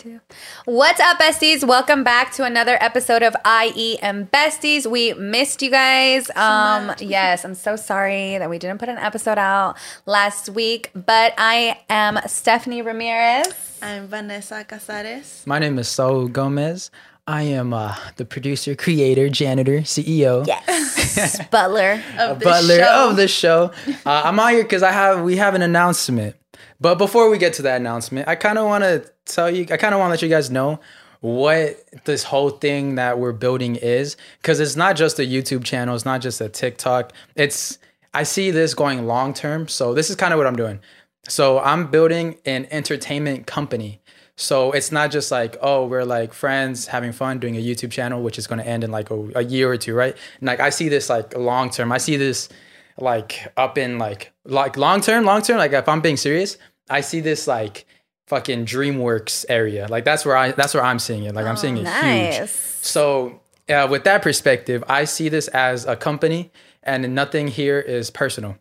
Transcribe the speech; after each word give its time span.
two. 0.00 0.18
What's 0.64 0.98
up, 0.98 1.18
besties? 1.18 1.62
Welcome 1.62 2.02
back 2.04 2.32
to 2.36 2.44
another 2.44 2.78
episode 2.80 3.22
of 3.22 3.36
IE 3.44 3.98
and 3.98 4.30
Besties. 4.30 4.86
We 4.90 5.12
missed 5.12 5.60
you 5.60 5.70
guys. 5.70 6.30
um, 6.36 6.94
yes, 7.00 7.44
I'm 7.44 7.54
so 7.54 7.76
sorry 7.76 8.38
that 8.38 8.48
we 8.48 8.58
didn't 8.58 8.78
put 8.78 8.88
an 8.88 8.96
episode 8.96 9.36
out 9.36 9.76
last 10.06 10.48
week, 10.48 10.90
but 10.94 11.34
I 11.36 11.80
am 11.90 12.18
Stephanie 12.26 12.80
Ramirez. 12.80 13.52
I'm 13.82 14.06
Vanessa 14.06 14.64
Cazarez. 14.66 15.46
My 15.46 15.58
name 15.58 15.78
is 15.78 15.86
Saul 15.88 16.28
Gomez. 16.28 16.90
I 17.26 17.42
am 17.42 17.74
uh, 17.74 17.94
the 18.16 18.24
producer, 18.24 18.74
creator, 18.74 19.28
janitor, 19.28 19.80
CEO, 19.80 20.46
Yes, 20.46 21.46
butler. 21.50 22.02
Of 22.18 22.38
the 22.38 22.44
butler 22.46 22.78
show. 22.78 23.10
of 23.10 23.16
the 23.16 23.28
show. 23.28 23.70
Uh, 24.06 24.22
I'm 24.24 24.40
out 24.40 24.52
here 24.52 24.62
because 24.62 24.82
I 24.82 24.92
have 24.92 25.22
we 25.22 25.36
have 25.36 25.54
an 25.54 25.60
announcement. 25.62 26.36
But 26.82 26.96
before 26.96 27.28
we 27.28 27.36
get 27.36 27.52
to 27.54 27.62
that 27.62 27.76
announcement, 27.78 28.26
I 28.26 28.36
kind 28.36 28.56
of 28.56 28.64
want 28.64 28.84
to 28.84 29.04
tell 29.34 29.50
you. 29.50 29.66
I 29.70 29.76
kind 29.76 29.94
of 29.94 30.00
want 30.00 30.08
to 30.08 30.12
let 30.12 30.22
you 30.22 30.28
guys 30.28 30.50
know 30.50 30.80
what 31.20 31.84
this 32.04 32.24
whole 32.24 32.50
thing 32.50 32.94
that 32.94 33.18
we're 33.18 33.32
building 33.32 33.76
is 33.76 34.16
because 34.40 34.58
it's 34.58 34.76
not 34.76 34.96
just 34.96 35.18
a 35.18 35.22
YouTube 35.22 35.64
channel. 35.64 35.94
It's 35.94 36.04
not 36.04 36.20
just 36.20 36.40
a 36.40 36.48
TikTok. 36.48 37.12
It's 37.36 37.78
I 38.14 38.22
see 38.22 38.50
this 38.50 38.74
going 38.74 39.06
long 39.06 39.34
term. 39.34 39.68
So 39.68 39.94
this 39.94 40.10
is 40.10 40.16
kind 40.16 40.32
of 40.32 40.38
what 40.38 40.46
I'm 40.46 40.56
doing. 40.56 40.80
So 41.28 41.60
I'm 41.60 41.90
building 41.90 42.38
an 42.44 42.66
entertainment 42.70 43.46
company. 43.46 44.00
So 44.36 44.72
it's 44.72 44.90
not 44.90 45.10
just 45.10 45.30
like, 45.30 45.58
oh, 45.60 45.84
we're 45.86 46.04
like 46.04 46.32
friends 46.32 46.86
having 46.86 47.12
fun 47.12 47.38
doing 47.38 47.56
a 47.56 47.60
YouTube 47.60 47.90
channel, 47.90 48.22
which 48.22 48.38
is 48.38 48.46
going 48.46 48.58
to 48.58 48.66
end 48.66 48.82
in 48.82 48.90
like 48.90 49.10
a, 49.10 49.30
a 49.34 49.44
year 49.44 49.70
or 49.70 49.76
two, 49.76 49.94
right? 49.94 50.16
And 50.40 50.46
like 50.46 50.60
I 50.60 50.70
see 50.70 50.88
this 50.88 51.10
like 51.10 51.36
long 51.36 51.68
term. 51.68 51.92
I 51.92 51.98
see 51.98 52.16
this 52.16 52.48
like 52.96 53.52
up 53.56 53.76
in 53.76 53.98
like 53.98 54.32
like 54.46 54.78
long 54.78 55.02
term, 55.02 55.24
long 55.24 55.42
term. 55.42 55.58
Like 55.58 55.72
if 55.72 55.88
I'm 55.88 56.00
being 56.00 56.16
serious, 56.16 56.56
I 56.88 57.02
see 57.02 57.20
this 57.20 57.46
like 57.46 57.86
fucking 58.30 58.64
DreamWorks 58.64 59.44
area. 59.48 59.88
Like 59.88 60.04
that's 60.04 60.24
where 60.24 60.36
I 60.36 60.52
that's 60.52 60.72
where 60.72 60.84
I'm 60.84 61.00
seeing 61.00 61.24
it. 61.24 61.34
Like 61.34 61.46
I'm 61.46 61.56
seeing 61.56 61.76
it 61.76 61.86
huge. 61.86 62.48
So 62.48 63.40
uh, 63.68 63.88
with 63.90 64.04
that 64.04 64.22
perspective, 64.22 64.84
I 64.88 65.04
see 65.04 65.28
this 65.28 65.48
as 65.48 65.84
a 65.84 65.96
company, 65.96 66.50
and 66.82 67.14
nothing 67.14 67.48
here 67.48 67.80
is 67.80 68.10
personal. 68.10 68.56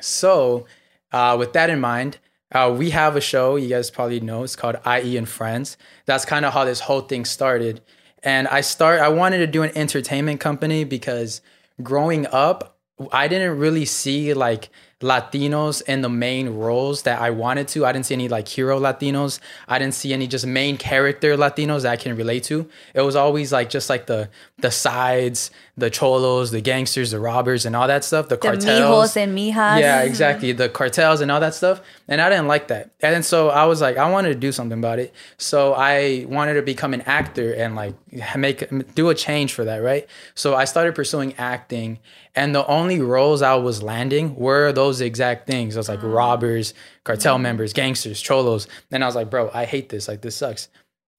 So, 0.00 0.66
uh, 1.10 1.36
with 1.38 1.54
that 1.54 1.70
in 1.70 1.80
mind, 1.80 2.18
uh, 2.52 2.74
we 2.76 2.90
have 2.90 3.16
a 3.16 3.20
show 3.20 3.56
you 3.56 3.68
guys 3.68 3.90
probably 3.90 4.20
know. 4.20 4.42
It's 4.44 4.56
called 4.56 4.76
IE 4.86 5.16
and 5.16 5.28
Friends. 5.28 5.78
That's 6.04 6.24
kind 6.24 6.44
of 6.44 6.52
how 6.52 6.64
this 6.64 6.80
whole 6.80 7.00
thing 7.00 7.24
started. 7.24 7.80
And 8.22 8.46
I 8.48 8.60
start. 8.60 9.00
I 9.00 9.08
wanted 9.08 9.38
to 9.38 9.46
do 9.46 9.62
an 9.62 9.72
entertainment 9.74 10.38
company 10.40 10.84
because 10.84 11.40
growing 11.82 12.26
up, 12.26 12.78
I 13.10 13.26
didn't 13.26 13.58
really 13.58 13.86
see 13.86 14.34
like 14.34 14.68
Latinos 15.02 15.82
in 15.82 16.00
the 16.00 16.08
main 16.08 16.48
roles 16.50 17.02
that 17.02 17.20
I 17.20 17.30
wanted 17.30 17.68
to. 17.68 17.84
I 17.84 17.92
didn't 17.92 18.06
see 18.06 18.14
any 18.14 18.28
like 18.28 18.48
hero 18.48 18.80
Latinos. 18.80 19.38
I 19.68 19.78
didn't 19.78 19.94
see 19.94 20.12
any 20.12 20.26
just 20.26 20.46
main 20.46 20.76
character 20.76 21.36
Latinos 21.36 21.82
that 21.82 21.92
I 21.92 21.96
can 21.96 22.16
relate 22.16 22.44
to. 22.44 22.68
It 22.94 23.02
was 23.02 23.14
always 23.14 23.52
like 23.52 23.68
just 23.70 23.90
like 23.90 24.06
the 24.06 24.30
the 24.58 24.70
sides, 24.70 25.50
the 25.82 25.90
cholos, 25.90 26.52
the 26.52 26.60
gangsters, 26.60 27.10
the 27.10 27.18
robbers, 27.18 27.66
and 27.66 27.74
all 27.74 27.88
that 27.88 28.04
stuff. 28.04 28.28
The, 28.28 28.36
The 28.36 28.40
cartels 28.40 28.64
mijos 28.64 29.16
and 29.16 29.36
mijas. 29.36 29.80
yeah, 29.80 30.02
exactly. 30.02 30.52
The 30.52 30.68
cartels 30.68 31.20
and 31.20 31.28
all 31.28 31.40
that 31.40 31.54
stuff. 31.54 31.82
And 32.06 32.20
I 32.20 32.30
didn't 32.30 32.46
like 32.46 32.68
that. 32.68 32.92
And 33.00 33.12
then 33.12 33.24
so 33.24 33.48
I 33.48 33.64
was 33.64 33.80
like, 33.80 33.96
I 33.96 34.08
wanted 34.08 34.28
to 34.28 34.36
do 34.36 34.52
something 34.52 34.78
about 34.78 35.00
it. 35.00 35.12
So 35.38 35.74
I 35.74 36.24
wanted 36.28 36.54
to 36.54 36.62
become 36.62 36.94
an 36.94 37.00
actor 37.00 37.52
and 37.52 37.74
like 37.74 37.96
make 38.36 38.94
do 38.94 39.10
a 39.10 39.14
change 39.16 39.54
for 39.54 39.64
that, 39.64 39.78
right? 39.78 40.06
So 40.36 40.54
I 40.54 40.66
started 40.66 40.94
pursuing 40.94 41.34
acting. 41.36 41.98
And 42.36 42.54
the 42.54 42.64
only 42.68 43.00
roles 43.00 43.42
I 43.42 43.56
was 43.56 43.82
landing 43.82 44.36
were 44.36 44.70
those 44.70 45.00
exact 45.00 45.48
things. 45.48 45.76
I 45.76 45.80
was 45.80 45.88
like 45.88 46.04
ah. 46.04 46.06
robbers, 46.06 46.74
cartel 47.02 47.34
mm-hmm. 47.34 47.42
members, 47.42 47.72
gangsters, 47.72 48.22
cholos. 48.22 48.68
And 48.92 49.02
I 49.02 49.06
was 49.08 49.16
like, 49.16 49.30
bro, 49.30 49.50
I 49.52 49.64
hate 49.64 49.88
this. 49.88 50.06
Like 50.06 50.20
this 50.22 50.36
sucks. 50.36 50.68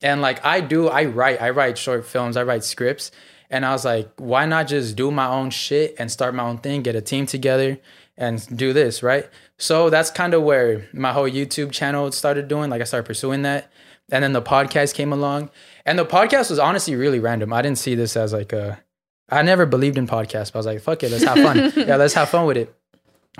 And 0.01 0.21
like 0.21 0.45
I 0.45 0.61
do, 0.61 0.87
I 0.87 1.03
write, 1.03 1.41
I 1.41 1.49
write 1.49 1.77
short 1.77 2.05
films, 2.05 2.37
I 2.37 2.43
write 2.43 2.63
scripts. 2.63 3.11
And 3.49 3.65
I 3.65 3.71
was 3.71 3.85
like, 3.85 4.09
why 4.17 4.45
not 4.45 4.67
just 4.67 4.95
do 4.95 5.11
my 5.11 5.27
own 5.27 5.49
shit 5.49 5.95
and 5.99 6.11
start 6.11 6.33
my 6.33 6.43
own 6.43 6.57
thing, 6.57 6.81
get 6.81 6.95
a 6.95 7.01
team 7.01 7.25
together 7.25 7.79
and 8.17 8.45
do 8.55 8.73
this, 8.73 9.03
right? 9.03 9.29
So 9.57 9.89
that's 9.89 10.09
kind 10.09 10.33
of 10.33 10.43
where 10.43 10.87
my 10.93 11.13
whole 11.13 11.29
YouTube 11.29 11.71
channel 11.71 12.11
started 12.11 12.47
doing. 12.47 12.69
Like 12.69 12.81
I 12.81 12.85
started 12.85 13.05
pursuing 13.05 13.43
that. 13.43 13.71
And 14.11 14.23
then 14.23 14.33
the 14.33 14.41
podcast 14.41 14.93
came 14.93 15.13
along. 15.13 15.49
And 15.85 15.97
the 15.97 16.05
podcast 16.05 16.49
was 16.49 16.59
honestly 16.59 16.95
really 16.95 17.19
random. 17.19 17.53
I 17.53 17.61
didn't 17.61 17.77
see 17.77 17.95
this 17.95 18.15
as 18.17 18.33
like 18.33 18.53
a 18.53 18.83
I 19.29 19.41
never 19.41 19.65
believed 19.65 19.97
in 19.97 20.05
podcasts, 20.07 20.51
but 20.51 20.55
I 20.55 20.59
was 20.59 20.65
like, 20.65 20.81
fuck 20.81 21.03
it, 21.03 21.11
let's 21.11 21.23
have 21.23 21.37
fun. 21.37 21.73
yeah, 21.87 21.95
let's 21.95 22.13
have 22.13 22.29
fun 22.29 22.45
with 22.45 22.57
it. 22.57 22.75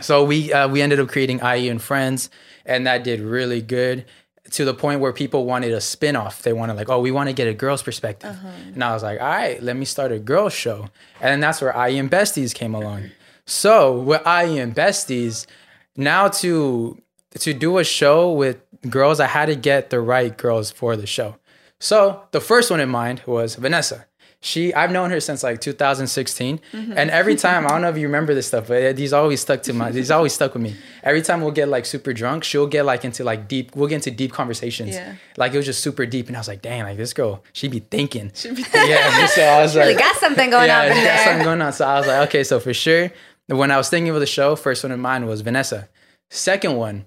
So 0.02 0.24
we 0.24 0.52
uh, 0.52 0.68
we 0.68 0.82
ended 0.82 1.00
up 1.00 1.08
creating 1.10 1.40
IE 1.40 1.70
and 1.70 1.82
Friends, 1.82 2.30
and 2.66 2.88
that 2.88 3.04
did 3.04 3.20
really 3.20 3.62
good 3.62 4.06
to 4.54 4.66
the 4.66 4.74
point 4.74 5.00
where 5.00 5.12
people 5.12 5.46
wanted 5.46 5.74
a 5.74 5.82
spin-off. 5.82 6.44
They 6.44 6.54
wanted 6.54 6.76
like, 6.76 6.90
oh, 6.90 7.00
we 7.00 7.12
want 7.12 7.28
to 7.30 7.34
get 7.34 7.48
a 7.48 7.54
girl's 7.54 7.82
perspective. 7.82 8.32
Uh-huh. 8.32 8.50
And 8.74 8.84
I 8.84 8.94
was 8.94 9.04
like, 9.04 9.20
all 9.20 9.28
right, 9.28 9.62
let 9.62 9.76
me 9.76 9.86
start 9.86 10.12
a 10.12 10.20
girls 10.20 10.54
show. 10.54 10.90
And 11.20 11.42
that's 11.42 11.62
where 11.62 11.72
IE 11.88 11.98
and 11.98 12.10
Besties 12.10 12.54
came 12.54 12.76
along. 12.76 13.10
So 13.46 14.00
with 14.00 14.22
IE 14.22 14.60
and 14.60 14.76
Besties, 14.76 15.48
now 15.96 16.28
to 16.30 16.98
to 17.40 17.54
do 17.54 17.80
a 17.80 17.84
show 17.84 18.32
with 18.32 18.62
girls, 18.90 19.20
I 19.20 19.28
had 19.28 19.48
to 19.48 19.56
get 19.56 19.90
the 19.90 20.00
right 20.00 20.38
girls 20.38 20.72
for 20.72 20.96
the 20.96 21.08
show. 21.08 21.36
So 21.80 22.22
the 22.32 22.40
first 22.40 22.70
one 22.72 22.80
in 22.80 22.90
mind 22.90 23.22
was 23.26 23.56
Vanessa. 23.56 24.06
She, 24.46 24.74
I've 24.74 24.92
known 24.92 25.10
her 25.10 25.22
since 25.22 25.42
like 25.42 25.62
2016, 25.62 26.60
mm-hmm. 26.74 26.98
and 26.98 27.10
every 27.10 27.36
time 27.48 27.66
I 27.66 27.70
don't 27.70 27.82
know 27.82 27.90
if 27.90 27.96
you 27.96 28.08
remember 28.08 28.34
this 28.34 28.48
stuff, 28.48 28.68
but 28.68 28.98
these 28.98 29.14
always 29.14 29.40
stuck 29.40 29.64
to 29.64 29.74
my. 29.74 29.90
These 29.90 30.12
always 30.12 30.34
stuck 30.34 30.54
with 30.54 30.62
me. 30.62 30.76
Every 31.02 31.22
time 31.22 31.40
we'll 31.40 31.52
get 31.52 31.70
like 31.70 31.86
super 31.86 32.12
drunk, 32.12 32.44
she'll 32.44 32.68
get 32.68 32.84
like 32.84 33.06
into 33.06 33.24
like 33.24 33.48
deep. 33.48 33.74
We'll 33.74 33.88
get 33.88 33.96
into 33.96 34.12
deep 34.12 34.34
conversations. 34.34 34.96
Yeah. 34.96 35.16
Like 35.38 35.54
it 35.54 35.58
was 35.58 35.66
just 35.66 35.82
super 35.82 36.06
deep, 36.06 36.28
and 36.28 36.36
I 36.36 36.42
was 36.42 36.50
like, 36.50 36.62
damn, 36.62 36.86
like 36.86 36.98
this 36.98 37.14
girl, 37.14 37.42
she 37.54 37.70
be 37.70 37.80
thinking. 37.80 38.32
She 38.36 38.50
be 38.50 38.64
thinking. 38.64 38.82
Yeah. 38.90 39.28
So 39.28 39.42
I 39.42 39.62
was 39.62 39.78
Really 39.78 39.94
like, 39.94 40.04
got 40.04 40.18
something 40.18 40.50
going 40.50 40.68
yeah, 40.68 40.90
on 40.90 40.94
she 40.94 41.04
got 41.06 41.20
something 41.22 41.46
going 41.46 41.62
on. 41.62 41.72
So 41.72 41.86
I 41.86 42.00
was 42.00 42.08
like, 42.08 42.28
okay, 42.28 42.44
so 42.44 42.60
for 42.60 42.74
sure, 42.74 43.14
when 43.48 43.72
I 43.72 43.78
was 43.78 43.90
thinking 43.90 44.14
of 44.14 44.20
the 44.20 44.26
show, 44.26 44.58
first 44.58 44.84
one 44.84 44.92
in 44.92 45.00
mind 45.00 45.26
was 45.26 45.40
Vanessa. 45.40 45.88
Second 46.30 46.76
one, 46.76 47.06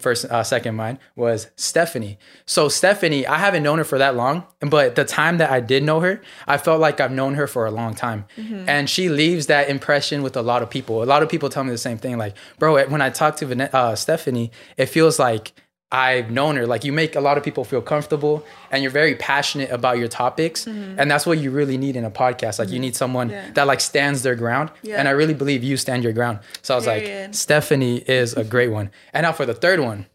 first, 0.00 0.24
uh, 0.24 0.42
second 0.42 0.70
in 0.70 0.74
mind 0.76 0.98
was 1.14 1.50
Stephanie. 1.56 2.18
So 2.46 2.68
Stephanie, 2.68 3.26
I 3.26 3.38
haven't 3.38 3.62
known 3.62 3.78
her 3.78 3.84
for 3.84 3.98
that 3.98 4.16
long, 4.16 4.44
but 4.60 4.96
the 4.96 5.04
time 5.04 5.38
that 5.38 5.50
I 5.50 5.60
did 5.60 5.82
know 5.84 6.00
her, 6.00 6.20
I 6.46 6.58
felt 6.58 6.80
like 6.80 7.00
I've 7.00 7.12
known 7.12 7.34
her 7.34 7.46
for 7.46 7.64
a 7.66 7.70
long 7.70 7.94
time, 7.94 8.24
and 8.68 8.90
she 8.90 9.08
leaves 9.08 9.46
that 9.46 9.68
impression 9.68 10.22
with 10.22 10.36
a 10.36 10.42
lot 10.42 10.62
of 10.62 10.70
people. 10.70 11.02
A 11.02 11.04
lot 11.04 11.22
of 11.22 11.28
people 11.28 11.48
tell 11.48 11.62
me 11.64 11.70
the 11.70 11.78
same 11.78 11.98
thing, 11.98 12.18
like, 12.18 12.34
bro, 12.58 12.84
when 12.86 13.00
I 13.00 13.10
talk 13.10 13.36
to 13.36 13.46
Van- 13.46 13.70
uh, 13.72 13.94
Stephanie, 13.94 14.50
it 14.76 14.86
feels 14.86 15.18
like 15.18 15.52
I've 15.90 16.30
known 16.30 16.56
her. 16.56 16.66
Like 16.66 16.84
you 16.84 16.92
make 16.92 17.16
a 17.16 17.20
lot 17.20 17.38
of 17.38 17.44
people 17.44 17.64
feel 17.64 17.80
comfortable 17.80 18.44
and 18.70 18.82
you're 18.82 18.92
very 18.92 19.14
passionate 19.14 19.70
about 19.70 19.98
your 19.98 20.08
topics. 20.08 20.66
And 20.66 21.10
that's 21.10 21.24
what 21.24 21.38
you 21.38 21.50
really 21.50 21.78
need 21.78 21.96
in 21.96 22.04
a 22.04 22.10
podcast. 22.10 22.58
Like 22.58 22.68
you 22.68 22.78
need 22.78 22.94
someone 22.94 23.30
Yeah. 23.30 23.50
that 23.54 23.66
like 23.66 23.80
stands 23.80 24.22
their 24.22 24.34
ground. 24.34 24.70
Yeah. 24.82 24.98
And 24.98 25.08
I 25.08 25.12
really 25.12 25.32
believe 25.34 25.64
you 25.64 25.76
stand 25.78 26.04
your 26.04 26.12
ground. 26.12 26.40
So 26.62 26.74
I 26.74 26.76
was 26.76 26.86
like, 26.86 27.32
Stephanie 27.34 27.98
is 28.06 28.34
a 28.34 28.44
great 28.44 28.68
one. 28.68 28.90
And 29.14 29.24
now 29.24 29.32
for 29.32 29.46
the 29.46 29.54
third 29.54 29.80
one. 29.80 30.06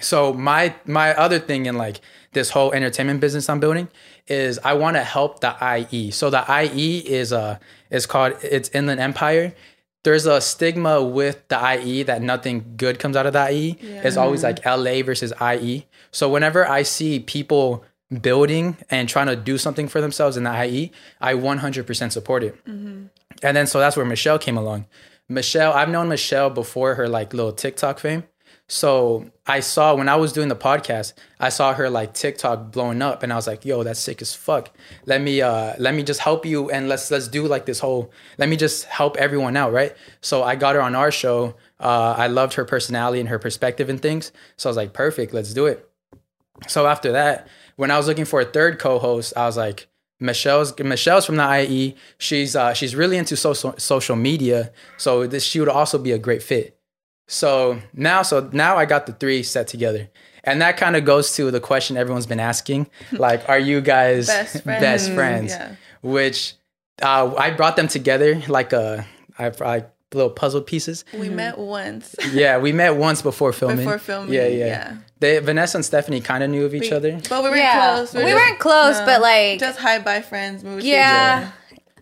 So 0.00 0.32
my 0.32 0.74
my 0.84 1.14
other 1.14 1.38
thing 1.38 1.66
in 1.66 1.76
like 1.76 2.00
this 2.32 2.50
whole 2.50 2.72
entertainment 2.72 3.20
business 3.20 3.48
I'm 3.48 3.58
building 3.60 3.88
is 4.28 4.58
I 4.64 4.74
want 4.74 4.96
to 4.96 5.02
help 5.02 5.40
the 5.40 5.56
IE. 5.90 6.10
So 6.12 6.30
the 6.30 6.44
IE 6.62 6.98
is 6.98 7.32
uh 7.32 7.58
is 7.90 8.06
called 8.06 8.34
it's 8.42 8.68
Inland 8.70 9.00
Empire. 9.00 9.54
There's 10.08 10.24
a 10.24 10.40
stigma 10.40 11.04
with 11.04 11.46
the 11.48 11.78
IE 11.78 12.02
that 12.04 12.22
nothing 12.22 12.76
good 12.78 12.98
comes 12.98 13.14
out 13.14 13.26
of 13.26 13.34
the 13.34 13.52
IE. 13.52 13.76
It's 13.82 14.16
always 14.16 14.42
like 14.42 14.64
LA 14.64 15.02
versus 15.02 15.34
IE. 15.38 15.86
So 16.12 16.30
whenever 16.30 16.66
I 16.66 16.82
see 16.82 17.20
people 17.20 17.84
building 18.22 18.78
and 18.88 19.06
trying 19.06 19.26
to 19.26 19.36
do 19.36 19.58
something 19.58 19.86
for 19.86 20.00
themselves 20.00 20.38
in 20.38 20.44
the 20.44 20.64
IE, 20.64 20.92
I 21.20 21.34
100% 21.34 22.10
support 22.10 22.42
it. 22.42 22.54
Mm-hmm. 22.64 23.08
And 23.42 23.54
then 23.54 23.66
so 23.66 23.80
that's 23.80 23.98
where 23.98 24.06
Michelle 24.06 24.38
came 24.38 24.56
along. 24.56 24.86
Michelle, 25.28 25.74
I've 25.74 25.90
known 25.90 26.08
Michelle 26.08 26.48
before 26.48 26.94
her 26.94 27.06
like 27.06 27.34
little 27.34 27.52
TikTok 27.52 27.98
fame. 27.98 28.24
So 28.70 29.30
I 29.46 29.60
saw 29.60 29.94
when 29.94 30.10
I 30.10 30.16
was 30.16 30.32
doing 30.32 30.48
the 30.48 30.56
podcast, 30.56 31.14
I 31.40 31.48
saw 31.48 31.72
her 31.72 31.88
like 31.88 32.12
TikTok 32.12 32.70
blowing 32.70 33.00
up, 33.00 33.22
and 33.22 33.32
I 33.32 33.36
was 33.36 33.46
like, 33.46 33.64
"Yo, 33.64 33.82
that's 33.82 33.98
sick 33.98 34.20
as 34.20 34.34
fuck. 34.34 34.70
Let 35.06 35.22
me 35.22 35.40
uh 35.40 35.74
let 35.78 35.94
me 35.94 36.02
just 36.02 36.20
help 36.20 36.44
you, 36.44 36.70
and 36.70 36.86
let's 36.88 37.10
let's 37.10 37.28
do 37.28 37.46
like 37.46 37.64
this 37.64 37.80
whole. 37.80 38.12
Let 38.36 38.50
me 38.50 38.56
just 38.56 38.84
help 38.84 39.16
everyone 39.16 39.56
out, 39.56 39.72
right?" 39.72 39.96
So 40.20 40.42
I 40.42 40.54
got 40.54 40.74
her 40.74 40.82
on 40.82 40.94
our 40.94 41.10
show. 41.10 41.56
Uh, 41.80 42.14
I 42.18 42.26
loved 42.26 42.54
her 42.54 42.64
personality 42.64 43.20
and 43.20 43.28
her 43.30 43.38
perspective 43.38 43.88
and 43.88 44.00
things. 44.00 44.32
So 44.56 44.68
I 44.68 44.70
was 44.70 44.76
like, 44.76 44.92
"Perfect, 44.92 45.32
let's 45.32 45.54
do 45.54 45.66
it." 45.66 45.88
So 46.66 46.86
after 46.86 47.12
that, 47.12 47.48
when 47.76 47.90
I 47.90 47.96
was 47.96 48.06
looking 48.06 48.24
for 48.26 48.40
a 48.40 48.44
third 48.44 48.78
co-host, 48.78 49.32
I 49.36 49.46
was 49.46 49.56
like, 49.56 49.86
Michelle's 50.20 50.78
Michelle's 50.78 51.24
from 51.24 51.36
the 51.36 51.62
IE. 51.62 51.96
She's 52.18 52.56
uh, 52.56 52.74
she's 52.74 52.94
really 52.94 53.16
into 53.16 53.36
social 53.36 53.74
social 53.78 54.16
media, 54.16 54.72
so 54.96 55.26
this 55.26 55.44
she 55.44 55.60
would 55.60 55.68
also 55.68 55.98
be 55.98 56.12
a 56.12 56.18
great 56.18 56.42
fit. 56.42 56.77
So 57.30 57.78
now, 57.92 58.22
so 58.22 58.48
now 58.52 58.76
I 58.76 58.86
got 58.86 59.06
the 59.06 59.12
three 59.12 59.42
set 59.42 59.68
together, 59.68 60.08
and 60.44 60.60
that 60.62 60.76
kind 60.78 60.96
of 60.96 61.04
goes 61.04 61.34
to 61.36 61.50
the 61.50 61.60
question 61.60 61.96
everyone's 61.96 62.26
been 62.26 62.40
asking, 62.40 62.88
like, 63.12 63.46
are 63.48 63.58
you 63.58 63.80
guys 63.80 64.26
Best 64.26 64.62
friends. 64.64 64.80
best 64.80 65.12
friends? 65.12 65.50
Yeah. 65.52 65.74
Which 66.02 66.54
uh, 67.02 67.34
I 67.36 67.50
brought 67.50 67.76
them 67.76 67.86
together 67.88 68.42
like 68.48 68.72
a 68.72 69.06
I, 69.38 69.52
I 69.60 69.84
little 70.14 70.30
puzzle 70.30 70.62
pieces. 70.62 71.04
We 71.12 71.28
met 71.28 71.58
once. 71.58 72.16
Yeah, 72.32 72.58
we 72.58 72.72
met 72.72 72.96
once 72.96 73.20
before 73.20 73.52
filming. 73.52 73.78
Before 73.84 73.98
filming, 73.98 74.32
Yeah, 74.32 74.46
yeah. 74.46 74.66
yeah. 74.66 74.96
They 75.20 75.38
Vanessa 75.40 75.76
and 75.76 75.84
Stephanie 75.84 76.20
kind 76.22 76.42
of 76.42 76.48
knew 76.48 76.64
of 76.64 76.74
each 76.74 76.90
other. 76.92 77.20
But 77.28 77.42
we 77.44 77.50
weren't 77.50 77.60
Yeah. 77.60 77.94
close. 77.94 78.14
We 78.14 78.24
weren't 78.32 78.58
close, 78.58 78.98
but, 79.00 79.20
like- 79.20 79.58
just 79.60 79.78
hi 79.78 79.98
bye 79.98 80.22
friends. 80.22 80.64
We 80.64 80.70
would 80.74 80.82
see 80.82 80.88
each 80.88 80.94
Yeah. 80.94 81.50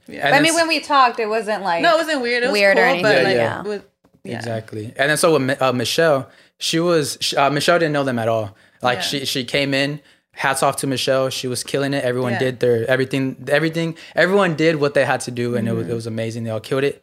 other. 0.09 0.23
I 0.37 0.41
mean, 0.41 0.55
when 0.55 0.69
we 0.69 0.79
talked, 0.79 1.19
it 1.19 1.27
wasn't 1.29 1.65
like 1.65 1.83
No, 1.83 1.95
it 1.97 1.99
wasn't 2.07 2.23
weird. 2.23 2.45
It 2.45 2.47
was 2.47 2.53
Weird 2.53 2.79
or 2.79 2.83
anything, 2.83 3.03
but 3.03 3.17
Yeah, 3.17 3.23
like, 3.25 3.35
yeah. 3.35 3.79
Yeah. 4.27 4.37
Exactly. 4.37 4.87
And 4.97 5.11
then 5.11 5.17
so 5.17 5.39
with 5.39 5.63
uh, 5.63 5.73
Michelle, 5.73 6.29
she 6.59 6.81
was 6.81 7.19
uh, 7.37 7.51
Michelle 7.51 7.79
didn't 7.79 7.93
know 7.93 8.05
them 8.05 8.19
at 8.19 8.29
all. 8.29 8.57
Like 8.83 8.99
Yeah. 8.99 9.03
she 9.03 9.25
she 9.25 9.45
came 9.45 9.75
in. 9.75 10.01
Hats 10.33 10.63
off 10.63 10.77
to 10.77 10.87
Michelle. 10.87 11.31
She 11.31 11.49
was 11.49 11.65
killing 11.65 11.95
it. 11.95 12.05
Everyone 12.05 12.33
Yeah. 12.33 12.39
did 12.41 12.61
their 12.61 12.89
everything. 12.91 13.37
Everything. 13.49 13.97
Everyone 14.15 14.55
did 14.55 14.77
what 14.77 14.93
they 14.93 15.05
had 15.07 15.21
to 15.23 15.31
do, 15.31 15.57
and 15.57 15.67
it 15.67 15.71
Mm-hmm. 15.71 15.79
was 15.79 15.89
it 15.89 15.95
was 15.95 16.07
amazing. 16.07 16.45
They 16.45 16.51
all 16.51 16.61
killed 16.61 16.85
it. 16.85 17.03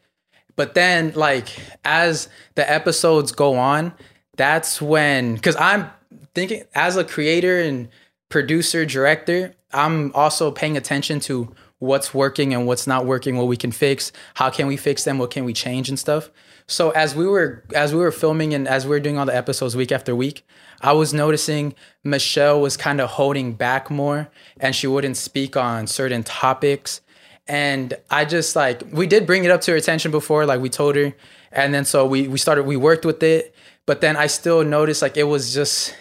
But 0.55 0.75
then, 0.75 1.13
like 1.15 1.47
as 1.83 2.29
the 2.53 2.69
episodes 2.71 3.31
go 3.31 3.55
on, 3.55 3.93
that's 4.37 4.79
when 4.81 5.33
because 5.35 5.55
I'm 5.55 5.89
thinking 6.35 6.63
as 6.75 6.95
a 6.95 7.03
creator 7.03 7.59
and 7.59 7.89
producer 8.29 8.85
director, 8.85 9.55
I'm 9.71 10.11
also 10.13 10.51
paying 10.51 10.77
attention 10.77 11.19
to 11.21 11.53
what's 11.79 12.13
working 12.13 12.53
and 12.53 12.65
what's 12.67 12.87
not 12.87 13.05
working, 13.05 13.35
what 13.35 13.47
we 13.47 13.57
can 13.57 13.71
fix, 13.71 14.11
how 14.35 14.49
can 14.49 14.67
we 14.67 14.77
fix 14.77 15.03
them, 15.03 15.17
what 15.17 15.31
can 15.31 15.43
we 15.43 15.53
change 15.53 15.89
and 15.89 15.97
stuff. 15.99 16.29
So 16.67 16.91
as 16.91 17.15
we 17.15 17.27
were 17.27 17.63
as 17.75 17.93
we 17.93 17.99
were 17.99 18.11
filming 18.11 18.53
and 18.53 18.67
as 18.67 18.85
we 18.85 18.91
were 18.91 18.99
doing 18.99 19.17
all 19.17 19.25
the 19.25 19.35
episodes 19.35 19.75
week 19.75 19.91
after 19.91 20.15
week, 20.15 20.45
I 20.81 20.93
was 20.93 21.13
noticing 21.13 21.75
Michelle 22.03 22.61
was 22.61 22.77
kind 22.77 23.01
of 23.01 23.11
holding 23.11 23.53
back 23.53 23.89
more 23.89 24.29
and 24.59 24.75
she 24.75 24.87
wouldn't 24.87 25.17
speak 25.17 25.55
on 25.57 25.87
certain 25.87 26.23
topics. 26.23 27.01
And 27.47 27.93
I 28.09 28.25
just 28.25 28.55
like 28.55 28.83
we 28.91 29.07
did 29.07 29.25
bring 29.25 29.43
it 29.43 29.51
up 29.51 29.61
to 29.61 29.71
her 29.71 29.77
attention 29.77 30.11
before, 30.11 30.45
like 30.45 30.61
we 30.61 30.69
told 30.69 30.95
her. 30.95 31.13
And 31.51 31.73
then 31.73 31.85
so 31.85 32.05
we 32.05 32.27
we 32.27 32.37
started 32.37 32.63
we 32.63 32.77
worked 32.77 33.05
with 33.05 33.21
it. 33.23 33.53
But 33.85 33.99
then 33.99 34.15
I 34.15 34.27
still 34.27 34.63
noticed 34.63 35.01
like 35.01 35.17
it 35.17 35.23
was 35.23 35.53
just 35.53 35.93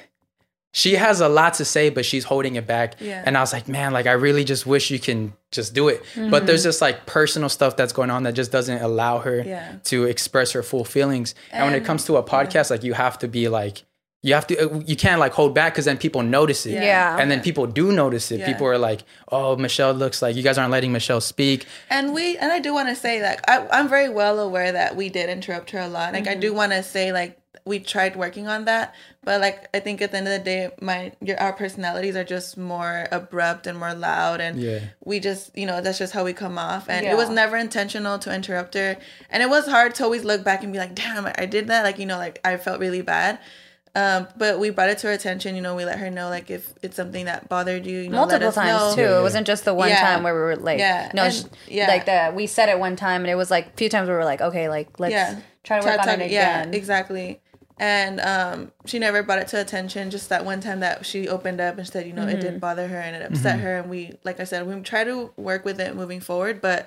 she 0.74 0.94
has 0.94 1.20
a 1.20 1.28
lot 1.28 1.54
to 1.54 1.64
say, 1.64 1.90
but 1.90 2.04
she's 2.04 2.24
holding 2.24 2.56
it 2.56 2.66
back. 2.66 2.94
Yeah. 2.98 3.22
And 3.26 3.36
I 3.36 3.40
was 3.40 3.52
like, 3.52 3.69
man, 3.69 3.92
like 3.92 4.06
I 4.06 4.12
really 4.12 4.42
just 4.42 4.66
wish 4.66 4.90
you 4.90 4.98
can 4.98 5.34
just 5.50 5.74
do 5.74 5.88
it. 5.88 6.02
But 6.16 6.46
there's 6.46 6.62
just 6.62 6.80
like 6.80 7.04
personal 7.06 7.48
stuff 7.50 7.76
that's 7.76 7.92
going 7.92 8.10
on 8.10 8.22
that 8.22 8.32
just 8.32 8.50
doesn't 8.50 8.80
allow 8.82 9.19
her 9.19 9.42
Yeah. 9.44 9.74
to 9.84 10.04
express 10.04 10.52
her 10.52 10.62
full 10.62 10.84
feelings. 10.84 11.34
And, 11.50 11.64
when 11.66 11.74
it 11.74 11.84
comes 11.84 12.04
to 12.06 12.16
a 12.16 12.22
podcast, 12.22 12.70
like 12.70 12.82
you 12.82 12.94
have 12.94 13.19
to 13.19 13.28
be 13.28 13.48
like, 13.48 13.84
you 14.24 14.34
have 14.34 14.46
to, 14.46 14.56
uh, 14.76 14.78
you 14.86 14.94
can't 14.96 15.19
like 15.19 15.32
hold 15.32 15.52
back 15.52 15.74
because 15.74 15.84
then 15.84 15.98
people 15.98 16.22
notice 16.22 16.64
it. 16.64 16.75
Yeah. 16.75 17.18
And 17.18 17.28
then 17.30 17.40
people 17.42 17.66
do 17.66 17.90
notice 17.92 18.30
it. 18.30 18.38
Yeah. 18.38 18.46
People 18.46 18.68
are 18.68 18.78
like, 18.78 19.02
oh, 19.32 19.56
Michelle 19.56 19.92
looks 19.92 20.22
like 20.22 20.36
you 20.36 20.42
guys 20.44 20.56
aren't 20.58 20.70
letting 20.70 20.92
Michelle 20.92 21.20
speak. 21.20 21.66
And 21.90 22.14
we 22.14 22.38
and 22.38 22.52
I 22.52 22.60
do 22.60 22.72
want 22.72 22.88
to 22.88 22.94
say 22.94 23.20
like 23.20 23.40
I, 23.50 23.66
I'm 23.72 23.88
very 23.88 24.08
well 24.08 24.38
aware 24.38 24.70
that 24.72 24.94
we 24.96 25.08
did 25.08 25.28
interrupt 25.28 25.72
her 25.72 25.80
a 25.80 25.88
lot. 25.88 26.12
Like 26.14 26.28
I 26.28 26.30
Mm-hmm. 26.32 26.40
do 26.40 26.54
want 26.54 26.70
to 26.72 26.82
say 26.84 27.12
like 27.12 27.36
we 27.64 27.78
tried 27.78 28.16
working 28.16 28.49
on 28.49 28.64
that, 28.64 28.94
but 29.22 29.40
like 29.40 29.69
I 29.75 29.81
think 29.81 30.02
at 30.02 30.10
the 30.10 30.16
end 30.19 30.26
of 30.26 30.32
the 30.32 30.44
day, 30.44 30.70
my 30.81 31.12
your 31.20 31.38
our 31.38 31.52
personalities 31.52 32.16
are 32.16 32.25
just 32.25 32.56
more 32.56 33.06
abrupt 33.12 33.66
and 33.66 33.78
more 33.78 33.94
loud, 33.94 34.40
and 34.40 34.60
Yeah. 34.60 34.81
we 35.04 35.20
just 35.20 35.56
you 35.56 35.66
know 35.66 35.81
that's 35.81 35.99
just 35.99 36.12
how 36.12 36.25
we 36.25 36.32
come 36.32 36.58
off. 36.58 36.88
And 36.88 37.06
it 37.06 37.16
was 37.16 37.28
never 37.28 37.56
intentional 37.56 38.19
to 38.20 38.34
interrupt 38.34 38.75
her, 38.75 38.96
and 39.31 39.43
it 39.43 39.50
was 39.50 39.66
hard 39.66 39.94
to 39.96 40.04
always 40.04 40.25
look 40.25 40.43
back 40.44 40.62
and 40.64 40.72
be 40.72 40.78
like, 40.78 40.94
damn, 40.94 41.26
I 41.26 41.46
did 41.46 41.69
that. 41.69 41.84
Like 41.84 41.99
you 41.99 42.06
know, 42.06 42.19
like 42.19 42.40
I 42.44 42.56
felt 42.56 42.81
really 42.81 43.02
bad. 43.02 43.38
Um, 43.94 44.26
but 44.38 44.58
we 44.58 44.70
brought 44.70 44.88
it 44.88 44.98
to 44.98 45.08
her 45.08 45.12
attention. 45.12 45.54
You 45.54 45.60
know, 45.60 45.74
we 45.74 45.84
let 45.84 45.98
her 45.98 46.10
know 46.10 46.30
like 46.30 46.50
if 46.50 46.72
it's 46.82 46.96
something 46.96 47.26
that 47.26 47.48
bothered 47.50 47.84
you, 47.84 47.98
you 47.98 48.08
know, 48.08 48.20
let 48.24 48.40
multiple 48.40 48.48
us 48.48 48.54
times 48.54 48.80
know. 48.80 48.94
too. 48.94 49.02
Yeah, 49.10 49.18
It 49.18 49.22
wasn't 49.22 49.46
just 49.46 49.64
the 49.66 49.74
one 49.74 49.90
Yeah. 49.90 50.00
time 50.00 50.22
where 50.22 50.32
we 50.34 50.40
were 50.40 50.56
like, 50.56 50.78
Yeah, 50.78 51.10
no, 51.12 51.24
and- 51.24 51.34
sh- 51.34 51.42
yeah. 51.68 51.88
like 51.88 52.06
the 52.06 52.32
we 52.34 52.46
said 52.46 52.68
it 52.70 52.78
one 52.78 52.96
time, 52.96 53.20
and 53.22 53.30
it 53.30 53.34
was 53.34 53.50
like 53.50 53.66
a 53.66 53.76
few 53.76 53.88
times 53.90 54.08
where 54.08 54.16
we 54.16 54.20
were 54.20 54.24
like, 54.24 54.40
okay, 54.40 54.68
like 54.70 54.98
let's 54.98 55.12
Yeah. 55.12 55.36
try 55.62 55.78
to 55.80 55.84
work 55.86 55.96
Try- 56.02 56.12
on 56.12 56.18
try- 56.18 56.26
it 56.26 56.30
yeah, 56.30 56.64
exactly. 56.72 57.40
And 57.78 58.20
um, 58.20 58.72
she 58.86 58.98
never 58.98 59.22
brought 59.22 59.40
it 59.40 59.48
to 59.48 59.60
attention. 59.60 60.10
Just 60.10 60.28
that 60.28 60.44
one 60.44 60.60
time 60.60 60.80
that 60.80 61.04
she 61.04 61.28
opened 61.28 61.60
up 61.60 61.78
and 61.78 61.86
said, 61.86 62.06
you 62.06 62.12
know, 62.12 62.22
it 62.28 62.32
Mm-hmm. 62.38 62.40
did 62.40 62.60
bother 62.60 62.86
her 62.86 62.96
and 62.98 63.16
it 63.16 63.22
upset 63.30 63.58
her. 63.60 63.78
And 63.78 63.90
we, 63.90 64.12
like 64.24 64.38
I 64.40 64.44
said, 64.44 64.66
we 64.66 64.80
try 64.82 65.02
to 65.04 65.32
work 65.36 65.64
with 65.64 65.80
it 65.80 65.96
moving 65.96 66.20
forward, 66.20 66.60
but 66.60 66.86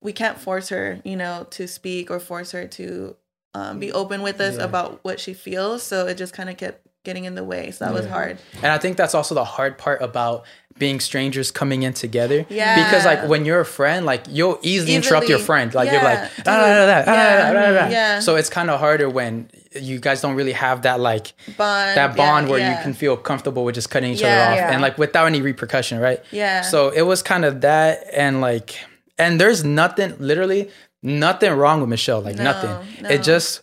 we 0.00 0.12
can't 0.12 0.38
force 0.38 0.70
her, 0.70 0.98
you 1.04 1.14
know, 1.16 1.46
to 1.50 1.68
speak 1.68 2.10
or 2.10 2.18
force 2.18 2.50
her 2.50 2.66
to 2.66 3.16
um, 3.54 3.78
be 3.78 3.92
open 3.92 4.22
with 4.22 4.40
us 4.40 4.56
Yeah. 4.56 4.64
about 4.64 4.98
what 5.02 5.20
she 5.20 5.32
feels. 5.34 5.82
So 5.82 6.06
it 6.06 6.16
just 6.16 6.32
kind 6.34 6.50
of 6.50 6.56
kept 6.56 6.86
getting 7.04 7.24
in 7.24 7.34
the 7.34 7.44
way. 7.44 7.70
So 7.70 7.84
that 7.84 7.94
was 7.94 8.06
hard. 8.06 8.38
And 8.62 8.66
I 8.72 8.78
think 8.78 8.96
that's 8.96 9.14
also 9.14 9.34
the 9.34 9.44
hard 9.44 9.76
part 9.78 10.00
about 10.02 10.44
being 10.78 10.98
strangers 10.98 11.52
coming 11.52 11.84
in 11.84 11.92
together. 11.92 12.46
Yeah. 12.48 12.82
Because 12.84 13.04
like 13.04 13.28
when 13.28 13.44
you're 13.44 13.60
a 13.60 13.64
friend, 13.64 14.04
like 14.06 14.24
you'll 14.28 14.58
easily, 14.62 14.94
interrupt 14.94 15.28
your 15.28 15.38
friend. 15.38 15.72
Like 15.72 15.92
you're 15.92 16.02
like. 16.02 16.18
"Ah, 16.18 16.42
da, 16.42 16.56
da, 16.56 16.86
da, 16.86 17.04
da, 17.04 17.12
Yeah. 17.12 17.52
da, 17.52 17.52
da, 17.52 17.72
da." 17.72 17.88
Yeah. 17.88 18.20
So 18.20 18.34
it's 18.36 18.48
kind 18.50 18.70
of 18.70 18.80
harder 18.80 19.08
when 19.08 19.50
you 19.80 20.00
guys 20.00 20.20
don't 20.20 20.34
really 20.34 20.52
have 20.52 20.82
that 20.82 20.98
like 20.98 21.32
Bond. 21.56 21.96
that 21.96 22.16
bond 22.16 22.46
yeah, 22.46 22.50
where 22.50 22.60
yeah. 22.60 22.76
you 22.78 22.82
can 22.82 22.94
feel 22.94 23.16
comfortable 23.16 23.64
with 23.64 23.74
just 23.76 23.90
cutting 23.90 24.12
each 24.14 24.20
Yeah. 24.22 24.28
other 24.34 24.50
off 24.52 24.56
Yeah. 24.56 24.72
and 24.72 24.82
like 24.82 24.98
without 24.98 25.26
any 25.26 25.42
repercussion, 25.42 26.00
right? 26.00 26.20
Yeah. 26.32 26.62
So 26.62 26.88
it 26.90 27.02
was 27.02 27.22
kind 27.22 27.44
of 27.44 27.60
that 27.60 28.04
and 28.12 28.40
like 28.40 28.76
and 29.18 29.40
there's 29.40 29.62
nothing 29.62 30.14
literally 30.18 30.70
nothing 31.04 31.52
wrong 31.52 31.80
with 31.80 31.88
Michelle, 31.90 32.20
like 32.22 32.36
No, 32.36 32.44
nothing. 32.44 33.02
no. 33.02 33.08
It 33.10 33.22
just 33.22 33.60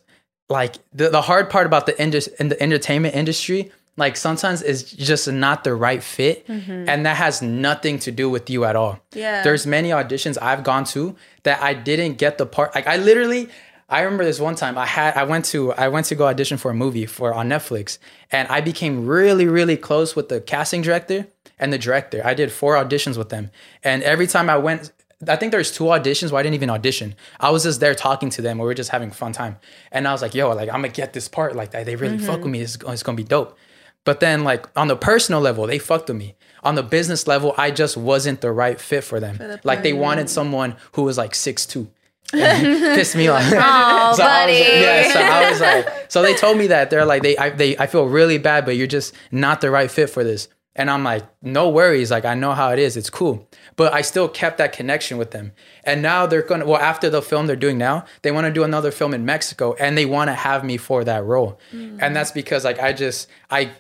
like 0.50 0.76
the, 0.94 1.10
the 1.10 1.22
hard 1.22 1.50
part 1.50 1.66
about 1.66 1.86
the 1.88 2.00
indus- 2.02 2.28
in 2.28 2.48
the 2.50 2.62
entertainment 2.62 3.16
industry 3.16 3.72
like 3.98 4.16
sometimes 4.16 4.62
is 4.62 4.84
just 4.84 5.28
not 5.30 5.64
the 5.66 5.74
right 5.76 6.02
fit 6.02 6.48
mm-hmm. 6.48 6.88
and 6.88 7.06
that 7.06 7.18
has 7.18 7.42
nothing 7.42 8.00
to 8.00 8.12
do 8.12 8.30
with 8.30 8.50
you 8.50 8.64
at 8.66 8.76
all 8.76 9.00
Yeah. 9.14 9.44
there's 9.44 9.68
many 9.68 9.90
auditions 9.90 10.38
i've 10.42 10.64
gone 10.64 10.86
to 10.86 11.16
that 11.44 11.62
i 11.62 11.74
didn't 11.74 12.18
get 12.18 12.38
the 12.38 12.46
part 12.46 12.74
like 12.74 12.88
i 12.88 12.96
literally 12.96 13.50
i 13.90 14.02
remember 14.02 14.24
this 14.26 14.40
one 14.40 14.56
time 14.56 14.78
i 14.78 14.86
had 14.86 15.16
i 15.18 15.24
went 15.24 15.44
to 15.46 15.74
i 15.74 15.88
went 15.90 16.06
to 16.08 16.16
go 16.16 16.26
audition 16.28 16.58
for 16.58 16.72
a 16.72 16.74
movie 16.74 17.06
for 17.06 17.34
on 17.34 17.50
netflix 17.50 17.98
and 18.32 18.48
i 18.48 18.60
became 18.62 19.06
really 19.08 19.46
really 19.46 19.76
close 19.78 20.16
with 20.16 20.30
the 20.30 20.40
casting 20.42 20.82
director 20.82 21.28
and 21.60 21.72
the 21.74 21.78
director 21.78 22.22
i 22.26 22.34
did 22.34 22.50
four 22.52 22.76
auditions 22.76 23.18
with 23.18 23.28
them 23.30 23.52
and 23.84 24.04
every 24.04 24.26
time 24.28 24.50
i 24.50 24.58
went 24.58 24.92
I 25.28 25.36
think 25.36 25.52
there's 25.52 25.72
two 25.72 25.86
auditions 25.86 26.32
where 26.32 26.40
I 26.40 26.44
didn't 26.44 26.56
even 26.56 26.70
audition. 26.70 27.16
I 27.40 27.52
was 27.52 27.64
just 27.64 27.80
there 27.80 27.96
talking 27.96 28.30
to 28.32 28.42
them. 28.42 28.60
Or 28.60 28.64
We 28.64 28.68
were 28.68 28.74
just 28.74 28.90
having 28.90 29.12
fun 29.12 29.34
time. 29.34 29.58
And 29.92 30.08
I 30.08 30.12
was 30.12 30.22
like, 30.22 30.34
yo, 30.34 30.50
like, 30.54 30.70
I'm 30.70 30.82
gonna 30.82 30.90
get 30.90 31.14
this 31.14 31.28
part. 31.28 31.56
Like, 31.56 31.72
they 31.72 31.96
really 31.96 32.18
fuck 32.18 32.36
mm-hmm. 32.36 32.44
with 32.44 32.52
me. 32.52 32.62
It's, 32.62 32.78
it's 32.88 33.04
gonna 33.04 33.16
be 33.16 33.24
dope. 33.24 33.58
But 34.04 34.20
then, 34.20 34.44
like, 34.44 34.66
on 34.76 34.88
the 34.88 34.96
personal 34.96 35.42
level, 35.42 35.68
they 35.68 35.78
fucked 35.78 36.08
with 36.08 36.18
me. 36.18 36.36
On 36.64 36.76
the 36.76 36.84
business 36.84 37.28
level, 37.28 37.54
I 37.58 37.72
just 37.72 37.98
wasn't 37.98 38.42
the 38.42 38.52
right 38.52 38.80
fit 38.80 39.04
for 39.04 39.20
them. 39.20 39.38
the 39.38 39.60
like, 39.64 39.84
they 39.84 39.94
wanted 39.94 40.30
someone 40.30 40.76
who 40.94 41.04
was 41.04 41.18
like 41.18 41.36
six 41.36 41.66
6'2. 41.66 41.88
pissed 42.32 43.16
me 43.16 43.28
off. 43.28 43.44
Oh, 43.44 43.52
So 43.58 43.60
I 43.60 44.08
was, 44.10 44.18
buddy. 44.18 44.54
yeah, 44.54 45.14
so 45.14 45.20
I 45.20 45.52
was 45.52 45.62
like, 45.62 46.12
so 46.12 46.22
they 46.22 46.34
told 46.34 46.58
me 46.58 46.68
that 46.68 46.90
they're 46.90 47.06
like, 47.06 47.24
they, 47.24 47.38
I, 47.38 47.50
they, 47.50 47.78
I 47.78 47.88
feel 47.88 48.06
really 48.06 48.38
bad, 48.38 48.66
but 48.66 48.78
you're 48.78 48.88
just 48.88 49.14
not 49.32 49.60
the 49.62 49.70
right 49.70 49.92
fit 49.92 50.10
for 50.10 50.24
this. 50.24 50.48
And 50.76 50.90
I'm 50.90 51.04
like, 51.04 51.26
no 51.42 51.70
worries. 51.70 52.12
Like, 52.12 52.24
I 52.24 52.34
know 52.34 52.54
how 52.54 52.72
it 52.72 52.80
is. 52.80 52.96
It's 52.96 53.10
cool. 53.10 53.48
But 53.76 53.94
I 53.94 54.02
still 54.02 54.30
kept 54.30 54.58
that 54.60 54.72
connection 54.72 55.18
with 55.18 55.32
them. 55.32 55.52
And 55.84 56.02
now 56.02 56.26
they're 56.26 56.42
going 56.42 56.62
to, 56.62 56.66
well, 56.66 56.82
after 56.82 57.10
the 57.10 57.22
film 57.22 57.48
they're 57.48 57.58
doing 57.58 57.78
now, 57.78 58.06
they 58.22 58.32
want 58.32 58.48
to 58.48 58.54
do 58.54 58.64
another 58.64 58.92
film 58.92 59.14
in 59.14 59.26
Mexico 59.26 59.74
and 59.74 59.98
they 59.98 60.06
want 60.06 60.30
to 60.30 60.34
have 60.34 60.64
me 60.64 60.78
for 60.78 61.04
that 61.04 61.26
role. 61.26 61.60
And 62.00 62.16
that's 62.16 62.32
because, 62.32 62.64
like, 62.64 62.80
I 62.80 62.94
just, 62.94 63.28
I, 63.50 63.72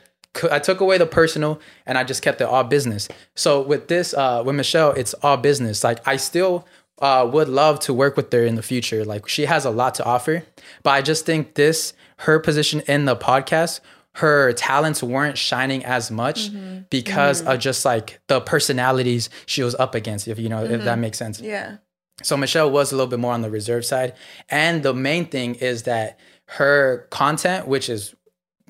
I 0.51 0.60
took 0.60 0.82
away 0.82 0.98
the 0.98 1.06
personal 1.06 1.62
and 1.86 1.98
I 1.98 2.04
just 2.04 2.22
kept 2.22 2.42
it 2.42 2.46
all 2.46 2.65
business. 2.65 3.08
So 3.36 3.62
with 3.62 3.88
this, 3.88 4.13
uh, 4.13 4.44
with 4.46 4.56
Michelle, 4.56 4.92
it's 4.92 5.13
all 5.15 5.38
business. 5.38 5.84
Like, 5.86 6.06
I 6.06 6.18
still, 6.18 6.68
uh, 7.01 7.27
would 7.32 7.50
love 7.50 7.80
to 7.80 7.94
work 7.94 8.15
with 8.15 8.32
her 8.32 8.46
in 8.46 8.56
the 8.56 8.62
future. 8.62 9.04
Like 9.04 9.27
she 9.27 9.46
has 9.46 9.65
a 9.65 9.72
lot 9.72 9.96
to 9.96 10.06
offer, 10.06 10.44
but 10.84 10.92
I 10.92 11.01
just 11.01 11.25
think 11.25 11.56
this 11.56 11.94
her 12.18 12.39
position 12.39 12.82
in 12.82 13.06
the 13.06 13.15
podcast, 13.15 13.80
her 14.15 14.51
talents 14.53 15.01
weren't 15.01 15.38
shining 15.38 15.86
as 15.86 16.12
much 16.12 16.50
because 16.89 17.41
of 17.44 17.60
just 17.60 17.86
like 17.86 18.20
the 18.27 18.41
personalities 18.41 19.30
she 19.46 19.63
was 19.63 19.74
up 19.75 19.96
against. 19.96 20.27
If 20.27 20.38
you 20.38 20.50
know, 20.50 20.63
if 20.63 20.84
that 20.84 21.00
makes 21.00 21.18
sense. 21.18 21.39
Yeah. 21.39 21.77
So 22.24 22.38
Michelle 22.38 22.70
was 22.70 22.91
a 22.91 22.96
little 22.96 23.10
bit 23.10 23.20
more 23.20 23.34
on 23.34 23.41
the 23.41 23.50
reserve 23.50 23.86
side, 23.86 24.13
and 24.50 24.84
the 24.84 24.94
main 24.94 25.25
thing 25.25 25.56
is 25.56 25.84
that 25.84 26.20
her 26.46 27.08
content, 27.10 27.68
which 27.68 27.89
is 27.89 28.13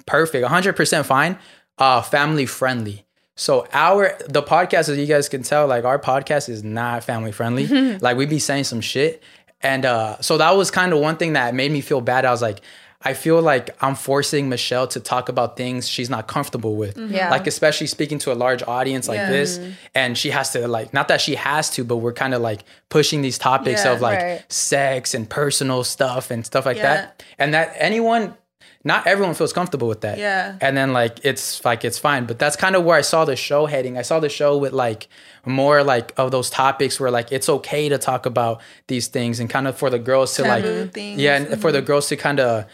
perfect, 0.06 0.48
100% 0.48 1.06
fine, 1.06 1.38
uh, 1.78 2.02
family 2.02 2.46
friendly. 2.46 3.06
So 3.36 3.68
our 3.74 4.16
the 4.28 4.44
podcast, 4.44 4.90
as 4.90 4.98
you 4.98 5.08
guys 5.08 5.28
can 5.28 5.42
tell, 5.42 5.66
like 5.68 5.84
our 5.84 5.98
podcast 5.98 6.50
is 6.50 6.64
not 6.64 7.04
family 7.04 7.32
friendly. 7.32 7.66
like 8.00 8.16
we'd 8.16 8.30
be 8.30 8.40
saying 8.40 8.66
some 8.66 8.82
shit, 8.82 9.24
and 9.62 9.86
uh, 9.86 10.22
so 10.22 10.38
that 10.38 10.52
was 10.52 10.70
kind 10.70 10.94
of 10.94 11.00
one 11.00 11.18
thing 11.18 11.34
that 11.34 11.56
made 11.56 11.72
me 11.72 11.82
feel 11.82 12.02
bad. 12.02 12.26
I 12.26 12.32
was 12.32 12.42
like, 12.42 12.62
I 13.04 13.14
feel 13.14 13.42
like 13.42 13.76
I'm 13.82 13.96
forcing 13.96 14.50
Michelle 14.50 14.88
to 14.88 15.00
talk 15.00 15.30
about 15.30 15.58
things 15.58 15.88
she's 15.88 16.10
not 16.10 16.28
comfortable 16.28 16.76
with. 16.76 16.96
Mm-hmm. 16.96 17.16
Yeah. 17.16 17.30
Like 17.32 17.48
especially 17.48 17.88
speaking 17.88 18.20
to 18.20 18.32
a 18.32 18.36
large 18.36 18.64
audience 18.64 19.08
like 19.08 19.18
Yeah. 19.18 19.32
this, 19.32 19.58
mm-hmm. 19.58 19.72
and 19.96 20.18
she 20.18 20.30
has 20.30 20.52
to 20.52 20.68
like 20.68 20.94
not 20.94 21.08
that 21.08 21.22
she 21.22 21.36
has 21.36 21.70
to, 21.72 21.84
but 21.84 21.98
we're 21.98 22.14
kind 22.14 22.34
of 22.34 22.42
like 22.42 22.64
pushing 22.90 23.22
these 23.22 23.38
topics 23.38 23.86
Yeah, 23.86 23.94
of 23.94 24.02
like 24.02 24.20
right. 24.20 24.52
sex 24.52 25.14
and 25.14 25.30
personal 25.30 25.84
stuff 25.84 26.32
and 26.32 26.46
stuff 26.46 26.66
like 26.66 26.78
Yeah. 26.78 26.84
that, 26.84 27.24
and 27.40 27.54
that 27.54 27.74
anyone 27.78 28.36
not 28.84 29.06
everyone 29.06 29.36
feels 29.36 29.54
comfortable 29.54 29.88
with 29.88 30.02
that. 30.02 30.18
Yeah. 30.18 30.58
And 30.60 30.76
then 30.76 30.92
like 30.94 31.20
it's 31.24 31.64
like 31.64 31.86
it's 31.86 31.98
fine. 32.00 32.26
But 32.26 32.40
that's 32.40 32.56
kind 32.56 32.76
of 32.76 32.84
where 32.84 32.98
I 32.98 33.02
saw 33.02 33.26
the 33.26 33.36
show 33.36 33.66
heading. 33.68 33.98
I 33.98 34.02
saw 34.02 34.20
the 34.20 34.30
show 34.30 34.58
with 34.58 34.74
like 34.74 35.08
more 35.46 35.84
like 35.84 36.14
of 36.18 36.32
those 36.32 36.50
topics 36.50 37.00
where 37.00 37.12
like 37.12 37.32
it's 37.32 37.48
okay 37.48 37.90
to 37.90 37.98
talk 37.98 38.26
about 38.26 38.62
these 38.88 39.08
things 39.08 39.40
and 39.40 39.50
kind 39.50 39.68
of 39.68 39.78
for 39.78 39.90
the 39.90 40.00
girls 40.00 40.36
to 40.36 40.44
Taboo 40.44 40.82
like 40.82 40.94
things. 40.94 41.22
yeah, 41.22 41.36
and 41.36 41.62
for 41.62 41.72
the 41.72 41.80
mm-hmm. 41.80 41.88
girls 41.88 42.08
to 42.10 42.16
kind 42.16 42.40
of 42.40 42.66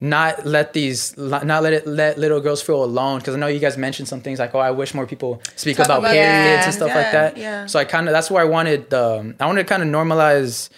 not 0.00 0.44
let 0.44 0.74
these 0.74 1.16
not 1.16 1.46
let 1.62 1.72
it 1.72 1.86
let 1.86 2.18
little 2.18 2.38
girls 2.40 2.60
feel 2.60 2.84
alone 2.84 3.18
because 3.18 3.34
I 3.34 3.38
know 3.38 3.46
you 3.46 3.58
guys 3.58 3.78
mentioned 3.78 4.08
some 4.08 4.20
things 4.20 4.38
like 4.38 4.54
oh 4.54 4.58
I 4.58 4.70
wish 4.70 4.92
more 4.92 5.06
people 5.06 5.40
speak 5.56 5.78
Talk 5.78 5.86
about, 5.86 5.98
about 6.00 6.10
periods 6.12 6.64
it. 6.64 6.66
and 6.66 6.74
stuff 6.74 6.88
Yeah, 6.88 6.96
like 6.96 7.12
that. 7.12 7.36
yeah. 7.38 7.66
So 7.66 7.78
I 7.78 7.84
kind 7.86 8.06
of 8.06 8.12
that's 8.12 8.30
where 8.30 8.42
I 8.42 8.44
wanted 8.46 8.92
um 8.92 9.34
I 9.40 9.46
wanted 9.46 9.62
to 9.62 9.68
kind 9.68 9.82
of 9.82 9.88
normalize 9.88 10.68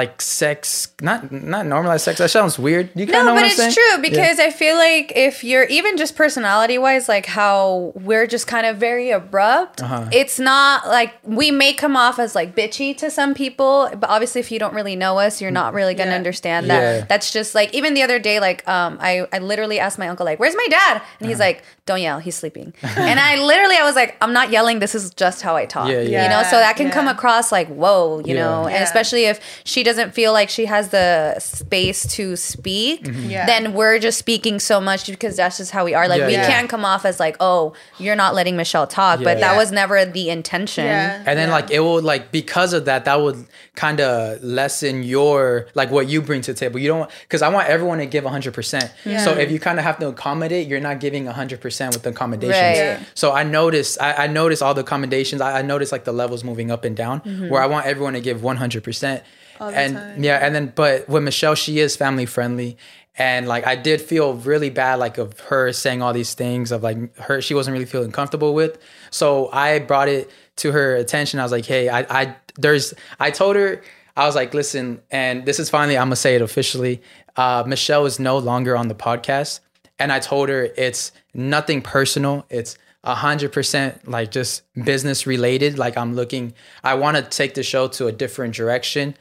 like 0.00 0.20
sex 0.20 0.88
not 1.00 1.30
not 1.30 1.64
normalized 1.66 2.04
sex 2.04 2.18
that 2.18 2.30
sounds 2.30 2.58
weird. 2.58 2.90
You 2.96 3.06
kind 3.06 3.10
of 3.10 3.12
No, 3.12 3.18
know 3.20 3.26
but 3.26 3.34
what 3.34 3.44
I'm 3.44 3.46
it's 3.46 3.56
saying? 3.56 3.72
true 3.78 4.02
because 4.02 4.38
I 4.40 4.50
feel 4.50 4.76
like 4.76 5.12
if 5.14 5.44
you're 5.44 5.64
even 5.78 5.96
just 5.96 6.16
personality 6.16 6.78
wise, 6.78 7.08
like 7.08 7.26
how 7.26 7.92
we're 7.94 8.26
just 8.26 8.46
kind 8.54 8.66
of 8.66 8.76
very 8.76 9.10
abrupt, 9.10 9.82
Uh-huh. 9.82 10.08
it's 10.12 10.38
not 10.40 10.88
like 10.88 11.12
we 11.22 11.50
may 11.50 11.72
come 11.72 11.96
off 11.96 12.18
as 12.18 12.34
like 12.34 12.56
bitchy 12.56 12.96
to 12.98 13.08
some 13.10 13.34
people, 13.34 13.88
but 14.00 14.10
obviously 14.10 14.40
if 14.40 14.50
you 14.50 14.58
don't 14.58 14.74
really 14.74 14.96
know 14.96 15.18
us, 15.26 15.40
you're 15.40 15.52
not 15.62 15.74
really 15.74 15.94
gonna 15.94 16.10
Yeah. 16.10 16.16
understand 16.22 16.68
that. 16.70 16.82
Yeah. 16.82 17.04
That's 17.08 17.30
just 17.30 17.54
like 17.54 17.72
even 17.72 17.94
the 17.94 18.02
other 18.02 18.18
day, 18.18 18.40
like 18.40 18.66
um, 18.68 18.98
I 19.00 19.12
I 19.32 19.38
literally 19.38 19.78
asked 19.78 19.98
my 19.98 20.08
uncle 20.08 20.26
like, 20.26 20.40
"Where's 20.40 20.56
my 20.56 20.66
dad?" 20.78 21.02
And 21.20 21.28
he's 21.28 21.38
Uh-huh. 21.40 21.48
like, 21.50 21.62
"Don't 21.86 22.02
yell, 22.02 22.18
he's 22.18 22.34
sleeping." 22.34 22.74
and 22.82 23.20
I 23.20 23.36
literally 23.36 23.76
I 23.76 23.84
was 23.84 23.94
like, 23.94 24.16
"I'm 24.20 24.32
not 24.32 24.50
yelling. 24.50 24.80
This 24.80 24.94
is 24.96 25.04
just 25.14 25.42
how 25.46 25.54
I 25.62 25.66
talk." 25.66 25.88
Yeah, 25.88 26.00
yeah. 26.00 26.22
You 26.24 26.28
know, 26.32 26.42
so 26.42 26.56
that 26.58 26.74
can 26.76 26.88
Yeah. 26.88 26.94
come 26.98 27.06
across 27.16 27.52
like, 27.52 27.68
"Whoa," 27.68 28.20
you 28.24 28.34
Yeah. 28.34 28.42
know, 28.42 28.66
and 28.66 28.82
especially 28.82 29.24
if 29.26 29.38
she 29.64 29.83
doesn't 29.84 30.12
feel 30.14 30.32
like 30.32 30.48
she 30.48 30.64
has 30.66 30.88
the 30.88 31.38
space 31.38 32.06
to 32.16 32.36
speak, 32.36 33.04
Mm-hmm. 33.04 33.30
Yeah. 33.30 33.46
then 33.46 33.72
we're 33.74 33.98
just 33.98 34.18
speaking 34.18 34.58
so 34.58 34.80
much 34.80 35.06
because 35.06 35.36
that's 35.36 35.58
just 35.58 35.70
how 35.70 35.84
we 35.84 35.94
are. 35.94 36.08
Like 36.08 36.20
Yeah, 36.20 36.26
we 36.26 36.32
yeah. 36.32 36.46
can't 36.48 36.68
come 36.68 36.84
off 36.84 37.04
as 37.04 37.20
like, 37.20 37.36
oh, 37.40 37.74
you're 37.98 38.16
not 38.16 38.34
letting 38.34 38.56
Michelle 38.56 38.86
talk, 38.86 39.18
but 39.22 39.38
that 39.40 39.52
Yeah. 39.52 39.56
was 39.56 39.70
never 39.70 40.04
the 40.04 40.30
intention. 40.30 40.84
Yeah. 40.86 41.18
and 41.26 41.38
then 41.38 41.48
Yeah. 41.48 41.54
like 41.54 41.70
it 41.70 41.80
will 41.80 42.02
like 42.02 42.32
because 42.32 42.72
of 42.72 42.84
that 42.86 43.04
that 43.04 43.20
would 43.20 43.46
kind 43.76 44.00
of 44.00 44.42
lessen 44.42 45.02
your 45.02 45.66
like 45.74 45.90
what 45.90 46.08
you 46.08 46.22
bring 46.22 46.40
to 46.42 46.52
the 46.52 46.58
table 46.58 46.78
you 46.78 46.86
don't 46.88 47.10
because 47.22 47.42
i 47.42 47.48
want 47.48 47.68
everyone 47.68 47.98
to 47.98 48.06
give 48.06 48.22
100% 48.24 49.24
so 49.24 49.32
if 49.32 49.50
you 49.50 49.58
kind 49.58 49.78
of 49.80 49.84
have 49.84 49.98
to 49.98 50.06
accommodate 50.08 50.68
you're 50.68 50.80
not 50.80 51.00
giving 51.00 51.24
100% 51.26 51.92
with 51.92 52.02
the 52.04 52.10
accommodations 52.10 52.52
Right. 52.60 52.76
Yeah. 52.76 53.00
so 53.14 53.32
i 53.32 53.42
noticed 53.42 54.00
I, 54.00 54.24
I 54.24 54.26
noticed 54.28 54.62
all 54.62 54.74
the 54.74 54.82
accommodations 54.82 55.40
I, 55.40 55.58
I 55.58 55.62
noticed 55.62 55.90
like 55.92 56.04
the 56.04 56.12
levels 56.12 56.44
moving 56.44 56.70
up 56.70 56.84
and 56.84 56.96
down 56.96 57.20
where 57.50 57.60
i 57.62 57.66
want 57.66 57.86
everyone 57.86 58.12
to 58.14 58.20
give 58.20 58.38
100% 58.42 58.44
All 58.44 58.58
the 58.60 59.22
and 59.60 59.94
time. 59.94 60.24
yeah 60.24 60.38
and 60.38 60.54
then 60.54 60.72
but 60.74 61.08
with 61.08 61.22
michelle 61.22 61.54
she 61.54 61.78
is 61.78 61.96
family 61.96 62.26
friendly 62.26 62.76
and 63.16 63.46
like 63.46 63.66
i 63.66 63.76
did 63.76 64.00
feel 64.00 64.34
really 64.34 64.70
bad 64.70 64.96
like 64.96 65.18
of 65.18 65.38
her 65.40 65.72
saying 65.72 66.02
all 66.02 66.12
these 66.12 66.34
things 66.34 66.72
of 66.72 66.82
like 66.82 67.16
her 67.18 67.40
she 67.40 67.54
wasn't 67.54 67.72
really 67.72 67.84
feeling 67.84 68.12
comfortable 68.12 68.54
with 68.54 68.78
so 69.10 69.50
i 69.52 69.78
brought 69.78 70.08
it 70.08 70.30
to 70.56 70.72
her 70.72 70.96
attention 70.96 71.40
i 71.40 71.42
was 71.42 71.52
like 71.52 71.66
hey 71.66 71.88
i 71.88 72.00
i 72.22 72.36
there's 72.56 72.94
i 73.20 73.30
told 73.30 73.56
her 73.56 73.80
i 74.16 74.26
was 74.26 74.34
like 74.34 74.52
listen 74.54 75.00
and 75.10 75.46
this 75.46 75.58
is 75.58 75.70
finally 75.70 75.96
i'm 75.96 76.06
gonna 76.06 76.16
say 76.16 76.34
it 76.34 76.42
officially 76.42 77.00
uh 77.36 77.62
michelle 77.66 78.06
is 78.06 78.18
no 78.18 78.38
longer 78.38 78.76
on 78.76 78.88
the 78.88 78.94
podcast 78.94 79.60
and 79.98 80.12
i 80.12 80.18
told 80.18 80.48
her 80.48 80.68
it's 80.76 81.12
nothing 81.34 81.80
personal 81.80 82.44
it's 82.50 82.76
a 83.04 83.14
hundred 83.14 83.52
percent 83.52 84.08
like 84.08 84.30
just 84.30 84.62
business 84.82 85.26
related. 85.26 85.78
Like 85.78 85.96
I'm 85.96 86.14
looking, 86.14 86.54
I 86.82 86.94
want 86.94 87.16
to 87.18 87.22
take 87.22 87.54
the 87.54 87.62
show 87.62 87.86
to 87.88 88.06
a 88.06 88.12
different 88.12 88.54
direction. 88.54 89.14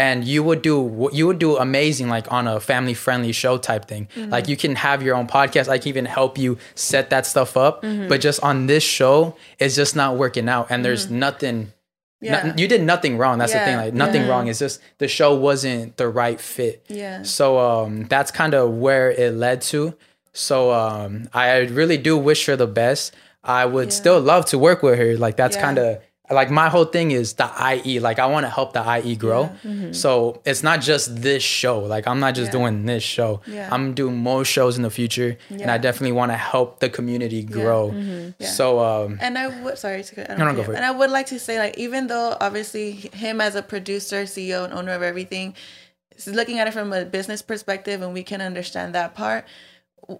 And 0.00 0.24
you 0.24 0.42
would 0.42 0.62
do 0.62 0.74
you 1.12 1.26
would 1.28 1.38
do 1.38 1.50
amazing 1.58 2.08
like 2.08 2.26
on 2.32 2.44
a 2.48 2.58
family 2.70 2.94
friendly 2.94 3.32
show 3.32 3.58
type 3.58 3.84
thing. 3.92 4.08
Like 4.16 4.48
you 4.48 4.56
can 4.56 4.74
have 4.76 5.02
your 5.02 5.14
own 5.16 5.26
podcast. 5.26 5.68
I 5.68 5.78
can 5.78 5.88
even 5.88 6.06
help 6.18 6.38
you 6.38 6.56
set 6.74 7.10
that 7.10 7.26
stuff 7.26 7.56
up. 7.66 7.82
But 8.10 8.20
just 8.20 8.38
on 8.42 8.66
this 8.66 8.82
show, 8.82 9.36
it's 9.58 9.76
just 9.76 9.94
not 9.94 10.16
working 10.16 10.48
out. 10.48 10.64
And 10.70 10.84
there's 10.84 11.10
nothing. 11.10 11.72
Yeah. 12.22 12.42
no- 12.48 12.54
you 12.56 12.68
did 12.68 12.82
nothing 12.82 13.16
wrong. 13.18 13.38
That's 13.38 13.52
the 13.52 13.58
thing. 13.60 13.76
Yeah. 13.78 13.84
Like 13.84 13.94
nothing 13.94 14.22
Yeah. 14.22 14.28
wrong. 14.30 14.48
It's 14.48 14.58
just 14.58 14.80
the 14.98 15.08
show 15.08 15.34
wasn't 15.34 15.96
the 15.96 16.08
right 16.08 16.38
fit. 16.40 16.84
Yeah. 16.88 17.22
So 17.22 17.58
um, 17.58 18.04
that's 18.12 18.30
kind 18.30 18.52
of 18.54 18.70
where 18.84 19.10
it 19.10 19.32
led 19.34 19.60
to. 19.72 19.94
So 20.32 20.70
um, 20.72 21.28
I 21.32 21.58
really 21.80 21.96
do 21.96 22.16
wish 22.16 22.44
her 22.46 22.56
the 22.56 22.66
best. 22.82 23.14
I 23.42 23.64
would 23.64 23.90
still 23.92 24.20
love 24.20 24.44
to 24.52 24.58
work 24.58 24.82
with 24.82 24.98
her. 24.98 25.16
Like 25.16 25.36
that's 25.36 25.56
Yeah. 25.56 25.62
kind 25.66 25.78
of 25.78 25.98
like 26.30 26.50
my 26.50 26.68
whole 26.68 26.84
thing 26.84 27.10
is 27.10 27.34
the 27.34 27.48
IE. 27.84 27.98
Like 28.00 28.18
I 28.18 28.26
want 28.26 28.44
to 28.46 28.50
help 28.50 28.72
the 28.72 28.82
IE 29.04 29.16
grow. 29.16 29.50
So 29.92 30.40
it's 30.44 30.62
not 30.62 30.80
just 30.80 31.20
this 31.22 31.42
show. 31.42 31.80
Like 31.80 32.06
I'm 32.06 32.20
not 32.20 32.34
just 32.34 32.50
Mm-hmm. 32.52 32.60
Yeah. 32.60 32.70
doing 32.70 32.86
this 32.86 33.02
show. 33.02 33.40
Yeah. 33.46 33.68
I'm 33.72 33.94
doing 33.94 34.16
more 34.16 34.44
shows 34.44 34.76
in 34.76 34.82
the 34.82 34.90
future, 34.90 35.36
and 35.50 35.70
I 35.70 35.78
definitely 35.78 36.12
want 36.12 36.32
to 36.32 36.36
help 36.36 36.80
the 36.80 36.88
community 36.88 37.42
grow. 37.42 37.92
Yeah. 38.38 38.48
So 38.48 38.80
um, 38.80 39.18
And 39.20 39.36
I 39.36 39.46
would 39.62 39.78
sorry 39.78 40.02
to. 40.04 40.24
I 40.24 40.26
don't 40.36 40.38
No, 40.38 40.44
no, 40.46 40.50
care. 40.52 40.56
go 40.56 40.62
for 40.64 40.72
it. 40.72 40.76
And 40.76 40.84
I 40.84 40.90
would 40.90 41.10
like 41.10 41.26
to 41.26 41.38
say, 41.38 41.58
like, 41.58 41.76
even 41.78 42.06
though 42.06 42.36
obviously 42.40 42.92
him 42.92 43.40
as 43.40 43.54
a 43.54 43.62
producer, 43.62 44.22
CEO, 44.24 44.64
and 44.64 44.72
owner 44.72 44.92
of 44.92 45.02
everything, 45.02 45.54
is 46.16 46.26
looking 46.28 46.58
at 46.58 46.66
it 46.68 46.72
from 46.72 46.92
a 46.92 47.04
business 47.04 47.42
perspective, 47.42 48.02
and 48.02 48.12
we 48.12 48.22
can 48.22 48.40
understand 48.40 48.94
that 48.94 49.14
part. 49.14 49.44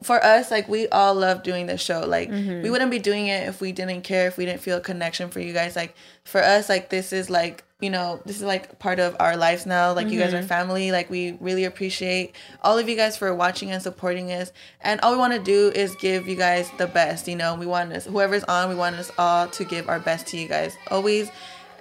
For 0.03 0.23
us, 0.25 0.51
like 0.51 0.69
we 0.69 0.89
all 0.89 1.15
love 1.15 1.43
doing 1.43 1.67
this 1.67 1.81
show. 1.83 2.01
Like 2.07 2.31
Mm-hmm. 2.31 2.63
we 2.63 2.71
wouldn't 2.71 2.91
be 2.91 2.99
doing 2.99 3.27
it 3.27 3.49
if 3.49 3.61
we 3.61 3.73
didn't 3.73 4.03
care, 4.03 4.27
if 4.29 4.37
we 4.37 4.45
didn't 4.47 4.61
feel 4.61 4.79
a 4.79 4.81
connection 4.81 5.31
for 5.31 5.41
you 5.41 5.53
guys. 5.53 5.77
Like 5.77 5.95
for 6.25 6.43
us, 6.43 6.69
like 6.69 6.91
this 6.91 7.13
is 7.13 7.29
like 7.31 7.65
you 7.81 7.89
know 7.89 8.21
this 8.27 8.37
is 8.37 8.43
like 8.43 8.79
part 8.79 8.99
of 9.01 9.17
our 9.21 9.37
lives 9.37 9.65
now. 9.67 9.93
Like 9.93 10.09
you 10.09 10.19
guys 10.19 10.33
Mm-hmm. 10.33 10.45
are 10.45 10.47
family. 10.47 10.93
Like 10.93 11.09
we 11.11 11.33
really 11.41 11.65
appreciate 11.65 12.35
all 12.63 12.77
of 12.79 12.89
you 12.89 12.97
guys 12.97 13.17
for 13.17 13.35
watching 13.35 13.71
and 13.73 13.83
supporting 13.83 14.31
us. 14.33 14.53
And 14.83 15.01
all 15.01 15.13
we 15.13 15.19
want 15.19 15.33
to 15.33 15.39
do 15.43 15.71
is 15.75 15.95
give 15.97 16.29
you 16.29 16.37
guys 16.37 16.71
the 16.79 16.87
best. 16.87 17.27
You 17.27 17.37
know, 17.37 17.55
we 17.55 17.67
want 17.67 17.93
us 17.93 18.05
whoever's 18.07 18.45
on, 18.45 18.69
we 18.69 18.75
want 18.75 18.97
us 18.97 19.11
all 19.19 19.49
to 19.49 19.65
give 19.65 19.89
our 19.89 19.99
best 19.99 20.27
to 20.29 20.37
you 20.37 20.47
guys 20.47 20.77
always. 20.91 21.31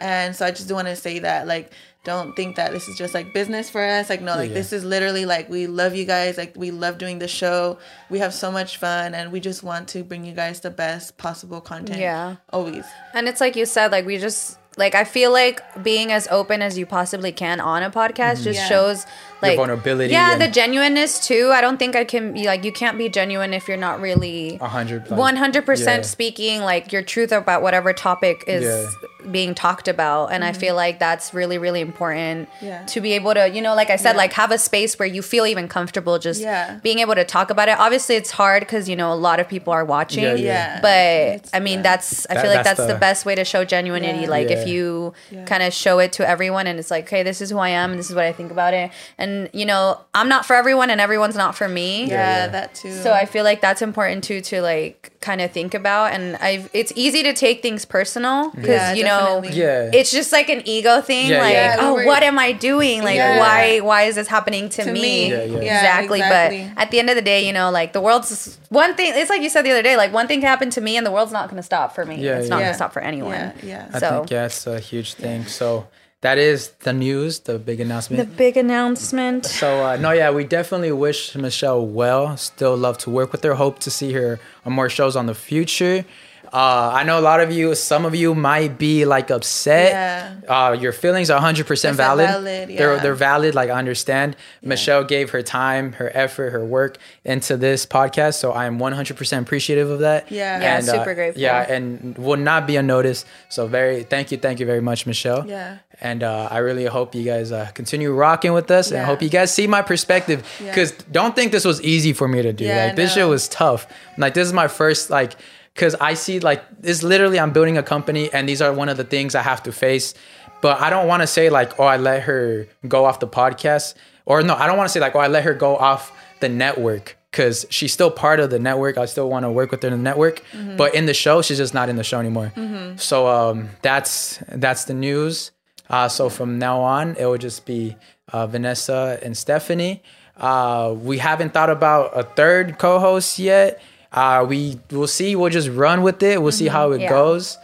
And 0.01 0.33
so 0.33 0.45
I 0.45 0.51
just 0.51 0.71
want 0.71 0.87
to 0.87 0.95
say 0.95 1.19
that 1.19 1.45
like 1.45 1.73
don't 2.03 2.35
think 2.35 2.55
that 2.55 2.71
this 2.71 2.87
is 2.87 2.97
just 2.97 3.13
like 3.13 3.33
business 3.33 3.69
for 3.69 3.83
us. 3.83 4.09
Like 4.09 4.21
no, 4.21 4.35
like 4.35 4.49
yeah. 4.49 4.55
this 4.55 4.71
is 4.71 4.85
literally 4.85 5.25
like 5.25 5.49
we 5.49 5.67
love 5.67 5.95
you 5.95 6.05
guys. 6.05 6.37
Like 6.37 6.55
we 6.55 6.71
love 6.71 6.97
doing 6.97 7.19
the 7.19 7.27
show. 7.27 7.77
We 8.09 8.19
have 8.19 8.33
so 8.33 8.51
much 8.51 8.77
fun 8.77 9.13
and 9.13 9.31
we 9.31 9.39
just 9.39 9.63
want 9.63 9.89
to 9.89 10.03
bring 10.03 10.23
you 10.23 10.33
guys 10.33 10.61
the 10.61 10.71
best 10.71 11.17
possible 11.17 11.61
content. 11.61 11.99
Yeah. 11.99 12.37
Always. 12.51 12.85
And 13.13 13.27
it's 13.27 13.41
like 13.41 13.55
you 13.55 13.65
said, 13.65 13.91
like 13.91 14.05
we 14.05 14.17
just 14.17 14.57
like 14.77 14.95
I 14.95 15.03
feel 15.03 15.31
like 15.31 15.61
being 15.83 16.11
as 16.11 16.27
open 16.31 16.61
as 16.61 16.77
you 16.77 16.85
possibly 16.85 17.31
can 17.31 17.59
on 17.59 17.83
a 17.83 17.91
podcast 17.91 18.35
mm-hmm. 18.35 18.43
just 18.43 18.59
Yeah. 18.59 18.67
shows 18.67 19.05
like 19.41 19.57
vulnerability 19.57 20.11
Yeah, 20.13 20.33
and- 20.33 20.41
the 20.41 20.47
genuineness 20.47 21.25
too. 21.25 21.51
I 21.53 21.61
don't 21.61 21.77
think 21.77 21.95
I 21.95 22.03
can 22.03 22.33
be 22.33 22.45
like 22.45 22.63
you 22.63 22.71
can't 22.71 22.97
be 22.97 23.09
genuine 23.09 23.53
if 23.53 23.67
you're 23.67 23.77
not 23.77 24.01
really 24.01 24.57
a 24.61 24.67
hundred. 24.67 25.09
like, 25.09 25.19
one 25.19 25.35
hundred 25.35 25.61
yeah. 25.61 25.65
percent 25.65 26.05
speaking 26.05 26.61
like 26.61 26.91
your 26.91 27.01
truth 27.01 27.31
about 27.31 27.61
whatever 27.61 27.93
topic 27.93 28.43
is 28.47 28.63
Yeah. 28.63 29.31
being 29.31 29.53
talked 29.55 29.87
about. 29.87 30.27
And 30.31 30.43
I 30.43 30.53
feel 30.53 30.69
mm-hmm. 30.69 30.75
like 30.77 30.99
that's 30.99 31.33
really, 31.33 31.57
really 31.57 31.81
important 31.81 32.49
Yeah. 32.61 32.83
to 32.87 33.01
be 33.01 33.13
able 33.13 33.33
to, 33.33 33.47
you 33.49 33.61
know, 33.61 33.75
like 33.75 33.89
I 33.89 33.95
said, 33.97 34.11
Yeah. 34.11 34.17
like 34.17 34.33
have 34.33 34.51
a 34.51 34.57
space 34.57 34.97
where 34.97 35.07
you 35.07 35.21
feel 35.21 35.45
even 35.45 35.67
comfortable 35.67 36.19
just 36.19 36.41
Yeah. 36.41 36.79
being 36.83 36.99
able 36.99 37.15
to 37.15 37.25
talk 37.25 37.49
about 37.49 37.67
it. 37.69 37.77
Obviously 37.79 38.15
it's 38.15 38.31
hard 38.31 38.61
because 38.61 38.87
you 38.89 38.95
know 38.95 39.11
a 39.11 39.19
lot 39.27 39.39
of 39.39 39.47
people 39.47 39.71
are 39.73 39.85
watching. 39.85 40.23
Yeah, 40.23 40.35
Yeah. 40.35 40.79
But 40.81 41.35
It's- 41.35 41.49
I 41.53 41.59
mean 41.59 41.79
yeah. 41.79 41.83
that's 41.83 42.27
I 42.29 42.33
That- 42.35 42.41
feel 42.41 42.51
like 42.51 42.63
that's 42.63 42.77
that's 42.77 42.87
the, 42.87 42.93
the- 42.93 42.99
best 42.99 43.25
way 43.25 43.35
to 43.35 43.45
show 43.45 43.65
genuinity. 43.65 44.23
Yeah. 44.23 44.29
Like 44.29 44.49
Yeah. 44.49 44.57
if 44.59 44.67
you 44.67 45.13
Yeah. 45.31 45.43
kind 45.45 45.63
of 45.63 45.73
show 45.73 45.99
it 45.99 46.11
to 46.13 46.27
everyone 46.27 46.65
and 46.67 46.79
it's 46.79 46.91
like, 46.91 47.05
okay, 47.05 47.23
this 47.23 47.41
is 47.41 47.49
who 47.51 47.57
I 47.59 47.69
am 47.69 47.91
and 47.91 47.99
this 47.99 48.09
is 48.09 48.15
what 48.15 48.25
I 48.25 48.31
think 48.31 48.51
about 48.51 48.73
it. 48.73 48.89
And 49.17 49.28
you 49.53 49.65
know, 49.65 49.99
I'm 50.13 50.29
not 50.29 50.45
for 50.45 50.55
everyone 50.55 50.89
and 50.89 50.99
everyone's 51.01 51.35
not 51.35 51.55
for 51.55 51.67
me. 51.67 52.05
Yeah, 52.05 52.09
yeah. 52.09 52.47
that 52.47 52.75
too. 52.75 52.91
So 52.93 53.11
I 53.13 53.25
feel 53.25 53.43
like 53.43 53.61
that's 53.61 53.81
important 53.81 54.23
too 54.23 54.41
to 54.41 54.61
like 54.61 55.11
kind 55.21 55.41
of 55.41 55.51
think 55.51 55.73
about, 55.73 56.13
and 56.13 56.37
i've 56.37 56.69
it's 56.73 56.93
easy 56.95 57.21
to 57.23 57.33
take 57.33 57.61
things 57.61 57.83
personal 57.83 58.49
because 58.51 58.67
Yeah, 58.69 58.93
you 58.93 59.03
know. 59.03 59.43
Yeah. 59.43 59.89
it's 59.93 60.11
just 60.11 60.31
like 60.31 60.47
an 60.49 60.61
ego 60.65 61.01
thing. 61.01 61.29
Yeah, 61.29 61.41
like, 61.41 61.53
yeah. 61.53 61.75
Yeah, 61.75 61.81
oh, 61.81 61.93
we're- 61.95 62.05
what 62.07 62.23
am 62.23 62.39
I 62.39 62.51
doing? 62.53 63.03
Like, 63.03 63.15
Yeah. 63.17 63.39
why 63.39 63.79
why 63.79 64.03
is 64.03 64.15
this 64.15 64.27
happening 64.27 64.69
to, 64.69 64.83
To 64.83 64.91
me? 64.93 65.01
me. 65.01 65.29
Yeah, 65.31 65.43
yeah. 65.43 65.59
Yeah, 65.61 65.77
exactly. 65.79 66.19
exactly. 66.19 66.71
But 66.75 66.81
at 66.81 66.91
the 66.91 66.99
end 66.99 67.09
of 67.09 67.15
the 67.15 67.21
day, 67.21 67.45
you 67.45 67.53
know, 67.53 67.69
like 67.71 67.93
the 67.93 68.01
world's 68.01 68.57
one 68.69 68.95
thing. 68.95 69.11
It's 69.15 69.29
like 69.29 69.41
you 69.41 69.49
said 69.49 69.63
the 69.65 69.71
other 69.71 69.83
day. 69.83 69.97
Like 69.97 70.13
one 70.13 70.27
thing 70.27 70.39
can 70.41 70.47
happen 70.49 70.69
to 70.71 70.81
me, 70.81 70.95
and 70.97 71.05
the 71.05 71.11
world's 71.11 71.31
not 71.33 71.45
going 71.49 71.57
to 71.57 71.63
stop 71.73 71.93
for 71.95 72.05
me. 72.05 72.15
Yeah, 72.17 72.39
it's 72.39 72.49
not 72.49 72.59
going 72.59 72.71
to 72.71 72.79
stop 72.81 72.93
for 72.93 73.01
anyone. 73.01 73.33
Yeah, 73.33 73.51
yeah. 73.63 73.85
I 73.93 73.99
So- 73.99 74.09
think 74.19 74.31
yeah, 74.31 74.45
it's 74.45 74.65
a 74.67 74.79
huge 74.79 75.13
thing. 75.15 75.45
So 75.47 75.87
that 76.21 76.37
is 76.37 76.69
the 76.79 76.91
news, 76.91 77.39
the 77.39 77.57
big 77.57 77.79
announcement. 77.79 78.29
The 78.29 78.35
big 78.35 78.57
announcement. 78.57 79.45
So 79.45 79.85
uh, 79.85 79.95
no, 79.95 80.11
yeah, 80.11 80.31
we 80.31 80.43
definitely 80.43 80.91
wish 80.91 81.35
Michelle 81.35 81.85
well. 81.85 82.35
Still 82.35 82.75
love 82.75 82.97
to 82.99 83.09
work 83.09 83.31
with 83.31 83.43
her. 83.43 83.53
Hope 83.55 83.79
to 83.79 83.91
see 83.91 84.11
her 84.13 84.39
on 84.65 84.73
more 84.73 84.89
shows 84.89 85.15
on 85.15 85.27
the 85.27 85.35
future. 85.35 86.05
Uh, 86.51 86.91
I 86.95 87.03
know 87.03 87.19
a 87.19 87.21
lot 87.21 87.41
of 87.41 87.51
you, 87.51 87.75
some 87.75 88.05
of 88.05 88.15
you 88.15 88.33
might 88.33 88.79
be 88.79 89.05
like 89.05 89.29
upset. 89.29 90.41
Yeah. 90.43 90.67
Uh, 90.69 90.71
your 90.73 90.91
feelings 90.91 91.29
are 91.29 91.39
100% 91.39 91.93
valid. 91.93 92.27
valid, 92.27 92.69
They're 92.69 92.99
they're 92.99 93.13
valid. 93.13 93.53
Like 93.53 93.69
I 93.69 93.77
understand. 93.77 94.35
Michelle 94.63 95.03
gave 95.03 95.29
her 95.29 95.43
time, 95.43 95.93
her 95.93 96.09
effort, 96.13 96.49
her 96.51 96.65
work 96.65 96.97
into 97.23 97.55
this 97.55 97.85
podcast, 97.85 98.35
so 98.35 98.51
I 98.51 98.65
am 98.65 98.79
100% 98.79 99.41
appreciative 99.41 99.89
of 99.91 99.99
that. 99.99 100.31
Yeah. 100.31 100.59
Yeah, 100.59 100.77
uh, 100.77 100.81
super 100.81 101.13
grateful. 101.13 101.41
Yeah, 101.41 101.71
and 101.71 102.17
will 102.17 102.37
not 102.37 102.65
be 102.65 102.77
unnoticed. 102.77 103.27
So 103.49 103.67
very 103.67 104.03
thank 104.03 104.31
you, 104.31 104.37
thank 104.37 104.59
you 104.59 104.65
very 104.65 104.81
much, 104.81 105.05
Michelle. 105.05 105.47
Yeah. 105.47 105.77
And 106.01 106.23
uh, 106.23 106.47
I 106.49 106.59
really 106.59 106.85
hope 106.85 107.13
you 107.13 107.23
guys 107.23 107.51
uh, 107.51 107.69
continue 107.73 108.13
rocking 108.13 108.53
with 108.53 108.71
us, 108.71 108.87
and 108.91 108.97
Yeah. 108.99 109.05
hope 109.05 109.21
you 109.21 109.29
guys 109.29 109.53
see 109.53 109.67
my 109.67 109.81
perspective. 109.81 110.47
Yeah. 110.61 110.67
Because 110.71 110.91
don't 111.11 111.35
think 111.35 111.51
this 111.51 111.65
was 111.65 111.81
easy 111.81 112.13
for 112.13 112.27
me 112.27 112.41
to 112.41 112.53
do. 112.53 112.63
Yeah, 112.65 112.85
like 112.85 112.95
this 112.95 113.13
shit 113.15 113.27
was 113.27 113.49
tough. 113.49 113.85
Like 114.17 114.33
this 114.33 114.47
is 114.47 114.53
my 114.53 114.67
first 114.69 115.09
like 115.09 115.35
because 115.75 115.95
I 115.95 116.13
see 116.13 116.39
like 116.39 116.63
this 116.81 117.03
literally 117.03 117.39
I'm 117.39 117.51
building 117.51 117.77
a 117.77 117.83
company 117.83 118.31
and 118.33 118.47
these 118.47 118.61
are 118.61 118.71
one 118.73 118.87
of 118.89 118.97
the 118.97 119.03
things 119.03 119.35
I 119.35 119.41
have 119.41 119.61
to 119.63 119.71
face. 119.71 120.13
But 120.61 120.79
I 120.81 120.89
don't 120.89 121.07
want 121.07 121.21
to 121.21 121.27
say 121.27 121.49
like, 121.49 121.79
oh, 121.79 121.83
I 121.85 121.97
let 121.97 122.23
her 122.23 122.67
go 122.87 123.05
off 123.05 123.19
the 123.19 123.27
podcast. 123.27 123.93
Or 124.25 124.41
no, 124.41 124.55
I 124.55 124.67
don't 124.67 124.77
want 124.77 124.87
to 124.89 124.93
say 124.93 124.99
like, 124.99 125.15
oh, 125.15 125.19
I 125.19 125.27
let 125.27 125.43
her 125.43 125.53
go 125.53 125.75
off 125.77 126.11
the 126.39 126.49
network 126.49 127.17
because 127.31 127.65
she's 127.69 127.93
still 127.93 128.11
part 128.11 128.39
of 128.39 128.49
the 128.49 128.59
network. 128.59 128.97
I 128.97 129.05
still 129.05 129.29
want 129.29 129.43
to 129.43 129.51
work 129.51 129.71
with 129.71 129.81
her 129.83 129.87
in 129.89 129.93
the 129.93 130.03
network. 130.03 130.41
But 130.77 130.95
in 130.95 131.05
the 131.05 131.13
show, 131.13 131.41
she's 131.41 131.57
just 131.57 131.73
not 131.73 131.87
in 131.89 131.95
the 131.97 132.03
show 132.03 132.19
anymore. 132.19 132.51
So 132.97 133.27
um, 133.27 133.69
that's 133.81 134.41
that's 134.49 134.83
the 134.85 134.93
news. 134.93 135.51
Uh, 135.89 136.07
so 136.07 136.29
from 136.29 136.59
now 136.59 136.81
on, 136.81 137.15
it 137.17 137.25
will 137.25 137.37
just 137.37 137.65
be 137.65 137.95
uh, 138.31 138.45
Vanessa 138.47 139.19
and 139.23 139.35
Stephanie. 139.35 140.03
Uh, 140.37 140.93
we 140.97 141.17
haven't 141.17 141.53
thought 141.53 141.69
about 141.69 142.11
a 142.17 142.23
third 142.23 142.77
co-host 142.77 143.39
yet. 143.39 143.81
Uh, 144.11 144.45
we 144.47 144.79
will 144.91 145.07
see. 145.07 145.35
We'll 145.35 145.49
just 145.49 145.69
run 145.69 146.01
with 146.03 146.21
it. 146.23 146.41
We'll 146.41 146.51
see 146.51 146.67
how 146.67 146.91
it 146.91 147.01
Yeah. 147.01 147.09
goes. 147.09 147.57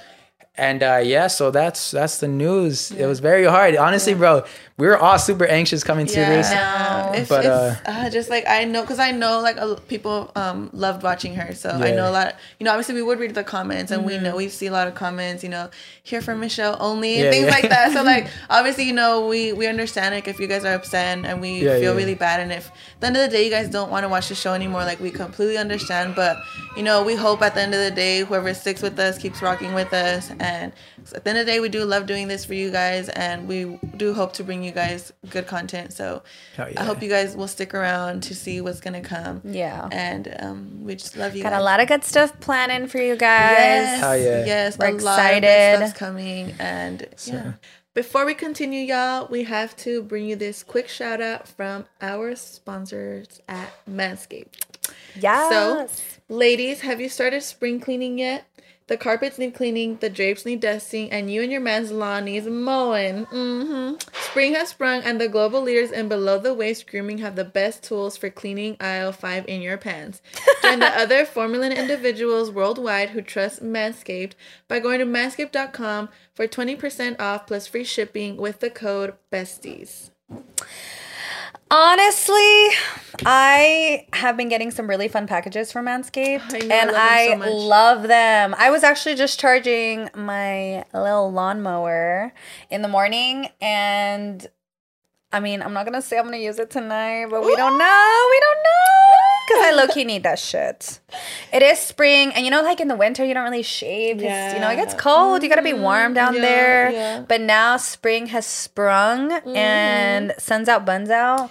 And 0.58 0.84
uh, 0.84 1.02
yeah, 1.04 1.28
so 1.28 1.52
that's 1.52 1.92
that's 1.92 2.20
the 2.20 2.28
news. 2.28 2.92
It 2.92 3.06
was 3.06 3.20
very 3.20 3.46
hard, 3.46 3.76
honestly, 3.76 4.14
bro. 4.14 4.44
We 4.78 4.88
were 4.88 4.98
all 4.98 5.20
super 5.20 5.46
anxious 5.46 5.84
coming 5.84 6.06
to 6.08 6.26
this. 6.26 6.52
Yeah, 6.52 7.12
it's, 7.14 7.30
But, 7.30 7.46
it's 7.46 7.82
uh, 7.86 8.10
just 8.10 8.30
like 8.30 8.46
I 8.48 8.64
know 8.66 8.82
because 8.82 9.00
I 9.00 9.12
know 9.12 9.40
like 9.42 9.58
a, 9.58 9.76
people 9.88 10.32
um 10.36 10.70
loved 10.74 11.04
watching 11.04 11.36
her, 11.36 11.54
so 11.54 11.70
I 11.72 11.92
know 11.92 12.10
a 12.10 12.12
lot. 12.12 12.36
You 12.60 12.66
know, 12.66 12.72
obviously 12.72 12.96
we 12.96 13.02
would 13.02 13.20
read 13.20 13.34
the 13.36 13.44
comments, 13.44 13.92
and 13.92 14.06
we 14.06 14.14
Mm-hmm. 14.14 14.24
know 14.24 14.36
we 14.36 14.48
see 14.50 14.68
a 14.68 14.72
lot 14.72 14.88
of 14.88 14.96
comments. 14.96 15.44
You 15.44 15.50
know, 15.50 15.70
here 16.04 16.22
from 16.22 16.40
Michelle 16.40 16.78
only 16.80 17.20
and 17.20 17.24
Yeah, 17.26 17.32
things 17.32 17.46
yeah. 17.46 17.52
like 17.52 17.70
that. 17.70 17.92
So 17.94 18.04
like 18.04 18.28
obviously 18.50 18.84
you 18.86 18.94
know 18.94 19.28
we 19.28 19.54
we 19.54 19.68
understand 19.68 20.14
like 20.14 20.28
if 20.28 20.40
you 20.40 20.48
guys 20.48 20.64
are 20.64 20.74
upset 20.76 21.18
and 21.26 21.42
we 21.42 21.64
Yeah, 21.64 21.80
feel 21.80 21.94
yeah. 21.94 21.98
really 21.98 22.16
bad, 22.16 22.40
and 22.42 22.52
if 22.52 22.68
at 22.68 23.02
the 23.02 23.08
end 23.08 23.18
of 23.18 23.24
the 23.24 23.30
day 23.30 23.44
you 23.46 23.52
guys 23.52 23.70
don't 23.70 23.90
want 23.92 24.04
to 24.04 24.10
watch 24.10 24.30
the 24.30 24.36
show 24.36 24.54
anymore, 24.54 24.84
like 24.84 25.00
we 25.00 25.10
completely 25.12 25.58
understand. 25.58 26.16
But 26.16 26.38
you 26.78 26.84
know 26.84 27.04
we 27.04 27.16
hope 27.16 27.42
at 27.42 27.56
the 27.56 27.62
end 27.62 27.74
of 27.74 27.80
the 27.82 27.92
day 27.92 28.20
whoever 28.22 28.54
sticks 28.54 28.82
with 28.82 29.00
us 29.00 29.18
keeps 29.18 29.42
rocking 29.42 29.74
with 29.74 29.92
us, 29.94 30.30
and 30.30 30.42
at 30.46 31.24
the 31.24 31.30
end 31.30 31.40
of 31.40 31.46
the 31.46 31.52
day 31.52 31.60
we 31.60 31.70
do 31.70 31.84
love 31.86 32.06
doing 32.06 32.28
this 32.28 32.46
for 32.46 32.54
you 32.54 32.72
guys, 32.72 33.10
and 33.10 33.48
we 33.48 33.80
do 33.98 34.14
hope 34.14 34.34
to 34.34 34.44
bring 34.44 34.64
you 34.64 34.72
guys 34.72 35.12
good 35.30 35.48
content. 35.48 35.94
So 35.94 36.24
yeah. 36.58 36.72
I 36.78 36.84
hope 36.84 37.02
you 37.02 37.10
guys 37.10 37.36
will 37.36 37.48
stick 37.48 37.74
around 37.74 38.24
to 38.24 38.36
see 38.36 38.62
what's 38.62 38.80
gonna 38.80 39.02
come. 39.02 39.42
Yeah. 39.44 39.88
And 39.92 40.36
um, 40.40 40.84
we 40.84 40.96
just 40.96 41.18
love 41.18 41.36
you. 41.36 41.44
Got 41.44 41.52
guys. 41.52 41.62
a 41.62 41.64
lot 41.64 41.80
of 41.80 41.88
good 41.88 42.04
stuff 42.04 42.40
planning 42.40 42.88
for 42.88 43.00
you 43.00 43.16
guys. 43.16 43.58
Yes, 43.58 44.00
Hell 44.00 44.18
yeah. 44.18 44.46
yes, 44.46 44.78
We're 44.78 44.88
a 44.88 44.92
lot 44.92 45.20
of 45.20 45.26
excited. 45.26 45.42
good 45.42 45.78
stuff's 45.88 46.00
coming, 46.00 46.54
and 46.60 47.08
yeah. 47.26 47.54
Before 47.94 48.26
we 48.26 48.34
continue, 48.34 48.82
y'all, 48.82 49.26
we 49.32 49.44
have 49.46 49.74
to 49.78 50.04
bring 50.04 50.26
you 50.26 50.36
this 50.36 50.64
quick 50.64 50.90
shout 50.90 51.22
out 51.22 51.48
from 51.48 51.86
our 52.02 52.36
sponsors 52.36 53.40
at 53.48 53.72
Manscaped. 53.90 54.66
Yes. 55.18 55.50
So, 55.50 56.14
ladies, 56.28 56.82
have 56.82 57.00
you 57.00 57.08
started 57.08 57.42
spring 57.42 57.80
cleaning 57.80 58.20
yet? 58.20 58.46
The 58.88 58.98
carpets 58.98 59.40
need 59.40 59.56
cleaning, 59.56 59.98
the 59.98 60.12
drapes 60.12 60.46
need 60.46 60.60
dusting, 60.60 61.12
and 61.12 61.32
you 61.32 61.42
and 61.42 61.52
your 61.52 61.62
man's 61.62 61.92
lawn 61.92 62.26
needs 62.26 62.46
mowing. 62.46 63.24
hmm 63.26 63.94
Spring 64.30 64.54
has 64.54 64.70
sprung, 64.70 65.02
and 65.02 65.20
the 65.20 65.28
global 65.28 65.62
leaders 65.62 65.92
in 65.92 66.08
below 66.08 66.38
the 66.38 66.54
waist 66.54 66.86
grooming 66.86 67.18
have 67.18 67.36
the 67.36 67.44
best 67.44 67.84
tools 67.84 68.16
for 68.16 68.30
cleaning 68.30 68.78
aisle 68.80 69.12
five 69.12 69.48
in 69.48 69.62
your 69.62 69.78
pants. 69.78 70.22
Join 70.62 70.80
the 70.80 70.86
other 71.00 71.26
4 71.26 71.48
million 71.48 71.72
individuals 71.72 72.52
worldwide 72.52 73.10
who 73.10 73.24
trust 73.24 73.64
Manscaped 73.64 74.34
by 74.68 74.80
going 74.80 75.00
to 75.00 75.06
manscaped.com 75.06 76.10
for 76.36 76.48
20% 76.48 77.20
off 77.20 77.48
plus 77.48 77.66
free 77.66 77.84
shipping 77.84 78.38
with 78.38 78.60
the 78.60 78.70
code 78.70 79.16
BESTIES. 79.32 80.12
Honestly, 81.72 82.68
I 83.26 84.06
have 84.14 84.38
been 84.38 84.50
getting 84.50 84.70
some 84.72 84.88
really 84.88 85.08
fun 85.08 85.26
packages 85.26 85.72
from 85.72 85.88
Manscaped, 85.88 86.54
I 86.54 86.60
know, 86.60 86.76
I 86.76 86.80
and 86.80 86.92
love 86.92 86.94
them 86.94 87.42
I 87.42 87.46
so 87.46 87.56
love 87.56 88.04
them. 88.04 88.56
I 88.58 88.70
was 88.70 88.84
actually 88.84 89.16
just 89.16 89.40
charging 89.40 90.10
my 90.16 90.86
little 90.94 91.32
lawnmower 91.32 92.34
in 92.70 92.82
the 92.82 92.88
morning, 92.88 93.50
and 93.62 94.46
I 95.32 95.40
mean, 95.40 95.62
I'm 95.64 95.74
not 95.74 95.86
gonna 95.86 96.02
say 96.04 96.18
I'm 96.20 96.26
gonna 96.26 96.38
use 96.38 96.60
it 96.60 96.70
tonight, 96.70 97.28
but 97.32 97.44
we 97.44 97.56
don't 97.56 97.78
know. 97.78 98.28
We 98.30 98.40
don't 98.40 98.64
know 98.64 99.35
because 99.48 99.64
I 99.66 99.72
low 99.72 99.88
key 99.88 100.04
need 100.04 100.24
that 100.24 100.40
shit. 100.40 101.00
It 101.54 101.62
is 101.62 101.80
spring, 101.80 102.32
and 102.34 102.44
you 102.46 102.52
know, 102.52 102.62
like 102.62 102.80
in 102.80 102.88
the 102.88 102.96
winter, 102.96 103.24
you 103.24 103.34
don't 103.34 103.44
really 103.44 103.64
shave. 103.64 104.18
'cause, 104.18 104.54
You 104.54 104.60
know, 104.60 104.70
it 104.70 104.76
gets 104.78 104.94
Yeah. 104.94 105.00
cold. 105.00 105.44
You 105.44 105.50
gotta 105.50 105.62
be 105.62 105.74
warm 105.74 106.14
down 106.14 106.34
mm-hmm. 106.34 106.44
yeah, 106.44 106.50
there. 106.50 106.92
yeah. 106.92 107.20
But 107.28 107.42
now 107.42 107.78
spring 107.78 108.28
has 108.28 108.46
sprung, 108.46 109.30
mm-hmm. 109.32 109.56
and 109.56 110.34
sun's 110.38 110.68
out, 110.70 110.86
buns 110.86 111.10
out. 111.10 111.50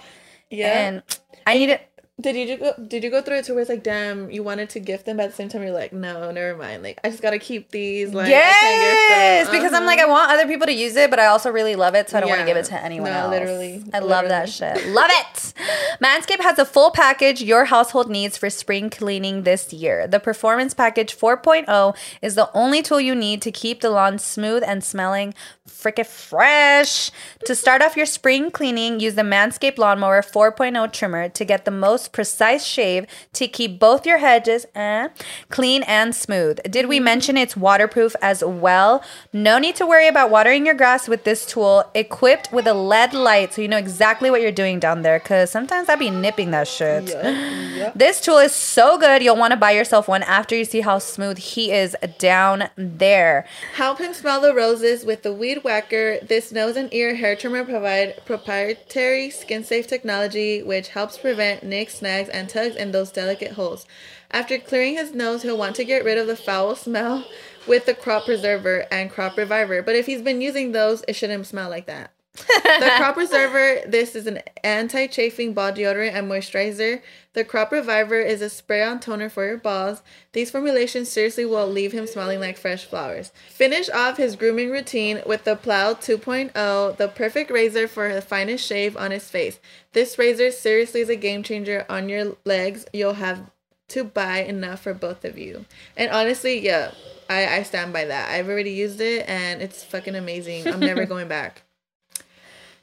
Yeah. 0.49 0.67
And 0.79 1.03
I 1.47 1.57
need 1.57 1.69
it. 1.69 1.81
Did 2.21 2.37
you 2.37 2.55
go? 2.55 2.71
Did 2.87 3.03
you 3.03 3.09
go 3.11 3.21
through 3.21 3.39
it 3.39 3.45
to 3.45 3.51
where 3.53 3.59
it's 3.61 3.69
like, 3.69 3.83
damn, 3.83 4.31
you 4.31 4.41
wanted 4.41 4.69
to 4.69 4.79
gift 4.79 5.05
them, 5.05 5.17
but 5.17 5.23
at 5.23 5.29
the 5.31 5.35
same 5.35 5.49
time 5.49 5.63
you're 5.63 5.71
like, 5.71 5.91
no, 5.91 6.31
never 6.31 6.55
mind. 6.57 6.81
Like, 6.81 6.97
I 7.03 7.09
just 7.09 7.21
gotta 7.21 7.39
keep 7.39 7.71
these. 7.71 8.13
Like, 8.13 8.27
I 8.27 8.31
can't 8.31 8.81
gift 8.81 9.09
yes, 9.09 9.49
because 9.49 9.73
I'm 9.73 9.85
like, 9.85 9.99
Uh-huh. 9.99 10.07
I 10.07 10.11
want 10.11 10.31
other 10.31 10.47
people 10.47 10.65
to 10.65 10.71
use 10.73 10.95
it, 10.95 11.09
but 11.09 11.19
I 11.19 11.25
also 11.25 11.51
really 11.51 11.75
love 11.75 11.93
it, 11.93 12.09
so 12.09 12.17
I 12.17 12.21
don't 12.21 12.29
want 12.29 12.39
to 12.39 12.47
give 12.47 12.55
it 12.55 12.65
to 12.67 12.81
anyone 12.81 13.11
No, 13.11 13.17
else. 13.17 13.31
literally, 13.31 13.83
I 13.93 13.99
love 13.99 14.29
that 14.29 14.47
shit. 14.47 14.87
Love 14.87 15.11
it. 15.11 15.53
Manscaped 16.01 16.41
has 16.41 16.57
a 16.57 16.65
full 16.65 16.91
package 16.91 17.41
your 17.41 17.65
household 17.65 18.09
needs 18.09 18.37
for 18.37 18.49
spring 18.49 18.89
cleaning 18.89 19.43
this 19.43 19.73
year. 19.73 20.07
The 20.07 20.19
Performance 20.21 20.73
Package 20.73 21.15
4.0 21.17 21.95
is 22.21 22.35
the 22.35 22.49
only 22.53 22.81
tool 22.81 23.01
you 23.01 23.13
need 23.15 23.41
to 23.41 23.51
keep 23.51 23.81
the 23.81 23.89
lawn 23.89 24.19
smooth 24.19 24.63
and 24.65 24.83
smelling 24.83 25.33
freaking 25.67 26.05
fresh. 26.05 27.11
To 27.45 27.55
start 27.55 27.81
off 27.81 27.97
your 27.97 28.05
spring 28.05 28.51
cleaning, 28.51 28.99
use 28.99 29.15
the 29.15 29.23
Manscaped 29.23 29.77
Lawnmower 29.77 30.21
4.0 30.21 30.91
trimmer 30.93 31.29
to 31.29 31.45
get 31.45 31.65
the 31.65 31.71
most 31.71 32.11
precise 32.11 32.63
shave 32.63 33.05
to 33.33 33.47
keep 33.47 33.79
both 33.79 34.05
your 34.05 34.19
hedges 34.19 34.65
eh, 34.75 35.09
clean 35.49 35.83
and 35.83 36.15
smooth. 36.15 36.59
Did 36.69 36.87
we 36.87 36.99
mention 36.99 37.35
it's 37.35 37.57
waterproof 37.57 38.15
as 38.21 38.43
well? 38.43 39.03
No 39.33 39.57
need 39.57 39.75
to 39.77 39.85
worry 39.85 40.07
about 40.07 40.29
watering 40.29 40.65
your 40.65 40.75
grass 40.75 41.07
with 41.07 41.23
this 41.23 41.45
tool, 41.45 41.83
equipped 41.95 42.51
with 42.51 42.67
a 42.67 42.73
LED 42.73 43.13
light 43.13 43.53
so 43.53 43.61
you 43.61 43.67
know 43.67 43.77
exactly 43.77 44.29
what 44.29 44.41
you're 44.41 44.51
doing 44.51 44.79
down 44.79 45.01
there 45.01 45.19
because 45.19 45.49
sometimes 45.49 45.89
I'd 45.89 45.99
be 45.99 46.11
nipping 46.11 46.51
that 46.51 46.67
shit. 46.67 47.09
Yeah. 47.09 47.61
This 47.95 48.19
tool 48.19 48.37
is 48.39 48.53
so 48.53 48.97
good, 48.97 49.21
you'll 49.21 49.35
want 49.35 49.51
to 49.51 49.57
buy 49.57 49.71
yourself 49.71 50.07
one 50.07 50.23
after 50.23 50.55
you 50.55 50.65
see 50.65 50.81
how 50.81 50.99
smooth 50.99 51.37
he 51.37 51.71
is 51.71 51.95
down 52.17 52.69
there. 52.75 53.45
Help 53.73 53.99
him 53.99 54.13
smell 54.13 54.41
the 54.41 54.53
roses 54.53 55.05
with 55.05 55.23
the 55.23 55.33
Weed 55.33 55.54
Whacker. 55.63 56.19
This 56.21 56.51
nose 56.51 56.75
and 56.75 56.93
ear 56.93 57.15
hair 57.15 57.35
trimmer 57.35 57.63
provide 57.63 58.25
proprietary 58.25 59.29
skin 59.29 59.63
safe 59.63 59.87
technology 59.87 60.63
which 60.63 60.89
helps 60.89 61.17
prevent 61.17 61.63
nicks, 61.63 61.95
snags, 61.95 62.29
and 62.29 62.49
tugs 62.49 62.75
in 62.75 62.91
those 62.91 63.11
delicate 63.11 63.53
holes. 63.53 63.85
After 64.31 64.57
clearing 64.57 64.95
his 64.95 65.13
nose, 65.13 65.43
he'll 65.43 65.57
want 65.57 65.75
to 65.75 65.85
get 65.85 66.03
rid 66.03 66.17
of 66.17 66.27
the 66.27 66.35
foul 66.35 66.75
smell 66.75 67.25
with 67.67 67.85
the 67.85 67.93
crop 67.93 68.25
preserver 68.25 68.85
and 68.91 69.11
crop 69.11 69.37
reviver. 69.37 69.81
But 69.81 69.95
if 69.95 70.05
he's 70.05 70.21
been 70.21 70.41
using 70.41 70.71
those, 70.71 71.03
it 71.07 71.15
shouldn't 71.15 71.47
smell 71.47 71.69
like 71.69 71.85
that. 71.85 72.14
The 72.35 72.93
crop 72.97 73.15
preserver 73.15 73.81
this 73.87 74.15
is 74.15 74.27
an 74.27 74.41
anti-chafing 74.63 75.53
ball 75.53 75.71
deodorant 75.71 76.13
and 76.13 76.29
moisturizer. 76.29 77.01
The 77.33 77.43
crop 77.43 77.71
reviver 77.71 78.19
is 78.19 78.41
a 78.41 78.49
spray-on 78.49 78.99
toner 78.99 79.29
for 79.29 79.45
your 79.45 79.57
balls. 79.57 80.01
These 80.33 80.51
formulations 80.51 81.09
seriously 81.09 81.45
will 81.45 81.67
leave 81.67 81.91
him 81.91 82.07
smelling 82.07 82.39
like 82.39 82.57
fresh 82.57 82.85
flowers. 82.85 83.31
Finish 83.49 83.89
off 83.89 84.17
his 84.17 84.35
grooming 84.35 84.69
routine 84.69 85.21
with 85.25 85.43
the 85.43 85.55
plow 85.55 85.93
2.0 85.93 86.97
the 86.97 87.07
perfect 87.07 87.51
razor 87.51 87.87
for 87.87 88.13
the 88.13 88.21
finest 88.21 88.65
shave 88.65 88.95
on 88.97 89.11
his 89.11 89.29
face. 89.29 89.59
This 89.93 90.17
razor 90.17 90.51
seriously 90.51 91.01
is 91.01 91.09
a 91.09 91.15
game 91.15 91.43
changer 91.43 91.85
on 91.89 92.09
your 92.09 92.35
legs. 92.45 92.85
You'll 92.93 93.13
have 93.13 93.49
to 93.89 94.03
buy 94.03 94.39
enough 94.39 94.81
for 94.81 94.93
both 94.93 95.23
of 95.25 95.37
you. 95.37 95.65
And 95.95 96.11
honestly 96.11 96.59
yeah 96.59 96.91
I, 97.29 97.57
I 97.57 97.63
stand 97.63 97.91
by 97.91 98.05
that. 98.05 98.29
I've 98.29 98.49
already 98.49 98.71
used 98.71 99.01
it 99.01 99.27
and 99.27 99.61
it's 99.61 99.83
fucking 99.83 100.15
amazing. 100.15 100.67
I'm 100.67 100.79
never 100.79 101.05
going 101.07 101.27
back 101.27 101.64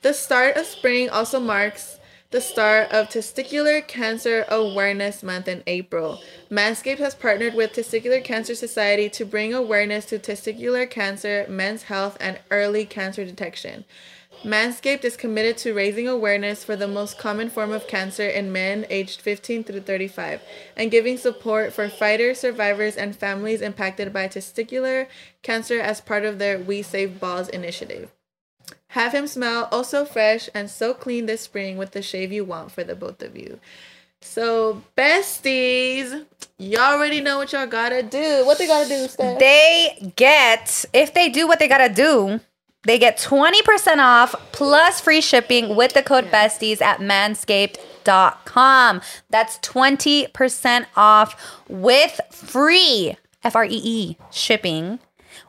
the 0.02 0.12
start 0.12 0.56
of 0.56 0.66
spring 0.66 1.08
also 1.08 1.38
marks 1.38 2.00
the 2.32 2.40
start 2.40 2.90
of 2.90 3.08
Testicular 3.08 3.86
Cancer 3.86 4.44
Awareness 4.48 5.22
Month 5.22 5.46
in 5.46 5.62
April. 5.68 6.18
Manscaped 6.50 6.98
has 6.98 7.14
partnered 7.14 7.54
with 7.54 7.72
Testicular 7.72 8.24
Cancer 8.24 8.56
Society 8.56 9.08
to 9.10 9.24
bring 9.24 9.54
awareness 9.54 10.06
to 10.06 10.18
testicular 10.18 10.90
cancer, 10.90 11.46
men's 11.48 11.84
health, 11.84 12.16
and 12.18 12.40
early 12.50 12.84
cancer 12.84 13.24
detection. 13.24 13.84
Manscaped 14.44 15.04
is 15.04 15.16
committed 15.16 15.56
to 15.58 15.72
raising 15.72 16.08
awareness 16.08 16.64
for 16.64 16.74
the 16.74 16.88
most 16.88 17.16
common 17.16 17.48
form 17.48 17.70
of 17.70 17.86
cancer 17.86 18.26
in 18.26 18.50
men 18.50 18.86
aged 18.90 19.20
15 19.20 19.62
through 19.62 19.82
35 19.82 20.40
and 20.76 20.90
giving 20.90 21.16
support 21.16 21.72
for 21.72 21.88
fighters, 21.88 22.40
survivors, 22.40 22.96
and 22.96 23.14
families 23.14 23.60
impacted 23.60 24.12
by 24.12 24.26
testicular 24.26 25.06
cancer 25.42 25.78
as 25.78 26.00
part 26.00 26.24
of 26.24 26.40
their 26.40 26.58
We 26.58 26.82
Save 26.82 27.20
Balls 27.20 27.48
initiative. 27.48 28.10
Have 28.92 29.12
him 29.14 29.26
smell 29.26 29.68
oh 29.72 29.82
so 29.82 30.04
fresh 30.04 30.50
and 30.52 30.68
so 30.68 30.92
clean 30.92 31.24
this 31.24 31.40
spring 31.40 31.78
with 31.78 31.92
the 31.92 32.02
shave 32.02 32.30
you 32.30 32.44
want 32.44 32.72
for 32.72 32.84
the 32.84 32.94
both 32.94 33.22
of 33.22 33.34
you. 33.34 33.58
So, 34.20 34.82
besties, 34.98 36.26
y'all 36.58 36.94
already 36.94 37.22
know 37.22 37.38
what 37.38 37.54
y'all 37.54 37.66
gotta 37.66 38.02
do. 38.02 38.44
What 38.44 38.58
they 38.58 38.66
gotta 38.66 38.90
do, 38.90 39.08
Steph? 39.08 39.38
They 39.38 40.12
get, 40.14 40.84
if 40.92 41.14
they 41.14 41.30
do 41.30 41.48
what 41.48 41.58
they 41.58 41.68
gotta 41.68 41.88
do, 41.88 42.40
they 42.82 42.98
get 42.98 43.16
20% 43.16 43.96
off 43.96 44.34
plus 44.52 45.00
free 45.00 45.22
shipping 45.22 45.74
with 45.74 45.94
the 45.94 46.02
code 46.02 46.26
besties 46.26 46.82
at 46.82 46.98
manscaped.com. 46.98 49.00
That's 49.30 49.56
20% 49.60 50.86
off 50.96 51.62
with 51.66 52.20
free 52.30 53.16
F 53.42 53.56
R 53.56 53.64
E 53.64 53.80
E 53.82 54.16
shipping 54.30 54.98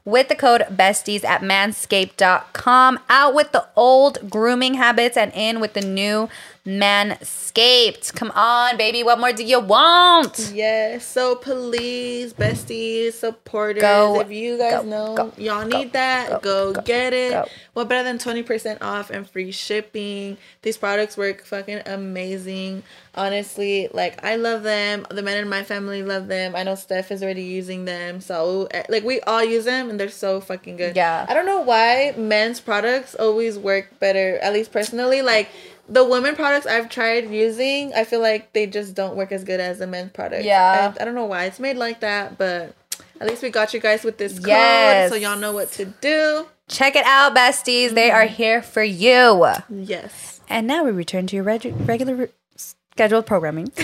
with 0.05 0.27
the 0.27 0.35
code 0.35 0.61
besties 0.69 1.23
at 1.23 1.41
manscaped.com. 1.41 2.99
Out 3.09 3.33
with 3.33 3.51
the 3.51 3.65
old 3.75 4.29
grooming 4.29 4.75
habits 4.75 5.17
and 5.17 5.31
in 5.33 5.59
with 5.59 5.73
the 5.73 5.81
new 5.81 6.29
Manscaped. 6.65 8.13
Come 8.15 8.31
on, 8.31 8.77
baby. 8.77 9.03
What 9.03 9.19
more 9.19 9.33
do 9.33 9.43
you 9.43 9.59
want? 9.59 10.51
Yes. 10.53 11.05
So 11.05 11.35
please, 11.35 12.33
besties, 12.33 13.13
supporters, 13.13 13.81
Go, 13.81 14.21
if 14.21 14.31
you 14.31 14.57
guys 14.57 14.83
go, 14.83 14.89
know 14.89 15.15
go, 15.15 15.33
y'all 15.37 15.65
need 15.65 15.91
that, 15.93 16.41
go, 16.41 16.73
get 16.73 17.11
it. 17.13 17.31
go. 17.31 17.45
What 17.73 17.89
better 17.89 18.03
than 18.03 18.17
20% 18.17 18.81
off 18.81 19.09
and 19.09 19.29
free 19.29 19.51
shipping? 19.51 20.37
These 20.61 20.77
products 20.77 21.17
work 21.17 21.43
fucking 21.45 21.81
amazing. 21.85 22.83
Honestly, 23.15 23.89
like 23.93 24.23
I 24.23 24.37
love 24.37 24.63
them. 24.63 25.05
The 25.09 25.21
men 25.21 25.37
in 25.37 25.49
my 25.49 25.63
family 25.63 26.01
love 26.01 26.27
them. 26.27 26.55
I 26.55 26.63
know 26.63 26.75
Steph 26.75 27.11
is 27.11 27.21
already 27.21 27.43
using 27.43 27.85
them. 27.85 28.21
So 28.21 28.67
eh, 28.71 28.83
like 28.89 29.03
we 29.03 29.19
all 29.21 29.43
use 29.43 29.65
them 29.65 29.89
and 29.89 29.99
they're 29.99 30.09
so 30.09 30.39
fucking 30.39 30.77
good. 30.77 30.95
Yeah. 30.95 31.25
I 31.27 31.33
don't 31.33 31.45
know 31.45 31.61
why 31.61 32.13
men's 32.17 32.59
products 32.59 33.13
always 33.15 33.59
work 33.59 33.99
better, 33.99 34.37
at 34.37 34.53
least 34.53 34.71
personally. 34.71 35.21
Like 35.21 35.49
the 35.87 36.03
women 36.03 36.35
products 36.35 36.65
I've 36.65 36.89
tried 36.89 37.29
using, 37.29 37.93
I 37.93 38.03
feel 38.03 38.21
like 38.21 38.53
they 38.53 38.67
just 38.67 38.95
don't 38.95 39.15
work 39.15 39.31
as 39.31 39.43
good 39.43 39.59
as 39.59 39.79
the 39.79 39.87
men's 39.87 40.11
products. 40.11 40.45
Yeah. 40.45 40.93
I, 40.97 41.01
I 41.01 41.05
don't 41.05 41.15
know 41.15 41.25
why 41.25 41.45
it's 41.45 41.59
made 41.59 41.77
like 41.77 41.99
that, 41.99 42.37
but 42.37 42.75
at 43.19 43.27
least 43.27 43.43
we 43.43 43.49
got 43.49 43.73
you 43.73 43.79
guys 43.79 44.03
with 44.03 44.17
this 44.17 44.33
code, 44.39 45.09
so 45.09 45.15
y'all 45.15 45.37
know 45.37 45.53
what 45.53 45.71
to 45.73 45.85
do. 45.85 46.47
Check 46.67 46.95
it 46.95 47.05
out, 47.05 47.35
besties. 47.35 47.93
They 47.93 48.11
are 48.11 48.25
mm-hmm. 48.25 48.33
here 48.33 48.61
for 48.61 48.83
you. 48.83 49.45
Yes. 49.69 50.41
And 50.49 50.67
now 50.67 50.83
we 50.83 50.91
return 50.91 51.27
to 51.27 51.35
your 51.35 51.43
reg- 51.43 51.73
regular 51.87 52.29
scheduled 52.55 53.25
programming. 53.25 53.71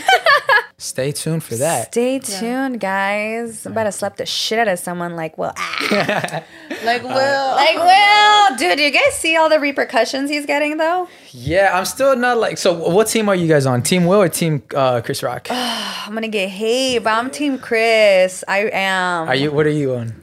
Stay 0.82 1.12
tuned 1.12 1.44
for 1.44 1.56
that. 1.56 1.92
Stay 1.92 2.20
tuned, 2.20 2.80
guys. 2.80 3.66
I'm 3.66 3.74
about 3.74 3.84
to 3.84 3.92
slap 3.92 4.16
the 4.16 4.26
shit 4.26 4.58
out 4.60 4.70
of 4.70 4.80
someone 4.80 5.18
like, 5.18 5.38
well, 5.38 5.52
ah. 5.58 6.44
Like 6.86 7.04
Will. 7.04 7.12
like, 7.12 7.76
well, 7.76 8.56
dude, 8.56 8.78
do 8.78 8.84
you 8.84 8.92
guys 8.92 9.14
see 9.14 9.36
all 9.36 9.50
the 9.50 9.60
repercussions 9.60 10.30
he's 10.30 10.46
getting 10.46 10.78
though? 10.78 11.10
Yeah, 11.32 11.78
I'm 11.78 11.84
still 11.84 12.16
not 12.16 12.38
like. 12.38 12.58
So, 12.58 12.74
what 12.74 13.08
team 13.08 13.28
are 13.28 13.36
you 13.36 13.50
guys 13.50 13.66
on? 13.66 13.84
Team 13.84 14.06
Will 14.06 14.22
or 14.22 14.30
Team 14.30 14.64
uh, 14.74 15.02
Chris 15.02 15.22
Rock? 15.22 15.48
I'm 15.52 16.14
gonna 16.14 16.30
get 16.30 16.48
hate, 16.48 17.00
but 17.00 17.12
I'm 17.12 17.30
Team 17.30 17.60
Chris. 17.60 18.46
I 18.48 18.70
am. 18.72 19.28
Are 19.28 19.36
you? 19.36 19.52
What 19.52 19.66
are 19.66 19.72
you 19.72 19.96
on? 19.96 20.16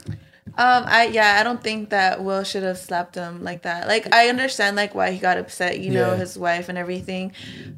Um, 0.59 0.85
I 0.87 1.05
yeah, 1.13 1.37
I 1.39 1.43
don't 1.43 1.61
think 1.63 1.91
that 1.91 2.23
Will 2.23 2.43
should 2.43 2.63
have 2.63 2.77
slapped 2.79 3.13
him 3.15 3.43
like 3.43 3.61
that. 3.61 3.87
Like 3.87 4.13
I 4.13 4.29
understand 4.29 4.75
like 4.75 4.95
why 4.95 5.11
he 5.11 5.19
got 5.19 5.37
upset, 5.37 5.79
you 5.79 5.91
know, 5.91 6.11
Yeah. 6.11 6.17
his 6.17 6.37
wife 6.37 6.67
and 6.67 6.77
everything. 6.77 7.31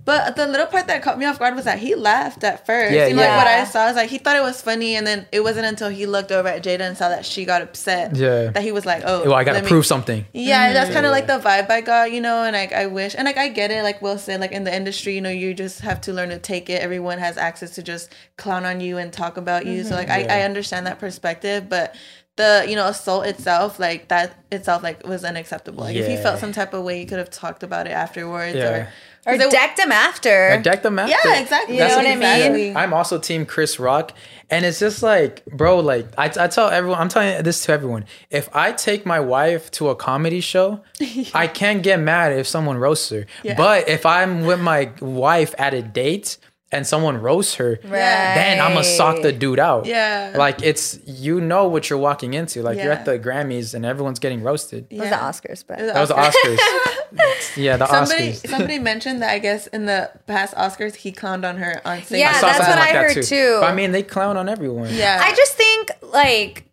But 0.06 0.36
the 0.38 0.48
little 0.48 0.66
part 0.66 0.88
that 0.88 1.02
caught 1.04 1.20
me 1.20 1.26
off 1.26 1.40
guard 1.40 1.56
was 1.56 1.66
that 1.66 1.80
he 1.80 1.96
laughed 1.96 2.44
at 2.44 2.66
first. 2.66 2.94
Yeah, 2.94 3.08
you 3.08 3.16
know, 3.16 3.22
yeah. 3.22 3.36
like 3.36 3.38
what 3.46 3.48
I 3.48 3.64
saw 3.66 3.88
is 3.90 3.96
like 3.98 4.10
he 4.10 4.18
thought 4.18 4.38
it 4.38 4.42
was 4.42 4.62
funny 4.62 4.96
and 4.96 5.06
then 5.06 5.28
it 5.32 5.42
wasn't 5.42 5.66
until 5.66 5.90
he 5.90 6.06
looked 6.06 6.32
over 6.32 6.48
at 6.48 6.64
Jada 6.64 6.82
and 6.82 6.96
saw 6.98 7.10
that 7.10 7.26
she 7.26 7.44
got 7.46 7.62
upset. 7.62 8.16
Yeah. 8.16 8.48
That 8.52 8.64
he 8.64 8.72
was 8.72 8.86
like, 8.86 9.04
Oh 9.06 9.24
Well, 9.26 9.34
I 9.34 9.44
gotta 9.44 9.56
let 9.58 9.64
me- 9.66 9.70
prove 9.70 9.86
something. 9.86 10.26
Yeah, 10.34 10.72
that's 10.74 10.92
kind 10.92 11.06
of 11.06 11.12
like 11.12 11.28
the 11.28 11.40
vibe 11.40 11.70
I 11.70 11.82
got, 11.82 12.12
you 12.14 12.22
know, 12.22 12.44
and 12.44 12.54
like 12.56 12.72
I 12.72 12.86
wish, 12.86 13.14
and 13.14 13.26
like 13.26 13.38
I 13.38 13.50
get 13.50 13.72
it, 13.72 13.84
like 13.84 14.02
Will 14.02 14.18
said, 14.18 14.40
like 14.40 14.54
in 14.54 14.64
the 14.64 14.74
industry, 14.74 15.16
you 15.16 15.22
know, 15.22 15.30
you 15.30 15.54
just 15.54 15.82
have 15.82 16.00
to 16.02 16.14
learn 16.14 16.30
to 16.30 16.40
take 16.40 16.70
it. 16.70 16.82
Everyone 16.82 17.18
has 17.20 17.38
access 17.38 17.72
to 17.76 17.84
just 17.84 18.14
clown 18.38 18.66
on 18.66 18.80
you 18.80 18.98
and 18.98 19.12
talk 19.12 19.36
about 19.38 19.66
you. 19.66 19.84
So 19.84 19.96
like 19.96 20.08
Yeah. 20.08 20.28
I, 20.30 20.40
I 20.40 20.42
understand 20.44 20.88
that 20.88 20.98
perspective, 21.00 21.68
but 21.68 21.94
the 22.40 22.66
you 22.70 22.76
know 22.76 22.88
assault 22.88 23.26
itself, 23.28 23.80
like 23.80 24.08
that 24.08 24.34
itself, 24.52 24.82
like 24.82 25.06
was 25.08 25.24
unacceptable. 25.24 25.84
Like 25.84 25.96
if 25.96 26.08
he 26.08 26.16
felt 26.18 26.40
some 26.40 26.52
type 26.54 26.74
of 26.74 26.84
way, 26.84 27.00
you 27.02 27.06
could 27.06 27.20
have 27.20 27.30
talked 27.30 27.62
about 27.64 27.86
it 27.86 27.92
afterwards, 27.92 28.56
Yeah. 28.56 28.70
or 28.70 28.90
or 29.28 29.34
'cause 29.38 29.42
it- 29.48 29.52
decked 29.52 29.78
him 29.78 29.92
after. 29.92 30.50
Like, 30.52 30.64
deck 30.64 30.82
them 30.82 30.98
after. 30.98 31.14
yeah, 31.28 31.40
exactly. 31.40 31.76
You 31.78 31.82
know 31.88 31.96
what 31.98 32.06
I 32.08 32.16
mean? 32.16 32.24
Exactly. 32.24 32.76
I'm 32.76 32.94
also 32.94 33.20
Team 33.20 33.46
Chris 33.46 33.78
Rock, 33.78 34.14
and 34.50 34.64
it's 34.66 34.80
just 34.80 35.04
like, 35.04 35.46
bro, 35.46 35.80
like 35.82 36.08
I, 36.18 36.26
I 36.40 36.48
tell 36.48 36.70
everyone, 36.70 37.00
I'm 37.02 37.10
telling 37.10 37.44
this 37.44 37.66
to 37.66 37.74
everyone. 37.74 38.06
If 38.32 38.48
I 38.56 38.72
take 38.72 39.06
my 39.06 39.20
wife 39.20 39.70
to 39.72 39.90
a 39.90 39.96
comedy 39.96 40.40
show, 40.40 40.82
I 41.34 41.48
can't 41.48 41.84
get 41.84 42.00
mad 42.00 42.32
if 42.32 42.48
someone 42.48 42.78
roasts 42.78 43.10
her. 43.10 43.26
Yeah. 43.44 43.56
But 43.58 43.90
if 43.90 44.06
I'm 44.06 44.46
with 44.46 44.62
my 44.62 44.92
wife 45.02 45.54
at 45.60 45.74
a 45.74 45.82
date 45.82 46.38
and 46.72 46.86
someone 46.86 47.20
roasts 47.20 47.56
her, 47.56 47.80
then 47.84 48.62
I'm 48.62 48.74
gonna 48.74 48.84
sock 48.84 49.22
the 49.22 49.32
dude 49.32 49.60
out. 49.60 49.86
Yeah. 49.86 50.34
like 50.38 50.62
it's 50.62 51.00
you 51.06 51.42
know 51.42 51.68
what 51.68 51.90
you're 51.90 52.00
walking 52.00 52.34
into. 52.36 52.62
Like 52.62 52.78
you're 52.78 52.92
at 52.92 53.06
the 53.06 53.18
Grammys 53.18 53.74
and 53.74 53.86
everyone's 53.86 54.20
getting 54.20 54.44
roasted. 54.44 54.86
It 54.90 55.00
was 55.00 55.10
the 55.10 55.16
Oscars, 55.16 55.64
but 55.68 55.80
That 55.80 55.96
was 56.00 56.10
the 56.10 56.16
Oscars. 56.16 57.58
yeah, 57.58 57.78
the 57.78 57.88
Somebody 57.88 58.32
Oscars. 58.34 58.50
somebody 58.50 58.80
mentioned 58.80 59.22
that 59.22 59.32
I 59.32 59.40
guess 59.40 59.68
in 59.68 59.86
the 59.86 60.12
past 60.28 60.54
Oscars 60.56 60.96
he 60.96 61.12
clowned 61.12 61.48
on 61.48 61.58
her 61.58 61.82
on 61.86 62.04
stage. 62.04 62.20
Yeah, 62.20 62.40
that's 62.40 62.60
what 62.60 62.70
like 62.70 62.90
I 62.90 62.94
that 62.94 63.14
heard 63.16 63.24
too. 63.24 63.58
But 63.62 63.72
I 63.72 63.74
mean, 63.74 63.92
they 63.92 64.04
clown 64.04 64.38
on 64.38 64.48
everyone. 64.48 64.94
yeah. 64.94 65.20
I 65.24 65.34
just 65.36 65.54
think 65.56 65.92
like 66.04 66.66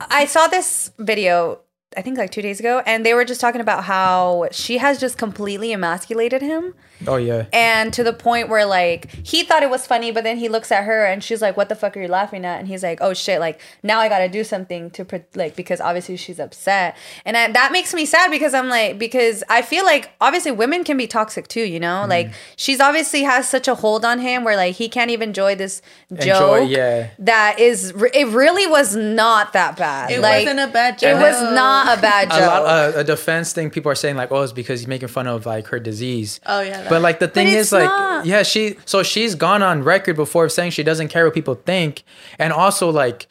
I 0.00 0.24
saw 0.24 0.46
this 0.46 0.90
video 0.98 1.60
I 1.94 2.00
think 2.00 2.16
like 2.16 2.30
2 2.30 2.40
days 2.40 2.58
ago 2.58 2.82
and 2.86 3.04
they 3.04 3.12
were 3.12 3.24
just 3.26 3.40
talking 3.40 3.60
about 3.60 3.84
how 3.84 4.48
she 4.50 4.78
has 4.78 4.98
just 4.98 5.18
completely 5.18 5.72
emasculated 5.74 6.40
him 6.40 6.74
Oh 7.06 7.16
yeah. 7.16 7.46
and 7.52 7.92
to 7.94 8.02
the 8.04 8.12
point 8.12 8.48
where 8.48 8.64
like 8.64 9.10
he 9.26 9.42
thought 9.44 9.62
it 9.62 9.70
was 9.70 9.86
funny 9.86 10.10
but 10.10 10.24
then 10.24 10.36
he 10.36 10.48
looks 10.48 10.70
at 10.72 10.84
her 10.84 11.04
and 11.04 11.22
she's 11.22 11.42
like 11.42 11.56
what 11.56 11.68
the 11.68 11.74
fuck 11.74 11.96
are 11.96 12.02
you 12.02 12.08
laughing 12.08 12.44
at 12.44 12.58
and 12.58 12.68
he's 12.68 12.82
like 12.82 12.98
oh 13.00 13.14
shit 13.14 13.40
like 13.40 13.60
now 13.82 13.98
I 14.00 14.08
got 14.08 14.18
to 14.20 14.28
do 14.28 14.44
something 14.44 14.90
to 14.92 15.04
pre- 15.04 15.24
like 15.34 15.56
because 15.56 15.80
obviously 15.80 16.16
she's 16.16 16.38
upset 16.40 16.96
and 17.24 17.36
I, 17.36 17.50
that 17.52 17.72
makes 17.72 17.92
me 17.94 18.06
sad 18.06 18.30
because 18.30 18.54
I'm 18.54 18.68
like 18.68 18.98
because 18.98 19.42
I 19.48 19.62
feel 19.62 19.84
like 19.84 20.10
obviously 20.20 20.52
women 20.52 20.84
can 20.84 20.96
be 20.96 21.06
toxic 21.06 21.48
too 21.48 21.60
you 21.62 21.78
Mm. 21.78 21.82
know 21.82 22.06
like 22.08 22.32
she's 22.56 22.80
obviously 22.80 23.22
has 23.22 23.48
such 23.48 23.66
a 23.68 23.74
hold 23.74 24.04
on 24.04 24.18
him 24.20 24.44
where 24.44 24.56
like 24.56 24.76
he 24.76 24.88
can't 24.88 25.10
even 25.10 25.30
enjoy 25.30 25.54
this 25.54 25.82
Enjoy, 26.10 26.24
joke 26.26 26.70
yeah. 26.70 27.10
that 27.18 27.58
is 27.58 27.90
it 28.14 28.26
really 28.28 28.66
was 28.66 28.94
not 28.94 29.52
that 29.54 29.76
bad 29.76 30.10
it 30.10 30.20
like 30.20 30.44
wasn't 30.46 30.60
a 30.60 30.72
bad 30.72 30.98
joke. 30.98 31.10
it 31.10 31.14
was 31.20 31.42
not 31.54 31.98
a 31.98 32.00
bad 32.00 32.30
joke 32.30 32.38
a 32.40 32.46
lot 32.46 32.66
uh, 32.66 32.92
a 32.96 33.04
defense 33.04 33.52
thing 33.52 33.70
people 33.70 33.90
are 33.90 33.94
saying 33.94 34.16
like 34.16 34.30
oh 34.30 34.42
it's 34.42 34.52
because 34.52 34.80
he's 34.80 34.86
making 34.88 35.08
fun 35.08 35.26
of 35.26 35.46
like 35.46 35.66
her 35.68 35.78
disease 35.80 36.40
Oh 36.46 36.60
yeah. 36.60 36.88
But 36.92 37.02
like 37.02 37.18
the 37.18 37.28
thing 37.28 37.48
is 37.48 37.72
like 37.72 37.84
not. 37.84 38.26
yeah 38.26 38.42
she 38.42 38.76
so 38.84 39.02
she's 39.02 39.34
gone 39.34 39.62
on 39.62 39.82
record 39.82 40.16
before 40.16 40.44
of 40.46 40.52
saying 40.52 40.70
she 40.70 40.82
doesn't 40.90 41.08
care 41.08 41.24
what 41.24 41.34
people 41.34 41.54
think 41.54 42.02
and 42.38 42.52
also 42.52 42.90
like 42.90 43.26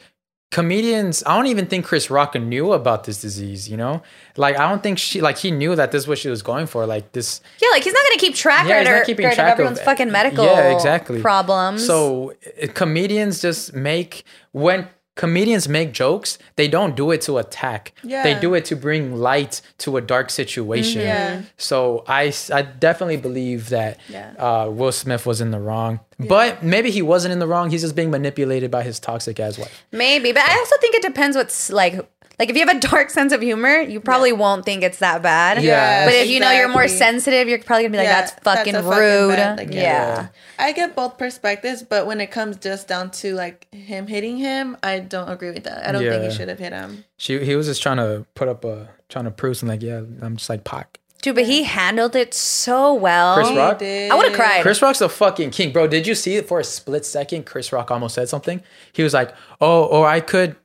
comedians 0.50 1.22
i 1.26 1.34
don't 1.34 1.46
even 1.46 1.66
think 1.66 1.82
chris 1.84 2.10
rock 2.10 2.34
knew 2.34 2.72
about 2.74 3.04
this 3.04 3.22
disease 3.22 3.70
you 3.70 3.76
know 3.76 4.02
like 4.36 4.54
i 4.58 4.68
don't 4.68 4.82
think 4.82 4.98
she 4.98 5.20
like 5.22 5.38
he 5.38 5.50
knew 5.50 5.74
that 5.74 5.92
this 5.92 6.02
is 6.02 6.08
what 6.08 6.18
she 6.18 6.28
was 6.28 6.42
going 6.42 6.66
for 6.66 6.84
like 6.84 7.12
this 7.12 7.40
Yeah, 7.62 7.68
like 7.70 7.82
he's 7.84 7.94
not 7.94 8.02
gonna 8.06 8.18
keep 8.20 8.34
track 8.34 8.66
Yeah, 8.68 8.74
of, 8.74 8.80
he's 8.80 8.88
not 8.88 8.98
her- 8.98 9.04
keeping 9.04 9.26
of 9.26 9.32
track 9.34 9.46
of 9.46 9.52
everyone's 9.52 9.78
it. 9.80 9.84
fucking 9.84 10.10
medical 10.12 10.44
Yeah, 10.44 10.74
exactly. 10.76 11.20
problems. 11.22 11.86
So 11.86 12.34
comedians 12.74 13.40
just 13.40 13.72
make 13.74 14.24
when 14.52 14.88
comedians 15.14 15.68
make 15.68 15.92
jokes, 15.92 16.38
they 16.56 16.68
don't 16.68 16.96
do 16.96 17.10
it 17.10 17.20
to 17.22 17.38
attack. 17.38 17.92
yeah. 18.02 18.22
They 18.22 18.38
do 18.38 18.54
it 18.54 18.64
to 18.66 18.76
bring 18.76 19.16
light 19.16 19.60
to 19.78 19.96
a 19.96 20.00
dark 20.00 20.30
situation. 20.30 21.02
Yeah. 21.02 21.42
So 21.58 22.02
I, 22.08 22.32
I 22.52 22.62
definitely 22.62 23.18
believe 23.18 23.68
that 23.68 23.98
Yeah. 24.08 24.32
uh, 24.38 24.68
Will 24.70 24.92
Smith 24.92 25.26
was 25.26 25.40
in 25.40 25.50
the 25.50 25.60
wrong. 25.60 26.00
But 26.18 26.62
maybe 26.62 26.90
he 26.90 27.02
wasn't 27.02 27.32
in 27.32 27.40
the 27.40 27.46
wrong. 27.46 27.70
He's 27.70 27.82
just 27.82 27.96
being 27.96 28.10
manipulated 28.10 28.70
by 28.70 28.82
his 28.84 28.98
toxic 29.00 29.38
ass 29.40 29.58
wife. 29.58 29.84
maybe, 29.92 30.32
but 30.32 30.42
I 30.48 30.56
also 30.58 30.76
think 30.80 30.94
it 30.94 31.02
depends 31.02 31.36
what's 31.36 31.70
like. 31.70 31.94
Like 32.38 32.50
if 32.50 32.56
you 32.56 32.66
have 32.66 32.76
a 32.76 32.80
dark 32.88 33.10
sense 33.10 33.32
of 33.32 33.40
humor, 33.40 33.80
you 33.80 34.00
probably 34.00 34.32
won't 34.32 34.64
think 34.64 34.82
it's 34.82 34.98
that 34.98 35.22
bad. 35.22 35.62
Yeah. 35.62 36.06
But 36.06 36.14
if 36.14 36.28
you 36.28 36.40
know 36.40 36.50
you're 36.50 36.68
more 36.68 36.88
sensitive, 36.88 37.48
you're 37.48 37.58
probably 37.62 37.84
gonna 37.84 37.92
be 37.92 37.98
like, 37.98 38.06
Yeah, 38.06 38.20
"That's 38.20 38.32
fucking 38.42 38.74
a 38.74 38.82
rude." 38.82 39.36
bad- 39.36 39.58
like, 39.58 39.72
yeah. 39.72 40.28
I 40.58 40.72
get 40.72 40.94
both 40.96 41.18
perspectives, 41.18 41.82
but 41.82 42.06
when 42.06 42.20
it 42.20 42.30
comes 42.30 42.56
just 42.56 42.88
down 42.88 43.10
to 43.12 43.34
like 43.34 43.72
him 43.72 44.06
hitting 44.06 44.36
him, 44.38 44.76
I 44.82 45.00
don't 45.00 45.28
agree 45.28 45.50
with 45.50 45.64
that. 45.64 45.86
I 45.86 45.92
don't 45.92 46.02
think 46.02 46.24
he 46.24 46.36
should 46.36 46.48
have 46.48 46.58
hit 46.58 46.72
him. 46.72 47.04
She, 47.16 47.44
he 47.44 47.54
was 47.56 47.66
just 47.66 47.82
trying 47.82 47.98
to 47.98 48.26
put 48.34 48.48
up 48.48 48.64
a, 48.64 48.88
trying 49.08 49.24
to 49.26 49.30
prove 49.30 49.56
something 49.56 49.78
like, 49.78 49.82
yeah, 49.82 49.98
I'm 50.24 50.36
just 50.36 50.48
like 50.50 50.64
Pac. 50.64 50.98
dude. 51.22 51.34
But 51.34 51.44
he 51.46 51.62
handled 51.64 52.16
it 52.16 52.32
so 52.34 52.94
well. 52.94 53.34
Chris 53.36 53.50
Rock? 53.50 53.80
He 53.80 53.86
did. 53.86 54.10
I 54.10 54.14
would 54.14 54.26
have 54.26 54.34
cried. 54.36 54.62
Chris 54.62 54.80
Rock's 54.82 55.00
a 55.00 55.08
fucking 55.08 55.50
king, 55.50 55.72
bro. 55.72 55.86
Did 55.86 56.06
you 56.06 56.14
see 56.14 56.36
it 56.36 56.48
for 56.48 56.58
a 56.60 56.64
split 56.64 57.04
second? 57.06 57.44
Chris 57.46 57.72
Rock 57.72 57.90
almost 57.90 58.14
said 58.14 58.28
something. 58.28 58.62
He 58.92 59.02
was 59.02 59.14
like, 59.14 59.34
"Oh, 59.60 59.84
or 59.84 60.06
I 60.08 60.20
could." 60.20 60.56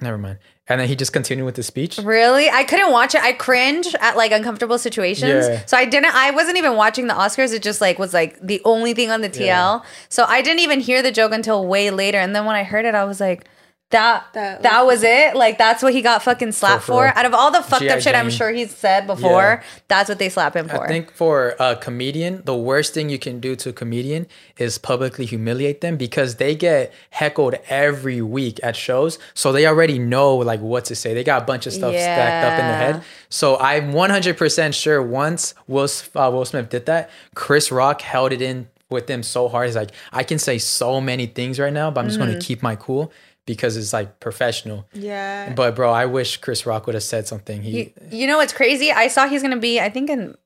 Never 0.00 0.18
mind. 0.18 0.38
And 0.68 0.80
then 0.80 0.88
he 0.88 0.94
just 0.94 1.12
continued 1.12 1.44
with 1.44 1.54
the 1.54 1.62
speech. 1.62 1.98
Really? 1.98 2.50
I 2.50 2.64
couldn't 2.64 2.92
watch 2.92 3.14
it. 3.14 3.22
I 3.22 3.32
cringe 3.32 3.94
at 4.00 4.16
like 4.16 4.32
uncomfortable 4.32 4.78
situations. 4.78 5.48
Yeah. 5.48 5.64
So 5.66 5.76
I 5.76 5.84
didn't 5.84 6.14
I 6.14 6.30
wasn't 6.30 6.58
even 6.58 6.76
watching 6.76 7.06
the 7.06 7.14
Oscars. 7.14 7.52
It 7.54 7.62
just 7.62 7.80
like 7.80 7.98
was 7.98 8.12
like 8.12 8.38
the 8.40 8.60
only 8.64 8.94
thing 8.94 9.10
on 9.10 9.20
the 9.20 9.30
TL. 9.30 9.46
Yeah. 9.46 9.80
So 10.08 10.24
I 10.24 10.42
didn't 10.42 10.60
even 10.60 10.80
hear 10.80 11.02
the 11.02 11.12
joke 11.12 11.32
until 11.32 11.66
way 11.66 11.90
later. 11.90 12.18
And 12.18 12.34
then 12.36 12.44
when 12.44 12.56
I 12.56 12.64
heard 12.64 12.84
it, 12.84 12.94
I 12.94 13.04
was 13.04 13.20
like, 13.20 13.46
that 13.90 14.26
That 14.34 14.62
that, 14.62 14.84
was 14.86 15.02
it. 15.02 15.34
Like 15.34 15.56
that's 15.56 15.82
what 15.82 15.94
he 15.94 16.02
got 16.02 16.22
fucking 16.22 16.52
slapped 16.52 16.82
For 16.82 17.08
for. 17.10 17.18
Out 17.18 17.24
of 17.24 17.32
all 17.32 17.50
the 17.50 17.62
fucked 17.62 17.82
G.I. 17.82 17.94
up 17.94 18.00
shit 18.02 18.14
I'm 18.14 18.28
sure 18.28 18.50
he's 18.50 18.74
said 18.74 19.06
before, 19.06 19.30
Yeah. 19.30 19.62
that's 19.88 20.08
what 20.10 20.18
they 20.18 20.28
slap 20.28 20.54
him 20.54 20.68
for. 20.68 20.84
I 20.84 20.88
think 20.88 21.10
for 21.12 21.54
a 21.58 21.74
comedian, 21.74 22.42
the 22.44 22.54
worst 22.54 22.92
thing 22.92 23.08
you 23.08 23.18
can 23.18 23.40
do 23.40 23.56
to 23.56 23.70
a 23.70 23.72
comedian 23.72 24.26
is 24.58 24.76
publicly 24.76 25.24
humiliate 25.24 25.80
them 25.80 25.96
because 25.96 26.36
they 26.36 26.54
get 26.54 26.92
heckled 27.10 27.54
every 27.70 28.20
week 28.20 28.60
at 28.62 28.76
shows. 28.76 29.18
So 29.32 29.52
they 29.52 29.66
already 29.66 29.98
know 29.98 30.36
like 30.36 30.60
what 30.60 30.84
to 30.86 30.94
say. 30.94 31.14
They 31.14 31.24
got 31.24 31.42
a 31.42 31.44
bunch 31.46 31.66
of 31.66 31.72
stuff 31.72 31.94
stacked 31.94 32.44
up 32.46 32.58
in 32.60 32.66
their 32.66 32.76
head. 32.92 33.02
So 33.30 33.58
I'm 33.58 33.92
100% 33.92 34.74
sure 34.74 35.02
once 35.02 35.54
Will, 35.66 35.88
uh, 36.14 36.30
Will 36.30 36.44
Smith 36.44 36.68
did 36.68 36.86
that, 36.86 37.08
Chris 37.34 37.70
Rock 37.72 38.02
held 38.02 38.32
it 38.32 38.42
in 38.42 38.68
with 38.90 39.06
them 39.06 39.22
so 39.22 39.48
hard. 39.48 39.66
He's 39.66 39.76
like, 39.76 39.90
I 40.12 40.22
can 40.22 40.38
say 40.38 40.56
so 40.58 40.98
many 41.00 41.26
things 41.26 41.58
right 41.60 41.72
now, 41.72 41.90
but 41.90 42.00
I'm 42.00 42.06
just 42.06 42.18
Mm-hmm. 42.18 42.28
going 42.28 42.40
to 42.40 42.46
keep 42.46 42.62
my 42.62 42.74
cool 42.74 43.12
because 43.48 43.76
it's 43.76 43.92
like 43.92 44.20
professional. 44.20 44.86
Yeah. 44.92 45.52
But 45.54 45.74
bro, 45.74 45.90
I 45.90 46.04
wish 46.06 46.36
Chris 46.36 46.66
Rock 46.66 46.86
would 46.86 46.94
have 46.94 47.02
said 47.02 47.26
something. 47.26 47.62
He, 47.62 47.70
you, 47.78 47.92
you 48.12 48.26
know 48.28 48.36
what's 48.36 48.52
crazy? 48.52 48.92
I 48.92 49.08
saw 49.08 49.26
he's 49.26 49.42
gonna 49.42 49.56
be, 49.56 49.80
I 49.80 49.88
think 49.88 50.10
in 50.10 50.36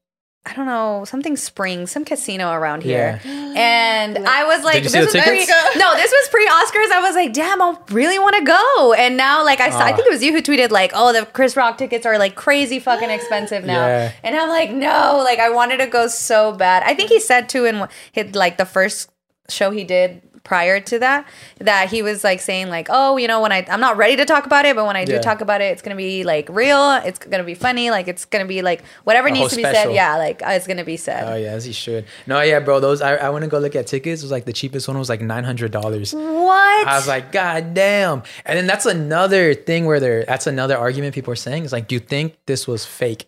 I 0.45 0.55
don't 0.55 0.67
know, 0.67 1.05
something 1.05 1.37
spring, 1.37 1.87
some 1.87 2.05
casino 2.05 2.51
around 2.51 2.83
here. 2.83 3.21
And 3.25 4.19
I 4.27 4.45
was 4.45 4.65
like, 4.65 4.75
Did 4.75 4.85
you 4.85 4.88
see 4.91 4.99
this 5.01 5.12
the 5.12 5.19
was 5.19 5.27
pre 5.27 5.38
tickets? 5.41 5.77
No, 5.77 5.95
this 5.95 6.11
was 6.11 6.29
pre 6.31 6.47
Oscars. 6.49 6.91
I 6.91 7.01
was 7.01 7.15
like, 7.15 7.33
damn, 7.33 7.62
I 7.62 7.77
really 7.91 8.19
want 8.19 8.35
to 8.37 8.43
go. 8.45 8.93
And 8.95 9.17
now 9.17 9.45
like 9.45 9.61
I 9.61 9.71
saw 9.71 9.79
I 9.81 9.93
Ah. 9.93 9.95
think 9.97 10.07
it 10.09 10.11
was 10.12 10.23
you 10.23 10.33
who 10.33 10.43
tweeted 10.43 10.71
like, 10.71 10.91
oh, 10.95 11.12
the 11.12 11.27
Chris 11.27 11.57
Rock 11.57 11.79
tickets 11.79 12.07
are 12.07 12.19
like 12.19 12.35
crazy 12.35 12.79
fucking 12.81 13.11
expensive 13.19 13.65
now. 13.65 13.87
Yeah. 13.87 14.12
And 14.25 14.35
I'm 14.37 14.49
like, 14.49 14.71
no, 14.73 15.21
like 15.25 15.38
I 15.38 15.51
wanted 15.51 15.77
to 15.79 15.87
go 15.87 16.07
so 16.09 16.53
bad. 16.53 16.83
I 16.85 16.95
think 16.95 17.11
he 17.11 17.21
said 17.21 17.49
too 17.49 17.65
in 17.65 17.87
hit 18.12 18.35
like 18.35 18.57
the 18.59 18.67
first 18.67 19.11
show 19.49 19.71
he 19.71 19.85
did 19.85 20.23
prior 20.45 20.81
to 20.81 20.99
that 20.99 21.25
that 21.59 21.89
he 21.89 22.03
was 22.03 22.25
like 22.25 22.41
saying 22.41 22.69
like 22.69 22.89
oh 22.91 23.17
you 23.17 23.29
know 23.29 23.41
when 23.41 23.53
i 23.53 23.65
i'm 23.71 23.79
not 23.81 23.97
ready 23.97 24.17
to 24.17 24.25
talk 24.25 24.45
about 24.45 24.65
it 24.65 24.75
but 24.75 24.85
when 24.87 24.97
i 24.97 25.05
do 25.05 25.13
Yeah. 25.13 25.21
talk 25.21 25.41
about 25.41 25.61
it 25.61 25.67
it's 25.67 25.83
gonna 25.83 25.95
be 25.97 26.25
like 26.25 26.49
real 26.51 26.95
it's 27.05 27.19
gonna 27.21 27.45
be 27.45 27.55
funny 27.55 27.91
like 27.91 28.09
it's 28.09 28.25
gonna 28.25 28.45
be 28.45 28.61
like 28.61 28.83
whatever 29.05 29.29
A 29.29 29.31
needs 29.31 29.51
to 29.51 29.57
be 29.57 29.63
special. 29.63 29.91
said 29.93 29.95
yeah 29.95 30.17
like 30.17 30.43
it's 30.45 30.67
gonna 30.67 30.85
be 30.85 30.97
said 30.97 31.33
Oh 31.33 31.37
yeah, 31.37 31.53
as 31.53 31.65
he 31.65 31.73
should. 31.73 32.05
No, 32.27 32.41
yeah, 32.41 32.59
bro. 32.59 32.81
Those 32.81 33.01
I, 33.03 33.15
I 33.17 33.31
went 33.31 33.45
to 33.45 33.49
go 33.49 33.59
look 33.61 33.77
at 33.77 33.87
tickets. 33.87 34.23
It 34.23 34.25
was 34.25 34.33
like 34.33 34.45
the 34.45 34.53
cheapest 34.53 34.89
one 34.89 34.99
was 34.99 35.09
like 35.09 35.21
nine 35.21 35.45
hundred 35.45 35.71
dollars. 35.71 36.13
what 36.13 36.87
I 36.89 36.97
was 36.97 37.07
like, 37.07 37.31
God 37.33 37.73
damn. 37.75 38.23
And 38.45 38.59
then 38.59 38.67
that's 38.67 38.85
another 38.87 39.55
thing 39.55 39.85
where 39.87 40.01
they're 40.01 40.25
that's 40.25 40.47
another 40.49 40.77
argument 40.77 41.15
people 41.15 41.33
are 41.33 41.37
saying 41.37 41.65
is 41.65 41.73
like, 41.73 41.87
do 41.89 41.95
you 41.95 42.01
think 42.01 42.37
this 42.47 42.67
was 42.67 42.85
fake? 42.85 43.27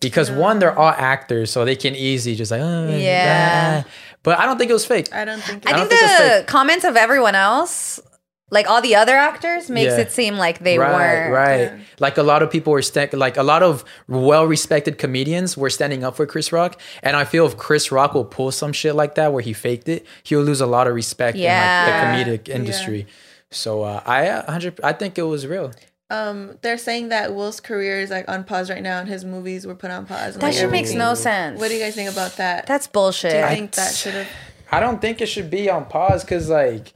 Because 0.00 0.30
one, 0.30 0.58
they're 0.58 0.78
all 0.78 0.90
actors, 0.90 1.50
so 1.50 1.64
they 1.64 1.74
can 1.76 1.94
easily 1.94 2.34
just 2.36 2.50
like, 2.50 2.60
oh, 2.60 2.96
Yeah. 2.98 3.84
ah. 3.86 3.90
But 4.26 4.38
I 4.40 4.44
don't 4.46 4.58
think 4.58 4.70
it 4.70 4.74
was 4.80 4.84
fake. 4.94 5.08
I 5.14 5.24
don't 5.24 5.40
think. 5.48 5.58
i, 5.66 5.70
I 5.70 5.74
think 5.78 5.90
don't 5.90 5.98
think 5.98 6.18
the 6.18 6.34
fake. 6.40 6.46
comments 6.56 6.84
of 6.84 6.94
everyone 6.96 7.34
else 7.36 8.00
like 8.56 8.68
all 8.70 8.80
the 8.80 8.94
other 9.02 9.16
actors 9.30 9.68
makes 9.68 9.92
Yeah. 9.94 10.02
it 10.04 10.12
seem 10.12 10.34
like 10.36 10.56
they 10.60 10.78
right, 10.78 10.94
weren't 10.94 11.32
right. 11.32 11.80
Like 11.98 12.16
a 12.16 12.22
lot 12.22 12.40
of 12.44 12.48
people 12.50 12.72
were 12.72 12.82
sta- 12.82 13.10
like 13.26 13.36
a 13.36 13.42
lot 13.42 13.62
of 13.64 13.84
well-respected 14.06 14.98
comedians 14.98 15.56
were 15.56 15.70
standing 15.70 16.04
up 16.04 16.14
for 16.16 16.26
Chris 16.26 16.52
Rock, 16.52 16.80
and 17.02 17.16
I 17.16 17.24
feel 17.24 17.44
if 17.46 17.56
Chris 17.56 17.90
Rock 17.90 18.14
will 18.14 18.24
pull 18.24 18.52
some 18.52 18.72
shit 18.72 18.94
like 18.94 19.14
that 19.16 19.32
where 19.32 19.42
he 19.42 19.52
faked 19.52 19.88
it, 19.88 20.06
he'll 20.22 20.42
lose 20.42 20.60
a 20.60 20.66
lot 20.76 20.86
of 20.86 20.94
respect 20.94 21.36
Yeah. 21.36 21.50
in 21.52 21.86
like 21.90 21.94
the 22.44 22.52
comedic 22.52 22.54
industry. 22.54 23.06
So 23.50 23.82
uh, 23.82 24.02
I 24.06 24.28
uh, 24.28 24.42
100 24.44 24.80
I 24.84 24.92
think 24.92 25.18
it 25.18 25.22
was 25.22 25.46
real. 25.46 25.72
Um, 26.10 26.56
they're 26.62 26.78
saying 26.78 27.08
that 27.08 27.34
Will's 27.34 27.60
career 27.60 28.00
is 28.00 28.10
like 28.10 28.28
on 28.28 28.44
pause 28.44 28.70
right 28.70 28.82
now, 28.82 29.00
and 29.00 29.08
his 29.08 29.24
movies 29.24 29.66
were 29.66 29.74
put 29.74 29.90
on 29.90 30.06
pause. 30.06 30.34
that 30.34 30.42
like, 30.42 30.54
shit 30.54 30.70
makes 30.70 30.92
no 30.92 31.14
sense 31.14 31.58
What 31.58 31.68
do 31.68 31.74
you 31.74 31.80
guys 31.82 31.94
think 31.94 32.10
about 32.10 32.36
that? 32.36 32.66
that's 32.66 32.86
bullshit 32.86 33.32
do 33.32 33.38
you 33.38 33.42
I- 33.44 33.54
think 33.54 33.72
that 33.72 33.94
should 33.94 34.14
have? 34.14 34.28
I 34.70 34.80
don't 34.80 35.00
think 35.00 35.20
it 35.20 35.26
should 35.26 35.48
be 35.48 35.70
on 35.70 35.84
pause 35.84 36.24
because, 36.24 36.48
like, 36.48 36.92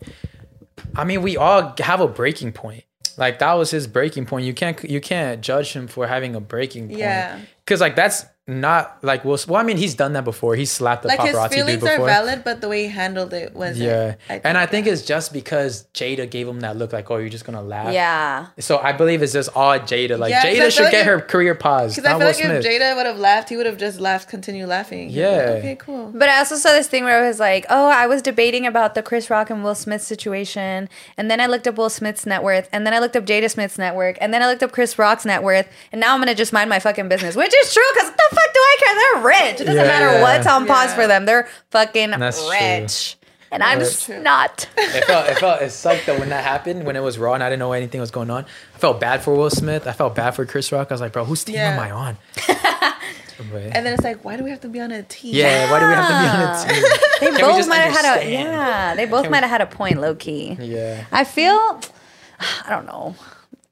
I 0.96 1.04
mean, 1.04 1.22
we 1.22 1.36
all 1.36 1.72
have 1.78 2.00
a 2.00 2.08
breaking 2.08 2.50
point. 2.52 2.82
Like 3.16 3.38
that 3.40 3.52
was 3.54 3.70
his 3.70 3.86
breaking 3.86 4.26
point. 4.26 4.46
You 4.46 4.54
can't 4.54 4.82
you 4.82 5.00
can't 5.00 5.40
judge 5.40 5.72
him 5.74 5.86
for 5.86 6.06
having 6.06 6.34
a 6.34 6.40
breaking 6.40 6.88
point. 6.88 6.98
Yeah. 6.98 7.38
Because 7.64 7.80
like 7.80 7.94
that's 7.94 8.24
not 8.50 8.98
like 9.02 9.24
Will. 9.24 9.38
Well, 9.48 9.60
I 9.60 9.62
mean, 9.62 9.76
he's 9.76 9.94
done 9.94 10.12
that 10.14 10.24
before. 10.24 10.56
He 10.56 10.64
slapped 10.64 11.02
the 11.02 11.08
Like 11.08 11.20
his 11.20 11.36
paparazzi 11.36 11.48
dude 11.50 11.54
feelings 11.58 11.82
are 11.84 11.90
before. 11.96 12.06
valid, 12.06 12.42
but 12.44 12.60
the 12.60 12.68
way 12.68 12.82
he 12.82 12.88
handled 12.88 13.32
it 13.32 13.54
was 13.54 13.78
Yeah, 13.78 14.16
and 14.28 14.58
I 14.58 14.66
think 14.66 14.86
it's 14.86 15.02
just 15.02 15.32
because 15.32 15.86
Jada 15.94 16.28
gave 16.28 16.48
him 16.48 16.60
that 16.60 16.76
look, 16.76 16.92
like, 16.92 17.10
oh, 17.10 17.16
you're 17.18 17.28
just 17.28 17.44
gonna 17.44 17.62
laugh. 17.62 17.92
yeah 17.94 18.46
So 18.58 18.78
I 18.78 18.92
believe 18.92 19.22
it's 19.22 19.32
just 19.32 19.50
all 19.54 19.78
Jada. 19.78 20.18
Like 20.18 20.30
Yeah, 20.30 20.42
'cause 20.42 20.50
I 20.50 20.54
Jada 20.66 20.70
should 20.72 20.82
like 20.84 20.92
get 20.92 21.00
if- 21.02 21.06
her 21.06 21.20
career 21.20 21.54
paused. 21.54 21.96
Because 21.96 22.06
I 22.06 22.10
feel 22.10 22.18
Will 22.18 22.26
like 22.26 22.34
Smith. 22.36 22.64
if 22.64 22.80
Jada 22.82 22.96
would 22.96 23.06
have 23.06 23.18
laughed, 23.18 23.48
he 23.50 23.56
would 23.56 23.66
have 23.66 23.76
just 23.78 24.00
laughed, 24.00 24.28
continue 24.28 24.66
laughing. 24.66 25.08
He'd 25.10 25.22
like, 25.24 25.32
Yeah. 25.46 25.50
okay, 25.58 25.76
cool. 25.76 26.10
But 26.14 26.28
I 26.28 26.38
also 26.38 26.56
saw 26.56 26.70
this 26.72 26.88
thing 26.88 27.04
where 27.04 27.22
it 27.24 27.26
was 27.28 27.38
like, 27.40 27.66
oh, 27.70 27.88
I 27.88 28.06
was 28.06 28.20
debating 28.22 28.66
about 28.66 28.94
the 28.94 29.02
Chris 29.02 29.30
Rock 29.30 29.50
and 29.50 29.62
Will 29.62 29.74
Smith 29.74 30.02
situation. 30.02 30.88
And 31.16 31.30
then 31.30 31.40
I 31.40 31.46
looked 31.46 31.66
up 31.68 31.76
Will 31.76 31.90
Smith's 31.90 32.26
net 32.26 32.42
worth. 32.42 32.68
And 32.72 32.86
then 32.86 32.94
I 32.94 32.98
looked 32.98 33.16
up 33.16 33.24
Jada 33.24 33.50
Smith's 33.50 33.78
net 33.78 33.94
worth. 33.94 34.16
And 34.20 34.32
then 34.34 34.42
I 34.42 34.46
looked 34.46 34.62
up 34.62 34.72
Chris 34.72 34.98
Rock's 34.98 35.24
net 35.24 35.42
worth. 35.42 35.68
And 35.92 36.00
now 36.00 36.14
I'm 36.14 36.18
going 36.20 36.28
to 36.28 36.34
just 36.34 36.52
mind 36.52 36.68
my 36.70 36.78
fucking 36.78 37.08
business, 37.08 37.36
which 37.36 37.52
is 37.62 37.72
true 37.74 37.82
because 37.94 38.10
the 38.10 38.36
fuck 38.44 38.54
do 38.54 38.60
I 38.60 38.76
care? 38.80 38.94
They're 38.94 39.22
rich. 39.26 39.60
It 39.60 39.64
doesn't 39.64 39.76
Yeah, 39.76 39.82
matter 39.84 40.12
yeah. 40.18 40.22
what's 40.22 40.46
on 40.46 40.66
pause 40.66 40.90
Yeah. 40.90 40.94
for 40.96 41.06
them. 41.06 41.26
They're 41.26 41.48
fucking 41.70 42.10
That's 42.10 42.40
true. 42.40 42.50
rich. 42.50 43.16
And 43.52 43.64
I'm 43.64 43.80
just 43.80 44.08
not. 44.08 44.68
it 44.76 45.04
felt 45.06 45.28
it 45.28 45.38
felt 45.38 45.60
it 45.62 45.70
sucked 45.70 46.06
though 46.06 46.18
when 46.20 46.28
that 46.28 46.44
happened 46.44 46.84
when 46.84 46.94
it 46.94 47.00
was 47.02 47.18
raw 47.18 47.34
and 47.34 47.42
I 47.42 47.48
didn't 47.50 47.58
know 47.58 47.72
anything 47.72 48.00
was 48.00 48.12
going 48.12 48.30
on. 48.30 48.44
I 48.74 48.78
felt 48.78 49.00
bad 49.00 49.22
for 49.24 49.34
Will 49.34 49.50
Smith. 49.50 49.88
I 49.88 49.92
felt 49.92 50.14
bad 50.14 50.32
for 50.36 50.46
Chris 50.46 50.70
Rock. 50.70 50.86
I 50.90 50.94
was 50.94 51.00
like, 51.00 51.12
bro, 51.12 51.24
whose 51.24 51.42
team 51.42 51.56
Yeah. 51.56 51.72
am 51.72 51.80
I 51.80 51.90
on? 51.90 52.16
But- 53.50 53.74
And 53.74 53.86
then 53.86 53.94
it's 53.94 54.04
like, 54.04 54.22
why 54.22 54.36
do 54.36 54.44
we 54.44 54.50
have 54.50 54.60
to 54.60 54.68
be 54.68 54.80
on 54.80 54.92
a 54.92 55.02
team? 55.02 55.34
yeah, 55.34 55.70
why 55.70 55.80
do 55.80 55.86
we 55.86 55.94
have 55.94 56.06
to 56.06 56.12
be 56.12 56.28
on 56.28 56.40
a 56.42 56.74
team? 56.82 56.84
They 57.20 57.30
we 57.30 57.38
both 57.40 57.56
just 57.56 57.68
might 57.70 57.78
have 57.78 57.92
had 57.96 58.18
a, 58.22 58.30
yeah, 58.30 58.94
they 58.94 59.06
both 59.06 59.22
Can 59.22 59.30
we- 59.30 59.36
might 59.36 59.40
have 59.44 59.50
had 59.50 59.62
a 59.62 59.66
point 59.66 59.98
low 59.98 60.14
key. 60.14 60.58
Yeah. 60.60 61.06
I 61.10 61.24
feel, 61.24 61.54
I 62.40 62.68
don't 62.68 62.84
know. 62.84 63.14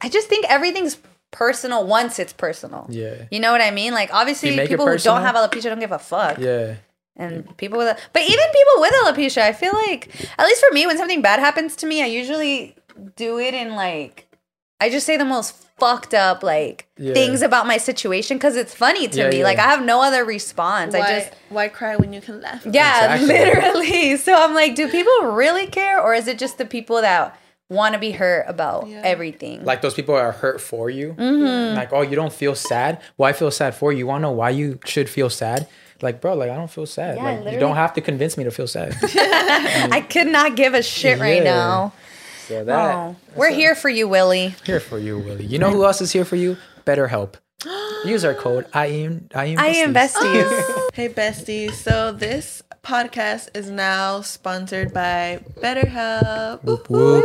I 0.01 0.09
just 0.09 0.29
think 0.29 0.47
everything's 0.49 0.97
personal 1.31 1.87
once 1.87 2.19
it's 2.19 2.33
personal. 2.33 2.87
Yeah. 2.89 3.25
You 3.31 3.41
know 3.41 3.53
what 3.53 3.61
I 3.61 3.71
mean? 3.71 3.93
Like 3.95 4.13
obviously 4.13 4.51
You 4.51 4.57
make 4.57 4.67
it 4.67 4.71
people 4.71 4.87
who 4.87 4.99
don't 4.99 5.23
have 5.23 5.35
alopecia 5.35 5.65
don't 5.65 5.81
give 5.81 5.93
a 5.93 5.99
fuck. 5.99 6.39
Yeah. 6.39 6.77
And 7.17 7.57
people 7.57 7.79
with 7.79 7.99
but 8.13 8.23
even 8.23 8.45
people 8.53 8.75
with 8.81 8.93
alopecia, 9.05 9.43
I 9.43 9.53
feel 9.53 9.73
like 9.73 10.09
at 10.39 10.47
least 10.47 10.65
for 10.65 10.73
me 10.73 10.87
when 10.87 10.97
something 10.97 11.21
bad 11.23 11.41
happens 11.41 11.77
to 11.77 11.87
me, 11.87 12.03
I 12.03 12.07
usually 12.07 12.77
do 13.17 13.39
it 13.39 13.55
in 13.55 13.75
like 13.75 14.27
I 14.81 14.89
just 14.91 15.05
say 15.07 15.17
the 15.17 15.25
most 15.25 15.55
fucked 15.79 16.15
up 16.15 16.43
like 16.43 16.87
Yeah. 16.97 17.15
things 17.15 17.43
about 17.43 17.67
my 17.67 17.77
situation 17.77 18.39
cuz 18.39 18.57
it's 18.57 18.75
funny 18.75 19.07
to 19.09 19.19
Yeah, 19.19 19.29
me. 19.31 19.39
yeah. 19.39 19.45
Like 19.45 19.59
I 19.59 19.69
have 19.69 19.85
no 19.85 20.01
other 20.03 20.25
response. 20.25 20.95
Why, 20.95 21.01
I 21.01 21.19
just 21.21 21.33
why 21.51 21.69
cry 21.69 21.97
when 21.97 22.13
you 22.13 22.21
can 22.21 22.41
laugh? 22.41 22.65
yeah, 22.65 23.15
Exactly. 23.17 23.27
literally. 23.29 24.17
So 24.25 24.35
I'm 24.35 24.55
like, 24.55 24.75
do 24.77 24.89
people 24.89 25.33
really 25.33 25.67
care 25.67 26.01
or 26.01 26.15
is 26.15 26.27
it 26.29 26.39
just 26.39 26.59
the 26.59 26.65
people 26.65 27.01
that 27.03 27.39
want 27.71 27.93
to 27.95 27.99
be 28.01 28.13
hurt 28.13 28.45
about 28.49 28.89
Yeah. 28.89 29.03
everything? 29.05 29.65
Like 29.65 29.83
those 29.83 29.95
people 29.95 30.15
are 30.15 30.33
hurt 30.33 30.61
for 30.61 30.89
you. 30.91 31.15
Mm-hmm. 31.19 31.77
Like, 31.77 31.93
oh, 31.93 32.03
you 32.03 32.17
don't 32.17 32.33
feel 32.33 32.55
sad? 32.55 33.01
Well, 33.17 33.29
I 33.29 33.33
feel 33.33 33.51
sad 33.51 33.75
for 33.75 33.93
you. 33.93 33.99
You 33.99 34.07
wanna 34.07 34.23
know 34.23 34.33
why 34.33 34.51
you 34.51 34.79
should 34.85 35.09
feel 35.09 35.29
sad? 35.31 35.67
Like, 36.01 36.21
bro, 36.21 36.35
like 36.35 36.51
I 36.51 36.55
don't 36.57 36.71
feel 36.71 36.87
sad. 36.87 37.17
Yeah, 37.17 37.23
like 37.41 37.53
you 37.55 37.59
don't 37.61 37.75
have 37.77 37.93
to 37.95 38.01
convince 38.01 38.37
me 38.37 38.45
to 38.45 38.51
feel 38.51 38.67
sad. 38.69 38.97
I 39.03 40.01
could 40.09 40.29
not 40.29 40.55
give 40.57 40.75
a 40.75 40.83
shit 40.83 41.19
right 41.19 41.43
now. 41.43 41.93
So 42.47 42.65
that 42.65 42.95
Oh, 42.95 43.17
we're 43.37 43.51
here 43.53 43.75
for 43.75 43.91
you, 43.91 44.09
Willie. 44.09 44.55
here 44.65 44.81
for 44.81 44.99
you, 44.99 45.19
Willie. 45.19 45.45
You 45.45 45.59
know 45.59 45.71
who 45.71 45.85
else 45.85 46.01
is 46.01 46.13
here 46.13 46.25
for 46.25 46.37
you? 46.37 46.57
BetterHelp. 46.87 47.35
Use 48.07 48.25
our 48.25 48.33
code 48.35 48.67
I 48.73 48.87
am 48.87 49.29
I 49.35 49.47
am 49.47 49.59
I 49.59 49.67
am 49.69 49.93
besties. 49.93 50.89
Hey 50.95 51.09
besties, 51.09 51.73
so 51.75 52.13
this 52.13 52.63
podcast 52.89 53.55
is 53.55 53.69
now 53.69 54.23
sponsored 54.23 54.95
by 54.95 55.41
BetterHelp. 55.61 56.65
Whoop, 56.65 56.89
whoop. 56.89 57.23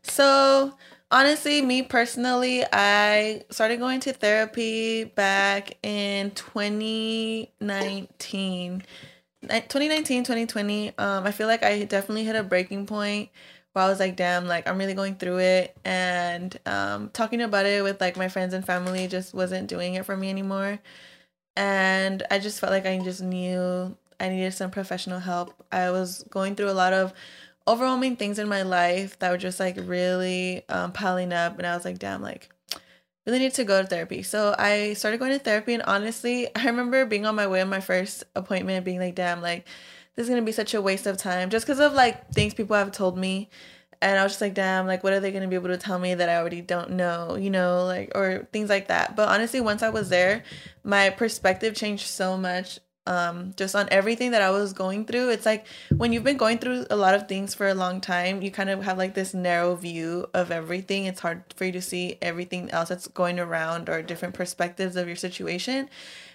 So 0.00 0.72
honestly, 1.10 1.60
me 1.60 1.82
personally, 1.82 2.64
I 2.72 3.42
started 3.50 3.78
going 3.78 4.00
to 4.00 4.14
therapy 4.14 5.04
back 5.04 5.76
in 5.82 6.30
2019. 6.30 8.82
2019, 9.42 10.24
2020. 10.24 10.96
Um, 10.96 11.26
I 11.26 11.30
feel 11.30 11.46
like 11.46 11.62
I 11.62 11.84
definitely 11.84 12.24
hit 12.24 12.34
a 12.34 12.42
breaking 12.42 12.86
point 12.86 13.28
where 13.74 13.84
I 13.84 13.88
was 13.88 14.00
like, 14.00 14.16
damn, 14.16 14.46
like 14.46 14.66
I'm 14.66 14.78
really 14.78 14.94
going 14.94 15.16
through 15.16 15.40
it. 15.40 15.76
And 15.84 16.58
um, 16.64 17.10
talking 17.10 17.42
about 17.42 17.66
it 17.66 17.82
with 17.82 18.00
like 18.00 18.16
my 18.16 18.30
friends 18.30 18.54
and 18.54 18.64
family 18.64 19.08
just 19.08 19.34
wasn't 19.34 19.68
doing 19.68 19.92
it 19.92 20.06
for 20.06 20.16
me 20.16 20.30
anymore. 20.30 20.78
And 21.54 22.22
I 22.30 22.38
just 22.38 22.60
felt 22.60 22.72
like 22.72 22.86
I 22.86 22.98
just 23.00 23.20
knew 23.20 23.94
I 24.20 24.28
needed 24.28 24.52
some 24.52 24.70
professional 24.70 25.20
help. 25.20 25.54
I 25.70 25.90
was 25.90 26.24
going 26.30 26.56
through 26.56 26.70
a 26.70 26.72
lot 26.72 26.92
of 26.92 27.12
overwhelming 27.66 28.16
things 28.16 28.38
in 28.38 28.48
my 28.48 28.62
life 28.62 29.18
that 29.18 29.30
were 29.30 29.38
just 29.38 29.60
like 29.60 29.76
really 29.78 30.64
um, 30.68 30.92
piling 30.92 31.32
up. 31.32 31.58
And 31.58 31.66
I 31.66 31.76
was 31.76 31.84
like, 31.84 31.98
damn, 31.98 32.22
like 32.22 32.48
really 33.26 33.38
need 33.38 33.54
to 33.54 33.64
go 33.64 33.82
to 33.82 33.86
therapy. 33.86 34.22
So 34.22 34.54
I 34.58 34.94
started 34.94 35.20
going 35.20 35.32
to 35.32 35.38
therapy. 35.38 35.74
And 35.74 35.82
honestly, 35.82 36.48
I 36.56 36.64
remember 36.66 37.04
being 37.04 37.26
on 37.26 37.34
my 37.34 37.46
way 37.46 37.60
on 37.60 37.68
my 37.68 37.80
first 37.80 38.24
appointment, 38.34 38.84
being 38.84 39.00
like, 39.00 39.14
damn, 39.14 39.42
like 39.42 39.66
this 40.16 40.24
is 40.24 40.30
going 40.30 40.42
to 40.42 40.46
be 40.46 40.52
such 40.52 40.74
a 40.74 40.82
waste 40.82 41.06
of 41.06 41.16
time 41.16 41.50
just 41.50 41.66
because 41.66 41.78
of 41.78 41.92
like 41.92 42.30
things 42.32 42.54
people 42.54 42.76
have 42.76 42.90
told 42.90 43.16
me. 43.16 43.50
And 44.00 44.18
I 44.18 44.22
was 44.22 44.32
just 44.32 44.40
like, 44.40 44.54
damn, 44.54 44.86
like, 44.86 45.02
what 45.02 45.12
are 45.12 45.18
they 45.18 45.32
going 45.32 45.42
to 45.42 45.48
be 45.48 45.56
able 45.56 45.70
to 45.70 45.76
tell 45.76 45.98
me 45.98 46.14
that 46.14 46.28
I 46.28 46.36
already 46.36 46.60
don't 46.60 46.90
know, 46.90 47.34
you 47.34 47.50
know, 47.50 47.84
like, 47.84 48.12
or 48.14 48.46
things 48.52 48.68
like 48.68 48.86
that. 48.88 49.16
But 49.16 49.28
honestly, 49.28 49.60
once 49.60 49.82
I 49.82 49.88
was 49.88 50.08
there, 50.08 50.44
my 50.84 51.10
perspective 51.10 51.74
changed 51.74 52.06
so 52.06 52.36
much 52.36 52.78
um, 53.08 53.54
just 53.56 53.74
on 53.74 53.88
everything 53.90 54.32
that 54.32 54.42
I 54.42 54.50
was 54.50 54.74
going 54.74 55.06
through. 55.06 55.30
It's 55.30 55.46
like 55.46 55.66
when 55.96 56.12
you've 56.12 56.24
been 56.24 56.36
going 56.36 56.58
through 56.58 56.84
a 56.90 56.96
lot 56.96 57.14
of 57.14 57.26
things 57.26 57.54
for 57.54 57.66
a 57.66 57.74
long 57.74 58.02
time, 58.02 58.42
you 58.42 58.50
kind 58.50 58.68
of 58.68 58.84
have 58.84 58.98
like 58.98 59.14
this 59.14 59.32
narrow 59.32 59.74
view 59.74 60.26
of 60.34 60.50
everything. 60.50 61.06
It's 61.06 61.20
hard 61.20 61.42
for 61.56 61.64
you 61.64 61.72
to 61.72 61.80
see 61.80 62.18
everything 62.20 62.70
else 62.70 62.90
that's 62.90 63.08
going 63.08 63.40
around 63.40 63.88
or 63.88 64.02
different 64.02 64.34
perspectives 64.34 64.94
of 64.94 65.06
your 65.06 65.16
situation. 65.16 65.88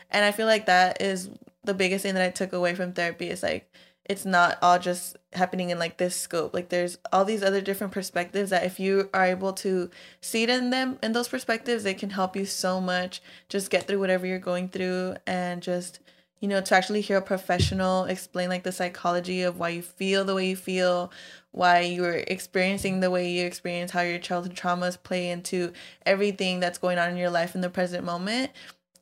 And 0.09 0.25
I 0.25 0.31
feel 0.31 0.47
like 0.47 0.65
that 0.65 0.99
is 0.99 1.29
the 1.63 1.75
biggest 1.75 2.01
thing 2.01 2.15
that 2.15 2.23
I 2.23 2.31
took 2.31 2.53
away 2.53 2.73
from 2.73 2.93
therapy 2.93 3.29
is 3.29 3.43
like, 3.43 3.69
it's 4.05 4.25
not 4.25 4.57
all 4.61 4.79
just 4.79 5.15
happening 5.31 5.69
in 5.69 5.79
like 5.79 5.95
this 5.95 6.13
scope 6.13 6.53
like 6.53 6.67
there's 6.67 6.97
all 7.13 7.23
these 7.23 7.41
other 7.41 7.61
different 7.61 7.93
perspectives 7.93 8.49
that 8.49 8.65
if 8.65 8.77
you 8.77 9.09
are 9.13 9.23
able 9.23 9.53
to 9.53 9.89
see 10.19 10.43
it 10.43 10.49
in 10.49 10.71
them 10.71 10.99
in 11.01 11.13
those 11.13 11.29
perspectives 11.29 11.83
they 11.83 11.93
can 11.93 12.09
help 12.09 12.35
you 12.35 12.43
so 12.43 12.81
much 12.81 13.21
just 13.47 13.69
get 13.69 13.87
through 13.87 13.99
whatever 13.99 14.27
you're 14.27 14.39
going 14.39 14.67
through 14.67 15.15
and 15.25 15.63
just 15.63 15.99
you 16.43 16.49
know, 16.49 16.59
to 16.59 16.75
actually 16.75 16.99
hear 16.99 17.15
a 17.15 17.21
professional 17.21 18.03
explain 18.03 18.49
like 18.49 18.63
the 18.63 18.71
psychology 18.73 19.43
of 19.43 19.57
why 19.57 19.69
you 19.69 19.81
feel 19.81 20.25
the 20.25 20.35
way 20.35 20.49
you 20.49 20.57
feel, 20.57 21.09
why 21.51 21.79
you're 21.79 22.17
experiencing 22.27 22.99
the 22.99 23.09
way 23.09 23.31
you 23.31 23.45
experience, 23.45 23.91
how 23.91 24.01
your 24.01 24.19
childhood 24.19 24.53
traumas 24.53 25.01
play 25.01 25.29
into 25.31 25.71
everything 26.05 26.59
that's 26.59 26.77
going 26.77 26.97
on 26.97 27.09
in 27.11 27.15
your 27.15 27.29
life 27.29 27.55
in 27.55 27.61
the 27.61 27.69
present 27.69 28.03
moment. 28.03 28.51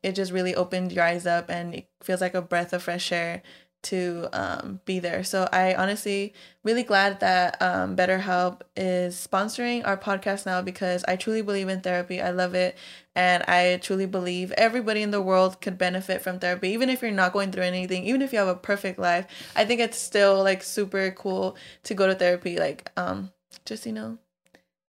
It 0.04 0.12
just 0.12 0.32
really 0.32 0.54
opened 0.54 0.92
your 0.92 1.04
eyes 1.04 1.26
up 1.26 1.50
and 1.50 1.74
it 1.74 1.88
feels 2.04 2.22
like 2.22 2.36
a 2.36 2.44
breath 2.44 2.74
of 2.74 2.84
fresh 2.84 3.12
air 3.12 3.42
to 3.84 4.30
um, 4.34 4.80
be 4.86 5.00
there. 5.00 5.24
So 5.24 5.48
I 5.52 5.74
honestly 5.76 6.34
really 6.64 6.84
glad 6.84 7.20
that 7.22 7.62
um, 7.62 7.96
BetterHelp 7.96 8.62
is 8.76 9.16
sponsoring 9.16 9.86
our 9.86 9.98
podcast 9.98 10.46
now 10.46 10.62
because 10.62 11.04
I 11.08 11.16
truly 11.16 11.42
believe 11.42 11.68
in 11.68 11.82
therapy. 11.82 12.22
I 12.22 12.32
love 12.32 12.54
it, 12.54 12.78
and 13.16 13.44
I 13.44 13.78
truly 13.78 14.06
believe 14.06 14.52
everybody 14.54 15.02
in 15.02 15.12
the 15.12 15.22
world 15.22 15.62
could 15.62 15.78
benefit 15.78 16.22
from 16.22 16.40
therapy, 16.40 16.70
even 16.70 16.90
if 16.90 17.02
you're 17.02 17.12
not 17.12 17.34
going 17.34 17.52
through 17.52 17.64
anything, 17.64 18.06
even 18.06 18.22
if 18.22 18.32
you 18.34 18.40
have 18.40 18.48
a 18.48 18.56
perfect 18.56 19.00
life. 19.00 19.28
I 19.56 19.66
think 19.66 19.82
it's 19.82 19.98
still 19.98 20.44
like 20.44 20.64
super 20.64 21.12
cool 21.12 21.58
to 21.84 21.94
go 21.94 22.08
to 22.08 22.16
therapy. 22.16 22.58
Like, 22.58 22.92
um, 22.98 23.32
just 23.66 23.86
you 23.86 23.94
know, 23.94 24.18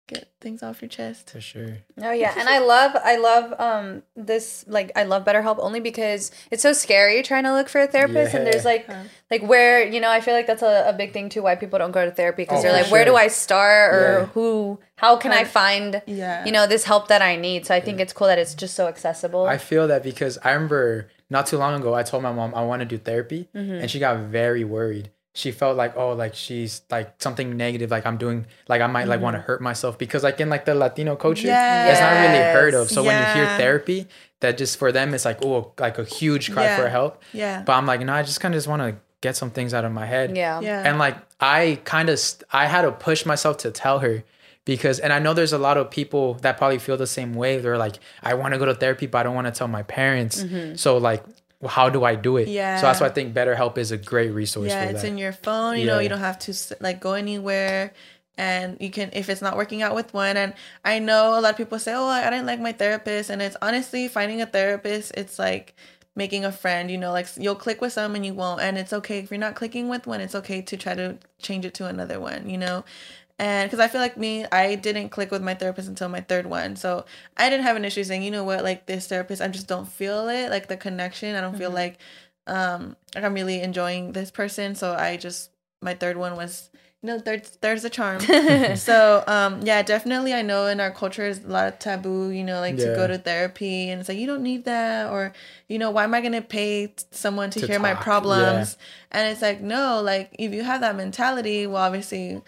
get 0.07 0.29
things 0.40 0.62
off 0.62 0.83
your 0.83 0.88
chest. 0.88 1.31
For 1.31 1.40
sure. 1.40 1.79
Oh 2.03 2.11
yeah, 2.12 2.35
and 2.38 2.49
I 2.49 2.59
love 2.59 2.93
I 3.03 3.17
love 3.17 3.59
um 3.59 4.03
this 4.14 4.64
like 4.69 4.93
I 4.97 5.05
love 5.05 5.25
BetterHelp 5.25 5.57
only 5.59 5.81
because 5.81 6.31
it's 6.51 6.62
so 6.62 6.73
scary 6.73 7.23
trying 7.23 7.45
to 7.45 7.53
look 7.53 7.69
for 7.69 7.81
a 7.81 7.87
therapist 7.87 8.35
and 8.35 8.47
there's 8.47 8.64
Yeah. 8.64 8.71
like 8.71 8.88
like 9.31 9.43
where 9.43 9.83
you 9.87 10.01
know 10.01 10.11
I 10.11 10.21
feel 10.21 10.35
like 10.35 10.47
that's 10.47 10.62
a, 10.62 10.88
a 10.88 10.93
big 10.93 11.12
thing 11.12 11.29
too 11.31 11.43
why 11.43 11.55
people 11.57 11.79
don't 11.79 11.93
go 11.93 12.05
to 12.05 12.11
therapy 12.11 12.43
because 12.43 12.61
Oh, 12.61 12.62
they're 12.62 12.77
for 12.79 12.83
like 12.85 12.93
where 12.93 13.05
do. 13.05 13.17
I 13.17 13.29
start 13.29 13.95
or 13.95 14.19
Yeah. 14.21 14.27
who 14.27 14.79
how 14.97 15.17
can 15.17 15.33
I 15.33 15.45
find 15.45 16.03
Yeah. 16.07 16.45
you 16.45 16.53
know 16.53 16.67
this 16.67 16.85
help 16.85 17.09
that 17.09 17.23
I 17.23 17.37
need 17.37 17.64
so 17.67 17.75
I 17.75 17.81
think 17.81 18.01
it's 18.01 18.12
cool 18.12 18.27
that 18.27 18.38
it's 18.38 18.55
just 18.55 18.75
so 18.75 18.87
accessible. 18.88 19.47
I 19.47 19.59
feel 19.59 19.88
that 19.88 20.03
because 20.03 20.38
I 20.45 20.53
remember 20.53 21.09
not 21.31 21.47
too 21.47 21.57
long 21.57 21.81
ago, 21.81 21.95
I 21.95 22.03
told 22.03 22.23
my 22.23 22.33
mom 22.33 22.55
I 22.55 22.62
want 22.64 22.81
to 22.81 22.87
do 22.87 22.99
therapy, 22.99 23.49
Mm-hmm. 23.55 23.73
and 23.81 23.90
she 23.90 23.99
got 23.99 24.19
very 24.27 24.62
worried. 24.62 25.11
She 25.37 25.51
felt 25.51 25.77
like, 25.77 25.97
oh, 25.97 26.12
like 26.12 26.35
she's 26.37 26.83
like 26.90 27.14
something 27.18 27.57
negative, 27.57 27.90
like 27.90 28.07
I'm 28.07 28.16
doing, 28.18 28.47
like 28.68 28.81
I 28.81 28.87
might 28.87 29.09
like 29.09 29.20
want 29.20 29.35
to 29.35 29.38
Mm-hmm. 29.40 29.47
hurt 29.49 29.61
myself 29.61 29.99
because 29.99 30.23
like 30.23 30.38
in 30.40 30.49
like 30.49 30.64
the 30.64 30.75
Latino 30.77 31.16
culture, 31.16 31.49
Yes. 31.49 31.90
it's 31.92 32.01
not 32.01 32.12
really 32.12 32.53
heard 32.55 32.75
of. 32.75 32.88
So 32.88 33.03
when 33.03 33.18
you 33.20 33.35
hear 33.35 33.47
therapy, 33.59 34.07
that 34.40 34.57
just 34.57 34.79
for 34.79 34.92
them 34.92 35.12
it's 35.12 35.25
like 35.25 35.44
oh, 35.44 35.73
like 35.79 35.99
a 35.99 36.05
huge 36.05 36.53
cry 36.53 36.64
Yeah. 36.64 36.77
for 36.77 36.88
help. 36.88 37.23
Yeah. 37.33 37.62
But 37.66 37.73
I'm 37.75 37.85
like, 37.85 38.01
no, 38.01 38.12
I 38.12 38.23
just 38.23 38.40
kind 38.40 38.55
of 38.55 38.57
just 38.59 38.68
want 38.68 38.83
to 38.83 38.97
get 39.23 39.37
some 39.37 39.51
things 39.51 39.75
out 39.75 39.85
of 39.85 39.90
my 39.90 40.07
head. 40.07 40.37
yeah. 40.37 40.61
Yeah. 40.61 40.83
And 40.88 40.99
like 41.01 41.16
I 41.40 41.81
kind 41.85 42.09
of 42.11 42.18
st- 42.20 42.44
I 42.53 42.66
had 42.66 42.83
to 42.83 42.92
push 42.92 43.27
myself 43.27 43.57
to 43.59 43.73
tell 43.73 43.99
her 44.01 44.23
because 44.64 45.01
and 45.01 45.12
I 45.12 45.18
know 45.18 45.35
there's 45.35 45.53
a 45.53 45.59
lot 45.59 45.77
of 45.79 45.90
people 45.90 46.35
that 46.42 46.59
probably 46.59 46.79
feel 46.79 46.97
the 46.97 47.07
same 47.09 47.35
way. 47.35 47.59
They're 47.59 47.77
like, 47.77 47.97
I 48.23 48.35
want 48.35 48.55
to 48.55 48.59
go 48.59 48.66
to 48.66 48.75
therapy, 48.75 49.07
but 49.07 49.18
I 49.18 49.23
don't 49.25 49.35
want 49.35 49.47
to 49.49 49.53
tell 49.53 49.66
my 49.68 49.83
parents. 49.83 50.44
So 50.77 50.97
like, 50.99 51.25
well, 51.25 51.35
how 51.66 51.88
do 51.88 52.05
I 52.05 52.14
do 52.14 52.37
it? 52.37 52.48
Yeah. 52.48 52.81
So 52.81 52.87
that's 52.87 53.00
why 53.00 53.07
I 53.07 53.11
think 53.11 53.35
BetterHelp 53.35 53.79
is 53.79 53.90
a 53.90 53.96
great 53.96 54.31
resource 54.33 54.68
yeah 54.68 54.85
it's 54.85 55.03
that. 55.03 55.09
in 55.09 55.18
your 55.18 55.33
phone 55.33 55.79
you 55.79 55.87
know 55.87 55.98
you 55.98 56.09
don't 56.09 56.18
have 56.18 56.38
to 56.40 56.55
like 56.81 57.00
go 57.00 57.12
anywhere 57.14 57.92
and 58.37 58.77
you 58.81 58.90
can 58.90 59.11
if 59.12 59.29
it's 59.29 59.42
not 59.42 59.57
working 59.57 59.83
out 59.83 59.94
with 59.94 60.12
one 60.12 60.37
and 60.37 60.55
i 60.85 60.98
know 60.98 61.38
a 61.38 61.40
lot 61.40 61.53
of 61.53 61.57
people 61.57 61.79
say 61.79 61.94
oh 61.94 62.07
i 62.07 62.29
didn't 62.31 62.46
like 62.46 62.61
my 62.61 62.72
therapist 62.72 63.31
and 63.31 63.40
it's 63.40 63.57
honestly 63.62 64.09
finding 64.09 64.42
a 64.42 64.46
therapist 64.46 65.12
it's 65.16 65.38
like 65.38 65.74
making 66.16 66.44
a 66.44 66.53
friend 66.53 66.90
you 66.90 66.98
know 66.98 67.12
like 67.12 67.29
you'll 67.38 67.55
click 67.55 67.81
with 67.81 67.92
some 67.92 68.14
and 68.14 68.27
you 68.27 68.35
won't 68.35 68.61
and 68.61 68.77
it's 68.77 68.92
okay 68.92 69.18
if 69.18 69.31
you're 69.31 69.38
not 69.38 69.55
clicking 69.55 69.88
with 69.88 70.07
one 70.07 70.20
it's 70.20 70.35
okay 70.35 70.61
to 70.61 70.77
try 70.77 70.94
to 70.94 71.16
change 71.38 71.64
it 71.64 71.74
to 71.74 71.87
another 71.87 72.18
one 72.18 72.48
you 72.48 72.59
know 72.59 72.85
and 73.38 73.68
because 73.68 73.83
i 73.85 73.88
feel 73.88 74.01
like 74.01 74.16
me 74.16 74.44
i 74.53 74.75
didn't 74.77 75.09
click 75.09 75.31
with 75.31 75.42
my 75.42 75.55
therapist 75.55 75.88
until 75.88 76.09
my 76.09 76.20
third 76.20 76.47
one. 76.47 76.77
So 76.77 77.05
i 77.37 77.51
didn't 77.51 77.64
have 77.64 77.77
an 77.77 77.85
issue 77.85 78.05
saying 78.05 78.23
you 78.23 78.31
know 78.31 78.44
what? 78.44 78.62
Like 78.62 78.87
this 78.87 79.07
therapist 79.09 79.42
i 79.42 79.49
just 79.49 79.66
don't 79.68 79.88
feel 79.88 80.29
it 80.29 80.51
like 80.51 80.68
the 80.68 80.77
connection. 80.77 81.35
I 81.35 81.40
don't 81.40 81.57
feel 81.59 81.70
like 81.70 81.99
um 82.47 82.97
like 83.14 83.25
i'm 83.25 83.35
really 83.35 83.61
enjoying 83.61 84.12
this 84.12 84.31
person. 84.31 84.75
So 84.75 84.94
i 84.94 85.16
just 85.16 85.51
my 85.83 85.94
third 85.94 86.16
one 86.16 86.37
was 86.37 86.70
you 87.03 87.09
know 87.09 87.18
third 87.18 87.44
third's 87.44 87.85
a 87.85 87.90
charm. 87.90 88.20
So 88.77 89.25
um 89.27 89.61
yeah 89.62 89.83
definitely 89.83 90.33
i 90.33 90.42
know 90.42 90.66
in 90.66 90.79
our 90.81 90.90
culture 90.90 91.27
is 91.27 91.42
a 91.44 91.49
lot 91.49 91.66
of 91.68 91.79
taboo 91.79 92.31
you 92.31 92.44
know 92.44 92.61
like 92.61 92.77
to 92.77 92.94
go 92.94 93.07
to 93.07 93.18
therapy 93.18 93.90
and 93.90 94.01
it's 94.01 94.09
like 94.09 94.18
you 94.18 94.27
don't 94.27 94.42
need 94.42 94.64
that 94.66 95.11
or 95.11 95.33
you 95.68 95.79
know 95.79 95.90
why 95.90 96.05
am 96.05 96.14
i 96.14 96.20
gonna 96.20 96.40
pay 96.40 96.94
someone 97.11 97.51
to, 97.51 97.61
To 97.61 97.66
hear 97.66 97.79
my 97.79 97.90
talk, 97.90 97.99
yeah. 97.99 98.05
problems? 98.05 98.77
And 99.11 99.31
it's 99.31 99.42
like 99.42 99.61
no 99.61 100.01
like 100.03 100.35
if 100.38 100.53
you 100.55 100.62
have 100.62 100.81
that 100.83 100.97
mentality 100.97 101.66
well 101.66 101.83
obviously 101.83 102.40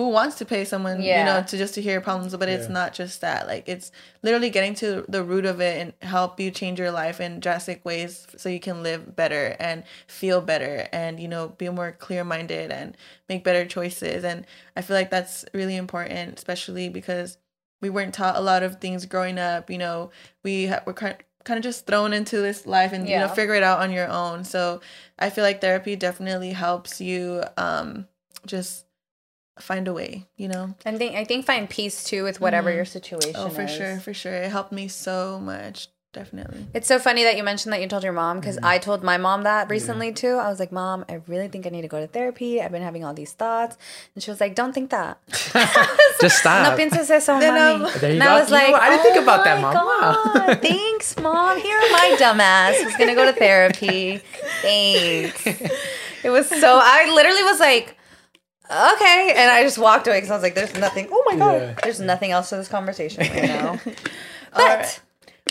who 0.00 0.08
wants 0.08 0.36
to 0.36 0.46
pay 0.46 0.64
someone 0.64 1.02
you 1.18 1.24
know 1.26 1.42
to 1.42 1.58
just 1.58 1.74
to 1.74 1.82
hear 1.82 1.92
your 1.92 2.00
problems 2.00 2.34
but 2.34 2.48
it's 2.48 2.70
not 2.70 2.94
just 2.94 3.20
that. 3.20 3.46
Like 3.46 3.68
it's 3.68 3.92
literally 4.22 4.48
getting 4.48 4.74
to 4.76 5.04
the 5.08 5.22
root 5.22 5.44
of 5.44 5.60
it 5.60 5.78
and 5.78 5.92
help 6.00 6.40
you 6.40 6.50
change 6.50 6.78
your 6.78 6.90
life 6.90 7.20
in 7.20 7.38
drastic 7.38 7.84
ways 7.84 8.26
so 8.38 8.48
you 8.48 8.60
can 8.60 8.82
live 8.82 9.14
better 9.14 9.56
and 9.60 9.84
feel 10.06 10.40
better 10.40 10.88
and 10.90 11.20
you 11.20 11.28
know 11.28 11.48
be 11.48 11.68
more 11.68 11.92
clear-minded 11.92 12.70
and 12.70 12.96
make 13.28 13.44
better 13.44 13.66
choices. 13.66 14.24
And 14.24 14.46
i 14.74 14.80
feel 14.80 14.96
like 14.96 15.10
that's 15.10 15.44
really 15.52 15.76
important 15.76 16.38
especially 16.38 16.88
because 16.88 17.36
we 17.82 17.90
weren't 17.90 18.14
taught 18.14 18.36
a 18.36 18.40
lot 18.40 18.62
of 18.62 18.80
things 18.80 19.04
growing 19.04 19.38
up 19.38 19.68
you 19.70 19.76
know. 19.84 20.10
We 20.42 20.68
ha- 20.68 20.82
were 20.86 20.94
kind 20.94 21.16
kind 21.44 21.58
of 21.58 21.64
just 21.64 21.86
thrown 21.86 22.14
into 22.14 22.38
this 22.40 22.64
life 22.66 22.92
and 22.94 23.06
you 23.06 23.16
know 23.18 23.28
figure 23.34 23.54
it 23.54 23.62
out 23.62 23.80
on 23.80 23.92
your 23.92 24.08
own. 24.08 24.44
So 24.44 24.80
i 25.18 25.28
feel 25.28 25.44
like 25.44 25.60
therapy 25.60 25.94
definitely 25.94 26.52
helps 26.52 27.02
you 27.02 27.44
um 27.58 28.06
just 28.46 28.86
find 29.62 29.86
a 29.88 29.92
way 29.92 30.26
you 30.36 30.48
know 30.48 30.74
I 30.86 30.96
think 30.96 31.14
I 31.14 31.24
think 31.24 31.46
find 31.46 31.68
peace 31.68 32.04
too 32.04 32.22
with 32.24 32.40
whatever 32.40 32.70
Mhm. 32.70 32.76
your 32.76 32.84
situation 32.84 33.34
oh 33.36 33.48
for 33.48 33.62
is. 33.62 33.70
sure 33.70 34.00
for 34.00 34.14
sure 34.14 34.32
it 34.34 34.50
helped 34.50 34.72
me 34.72 34.88
so 34.88 35.38
much 35.40 35.88
definitely 36.12 36.66
It's 36.74 36.88
so 36.88 36.98
funny 36.98 37.22
that 37.22 37.36
you 37.36 37.44
mentioned 37.44 37.72
that 37.72 37.80
you 37.80 37.86
told 37.86 38.02
your 38.02 38.12
mom 38.12 38.40
because 38.40 38.56
Mm-hmm. 38.56 38.66
I 38.74 38.78
told 38.78 39.04
my 39.04 39.16
mom 39.16 39.44
that 39.44 39.70
recently 39.70 40.12
too. 40.12 40.34
I 40.42 40.48
was 40.50 40.58
like, 40.58 40.72
Mom, 40.72 41.04
I 41.08 41.20
really 41.28 41.46
think 41.46 41.68
I 41.68 41.70
need 41.70 41.82
to 41.82 41.88
go 41.96 42.00
to 42.00 42.08
therapy. 42.08 42.60
I've 42.60 42.72
been 42.72 42.82
having 42.82 43.04
all 43.04 43.14
these 43.14 43.30
thoughts. 43.32 43.76
And 44.16 44.18
she 44.24 44.28
was 44.28 44.40
like, 44.40 44.56
Don't 44.56 44.72
think 44.72 44.90
that. 44.90 45.18
Just 46.20 46.38
stop. 46.38 46.66
No 46.66 46.76
pienses 46.76 47.08
eso, 47.10 47.38
Then, 47.38 47.54
mami. 47.54 47.94
There 48.00 48.10
you 48.10 48.18
and 48.18 48.24
go. 48.24 48.28
I 48.28 48.40
was 48.40 48.48
You 48.50 48.56
like, 48.58 48.72
what? 48.72 48.82
I 48.82 48.88
didn't 48.90 49.02
think 49.06 49.16
"Oh 49.18 49.22
about 49.22 49.44
that, 49.44 49.60
Mom. 49.62 49.72
Wow." 49.72 50.22
God, 50.34 50.60
Thanks, 50.60 51.16
Mom. 51.16 51.60
Here 51.60 51.78
my 51.92 52.16
dumbass 52.18 52.84
was 52.84 52.96
gonna 52.96 53.14
go 53.14 53.24
to 53.30 53.32
therapy. 53.38 54.18
Thanks. 54.62 55.46
It 56.26 56.30
was 56.30 56.48
so 56.48 56.80
I 56.82 57.08
literally 57.14 57.44
was 57.44 57.60
like, 57.60 57.96
okay. 58.70 59.32
And 59.36 59.50
I 59.50 59.62
just 59.62 59.78
walked 59.78 60.06
away 60.06 60.18
because 60.18 60.30
I 60.30 60.34
was 60.34 60.42
like, 60.42 60.54
there's 60.54 60.74
nothing. 60.74 61.08
Oh 61.10 61.24
my 61.26 61.36
god. 61.36 61.60
Yeah. 61.60 61.74
There's 61.82 62.00
nothing 62.00 62.30
else 62.30 62.50
to 62.50 62.56
this 62.56 62.68
conversation 62.68 63.20
right 63.20 63.44
now. 63.44 63.80
But 64.52 64.58
right. 64.58 65.00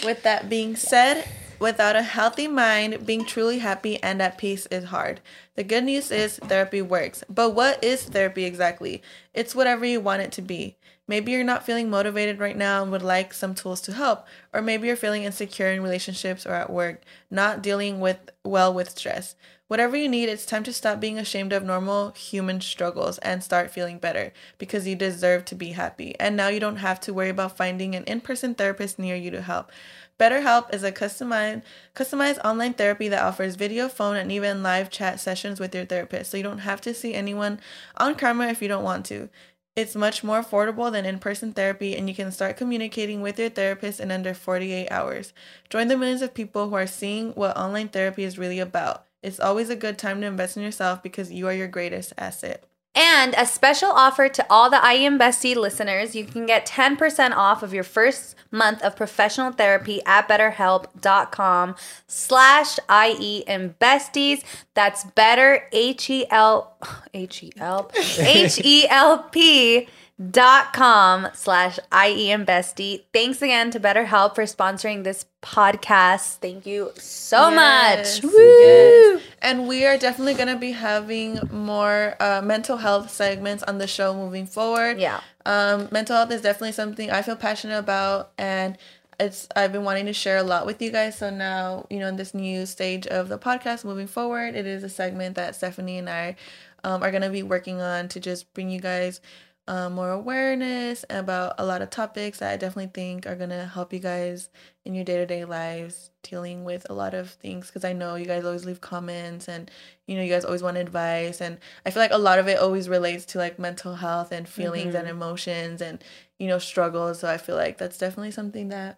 With 0.04 0.24
that 0.24 0.50
being 0.50 0.76
said, 0.76 1.26
without 1.60 1.96
a 1.96 2.02
healthy 2.02 2.48
mind, 2.48 3.06
being 3.06 3.26
truly 3.26 3.60
happy 3.60 4.02
and 4.02 4.22
at 4.22 4.38
peace 4.38 4.66
is 4.68 4.86
hard. 4.86 5.22
The 5.56 5.64
good 5.64 5.84
news 5.84 6.12
is 6.12 6.38
therapy 6.38 6.82
works. 6.82 7.24
But 7.30 7.52
what 7.52 7.84
is 7.84 8.04
therapy 8.04 8.46
exactly? 8.46 9.02
It's 9.34 9.56
whatever 9.56 9.86
you 9.86 10.00
want 10.00 10.22
it 10.22 10.32
to 10.34 10.42
be. 10.42 10.78
Maybe 11.08 11.32
you're 11.32 11.44
not 11.44 11.66
feeling 11.66 11.90
motivated 11.90 12.40
right 12.40 12.56
now 12.56 12.84
and 12.84 12.92
would 12.92 13.02
like 13.02 13.34
some 13.34 13.56
tools 13.56 13.82
to 13.82 13.94
help, 13.94 14.28
or 14.54 14.62
maybe 14.62 14.86
you're 14.86 14.96
feeling 14.96 15.24
insecure 15.24 15.72
in 15.72 15.82
relationships 15.82 16.46
or 16.46 16.54
at 16.54 16.70
work, 16.70 17.02
not 17.32 17.64
dealing 17.64 18.00
with 18.00 18.30
well 18.44 18.72
with 18.72 18.92
stress. 18.92 19.36
Whatever 19.70 19.96
you 19.96 20.10
need, 20.10 20.30
it's 20.30 20.48
time 20.48 20.64
to 20.64 20.74
stop 20.74 21.00
being 21.00 21.20
ashamed 21.20 21.54
of 21.54 21.64
normal 21.64 22.10
human 22.14 22.60
struggles 22.60 23.20
and 23.20 23.44
start 23.44 23.70
feeling 23.70 24.00
better 24.00 24.34
because 24.58 24.88
you 24.88 24.96
deserve 24.96 25.46
to 25.46 25.54
be 25.54 25.74
happy. 25.74 26.16
And 26.20 26.36
now 26.36 26.48
you 26.48 26.60
don't 26.60 26.78
have 26.78 27.00
to 27.02 27.14
worry 27.14 27.30
about 27.30 27.56
finding 27.56 27.94
an 27.94 28.04
in-person 28.06 28.56
therapist 28.56 28.98
near 28.98 29.16
you 29.16 29.30
to 29.30 29.44
help. 29.44 29.72
BetterHelp 30.20 30.74
is 30.74 30.82
a 30.82 30.92
customized 30.92 31.62
customized 31.96 32.44
online 32.44 32.74
therapy 32.74 33.10
that 33.10 33.22
offers 33.22 33.54
video, 33.54 33.88
phone, 33.88 34.16
and 34.16 34.32
even 34.32 34.64
live 34.64 34.90
chat 34.90 35.20
sessions 35.20 35.60
with 35.60 35.76
your 35.76 35.86
therapist. 35.86 36.32
So 36.32 36.38
you 36.38 36.44
don't 36.44 36.58
have 36.58 36.82
to 36.82 36.94
see 36.96 37.14
anyone 37.14 37.60
on 37.96 38.16
camera 38.16 38.48
if 38.48 38.64
you 38.64 38.68
don't 38.68 38.84
want 38.84 39.06
to. 39.06 39.30
It's 39.76 39.96
much 39.96 40.24
more 40.24 40.42
affordable 40.42 40.92
than 40.92 41.06
in 41.06 41.20
person 41.20 41.54
therapy, 41.54 41.96
and 41.96 42.10
you 42.10 42.16
can 42.16 42.32
start 42.32 42.58
communicating 42.58 43.22
with 43.22 43.38
your 43.38 43.50
therapist 43.50 44.00
in 44.00 44.10
under 44.10 44.34
48 44.34 44.90
hours. 44.90 45.32
Join 45.70 45.90
the 45.90 45.96
millions 45.96 46.24
of 46.24 46.34
people 46.34 46.70
who 46.70 46.76
are 46.76 46.88
seeing 46.88 47.34
what 47.34 47.56
online 47.56 47.90
therapy 47.90 48.24
is 48.24 48.40
really 48.40 48.58
about. 48.58 49.06
It's 49.22 49.40
always 49.40 49.70
a 49.70 49.76
good 49.76 49.98
time 49.98 50.22
to 50.22 50.28
invest 50.28 50.58
in 50.58 50.64
yourself 50.64 51.04
because 51.04 51.32
you 51.32 51.48
are 51.48 51.54
your 51.54 51.68
greatest 51.68 52.14
asset. 52.18 52.64
And 52.96 53.36
a 53.38 53.46
special 53.46 53.90
offer 53.92 54.28
to 54.30 54.46
all 54.50 54.70
the 54.70 54.82
IE 54.92 55.06
and 55.06 55.20
Bestie 55.20 55.56
listeners, 55.56 56.16
you 56.16 56.26
can 56.26 56.46
get 56.46 56.66
10% 56.66 57.32
off 57.36 57.62
of 57.62 57.74
your 57.74 57.84
first 57.84 58.36
month 58.52 58.82
of 58.82 58.96
professional 58.96 59.52
therapy 59.52 60.02
at 60.06 60.28
betterhelp.com 60.28 61.76
slash 62.08 62.80
IE 62.90 63.44
and 63.48 63.78
Besties. 63.78 64.44
That's 64.74 65.04
better 65.04 65.68
H-E-L 65.72 66.78
H-E-L 67.14 67.92
H-E-L-P 68.20 69.88
dot 70.32 70.74
com 70.74 71.28
slash 71.34 71.80
IE 71.94 72.32
and 72.32 72.46
Bestie. 72.46 73.04
Thanks 73.14 73.42
again 73.42 73.72
to 73.72 73.80
BetterHelp 73.80 74.36
for 74.36 74.44
sponsoring 74.44 75.04
this 75.04 75.26
podcast. 75.42 76.40
Thank 76.40 76.66
you 76.66 76.92
so 76.98 77.50
Yes, 77.50 78.22
much. 78.22 79.24
And 79.42 79.68
we 79.68 79.86
are 79.86 79.98
definitely 79.98 80.34
going 80.34 80.50
to 80.50 80.58
be 80.58 80.74
having 80.74 81.40
more 81.52 82.16
uh, 82.20 82.42
mental 82.44 82.78
health 82.78 83.10
segments 83.10 83.64
on 83.64 83.78
the 83.78 83.88
show 83.88 84.14
moving 84.14 84.46
forward. 84.46 85.00
Yeah. 85.00 85.22
Um, 85.46 85.88
mental 85.92 86.18
health 86.18 86.32
is 86.32 86.42
definitely 86.42 86.74
something 86.74 87.10
I 87.10 87.22
feel 87.22 87.38
passionate 87.38 87.80
about, 87.80 88.32
and 88.38 88.78
it's 89.20 89.48
I've 89.56 89.72
been 89.72 89.84
wanting 89.84 90.06
to 90.08 90.14
share 90.14 90.38
a 90.38 90.44
lot 90.44 90.66
with 90.66 90.82
you 90.82 90.92
guys. 90.92 91.18
So 91.18 91.30
now, 91.30 91.86
you 91.90 92.00
know, 92.00 92.08
in 92.08 92.18
this 92.18 92.34
new 92.34 92.66
stage 92.66 93.08
of 93.08 93.30
the 93.30 93.38
podcast 93.38 93.86
moving 93.86 94.08
forward, 94.08 94.56
it 94.56 94.66
is 94.66 94.84
a 94.84 94.90
segment 94.90 95.36
that 95.36 95.56
Stephanie 95.56 95.98
and 95.98 96.10
I 96.10 96.36
um, 96.84 97.02
are 97.04 97.12
going 97.12 97.24
to 97.24 97.30
be 97.30 97.44
working 97.44 97.82
on 97.82 98.10
to 98.10 98.20
just 98.20 98.54
bring 98.54 98.70
you 98.70 98.80
guys 98.82 99.22
um, 99.70 99.94
more 99.94 100.10
awareness 100.10 101.06
about 101.12 101.54
a 101.60 101.66
lot 101.66 101.84
of 101.84 101.92
topics 101.92 102.40
that 102.40 102.52
I 102.52 102.58
definitely 102.58 102.90
think 102.92 103.28
are 103.28 103.36
going 103.36 103.52
to 103.52 103.66
help 103.66 103.94
you 103.94 104.00
guys 104.00 104.50
in 104.84 104.96
your 104.96 105.06
day 105.06 105.18
to 105.18 105.28
day 105.28 105.46
lives 105.46 106.10
dealing 106.24 106.64
with 106.64 106.88
a 106.90 106.94
lot 106.94 107.14
of 107.14 107.30
things. 107.30 107.68
Because 107.68 107.86
I 107.86 107.94
know 107.94 108.16
you 108.16 108.26
guys 108.26 108.44
always 108.44 108.66
leave 108.66 108.82
comments 108.82 109.48
and, 109.48 109.70
you 110.08 110.16
know, 110.16 110.24
you 110.24 110.30
guys 110.30 110.44
always 110.44 110.64
want 110.64 110.78
advice. 110.78 111.40
And 111.40 111.60
I 111.86 111.92
feel 111.92 112.02
like 112.02 112.12
a 112.12 112.18
lot 112.18 112.40
of 112.40 112.48
it 112.48 112.58
always 112.58 112.90
relates 112.90 113.26
to 113.26 113.38
like 113.38 113.60
mental 113.60 113.94
health 113.94 114.32
and 114.32 114.50
feelings 114.50 114.96
and 114.96 115.08
emotions 115.08 115.84
and, 115.84 116.04
you 116.40 116.48
know, 116.48 116.58
struggles. 116.58 117.20
So 117.20 117.30
I 117.30 117.38
feel 117.38 117.56
like 117.56 117.78
that's 117.78 118.00
definitely 118.00 118.32
something 118.32 118.70
that 118.70 118.98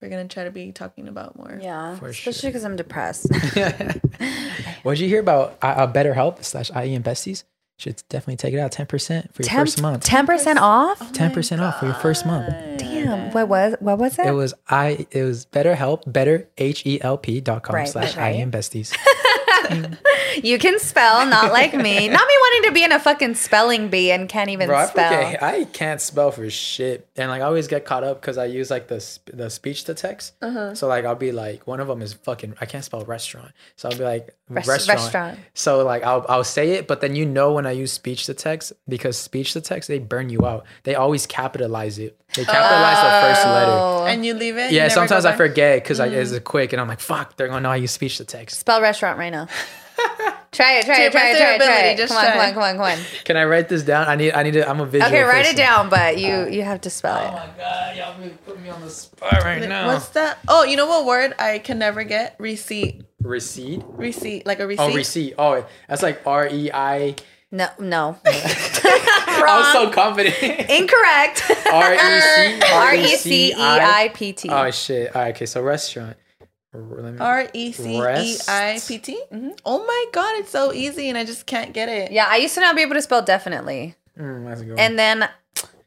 we're 0.00 0.08
going 0.08 0.28
to 0.28 0.32
try 0.32 0.44
to 0.44 0.52
be 0.52 0.70
talking 0.70 1.08
about 1.08 1.36
more. 1.36 1.58
Yeah, 1.60 1.96
For 1.96 2.10
especially 2.10 2.42
sure. 2.42 2.50
because 2.50 2.64
I'm 2.64 2.76
depressed. 2.76 3.26
what 4.84 4.92
did 4.92 5.00
you 5.00 5.08
hear 5.08 5.20
about 5.20 5.58
uh, 5.62 5.66
uh, 5.66 5.92
BetterHelp 5.92 6.44
slash 6.44 6.70
IE 6.70 6.94
and 6.94 7.04
Besties? 7.04 7.42
Should 7.78 8.02
definitely 8.08 8.36
take 8.36 8.54
it 8.54 8.58
out 8.58 8.72
ten 8.72 8.86
percent 8.86 9.34
for 9.34 9.42
your 9.42 9.50
first 9.50 9.82
month. 9.82 10.02
Ten 10.02 10.24
percent 10.26 10.58
off. 10.58 10.98
Oh 11.02 11.10
ten 11.12 11.30
percent 11.30 11.60
off 11.60 11.78
for 11.78 11.84
your 11.86 11.94
first 11.94 12.24
month. 12.24 12.48
Damn. 12.78 13.32
What 13.32 13.48
was 13.48 13.74
what 13.80 13.98
was 13.98 14.18
it? 14.18 14.26
It 14.26 14.32
was 14.32 14.54
I. 14.68 15.06
It 15.10 15.22
was 15.22 15.44
BetterHelp. 15.46 16.10
Better 16.10 16.48
H 16.56 16.86
E 16.86 16.98
L 17.02 17.18
P 17.18 17.40
dot 17.42 17.62
com 17.64 17.74
Right, 17.76 17.86
slash 17.88 18.16
right. 18.16 18.34
IE 18.34 18.40
and 18.40 18.50
Besties. 18.52 18.96
you 20.42 20.58
can 20.58 20.78
spell, 20.78 21.26
not 21.26 21.52
like 21.52 21.74
me. 21.74 22.08
Not 22.16 22.26
me 22.26 22.34
wanting 22.40 22.70
to 22.70 22.74
be 22.74 22.84
in 22.84 22.92
a 22.92 22.98
fucking 23.00 23.34
spelling 23.34 23.88
bee 23.88 24.10
and 24.10 24.28
can't 24.28 24.50
even 24.50 24.68
Bro, 24.68 24.78
I, 24.78 24.86
spell. 24.86 25.12
forget, 25.24 25.42
I 25.42 25.64
can't 25.64 26.00
spell 26.00 26.30
for 26.30 26.48
shit, 26.50 27.08
and 27.16 27.30
like 27.30 27.42
I 27.42 27.44
always 27.44 27.66
get 27.68 27.84
caught 27.84 28.04
up 28.04 28.20
because 28.20 28.38
I 28.38 28.46
use 28.46 28.70
like 28.70 28.88
the 28.88 29.00
sp- 29.00 29.32
the 29.34 29.50
speech 29.50 29.84
to 29.84 29.94
text. 29.94 30.34
Uh-huh. 30.42 30.74
So 30.74 30.86
like 30.88 31.04
I'll 31.04 31.14
be 31.14 31.32
like, 31.32 31.66
one 31.66 31.80
of 31.80 31.88
them 31.88 32.02
is 32.02 32.12
fucking. 32.14 32.54
I 32.60 32.66
can't 32.66 32.84
spell 32.84 33.04
restaurant, 33.04 33.52
so 33.76 33.88
I'll 33.88 33.96
be 33.98 34.04
like 34.04 34.34
Res- 34.48 34.66
restaurant. 34.66 35.00
restaurant. 35.00 35.38
So 35.54 35.84
like 35.84 36.02
I'll 36.04 36.24
I'll 36.28 36.44
say 36.44 36.72
it, 36.72 36.86
but 36.86 37.00
then 37.00 37.14
you 37.16 37.26
know 37.26 37.52
when 37.52 37.66
I 37.66 37.72
use 37.72 37.92
speech 37.92 38.26
to 38.26 38.34
text 38.34 38.72
because 38.88 39.18
speech 39.18 39.52
to 39.54 39.60
text 39.60 39.88
they 39.88 39.98
burn 39.98 40.30
you 40.30 40.46
out. 40.46 40.64
They 40.84 40.94
always 40.94 41.26
capitalize 41.26 41.98
it. 41.98 42.18
They 42.34 42.44
capitalize 42.44 42.96
the 42.96 43.28
first 43.34 43.46
letter. 43.46 43.70
Oh. 43.72 44.04
And 44.06 44.24
you 44.26 44.34
leave 44.34 44.56
it? 44.56 44.72
Yeah, 44.72 44.88
sometimes 44.88 45.24
I 45.24 45.34
forget 45.36 45.82
because 45.82 46.00
I 46.00 46.06
it's 46.08 46.36
quick, 46.40 46.72
and 46.72 46.80
I'm 46.80 46.88
like, 46.88 47.00
fuck, 47.00 47.36
they're 47.36 47.48
gonna 47.48 47.60
know 47.60 47.70
I 47.70 47.76
use 47.76 47.90
speech 47.92 48.16
to 48.18 48.24
text. 48.24 48.58
Spell 48.60 48.80
restaurant 48.80 49.18
right 49.18 49.30
now. 49.30 49.35
Try 50.52 50.78
it, 50.78 50.84
try 50.86 51.02
it, 51.02 51.12
try 51.12 51.30
it, 51.30 51.38
try 51.38 51.54
it, 51.54 51.58
best 51.58 51.68
try 51.68 51.86
it. 51.88 51.96
just 51.96 52.12
Come 52.12 52.24
on, 52.24 52.32
come 52.32 52.40
on, 52.40 52.54
come 52.54 52.62
on, 52.62 52.76
come 52.76 52.98
on. 52.98 53.24
Can 53.24 53.36
I 53.36 53.44
write 53.44 53.68
this 53.68 53.82
down? 53.82 54.08
I 54.08 54.16
need 54.16 54.32
I 54.32 54.42
need 54.42 54.52
to. 54.52 54.68
I'm 54.68 54.80
a 54.80 54.86
visual. 54.86 55.08
Okay, 55.08 55.22
write 55.22 55.46
it 55.46 55.56
down, 55.56 55.88
but 55.88 56.18
you 56.18 56.48
you 56.48 56.62
have 56.62 56.80
to 56.82 56.90
spell 56.90 57.16
it. 57.16 57.28
Oh 57.28 57.36
my 57.36 57.48
god, 57.56 57.96
y'all 57.96 58.18
really 58.18 58.30
put 58.44 58.60
me 58.60 58.68
on 58.68 58.80
the 58.80 58.90
spot 58.90 59.42
right 59.44 59.66
now. 59.66 59.86
What's 59.86 60.08
that? 60.10 60.38
Oh, 60.48 60.64
you 60.64 60.76
know 60.76 60.86
what 60.86 61.06
word 61.06 61.34
I 61.38 61.58
can 61.58 61.78
never 61.78 62.04
get? 62.04 62.36
Receipt. 62.38 63.04
receipt? 63.20 63.82
Receipt. 63.86 64.46
Like 64.46 64.60
a 64.60 64.64
oh, 64.64 64.66
receipt. 64.66 64.82
Oh, 64.82 64.94
receipt. 64.94 65.34
Oh, 65.38 65.66
that's 65.88 66.02
like 66.02 66.26
R 66.26 66.48
E 66.48 66.70
I. 66.72 67.16
No, 67.50 67.68
no. 67.78 68.18
I 68.26 69.58
was 69.58 69.72
so 69.72 69.90
confident. 69.90 70.36
Incorrect. 70.42 71.50
R 71.72 71.94
E 71.94 71.98
C 71.98 72.60
R 72.72 72.94
E 72.94 73.16
C 73.16 73.48
E 73.50 73.54
I 73.56 74.10
P 74.14 74.32
T. 74.32 74.48
Oh 74.48 74.70
shit. 74.70 75.14
All 75.14 75.22
right. 75.22 75.34
Okay. 75.34 75.46
So 75.46 75.62
restaurant. 75.62 76.16
R- 76.76 77.02
let 77.02 77.12
me- 77.14 77.18
R 77.18 77.48
E 77.52 77.72
C 77.72 77.96
E 77.98 78.36
I 78.48 78.80
P 78.86 78.98
T. 78.98 79.20
Oh 79.64 79.84
my 79.86 80.04
god, 80.12 80.36
it's 80.38 80.50
so 80.50 80.72
easy, 80.72 81.08
and 81.08 81.16
I 81.18 81.24
just 81.24 81.46
can't 81.46 81.72
get 81.72 81.88
it. 81.88 82.12
Yeah, 82.12 82.26
I 82.28 82.36
used 82.36 82.54
to 82.54 82.60
not 82.60 82.76
be 82.76 82.82
able 82.82 82.94
to 82.94 83.02
spell 83.02 83.22
definitely. 83.22 83.94
Mm, 84.18 84.46
that's 84.46 84.60
a 84.60 84.64
good 84.64 84.70
one. 84.72 84.80
And 84.80 84.98
then 84.98 85.28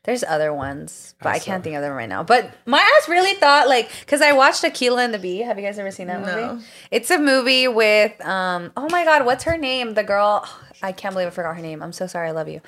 there's 0.03 0.23
other 0.23 0.53
ones, 0.53 1.13
but 1.21 1.29
I, 1.29 1.35
I 1.35 1.39
can't 1.39 1.63
think 1.63 1.75
of 1.75 1.81
them 1.81 1.93
right 1.93 2.09
now. 2.09 2.23
But 2.23 2.51
my 2.65 2.79
ass 2.79 3.09
really 3.09 3.33
thought 3.35 3.67
like 3.67 3.89
because 4.01 4.21
I 4.21 4.31
watched 4.31 4.63
Akeelah 4.63 5.03
and 5.05 5.13
the 5.13 5.19
Bee. 5.19 5.39
Have 5.39 5.57
you 5.59 5.65
guys 5.65 5.77
ever 5.77 5.91
seen 5.91 6.07
that 6.07 6.21
No. 6.25 6.53
movie? 6.53 6.65
It's 6.91 7.11
a 7.11 7.19
movie 7.19 7.67
with 7.67 8.13
um 8.25 8.71
oh 8.77 8.87
my 8.89 9.03
god, 9.03 9.25
what's 9.25 9.43
her 9.43 9.57
name? 9.57 9.93
The 9.93 10.03
girl 10.03 10.47
I 10.81 10.91
can't 10.93 11.13
believe 11.13 11.27
I 11.27 11.31
forgot 11.31 11.55
her 11.55 11.61
name. 11.61 11.83
I'm 11.83 11.91
so 11.91 12.07
sorry. 12.07 12.29
I 12.29 12.31
love 12.31 12.47
you. 12.47 12.61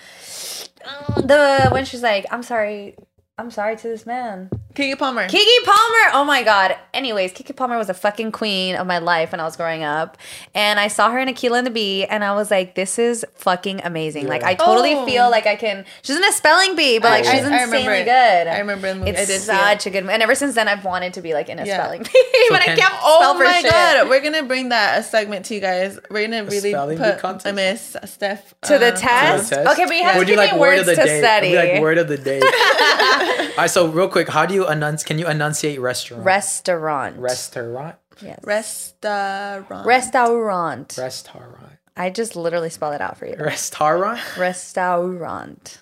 Uh, 0.86 1.22
The 1.22 1.70
when 1.72 1.86
she's 1.86 2.04
like, 2.04 2.26
I'm 2.32 2.44
sorry. 2.44 2.96
I'm 3.38 3.50
sorry 3.50 3.76
to 3.78 3.88
this 3.88 4.06
man. 4.06 4.50
Keke 4.74 4.98
Palmer. 4.98 5.28
Keke 5.28 5.64
Palmer. 5.66 6.12
Oh 6.14 6.24
my 6.26 6.44
god. 6.44 6.78
Anyways, 6.94 7.34
Keke 7.34 7.56
Palmer 7.56 7.78
was 7.78 7.90
a 7.90 7.94
fucking 7.94 8.32
queen 8.32 8.76
of 8.76 8.88
my 8.88 9.00
life 9.00 9.32
when 9.32 9.40
I 9.40 9.44
was 9.44 9.56
growing 9.58 9.84
up, 9.84 10.18
and 10.56 10.80
I 10.80 10.88
saw 10.88 11.10
her 11.12 11.20
in 11.20 11.28
Akeelah 11.28 11.58
and 11.60 11.68
the 11.68 11.72
Bee, 11.72 12.06
and 12.06 12.24
I 12.24 12.34
was 12.36 12.50
like, 12.52 12.76
"This 12.76 12.98
is 13.00 13.26
fucking 13.36 13.82
amazing." 13.84 14.28
Like, 14.28 14.44
I 14.44 14.56
totally 14.56 14.94
Oh. 14.96 15.06
feel 15.06 15.30
like 15.30 15.46
I 15.48 15.56
can. 15.56 15.86
She's 16.04 16.16
in 16.16 16.24
a 16.24 16.32
spelling 16.32 16.76
bee, 16.76 17.00
but 17.00 17.12
like 17.12 17.26
I- 17.26 17.32
she's 17.32 17.44
I- 17.46 17.50
I 17.60 17.64
insanely 17.64 17.78
remember 17.80 17.94
it. 17.94 18.06
good. 18.06 18.48
I 18.48 18.60
remember 18.60 18.88
the 18.90 18.96
movie. 19.00 19.12
I 19.12 19.14
It's 19.14 19.28
did 19.28 19.42
see 19.42 19.52
it. 19.52 19.56
such 19.56 19.86
a 19.88 19.90
good, 19.90 20.06
and 20.08 20.24
ever 20.24 20.36
since 20.36 20.56
then, 20.56 20.68
I've 20.68 20.86
wanted 20.86 21.14
to 21.16 21.22
be 21.22 21.34
like 21.34 21.50
in 21.50 21.60
a 21.60 21.66
Yeah. 21.66 21.78
spelling 21.82 22.04
bee, 22.14 22.48
but 22.50 22.62
I 22.62 22.66
can- 22.66 22.78
can't 22.78 22.94
spell 22.94 23.02
Oh 23.04 23.38
for 23.38 23.44
my 23.44 23.62
shit. 23.62 23.72
god, 23.72 24.10
we're 24.10 24.22
gonna 24.22 24.44
bring 24.44 24.70
that 24.70 25.00
a 25.00 25.04
segment 25.04 25.46
to 25.48 25.54
you 25.56 25.60
guys. 25.62 26.00
We're 26.10 26.28
gonna 26.28 26.44
really 26.46 26.72
spelling 26.72 26.98
put 26.98 27.20
contest? 27.20 27.46
a 27.46 27.54
miss 27.54 27.96
Steph 28.06 28.54
To 28.64 28.78
the 28.78 28.88
uh, 28.94 28.98
test? 28.98 29.50
To 29.50 29.56
the 29.56 29.64
test? 29.64 29.74
Okay, 29.80 29.86
but 29.86 29.96
you 29.98 30.04
have 30.04 30.16
Would 30.18 30.28
to 30.28 30.36
give 30.36 30.54
me 30.54 30.60
word 30.60 30.78
words 30.78 30.90
to 30.90 30.96
day? 30.96 31.20
study. 31.20 31.56
Like 31.56 31.82
word 31.82 31.98
of 31.98 32.08
the 32.08 32.18
day. 32.18 32.40
All 32.42 33.58
right. 33.58 33.70
So 33.70 33.88
real 33.88 34.08
quick, 34.08 34.30
how 34.30 34.46
do 34.46 34.54
you 34.54 34.61
enunciate? 34.68 35.08
Can 35.08 35.20
you 35.20 35.28
enunciate 35.28 35.80
restaurant? 35.80 36.24
Restaurant. 36.24 37.18
Restaurant. 37.18 37.96
Yes. 38.22 38.40
restaurant. 38.44 39.86
Restaurant. 39.86 40.98
Restaurant. 40.98 41.58
I 41.98 42.10
just 42.10 42.36
literally 42.36 42.70
spelled 42.70 42.96
it 42.96 43.02
out 43.02 43.18
for 43.18 43.26
you. 43.26 43.36
Restaurant. 43.36 44.20
Restaurant. 44.38 45.82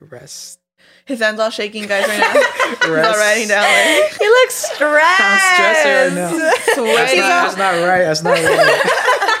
Rest. 0.00 0.60
His 1.06 1.20
hands 1.20 1.38
all 1.38 1.50
shaking, 1.50 1.86
guys, 1.86 2.06
right 2.08 2.18
now. 2.18 2.32
He's 2.80 3.04
all 3.06 3.16
writing 3.18 3.48
down. 3.48 3.62
Like, 3.62 4.20
You 4.20 4.30
look 4.30 4.50
stressed. 4.50 5.20
I'm 5.20 5.54
stressing 5.54 5.92
right 5.92 6.12
now. 6.14 6.30
That's 6.76 6.76
not, 7.16 7.28
that's 7.28 7.56
not 7.56 7.86
right. 7.86 8.02
That's 8.04 8.22
not 8.22 8.32
right. 8.32 9.40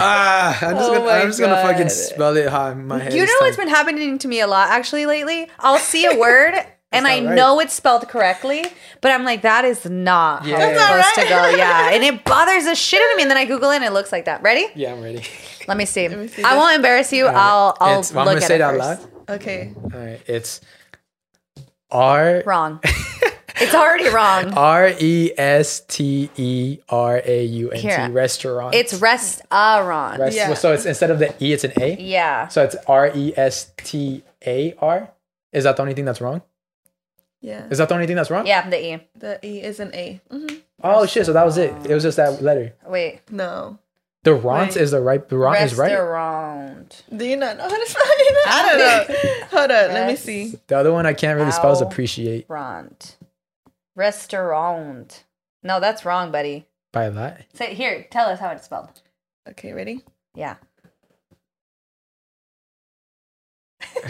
ah, 0.00 0.58
I'm 0.66 0.76
just 0.76 0.90
Oh 0.90 0.98
gonna, 0.98 1.10
I'm 1.10 1.26
just 1.28 1.40
gonna 1.40 1.62
fucking 1.62 1.88
spell 1.88 2.36
it 2.36 2.48
how 2.48 2.68
in 2.70 2.86
my 2.86 2.98
head. 2.98 3.12
You 3.14 3.24
know 3.26 3.32
what's 3.40 3.56
been 3.56 3.68
happening 3.68 4.18
to 4.18 4.28
me 4.28 4.40
a 4.40 4.46
lot 4.46 4.70
actually 4.70 5.06
lately? 5.06 5.48
I'll 5.58 5.78
see 5.78 6.06
a 6.06 6.16
word 6.18 6.54
and 6.92 7.06
I 7.06 7.24
right. 7.24 7.34
know 7.36 7.60
it's 7.60 7.72
spelled 7.74 8.08
correctly, 8.08 8.64
but 9.00 9.12
I'm 9.12 9.24
like, 9.24 9.42
that 9.42 9.64
is 9.64 9.84
not 9.84 10.44
Yeah. 10.44 10.58
how 10.58 10.68
it's 10.70 10.78
That's 10.78 11.08
supposed 11.14 11.28
to 11.28 11.34
go. 11.34 11.56
Yeah. 11.56 11.90
And 11.94 12.02
it 12.02 12.24
bothers 12.24 12.64
the 12.64 12.74
shit 12.74 13.00
out 13.00 13.10
of 13.12 13.16
me. 13.16 13.22
And 13.22 13.30
then 13.30 13.38
I 13.38 13.44
Google 13.44 13.70
it 13.70 13.76
and 13.76 13.84
it 13.84 13.92
looks 13.92 14.10
like 14.10 14.24
that. 14.24 14.42
Ready? 14.42 14.66
Yeah, 14.74 14.92
I'm 14.92 15.00
ready. 15.02 15.22
Let 15.68 15.76
me 15.76 15.84
see. 15.84 16.08
me 16.08 16.26
see 16.28 16.42
I 16.42 16.56
won't 16.56 16.74
embarrass 16.74 17.12
you. 17.12 17.26
I'll 17.26 17.76
I'll 17.80 17.98
It's- 18.00 18.10
I'm 18.10 18.16
look 18.16 18.26
gonna 18.26 18.36
at 18.38 18.42
say 18.42 18.54
it 18.54 18.60
it 18.60 18.62
out 18.62 18.76
loud. 18.76 18.98
Okay. 19.28 19.72
All 19.76 19.90
right, 20.00 20.20
it's 20.26 20.60
R 21.92 22.42
Wrong. 22.46 22.80
it's 23.60 23.74
already 23.74 24.08
wrong. 24.08 24.52
R 24.54 24.92
E 24.98 25.32
S 25.36 25.80
T 25.88 26.30
E 26.36 26.78
R 26.88 27.20
A 27.24 27.44
U 27.44 27.70
N 27.70 27.80
Here. 27.80 28.06
T 28.06 28.12
restaurant. 28.12 28.74
It's 28.74 28.94
restaurant. 28.94 30.18
Rest- 30.20 30.36
Yeah. 30.36 30.54
So 30.54 30.72
it's 30.72 30.86
instead 30.86 31.10
of 31.10 31.18
the 31.18 31.34
E, 31.44 31.52
it's 31.52 31.64
an 31.64 31.72
A. 31.80 31.96
yeah. 32.00 32.48
So 32.48 32.62
it's 32.64 32.76
R 32.86 33.10
E 33.14 33.32
S 33.36 33.70
T 33.78 34.22
A 34.46 34.74
R. 34.80 35.10
Is 35.52 35.64
that 35.64 35.76
the 35.76 35.82
only 35.82 35.94
thing 35.94 36.04
that's 36.04 36.20
wrong? 36.20 36.42
Yeah. 37.40 37.66
Is 37.70 37.78
that 37.78 37.88
the 37.88 37.94
only 37.94 38.06
thing 38.06 38.16
that's 38.16 38.30
wrong? 38.30 38.46
Yeah, 38.46 38.68
the 38.68 38.94
E. 38.94 39.00
The 39.16 39.38
E 39.44 39.60
is 39.62 39.80
an 39.80 39.94
A. 39.94 40.20
hmm 40.30 40.46
Oh 40.82 41.04
shit! 41.06 41.26
So 41.26 41.32
that 41.34 41.44
was 41.44 41.58
it. 41.58 41.72
It 41.86 41.92
was 41.94 42.02
just 42.02 42.16
that 42.16 42.42
letter. 42.42 42.72
Wait. 42.86 43.20
No. 43.30 43.78
The 44.22 44.34
ront 44.34 44.76
is 44.76 44.90
the 44.90 45.00
right. 45.00 45.26
The 45.26 45.36
ront 45.38 45.60
is 45.60 45.74
right. 45.76 45.92
Restaurant. 45.92 47.02
Do 47.14 47.24
you 47.24 47.36
not 47.36 47.56
know 47.56 47.64
how 47.64 47.78
to 47.84 47.90
spell 47.90 48.02
it? 48.06 48.36
I 48.46 48.66
don't 48.68 48.78
know. 48.78 49.46
Hold 49.58 49.70
on. 49.70 49.94
Let 49.94 50.08
me 50.08 50.16
see. 50.16 50.54
The 50.66 50.76
other 50.76 50.92
one 50.92 51.06
I 51.06 51.12
can't 51.14 51.38
really 51.38 51.52
spell 51.52 51.72
is 51.72 51.80
appreciate 51.80 52.44
Restaurant. 52.48 53.16
Restaurant. 53.96 55.24
No, 55.62 55.80
that's 55.80 56.04
wrong, 56.04 56.30
buddy. 56.32 56.66
by 56.92 57.10
that. 57.10 57.46
Say 57.54 57.74
here, 57.74 58.06
tell 58.10 58.28
us 58.28 58.40
how 58.40 58.50
it's 58.50 58.64
spelled. 58.64 59.02
Okay, 59.48 59.72
ready? 59.72 60.04
Yeah. 60.34 60.56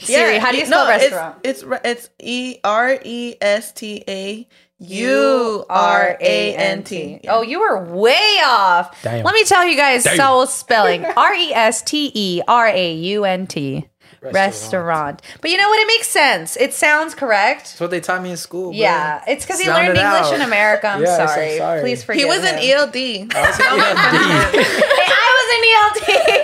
Siri, 0.00 0.38
how 0.38 0.52
do 0.52 0.58
you 0.58 0.66
spell 0.66 0.86
no, 0.86 0.92
it's- 0.92 1.10
restaurant? 1.12 1.38
It's 1.44 1.62
re- 1.64 1.78
it's 1.84 2.10
E 2.20 2.58
R 2.62 2.98
E 3.04 3.34
S 3.40 3.72
T 3.72 4.04
A 4.08 4.46
U 4.78 5.64
R 5.68 6.16
A 6.20 6.54
N 6.56 6.82
T. 6.84 7.20
Oh, 7.28 7.42
you 7.42 7.60
were 7.60 7.82
way 7.84 8.38
off. 8.44 9.02
Damn. 9.02 9.24
Let 9.24 9.34
me 9.34 9.44
tell 9.44 9.66
you 9.66 9.76
guys 9.76 10.04
Damn. 10.04 10.16
Seoul 10.16 10.46
spelling 10.46 11.04
R 11.16 11.34
E 11.34 11.52
S 11.54 11.82
T 11.82 12.10
E 12.14 12.42
R 12.46 12.68
A 12.68 12.92
U 12.94 13.24
N 13.24 13.46
T. 13.46 13.88
Restaurant. 14.20 14.34
Restaurant. 14.34 15.22
But 15.42 15.50
you 15.50 15.56
know 15.58 15.68
what? 15.68 15.78
It 15.80 15.86
makes 15.86 16.08
sense. 16.08 16.56
It 16.56 16.72
sounds 16.72 17.14
correct. 17.14 17.64
That's 17.64 17.80
what 17.80 17.90
they 17.90 18.00
taught 18.00 18.22
me 18.22 18.30
in 18.30 18.36
school. 18.38 18.70
bro. 18.70 18.78
Yeah, 18.78 19.22
it's 19.28 19.44
because 19.44 19.58
he 19.60 19.66
Sound 19.66 19.86
learned 19.86 19.98
English 19.98 20.22
out. 20.28 20.34
in 20.34 20.40
America. 20.40 20.88
I'm 20.88 21.02
Yes, 21.02 21.20
I'm 21.20 21.28
sorry. 21.28 21.58
sorry. 21.58 21.80
Please 21.82 22.02
forgive 22.04 22.20
He 22.20 22.24
was 22.26 22.38
him. 22.38 22.54
an 22.56 22.58
ELD. 22.58 22.96
I 23.34 23.40
was 23.46 23.58
an 23.60 23.66
ELD. 23.66 24.64
Hey, 24.64 25.12
I 25.12 25.30
was 25.38 25.48
an 25.56 25.64
ELD. 25.74 26.40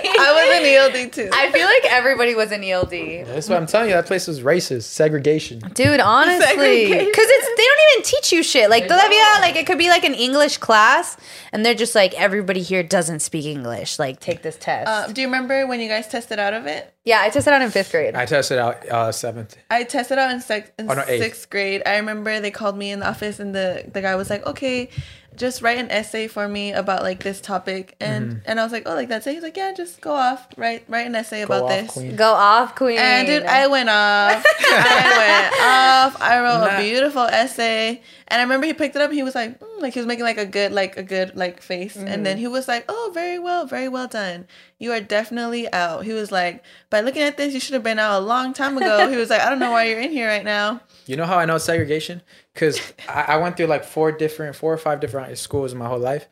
I 0.77 1.01
ELD 1.03 1.13
too. 1.13 1.29
I 1.33 1.51
feel 1.51 1.65
like 1.65 1.85
everybody 1.91 2.35
was 2.35 2.51
an 2.51 2.63
ELD. 2.63 2.91
That's 3.27 3.49
what 3.49 3.57
I'm 3.57 3.67
telling 3.67 3.89
you. 3.89 3.95
That 3.95 4.05
place 4.05 4.27
was 4.27 4.41
racist, 4.41 4.83
segregation. 4.83 5.59
Dude, 5.73 5.99
honestly, 5.99 6.87
because 6.87 7.25
it's 7.29 7.47
they 7.57 7.63
don't 7.63 7.79
even 7.93 8.03
teach 8.03 8.31
you 8.31 8.43
shit. 8.43 8.69
Like 8.69 8.85
todavía, 8.87 9.39
like 9.41 9.55
it 9.55 9.65
could 9.67 9.77
be 9.77 9.89
like 9.89 10.03
an 10.03 10.13
English 10.13 10.57
class, 10.57 11.17
and 11.51 11.65
they're 11.65 11.75
just 11.75 11.95
like 11.95 12.13
everybody 12.19 12.61
here 12.61 12.83
doesn't 12.83 13.19
speak 13.21 13.45
English. 13.45 13.99
Like 13.99 14.19
take 14.19 14.41
this 14.41 14.57
test. 14.57 14.87
Uh, 14.87 15.07
do 15.11 15.21
you 15.21 15.27
remember 15.27 15.67
when 15.67 15.79
you 15.79 15.87
guys 15.87 16.07
tested 16.07 16.39
out 16.39 16.53
of 16.53 16.65
it? 16.67 16.93
yeah, 17.03 17.19
I 17.21 17.29
tested 17.29 17.51
out 17.53 17.61
in 17.63 17.71
fifth 17.71 17.91
grade. 17.91 18.13
I 18.15 18.25
tested 18.27 18.59
out 18.59 18.87
uh, 18.87 19.11
seventh. 19.11 19.57
I 19.71 19.83
tested 19.83 20.19
out 20.19 20.29
in, 20.31 20.39
sec- 20.39 20.71
in 20.77 20.89
Oh, 20.89 20.93
no, 20.93 21.03
eighth. 21.07 21.23
sixth 21.23 21.49
grade. 21.49 21.81
I 21.83 21.97
remember 21.97 22.39
they 22.39 22.51
called 22.51 22.77
me 22.77 22.91
in 22.91 22.99
the 22.99 23.09
office 23.09 23.39
and 23.39 23.55
the, 23.55 23.89
the 23.91 24.01
guy 24.03 24.15
was 24.15 24.29
like, 24.29 24.45
okay, 24.45 24.87
just 25.35 25.61
write 25.61 25.77
an 25.77 25.89
essay 25.89 26.27
for 26.27 26.47
me 26.47 26.73
about 26.73 27.03
like 27.03 27.23
this 27.23 27.39
topic. 27.41 27.95
And 27.99 28.31
Mm-hmm. 28.31 28.39
and 28.45 28.59
I 28.59 28.63
was 28.63 28.71
like, 28.71 28.83
oh, 28.85 28.93
like 28.95 29.07
that's 29.09 29.25
it. 29.27 29.33
He's 29.33 29.43
like, 29.43 29.55
yeah, 29.57 29.73
just 29.73 30.01
go 30.01 30.11
off, 30.13 30.45
write 30.57 30.83
write 30.87 31.07
an 31.07 31.15
essay 31.15 31.39
Go 31.45 31.45
about 31.45 31.63
off, 31.63 31.69
this. 31.69 31.91
queen. 31.91 32.15
Go 32.15 32.31
off, 32.33 32.75
queen. 32.75 32.99
And 32.99 33.25
dude, 33.27 33.43
I 33.43 33.67
went 33.67 33.89
off. 33.89 34.43
I 34.59 35.15
went 35.17 36.15
off. 36.15 36.21
I 36.21 36.39
wrote 36.41 36.59
Nah. 36.65 36.77
a 36.77 36.81
beautiful 36.81 37.23
essay, 37.23 38.01
and 38.27 38.39
I 38.39 38.43
remember 38.43 38.67
he 38.67 38.73
picked 38.73 38.95
it 38.95 39.01
up. 39.01 39.09
and 39.09 39.17
He 39.17 39.23
was 39.23 39.35
like, 39.35 39.59
mm, 39.59 39.81
like 39.81 39.93
he 39.93 39.99
was 39.99 40.07
making 40.07 40.25
like 40.25 40.37
a 40.37 40.45
good, 40.45 40.71
like 40.71 40.97
a 40.97 41.03
good, 41.03 41.35
like 41.35 41.61
face, 41.61 41.95
and 41.95 42.07
Mm-hmm. 42.07 42.23
then 42.23 42.37
he 42.37 42.47
was 42.47 42.67
like, 42.67 42.85
"Oh, 42.89 43.11
very 43.13 43.39
well, 43.39 43.65
very 43.65 43.87
well 43.87 44.07
done. 44.07 44.47
You 44.79 44.91
are 44.91 44.99
definitely 45.01 45.71
out." 45.73 46.03
He 46.05 46.13
was 46.13 46.31
like, 46.31 46.63
"By 46.89 47.01
looking 47.01 47.21
at 47.23 47.37
this, 47.37 47.53
you 47.53 47.59
should 47.59 47.73
have 47.73 47.83
been 47.83 47.99
out 47.99 48.21
a 48.21 48.23
long 48.25 48.53
time 48.53 48.77
ago." 48.77 49.09
he 49.09 49.15
was 49.17 49.29
like, 49.29 49.41
"I 49.41 49.49
don't 49.49 49.59
know 49.59 49.71
why 49.71 49.85
you're 49.85 49.99
in 50.01 50.11
here 50.11 50.27
right 50.27 50.43
now." 50.45 50.81
You 51.07 51.15
know 51.17 51.25
how 51.25 51.37
I 51.39 51.45
know 51.45 51.57
segregation? 51.57 52.21
Because 52.53 52.81
I, 53.07 53.21
I 53.29 53.37
went 53.37 53.57
through 53.57 53.67
like 53.67 53.83
four 53.85 54.11
different, 54.11 54.55
four 54.55 54.73
or 54.73 54.77
five 54.77 54.99
different 54.99 55.37
schools 55.37 55.71
in 55.73 55.79
my 55.79 55.87
whole 55.87 55.99
life, 55.99 56.27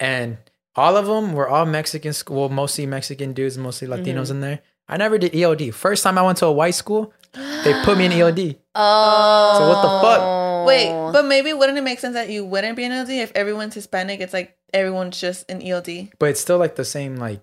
and 0.00 0.38
all 0.76 0.96
of 0.96 1.06
them 1.06 1.32
were 1.34 1.48
all 1.48 1.66
Mexican 1.66 2.12
school, 2.12 2.48
mostly 2.48 2.86
Mexican 2.86 3.32
dudes, 3.32 3.58
mostly 3.58 3.88
Latinos 3.88 4.22
Mm-hmm. 4.22 4.30
in 4.32 4.40
there. 4.40 4.60
I 4.88 4.96
never 4.96 5.18
did 5.18 5.34
ELD. 5.36 5.74
First 5.74 6.02
time 6.04 6.16
I 6.16 6.22
went 6.22 6.38
to 6.38 6.46
a 6.46 6.52
white 6.52 6.74
school, 6.74 7.12
they 7.34 7.82
put 7.84 7.98
me 7.98 8.06
in 8.06 8.12
ELD. 8.12 8.56
oh, 8.74 9.54
So 9.58 9.68
what 9.68 9.82
the 9.82 10.00
fuck? 10.00 10.66
Wait, 10.66 11.12
but 11.12 11.24
maybe 11.26 11.52
wouldn't 11.52 11.76
it 11.78 11.82
make 11.82 11.98
sense 11.98 12.14
that 12.14 12.30
you 12.30 12.44
wouldn't 12.44 12.76
be 12.76 12.84
an 12.84 12.92
ELD 12.92 13.10
if 13.10 13.32
everyone's 13.34 13.74
Hispanic? 13.74 14.20
It's 14.20 14.32
like 14.32 14.56
everyone's 14.72 15.20
just 15.20 15.50
an 15.50 15.60
E 15.62 15.70
ELD. 15.70 16.10
But 16.18 16.30
it's 16.30 16.40
still 16.40 16.58
like 16.58 16.76
the 16.76 16.84
same, 16.84 17.16
like, 17.16 17.40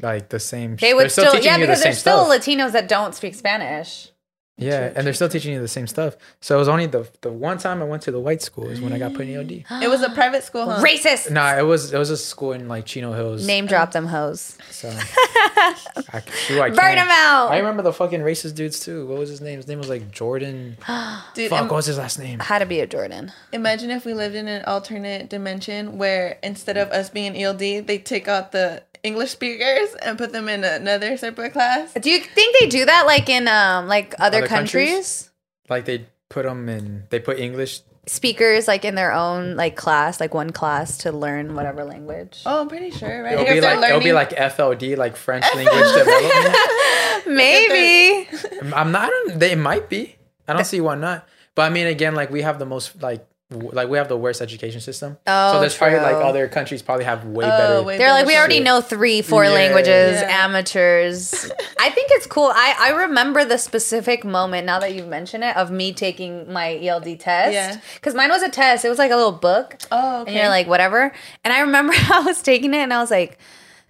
like 0.00 0.28
the 0.30 0.40
same. 0.40 0.76
they 0.76 0.94
would 0.94 1.10
still, 1.10 1.30
teaching 1.32 1.44
yeah, 1.44 1.56
you 1.56 1.66
the 1.66 1.72
because 1.72 1.82
there's 1.82 1.98
still 1.98 2.24
stuff. 2.26 2.40
Latinos 2.42 2.72
that 2.72 2.88
don't 2.88 3.14
speak 3.14 3.34
Spanish. 3.34 4.10
Yeah, 4.58 4.92
and 4.94 5.06
they're 5.06 5.14
still 5.14 5.28
teaching 5.28 5.54
you 5.54 5.60
the 5.60 5.68
same 5.68 5.86
stuff. 5.86 6.16
So 6.40 6.54
it 6.54 6.58
was 6.58 6.68
only 6.68 6.86
the 6.86 7.08
the 7.22 7.32
one 7.32 7.58
time 7.58 7.82
I 7.82 7.86
went 7.86 8.02
to 8.02 8.12
the 8.12 8.20
white 8.20 8.42
school 8.42 8.68
is 8.68 8.80
when 8.80 8.92
I 8.92 8.98
got 8.98 9.14
put 9.14 9.26
in 9.26 9.34
ELD. 9.34 9.82
It 9.82 9.88
was 9.88 10.02
a 10.02 10.10
private 10.10 10.44
school, 10.44 10.70
huh? 10.70 10.82
Racist. 10.82 11.30
Nah, 11.30 11.56
it 11.58 11.62
was 11.62 11.92
it 11.92 11.98
was 11.98 12.10
a 12.10 12.16
school 12.16 12.52
in 12.52 12.68
like 12.68 12.84
Chino 12.84 13.12
Hills. 13.12 13.46
Name 13.46 13.64
oh. 13.64 13.68
drop 13.68 13.92
them 13.92 14.06
hoes. 14.06 14.58
So 14.70 14.88
I, 14.96 16.22
shoot, 16.46 16.60
I 16.60 16.68
Burn 16.68 16.76
can't. 16.76 16.96
them 16.96 17.08
out. 17.10 17.50
I 17.50 17.58
remember 17.58 17.82
the 17.82 17.92
fucking 17.92 18.20
racist 18.20 18.54
dudes 18.54 18.78
too. 18.80 19.06
What 19.06 19.18
was 19.18 19.30
his 19.30 19.40
name? 19.40 19.56
His 19.56 19.68
name 19.68 19.78
was 19.78 19.88
like 19.88 20.10
Jordan. 20.10 20.76
Dude, 21.34 21.50
Fuck, 21.50 21.62
im- 21.62 21.68
what 21.68 21.76
was 21.76 21.86
his 21.86 21.98
last 21.98 22.18
name? 22.18 22.38
How 22.38 22.58
to 22.58 22.66
be 22.66 22.80
a 22.80 22.86
Jordan. 22.86 23.32
Imagine 23.52 23.90
if 23.90 24.04
we 24.04 24.12
lived 24.12 24.34
in 24.34 24.48
an 24.48 24.64
alternate 24.66 25.30
dimension 25.30 25.98
where 25.98 26.38
instead 26.42 26.76
of 26.76 26.90
us 26.90 27.08
being 27.08 27.36
ELD, 27.36 27.58
they 27.58 27.98
take 27.98 28.28
out 28.28 28.52
the 28.52 28.82
English 29.02 29.30
speakers 29.30 29.94
and 30.02 30.16
put 30.16 30.32
them 30.32 30.48
in 30.48 30.62
another 30.64 31.16
separate 31.16 31.52
class. 31.52 31.92
Do 31.94 32.10
you 32.10 32.20
think 32.20 32.56
they 32.60 32.68
do 32.68 32.84
that 32.84 33.04
like 33.06 33.28
in 33.28 33.48
um 33.48 33.88
like 33.88 34.14
other, 34.18 34.38
Other 34.38 34.46
countries? 34.46 34.88
countries? 34.88 35.30
Like 35.68 35.84
they 35.86 36.06
put 36.28 36.44
them 36.44 36.68
in. 36.68 37.04
They 37.10 37.18
put 37.20 37.38
English. 37.38 37.80
Speakers 38.06 38.66
like 38.66 38.84
in 38.84 38.94
their 38.96 39.12
own 39.12 39.54
like 39.54 39.76
class, 39.76 40.18
like 40.18 40.34
one 40.34 40.50
class 40.50 40.98
to 40.98 41.12
learn 41.12 41.54
whatever 41.54 41.84
language. 41.84 42.42
Oh, 42.44 42.62
I'm 42.62 42.68
pretty 42.68 42.90
sure, 42.90 43.22
right? 43.22 43.34
It'll 43.34 43.44
be 43.44 43.60
they're 43.60 43.76
like 43.76 43.90
it'll 43.90 44.00
be 44.02 44.12
like 44.12 44.30
FLD, 44.30 44.96
like 44.96 45.16
French 45.16 45.44
language 45.54 45.92
development. 45.94 46.56
Maybe. 47.26 48.28
I'm 48.74 48.90
not. 48.92 49.04
I 49.04 49.08
don't, 49.08 49.38
they 49.38 49.54
might 49.54 49.88
be. 49.88 50.16
I 50.48 50.52
don't 50.52 50.64
see 50.64 50.80
why 50.80 50.96
not. 50.96 51.26
But 51.54 51.62
I 51.62 51.68
mean, 51.70 51.86
again, 51.86 52.14
like 52.14 52.30
we 52.30 52.42
have 52.42 52.58
the 52.58 52.66
most 52.66 53.00
like 53.02 53.20
w- 53.20 53.31
like 53.52 53.88
we 53.88 53.98
have 53.98 54.08
the 54.08 54.16
worst 54.16 54.40
education 54.40 54.80
system. 54.80 55.18
Oh, 55.26 55.52
so 55.54 55.60
there's 55.60 55.76
probably 55.76 55.98
like 55.98 56.16
other 56.16 56.48
countries 56.48 56.82
probably 56.82 57.04
have 57.04 57.24
way 57.24 57.44
Oh, 57.44 57.48
better. 57.48 57.82
way 57.82 57.98
They're 57.98 58.10
like, 58.12 58.26
we 58.26 58.36
already 58.36 58.56
shit. 58.56 58.64
know 58.64 58.80
three, 58.80 59.22
four 59.22 59.44
Yeah. 59.44 59.50
languages, 59.50 60.20
Yeah. 60.20 60.44
amateurs. 60.44 61.50
I 61.78 61.90
think 61.90 62.08
it's 62.12 62.26
cool. 62.26 62.50
I, 62.54 62.74
I 62.78 62.90
remember 63.02 63.44
the 63.44 63.58
specific 63.58 64.24
moment 64.24 64.66
now 64.66 64.78
that 64.80 64.94
you 64.94 65.04
mention 65.04 65.42
it 65.42 65.56
of 65.56 65.70
me 65.70 65.92
taking 65.92 66.52
my 66.52 66.78
ELD 66.82 67.18
test. 67.20 67.52
Yeah. 67.52 67.76
Because 67.94 68.14
mine 68.14 68.30
was 68.30 68.42
a 68.42 68.48
test. 68.48 68.84
It 68.84 68.88
was 68.88 68.98
like 68.98 69.10
a 69.10 69.16
little 69.16 69.32
book. 69.32 69.76
Oh, 69.90 70.22
okay. 70.22 70.30
And 70.32 70.38
you're 70.40 70.48
like, 70.48 70.66
whatever. 70.66 71.12
And 71.44 71.52
I 71.52 71.60
remember 71.60 71.92
I 72.12 72.20
was 72.20 72.42
taking 72.42 72.74
it 72.74 72.78
and 72.78 72.92
I 72.92 73.00
was 73.00 73.10
like, 73.10 73.38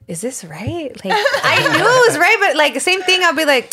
is 0.08 0.20
this 0.20 0.44
right? 0.44 0.90
Like, 1.04 1.14
I 1.44 1.58
knew 1.60 1.78
it 1.78 2.08
was 2.08 2.18
right, 2.18 2.36
but 2.40 2.56
like, 2.56 2.78
same 2.80 3.02
thing. 3.02 3.22
I'll 3.22 3.34
be 3.36 3.44
like, 3.44 3.72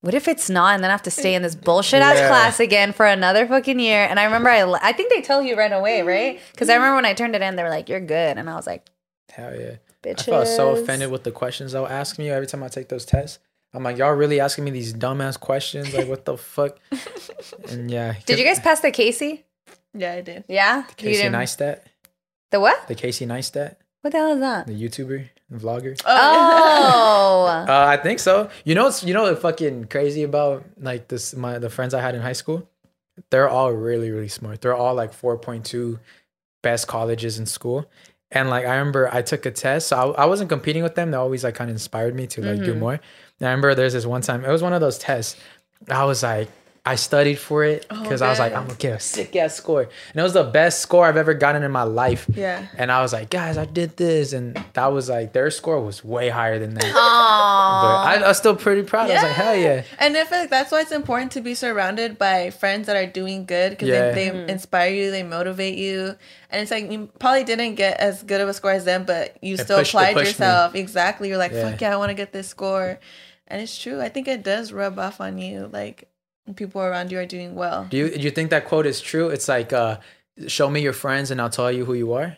what 0.00 0.14
if 0.14 0.28
it's 0.28 0.48
not? 0.48 0.74
And 0.74 0.82
then 0.82 0.90
I 0.90 0.94
have 0.94 1.02
to 1.02 1.10
stay 1.10 1.34
in 1.34 1.42
this 1.42 1.54
bullshit 1.54 2.00
ass 2.00 2.16
Yeah. 2.16 2.28
class 2.28 2.60
again 2.60 2.92
for 2.92 3.04
another 3.06 3.46
fucking 3.46 3.78
year. 3.78 4.04
And 4.04 4.18
I 4.18 4.24
remember, 4.24 4.48
I, 4.48 4.62
I 4.82 4.92
think 4.92 5.12
they 5.12 5.20
tell 5.20 5.42
you 5.42 5.56
right 5.56 5.72
away, 5.72 5.98
mm-hmm. 5.98 6.08
right? 6.08 6.40
Because 6.52 6.70
I 6.70 6.74
remember 6.74 6.96
when 6.96 7.04
I 7.04 7.12
turned 7.12 7.34
it 7.34 7.42
in, 7.42 7.56
they 7.56 7.62
were 7.62 7.68
like, 7.68 7.88
you're 7.88 8.00
good. 8.00 8.38
And 8.38 8.48
I 8.48 8.54
was 8.54 8.66
like, 8.66 8.86
Hell 9.30 9.54
yeah. 9.54 9.76
bitches. 10.02 10.22
I 10.22 10.44
felt 10.44 10.48
so 10.48 10.70
offended 10.76 11.10
with 11.10 11.24
the 11.24 11.30
questions 11.30 11.72
they'll 11.72 11.86
ask 11.86 12.18
me 12.18 12.30
every 12.30 12.46
time 12.46 12.62
I 12.62 12.68
take 12.68 12.88
those 12.88 13.04
tests. 13.04 13.38
I'm 13.72 13.84
like, 13.84 13.98
y'all 13.98 14.12
really 14.12 14.40
asking 14.40 14.64
me 14.64 14.72
these 14.72 14.92
dumbass 14.92 15.38
questions? 15.38 15.94
Like, 15.94 16.08
what 16.08 16.24
the 16.24 16.36
fuck? 16.38 16.78
And 17.68 17.90
yeah. 17.90 18.14
Did 18.26 18.38
you 18.38 18.44
guys 18.44 18.58
pass 18.58 18.80
the 18.80 18.90
CAHSEE? 18.90 19.44
Yeah, 19.94 20.14
I 20.14 20.20
did. 20.22 20.44
Yeah? 20.48 20.78
You 20.78 20.84
Casey 20.96 21.28
Neistat? 21.28 21.80
The 22.50 22.58
what? 22.58 22.88
The 22.88 22.94
Casey 22.94 23.26
Neistat? 23.26 23.76
What 24.00 24.10
the 24.12 24.18
hell 24.18 24.32
is 24.32 24.40
that? 24.40 24.66
The 24.66 24.72
YouTuber? 24.72 25.28
The 25.50 25.58
vlogger? 25.58 26.00
Oh. 26.04 27.46
Uh, 27.46 27.86
I 27.86 27.96
think 27.96 28.20
so. 28.20 28.50
You 28.64 28.74
know, 28.74 28.84
what's 28.84 29.02
you 29.02 29.12
know 29.12 29.24
what's 29.24 29.40
fucking 29.40 29.86
crazy 29.86 30.22
about 30.22 30.64
like 30.78 31.08
this. 31.08 31.34
My 31.34 31.58
the 31.58 31.70
friends 31.70 31.92
I 31.92 32.00
had 32.00 32.14
in 32.14 32.22
high 32.22 32.34
school, 32.34 32.68
they're 33.30 33.48
all 33.48 33.72
really 33.72 34.10
really 34.10 34.28
smart. 34.28 34.60
They're 34.60 34.76
all 34.76 34.94
like 34.94 35.12
four 35.12 35.36
point 35.38 35.64
two 35.66 35.98
best 36.62 36.86
colleges 36.86 37.38
in 37.38 37.46
school. 37.46 37.90
And 38.30 38.48
like 38.48 38.64
I 38.64 38.76
remember, 38.76 39.12
I 39.12 39.22
took 39.22 39.44
a 39.44 39.50
test. 39.50 39.88
So 39.88 40.14
I, 40.14 40.22
I 40.22 40.26
wasn't 40.26 40.50
competing 40.50 40.84
with 40.84 40.94
them. 40.94 41.10
They 41.10 41.16
always 41.16 41.42
like 41.42 41.56
kind 41.56 41.68
of 41.68 41.74
inspired 41.74 42.14
me 42.14 42.28
to 42.28 42.42
like 42.42 42.64
do 42.64 42.74
more. 42.74 42.92
And 42.92 43.48
I 43.48 43.50
remember 43.50 43.74
there's 43.74 43.94
this 43.94 44.06
one 44.06 44.22
time. 44.22 44.44
It 44.44 44.50
was 44.50 44.62
one 44.62 44.72
of 44.72 44.80
those 44.80 44.98
tests. 44.98 45.36
I 45.88 46.04
was 46.04 46.22
like, 46.22 46.48
I 46.90 46.96
studied 46.96 47.38
for 47.38 47.62
it 47.64 47.86
oh, 47.90 48.02
because 48.02 48.20
I 48.22 48.28
was 48.30 48.38
like. 48.38 48.52
I'm 48.52 48.66
gonna 48.66 48.78
get 48.78 48.96
a 48.96 49.00
sick 49.00 49.36
ass 49.36 49.54
score. 49.54 49.82
And 49.82 50.16
it 50.16 50.22
was 50.22 50.32
the 50.32 50.44
best 50.44 50.80
score 50.80 51.06
I've 51.06 51.16
ever 51.16 51.34
gotten 51.34 51.62
in 51.62 51.70
my 51.70 51.84
life. 51.84 52.26
Yeah. 52.34 52.66
And 52.76 52.90
I 52.90 53.00
was 53.00 53.12
like, 53.12 53.30
guys, 53.30 53.56
I 53.56 53.64
did 53.64 53.96
this, 53.96 54.32
and 54.32 54.56
that 54.74 54.86
was 54.92 55.08
like 55.08 55.32
their 55.32 55.50
score 55.50 55.80
was 55.80 56.04
way 56.04 56.28
higher 56.28 56.58
than 56.58 56.74
that. 56.74 56.92
Aw. 56.94 57.82
But 57.82 58.22
I, 58.22 58.24
I 58.24 58.28
was 58.28 58.38
still 58.38 58.56
pretty 58.56 58.82
proud. 58.82 59.10
I 59.10 59.14
was 59.14 59.22
like, 59.22 59.32
hell 59.32 59.56
yeah. 59.56 59.84
And 59.98 60.16
I 60.16 60.24
feel 60.24 60.38
like 60.40 60.50
that's 60.50 60.72
why 60.72 60.80
it's 60.80 60.90
important 60.92 61.32
to 61.32 61.40
be 61.40 61.54
surrounded 61.54 62.18
by 62.18 62.50
friends 62.50 62.86
that 62.88 62.96
are 62.96 63.06
doing 63.06 63.44
good 63.44 63.70
because 63.70 63.88
Yeah. 63.88 64.10
they, 64.10 64.30
they 64.30 64.52
inspire 64.52 64.90
you, 64.90 65.10
they 65.12 65.22
motivate 65.22 65.78
you. 65.78 66.16
And 66.50 66.60
it's 66.62 66.70
like 66.72 66.90
you 66.90 67.08
probably 67.18 67.44
didn't 67.44 67.76
get 67.76 68.00
as 68.00 68.22
good 68.24 68.40
of 68.40 68.48
a 68.48 68.54
score 68.54 68.72
as 68.72 68.84
them, 68.84 69.04
but 69.04 69.36
you 69.42 69.54
It 69.54 69.60
still 69.60 69.78
pushed- 69.78 69.92
applied 69.94 70.14
pushed 70.14 70.40
me. 70.40 70.44
yourself. 70.46 70.74
Exactly. 70.74 71.28
You're 71.28 71.38
like, 71.38 71.52
Yeah. 71.52 71.70
fuck 71.70 71.80
yeah, 71.80 71.92
I 71.92 71.96
want 71.96 72.10
to 72.10 72.14
get 72.14 72.32
this 72.32 72.48
score. 72.48 72.98
And 73.46 73.62
it's 73.62 73.76
true. 73.78 74.00
I 74.00 74.08
think 74.08 74.26
it 74.28 74.42
does 74.42 74.72
rub 74.72 74.98
off 74.98 75.20
on 75.20 75.38
you. 75.38 75.68
Like 75.72 76.08
people 76.54 76.80
around 76.82 77.10
you 77.12 77.18
are 77.18 77.26
doing 77.26 77.54
well. 77.54 77.86
Do 77.90 77.96
you 77.96 78.10
do 78.10 78.20
you 78.20 78.30
think 78.30 78.50
that 78.50 78.66
quote 78.66 78.86
is 78.86 79.00
true? 79.00 79.28
It's 79.28 79.48
like, 79.48 79.72
uh, 79.72 79.98
show 80.46 80.70
me 80.70 80.80
your 80.80 80.92
friends 80.92 81.30
and 81.30 81.40
I'll 81.40 81.50
tell 81.50 81.70
you 81.72 81.84
who 81.84 81.94
you 81.94 82.12
are. 82.14 82.36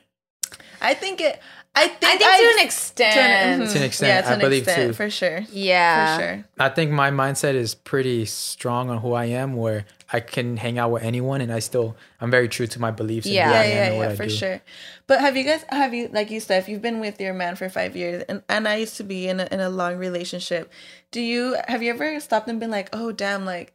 I 0.81 0.95
think 0.95 1.21
it. 1.21 1.41
I 1.75 1.89
think. 1.89 2.05
I 2.05 2.17
think 2.19 2.41
to 2.55 2.59
an 2.61 2.65
extent. 2.67 3.63
mhm. 3.63 3.73
To 3.73 3.79
an 3.79 3.85
extent, 3.85 4.09
yeah, 4.09 4.21
to 4.23 4.29
I 4.29 4.33
an 4.35 4.41
believe 4.41 4.65
extent, 4.65 4.89
too. 4.91 4.93
for 4.93 5.09
sure. 5.09 5.41
Yeah. 5.51 6.17
For 6.19 6.23
sure. 6.23 6.45
I 6.59 6.69
think 6.69 6.91
my 6.91 7.11
mindset 7.11 7.55
is 7.55 7.75
pretty 7.75 8.27
strong 8.27 8.91
on 8.91 8.99
who 8.99 9.15
I 9.15 9.25
am, 9.27 9.57
where 9.57 9.87
I 10.13 10.21
can 10.21 10.59
hang 10.59 10.79
out 10.79 10.91
with 10.91 11.03
anyone, 11.03 11.41
and 11.41 11.51
I 11.51 11.61
still 11.61 11.97
I'm 12.21 12.31
very 12.31 12.49
true 12.49 12.67
to 12.67 12.79
my 12.79 12.91
beliefs. 12.91 13.25
And 13.27 13.35
Yeah. 13.37 13.51
I 13.51 13.55
yeah, 13.55 13.61
am 13.63 13.69
yeah, 13.77 13.85
and 13.87 13.97
what 13.97 14.05
yeah, 14.09 14.13
I 14.13 14.17
for 14.17 14.25
do. 14.27 14.31
sure. 14.31 14.61
But 15.07 15.21
have 15.21 15.35
you 15.35 15.45
guys 15.45 15.65
have 15.71 15.95
you 15.95 16.11
like 16.13 16.31
you 16.31 16.41
said, 16.41 16.59
if 16.59 16.69
you've 16.69 16.83
been 16.83 17.01
with 17.01 17.19
your 17.19 17.33
man 17.33 17.57
for 17.57 17.71
five 17.71 17.97
years, 17.97 18.23
and 18.29 18.43
and 18.51 18.69
I 18.69 18.77
used 18.77 18.99
to 18.99 19.05
be 19.05 19.27
in 19.29 19.41
a, 19.41 19.49
in 19.51 19.61
a 19.61 19.71
long 19.71 19.97
relationship, 19.97 20.71
do 21.11 21.23
you 21.23 21.57
have 21.69 21.83
you 21.83 21.91
ever 21.91 22.21
stopped 22.21 22.49
and 22.49 22.61
been 22.61 22.71
like, 22.71 22.91
oh 22.93 23.13
damn, 23.13 23.47
like 23.47 23.73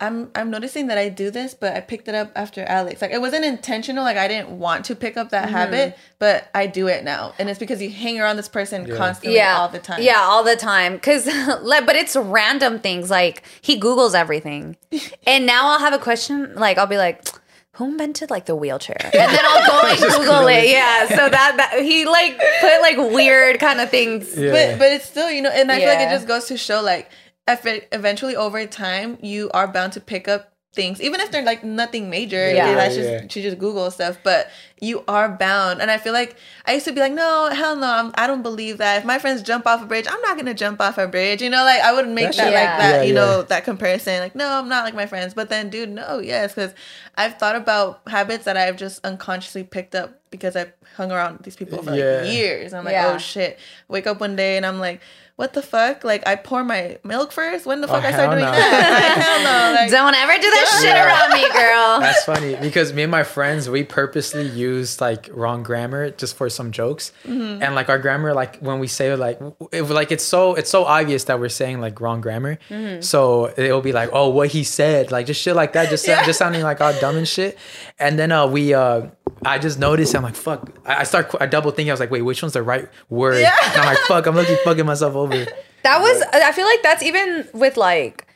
I'm 0.00 0.30
I'm 0.34 0.50
noticing 0.50 0.86
that 0.86 0.96
I 0.96 1.10
do 1.10 1.30
this, 1.30 1.52
but 1.52 1.76
I 1.76 1.80
picked 1.80 2.08
it 2.08 2.14
up 2.14 2.32
after 2.34 2.64
Alex. 2.64 3.02
Like 3.02 3.10
it 3.10 3.20
wasn't 3.20 3.44
intentional. 3.44 4.02
Like 4.02 4.16
I 4.16 4.26
didn't 4.28 4.50
want 4.58 4.86
to 4.86 4.94
pick 4.96 5.16
up 5.16 5.30
that 5.30 5.40
Mm-hmm. 5.44 5.54
habit, 5.54 5.98
but 6.18 6.48
I 6.54 6.66
do 6.66 6.86
it 6.86 7.04
now, 7.04 7.34
and 7.38 7.48
it's 7.48 7.58
because 7.58 7.80
you 7.82 7.90
hang 7.90 8.20
around 8.20 8.36
this 8.36 8.48
person 8.48 8.86
constantly 8.96 9.36
yeah. 9.36 9.56
all 9.58 9.68
the 9.68 9.78
time. 9.78 10.02
yeah 10.02 10.20
all 10.20 10.42
the 10.42 10.56
time. 10.56 10.94
Because 10.94 11.24
but 11.86 11.96
it's 11.96 12.16
random 12.16 12.78
things. 12.78 13.10
Like 13.10 13.42
he 13.60 13.78
googles 13.80 14.14
everything. 14.14 14.76
And 15.26 15.46
now 15.46 15.68
i'll 15.68 15.78
have 15.78 15.92
a 15.92 15.98
question 15.98 16.54
like 16.56 16.76
i'll 16.78 16.86
be 16.86 16.96
like 16.96 17.24
who 17.72 17.86
invented 17.86 18.30
like 18.30 18.46
the 18.46 18.56
wheelchair? 18.56 18.96
And 19.04 19.32
then 19.32 19.44
i'll 19.44 19.66
go 19.66 19.88
and 19.88 19.98
google 20.00 20.46
it. 20.48 20.68
Yeah 20.68 21.06
so 21.08 21.28
that, 21.28 21.54
that 21.56 21.82
he 21.82 22.04
like 22.06 22.38
put 22.60 22.80
like 22.80 22.96
weird 22.96 23.58
kind 23.60 23.80
of 23.80 23.90
things. 23.90 24.36
Yeah. 24.36 24.50
but 24.52 24.78
but 24.78 24.88
it's 24.92 25.04
still 25.06 25.30
you 25.30 25.42
know, 25.42 25.50
and 25.50 25.70
I 25.70 25.78
feel 25.78 25.88
like 25.88 26.00
it 26.00 26.10
just 26.10 26.26
goes 26.26 26.46
to 26.46 26.56
show 26.56 26.80
like 26.82 27.04
if 27.04 27.08
it, 27.08 27.10
eventually 27.92 28.36
over 28.36 28.64
time 28.66 29.18
you 29.22 29.50
are 29.52 29.66
bound 29.68 29.92
to 29.94 30.00
pick 30.00 30.28
up 30.28 30.52
things, 30.72 31.00
even 31.02 31.20
if 31.20 31.32
they're 31.32 31.42
like 31.44 31.64
nothing 31.64 32.08
major. 32.10 32.36
Yeah. 32.48 32.68
Yeah, 32.68 32.74
that's 32.76 32.94
just 32.94 33.10
yeah. 33.10 33.26
she 33.28 33.42
just 33.42 33.58
Google 33.58 33.90
stuff, 33.90 34.18
but 34.22 34.48
you 34.80 35.02
are 35.08 35.28
bound. 35.28 35.82
And 35.82 35.90
I 35.90 35.98
feel 35.98 36.12
like 36.12 36.36
I 36.64 36.74
used 36.74 36.86
to 36.86 36.92
be 36.92 37.00
like, 37.00 37.12
no, 37.12 37.50
hell 37.52 37.74
no, 37.74 37.92
I'm, 37.92 38.12
I 38.14 38.28
don't 38.28 38.42
believe 38.42 38.78
that. 38.78 38.98
If 38.98 39.04
my 39.04 39.18
friends 39.18 39.42
jump 39.42 39.66
off 39.66 39.82
a 39.82 39.86
bridge, 39.86 40.06
I'm 40.08 40.20
not 40.22 40.36
gonna 40.36 40.54
jump 40.54 40.80
off 40.80 40.96
a 40.96 41.08
bridge. 41.08 41.42
You 41.42 41.50
know, 41.50 41.64
like 41.64 41.80
I 41.80 41.92
wouldn't 41.92 42.14
make 42.14 42.26
That 42.26 42.36
that, 42.36 42.44
shit- 42.44 42.54
like 42.54 42.78
that. 42.78 42.94
Yeah, 42.98 43.02
you 43.02 43.14
yeah. 43.14 43.20
know, 43.20 43.42
that 43.42 43.64
comparison. 43.64 44.20
Like, 44.20 44.36
no, 44.36 44.48
I'm 44.48 44.68
not 44.68 44.84
like 44.84 44.94
my 44.94 45.06
friends. 45.06 45.34
But 45.34 45.48
then, 45.48 45.70
dude, 45.70 45.88
no, 45.90 46.20
yes, 46.20 46.54
because 46.54 46.72
I've 47.16 47.36
thought 47.38 47.56
about 47.56 48.02
habits 48.06 48.44
that 48.44 48.56
I've 48.56 48.76
just 48.76 49.04
unconsciously 49.04 49.64
picked 49.64 49.96
up 49.96 50.20
because 50.30 50.54
I've 50.54 50.72
hung 50.96 51.10
around 51.10 51.40
these 51.42 51.56
people 51.56 51.78
for 51.82 51.90
like 51.90 51.98
Yeah. 51.98 52.22
years. 52.22 52.72
I'm 52.72 52.84
like, 52.84 52.92
Yeah. 52.92 53.12
oh 53.12 53.18
shit. 53.18 53.58
Wake 53.88 54.06
up 54.06 54.20
one 54.20 54.36
day 54.36 54.56
and 54.56 54.64
I'm 54.64 54.78
like, 54.78 55.00
what 55.40 55.54
the 55.54 55.62
fuck? 55.62 56.04
Like 56.04 56.22
I 56.26 56.36
pour 56.36 56.62
my 56.62 56.98
milk 57.02 57.32
first. 57.32 57.64
When 57.64 57.80
the 57.80 57.88
fuck 57.88 58.04
I 58.04 58.12
start 58.12 58.30
doing 58.32 58.44
no. 58.44 58.52
that? 58.52 59.16
Like, 59.16 59.24
hell 59.24 59.40
no. 59.40 59.74
Like, 59.80 59.90
don't 59.90 60.14
ever 60.14 60.34
do 60.36 60.50
that 60.50 60.78
shit 60.80 60.90
Yeah. 60.94 61.06
around 61.06 61.32
me 61.32 61.48
girl 61.48 62.00
That's 62.06 62.24
funny 62.24 62.56
because 62.60 62.92
me 62.92 63.02
and 63.04 63.10
my 63.10 63.24
friends 63.24 63.68
we 63.70 63.82
purposely 63.82 64.46
use 64.46 65.00
like 65.00 65.28
wrong 65.32 65.62
grammar 65.62 66.10
just 66.10 66.36
for 66.36 66.48
some 66.50 66.70
jokes, 66.72 67.12
Mm-hmm. 67.26 67.62
and 67.62 67.74
like 67.74 67.88
our 67.88 67.98
grammar 67.98 68.34
like 68.34 68.58
when 68.58 68.78
we 68.80 68.86
say 68.86 69.14
like 69.16 69.40
it, 69.72 69.82
like 69.88 70.12
it's 70.12 70.24
so 70.24 70.54
it's 70.54 70.70
so 70.70 70.84
obvious 70.84 71.24
that 71.24 71.40
we're 71.40 71.48
saying 71.48 71.80
like 71.80 72.00
wrong 72.00 72.20
grammar, 72.20 72.58
Mm-hmm. 72.68 73.00
so 73.00 73.52
it'll 73.56 73.80
be 73.80 73.92
like 73.92 74.10
oh 74.12 74.28
what 74.28 74.48
he 74.48 74.62
said 74.64 75.10
like 75.10 75.24
just 75.26 75.40
shit 75.40 75.56
like 75.56 75.72
that 75.72 75.88
just 75.88 76.06
Yeah. 76.06 76.22
just 76.26 76.38
sounding 76.38 76.62
like 76.62 76.80
all 76.82 76.92
dumb 77.00 77.16
and 77.16 77.26
shit, 77.26 77.56
and 77.98 78.18
then 78.18 78.30
uh 78.30 78.46
we 78.46 78.74
uh 78.74 79.08
I 79.42 79.58
just 79.58 79.78
noticed 79.78 80.14
I'm 80.14 80.22
like 80.22 80.34
fuck 80.36 80.68
I, 80.84 80.96
I 81.00 81.04
start 81.04 81.34
I 81.40 81.46
double 81.46 81.70
thinking 81.70 81.90
I 81.90 81.94
was 81.94 82.00
like 82.00 82.10
wait 82.10 82.20
which 82.22 82.42
one's 82.42 82.52
the 82.52 82.62
right 82.62 82.88
word 83.08 83.40
Yeah. 83.40 83.56
and 83.72 83.80
I'm 83.80 83.86
like 83.86 83.98
fuck 84.04 84.26
I'm 84.26 84.34
looking 84.34 84.56
fucking 84.64 84.84
myself 84.84 85.14
over. 85.14 85.29
that 85.82 86.00
was 86.00 86.22
i 86.32 86.52
feel 86.52 86.66
like 86.66 86.82
that's 86.82 87.02
even 87.02 87.46
with 87.54 87.76
like 87.76 88.26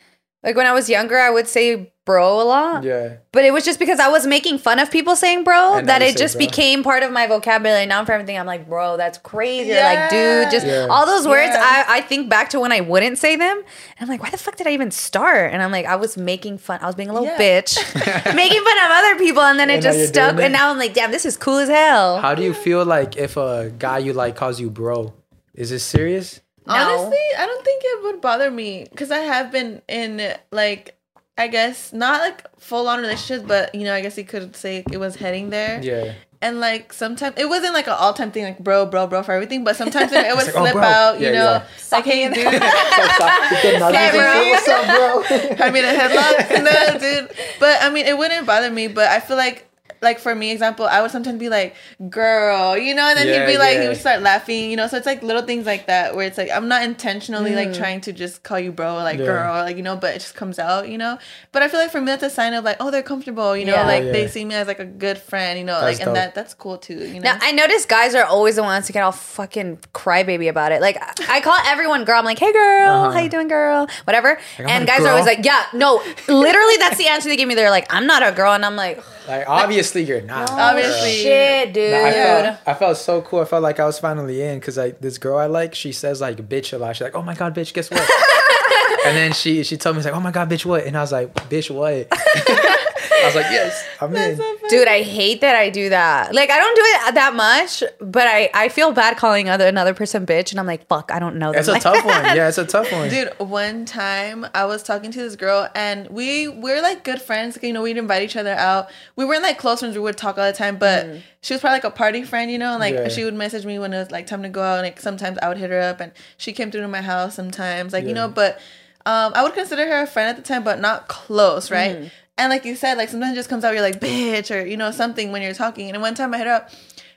like 0.42 0.56
when 0.56 0.66
i 0.66 0.72
was 0.72 0.88
younger 0.88 1.18
i 1.18 1.30
would 1.30 1.46
say 1.48 1.90
bro 2.06 2.40
a 2.42 2.44
lot 2.44 2.84
Yeah. 2.84 3.16
But 3.32 3.46
it 3.46 3.52
was 3.54 3.64
just 3.64 3.78
because 3.78 3.98
I 3.98 4.08
was 4.08 4.26
making 4.26 4.58
fun 4.58 4.78
of 4.78 4.90
people 4.90 5.16
saying 5.16 5.42
bro 5.42 5.78
And 5.78 5.88
that 5.88 6.02
it 6.02 6.18
just 6.18 6.34
bro. 6.36 6.44
became 6.46 6.82
part 6.84 7.02
of 7.02 7.10
my 7.10 7.26
vocabulary. 7.26 7.86
Now 7.86 8.04
for 8.04 8.12
everything, 8.12 8.38
I'm 8.38 8.44
like, 8.44 8.68
bro, 8.68 8.98
that's 8.98 9.16
crazy. 9.16 9.70
Yeah. 9.70 9.88
like, 9.90 10.10
dude, 10.10 10.50
just 10.52 10.66
Yeah. 10.66 10.86
all 10.90 11.06
those 11.06 11.26
words. 11.26 11.52
Yeah. 11.54 11.64
I, 11.88 11.96
I 11.96 12.00
think 12.02 12.28
back 12.28 12.50
to 12.50 12.60
when 12.60 12.72
I 12.72 12.80
wouldn't 12.82 13.16
say 13.16 13.36
them. 13.36 13.56
And 13.56 14.00
I'm 14.02 14.08
like, 14.08 14.22
why 14.22 14.28
the 14.28 14.36
fuck 14.36 14.56
did 14.56 14.66
I 14.66 14.72
even 14.72 14.90
start? 14.90 15.50
And 15.54 15.62
I'm 15.62 15.72
like, 15.72 15.86
I 15.86 15.96
was 15.96 16.18
making 16.18 16.58
fun. 16.58 16.78
I 16.82 16.86
was 16.86 16.94
being 16.94 17.08
a 17.08 17.14
little 17.14 17.26
Yeah. 17.26 17.38
bitch, 17.38 17.72
making 18.36 18.62
fun 18.62 18.78
of 18.84 18.90
other 18.90 19.16
people. 19.16 19.42
And 19.42 19.58
then 19.58 19.70
it 19.70 19.76
And 19.76 19.84
now 19.84 19.92
just 19.92 20.08
stuck. 20.10 20.34
it. 20.34 20.40
And 20.44 20.52
now 20.52 20.70
I'm 20.70 20.76
like, 20.78 20.92
damn, 20.92 21.10
this 21.10 21.24
is 21.24 21.38
cool 21.38 21.56
as 21.56 21.70
hell. 21.70 22.20
How 22.20 22.34
do 22.34 22.42
you 22.42 22.52
feel 22.52 22.84
like 22.84 23.16
if 23.16 23.38
a 23.38 23.72
guy 23.78 23.96
you 23.96 24.12
like 24.12 24.36
calls 24.36 24.60
you 24.60 24.68
bro? 24.68 25.14
Is 25.54 25.72
it 25.72 25.78
serious? 25.80 26.42
No. 26.66 26.74
Honestly, 26.74 27.18
I 27.38 27.46
don't 27.46 27.64
think 27.64 27.82
it 27.84 28.02
would 28.04 28.20
bother 28.20 28.50
me 28.50 28.86
because 28.90 29.10
I 29.10 29.18
have 29.18 29.52
been 29.52 29.82
in 29.88 30.34
like 30.50 30.98
I 31.36 31.48
guess 31.48 31.92
not 31.92 32.20
like 32.20 32.44
full 32.60 32.88
on 32.88 33.00
relationships, 33.00 33.44
but 33.46 33.74
you 33.74 33.84
know, 33.84 33.92
I 33.94 34.00
guess 34.00 34.16
you 34.16 34.24
could 34.24 34.54
say 34.56 34.84
it 34.90 34.98
was 34.98 35.16
heading 35.16 35.50
there. 35.50 35.80
Yeah. 35.82 36.14
And 36.40 36.60
like 36.60 36.92
sometimes 36.92 37.36
it 37.38 37.48
wasn't 37.48 37.72
like 37.74 37.86
an 37.86 37.94
all 37.98 38.12
time 38.12 38.30
thing, 38.30 38.44
like 38.44 38.58
bro, 38.58 38.86
bro, 38.86 39.06
bro 39.06 39.22
for 39.22 39.32
everything, 39.32 39.64
but 39.64 39.76
sometimes 39.76 40.12
it, 40.12 40.26
it 40.26 40.36
would 40.36 40.46
like, 40.46 40.54
oh, 40.54 40.60
slip 40.60 40.72
bro. 40.74 40.82
out, 40.82 41.18
you 41.20 41.26
Yeah, 41.26 41.32
know, 41.32 41.44
yeah. 41.52 41.66
like 41.92 42.04
hey 42.04 42.28
dude. 42.32 42.44
What's 43.80 44.68
up, 44.68 44.86
bro? 44.86 45.24
I 45.66 45.70
mean 45.70 45.84
a 45.84 45.88
headlock, 45.88 46.62
no, 46.64 46.98
dude. 46.98 47.30
But 47.60 47.82
I 47.82 47.90
mean, 47.90 48.06
it 48.06 48.16
wouldn't 48.16 48.46
bother 48.46 48.70
me. 48.70 48.88
But 48.88 49.08
I 49.08 49.20
feel 49.20 49.36
like, 49.36 49.68
like 50.04 50.18
for 50.20 50.34
me, 50.34 50.52
example, 50.52 50.86
I 50.86 51.02
would 51.02 51.10
sometimes 51.10 51.38
be 51.40 51.48
like, 51.48 51.74
"Girl," 52.10 52.76
you 52.78 52.94
know, 52.94 53.02
and 53.08 53.18
then 53.18 53.26
Yeah, 53.26 53.46
he'd 53.46 53.52
be 53.54 53.58
like, 53.58 53.80
he 53.80 53.88
would 53.88 53.96
start 53.96 54.22
laughing, 54.22 54.70
you 54.70 54.76
know. 54.76 54.86
So 54.86 54.96
it's 54.96 55.06
like 55.06 55.22
little 55.22 55.42
things 55.42 55.66
like 55.66 55.86
that 55.86 56.14
where 56.14 56.26
it's 56.26 56.38
like 56.38 56.50
I'm 56.50 56.68
not 56.68 56.82
intentionally 56.84 57.50
Mm. 57.52 57.56
like 57.56 57.72
trying 57.74 58.00
to 58.02 58.12
just 58.12 58.42
call 58.42 58.58
you 58.60 58.70
bro, 58.72 58.96
or 58.98 59.02
like 59.02 59.18
Yeah. 59.18 59.24
girl, 59.26 59.54
like 59.64 59.76
you 59.76 59.82
know, 59.82 59.96
but 59.96 60.14
it 60.14 60.20
just 60.20 60.34
comes 60.36 60.58
out, 60.58 60.88
you 60.88 60.98
know. 60.98 61.18
But 61.52 61.62
I 61.62 61.68
feel 61.68 61.80
like 61.80 61.90
for 61.90 62.00
me, 62.00 62.06
that's 62.06 62.22
a 62.22 62.30
sign 62.30 62.54
of 62.54 62.64
like, 62.64 62.76
oh, 62.80 62.90
they're 62.90 63.02
comfortable, 63.02 63.56
you 63.56 63.64
know, 63.64 63.72
Yeah. 63.72 63.86
like 63.86 64.04
Yeah. 64.04 64.12
they 64.12 64.26
see 64.28 64.44
me 64.44 64.54
as 64.54 64.66
like 64.68 64.78
a 64.78 64.84
good 64.84 65.18
friend, 65.18 65.58
you 65.58 65.64
know, 65.64 65.80
That's 65.80 65.98
like 65.98 66.06
and 66.06 66.14
that 66.16 66.34
that's 66.34 66.54
cool 66.54 66.78
too, 66.78 66.94
you 67.06 67.14
know. 67.20 67.32
Now 67.32 67.38
I 67.40 67.52
notice 67.52 67.86
guys 67.86 68.14
are 68.14 68.24
always 68.24 68.56
the 68.56 68.62
ones 68.62 68.86
to 68.86 68.92
get 68.92 69.02
all 69.02 69.12
fucking 69.12 69.78
crybaby 69.94 70.48
about 70.48 70.70
it. 70.72 70.80
Like 70.80 70.96
I 71.30 71.40
call 71.40 71.56
everyone 71.66 72.04
girl. 72.04 72.18
I'm 72.18 72.24
like, 72.24 72.38
hey 72.38 72.52
girl, 72.52 72.90
Uh-huh. 72.94 73.10
how 73.12 73.20
you 73.20 73.30
doing, 73.30 73.48
girl? 73.48 73.86
Whatever. 74.04 74.38
I'm 74.58 74.66
and 74.68 74.86
guys 74.86 74.98
girl. 74.98 75.08
are 75.08 75.10
always 75.10 75.26
like, 75.26 75.44
yeah, 75.44 75.64
no. 75.72 76.02
Literally, 76.28 76.76
that's 76.78 76.98
the 76.98 77.08
answer 77.08 77.28
they 77.28 77.36
give 77.36 77.48
me. 77.48 77.54
They're 77.54 77.70
like, 77.70 77.86
I'm 77.92 78.06
not 78.06 78.22
a 78.26 78.32
girl, 78.32 78.52
and 78.52 78.64
I'm 78.64 78.76
like, 78.76 79.02
Like 79.26 79.48
obviously 79.48 80.04
you're 80.04 80.20
not. 80.20 80.50
Obviously. 80.50 81.12
shit, 81.22 81.72
dude. 81.72 81.92
Nah, 81.92 82.04
I 82.04 82.12
felt 82.12 82.58
I 82.66 82.74
felt 82.74 82.96
so 82.98 83.22
cool. 83.22 83.40
I 83.40 83.44
felt 83.44 83.62
like 83.62 83.80
I 83.80 83.86
was 83.86 83.98
finally 83.98 84.42
in 84.42 84.58
because 84.58 84.76
like 84.76 85.00
this 85.00 85.18
girl 85.18 85.38
I 85.38 85.46
like, 85.46 85.74
she 85.74 85.92
says 85.92 86.20
like 86.20 86.36
bitch 86.48 86.72
a 86.72 86.78
lot. 86.78 86.96
She's 86.96 87.02
like, 87.02 87.14
oh 87.14 87.22
my 87.22 87.34
god, 87.34 87.54
bitch, 87.54 87.72
guess 87.72 87.90
what? 87.90 88.00
and 89.06 89.16
then 89.16 89.32
she 89.32 89.64
she 89.64 89.76
told 89.76 89.96
me 89.96 90.00
she's 90.00 90.06
like, 90.06 90.14
oh 90.14 90.20
my 90.20 90.30
god, 90.30 90.50
bitch, 90.50 90.64
what? 90.64 90.84
And 90.84 90.96
I 90.96 91.00
was 91.00 91.12
like, 91.12 91.32
bitch, 91.48 91.70
what? 91.70 92.08
I 92.12 93.26
was 93.26 93.34
like, 93.34 93.46
yes, 93.50 93.86
I'm 94.00 94.14
in. 94.14 94.38
Dude, 94.70 94.88
I 94.88 95.02
hate 95.02 95.40
that 95.42 95.54
I 95.56 95.70
do 95.70 95.88
that. 95.90 96.34
Like, 96.34 96.50
I 96.50 96.58
don't 96.58 96.74
do 96.76 96.82
it 96.84 97.14
that 97.14 97.34
much, 97.34 97.82
but 98.00 98.26
I, 98.26 98.50
I 98.54 98.68
feel 98.68 98.92
bad 98.92 99.16
calling 99.16 99.48
other 99.48 99.66
another 99.66 99.92
person 99.94 100.24
bitch, 100.26 100.50
and 100.52 100.58
I'm 100.60 100.66
like, 100.66 100.86
fuck, 100.88 101.10
I 101.12 101.18
don't 101.18 101.36
know 101.36 101.52
them. 101.52 101.58
It's 101.60 101.68
a 101.68 101.72
like 101.72 101.82
tough 101.82 101.96
that. 102.04 102.24
one. 102.24 102.36
Yeah, 102.36 102.48
it's 102.48 102.58
a 102.58 102.64
tough 102.64 102.90
one. 102.92 103.08
Dude, 103.10 103.32
one 103.38 103.84
time 103.84 104.46
I 104.54 104.64
was 104.64 104.82
talking 104.82 105.10
to 105.10 105.18
this 105.18 105.36
girl 105.36 105.68
and 105.74 106.08
we 106.08 106.48
we're 106.48 106.80
like 106.82 107.04
good 107.04 107.20
friends. 107.20 107.56
Like, 107.56 107.64
you 107.64 107.72
know, 107.72 107.82
we'd 107.82 107.96
invite 107.98 108.22
each 108.22 108.36
other 108.36 108.54
out. 108.54 108.88
We 109.16 109.24
weren't 109.24 109.42
like 109.42 109.58
close 109.58 109.80
friends. 109.80 109.94
We 109.96 110.00
would 110.02 110.16
talk 110.16 110.38
all 110.38 110.46
the 110.46 110.56
time, 110.56 110.76
but 110.78 111.06
she 111.42 111.52
was 111.54 111.60
probably 111.60 111.76
like 111.76 111.84
a 111.84 111.90
party 111.90 112.22
friend, 112.22 112.50
you 112.50 112.58
know. 112.58 112.70
and, 112.72 112.80
Like 112.80 112.94
Yeah. 112.94 113.08
she 113.08 113.24
would 113.24 113.34
message 113.34 113.66
me 113.66 113.78
when 113.78 113.92
it 113.92 113.98
was 113.98 114.10
like 114.10 114.26
time 114.26 114.42
to 114.42 114.48
go 114.48 114.62
out. 114.62 114.78
And 114.78 114.84
like 114.86 115.00
sometimes 115.00 115.38
I 115.42 115.48
would 115.48 115.58
hit 115.58 115.70
her 115.70 115.80
up, 115.80 116.00
and 116.00 116.12
she 116.36 116.52
came 116.52 116.70
through 116.70 116.82
to 116.82 116.88
my 116.88 117.02
house 117.02 117.34
sometimes. 117.34 117.92
Like 117.92 118.04
you 118.06 118.14
know, 118.14 118.28
but 118.28 118.58
um, 119.06 119.32
I 119.34 119.42
would 119.42 119.52
consider 119.52 119.86
her 119.86 120.02
a 120.02 120.06
friend 120.06 120.30
at 120.30 120.36
the 120.36 120.42
time, 120.42 120.64
but 120.64 120.80
not 120.80 121.08
close, 121.08 121.70
right? 121.70 122.10
And 122.36 122.50
like 122.50 122.64
you 122.64 122.74
said, 122.74 122.98
like 122.98 123.08
sometimes 123.08 123.32
it 123.32 123.36
just 123.36 123.48
comes 123.48 123.64
out, 123.64 123.72
you're 123.74 123.82
like 123.82 124.00
bitch 124.00 124.54
or 124.54 124.66
you 124.66 124.76
know 124.76 124.90
something 124.90 125.30
when 125.32 125.40
you're 125.42 125.54
talking. 125.54 125.88
And 125.90 126.02
one 126.02 126.14
time 126.14 126.34
I 126.34 126.38
hit 126.38 126.46
her 126.48 126.52
up, 126.54 126.70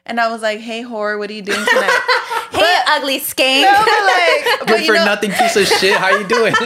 and 0.05 0.20
I 0.20 0.32
was 0.32 0.41
like, 0.41 0.59
hey 0.59 0.84
whore, 0.84 1.18
what 1.18 1.30
are 1.30 1.34
you 1.34 1.41
doing 1.41 1.65
tonight? 1.65 1.99
Hey, 2.49 2.78
ugly 2.88 3.20
skank. 3.20 3.61
no, 3.61 3.74
but 3.78 3.88
like, 4.05 4.59
but 4.59 4.68
Good 4.68 4.80
you 4.82 4.88
for 4.88 4.93
know, 4.93 5.05
nothing 5.05 5.32
piece 5.32 5.55
of 5.57 5.68
shit. 5.68 5.95
How 5.97 6.18
you 6.18 6.28
doing? 6.28 6.53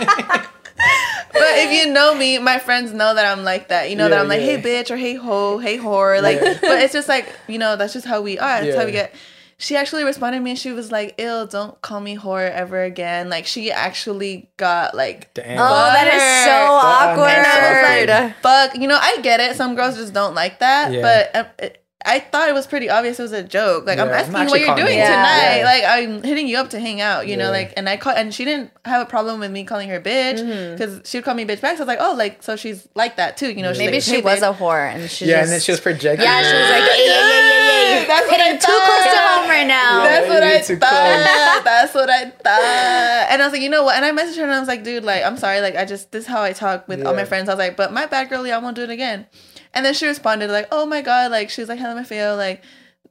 But 1.34 1.58
if 1.60 1.72
you 1.72 1.91
know 1.93 2.14
me, 2.14 2.38
my 2.39 2.60
friends 2.60 2.91
know 2.91 3.14
that 3.14 3.26
I'm 3.26 3.43
like 3.43 3.70
that. 3.70 3.89
You 3.89 3.95
know 3.95 4.10
that 4.10 4.20
I'm 4.20 4.28
like, 4.28 4.41
yeah. 4.41 4.58
hey 4.58 4.62
bitch 4.62 4.91
or 4.91 4.97
hey 4.97 5.16
ho, 5.16 5.60
hey 5.60 5.78
whore. 5.78 6.22
Like, 6.22 6.41
Yeah. 6.41 6.58
but 6.62 6.80
it's 6.82 6.91
just 6.93 7.08
like 7.08 7.28
you 7.47 7.58
know 7.58 7.76
that's 7.78 7.93
just 7.93 8.06
how 8.06 8.22
we 8.22 8.38
are. 8.38 8.62
That's 8.64 8.76
how 8.76 8.86
we 8.86 8.91
get. 8.91 9.14
She 9.62 9.76
actually 9.78 10.03
responded 10.03 10.39
to 10.39 10.43
me 10.43 10.49
and 10.51 10.59
she 10.59 10.72
was 10.72 10.91
like, 10.91 11.16
"Ill, 11.20 11.45
don't 11.45 11.80
call 11.82 12.01
me 12.01 12.18
whore 12.18 12.49
ever 12.49 12.82
again." 12.84 13.30
Like 13.30 13.45
she 13.45 13.72
actually 13.72 14.49
got 14.57 14.95
like, 14.95 15.34
Damn. 15.36 15.59
Oh, 15.59 15.91
that 15.93 16.07
is 16.07 16.45
so 16.45 16.51
awkward. 16.74 17.30
and 17.30 17.45
I 17.47 18.01
was 18.01 18.09
like, 18.09 18.41
"Fuck," 18.41 18.82
you 18.82 18.88
know. 18.88 18.97
I 18.99 19.20
get 19.22 19.39
it. 19.39 19.55
Some 19.55 19.76
girls 19.76 19.95
just 19.97 20.14
don't 20.14 20.34
like 20.34 20.59
that, 20.59 20.91
Yeah. 20.91 21.01
but. 21.01 21.36
um, 21.36 21.45
it, 21.59 21.78
I 22.06 22.20
thought 22.20 22.49
it 22.49 22.54
was 22.54 22.66
pretty 22.68 22.89
obvious 22.89 23.20
it 23.20 23.24
was 23.24 23.32
a 23.32 23.43
joke. 23.43 23.86
Like 23.86 23.99
I'm 23.99 24.08
Yeah, 24.08 24.14
I'm 24.14 24.36
asking 24.36 24.41
you 24.43 24.49
what 24.49 24.60
you're 24.60 24.76
doing 24.76 24.97
you. 24.97 25.04
tonight. 25.06 25.58
Yeah. 25.58 25.66
Like 25.66 25.84
I'm 25.86 26.24
hitting 26.24 26.47
you 26.47 26.58
up 26.58 26.70
to 26.72 26.80
hang 26.80 27.02
out. 27.02 27.28
You 27.28 27.38
know, 27.38 27.52
like 27.52 27.74
and 27.78 27.88
I 27.88 27.97
call 27.97 28.14
and 28.14 28.34
she 28.34 28.45
didn't 28.45 28.72
have 28.86 29.02
a 29.02 29.06
problem 29.10 29.39
with 29.39 29.52
me 29.52 29.64
calling 29.64 29.89
her 29.89 29.99
bitch 30.02 30.39
Mm-hmm. 30.41 30.72
because 30.78 31.02
she 31.10 31.18
would 31.18 31.26
call 31.26 31.36
me 31.36 31.45
bitch 31.45 31.62
back. 31.62 31.78
So 31.78 31.84
I 31.84 31.86
was 31.86 31.88
like, 31.88 31.99
oh, 32.02 32.14
like 32.16 32.41
so 32.43 32.56
she's 32.56 32.88
like 32.95 33.18
that 33.18 33.38
too. 33.38 33.52
You 33.52 33.62
know, 33.64 33.72
she's 33.74 33.80
Maybe 33.80 33.93
like, 33.97 34.04
she 34.04 34.12
"Hey, 34.16 34.22
was 34.22 34.39
babe." 34.41 34.49
a 34.49 34.54
whore, 34.54 34.89
and 34.93 35.10
she 35.10 35.26
yeah, 35.26 35.32
just, 35.38 35.43
and 35.43 35.52
then 35.52 35.60
she 35.62 35.72
was 35.72 35.80
projecting. 35.82 36.26
yeah, 36.26 36.41
she 36.41 36.56
was 36.58 36.70
like, 36.70 36.82
yeah, 36.82 37.06
yeah, 37.06 37.06
yeah, 37.06 37.99
yeah. 38.02 38.06
That's 38.08 38.28
what 38.28 38.39
I 38.39 38.43
Hitting 38.45 38.60
too 38.60 38.80
close 38.86 39.04
to 39.04 39.20
home 39.20 39.49
right 39.49 39.68
now. 39.68 40.04
That's 40.04 40.28
what 40.28 40.43
I 40.43 40.62
thought. 40.62 41.62
That's 41.64 41.93
what 41.93 42.10
I 42.10 42.30
thought. 42.30 43.28
And 43.32 43.41
I 43.41 43.45
was 43.45 43.54
like, 43.54 43.62
you 43.62 43.70
know 43.70 43.84
what? 43.84 43.95
And 43.95 44.04
I 44.06 44.12
messaged 44.12 44.38
her 44.38 44.43
and 44.43 44.52
I 44.52 44.60
was 44.60 44.68
like, 44.68 44.84
dude, 44.84 45.04
like, 45.04 45.24
I'm 45.24 45.38
sorry. 45.38 45.62
Like, 45.62 45.76
I 45.76 45.86
just, 45.86 46.12
this 46.12 46.24
is 46.24 46.28
how 46.28 46.41
I 46.41 46.54
talk 46.54 46.88
with 46.88 47.06
all 47.06 47.14
my 47.14 47.26
friends. 47.26 47.47
I 47.49 47.54
was 47.54 47.60
like, 47.60 47.78
but 47.78 47.93
my 47.93 48.06
bad, 48.08 48.30
girlie, 48.30 48.52
I 48.52 48.58
won't 48.58 48.76
do 48.76 48.84
it 48.84 48.89
again. 48.89 49.28
And 49.74 49.86
then 49.86 49.93
she 49.93 50.05
responded, 50.05 50.49
like, 50.51 50.67
oh 50.72 50.86
my 50.86 51.01
God. 51.01 51.32
Like, 51.32 51.49
she 51.49 51.61
was 51.61 51.69
like, 51.69 51.80
how 51.80 51.89
am 51.95 52.38
Like, 52.38 52.63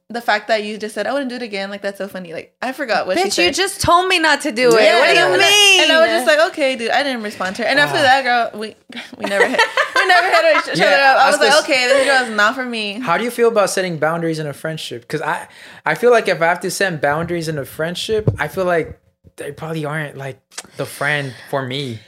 the 0.09 0.21
fact 0.21 0.49
that 0.49 0.63
you 0.63 0.77
just 0.77 0.93
said, 0.93 1.07
I 1.07 1.13
wouldn't 1.13 1.29
do 1.29 1.37
it 1.37 1.41
again. 1.41 1.69
Like, 1.69 1.81
that's 1.81 1.97
so 1.97 2.07
funny. 2.07 2.33
Like, 2.33 2.53
I 2.61 2.73
forgot 2.73 3.07
what 3.07 3.17
she 3.17 3.23
Bitch, 3.25 3.31
said. 3.33 3.45
you 3.45 3.51
just 3.53 3.79
told 3.81 4.07
me 4.09 4.19
not 4.19 4.41
to 4.41 4.51
do 4.51 4.67
it. 4.75 4.83
Yeah, 4.83 4.99
what 4.99 5.05
do 5.05 5.11
and 5.11 5.19
I 5.19 5.25
you 5.25 5.31
was 5.31 5.39
like- 5.41 5.49
mean? 5.49 5.81
And 5.83 5.91
I 5.91 5.99
was 6.01 6.09
just 6.09 6.27
like, 6.27 6.49
okay, 6.51 6.75
dude, 6.75 6.91
I 6.91 7.01
didn't 7.03 7.23
respond 7.23 7.55
to 7.55 7.61
her. 7.63 7.67
And 7.69 7.79
after 7.79 7.97
that, 7.97 8.23
girl, 8.23 8.59
we 8.59 8.75
we 9.17 9.25
never 9.25 9.47
hit, 9.47 9.59
we 9.95 10.05
never 10.07 10.27
hit 10.29 10.67
each 10.67 10.77
Yeah, 10.77 10.85
other 10.85 10.95
up. 11.03 11.17
I 11.17 11.29
was 11.29 11.39
that's 11.39 11.55
like, 11.55 11.65
the- 11.65 11.71
okay, 11.73 11.87
this 11.87 12.05
girl 12.05 12.29
is 12.29 12.35
not 12.35 12.55
for 12.55 12.65
me. 12.65 12.99
How 12.99 13.17
do 13.17 13.23
you 13.23 13.31
feel 13.31 13.47
about 13.47 13.69
setting 13.69 13.97
boundaries 13.97 14.37
in 14.37 14.47
a 14.47 14.53
friendship? 14.53 15.01
Because 15.03 15.21
I, 15.21 15.47
I 15.85 15.95
feel 15.95 16.11
like 16.11 16.27
if 16.27 16.41
I 16.41 16.45
have 16.47 16.59
to 16.59 16.69
set 16.71 17.01
boundaries 17.01 17.47
in 17.47 17.57
a 17.57 17.65
friendship, 17.65 18.29
I 18.37 18.49
feel 18.49 18.65
like 18.65 18.99
they 19.37 19.53
probably 19.53 19.85
aren't 19.85 20.17
like 20.17 20.39
the 20.75 20.85
friend 20.85 21.33
for 21.49 21.65
me. 21.65 21.99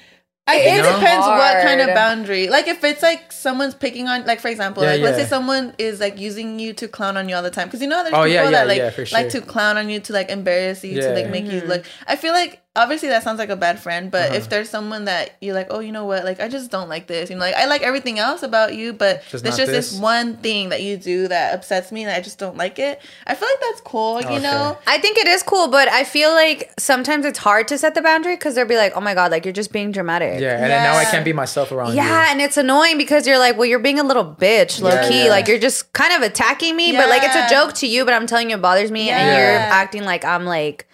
I 0.46 0.58
it 0.58 0.76
depends 0.78 1.26
what 1.26 1.64
kind 1.64 1.80
of 1.82 1.88
boundary. 1.96 2.50
Like 2.50 2.68
if 2.68 2.84
it's 2.84 3.02
like 3.02 3.32
someone's 3.32 3.74
picking 3.76 4.08
on, 4.10 4.26
like 4.26 4.42
for 4.42 4.50
example, 4.50 4.84
Yeah, 4.84 4.92
like 4.94 5.02
let's 5.02 5.18
say 5.18 5.26
someone 5.26 5.74
is 5.78 6.00
like 6.02 6.20
using 6.20 6.60
you 6.60 6.74
to 6.74 6.88
clown 6.88 7.16
on 7.16 7.30
you 7.30 7.36
all 7.36 7.44
the 7.44 7.50
time, 7.52 7.68
because 7.68 7.82
you 7.82 7.88
know 7.88 8.04
there's 8.04 8.14
Oh, 8.14 8.24
people 8.24 8.32
yeah, 8.34 8.52
that 8.52 8.52
yeah, 8.52 8.64
like 8.64 8.78
yeah, 8.78 8.90
for 8.90 9.06
like 9.14 9.30
to 9.30 9.42
clown 9.42 9.78
on 9.78 9.90
you 9.90 10.00
to 10.02 10.14
like 10.14 10.30
embarrass 10.30 10.84
you 10.84 11.00
to 11.02 11.14
like 11.14 11.30
make 11.30 11.46
Mm-hmm. 11.46 11.56
you 11.56 11.62
look. 11.62 11.86
I 12.08 12.16
feel 12.18 12.34
like 12.34 12.63
obviously 12.76 13.08
that 13.10 13.22
sounds 13.24 13.38
like 13.38 13.50
a 13.50 13.56
bad 13.56 13.80
friend, 13.80 14.10
but 14.10 14.30
Uh-huh. 14.30 14.38
if 14.38 14.50
there's 14.50 14.68
someone 14.70 15.06
that 15.06 15.36
you're 15.42 15.54
like, 15.54 15.68
oh, 15.70 15.80
you 15.80 15.92
know 15.92 16.06
what, 16.06 16.26
like 16.26 16.40
I 16.42 16.48
just 16.48 16.72
don't 16.72 16.90
like 16.90 17.06
this, 17.06 17.30
you 17.30 17.36
know, 17.36 17.42
like 17.42 17.54
I 17.56 17.66
like 17.66 17.84
everything 17.84 18.18
else 18.18 18.42
about 18.42 18.74
you, 18.76 18.94
but 18.94 19.22
Just 19.30 19.44
there's 19.44 19.58
just 19.58 19.72
this. 19.72 19.92
this. 19.92 20.00
one 20.00 20.38
thing 20.38 20.70
that 20.70 20.82
you 20.82 20.98
do 20.98 21.28
that 21.28 21.54
upsets 21.54 21.92
me, 21.92 22.04
and 22.04 22.12
I 22.12 22.20
just 22.20 22.40
don't 22.40 22.58
like 22.58 22.80
it. 22.80 23.00
I 23.28 23.36
feel 23.36 23.48
like 23.48 23.60
that's 23.62 23.82
cool, 23.82 24.20
you 24.22 24.28
Okay. 24.28 24.40
know. 24.40 24.78
I 24.88 24.98
think 24.98 25.18
it 25.20 25.28
is 25.28 25.44
cool, 25.44 25.68
but 25.68 25.88
I 25.88 26.04
feel 26.04 26.32
like 26.32 26.72
sometimes 26.80 27.26
it's 27.26 27.38
hard 27.40 27.68
to 27.68 27.78
set 27.78 27.94
the 27.94 28.02
boundary 28.02 28.36
because 28.36 28.56
they'll 28.56 28.66
be 28.66 28.76
like, 28.78 28.94
"Oh 28.96 29.02
my 29.02 29.14
god, 29.14 29.30
like 29.32 29.46
you're 29.46 29.54
just 29.54 29.72
being 29.72 29.92
dramatic." 29.92 30.42
Yeah, 30.42 30.54
and 30.56 30.64
then 30.72 30.82
now 30.84 30.96
I 30.96 31.06
can't 31.06 31.24
be 31.26 31.34
myself 31.34 31.72
around 31.72 31.96
Yeah, 31.96 32.26
you. 32.26 32.32
and 32.32 32.42
it's 32.42 32.58
annoying 32.58 32.98
because 32.98 33.28
you're 33.28 33.38
like, 33.40 33.56
well, 33.56 33.66
you're 33.68 33.80
being 33.80 34.00
a 34.00 34.04
little 34.04 34.26
bitch, 34.26 34.82
low 34.82 34.96
Yeah, 34.96 35.08
key. 35.08 35.24
yeah. 35.26 35.30
Like 35.30 35.48
you're 35.48 35.60
just 35.60 35.94
kind 35.94 36.12
of 36.14 36.22
attacking 36.24 36.76
me, 36.76 36.92
but 36.94 37.08
like 37.08 37.22
it's 37.24 37.36
a 37.36 37.48
joke 37.48 37.74
to 37.76 37.88
you, 37.88 38.04
but 38.04 38.14
I'm 38.16 38.26
telling 38.26 38.50
you 38.50 38.56
it 38.56 38.62
bothers 38.64 38.90
me, 38.90 39.10
and 39.12 39.28
you're 39.38 39.60
acting 39.72 40.06
like 40.06 40.26
I'm 40.26 40.46
like 40.46 40.88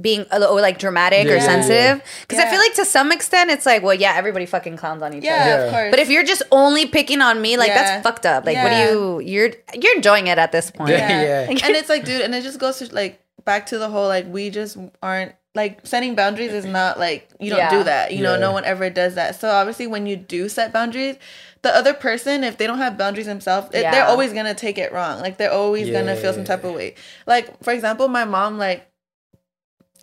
being 0.00 0.26
a 0.32 0.40
little 0.40 0.56
like 0.56 0.78
dramatic 0.78 1.26
or 1.28 1.38
sensitive. 1.40 2.02
Because 2.22 2.38
I 2.40 2.50
feel 2.50 2.58
like 2.58 2.74
to 2.74 2.84
some 2.84 3.12
extent, 3.12 3.50
it's 3.50 3.64
like, 3.64 3.82
well, 3.82 3.94
yeah, 3.94 4.14
everybody 4.16 4.44
fucking 4.44 4.76
clowns 4.76 5.02
on 5.02 5.14
each 5.14 5.22
Yeah, 5.22 5.34
other. 5.34 5.44
Yeah. 5.50 5.64
of 5.66 5.70
course. 5.72 5.90
But 5.92 6.00
if 6.00 6.08
you're 6.10 6.24
just 6.24 6.42
only 6.50 6.86
picking 6.86 7.20
on 7.20 7.40
me, 7.40 7.56
like 7.56 7.68
Yeah. 7.68 7.74
that's 7.74 8.02
fucked 8.02 8.26
up. 8.26 8.44
Like, 8.44 8.56
what 8.56 8.72
Yeah. 8.72 8.86
do 8.86 8.92
you? 8.92 9.20
You're 9.20 9.50
you're 9.80 9.94
enjoying 9.96 10.26
it 10.26 10.38
at 10.38 10.50
this 10.52 10.70
point. 10.70 10.90
Yeah. 10.90 11.22
Yeah. 11.22 11.40
and 11.48 11.76
it's 11.76 11.88
like, 11.88 12.04
dude, 12.04 12.22
and 12.22 12.34
it 12.34 12.42
just 12.42 12.58
goes 12.58 12.78
to 12.78 12.92
like 12.94 13.20
back 13.44 13.66
to 13.66 13.78
the 13.78 13.88
whole 13.88 14.08
like 14.08 14.26
we 14.28 14.50
just 14.50 14.76
aren't 15.02 15.32
like 15.54 15.78
setting 15.84 16.16
boundaries 16.16 16.52
is 16.52 16.64
not 16.64 16.98
like 16.98 17.28
you 17.38 17.50
don't 17.50 17.60
Yeah. 17.60 17.70
do 17.70 17.84
that. 17.84 18.12
You 18.12 18.22
know, 18.24 18.34
Yeah. 18.34 18.40
no 18.40 18.50
one 18.52 18.64
ever 18.64 18.90
does 18.90 19.14
that. 19.14 19.38
So 19.40 19.48
obviously, 19.50 19.86
when 19.86 20.06
you 20.06 20.16
do 20.16 20.48
set 20.48 20.72
boundaries, 20.72 21.14
the 21.62 21.72
other 21.74 21.94
person, 21.94 22.42
if 22.42 22.56
they 22.58 22.66
don't 22.66 22.78
have 22.78 22.98
boundaries 22.98 23.26
themselves, 23.26 23.68
it, 23.72 23.82
Yeah. 23.82 23.92
they're 23.92 24.06
always 24.06 24.32
gonna 24.32 24.54
take 24.54 24.76
it 24.76 24.92
wrong. 24.92 25.20
Like 25.20 25.36
they're 25.38 25.52
always 25.52 25.88
gonna 25.90 26.16
feel 26.16 26.32
some 26.32 26.42
type 26.44 26.64
of 26.64 26.74
way. 26.74 26.96
Like 27.26 27.62
for 27.62 27.72
example, 27.72 28.08
my 28.08 28.24
mom 28.24 28.58
like. 28.58 28.88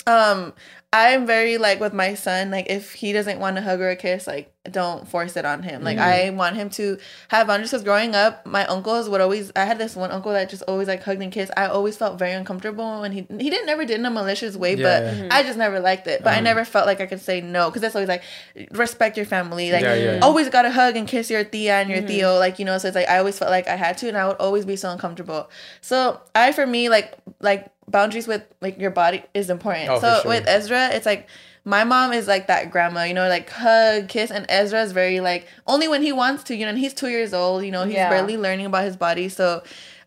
Um, 0.08 0.54
I'm 0.93 1.26
very 1.26 1.58
like 1.58 1.80
with 1.80 1.93
my 1.93 2.16
son, 2.16 2.52
like 2.52 2.70
if 2.70 2.91
he 2.91 3.14
doesn't 3.14 3.39
want 3.39 3.56
to 3.56 3.62
hug 3.62 3.80
or 3.80 3.89
a 3.91 3.95
kiss, 3.95 4.28
like 4.28 4.52
don't 4.70 5.08
force 5.08 5.38
it 5.38 5.45
on 5.45 5.64
him. 5.64 5.84
Like 5.86 5.97
I 5.99 6.32
want 6.32 6.58
him 6.58 6.70
to 6.72 6.97
have 7.30 7.47
boundaries. 7.47 7.72
Because 7.72 7.86
growing 7.86 8.14
up, 8.14 8.45
my 8.45 8.66
uncles 8.66 9.08
would 9.08 9.22
always. 9.22 9.54
I 9.56 9.64
had 9.64 9.78
this 9.78 9.95
one 9.95 10.12
uncle 10.12 10.34
that 10.34 10.49
just 10.49 10.64
always 10.64 10.89
like 10.89 11.02
hugged 11.02 11.22
and 11.22 11.32
kissed. 11.32 11.52
I 11.56 11.68
always 11.68 11.95
felt 11.95 12.20
very 12.20 12.34
uncomfortable 12.34 12.99
when 12.99 13.14
he 13.14 13.26
he 13.39 13.49
didn't 13.49 13.68
never 13.68 13.86
did 13.86 13.99
in 14.02 14.06
a 14.06 14.10
malicious 14.10 14.58
way, 14.58 14.76
Yeah. 14.76 14.84
but 14.84 15.04
Mm-hmm. 15.14 15.28
I 15.32 15.43
just 15.43 15.58
never 15.58 15.80
liked 15.80 16.08
it. 16.08 16.24
But 16.26 16.36
I 16.36 16.41
never 16.41 16.66
felt 16.66 16.88
like 16.88 16.99
I 16.99 17.06
could 17.06 17.22
say 17.22 17.39
no 17.39 17.70
because 17.70 17.82
that's 17.84 17.95
always 17.95 18.10
like 18.10 18.24
respect 18.72 19.16
your 19.16 19.26
family. 19.26 19.72
Like 19.72 19.84
Yeah, 19.84 19.93
yeah. 19.95 20.20
always 20.22 20.49
got 20.49 20.64
to 20.64 20.72
hug 20.72 20.97
and 20.97 21.08
kiss 21.08 21.30
your 21.30 21.45
tia 21.45 21.76
and 21.80 21.89
your 21.89 21.99
Mm-hmm. 21.99 22.08
tío. 22.10 22.38
Like 22.38 22.60
you 22.60 22.66
know, 22.66 22.78
so 22.80 22.89
it's 22.89 22.95
like 22.95 23.08
I 23.08 23.20
always 23.20 23.39
felt 23.39 23.49
like 23.52 23.70
I 23.70 23.78
had 23.78 23.97
to, 23.99 24.10
and 24.10 24.18
I 24.18 24.28
would 24.28 24.38
always 24.38 24.66
be 24.66 24.76
so 24.76 24.89
uncomfortable. 24.89 25.49
So 25.80 26.20
I 26.36 26.52
for 26.52 26.68
me 26.68 26.89
like 26.89 27.14
like 27.39 27.72
boundaries 27.92 28.28
with 28.28 28.44
like 28.62 28.80
your 28.80 28.92
body 28.92 29.24
is 29.34 29.50
important. 29.50 29.89
Oh, 29.89 30.00
so 30.00 30.20
sure. 30.22 30.30
with 30.30 30.48
Ezra, 30.48 30.89
it's 30.89 31.06
like 31.06 31.28
my 31.64 31.84
mom 31.84 32.14
is 32.14 32.28
like 32.28 32.48
that 32.48 32.72
grandma, 32.72 33.04
you 33.04 33.14
know, 33.14 33.28
like 33.28 33.50
hug, 33.50 34.08
kiss, 34.08 34.32
and 34.32 34.46
Ezra 34.50 34.82
is 34.82 34.92
very 34.92 35.20
like 35.20 35.48
only 35.68 35.88
when 35.88 36.02
he 36.02 36.12
wants 36.12 36.44
to, 36.46 36.56
you 36.56 36.66
know, 36.66 36.70
and 36.70 36.80
he's 36.80 36.94
two 36.94 37.10
years 37.10 37.34
old, 37.34 37.64
you 37.64 37.72
know, 37.72 37.84
he's 37.84 37.96
Yeah. 37.96 38.10
barely 38.10 38.38
learning 38.38 38.66
about 38.66 38.84
his 38.86 38.98
body. 38.98 39.30
So 39.30 39.62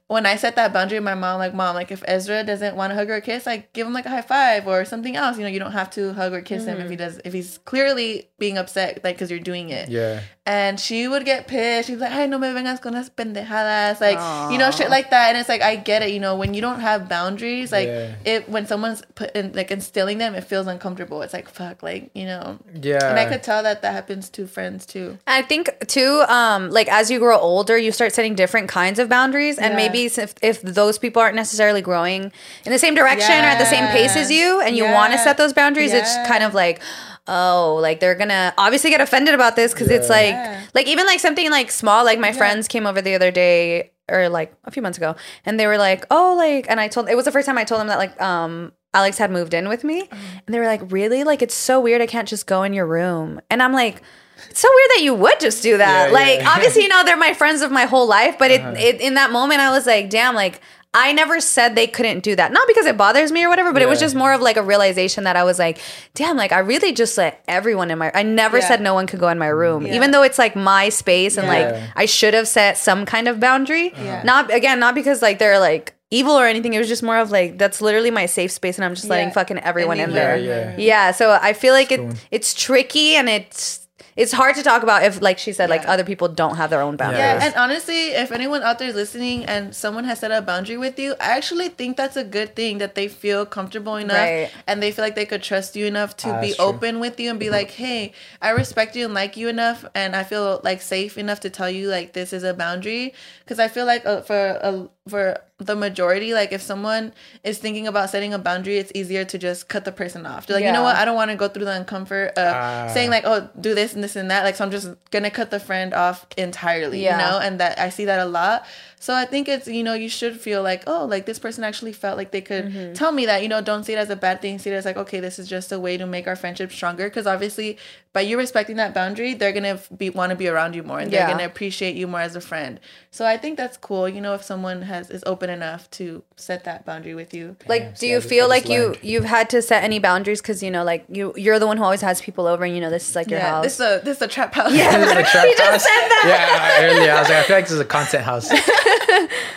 when 0.07 0.27
I 0.27 0.37
set 0.37 0.57
that 0.57 0.73
boundary, 0.73 1.01
my 1.01 1.15
mom, 1.15 1.39
like, 1.39 1.55
mom, 1.55 1.75
like, 1.75 1.91
if 1.91 2.05
Ezra 2.07 2.45
doesn't 2.45 2.77
want 2.77 2.91
to 2.91 2.95
hug 2.95 3.09
or 3.09 3.21
kiss, 3.23 3.47
like, 3.47 3.73
give 3.73 3.87
him 3.87 3.95
like 3.95 4.05
a 4.05 4.11
high 4.11 4.21
five 4.21 4.67
or 4.67 4.85
something 4.85 5.17
else. 5.17 5.39
You 5.39 5.45
know, 5.45 5.49
you 5.49 5.59
don't 5.59 5.73
have 5.73 5.91
to 5.93 6.13
hug 6.13 6.35
or 6.35 6.43
kiss 6.43 6.67
him 6.67 6.77
if 6.77 6.83
mm-hmm. 6.83 6.91
he 6.91 6.97
does, 6.97 7.21
if 7.25 7.33
he's 7.33 7.59
clearly 7.59 8.29
being 8.39 8.59
upset, 8.59 9.01
like, 9.03 9.17
because 9.17 9.31
you're 9.31 9.41
doing 9.41 9.71
it. 9.71 9.89
Yeah. 9.89 10.21
And 10.47 10.79
she 10.79 11.09
would 11.09 11.25
get 11.25 11.47
pissed. 11.49 11.89
She's 11.89 11.99
like, 11.99 12.13
ay, 12.13 12.27
no 12.27 12.39
me 12.39 12.49
vengas 12.49 12.79
con 12.79 12.93
las 12.93 13.09
pendejadas. 13.09 13.99
Like, 13.99 14.19
you 14.53 14.59
know, 14.59 14.71
shit 14.71 14.91
like 14.91 15.09
that. 15.09 15.31
And 15.31 15.39
it's 15.39 15.49
like, 15.49 15.63
I 15.63 15.77
get 15.77 16.03
it. 16.03 16.11
You 16.11 16.21
know, 16.21 16.37
when 16.37 16.53
you 16.53 16.61
don't 16.61 16.81
have 16.81 17.09
boundaries, 17.09 17.73
like, 17.73 17.87
Yeah. 17.89 18.15
it, 18.27 18.49
when 18.51 18.67
someone's 18.67 19.03
put 19.15 19.35
in, 19.35 19.53
like, 19.55 19.71
instilling 19.71 20.19
them, 20.19 20.35
it 20.35 20.45
feels 20.45 20.67
uncomfortable. 20.67 21.23
It's 21.23 21.33
like, 21.33 21.49
fuck, 21.49 21.83
like, 21.83 22.11
you 22.15 22.27
know. 22.27 22.59
Yeah. 22.75 23.09
And 23.09 23.19
I 23.19 23.25
could 23.25 23.43
tell 23.43 23.63
that 23.63 23.81
that 23.81 23.93
happens 23.95 24.29
to 24.31 24.47
friends 24.47 24.85
too. 24.85 25.17
I 25.27 25.41
think 25.41 25.71
too, 25.87 26.23
um, 26.29 26.69
like 26.71 26.89
as 26.93 27.11
you 27.11 27.21
grow 27.21 27.39
older, 27.39 27.79
you 27.79 27.91
start 27.91 28.13
setting 28.13 28.35
different 28.35 28.69
kinds 28.69 28.99
of 28.99 29.09
boundaries, 29.09 29.57
and 29.57 29.73
Yeah. 29.73 29.77
maybe 29.89 30.05
if, 30.05 30.35
if 30.43 30.61
those 30.61 30.99
people 30.99 31.23
aren't 31.23 31.37
necessarily 31.37 31.81
growing 31.81 32.31
in 32.67 32.71
the 32.73 32.79
same 32.79 32.95
direction 32.95 33.31
or 33.33 33.49
at 33.49 33.59
the 33.59 33.65
same 33.65 33.87
pace 33.89 34.15
as 34.15 34.31
you, 34.31 34.61
and 34.61 34.77
you 34.77 34.85
want 34.85 35.13
to 35.15 35.19
set 35.19 35.39
those 35.39 35.55
boundaries, 35.55 35.95
it's 35.95 36.15
kind 36.29 36.45
of 36.45 36.53
like, 36.53 36.83
oh, 37.27 37.79
like 37.81 38.01
they're 38.01 38.15
gonna 38.15 38.53
obviously 38.59 38.91
get 38.91 39.01
offended 39.01 39.35
about 39.35 39.57
this 39.57 39.73
because 39.73 39.89
it's 39.91 40.09
like, 40.09 40.31
Yeah. 40.35 40.61
like 40.75 40.87
even 40.89 41.07
like 41.07 41.21
something 41.21 41.51
like 41.51 41.71
small. 41.71 42.05
Like 42.05 42.19
my 42.19 42.33
friends 42.33 42.69
came 42.69 42.87
over 42.87 43.01
the 43.01 43.15
other 43.15 43.31
day 43.31 43.93
or 44.11 44.29
like 44.29 44.55
a 44.65 44.71
few 44.71 44.83
months 44.83 44.99
ago, 44.99 45.17
and 45.47 45.59
they 45.59 45.67
were 45.67 45.79
like, 45.79 46.05
oh, 46.11 46.35
like, 46.37 46.67
and 46.69 46.79
I 46.81 46.89
told 46.89 47.09
it 47.09 47.15
was 47.17 47.25
the 47.25 47.33
first 47.33 47.47
time 47.47 47.57
I 47.59 47.65
told 47.65 47.81
them 47.81 47.89
that 47.89 47.99
like, 47.99 48.21
um. 48.21 48.73
Alex 48.97 49.19
had 49.19 49.29
moved 49.33 49.55
in 49.55 49.69
with 49.69 49.83
me, 49.83 50.03
Mm-hmm. 50.03 50.37
and 50.47 50.55
they 50.55 50.61
were 50.61 50.67
like, 50.69 50.93
"Really? 50.93 51.25
Like, 51.25 51.43
it's 51.43 51.53
so 51.57 51.81
weird. 51.81 52.01
I 52.01 52.07
can't 52.07 52.29
just 52.29 52.47
go 52.47 52.63
in 52.63 52.73
your 52.73 52.87
room." 52.87 53.41
And 53.51 53.61
I'm 53.61 53.73
like, 53.73 54.01
it's 54.49 54.61
so 54.61 54.69
weird 54.73 54.91
that 54.95 55.03
you 55.03 55.15
would 55.15 55.41
just 55.41 55.65
do 55.65 55.79
that. 55.79 56.07
Yeah, 56.11 56.13
like, 56.13 56.39
yeah. 56.39 56.49
obviously, 56.55 56.83
you 56.85 56.89
know, 56.89 57.03
they're 57.03 57.17
my 57.17 57.35
friends 57.35 57.61
of 57.61 57.73
my 57.73 57.87
whole 57.87 58.07
life, 58.07 58.37
but 58.39 58.53
Uh-huh. 58.53 58.73
it 58.79 59.01
in 59.01 59.15
that 59.15 59.33
moment, 59.33 59.59
I 59.61 59.71
was 59.73 59.85
like, 59.85 60.11
damn, 60.11 60.37
like. 60.37 60.61
I 60.95 61.13
never 61.13 61.41
said 61.41 61.75
they 61.75 61.87
couldn't 61.89 62.21
do 62.21 62.37
that. 62.37 62.53
Not 62.53 62.69
because 62.69 62.87
it 62.87 62.97
bothers 62.97 63.33
me 63.33 63.45
or 63.45 63.49
whatever, 63.49 63.73
but 63.73 63.83
it 63.83 63.89
was 63.89 63.99
just 63.99 64.15
more 64.15 64.33
of 64.33 64.41
like 64.41 64.57
a 64.57 64.63
realization 64.63 65.25
that 65.25 65.35
I 65.37 65.43
was 65.45 65.59
like, 65.59 65.79
damn, 66.15 66.37
like 66.37 66.53
I 66.53 66.61
really 66.61 66.93
just 66.93 67.19
let 67.19 67.43
everyone 67.49 67.91
in 67.91 67.99
my 67.99 68.13
I 68.15 68.23
never 68.23 68.59
Yeah. 68.59 68.69
said 68.69 68.81
no 68.81 68.95
one 68.95 69.07
could 69.07 69.19
go 69.21 69.29
in 69.29 69.39
my 69.39 69.49
room. 69.49 69.87
Yeah. 69.87 69.97
Even 69.97 70.13
though 70.13 70.23
it's 70.23 70.39
like 70.39 70.55
my 70.55 70.89
space 70.89 71.37
and 71.37 71.49
like 71.49 71.75
I 71.97 72.07
should 72.07 72.33
have 72.33 72.47
set 72.49 72.79
some 72.79 73.05
kind 73.07 73.27
of 73.29 73.41
boundary. 73.41 73.93
Yeah. 73.97 74.23
Not 74.23 74.53
again, 74.55 74.79
not 74.79 74.95
because 74.95 75.21
like 75.21 75.39
they're 75.41 75.59
like 75.59 75.95
evil 76.11 76.33
or 76.35 76.47
anything. 76.47 76.75
It 76.75 76.79
was 76.79 76.87
just 76.89 77.03
more 77.03 77.19
of 77.19 77.33
like 77.33 77.59
that's 77.59 77.81
literally 77.81 78.13
my 78.13 78.27
safe 78.27 78.53
space 78.53 78.79
and 78.79 78.85
I'm 78.85 78.95
just 78.95 79.09
letting 79.09 79.29
Yeah. 79.29 79.35
fucking 79.35 79.59
everyone 79.59 79.99
in 79.99 80.11
Anywhere. 80.11 80.41
there. 80.41 80.75
Yeah, 80.79 81.07
Yeah, 81.09 81.11
so 81.11 81.37
I 81.43 81.55
feel 81.55 81.73
like 81.75 81.91
it 81.91 81.97
True. 81.97 82.13
it's 82.31 82.55
tricky 82.55 83.17
and 83.17 83.29
it's 83.29 83.84
it's 84.17 84.33
hard 84.33 84.55
to 84.57 84.63
talk 84.63 84.83
about 84.83 85.03
if 85.03 85.21
like 85.21 85.39
she 85.39 85.53
said 85.53 85.69
like 85.71 85.87
other 85.89 86.05
people 86.05 86.29
don't 86.29 86.57
have 86.57 86.71
their 86.71 86.81
own 86.81 86.97
boundaries. 86.97 87.21
Yeah, 87.21 87.45
and 87.45 87.55
honestly, 87.57 88.09
if 88.15 88.31
anyone 88.31 88.63
out 88.63 88.79
there 88.79 88.89
is 88.89 88.95
listening 88.95 89.45
and 89.45 89.75
someone 89.75 90.05
has 90.05 90.21
set 90.21 90.31
a 90.31 90.41
boundary 90.41 90.77
with 90.77 90.99
you, 90.99 91.15
I 91.21 91.37
actually 91.37 91.69
think 91.69 91.97
that's 91.97 92.17
a 92.17 92.25
good 92.25 92.55
thing 92.55 92.79
that 92.79 92.95
they 92.95 93.09
feel 93.09 93.45
comfortable 93.45 93.97
enough 93.97 94.17
Right. 94.17 94.51
and 94.67 94.83
they 94.83 94.93
feel 94.93 95.05
like 95.05 95.15
they 95.17 95.27
could 95.27 95.43
trust 95.43 95.75
you 95.77 95.87
enough 95.87 96.17
to 96.19 96.29
Ah, 96.31 96.41
be 96.41 96.47
that's 96.49 96.57
true. 96.57 96.67
open 96.67 97.01
with 97.01 97.19
you 97.19 97.31
and 97.31 97.39
be 97.41 97.51
like, 97.51 97.71
"Hey, 97.73 98.13
I 98.41 98.51
respect 98.51 98.95
you 98.97 99.05
and 99.05 99.15
like 99.15 99.37
you 99.37 99.49
enough, 99.49 99.85
and 99.95 100.15
I 100.15 100.23
feel 100.23 100.61
like 100.63 100.81
safe 100.83 101.19
enough 101.19 101.41
to 101.41 101.51
tell 101.51 101.69
you 101.71 101.89
like 101.89 102.13
this 102.13 102.33
is 102.33 102.45
a 102.45 102.55
boundary." 102.55 103.15
Because 103.45 103.59
I 103.59 103.69
feel 103.69 103.85
like 103.87 104.07
uh, 104.07 104.21
for 104.21 104.59
uh, 104.63 104.85
for 105.07 105.39
the 105.59 105.77
majority, 105.77 106.33
like 106.33 106.51
if 106.53 106.63
someone 106.63 107.13
is 107.43 107.59
thinking 107.59 107.87
about 107.87 108.09
setting 108.09 108.33
a 108.33 108.39
boundary, 108.39 108.79
it's 108.79 108.91
easier 108.95 109.23
to 109.27 109.37
just 109.37 109.69
cut 109.69 109.85
the 109.85 109.93
person 109.93 110.25
off. 110.25 110.47
They're 110.47 110.57
like, 110.57 110.65
you 110.65 110.73
know 110.73 110.83
what? 110.83 110.97
I 110.97 111.05
don't 111.05 111.15
want 111.15 111.31
to 111.31 111.37
go 111.37 111.47
through 111.47 111.67
the 111.67 111.73
uncomfort 111.73 112.29
of 112.31 112.55
Ah. 112.55 112.89
saying 112.93 113.11
like, 113.11 113.25
"Oh, 113.27 113.49
do 113.61 113.75
this 113.75 113.93
and 113.95 114.03
this 114.03 114.17
and 114.17 114.31
that." 114.31 114.45
Like, 114.45 114.57
so 114.57 114.65
I'm 114.65 114.71
just 114.71 114.89
gonna 115.11 115.31
cut 115.31 115.51
the 115.51 115.61
friend 115.61 115.93
off 115.93 116.27
entirely. 116.39 117.03
Yeah. 117.05 117.19
You 117.19 117.23
know, 117.33 117.39
and 117.39 117.61
that 117.61 117.79
I 117.79 117.91
see 117.91 118.07
that 118.07 118.19
a 118.21 118.25
lot. 118.25 118.65
So 119.05 119.13
I 119.15 119.27
think 119.27 119.49
it's 119.49 119.67
you 119.69 119.83
know 119.83 119.93
you 120.05 120.09
should 120.09 120.41
feel 120.41 120.63
like 120.63 120.83
oh 120.87 121.05
like 121.05 121.27
this 121.27 121.39
person 121.39 121.63
actually 121.63 121.93
felt 121.93 122.17
like 122.17 122.31
they 122.31 122.41
could 122.41 122.65
Mm-hmm. 122.65 122.93
tell 122.95 123.13
me 123.13 123.27
that 123.27 123.43
you 123.43 123.49
know 123.53 123.61
don't 123.61 123.85
see 123.85 123.93
it 123.93 123.99
as 123.99 124.09
a 124.09 124.17
bad 124.17 124.41
thing 124.41 124.59
see 124.59 124.71
it 124.71 124.75
as 124.81 124.87
like 124.87 124.97
okay 125.05 125.21
this 125.21 125.39
is 125.39 125.47
just 125.57 125.71
a 125.73 125.79
way 125.87 125.95
to 125.99 126.07
make 126.07 126.27
our 126.27 126.37
friendship 126.37 126.73
stronger 126.73 127.05
because 127.11 127.27
obviously 127.27 127.77
by 128.15 128.23
you 128.23 128.39
respecting 128.39 128.77
that 128.77 128.95
boundary 128.95 129.35
they're 129.35 129.53
gonna 129.53 129.79
be 130.03 130.09
want 130.09 130.31
to 130.31 130.37
be 130.37 130.49
around 130.49 130.75
you 130.75 130.83
more 130.83 131.01
and 131.01 131.11
they're 131.13 131.27
gonna 131.33 131.45
appreciate 131.53 131.95
you 131.97 132.07
more 132.07 132.21
as 132.21 132.35
a 132.35 132.41
friend. 132.41 132.81
So 133.11 133.27
I 133.27 133.37
think 133.37 133.59
that's 133.59 133.77
cool. 133.77 134.09
You 134.09 134.23
know 134.23 134.33
if 134.35 134.43
someone 134.43 134.81
has 134.83 135.11
is 135.11 135.23
open 135.27 135.51
enough 135.51 135.91
to 135.99 136.23
set 136.37 136.65
that 136.65 136.85
boundary 136.85 137.15
with 137.15 137.33
you. 137.33 137.57
Like, 137.69 137.83
Damn, 137.83 137.95
do 137.95 138.07
you 138.09 138.21
feel 138.21 138.49
like 138.49 138.63
just 138.65 138.73
you 138.73 138.83
learned. 138.87 138.99
you've 139.03 139.25
had 139.25 139.51
to 139.51 139.63
set 139.63 139.85
any 139.85 139.99
boundaries 140.01 140.41
because 140.43 140.63
you 140.63 140.71
know, 140.71 140.83
like 140.85 141.05
you 141.09 141.33
you're 141.37 141.59
the 141.59 141.67
one 141.67 141.77
who 141.77 141.85
always 141.85 142.01
has 142.01 142.21
people 142.21 142.47
over, 142.47 142.65
and 142.65 142.75
you 142.75 142.81
know 142.81 142.91
this 142.91 143.09
is 143.09 143.15
like 143.17 143.31
your 143.31 143.39
yeah, 143.41 143.51
house. 143.51 143.65
this 143.65 143.75
is 143.75 143.81
a 143.81 144.01
this 144.05 144.17
is 144.17 144.23
a 144.23 144.29
trap 144.29 144.53
house. 144.55 144.73
Yeah, 144.75 144.99
This 144.99 145.07
is 145.07 145.13
a 145.13 145.15
trap 145.31 145.47
just 145.47 145.63
house. 145.63 145.83
said 145.83 146.09
that. 146.09 146.79
Yeah, 146.81 146.87
earlier 146.87 147.13
I 147.13 147.21
was 147.21 147.29
like, 147.29 147.39
I 147.39 147.43
feel 147.45 147.57
like 147.57 147.65
this 147.67 147.73
is 147.73 147.81
a 147.81 147.85
content 147.85 148.25
house. 148.31 148.51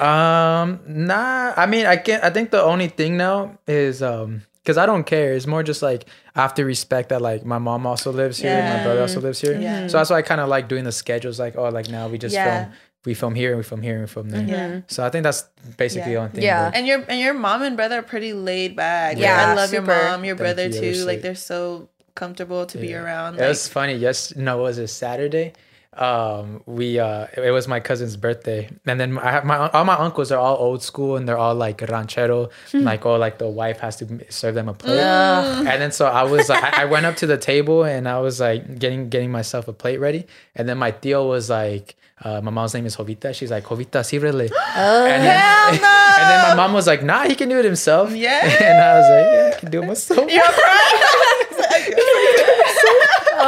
um, 0.01 0.79
nah. 0.87 1.53
I 1.55 1.65
mean, 1.65 1.85
I 1.85 1.97
can't. 1.97 2.23
I 2.23 2.29
think 2.29 2.51
the 2.51 2.61
only 2.63 2.87
thing 2.87 3.17
now 3.17 3.57
is 3.67 4.01
um, 4.03 4.43
because 4.63 4.77
I 4.77 4.85
don't 4.85 5.03
care. 5.05 5.33
It's 5.33 5.47
more 5.47 5.63
just 5.63 5.81
like 5.81 6.05
I 6.35 6.41
have 6.41 6.53
to 6.55 6.65
respect 6.65 7.09
that 7.09 7.21
like 7.21 7.45
my 7.45 7.57
mom 7.57 7.85
also 7.87 8.11
lives 8.11 8.37
here, 8.37 8.51
Yeah. 8.51 8.77
my 8.77 8.83
brother 8.83 9.01
also 9.01 9.19
lives 9.21 9.41
here. 9.41 9.59
Yeah. 9.59 9.87
So 9.87 9.97
that's 9.97 10.09
why 10.09 10.17
I 10.17 10.21
kind 10.21 10.41
of 10.41 10.49
like 10.49 10.67
doing 10.69 10.83
the 10.83 10.91
schedules. 10.91 11.39
Like, 11.39 11.55
oh, 11.57 11.69
like 11.69 11.89
now 11.89 12.07
we 12.07 12.17
just 12.17 12.33
Yeah. 12.35 12.63
film. 12.65 12.73
We 13.05 13.13
film 13.13 13.35
here, 13.35 13.55
we 13.55 13.63
film 13.63 13.81
here, 13.81 13.93
and 13.93 14.01
we 14.01 14.07
film 14.07 14.29
there. 14.29 14.41
Yeah. 14.43 14.67
Mm-hmm. 14.69 14.79
So 14.87 15.05
I 15.05 15.09
think 15.09 15.23
that's 15.23 15.43
basically 15.77 16.11
Yeah. 16.11 16.15
the 16.17 16.21
only 16.21 16.31
thing. 16.33 16.43
Yeah. 16.43 16.71
And 16.73 16.85
your 16.87 17.05
and 17.07 17.19
your 17.19 17.33
mom 17.33 17.61
and 17.61 17.77
brother 17.77 17.99
are 17.99 18.01
pretty 18.03 18.33
laid 18.33 18.75
back. 18.75 19.15
Like, 19.15 19.23
Yeah, 19.23 19.51
I 19.51 19.53
love 19.53 19.69
super. 19.69 19.93
your 19.93 20.03
mom, 20.09 20.25
your 20.25 20.35
Thank 20.35 20.45
brother 20.55 20.67
you, 20.67 20.93
too. 20.93 21.05
Like 21.05 21.21
they're 21.21 21.35
so 21.35 21.89
comfortable 22.15 22.65
to 22.65 22.77
be 22.77 22.87
Yeah. 22.89 23.03
around. 23.03 23.35
It 23.35 23.41
Like, 23.41 23.49
was 23.49 23.67
funny. 23.67 23.93
Yes, 23.95 24.35
no, 24.35 24.57
was 24.57 24.77
it 24.77 24.87
Saturday? 24.87 25.53
Um, 25.97 26.61
we 26.65 26.99
uh, 26.99 27.27
it 27.35 27.51
was 27.51 27.67
my 27.67 27.79
cousin's 27.79 28.15
birthday, 28.17 28.69
and 28.85 28.99
then 28.99 29.17
I 29.17 29.31
have 29.31 29.45
my 29.45 29.69
all 29.69 29.85
my 29.85 29.95
uncles 29.95 30.31
are 30.31 30.39
all 30.39 30.57
old 30.57 30.83
school 30.83 31.15
and 31.15 31.27
they're 31.27 31.37
all 31.37 31.55
like 31.55 31.81
ranchero, 31.81 32.49
like 32.73 33.05
oh 33.05 33.15
like 33.15 33.37
the 33.39 33.47
wife 33.47 33.79
has 33.79 33.97
to 33.97 34.05
serve 34.29 34.55
them 34.55 34.69
a 34.69 34.73
plate, 34.73 34.99
and 34.99 35.81
then 35.81 35.91
so 35.91 36.05
I 36.05 36.23
was 36.23 36.49
like 36.49 36.63
I, 36.63 36.85
went 36.85 37.05
up 37.05 37.15
to 37.17 37.27
the 37.27 37.37
table 37.37 37.83
and 37.83 38.07
I 38.07 38.19
was 38.19 38.39
like 38.39 38.79
getting 38.79 39.09
getting 39.09 39.31
myself 39.31 39.67
a 39.67 39.73
plate 39.73 39.99
ready, 39.99 40.25
and 40.55 40.67
then 40.67 40.77
my 40.77 40.91
tío 40.91 41.27
was 41.27 41.49
like. 41.49 41.95
Uh, 42.19 42.41
my 42.41 42.49
mom's 42.49 42.73
name 42.73 42.87
is 42.87 42.95
Jovita. 42.97 43.31
She's 43.35 43.51
like, 43.51 43.63
Jovita, 43.63 44.01
sírvele. 44.01 44.49
and, 44.75 45.23
then, 45.23 45.39
Hell 45.39 45.71
no! 45.79 46.17
and 46.17 46.29
then 46.31 46.41
my 46.49 46.55
mom 46.55 46.73
was 46.73 46.87
like, 46.87 47.03
nah, 47.03 47.25
he 47.25 47.35
can 47.35 47.47
do 47.47 47.59
it 47.59 47.65
himself. 47.65 48.11
Yeah. 48.11 48.41
And 48.59 48.81
I 48.81 48.97
was 48.97 49.09
like, 49.09 49.27
yeah, 49.33 49.51
I 49.55 49.59
can 49.59 49.69
do 49.69 49.83
it 49.83 49.85
myself. 49.93 50.27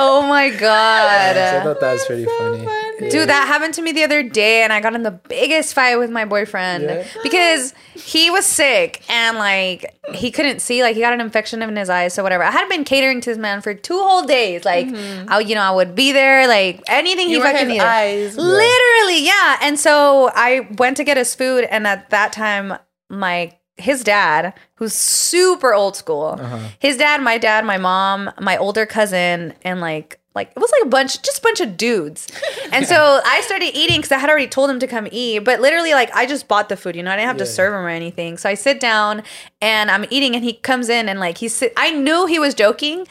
Oh 0.02 0.22
my 0.28 0.50
So 0.50 0.66
I 0.66 1.62
thought 1.64 1.80
that 1.82 1.92
was 1.94 2.06
pretty 2.06 2.26
funny. 2.26 2.66
funny. 2.66 3.10
Dude, 3.10 3.30
that 3.30 3.48
happened 3.48 3.74
to 3.76 3.82
me 3.82 3.92
the 3.92 4.04
other 4.04 4.24
day, 4.24 4.64
and 4.64 4.72
I 4.74 4.80
got 4.82 4.94
in 4.94 5.04
the 5.04 5.12
biggest 5.12 5.74
fight 5.74 5.98
with 5.98 6.10
my 6.10 6.26
boyfriend 6.26 6.84
Yeah. 6.86 7.04
because 7.24 7.74
he 7.94 8.30
was 8.30 8.46
sick 8.46 9.02
and 9.10 9.38
like 9.38 9.94
he 10.14 10.32
couldn't 10.32 10.60
see, 10.62 10.84
like 10.84 10.96
he 10.96 11.02
got 11.02 11.14
an 11.14 11.22
infection 11.22 11.62
in 11.62 11.76
his 11.76 11.90
eyes, 11.90 12.14
so 12.14 12.24
whatever. 12.24 12.44
I 12.44 12.52
had 12.52 12.68
been 12.70 12.84
catering 12.84 13.22
to 13.22 13.30
this 13.30 13.38
man 13.38 13.62
for 13.62 13.74
two 13.74 14.00
whole 14.00 14.24
days, 14.24 14.66
like 14.66 14.88
mm-hmm. 14.88 15.30
I, 15.32 15.40
you 15.40 15.56
know, 15.56 15.62
I 15.62 15.72
would 15.72 15.96
be 15.96 16.12
there, 16.12 16.48
like 16.48 16.82
anything 16.88 17.30
You 17.30 17.38
he 17.38 17.44
fucking 17.44 17.60
his 17.60 17.68
needed. 17.68 17.84
eyes. 17.84 18.38
Literally, 18.38 19.26
yeah. 19.26 19.58
And 19.62 19.80
so 19.80 20.32
I 20.34 20.68
went 20.78 20.98
to 20.98 21.04
get 21.04 21.18
his 21.18 21.36
food, 21.36 21.66
and 21.66 21.86
at 21.86 22.10
that 22.10 22.34
time, 22.34 22.74
my 23.10 23.54
his 23.80 24.04
dad, 24.04 24.54
who's 24.76 24.94
super 24.94 25.74
old 25.74 25.96
school, 25.96 26.38
uh-huh. 26.40 26.60
his 26.80 26.98
dad, 26.98 27.22
my 27.22 27.38
dad, 27.38 27.66
my 27.66 27.78
mom, 27.78 28.32
my 28.40 28.58
older 28.58 28.86
cousin, 28.86 29.54
and 29.64 29.82
like 29.82 30.20
like 30.36 30.52
it 30.56 30.60
was 30.60 30.72
like 30.72 30.86
a 30.86 30.90
bunch, 30.90 31.22
just 31.22 31.40
a 31.40 31.42
bunch 31.42 31.60
of 31.60 31.76
dudes. 31.76 32.28
And 32.72 32.86
so 32.86 33.20
I 33.26 33.42
started 33.42 33.76
eating 33.76 33.98
because 33.98 34.12
I 34.12 34.20
had 34.20 34.30
already 34.30 34.48
told 34.48 34.70
him 34.70 34.78
to 34.78 34.86
come 34.86 35.08
eat. 35.12 35.40
But 35.40 35.60
literally, 35.60 35.94
like 35.94 36.16
I 36.16 36.28
just 36.28 36.48
bought 36.48 36.70
the 36.70 36.78
food, 36.78 36.96
you 36.96 37.02
know, 37.02 37.10
I 37.10 37.16
didn't 37.16 37.28
have 37.28 37.38
to 37.38 37.48
serve 37.48 37.74
him 37.74 37.80
or 37.80 37.90
anything. 37.90 38.38
So 38.38 38.48
I 38.48 38.54
sit 38.54 38.80
down 38.80 39.24
and 39.60 39.90
I'm 39.90 40.06
eating, 40.12 40.36
and 40.36 40.44
he 40.44 40.54
comes 40.54 40.88
in 40.88 41.10
and 41.10 41.20
like 41.20 41.40
he 41.40 41.48
sit. 41.48 41.74
I 41.76 41.92
knew 41.92 42.28
he 42.28 42.38
was 42.38 42.54
joking, 42.54 43.08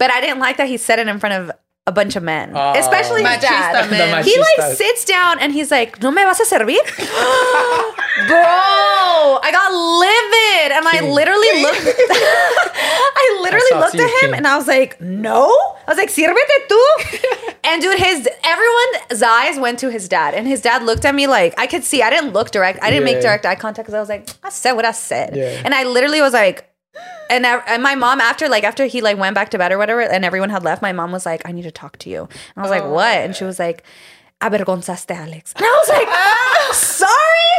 but 0.00 0.10
I 0.10 0.20
didn't 0.20 0.40
like 0.40 0.56
that 0.56 0.66
he 0.66 0.76
said 0.76 0.98
it 0.98 1.06
in 1.06 1.20
front 1.20 1.34
of 1.36 1.56
a 1.88 1.92
bunch 1.98 2.14
of 2.20 2.22
men, 2.22 2.52
Oh. 2.54 2.72
especially 2.82 3.22
his 3.24 3.40
dad. 3.40 3.88
men. 3.90 4.22
He 4.30 4.34
like 4.48 4.60
sits 4.82 5.02
down 5.14 5.34
and 5.42 5.50
he's 5.56 5.70
like, 5.76 5.90
"No 6.04 6.10
me 6.16 6.22
vas 6.28 6.40
a 6.44 6.46
servir?" 6.52 6.82
Bro, 8.28 9.38
I 9.46 9.50
got 9.58 9.70
livid 10.04 10.70
and 10.76 10.84
I 10.94 10.96
literally 11.18 11.52
looked 11.66 11.86
I 13.22 13.38
literally 13.42 13.66
That's 13.72 13.94
looked 13.94 14.00
at 14.06 14.10
him 14.22 14.30
King. 14.30 14.34
and 14.38 14.46
I 14.46 14.56
was 14.56 14.66
like, 14.66 15.00
"No." 15.00 15.44
I 15.86 15.90
was 15.92 15.98
like, 15.98 16.10
"Sírvete 16.10 16.58
tú." 16.70 16.80
and 17.64 17.80
dude, 17.82 17.98
his 17.98 18.28
everyone's 18.44 19.22
eyes 19.22 19.58
went 19.58 19.78
to 19.80 19.90
his 19.90 20.08
dad 20.08 20.34
and 20.34 20.46
his 20.46 20.60
dad 20.60 20.82
looked 20.82 21.04
at 21.04 21.14
me 21.14 21.26
like 21.26 21.54
I 21.58 21.66
could 21.66 21.84
see 21.84 22.02
I 22.02 22.10
didn't 22.10 22.32
look 22.32 22.50
direct. 22.50 22.78
I 22.82 22.90
didn't 22.90 23.04
make 23.04 23.20
direct 23.20 23.46
eye 23.46 23.54
contact 23.54 23.86
cuz 23.86 23.94
I 23.94 24.00
was 24.00 24.08
like, 24.08 24.28
"I 24.44 24.50
said 24.50 24.72
what 24.72 24.84
I 24.84 24.92
said." 24.92 25.36
Yeah. 25.36 25.62
And 25.64 25.74
I 25.74 25.84
literally 25.84 26.20
was 26.20 26.32
like 26.32 26.64
and, 27.30 27.46
I, 27.46 27.58
and 27.66 27.82
my 27.82 27.94
mom 27.94 28.20
after 28.20 28.48
like 28.48 28.64
after 28.64 28.86
he 28.86 29.00
like 29.00 29.18
went 29.18 29.34
back 29.34 29.50
to 29.50 29.58
bed 29.58 29.72
or 29.72 29.78
whatever 29.78 30.00
and 30.00 30.24
everyone 30.24 30.50
had 30.50 30.62
left 30.62 30.82
my 30.82 30.92
mom 30.92 31.12
was 31.12 31.26
like 31.26 31.42
i 31.44 31.52
need 31.52 31.62
to 31.62 31.70
talk 31.70 31.98
to 31.98 32.10
you. 32.10 32.22
And 32.22 32.30
i 32.56 32.62
was 32.62 32.70
like 32.70 32.82
oh, 32.82 32.92
what? 32.92 33.18
And 33.18 33.36
she 33.36 33.44
was 33.44 33.58
like 33.58 33.84
avergonzaste 34.40 35.10
alex 35.14 35.52
and 35.56 35.64
i 35.64 35.68
was 35.80 35.88
like 35.88 36.08
sorry 36.74 37.08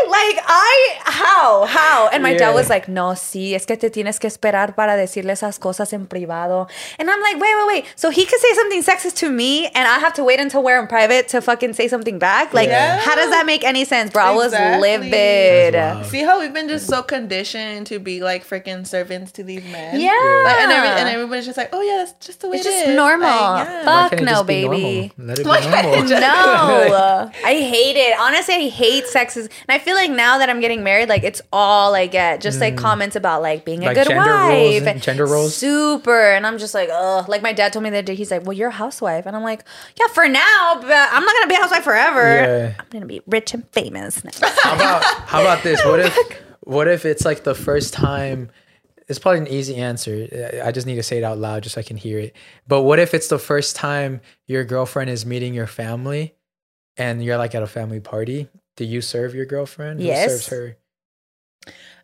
like 0.10 0.42
i 0.48 1.00
how 1.04 1.66
how 1.66 2.08
and 2.14 2.24
my 2.24 2.34
dad 2.34 2.54
was 2.56 2.70
like 2.70 2.88
no 2.88 3.16
sí 3.16 3.54
es 3.54 3.66
que 3.66 3.76
te 3.76 3.90
tienes 3.90 4.18
que 4.20 4.28
esperar 4.28 4.76
para 4.76 4.96
decirle 4.96 5.34
esas 5.34 5.60
cosas 5.60 5.92
en 5.92 6.08
privado 6.08 6.68
and 6.98 7.10
i'm 7.10 7.20
like 7.22 7.36
wait 7.38 7.54
wait 7.58 7.68
wait 7.68 7.86
so 7.98 8.10
he 8.10 8.26
could 8.26 8.40
say 8.40 8.54
something 8.54 8.82
sexist 8.82 9.16
to 9.18 9.30
me 9.30 9.68
and 9.76 9.88
i 9.90 10.00
have 10.00 10.14
to 10.14 10.24
wait 10.24 10.40
until 10.40 10.64
we're 10.64 10.80
in 10.80 10.88
private 10.88 11.28
to 11.28 11.42
fucking 11.42 11.74
say 11.74 11.88
something 11.90 12.18
back 12.18 12.54
like 12.54 12.70
Yeah. 12.70 12.98
how 13.00 13.14
does 13.16 13.30
that 13.32 13.46
make 13.46 13.64
any 13.66 13.84
sense 13.84 14.12
bro 14.12 14.24
i 14.24 14.32
was 14.36 14.54
Exactly. 14.54 14.98
livid 14.98 16.06
See 16.06 16.24
how 16.24 16.40
we've 16.40 16.54
been 16.54 16.70
just 16.70 16.88
so 16.88 17.04
conditioned 17.04 17.88
to 17.88 18.00
be 18.00 18.22
like 18.22 18.48
freaking 18.48 18.88
servants 18.88 19.32
to 19.34 19.44
these 19.44 19.64
men. 19.66 20.00
yeah 20.00 20.12
Like, 20.46 20.60
and, 20.62 20.72
every, 20.72 20.90
and 20.90 21.10
everybody's 21.10 21.46
just 21.46 21.58
like, 21.58 21.70
oh 21.74 21.82
yeah, 21.82 21.98
that's 22.06 22.14
just 22.26 22.40
the 22.42 22.50
way 22.50 22.58
It's 22.58 22.66
it 22.66 22.70
just 22.72 22.88
is. 22.88 22.96
normal. 22.96 23.30
Like, 23.30 23.68
yeah. 23.68 23.84
Fuck. 23.84 24.12
Why 24.12 24.18
can't 24.18 24.22
it 24.22 24.26
no, 24.34 24.44
baby. 24.44 24.68
normal? 24.68 25.28
Let 25.28 25.40
it 25.40 25.44
be 25.44 25.50
Why 25.50 25.60
can't 25.62 25.88
it 25.88 26.10
normal. 26.10 26.20
No, 26.20 26.68
Uh, 26.70 27.32
I 27.43 27.55
hate 27.55 27.95
it. 27.95 28.20
Honestly, 28.20 28.55
I 28.55 28.67
hate 28.70 29.05
sexism, 29.05 29.49
and 29.67 29.70
I 29.70 29.80
feel 29.80 29.95
like 29.95 30.11
now 30.11 30.38
that 30.38 30.49
I'm 30.49 30.59
getting 30.59 30.84
married, 30.84 31.09
like 31.09 31.24
it's 31.24 31.41
all 31.51 31.95
I 31.95 32.07
get. 32.07 32.41
Just 32.41 32.59
like 32.59 32.76
mm. 32.76 32.80
comments 32.80 33.15
about 33.15 33.41
like 33.41 33.65
being 33.65 33.86
a 33.86 33.93
good 33.93 34.07
gender 34.07 34.32
roles 34.32 34.74
wife, 34.74 34.88
and 34.88 35.01
gender 35.01 35.26
roles? 35.26 35.55
super. 35.55 36.32
And 36.32 36.45
I'm 36.45 36.57
just 36.57 36.74
like, 36.74 36.89
ugh. 36.91 37.28
Like 37.28 37.41
my 37.41 37.53
dad 37.53 37.74
told 37.74 37.84
me 37.84 37.89
the 37.89 37.97
other 37.97 38.05
day, 38.05 38.15
he's 38.15 38.32
like, 38.32 38.45
"Well, 38.45 38.53
you're 38.53 38.70
a 38.70 38.72
housewife," 38.72 39.26
and 39.26 39.36
I'm 39.36 39.43
like, 39.43 39.63
"Yeah, 39.99 40.07
for 40.07 40.28
now, 40.28 40.78
but 40.82 40.86
I'm 41.11 41.24
not 41.24 41.34
gonna 41.36 41.47
be 41.47 41.55
a 41.55 41.59
housewife 41.59 41.84
forever. 41.84 42.22
Yeah. 42.22 42.74
I'm 42.80 42.86
gonna 42.89 43.05
be 43.05 43.22
rich 43.28 43.53
and 43.53 43.67
famous." 43.70 44.22
How 44.63 44.76
about 44.76 45.03
how 45.03 45.41
about 45.41 45.63
this? 45.63 45.84
What 45.86 45.99
if 45.99 46.17
what 46.61 46.88
if 46.88 47.05
it's 47.05 47.26
like 47.26 47.43
the 47.43 47.55
first 47.55 47.93
time? 47.93 48.49
It's 49.07 49.17
probably 49.17 49.39
an 49.39 49.47
easy 49.47 49.76
answer. 49.76 50.61
I 50.63 50.72
just 50.72 50.86
need 50.86 50.95
to 50.95 51.03
say 51.03 51.17
it 51.17 51.24
out 51.24 51.39
loud 51.39 51.63
just 51.63 51.76
so 51.76 51.82
I 51.82 51.84
can 51.84 51.97
hear 51.97 52.20
it. 52.20 52.36
But 52.67 52.84
what 52.84 52.99
if 52.99 53.15
it's 53.15 53.28
the 53.28 53.39
first 53.39 53.76
time 53.76 54.22
your 54.45 54.63
girlfriend 54.63 55.09
is 55.09 55.26
meeting 55.26 55.55
your 55.55 55.65
family, 55.65 56.36
and 57.00 57.24
you're 57.24 57.38
like 57.38 57.56
at 57.56 57.64
a 57.64 57.68
family 57.68 58.00
party? 58.00 58.47
Do 58.78 58.86
you 58.86 59.02
serve 59.02 59.34
your 59.34 59.45
girlfriend? 59.45 60.00
Yes. 60.02 60.24
Who 60.24 60.30
serves 60.38 60.47
her? 60.50 60.78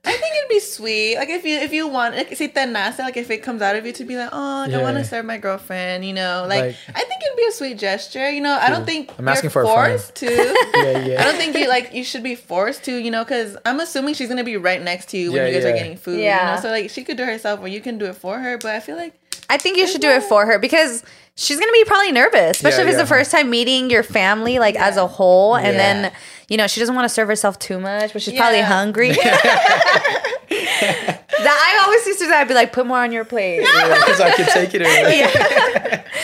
I 0.08 0.12
think 0.12 0.36
it'd 0.38 0.50
be 0.50 0.60
sweet. 0.60 1.16
Like 1.16 1.30
if 1.30 1.44
you 1.46 1.58
if 1.58 1.74
you 1.74 1.88
want 1.88 2.16
like 2.16 2.36
si 2.36 2.48
te 2.48 2.66
nace, 2.68 3.00
like 3.00 3.18
if 3.18 3.32
it 3.32 3.40
comes 3.42 3.64
out 3.64 3.76
of 3.76 3.86
you 3.88 3.92
to 3.94 4.04
be 4.06 4.16
like, 4.18 4.30
oh, 4.32 4.66
like, 4.68 4.74
I 4.76 4.82
want 4.84 4.98
Yeah. 4.98 5.02
to 5.02 5.08
serve 5.08 5.26
my 5.26 5.38
girlfriend, 5.40 6.06
you 6.06 6.14
know. 6.14 6.46
Like, 6.48 6.62
Like- 6.62 6.76
I 6.90 7.04
think 7.04 7.24
it'd 7.24 7.38
be 7.38 7.46
a 7.48 7.52
sweet 7.52 7.80
gesture. 7.80 8.30
You 8.30 8.42
know, 8.42 8.56
I 8.62 8.70
don't 8.70 8.86
think 8.86 9.12
I'm 9.18 9.26
you're 9.26 9.32
asking 9.32 9.50
for 9.50 9.64
a 9.64 9.66
forced 9.66 10.14
to. 10.16 10.28
Yeah, 10.76 11.06
yeah. 11.06 11.22
I 11.22 11.24
don't 11.24 11.38
think 11.38 11.56
you 11.58 11.68
like 11.68 11.94
you 11.96 12.04
should 12.04 12.22
be 12.22 12.36
forced 12.36 12.84
to, 12.84 12.96
you 12.96 13.10
know, 13.10 13.24
because 13.24 13.58
I'm 13.66 13.80
assuming 13.80 14.14
she's 14.14 14.30
gonna 14.30 14.44
be 14.44 14.58
right 14.58 14.82
next 14.82 15.10
to 15.10 15.18
you 15.18 15.32
when 15.32 15.42
Yeah, 15.42 15.48
you 15.48 15.54
guys 15.56 15.66
are 15.66 15.72
getting 15.74 15.98
food. 15.98 16.18
You 16.18 16.26
Yeah. 16.26 16.56
know? 16.56 16.62
So 16.62 16.70
like 16.70 16.92
she 16.92 17.04
could 17.04 17.18
do 17.18 17.24
it 17.24 17.28
herself 17.30 17.60
or 17.62 17.68
you 17.68 17.82
can 17.82 17.98
do 17.98 18.06
it 18.06 18.16
for 18.16 18.38
her. 18.38 18.60
But 18.60 18.76
I 18.76 18.82
feel 18.82 18.98
like 18.98 19.14
I 19.50 19.58
think 19.58 19.78
you 19.78 19.88
should 19.88 20.02
do 20.02 20.10
it 20.10 20.22
for 20.24 20.46
her 20.46 20.60
because 20.60 21.04
she's 21.36 21.60
gonna 21.60 21.72
be 21.72 21.84
probably 21.86 22.12
nervous, 22.12 22.58
especially 22.58 22.80
Yeah, 22.80 22.84
if 22.84 22.88
it's 22.90 22.98
yeah. 22.98 23.04
the 23.04 23.08
first 23.10 23.32
time 23.32 23.50
meeting 23.50 23.90
your 23.90 24.04
family, 24.04 24.60
like 24.60 24.76
as 24.76 24.98
a 24.98 25.08
whole, 25.08 25.56
and 25.56 25.68
Yeah. 25.76 26.02
then 26.02 26.12
you 26.50 26.58
know 26.58 26.68
she 26.68 26.80
doesn't 26.80 26.96
want 26.96 27.06
to 27.06 27.14
serve 27.14 27.28
herself 27.28 27.58
too 27.60 27.80
much, 27.80 28.14
but 28.14 28.22
she's 28.22 28.36
probably 28.36 28.62
hungry. 28.62 29.16
that 31.44 31.78
I 31.80 31.86
always 31.86 32.06
used 32.06 32.20
to 32.20 32.26
do 32.26 32.30
that. 32.30 32.42
I'd 32.42 32.48
be 32.48 32.54
like, 32.54 32.72
put 32.74 32.86
more 32.86 33.00
on 33.00 33.12
your 33.12 33.26
plate. 33.26 33.60
Because 33.62 34.22
I 34.22 34.32
can 34.32 34.46
take 34.48 34.74
it 34.74 34.82
away. 34.82 35.28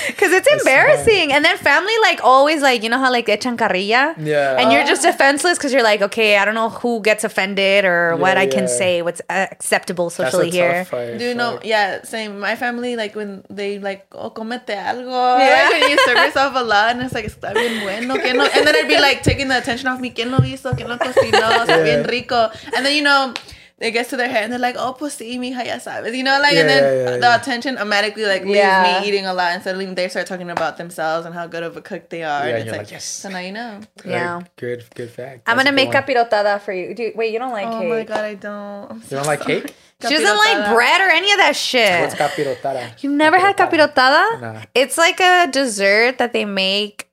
Because 0.08 0.32
it's 0.38 0.48
embarrassing. 0.48 1.32
And 1.34 1.44
then 1.44 1.58
family, 1.58 1.94
like, 2.02 2.24
always, 2.24 2.62
like, 2.62 2.84
you 2.84 2.90
know 2.90 2.98
how, 3.00 3.12
like, 3.12 3.28
echan 3.28 3.58
carrilla? 3.58 4.16
Yeah. 4.18 4.58
And 4.60 4.72
you're 4.72 4.86
just 4.86 5.02
defenseless 5.02 5.58
because 5.58 5.74
you're 5.74 5.84
like, 5.84 6.02
okay, 6.02 6.38
I 6.38 6.46
don't 6.46 6.56
know 6.56 6.70
who 6.70 7.02
gets 7.02 7.24
offended 7.24 7.86
or 7.86 8.16
what 8.16 8.38
I 8.38 8.48
can 8.48 8.68
say, 8.68 9.02
what's 9.02 9.22
uh, 9.30 9.48
acceptable 9.52 10.10
That's 10.10 10.20
a 10.20 10.32
socially 10.32 10.52
here. 10.52 10.80
tough 10.80 10.90
fight. 10.90 11.18
Do 11.18 11.26
you 11.26 11.36
know? 11.36 11.54
Fuck. 11.54 11.66
Yeah, 11.66 12.04
same. 12.04 12.40
My 12.40 12.56
family, 12.56 12.96
like 12.96 13.16
when 13.16 13.44
they 13.50 13.80
like, 13.80 14.06
oh, 14.14 14.30
comete 14.30 14.68
algo. 14.68 15.40
Yeah. 15.40 15.70
Like 15.72 15.82
when 15.82 15.92
you 15.92 15.98
serve 16.06 16.18
yourself 16.18 16.54
a 16.56 16.64
lot, 16.64 16.92
and 16.96 17.02
it's 17.02 17.14
like, 17.14 17.26
está 17.26 17.54
bien 17.54 17.82
bueno. 17.84 18.16
Que 18.18 18.34
no? 18.34 18.46
And 18.46 18.66
then 18.68 18.76
I'd 18.76 18.88
be 18.88 19.00
like 19.00 19.24
taking 19.24 19.48
the 19.48 19.58
attention 19.58 19.88
off 19.88 20.00
me. 20.00 20.12
¿Quién 20.12 20.32
lo 20.32 20.40
hizo? 20.40 20.76
¿Quién 20.76 20.88
lo 20.90 20.98
cocinó? 20.98 21.66
Está 21.66 21.84
bien 21.84 22.04
rico. 22.08 22.50
And 22.76 22.86
then 22.86 22.96
you 22.96 23.04
know. 23.04 23.34
It 23.82 23.92
gets 23.92 24.12
to 24.12 24.18
their 24.18 24.30
head 24.30 24.44
and 24.44 24.54
they're 24.54 24.60
like, 24.60 24.76
oh, 24.78 24.94
pues 24.94 25.18
sí, 25.18 25.40
mija, 25.40 25.66
ya 25.66 25.78
sabes. 25.80 26.16
You 26.16 26.24
know, 26.24 26.40
like, 26.40 26.54
and 26.54 26.70
then 26.70 26.84
yeah, 26.84 27.12
yeah, 27.14 27.18
the 27.18 27.26
yeah. 27.34 27.36
attention 27.42 27.78
automatically, 27.78 28.26
like, 28.26 28.44
leaves 28.46 28.58
Yeah. 28.58 29.00
me 29.02 29.08
eating 29.08 29.26
a 29.26 29.34
lot. 29.34 29.54
And 29.54 29.64
suddenly 29.64 29.88
they 29.92 30.08
start 30.08 30.28
talking 30.28 30.52
about 30.52 30.78
themselves 30.78 31.26
and 31.26 31.34
how 31.34 31.48
good 31.48 31.64
of 31.64 31.76
a 31.78 31.82
cook 31.82 32.10
they 32.10 32.22
are. 32.22 32.46
Yeah, 32.46 32.50
and 32.50 32.58
it's 32.58 32.66
you're 32.66 32.74
like, 32.74 32.82
like, 32.86 32.92
yes. 32.92 33.04
So 33.06 33.30
now 33.30 33.40
you 33.40 33.52
know. 33.52 33.80
Yeah. 34.06 34.36
Like, 34.36 34.56
good, 34.56 34.86
good 34.94 35.10
fact. 35.10 35.44
I'm 35.50 35.56
going 35.56 35.66
to 35.66 35.72
make 35.74 35.92
one. 35.92 35.98
capirotada 36.04 36.62
for 36.62 36.72
you. 36.74 36.94
Dude, 36.94 37.16
wait, 37.16 37.34
you 37.34 37.40
don't 37.40 37.52
like 37.52 37.66
Oh 37.66 37.80
cake. 37.82 37.90
my 37.90 38.04
God, 38.04 38.24
I 38.24 38.34
don't. 38.36 38.92
I'm 38.92 38.98
You 38.98 39.04
so 39.08 39.16
don't 39.18 39.26
like 39.26 39.42
sorry. 39.44 39.62
cake? 39.62 39.76
She 40.02 40.18
doesn't 40.18 40.38
like 40.38 40.74
bread 40.74 41.00
or 41.02 41.10
any 41.14 41.32
of 41.32 41.38
that 41.38 41.56
shit. 41.56 42.02
What's 42.02 42.16
capirotada? 42.16 43.02
You've 43.04 43.14
never 43.14 43.38
had 43.38 43.56
capirotada? 43.56 44.42
Nah. 44.42 44.62
It's 44.74 44.98
like 44.98 45.20
a 45.20 45.46
dessert 45.52 46.18
that 46.18 46.34
they 46.34 46.44
make 46.44 47.08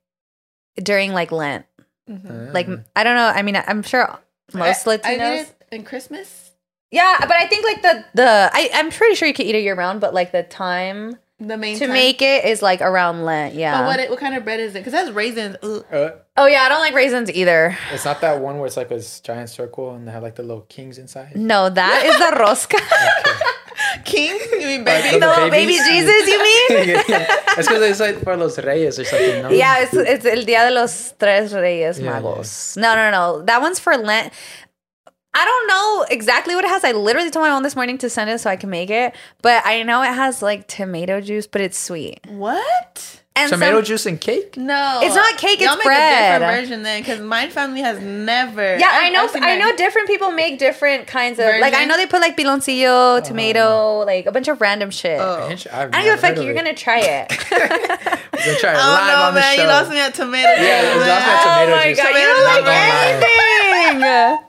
during 0.82 1.12
like 1.12 1.30
Lent. 1.30 1.66
Like 2.08 2.66
Ah. 2.66 2.76
I 2.96 3.04
don't 3.04 3.14
know. 3.16 3.26
I 3.28 3.42
mean, 3.42 3.56
I'm 3.56 3.82
sure 3.82 4.08
most 4.54 4.86
I, 4.88 4.96
Latinos. 4.96 5.04
I 5.04 5.16
did 5.36 5.46
it 5.48 5.54
in 5.70 5.84
Christmas. 5.84 6.47
Yeah, 6.90 7.16
but 7.20 7.32
I 7.32 7.46
think 7.46 7.64
like 7.64 7.82
the 7.82 8.04
the 8.14 8.50
I 8.52 8.70
I'm 8.74 8.90
pretty 8.90 9.14
sure 9.14 9.28
you 9.28 9.34
can 9.34 9.46
eat 9.46 9.54
it 9.54 9.62
year 9.62 9.74
round, 9.74 10.00
but 10.00 10.14
like 10.14 10.32
the 10.32 10.42
time 10.42 11.18
The 11.40 11.56
main 11.56 11.78
to 11.78 11.86
time. 11.86 11.92
make 11.92 12.20
it 12.22 12.44
is 12.44 12.62
like 12.62 12.80
around 12.80 13.24
Lent. 13.24 13.54
Yeah. 13.54 13.78
But 13.80 13.86
what 13.86 14.00
it, 14.00 14.10
what 14.10 14.18
kind 14.18 14.34
of 14.34 14.44
bread 14.44 14.58
is 14.60 14.74
it? 14.74 14.78
Because 14.80 14.92
that's 14.92 15.10
raisins. 15.10 15.56
Uh, 15.62 16.10
oh 16.36 16.46
yeah, 16.46 16.62
I 16.62 16.68
don't 16.68 16.80
like 16.80 16.94
raisins 16.94 17.30
either. 17.30 17.76
it's 17.92 18.04
not 18.04 18.20
that 18.22 18.40
one 18.40 18.58
where 18.58 18.66
it's 18.66 18.76
like 18.76 18.90
a 18.90 18.96
s- 18.96 19.20
giant 19.20 19.48
circle 19.50 19.94
and 19.94 20.06
they 20.08 20.12
have 20.12 20.22
like 20.22 20.34
the 20.36 20.42
little 20.42 20.62
kings 20.68 20.98
inside. 20.98 21.36
No, 21.36 21.68
that 21.70 22.04
is 22.06 22.16
the 22.18 22.36
rosca. 22.42 22.80
King? 24.04 24.38
You 24.52 24.66
mean 24.66 24.84
baby? 24.84 25.10
the 25.14 25.18
the 25.20 25.26
little 25.28 25.50
baby? 25.50 25.72
Jesus, 25.74 26.26
you 26.26 26.42
mean? 26.42 27.00
It's 27.58 27.66
because 27.66 27.82
it's 27.90 28.00
like 28.00 28.22
for 28.22 28.36
los 28.36 28.58
reyes 28.58 28.98
or 28.98 29.04
something. 29.04 29.42
No? 29.42 29.50
Yeah, 29.50 29.82
it's 29.82 29.94
it's 29.94 30.24
el 30.24 30.44
Día 30.44 30.68
de 30.68 30.74
los 30.74 31.12
Tres 31.18 31.52
Reyes 31.52 31.98
Yeah, 31.98 32.20
Magos. 32.20 32.76
No, 32.76 32.94
no, 32.94 33.10
no. 33.10 33.42
That 33.42 33.60
one's 33.60 33.78
for 33.80 33.96
Lent. 33.96 34.32
I 35.34 35.44
don't 35.44 35.66
know 35.68 36.06
exactly 36.10 36.54
what 36.54 36.64
it 36.64 36.68
has. 36.68 36.84
I 36.84 36.92
literally 36.92 37.30
told 37.30 37.44
my 37.44 37.50
mom 37.50 37.62
this 37.62 37.76
morning 37.76 37.98
to 37.98 38.10
send 38.10 38.30
it 38.30 38.40
so 38.40 38.50
I 38.50 38.56
can 38.56 38.70
make 38.70 38.90
it. 38.90 39.14
But 39.42 39.62
I 39.64 39.82
know 39.82 40.02
it 40.02 40.14
has 40.14 40.42
like 40.42 40.66
tomato 40.66 41.20
juice, 41.20 41.46
but 41.46 41.60
it's 41.60 41.78
sweet. 41.78 42.20
What? 42.28 43.17
And 43.38 43.50
Tomato 43.50 43.76
some- 43.78 43.84
juice 43.84 44.06
and 44.06 44.20
cake. 44.20 44.56
No, 44.56 45.00
It's 45.02 45.14
not 45.14 45.36
cake, 45.38 45.60
Y'all 45.60 45.68
it's 45.74 45.78
make 45.78 45.84
bread. 45.84 46.42
a 46.42 46.44
different 46.44 46.60
version 46.60 46.82
then, 46.82 47.00
because 47.00 47.20
my 47.20 47.48
family 47.48 47.80
has 47.82 48.00
never. 48.00 48.76
Yeah, 48.76 48.88
I've- 48.90 49.06
I 49.06 49.10
know. 49.10 49.24
I've 49.24 49.30
seen 49.30 49.42
I 49.44 49.56
that. 49.56 49.58
know 49.58 49.76
different 49.76 50.08
people 50.08 50.30
make 50.32 50.58
different 50.58 51.06
kinds 51.06 51.38
of 51.38 51.46
like. 51.60 51.74
I 51.74 51.84
know 51.84 51.96
they 51.96 52.06
put 52.06 52.20
like 52.20 52.36
piloncillo, 52.36 53.22
tomato, 53.22 54.04
like 54.04 54.26
a 54.26 54.32
bunch 54.32 54.48
of 54.48 54.60
random 54.60 54.90
shit. 54.90 55.20
Oh. 55.20 55.48
I've 55.48 55.48
don't 55.48 55.64
give 55.64 55.92
a 55.92 55.92
never 56.04 56.16
fuck. 56.20 56.36
You're 56.36 56.52
it. 56.52 56.56
gonna 56.56 56.74
try 56.74 56.98
it. 57.00 57.32
We're 57.50 57.58
gonna 58.44 58.58
try 58.58 58.72
it 58.72 58.78
I 58.78 59.06
live 59.06 59.10
don't 59.10 59.26
on 59.28 59.34
the 59.34 59.40
man. 59.40 59.56
show. 59.56 59.62
You 59.62 59.68
lost 59.68 59.90
me 59.90 60.00
at 60.00 60.14
tomato. 60.14 60.48
Yeah, 60.62 60.82
you 60.82 61.00
lost 61.00 61.06
me 61.06 61.10
at 61.10 61.42
tomato 61.42 61.72
oh 61.72 61.76
my 61.76 61.88
juice. 61.88 61.96
god, 61.98 62.08
you 62.08 62.26
don't 62.26 62.44
like 62.44 62.64
gonna 62.64 62.70
lie. 62.70 63.08
anything. 63.08 63.38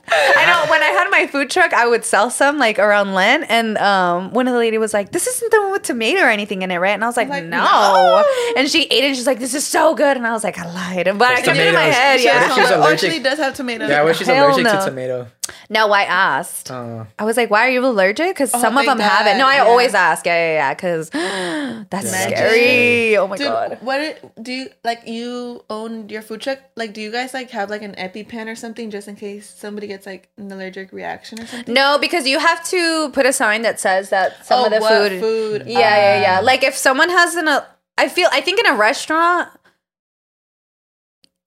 I 0.12 0.46
know. 0.46 0.70
When 0.70 0.82
I 0.82 0.86
had 0.86 1.08
my 1.10 1.26
food 1.26 1.50
truck, 1.50 1.72
I 1.72 1.86
would 1.86 2.04
sell 2.04 2.30
some 2.30 2.58
like 2.58 2.78
around 2.78 3.14
Lent, 3.14 3.46
and 3.48 3.78
um, 3.78 4.32
one 4.32 4.46
of 4.48 4.52
the 4.52 4.58
lady 4.58 4.78
was 4.78 4.92
like, 4.92 5.12
"This 5.12 5.26
isn't 5.26 5.50
the 5.50 5.60
one 5.62 5.72
with 5.72 5.82
tomato 5.82 6.20
or 6.22 6.28
anything 6.28 6.62
in 6.62 6.70
it, 6.70 6.76
right?" 6.78 6.90
And 6.90 7.02
I 7.02 7.06
was 7.06 7.16
like, 7.16 7.28
like, 7.28 7.44
"No." 7.44 7.58
no. 7.64 8.24
And 8.56 8.68
she 8.68 8.79
ate 8.84 9.04
it. 9.04 9.06
and 9.08 9.16
She's 9.16 9.26
like, 9.26 9.38
"This 9.38 9.54
is 9.54 9.66
so 9.66 9.94
good," 9.94 10.16
and 10.16 10.26
I 10.26 10.32
was 10.32 10.44
like, 10.44 10.58
"I 10.58 10.66
lied," 10.72 11.06
but 11.18 11.28
I 11.28 11.32
It's 11.34 11.42
kept 11.44 11.58
it 11.58 11.66
in 11.68 11.74
my 11.74 11.82
head. 11.82 12.20
She 12.20 12.26
Yeah. 12.26 12.48
she's 12.48 12.58
also 12.64 12.78
allergic? 12.80 13.10
actually 13.10 13.22
does 13.22 13.38
have 13.38 13.54
tomatoes. 13.54 13.88
Yeah, 13.90 14.02
what 14.02 14.10
if 14.12 14.16
she's 14.18 14.26
Hell 14.26 14.46
allergic 14.46 14.64
no. 14.64 14.78
to 14.78 14.84
tomato? 14.84 15.26
No, 15.68 15.90
I 15.92 16.02
asked. 16.04 16.70
Uh, 16.70 17.04
I 17.18 17.24
was 17.24 17.36
like, 17.36 17.50
"Why 17.50 17.66
are 17.66 17.70
you 17.70 17.84
allergic?" 17.84 18.28
Because 18.28 18.50
some 18.50 18.76
of 18.76 18.84
thank 18.84 18.88
them 18.88 18.98
have 19.00 19.26
it. 19.26 19.36
No, 19.36 19.46
I 19.46 19.56
Yeah. 19.56 19.64
always 19.64 19.94
ask. 19.94 20.24
Yeah, 20.26 20.34
yeah, 20.36 20.52
yeah. 20.54 20.74
Because 20.74 21.10
that's 21.90 22.06
Yeah, 22.12 22.28
scary. 22.28 23.16
Oh 23.16 23.26
my 23.26 23.36
Dude, 23.36 23.48
god. 23.48 23.78
what 23.80 24.00
do 24.42 24.52
you 24.52 24.68
like? 24.84 25.06
You 25.06 25.64
own 25.70 26.08
your 26.08 26.22
food 26.22 26.40
truck. 26.40 26.58
Like, 26.76 26.92
do 26.92 27.00
you 27.00 27.10
guys 27.10 27.34
like 27.34 27.50
have 27.50 27.70
like 27.70 27.82
an 27.82 27.94
EpiPen 27.96 28.46
or 28.46 28.54
something 28.54 28.90
just 28.90 29.08
in 29.08 29.16
case 29.16 29.52
somebody 29.58 29.86
gets 29.86 30.06
like 30.06 30.28
an 30.38 30.50
allergic 30.52 30.92
reaction 30.92 31.40
or 31.40 31.46
something? 31.46 31.74
No, 31.74 31.98
because 31.98 32.26
you 32.26 32.38
have 32.38 32.64
to 32.68 33.10
put 33.10 33.26
a 33.26 33.32
sign 33.32 33.62
that 33.62 33.80
says 33.80 34.10
that 34.10 34.46
some 34.46 34.60
Oh, 34.60 34.64
of 34.66 34.70
the 34.72 34.80
what 34.80 34.92
food. 35.10 35.20
food? 35.20 35.62
Yeah, 35.66 35.78
yeah, 35.80 35.86
Ah. 35.88 36.22
yeah. 36.22 36.40
Like 36.40 36.62
if 36.62 36.76
someone 36.76 37.10
has 37.10 37.34
an, 37.34 37.48
uh, 37.48 37.64
I 37.98 38.08
feel, 38.08 38.28
I 38.32 38.40
think 38.40 38.58
in 38.60 38.66
a 38.66 38.74
restaurant, 38.76 39.48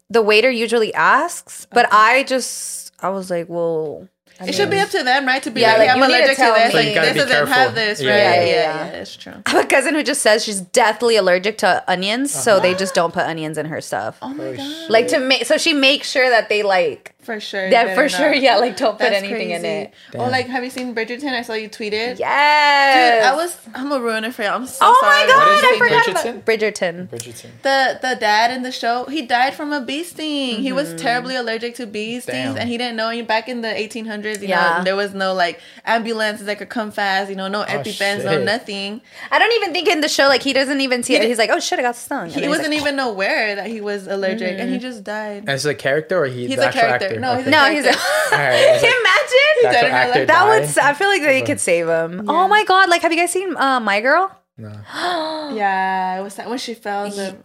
the 0.10 0.22
waiter 0.22 0.50
usually 0.52 0.94
asks, 0.94 1.66
but 1.72 1.88
I 1.92 2.24
just, 2.24 2.94
I 3.00 3.10
was 3.10 3.30
like, 3.32 3.50
well, 3.50 4.08
I 4.40 4.48
It 4.48 4.56
should 4.56 4.70
be 4.70 4.80
up 4.80 4.90
to 4.90 5.04
them, 5.04 5.26
right? 5.26 5.42
To 5.44 5.52
be 5.52 5.62
Yeah, 5.62 5.70
like, 5.78 5.80
like, 5.80 5.90
I'm 5.92 5.98
you 5.98 6.08
need 6.08 6.14
to 6.14 6.18
allergic 6.20 6.38
to, 6.38 6.44
this. 6.44 6.72
So 6.72 6.78
Like, 6.78 6.88
you 6.88 6.94
gotta 6.96 7.06
this 7.08 7.14
be 7.14 7.20
doesn't 7.20 7.36
careful. 7.36 7.54
have 7.54 7.76
this, 7.76 8.02
Yeah, 8.02 8.10
right? 8.12 8.18
yeah, 8.20 8.34
Yeah, 8.34 8.44
yeah, 8.46 8.52
yeah, 8.52 8.86
yeah. 8.86 8.92
that's 8.92 9.16
true. 9.16 9.34
I 9.46 9.50
have 9.52 9.66
a 9.66 9.68
cousin 9.68 9.96
who 9.96 10.04
just 10.04 10.22
says 10.22 10.44
she's 10.44 10.62
deathly 10.62 11.16
allergic 11.16 11.58
to 11.60 11.84
onions, 11.88 12.32
so 12.32 12.60
they 12.60 12.70
uh-huh. 12.72 12.80
just 12.80 12.94
don't 12.94 13.14
put 13.14 13.24
onions 13.24 13.58
in 13.58 13.66
her 13.68 13.82
stuff. 13.82 14.18
Oh 14.22 14.30
my 14.34 14.44
Oh, 14.46 14.58
god! 14.58 14.66
shit. 14.68 14.90
Like 14.92 15.08
to 15.10 15.20
make, 15.20 15.46
so 15.46 15.58
she 15.58 15.74
makes 15.74 16.10
sure 16.10 16.30
that 16.30 16.50
they 16.50 16.62
like 16.64 17.13
For 17.24 17.40
sure. 17.40 17.68
Yeah, 17.68 17.96
for 17.96 18.08
sure. 18.10 18.32
not. 18.32 18.42
Yeah, 18.42 18.58
like 18.58 18.76
don't 18.78 18.94
put 18.94 19.00
That's 19.10 19.16
anything 19.24 19.52
in 19.52 19.62
crazy. 19.62 19.68
it. 19.86 19.94
Oh, 20.16 20.30
like 20.30 20.48
have 20.48 20.64
you 20.64 20.70
seen 20.70 20.94
Bridgerton? 20.94 21.34
I 21.34 21.42
saw 21.42 21.54
you 21.54 21.70
tweeted. 21.70 22.20
Yes. 22.20 23.16
Dude, 23.22 23.24
I 23.26 23.36
was. 23.36 23.58
I'm 23.74 23.92
a 23.92 24.00
ruiner 24.00 24.32
for 24.32 24.44
you. 24.44 24.50
I'm 24.50 24.68
so 24.68 24.80
Oh 24.82 24.98
sorry. 25.02 25.14
my 25.22 25.28
god, 25.28 25.38
What 25.38 25.48
is 25.48 25.64
I 25.64 25.68
it? 25.68 25.78
forgot 25.80 26.06
Bridgerton? 26.06 26.32
about 26.32 26.46
Bridgerton. 26.46 27.08
Bridgerton. 27.10 27.50
The 27.62 28.00
the 28.02 28.16
dad 28.20 28.52
in 28.52 28.64
the 28.64 28.72
show, 28.72 29.06
he 29.06 29.22
died 29.24 29.54
from 29.56 29.72
a 29.74 29.82
bee 29.82 30.04
sting. 30.04 30.62
He 30.62 30.68
Mm-hmm. 30.68 30.76
was 30.76 30.94
terribly 31.02 31.36
allergic 31.36 31.76
to 31.76 31.86
bee 31.88 32.20
stings, 32.20 32.36
Damn. 32.54 32.58
and 32.58 32.70
he 32.70 32.78
didn't 32.78 32.96
know. 32.98 33.12
Back 33.24 33.48
in 33.48 33.62
the 33.62 33.68
1800s, 33.70 34.42
you 34.42 34.50
Yeah. 34.50 34.78
know, 34.80 34.84
there 34.84 34.96
was 34.96 35.14
no 35.14 35.34
like 35.34 35.60
ambulances 35.86 36.46
that 36.48 36.58
could 36.58 36.70
come 36.70 36.92
fast. 36.92 37.30
You 37.30 37.36
know, 37.36 37.48
no 37.48 37.64
EpiPens, 37.64 38.26
no 38.26 38.44
nothing. 38.44 39.02
I 39.32 39.40
don't 39.40 39.52
even 39.54 39.72
think 39.74 39.88
in 39.88 40.02
the 40.02 40.10
show 40.10 40.28
like 40.28 40.42
he 40.44 40.52
doesn't 40.54 40.82
even 40.82 41.04
see 41.04 41.16
it. 41.16 41.24
He's 41.24 41.38
like, 41.38 41.50
oh 41.52 41.60
shit, 41.60 41.80
I 41.80 41.84
got 41.84 41.96
stung. 41.96 42.24
And 42.24 42.42
He 42.42 42.48
wasn't 42.48 42.70
like, 42.72 42.82
even 42.82 43.00
aware 43.00 43.56
that 43.56 43.68
he 43.68 43.82
was 43.82 44.08
allergic, 44.08 44.60
and 44.60 44.70
he 44.72 44.78
just 44.80 45.04
died. 45.04 45.48
As 45.48 45.66
a 45.66 45.74
character 45.76 46.24
or 46.24 46.28
he 46.28 46.48
He's 46.48 46.58
the 46.58 46.64
a 46.64 46.66
actual 46.68 46.82
character. 46.82 47.13
Actor? 47.14 47.20
No, 47.22 47.36
he's 47.38 47.48
a 47.48 47.50
No, 47.50 47.66
he's. 47.72 47.84
character. 47.84 48.02
Alright, 48.34 48.60
Can 48.60 48.74
like- 48.74 48.82
you 48.84 49.00
imagine? 49.00 49.56
Dead 49.64 49.76
actual 49.76 49.80
in 49.80 49.86
real 49.86 49.96
actor 49.96 50.20
life. 50.20 50.28
That 50.28 50.46
would. 50.48 50.78
I 50.86 50.94
feel 50.94 51.08
like 51.08 51.22
they 51.22 51.42
could 51.42 51.60
save 51.60 51.88
him. 51.88 52.30
Oh 52.30 52.48
my 52.48 52.64
god! 52.66 52.90
Like, 52.90 53.02
have 53.02 53.12
you 53.14 53.18
guys 53.20 53.32
seen 53.32 53.56
uh, 53.56 53.80
My 53.80 54.02
Girl? 54.02 54.32
No. 54.58 54.70
Yeah, 55.56 56.20
it 56.20 56.24
was 56.24 56.34
sad 56.34 56.48
when 56.50 56.58
she 56.58 56.74
fell. 56.74 57.06
in 57.06 57.12
The, 57.12 57.38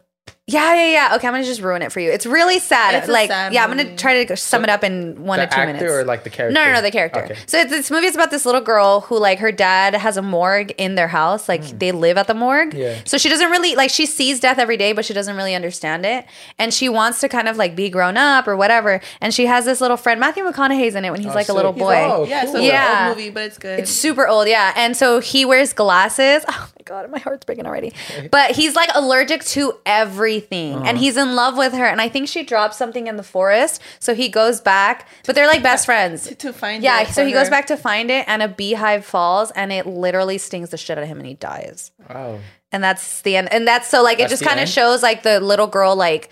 Yeah, 0.51 0.75
yeah, 0.75 0.87
yeah. 0.87 1.17
Okay, 1.17 1.29
I'm 1.29 1.35
gonna 1.35 1.45
just 1.45 1.61
ruin 1.61 1.83
it 1.83 1.93
for 1.93 2.01
you. 2.01 2.11
It's 2.11 2.25
really 2.25 2.59
sad. 2.59 2.95
It's 2.95 3.07
a 3.07 3.13
like, 3.13 3.29
sad 3.29 3.53
yeah, 3.53 3.63
I'm 3.63 3.69
gonna 3.69 3.95
try 3.97 4.25
to 4.25 4.35
sum 4.35 4.65
it 4.65 4.71
up 4.71 4.83
in 4.83 5.23
one 5.23 5.39
the 5.39 5.45
to 5.45 5.53
two 5.55 5.61
actor 5.61 5.73
minutes. 5.75 5.93
or 5.93 6.05
like 6.05 6.25
the 6.25 6.31
character? 6.31 6.55
No, 6.55 6.65
no, 6.65 6.73
no, 6.73 6.81
the 6.81 6.91
character. 6.91 7.25
Okay. 7.25 7.37
So 7.47 7.59
it's, 7.59 7.71
this 7.71 7.91
movie 7.91 8.07
is 8.07 8.15
about 8.15 8.31
this 8.31 8.47
little 8.47 8.63
girl 8.63 9.03
who, 9.03 9.19
like, 9.19 9.41
her 9.41 9.53
dad 9.53 9.95
has 9.95 10.17
a 10.17 10.23
morgue 10.23 10.73
in 10.79 10.95
their 10.95 11.09
house. 11.09 11.51
Like, 11.51 11.61
mm. 11.61 11.79
they 11.79 11.93
live 11.93 12.17
at 12.17 12.29
the 12.29 12.35
morgue. 12.35 12.73
Yeah. 12.73 12.99
So 13.05 13.19
she 13.19 13.29
doesn't 13.29 13.51
really 13.51 13.77
like 13.77 13.91
she 13.91 14.07
sees 14.07 14.41
death 14.41 14.59
every 14.59 14.79
day, 14.79 14.95
but 14.95 15.05
she 15.05 15.13
doesn't 15.13 15.37
really 15.37 15.55
understand 15.55 16.07
it. 16.07 16.25
And 16.59 16.73
she 16.73 16.89
wants 16.89 17.21
to 17.21 17.29
kind 17.29 17.47
of 17.47 17.59
like 17.59 17.77
be 17.77 17.91
grown 17.91 18.17
up 18.17 18.49
or 18.49 18.57
whatever. 18.57 19.03
And 19.21 19.35
she 19.35 19.45
has 19.45 19.67
this 19.67 19.83
little 19.83 19.99
friend. 19.99 20.19
Matthew 20.19 20.45
McConaughey's 20.45 20.95
in 20.95 21.05
it 21.05 21.11
when 21.11 21.21
he's 21.21 21.33
Oh, 21.33 21.35
like 21.35 21.51
a 21.51 21.53
little 21.53 21.75
boy. 21.75 21.95
oh, 22.11 22.25
yeah, 22.27 22.47
so 22.47 22.53
cool. 22.53 22.61
Yeah. 22.63 23.03
an 23.03 23.09
old 23.11 23.19
movie, 23.19 23.31
but 23.31 23.43
it's 23.45 23.59
good. 23.59 23.81
It's 23.81 23.91
super 23.91 24.27
old, 24.27 24.49
yeah. 24.49 24.73
And 24.77 24.97
so 24.97 25.21
he 25.21 25.45
wears 25.45 25.75
glasses. 25.75 26.43
Oh 26.61 26.71
my 26.78 26.78
god, 26.89 27.11
my 27.11 27.18
heart's 27.18 27.45
breaking 27.45 27.66
already. 27.66 27.93
But 28.30 28.53
he's 28.53 28.74
like 28.74 28.91
allergic 28.95 29.45
to 29.47 29.74
everything. 29.86 30.74
Uh-huh. 30.74 30.84
And 30.86 30.99
he's 30.99 31.16
in 31.16 31.34
love 31.34 31.57
with 31.57 31.74
her. 31.74 31.84
And 31.84 32.01
I 32.01 32.09
think 32.09 32.28
she 32.28 32.43
dropped 32.43 32.74
something 32.74 33.07
in 33.07 33.16
the 33.16 33.22
forest. 33.22 33.80
So 34.01 34.14
he 34.14 34.28
goes 34.28 34.61
back, 34.61 35.09
but 35.26 35.34
they're 35.34 35.47
like 35.47 35.62
best 35.62 35.86
friends. 35.86 36.34
to 36.36 36.53
find. 36.53 36.82
It. 36.82 36.86
Yeah, 36.86 37.03
it 37.03 37.09
so 37.09 37.22
for 37.22 37.26
he 37.26 37.32
goes 37.32 37.51
back 37.51 37.66
to 37.66 37.76
find 37.76 38.11
it 38.11 38.24
and 38.26 38.43
a 38.43 38.49
beehive 38.49 39.05
falls 39.05 39.51
and 39.53 39.72
it 39.72 39.86
literally 39.86 40.39
stings 40.39 40.70
the 40.70 40.76
shit 40.76 40.99
out 40.99 41.03
of 41.03 41.09
him 41.09 41.18
and 41.18 41.26
he 41.26 41.34
dies. 41.34 41.93
Wow. 42.09 42.39
And 42.72 42.82
that's 42.82 43.22
the 43.22 43.36
end. 43.36 43.53
And 43.53 43.66
that's 43.66 43.89
so 43.89 44.03
like 44.03 44.20
it 44.20 44.28
just 44.28 44.45
kind 44.45 44.61
of 44.61 44.68
shows 44.68 45.03
like 45.03 45.22
the 45.22 45.41
little 45.41 45.66
girl 45.66 45.97
like 45.97 46.30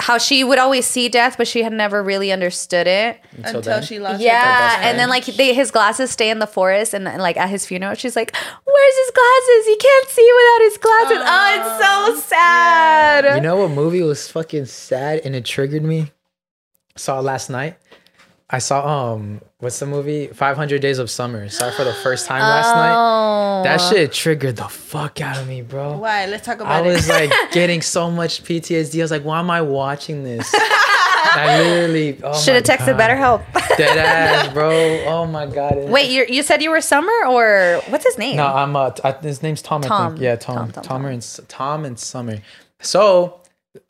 how 0.00 0.18
she 0.18 0.42
would 0.42 0.58
always 0.58 0.86
see 0.86 1.08
death, 1.08 1.36
but 1.38 1.46
she 1.46 1.62
had 1.62 1.72
never 1.72 2.02
really 2.02 2.32
understood 2.32 2.86
it. 2.86 3.20
Until, 3.36 3.58
until 3.58 3.80
she 3.80 3.98
lost. 3.98 4.20
her 4.20 4.26
Yeah, 4.26 4.42
best 4.42 4.84
and 4.84 4.98
then 4.98 5.08
like 5.08 5.24
they, 5.24 5.54
his 5.54 5.70
glasses 5.70 6.10
stay 6.10 6.30
in 6.30 6.40
the 6.40 6.46
forest, 6.46 6.94
and, 6.94 7.06
and, 7.06 7.22
like 7.22 7.36
at 7.36 7.48
his 7.48 7.64
funeral, 7.64 7.94
she's 7.94 8.16
like, 8.16 8.34
"Where's 8.34 8.96
his 8.96 9.10
glasses? 9.12 9.66
He 9.66 9.76
can't 9.76 10.08
see 10.08 10.32
without 10.36 10.60
his 10.62 10.78
glasses." 10.78 11.18
oh, 11.20 12.14
it's 12.14 12.20
so 12.24 12.28
sad. 12.28 13.36
You 13.36 13.40
know 13.40 13.56
what 13.56 13.70
movie 13.70 14.02
was 14.02 14.28
fucking 14.28 14.66
sad 14.66 15.20
and 15.24 15.34
it 15.34 15.44
triggered 15.44 15.84
me? 15.84 16.10
Saw 16.96 17.20
it 17.20 17.22
last 17.22 17.48
night. 17.48 17.78
I 18.50 18.58
saw 18.58 19.14
um 19.14 19.40
what's 19.64 19.78
the 19.80 19.86
movie? 19.86 20.28
500 20.28 20.80
Days 20.80 20.98
of 20.98 21.10
Summer. 21.10 21.48
Saw 21.48 21.68
it 21.68 21.74
for 21.74 21.82
the 21.84 21.94
first 21.94 22.26
time 22.26 22.40
last 22.42 22.74
night. 22.76 22.94
Oh. 22.94 23.64
That 23.64 23.78
shit 23.80 24.12
triggered 24.12 24.56
the 24.56 24.68
fuck 24.68 25.20
out 25.20 25.38
of 25.38 25.48
me, 25.48 25.62
bro. 25.62 25.98
Why? 25.98 26.26
Let's 26.26 26.46
talk 26.46 26.60
about 26.60 26.84
it. 26.84 26.90
I 26.90 26.92
was 26.92 27.08
it. 27.08 27.12
like 27.30 27.32
getting 27.52 27.82
so 27.82 28.10
much 28.10 28.44
PTSD. 28.44 29.00
I 29.00 29.02
was 29.02 29.10
like, 29.10 29.24
why 29.24 29.40
am 29.40 29.50
I 29.50 29.62
watching 29.62 30.22
this? 30.22 30.54
I 31.36 31.60
literally 31.62 32.20
oh 32.22 32.38
Should 32.40 32.54
have 32.54 32.64
texted 32.64 32.96
God. 32.96 33.00
BetterHelp. 33.00 33.76
Dead 33.76 33.98
ass, 33.98 34.52
bro. 34.52 34.70
Oh 35.06 35.26
my 35.26 35.46
god. 35.46 35.88
Wait, 35.88 36.10
you 36.10 36.26
you 36.28 36.42
said 36.44 36.62
you 36.62 36.70
were 36.70 36.80
Summer 36.80 37.12
or 37.26 37.82
what's 37.88 38.04
his 38.04 38.18
name? 38.18 38.36
No, 38.36 38.46
I'm 38.46 38.76
uh, 38.76 38.90
t- 38.90 39.00
I, 39.02 39.12
his 39.12 39.42
name's 39.42 39.62
Tom. 39.62 39.82
I 39.82 39.88
Tom. 39.88 40.12
think. 40.12 40.22
Yeah, 40.22 40.36
Tom. 40.36 40.56
Tom, 40.56 40.66
Tom, 40.66 40.84
Tom, 40.84 41.02
Tom. 41.02 41.04
and 41.06 41.16
S- 41.16 41.40
Tom 41.48 41.84
and 41.86 41.98
Summer. 41.98 42.38
So, 42.80 43.40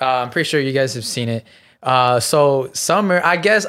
uh, 0.01 0.05
I'm 0.07 0.31
pretty 0.31 0.49
sure 0.49 0.61
you 0.61 0.73
guys 0.73 0.95
have 0.95 1.05
seen 1.05 1.29
it. 1.29 1.45
Uh, 1.83 2.19
so 2.21 2.71
Summer, 2.73 3.21
I 3.23 3.37
guess, 3.37 3.67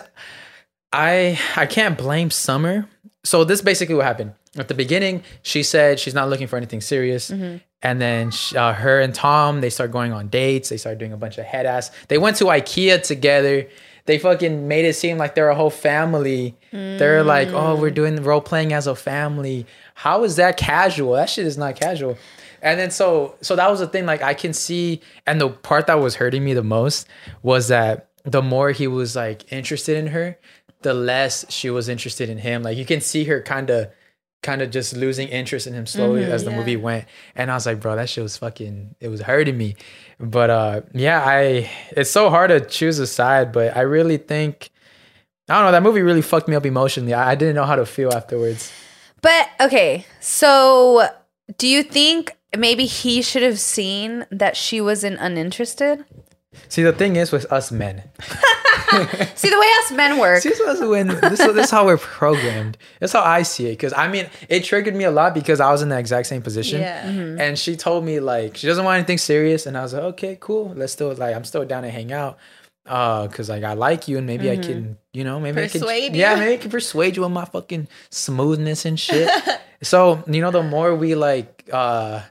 I 0.96 1.40
I 1.56 1.66
can't 1.66 1.98
blame 1.98 2.30
Summer. 2.32 2.88
So 3.24 3.44
this 3.44 3.62
basically 3.62 3.96
what 3.96 4.06
happened 4.06 4.34
at 4.58 4.68
the 4.68 4.74
beginning. 4.74 5.24
She 5.42 5.64
said 5.64 6.00
she's 6.00 6.14
not 6.14 6.30
looking 6.30 6.48
for 6.48 6.58
anything 6.58 6.82
serious, 6.82 7.30
Mm-hmm. 7.32 7.58
and 7.82 8.00
then 8.02 8.32
sh 8.32 8.56
uh, 8.56 8.74
her 8.74 9.02
and 9.02 9.14
Tom 9.14 9.62
they 9.62 9.70
start 9.70 9.92
going 9.92 10.14
on 10.14 10.28
dates. 10.30 10.70
They 10.70 10.78
start 10.78 10.98
doing 10.98 11.12
a 11.14 11.18
bunch 11.18 11.38
of 11.38 11.46
head 11.46 11.66
ass. 11.66 11.92
They 12.08 12.18
went 12.18 12.38
to 12.38 12.46
IKEA 12.46 13.02
together. 13.04 13.68
They 14.06 14.20
fucking 14.20 14.68
made 14.68 14.86
it 14.86 14.94
seem 14.96 15.18
like 15.18 15.34
they're 15.34 15.50
a 15.50 15.56
whole 15.56 15.72
family. 15.72 16.56
They're 16.72 17.24
like, 17.24 17.48
oh, 17.50 17.76
we're 17.76 17.90
doing 17.90 18.22
role 18.22 18.40
playing 18.42 18.72
as 18.72 18.86
a 18.86 18.94
family. 18.96 19.66
How 19.96 20.24
is 20.24 20.36
that 20.36 20.58
casual? 20.58 21.14
That 21.14 21.28
shit 21.30 21.48
is 21.48 21.58
not 21.58 21.76
casual. 21.76 22.16
And 22.62 22.80
then 22.80 22.92
so 22.92 23.34
so 23.42 23.56
that 23.56 23.70
was 23.72 23.80
the 23.80 23.88
thing. 23.88 24.06
Like 24.06 24.22
I 24.22 24.36
can 24.36 24.54
see, 24.54 25.02
and 25.26 25.42
the 25.42 25.50
part 25.50 25.88
that 25.88 26.00
was 26.00 26.16
hurting 26.22 26.44
me 26.46 26.54
the 26.54 26.64
most 26.64 27.08
was 27.42 27.70
that 27.70 28.10
the 28.24 28.44
more 28.44 28.70
he 28.72 28.86
was 28.88 29.16
like 29.16 29.52
interested 29.52 29.98
in 29.98 30.08
her, 30.08 30.38
the 30.86 30.94
less 30.94 31.46
she 31.50 31.72
was 31.72 31.90
interested 31.90 32.30
in 32.30 32.38
him. 32.38 32.62
Like 32.62 32.78
you 32.78 32.86
can 32.86 33.02
see 33.02 33.24
her 33.26 33.42
kind 33.42 33.72
of 33.72 33.90
kind 34.44 34.62
of 34.62 34.70
just 34.70 34.96
losing 34.96 35.28
interest 35.30 35.66
in 35.66 35.74
him 35.74 35.88
slowly 35.88 36.24
as 36.24 36.46
the 36.46 36.52
yeah. 36.52 36.58
movie 36.58 36.76
went. 36.76 37.06
And 37.36 37.50
I 37.50 37.56
was 37.56 37.66
like, 37.66 37.80
bro, 37.80 37.96
that 37.96 38.08
shit 38.08 38.22
was 38.22 38.38
fucking 38.38 38.96
it 39.00 39.08
was 39.08 39.22
hurting 39.22 39.58
me. 39.58 39.76
But 40.20 40.50
uh 40.52 40.82
yeah, 40.94 41.24
I 41.26 41.70
it's 41.90 42.12
so 42.12 42.30
hard 42.30 42.52
to 42.52 42.62
choose 42.62 43.00
a 43.00 43.08
side, 43.08 43.52
but 43.52 43.76
I 43.76 43.82
really 43.82 44.18
think 44.18 44.70
I 45.50 45.56
don't 45.56 45.66
know, 45.66 45.72
that 45.72 45.82
movie 45.84 46.04
really 46.04 46.22
fucked 46.22 46.48
me 46.48 46.56
up 46.56 46.66
emotionally. 46.66 47.16
I, 47.16 47.32
I 47.32 47.36
didn't 47.36 47.56
know 47.56 47.66
how 47.66 47.76
to 47.76 47.86
feel 47.86 48.14
afterwards. 48.14 48.72
But 49.22 49.50
okay, 49.60 50.06
so 50.20 51.10
do 51.58 51.68
you 51.68 51.82
think 51.82 52.38
maybe 52.56 52.86
he 52.86 53.24
should 53.24 53.42
have 53.42 53.60
seen 53.60 54.28
that 54.30 54.56
she 54.56 54.80
wasn't 54.82 55.18
uninterested? 55.20 56.06
See, 56.70 56.84
the 56.84 56.94
thing 56.94 57.16
is 57.16 57.32
with 57.32 57.52
us 57.52 57.72
men. 57.72 58.04
See 59.36 59.50
the 59.50 59.60
way 59.60 59.68
us 59.84 59.92
men 59.92 60.20
work. 60.20 60.42
See, 60.42 60.50
this 60.50 60.60
is 60.60 60.88
when 60.88 61.08
this, 61.08 61.40
this 61.40 61.66
is 61.66 61.72
how 61.72 61.86
we're 61.86 61.98
programmed. 61.98 62.78
That's 63.00 63.14
how 63.14 63.24
I 63.24 63.42
see 63.42 63.68
it. 63.68 63.72
Because 63.72 63.94
I 63.94 64.08
mean, 64.08 64.30
it 64.48 64.64
triggered 64.64 64.96
me 64.96 65.04
a 65.04 65.12
lot 65.12 65.34
because 65.34 65.60
I 65.60 65.72
was 65.72 65.82
in 65.82 65.90
the 65.90 65.98
exact 65.98 66.28
same 66.28 66.42
position. 66.42 66.82
Yeah. 66.82 67.06
Mm-hmm. 67.06 67.42
And 67.42 67.60
she 67.60 67.76
told 67.76 68.06
me 68.06 68.20
like 68.20 68.58
she 68.58 68.68
doesn't 68.68 68.86
want 68.86 68.98
anything 68.98 69.18
serious, 69.18 69.66
and 69.66 69.78
I 69.78 69.82
was 69.82 69.94
like, 69.94 70.04
okay, 70.04 70.38
cool. 70.40 70.74
Let's 70.76 70.94
still 70.94 71.14
like 71.14 71.36
I'm 71.36 71.44
still 71.44 71.66
down 71.66 71.84
to 71.84 71.90
hang 71.90 72.12
out. 72.14 72.38
Uh, 72.86 73.28
cause 73.28 73.50
like 73.50 73.64
I 73.64 73.74
like 73.74 74.08
you, 74.08 74.18
and 74.20 74.28
maybe 74.28 74.50
I 74.52 74.58
can, 74.58 74.98
you 75.12 75.24
know, 75.24 75.40
maybe 75.40 75.64
I 75.64 75.68
Persuade 75.68 76.10
can, 76.10 76.16
yeah, 76.16 76.36
maybe 76.36 76.54
I 76.54 76.58
can 76.58 76.70
persuade 76.70 77.16
you 77.16 77.24
with 77.24 77.32
my 77.32 77.46
fucking 77.46 77.88
smoothness 78.12 78.86
and 78.86 79.00
shit. 79.00 79.28
so 79.82 80.24
you 80.28 80.40
know, 80.40 80.52
the 80.52 80.62
more 80.62 80.96
we 80.96 81.16
like, 81.16 81.68
uh, 81.74 82.22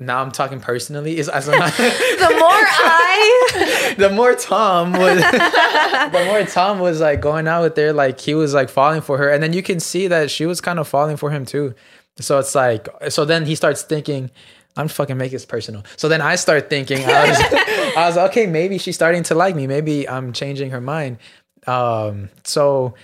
now 0.00 0.22
I'm 0.22 0.30
talking 0.30 0.60
personally. 0.60 1.18
Is 1.18 1.28
as 1.28 1.46
The 1.46 1.52
more 1.52 1.60
I, 1.60 3.94
the 3.98 4.10
more 4.10 4.34
Tom 4.34 4.92
was, 4.92 5.20
the 5.20 6.24
more 6.26 6.44
Tom 6.44 6.78
was 6.78 7.00
like 7.00 7.20
going 7.20 7.46
out 7.46 7.62
with 7.62 7.76
her, 7.76 7.92
like 7.92 8.20
he 8.20 8.34
was 8.34 8.54
like 8.54 8.68
falling 8.68 9.02
for 9.02 9.18
her, 9.18 9.30
and 9.30 9.42
then 9.42 9.52
you 9.52 9.62
can 9.62 9.80
see 9.80 10.08
that 10.08 10.30
she 10.30 10.46
was 10.46 10.60
kind 10.60 10.78
of 10.78 10.88
falling 10.88 11.16
for 11.16 11.30
him 11.30 11.44
too. 11.44 11.74
So 12.18 12.38
it's 12.38 12.54
like, 12.54 12.88
so 13.08 13.24
then 13.24 13.46
he 13.46 13.54
starts 13.54 13.82
thinking, 13.82 14.30
I'm 14.76 14.88
fucking 14.88 15.16
make 15.16 15.32
this 15.32 15.44
personal. 15.44 15.84
So 15.96 16.08
then 16.08 16.20
I 16.20 16.36
start 16.36 16.70
thinking, 16.70 17.04
I 17.04 17.28
was, 17.28 17.38
I 17.96 18.06
was 18.06 18.16
okay, 18.30 18.46
maybe 18.46 18.78
she's 18.78 18.94
starting 18.94 19.22
to 19.24 19.34
like 19.34 19.54
me. 19.54 19.66
Maybe 19.66 20.08
I'm 20.08 20.32
changing 20.32 20.70
her 20.70 20.80
mind. 20.80 21.18
Um, 21.66 22.30
so, 22.44 22.94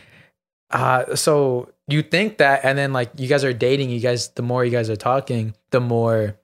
uh, 0.71 1.15
so 1.15 1.71
you 1.87 2.03
think 2.03 2.39
that, 2.39 2.65
and 2.65 2.79
then 2.79 2.93
like 2.93 3.11
you 3.17 3.29
guys 3.29 3.45
are 3.45 3.53
dating, 3.53 3.91
you 3.91 4.01
guys, 4.01 4.29
the 4.31 4.43
more 4.43 4.65
you 4.65 4.71
guys 4.71 4.89
are 4.89 4.97
talking, 4.97 5.55
the 5.71 5.81
more 5.81 6.38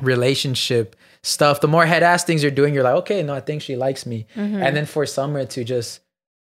relationship 0.00 0.96
stuff, 1.22 1.60
the 1.60 1.68
more 1.68 1.86
head 1.86 2.02
ass 2.02 2.24
things 2.24 2.42
you're 2.42 2.50
doing, 2.50 2.74
you're 2.74 2.82
like, 2.84 2.96
okay, 2.96 3.22
no, 3.22 3.34
I 3.34 3.40
think 3.40 3.62
she 3.62 3.76
likes 3.76 4.06
me. 4.06 4.26
And 4.34 4.76
then 4.76 4.86
for 4.86 5.06
Summer 5.06 5.44
to 5.46 5.64
just, 5.64 6.00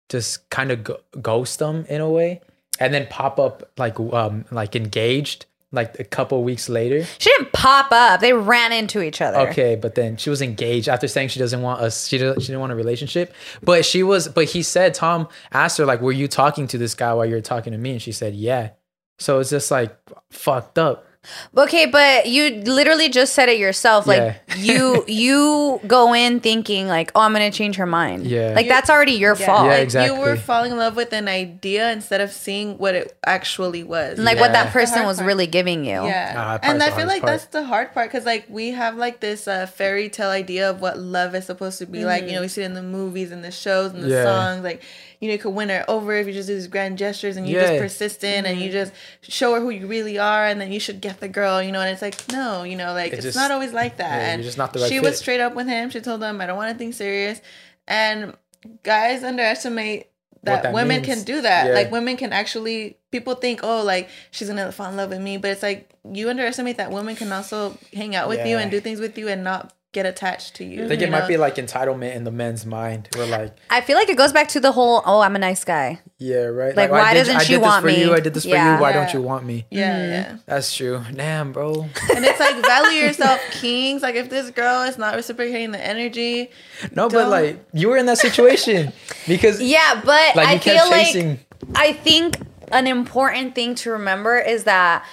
just 0.10 0.50
kind 0.50 0.72
of 0.72 0.84
go- 0.84 1.00
ghost 1.22 1.60
them 1.60 1.86
in 1.90 2.02
a 2.02 2.10
way, 2.10 2.42
and 2.80 2.94
then 2.94 3.08
pop 3.10 3.40
up 3.40 3.72
like, 3.78 4.00
um, 4.00 4.46
like 4.52 4.76
engaged, 4.76 5.46
like 5.72 6.00
a 6.00 6.04
couple 6.04 6.44
weeks 6.44 6.70
later. 6.70 7.04
she 7.18 7.30
didn't 7.32 7.52
pop 7.54 7.92
up. 7.92 8.20
They 8.20 8.34
ran 8.34 8.72
into 8.72 9.02
each 9.02 9.22
other. 9.22 9.50
Okay, 9.50 9.76
but 9.76 9.96
then 9.96 10.18
she 10.18 10.30
was 10.30 10.42
engaged 10.42 10.88
after 10.88 11.08
saying 11.08 11.30
she 11.30 11.40
doesn't 11.40 11.62
want 11.64 11.82
us. 11.82 12.08
She 12.08 12.18
didn't. 12.20 12.42
She 12.42 12.48
didn't 12.48 12.60
want 12.60 12.72
a 12.74 12.76
relationship. 12.76 13.34
But 13.64 13.84
she 13.86 14.04
was. 14.04 14.28
But 14.28 14.46
he 14.46 14.62
said 14.62 14.94
Tom 14.94 15.28
asked 15.52 15.80
her 15.80 15.86
like, 15.86 16.00
"Were 16.02 16.12
you 16.12 16.28
talking 16.28 16.68
to 16.68 16.78
this 16.78 16.94
guy 16.94 17.12
while 17.16 17.26
you're 17.26 17.42
talking 17.42 17.72
to 17.74 17.80
me?" 17.80 17.92
And 17.94 18.02
she 18.02 18.12
said, 18.12 18.36
"Yeah." 18.36 18.72
So 19.18 19.40
it's 19.40 19.50
just 19.50 19.72
like 19.72 19.96
fucked 20.32 20.78
up. 20.78 21.08
Okay, 21.58 21.86
but 21.86 22.26
you 22.28 22.50
literally 22.66 23.10
just 23.10 23.34
said 23.34 23.50
it 23.50 23.58
yourself. 23.58 24.06
Like 24.08 24.20
Yeah. 24.20 24.56
you 24.58 25.04
you 25.08 25.80
go 25.88 26.14
in 26.14 26.40
thinking 26.40 26.88
like, 26.88 27.12
oh, 27.16 27.22
I'm 27.22 27.32
gonna 27.34 27.52
change 27.52 27.78
her 27.78 27.86
mind. 27.86 28.28
Yeah. 28.28 28.54
Like 28.56 28.68
that's 28.68 28.90
already 28.90 29.14
your 29.14 29.36
fault. 29.36 29.66
Yeah, 29.66 29.72
Like, 29.74 29.84
exactly. 29.84 30.16
You 30.16 30.22
were 30.22 30.36
falling 30.36 30.72
in 30.72 30.78
love 30.78 30.96
with 30.96 31.14
an 31.14 31.28
idea 31.28 31.92
instead 31.92 32.22
of 32.22 32.32
seeing 32.32 32.78
what 32.78 32.96
it 32.96 33.18
actually 33.26 33.84
was. 33.84 34.18
And, 34.18 34.26
like 34.26 34.40
what 34.40 34.52
that 34.54 34.72
person 34.74 35.06
was 35.06 35.18
part. 35.18 35.28
really 35.28 35.48
giving 35.48 35.86
you. 35.86 36.04
Yeah, 36.06 36.34
Ah, 36.36 36.60
and 36.62 36.82
I 36.84 36.92
feel 36.92 37.08
like 37.08 37.22
part. 37.22 37.34
that's 37.34 37.46
the 37.48 37.64
hard 37.64 37.94
part 37.94 38.10
because 38.12 38.26
like 38.26 38.46
we 38.50 38.72
have 38.72 38.98
like 38.98 39.20
this 39.20 39.48
uh, 39.48 39.66
fairy 39.66 40.10
tale 40.10 40.30
idea 40.30 40.70
of 40.70 40.82
what 40.82 40.98
love 41.00 41.36
is 41.36 41.46
supposed 41.46 41.80
to 41.80 41.86
be 41.86 42.06
like. 42.06 42.26
You 42.26 42.34
know, 42.34 42.42
we 42.42 42.48
see 42.48 42.62
it 42.62 42.66
in 42.66 42.74
the 42.74 42.84
movies 42.84 43.32
and 43.32 43.44
the 43.44 43.52
shows 43.52 43.94
and 43.94 44.04
the 44.04 44.10
Yeah. 44.10 44.24
songs. 44.26 44.64
Like, 44.64 44.82
you 45.24 45.30
know, 45.30 45.34
you 45.36 45.40
could 45.40 45.52
win 45.52 45.70
her 45.70 45.86
over 45.88 46.14
if 46.18 46.28
you 46.28 46.34
just 46.34 46.50
do 46.50 46.54
these 46.54 46.68
grand 46.68 46.98
gestures 46.98 47.38
and 47.38 47.48
you're 47.48 47.62
Yeah. 47.62 47.68
just 47.70 47.82
persistent 47.82 48.46
and 48.46 48.60
you 48.60 48.66
mm-hmm. 48.66 48.74
just 48.74 48.92
show 49.22 49.54
her 49.54 49.62
who 49.62 49.70
you 49.70 49.88
really 49.88 50.20
are, 50.20 50.46
and 50.46 50.60
then 50.60 50.74
you 50.74 50.82
should 50.82 51.00
get 51.00 51.22
the 51.22 51.30
girl. 51.30 51.64
You 51.64 51.72
know, 51.72 51.80
and 51.80 51.90
it's 51.90 52.02
like 52.02 52.30
no, 52.30 52.64
you 52.64 52.76
know, 52.76 52.92
like 52.92 53.14
It 53.14 53.16
it's 53.16 53.24
just- 53.24 53.38
not 53.38 53.50
always 53.50 53.72
like 53.72 53.96
that. 53.98 54.10
yeah, 54.10 54.26
you're 54.26 54.34
and 54.34 54.44
just 54.44 54.58
not 54.58 54.74
the 54.74 54.80
right 54.82 54.90
she 54.90 54.96
fit. 54.96 55.04
was 55.04 55.18
straight 55.18 55.40
up 55.40 55.56
with 55.56 55.68
him. 55.68 55.90
She 55.92 56.02
told 56.02 56.22
him, 56.22 56.42
"I 56.42 56.46
don't 56.46 56.58
want 56.58 56.70
anything 56.72 56.92
serious," 56.92 57.40
and 57.88 58.36
guys 58.84 59.24
underestimate. 59.24 60.10
That, 60.46 60.64
that 60.64 60.74
women 60.74 60.98
means. 61.02 61.06
can 61.06 61.24
do 61.24 61.42
that. 61.42 61.68
Yeah. 61.68 61.74
Like 61.74 61.90
women 61.90 62.18
can 62.18 62.34
actually 62.34 62.98
people 63.12 63.36
think, 63.36 63.62
oh, 63.64 63.82
like 63.82 64.10
she's 64.30 64.50
gonna 64.50 64.74
fall 64.74 64.90
in 64.90 64.98
love 64.98 65.10
with 65.10 65.22
me, 65.22 65.38
but 65.38 65.52
it's 65.52 65.64
like 65.64 65.90
you 66.12 66.30
underestimate 66.30 66.76
that 66.78 66.92
women 66.92 67.16
can 67.16 67.32
also 67.32 67.78
hang 67.94 68.14
out 68.14 68.28
with 68.28 68.46
you 68.46 68.58
and 68.58 68.70
do 68.70 68.82
things 68.82 69.00
with 69.00 69.18
you 69.18 69.30
and 69.30 69.46
not 69.46 69.74
get 69.94 70.06
attached 70.06 70.56
to 70.56 70.66
you. 70.66 70.84
I 70.86 70.88
think 70.90 71.02
you 71.02 71.08
it 71.08 71.12
might 71.12 71.28
be 71.28 71.38
like 71.38 71.56
entitlement 71.56 72.16
in 72.16 72.24
the 72.26 72.32
men's 72.32 72.66
mind. 72.66 73.08
We're 73.16 73.26
like, 73.28 73.56
I 73.70 73.80
feel 73.82 73.96
like 73.96 74.10
it 74.10 74.18
goes 74.18 74.34
back 74.34 74.50
to 74.50 74.60
the 74.60 74.72
whole, 74.74 75.02
oh, 75.06 75.22
I'm 75.22 75.36
a 75.36 75.40
nice 75.40 75.64
guy. 75.64 76.02
yeah, 76.18 76.46
right. 76.46 76.76
Like, 76.76 76.90
I 76.90 76.92
why 76.92 77.14
did- 77.14 77.20
doesn't 77.20 77.36
I 77.38 77.44
she 77.44 77.54
did 77.54 77.62
this 77.62 77.66
want 77.68 77.82
for 77.84 77.88
me? 77.88 78.02
You. 78.02 78.14
I 78.14 78.20
did 78.20 78.34
this 78.34 78.44
Yeah. 78.46 78.66
for 78.72 78.76
you. 78.76 78.82
Why 78.82 78.90
Yeah. 78.90 78.96
don't 79.06 79.14
you 79.14 79.22
want 79.22 79.46
me? 79.46 79.66
yeah, 79.72 79.96
Mm-hmm. 79.98 80.12
yeah. 80.12 80.38
That's 80.48 80.76
true. 80.76 81.02
Damn, 81.14 81.52
bro. 81.54 81.84
And 82.16 82.26
it's 82.26 82.40
like 82.40 82.56
value 82.66 83.00
yourself, 83.00 83.40
kings. 83.52 84.02
Like 84.02 84.16
if 84.16 84.30
this 84.30 84.50
girl 84.52 84.82
is 84.84 84.98
not 84.98 85.16
reciprocating 85.16 85.72
the 85.72 85.86
energy, 85.86 86.50
No, 86.96 87.08
but 87.08 87.22
Don't- 87.24 87.30
like 87.30 87.66
you 87.74 87.88
were 87.90 87.98
in 87.98 88.08
that 88.08 88.18
situation 88.18 88.92
because 89.28 89.62
Yeah, 89.62 90.02
but 90.04 90.36
like 90.36 90.48
I 90.48 90.54
you 90.54 90.60
feel 90.60 90.74
kept 90.76 90.90
like 90.92 91.06
chasing. 91.06 91.40
I 91.76 91.94
think 91.94 92.38
an 92.72 92.88
important 92.88 93.54
thing 93.56 93.76
to 93.76 93.92
remember 93.92 94.38
is 94.40 94.64
that 94.66 95.06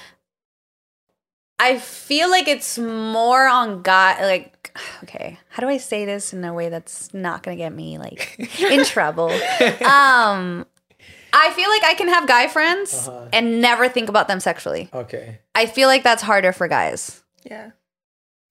I 1.59 1.78
feel 1.78 2.31
like 2.31 2.49
it's 2.49 2.78
more 2.78 3.47
on 3.47 3.83
God. 3.83 4.20
Like, 4.22 4.59
okay, 5.05 5.39
how 5.49 5.61
do 5.62 5.68
I 5.68 5.78
say 5.78 6.05
this 6.05 6.33
in 6.33 6.45
a 6.45 6.53
way 6.55 6.68
that's 6.68 7.12
not 7.14 7.43
gonna 7.43 7.57
get 7.57 7.72
me 7.72 7.99
like 7.99 8.37
in 8.61 8.85
trouble? 8.85 9.31
Um, 9.31 10.66
I 11.33 11.51
feel 11.53 11.68
like 11.70 11.85
I 11.85 11.95
can 11.97 12.09
have 12.09 12.26
guy 12.26 12.49
friends 12.49 13.07
Uh-huh. 13.09 13.28
and 13.33 13.61
never 13.61 13.89
think 13.89 14.09
about 14.09 14.28
them 14.28 14.41
sexually. 14.41 14.89
okay. 14.93 15.39
I 15.55 15.66
feel 15.66 15.89
like 15.89 16.03
that's 16.03 16.22
harder 16.22 16.53
for 16.53 16.66
guys. 16.68 17.22
yeah, 17.45 17.70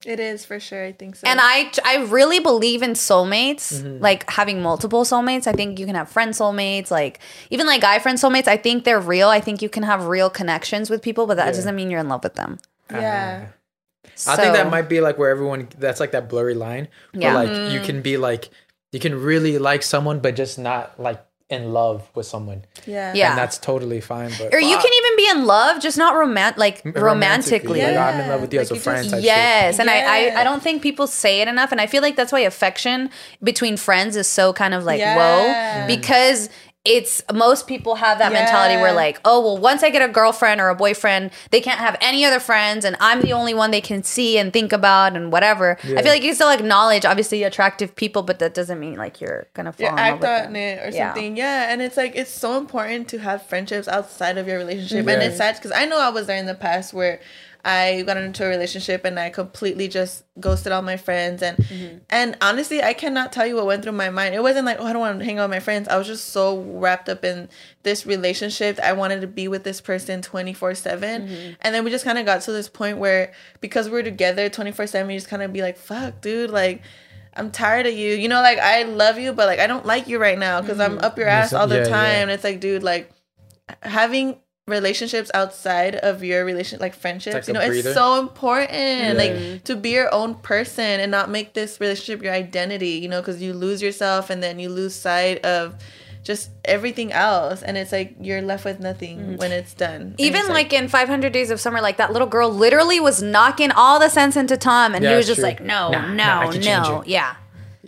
it 0.06 0.20
is 0.20 0.46
for 0.46 0.60
sure. 0.62 0.86
I 0.86 0.94
think 0.94 1.18
so. 1.18 1.28
And 1.28 1.40
I 1.42 1.72
I 1.84 2.06
really 2.06 2.40
believe 2.40 2.82
in 2.84 2.92
soulmates, 2.94 3.74
Mm-hmm. 3.82 4.02
like 4.02 4.30
having 4.30 4.62
multiple 4.62 5.04
soulmates. 5.04 5.46
I 5.46 5.52
think 5.52 5.78
you 5.80 5.86
can 5.86 5.96
have 5.96 6.08
friend 6.10 6.34
soulmates, 6.34 6.90
like 6.90 7.20
even 7.50 7.68
like 7.68 7.82
guy 7.82 8.00
friend 8.00 8.18
soulmates. 8.18 8.48
I 8.48 8.56
think 8.58 8.86
they're 8.86 9.02
real. 9.02 9.28
I 9.28 9.42
think 9.42 9.62
you 9.62 9.68
can 9.70 9.84
have 9.84 10.06
real 10.08 10.30
connections 10.30 10.90
with 10.90 11.02
people, 11.02 11.28
but 11.28 11.36
that 11.36 11.48
Yeah. 11.48 11.52
doesn't 11.60 11.76
mean 11.76 11.90
you're 11.92 12.00
in 12.00 12.08
love 12.10 12.24
with 12.24 12.36
them. 12.36 12.60
yeah, 12.92 13.48
I 14.28 14.36
think 14.36 14.54
that 14.54 14.70
might 14.70 14.89
be 14.89 15.02
like 15.02 15.18
where 15.18 15.30
everyone 15.30 15.68
that's 15.78 16.00
like 16.00 16.12
that 16.12 16.30
blurry 16.30 16.54
line. 16.56 16.88
Where 17.14 17.24
Yeah. 17.24 17.36
like 17.36 17.50
Mm-hmm. 17.50 17.74
you 17.76 17.82
can 17.82 18.02
be 18.02 18.18
like 18.18 18.50
you 18.91 19.00
can 19.00 19.22
really 19.22 19.58
like 19.60 19.84
someone 19.84 20.20
but 20.20 20.36
just 20.36 20.58
not 20.58 21.00
like 21.00 21.24
in 21.50 21.74
love 21.74 22.08
with 22.14 22.28
someone. 22.28 22.64
yeah, 22.86 23.12
Yeah. 23.16 23.30
And 23.30 23.38
that's 23.38 23.58
totally 23.58 24.02
fine. 24.02 24.32
But 24.38 24.54
Or 24.54 24.60
you 24.60 24.76
fuck. 24.76 24.84
can 24.84 24.93
even 24.93 25.18
be 25.18 25.30
in 25.30 25.45
love, 25.47 25.82
just 25.82 25.97
not 25.97 26.14
romant 26.16 26.58
like 26.58 26.82
romantically. 26.95 27.82
Like, 27.82 27.93
Yeah. 27.93 28.08
I'm 28.08 28.20
in 28.20 28.30
love 28.30 28.41
with 28.41 28.54
you 28.54 28.60
as 28.60 28.70
a 28.72 28.76
you 28.76 28.80
friend. 28.80 29.00
just- 29.04 29.12
type 29.16 29.20
shit. 29.22 29.26
Yes, 29.26 29.80
and 29.80 29.89
I, 29.89 30.02
I 30.02 30.41
I 30.41 30.43
don't 30.43 30.62
think 30.62 30.82
people 30.84 31.08
say 31.08 31.41
it 31.41 31.47
enough, 31.47 31.72
and 31.72 31.82
I 31.82 31.88
feel 31.88 32.02
like 32.04 32.16
that's 32.16 32.32
why 32.32 32.41
affection 32.41 33.10
between 33.43 33.78
friends 33.78 34.16
is 34.16 34.28
so 34.28 34.54
kind 34.54 34.74
of 34.76 34.84
like 34.84 35.00
Yeah. 35.00 35.16
whoa 35.18 35.88
because 35.88 36.50
it's 36.86 37.22
most 37.34 37.68
people 37.68 37.96
have 37.96 38.20
that 38.20 38.32
mentality 38.32 38.78
where 38.82 38.94
like 38.94 39.20
oh 39.26 39.42
well 39.42 39.58
once 39.58 39.84
I 39.84 39.90
get 39.90 40.02
a 40.02 40.12
girlfriend 40.12 40.62
or 40.62 40.70
a 40.70 40.76
boyfriend 40.76 41.32
they 41.52 41.60
can't 41.60 41.78
have 41.78 41.98
any 42.00 42.24
other 42.24 42.40
friends 42.40 42.86
and 42.86 42.96
I'm 43.02 43.22
the 43.22 43.34
only 43.34 43.54
one 43.54 43.72
they 43.72 43.82
can 43.82 44.02
see 44.02 44.38
and 44.38 44.54
think 44.54 44.72
about 44.72 45.14
and 45.18 45.30
whatever. 45.30 45.78
I 45.84 46.02
feel 46.02 46.06
like 46.14 46.24
you 46.24 46.34
still 46.34 46.50
acknowledge 46.50 47.04
obviously 47.04 47.44
attractive 47.44 47.96
people, 47.98 48.24
but 48.24 48.40
that 48.40 48.54
doesn't 48.54 48.80
mean 48.80 48.96
like 48.96 49.20
you're 49.20 49.48
gonna 49.54 49.74
fall 49.74 49.88
you 49.88 49.90
in 49.90 49.96
love 49.98 50.06
act 50.06 50.20
with 50.22 50.30
on 50.30 50.44
them. 50.54 50.56
it 50.56 50.80
or 50.88 50.96
Yeah. 50.96 51.08
something. 51.14 51.36
Yeah, 51.36 51.72
and 51.72 51.82
it's 51.82 51.98
like 51.98 52.14
it's 52.16 52.32
so 52.32 52.58
important 52.58 53.10
to 53.10 53.18
have 53.20 53.46
friendships 53.46 53.90
outside 53.90 54.38
of 54.38 54.48
your 54.48 54.58
relationship, 54.58 55.00
and 55.00 55.22
Yeah. 55.22 55.28
it's 55.28 55.38
sad 55.38 55.56
because 55.56 55.74
I 55.74 55.84
know 55.86 56.00
I 56.00 56.10
was 56.10 56.28
there 56.28 56.38
in 56.38 56.46
the 56.46 56.56
past 56.56 56.94
where 56.94 57.20
I 57.66 58.03
got 58.03 58.16
into 58.18 58.45
a 58.45 58.47
relationship 58.47 59.03
and 59.03 59.20
I 59.20 59.30
completely 59.30 59.88
just 59.89 60.24
ghosted 60.39 60.72
all 60.72 60.82
my 60.82 60.95
friends, 60.97 61.41
and 61.43 61.57
Mm-hmm. 61.57 61.97
and 62.10 62.38
honestly, 62.41 62.82
I 62.82 62.93
cannot 62.93 63.32
tell 63.34 63.45
you 63.45 63.55
what 63.57 63.66
went 63.66 63.84
through 63.84 63.91
my 63.93 64.10
mind. 64.10 64.34
It 64.34 64.41
wasn't 64.41 64.66
like 64.66 64.78
oh 64.80 64.86
I 64.86 64.93
don't 64.93 65.01
want 65.01 65.20
to 65.20 65.26
hang 65.26 65.39
out 65.39 65.49
with 65.49 65.55
my 65.57 65.60
friends. 65.60 65.88
I 65.88 65.97
was 65.97 66.07
just 66.07 66.30
so 66.30 66.62
wrapped 66.62 67.10
up 67.10 67.26
in 67.26 67.49
this 67.84 68.05
relationship. 68.05 68.80
I 68.80 68.93
wanted 68.93 69.22
to 69.22 69.28
be 69.28 69.47
with 69.47 69.64
this 69.64 69.82
person 69.82 70.22
twenty 70.22 70.53
four 70.53 70.74
seven, 70.76 71.28
Mm-hmm. 71.28 71.51
and 71.62 71.76
then 71.76 71.84
we 71.84 71.91
just 71.91 72.05
kind 72.05 72.18
of 72.18 72.26
got 72.26 72.41
to 72.43 72.51
this 72.51 72.70
point 72.70 72.97
where 72.97 73.34
because 73.60 73.89
we're 73.89 74.03
together 74.03 74.47
twenty 74.49 74.72
four 74.72 74.88
seven, 74.88 75.12
you 75.12 75.18
just 75.18 75.28
kind 75.30 75.41
of 75.43 75.51
be 75.51 75.62
like 75.62 75.78
fuck, 75.78 76.22
dude, 76.22 76.49
like. 76.51 76.82
I'm 77.36 77.51
tired 77.51 77.86
of 77.86 77.93
you. 77.93 78.16
You 78.16 78.28
know, 78.28 78.41
like 78.41 78.57
I 78.57 78.84
love 78.84 79.18
you, 79.20 79.32
but 79.32 79.45
like 79.47 79.60
I 79.60 79.68
don't 79.68 79.86
like 79.86 80.07
you 80.07 80.18
right 80.20 80.38
now 80.38 80.60
because 80.60 80.80
I'm 80.80 80.97
up 80.97 81.18
your 81.18 81.28
ass 81.28 81.53
all 81.53 81.68
the 81.68 81.76
Yeah, 81.76 81.84
yeah. 81.84 81.89
time. 81.89 82.22
And 82.24 82.32
it's 82.32 82.43
like, 82.43 82.60
dude, 82.60 82.84
like 82.84 83.12
having 83.84 84.39
relationships 84.70 85.30
outside 85.34 85.96
of 85.96 86.24
your 86.24 86.46
relation, 86.46 86.80
like 86.80 86.96
friendships, 86.96 87.34
like 87.34 87.48
you 87.48 87.54
know, 87.54 87.66
breather. 87.66 87.90
it's 87.90 87.94
so 87.94 88.20
important. 88.20 88.72
Yeah. 88.72 89.14
Like 89.14 89.64
to 89.66 89.76
be 89.76 89.92
your 89.92 90.14
own 90.14 90.36
person 90.36 91.00
and 91.00 91.12
not 91.12 91.30
make 91.30 91.54
this 91.54 91.80
relationship 91.80 92.24
your 92.24 92.34
identity. 92.34 92.92
You 92.92 93.10
know, 93.10 93.22
because 93.22 93.42
you 93.42 93.54
lose 93.54 93.82
yourself 93.82 94.30
and 94.30 94.42
then 94.42 94.60
you 94.60 94.70
lose 94.70 94.96
sight 94.96 95.44
of 95.46 95.76
just 96.24 96.52
everything 96.66 97.12
else, 97.12 97.64
and 97.64 97.78
it's 97.78 97.92
like 97.92 98.16
you're 98.20 98.42
left 98.42 98.66
with 98.66 98.80
nothing 98.80 99.18
mm-hmm. 99.18 99.36
when 99.38 99.52
it's 99.52 99.74
done. 99.74 100.16
Even 100.18 100.42
it's 100.42 100.50
like, 100.50 100.74
in 100.74 100.88
500 100.88 101.32
Days 101.32 101.50
of 101.50 101.60
Summer, 101.60 101.82
like 101.82 101.98
that 101.98 102.12
little 102.12 102.28
girl 102.28 102.52
literally 102.52 103.00
was 103.00 103.22
knocking 103.22 103.72
all 103.72 104.00
the 104.00 104.10
sense 104.10 104.36
into 104.36 104.58
Tom, 104.58 104.94
and 104.94 105.04
Yeah, 105.04 105.12
he 105.12 105.16
was 105.18 105.28
just 105.28 105.40
true. 105.40 105.48
like, 105.48 105.62
"No, 105.62 105.90
Nah, 105.92 106.08
no, 106.08 106.14
nah, 106.14 106.40
I 106.42 106.52
can 106.52 106.62
change 106.62 106.88
no, 106.88 107.04
yeah." 107.06 107.36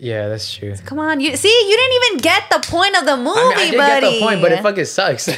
Yeah, 0.02 0.30
that's 0.30 0.52
true. 0.52 0.76
Come 0.86 0.98
on, 0.98 1.20
you 1.20 1.38
see, 1.38 1.48
you 1.48 1.78
didn't 1.78 2.04
even 2.04 2.18
get 2.22 2.50
the 2.50 2.68
point 2.68 2.98
of 2.98 3.06
the 3.06 3.18
movie, 3.18 3.40
I 3.40 3.44
mean, 3.44 3.58
I 3.58 3.70
did 3.70 3.78
buddy. 3.78 4.02
get 4.02 4.14
the 4.14 4.20
point, 4.20 4.42
but 4.42 4.52
it 4.52 4.64
fucking 4.64 4.86
sucks. 4.86 5.28
when 5.28 5.38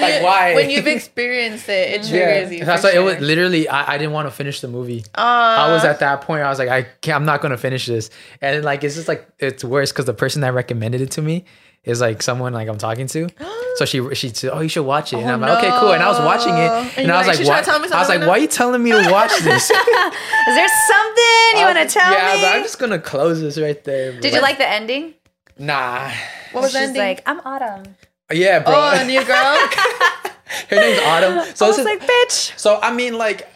like 0.00 0.14
you 0.14 0.24
why? 0.24 0.54
when 0.54 0.70
you've 0.70 0.86
experienced 0.86 1.68
it, 1.68 1.90
it 1.90 2.08
triggers 2.08 2.50
yeah, 2.50 2.58
you. 2.60 2.64
that's 2.64 2.80
for 2.80 2.88
why 2.88 2.94
it 2.94 3.00
was 3.00 3.18
literally. 3.20 3.68
I, 3.68 3.92
I 3.92 3.98
didn't 3.98 4.14
want 4.14 4.26
to 4.26 4.30
finish 4.30 4.62
the 4.62 4.68
movie. 4.68 5.04
Aw. 5.16 5.66
I 5.66 5.70
was 5.70 5.84
at 5.84 6.00
that 6.00 6.22
point. 6.22 6.42
I 6.42 6.48
was 6.48 6.58
like, 6.58 6.70
I 6.70 6.84
can't. 7.02 7.16
I'm 7.16 7.26
not 7.26 7.42
gonna 7.42 7.58
finish 7.58 7.84
this. 7.84 8.08
And 8.40 8.64
like, 8.64 8.84
it's 8.84 8.94
just 8.94 9.06
like 9.06 9.28
it's 9.38 9.62
worse 9.62 9.92
because 9.92 10.06
the 10.06 10.14
person 10.14 10.40
that 10.40 10.54
recommended 10.54 11.02
it 11.02 11.10
to 11.10 11.22
me 11.22 11.44
is 11.84 12.00
like 12.00 12.22
someone 12.22 12.52
like 12.52 12.68
I'm 12.68 12.78
talking 12.78 13.06
to. 13.08 13.28
So 13.76 13.84
she 13.86 14.02
she 14.14 14.28
said, 14.30 14.50
"Oh, 14.52 14.60
you 14.60 14.68
should 14.68 14.82
watch 14.84 15.12
it." 15.14 15.18
And 15.20 15.30
Oh, 15.30 15.34
I'm 15.34 15.40
like, 15.40 15.50
oh, 15.52 15.58
"Okay, 15.58 15.70
cool." 15.78 15.92
And 15.92 16.02
I 16.02 16.08
was 16.08 16.18
watching 16.18 16.52
it, 16.52 16.68
And 16.98 16.98
and, 16.98 17.12
I 17.12 17.18
was 17.18 17.28
like, 17.28 17.38
like, 17.38 17.48
"Why?" 17.48 17.60
to 17.60 17.64
tell 17.64 17.78
me 17.78 17.88
I 17.88 17.98
was 18.00 18.08
like, 18.08 18.16
something 18.18 18.28
"Why 18.28 18.34
are 18.34 18.38
you 18.38 18.46
telling 18.48 18.82
me 18.82 18.90
to 18.90 19.10
watch 19.10 19.30
this?" 19.42 19.70
Is 19.70 20.54
there 20.58 20.68
something 20.90 21.60
you 21.60 21.64
want 21.64 21.78
to 21.78 21.86
tell 21.88 22.10
me? 22.10 22.16
yeah, 22.16 22.26
I 22.26 22.32
was 22.32 22.40
me? 22.40 22.46
like, 22.46 22.54
I'm 22.56 22.62
just 22.64 22.78
gonna 22.80 22.98
close 22.98 23.40
this 23.40 23.56
right 23.58 23.82
there. 23.84 24.12
Did 24.12 24.20
bro. 24.22 24.30
you 24.32 24.40
like 24.42 24.58
the 24.58 24.68
ending? 24.68 25.14
Nah. 25.56 26.10
What 26.52 26.62
was 26.64 26.72
the 26.72 26.80
She's 26.80 26.88
ending? 26.88 27.00
like, 27.02 27.22
"I'm 27.26 27.40
Autumn." 27.44 27.94
Yeah, 28.32 28.58
bro. 28.58 28.74
oh, 28.74 29.00
a 29.00 29.04
new 29.06 29.24
girl. 29.24 29.56
Her 30.68 30.76
name's 30.76 31.00
Autumn. 31.04 31.54
So 31.54 31.66
I 31.66 31.68
was 31.68 31.76
this 31.76 31.78
is, 31.78 31.84
like, 31.86 32.00
"Bitch." 32.02 32.58
So 32.58 32.78
I 32.82 32.92
mean, 32.92 33.16
like, 33.16 33.48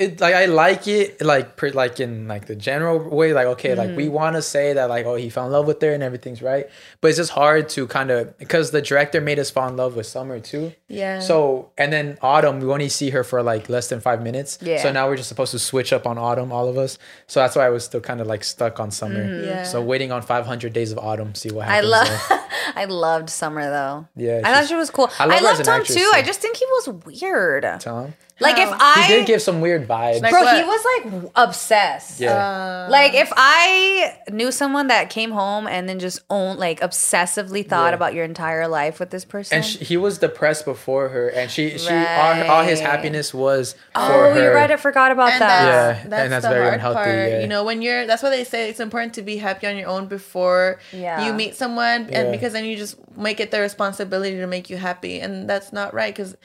it 0.00 0.20
like 0.20 0.34
I 0.34 0.46
like 0.46 0.88
it 0.88 1.20
like 1.20 1.56
pre, 1.56 1.70
like 1.72 2.00
in 2.00 2.26
like 2.26 2.46
the 2.46 2.56
general 2.56 2.98
way 2.98 3.32
like 3.32 3.46
okay 3.54 3.74
like 3.74 3.88
Mm-hmm. 3.90 3.96
we 3.96 4.08
want 4.08 4.36
to 4.36 4.42
say 4.42 4.72
that 4.72 4.88
like 4.88 5.04
oh 5.06 5.14
he 5.16 5.28
fell 5.30 5.46
in 5.46 5.52
love 5.52 5.66
with 5.66 5.80
her 5.82 5.92
and 5.92 6.02
everything's 6.02 6.40
right 6.42 6.66
but 7.00 7.08
it's 7.08 7.18
just 7.18 7.32
hard 7.32 7.68
to 7.70 7.86
kind 7.86 8.10
of 8.10 8.36
because 8.38 8.70
the 8.70 8.80
director 8.82 9.20
made 9.20 9.38
us 9.38 9.50
fall 9.50 9.68
in 9.68 9.76
love 9.76 9.96
with 9.96 10.06
Summer 10.06 10.40
too 10.40 10.72
Yeah. 10.88 11.20
so 11.20 11.70
and 11.76 11.92
then 11.92 12.18
Autumn 12.22 12.60
we 12.60 12.68
only 12.72 12.88
see 12.88 13.10
her 13.10 13.22
for 13.24 13.42
like 13.42 13.68
less 13.68 13.88
than 13.88 14.00
five 14.00 14.22
minutes 14.22 14.58
Yeah. 14.62 14.82
so 14.82 14.90
now 14.90 15.06
we're 15.08 15.16
just 15.16 15.28
supposed 15.28 15.52
to 15.52 15.58
switch 15.58 15.92
up 15.92 16.06
on 16.06 16.16
Autumn 16.18 16.50
all 16.52 16.68
of 16.68 16.76
us 16.78 16.98
so 17.26 17.40
that's 17.40 17.54
why 17.56 17.66
I 17.66 17.70
was 17.70 17.84
still 17.84 18.00
kind 18.00 18.20
of 18.20 18.26
like 18.26 18.42
stuck 18.44 18.80
on 18.80 18.90
Summer 18.90 19.24
Mm-hmm. 19.24 19.44
Yeah. 19.48 19.62
so 19.64 19.82
waiting 19.82 20.10
on 20.12 20.22
500 20.22 20.72
days 20.72 20.92
of 20.92 20.98
Autumn 20.98 21.34
see 21.34 21.50
what 21.50 21.66
happens 21.68 21.92
I 21.92 21.96
love. 21.98 22.40
I 22.76 22.84
loved 22.86 23.30
Summer 23.30 23.64
though. 23.68 24.06
Yeah, 24.16 24.42
I 24.44 24.54
thought 24.54 24.68
she 24.68 24.74
was 24.74 24.90
cool. 24.90 25.10
I 25.18 25.24
I, 25.24 25.40
loved 25.40 25.64
Tom 25.64 25.80
actress, 25.80 25.96
too. 25.98 26.04
too. 26.04 26.10
I 26.14 26.22
just 26.22 26.40
think 26.40 26.56
he 26.56 26.64
was 26.66 26.88
weird. 27.04 27.66
Tom 27.80 28.14
Like 28.40 28.58
if 28.58 28.68
I 28.72 29.02
he 29.06 29.14
did 29.14 29.26
give 29.26 29.42
some 29.42 29.60
weird 29.60 29.86
vibes 29.86 30.22
Like 30.22 30.32
Bro, 30.32 30.42
what? 30.42 30.56
he 30.56 30.64
was 30.64 30.84
like 31.22 31.32
obsessed. 31.36 32.20
yeah 32.20 32.86
uh. 32.86 32.90
Like 32.90 33.14
if 33.14 33.30
I 33.36 34.16
knew 34.30 34.50
someone 34.50 34.86
that 34.88 35.10
came 35.10 35.30
home 35.30 35.66
and 35.66 35.88
then 35.88 35.98
just 35.98 36.20
owned 36.30 36.58
like 36.58 36.80
obsessively 36.80 37.66
thought 37.68 37.90
Yeah. 37.90 37.94
about 37.96 38.14
your 38.14 38.24
entire 38.24 38.66
life 38.68 38.98
with 39.00 39.10
this 39.10 39.24
person. 39.24 39.56
and 39.58 39.64
she, 39.64 39.78
he 39.84 39.96
was 39.96 40.18
depressed 40.18 40.64
before 40.64 41.08
her 41.10 41.28
and 41.28 41.50
she 41.50 41.76
she 41.78 41.92
all, 41.94 42.50
all 42.50 42.64
his 42.64 42.80
happiness 42.80 43.34
was 43.34 43.74
oh, 43.94 44.06
for 44.08 44.14
oh, 44.26 44.34
her 44.34 44.42
you're 44.42 44.54
right. 44.54 44.70
I 44.70 44.76
forgot 44.76 45.12
about 45.12 45.32
and 45.32 45.40
that. 45.42 45.48
that's, 45.48 45.98
Yeah, 46.04 46.08
that's, 46.08 46.22
and 46.22 46.32
that's 46.32 46.44
the 46.44 46.50
very 46.50 46.62
hard 46.64 46.74
unhealthy, 46.74 46.96
part. 46.96 47.08
yeah. 47.30 47.40
You 47.40 47.46
know, 47.46 47.64
when 47.64 47.82
you're 47.82 48.06
that's 48.06 48.22
why 48.22 48.30
they 48.30 48.44
say 48.44 48.68
it's 48.70 48.80
important 48.80 49.14
to 49.14 49.22
be 49.22 49.36
happy 49.36 49.66
on 49.66 49.76
your 49.76 49.88
own 49.88 50.06
before 50.06 50.80
Yeah. 50.92 51.26
you 51.26 51.32
meet 51.32 51.56
someone, 51.56 52.08
Yeah. 52.08 52.20
and 52.22 52.32
because 52.32 52.52
then 52.54 52.64
you 52.64 52.76
just 52.76 52.96
make 53.16 53.38
it 53.40 53.50
their 53.50 53.62
responsibility 53.62 54.36
to 54.36 54.46
make 54.46 54.70
you 54.70 54.76
happy, 54.78 55.20
and 55.20 55.48
that's 55.48 55.72
not 55.72 55.92
right 55.92 56.14
because 56.14 56.36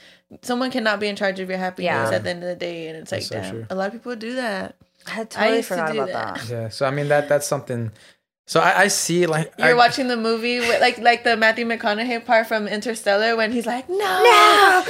someone 0.42 0.70
cannot 0.70 1.00
be 1.00 1.06
in 1.08 1.16
charge 1.16 1.40
of 1.40 1.48
your 1.48 1.58
happiness 1.58 1.84
Yeah. 2.10 2.10
at 2.16 2.24
the 2.24 2.30
end 2.30 2.42
of 2.42 2.48
the 2.48 2.56
day, 2.56 2.88
and 2.88 2.96
it's 2.96 3.12
like, 3.12 3.22
so 3.22 3.36
damn, 3.36 3.50
true. 3.50 3.66
a 3.70 3.74
lot 3.74 3.86
of 3.88 3.92
people 3.92 4.16
do 4.16 4.34
that. 4.36 4.74
I 5.06 5.24
totally 5.24 5.56
used 5.58 5.68
to 5.68 5.74
forgot 5.74 5.92
do 5.92 6.00
about 6.02 6.12
that. 6.36 6.46
that. 6.48 6.50
Yeah, 6.62 6.68
so 6.68 6.84
I 6.86 6.90
mean 6.90 7.08
that 7.08 7.28
that's 7.28 7.46
something. 7.46 7.92
So 8.48 8.60
I, 8.60 8.82
I 8.82 8.88
see 8.88 9.26
like 9.26 9.52
You're 9.58 9.68
I, 9.68 9.74
watching 9.74 10.06
the 10.06 10.16
movie 10.16 10.60
with 10.60 10.80
like 10.80 10.98
like 10.98 11.24
the 11.24 11.36
Matthew 11.36 11.64
McConaughey 11.66 12.24
part 12.24 12.46
from 12.46 12.68
Interstellar 12.68 13.36
when 13.36 13.50
he's 13.52 13.66
like, 13.66 13.88
no, 13.88 13.96
no 13.96 14.84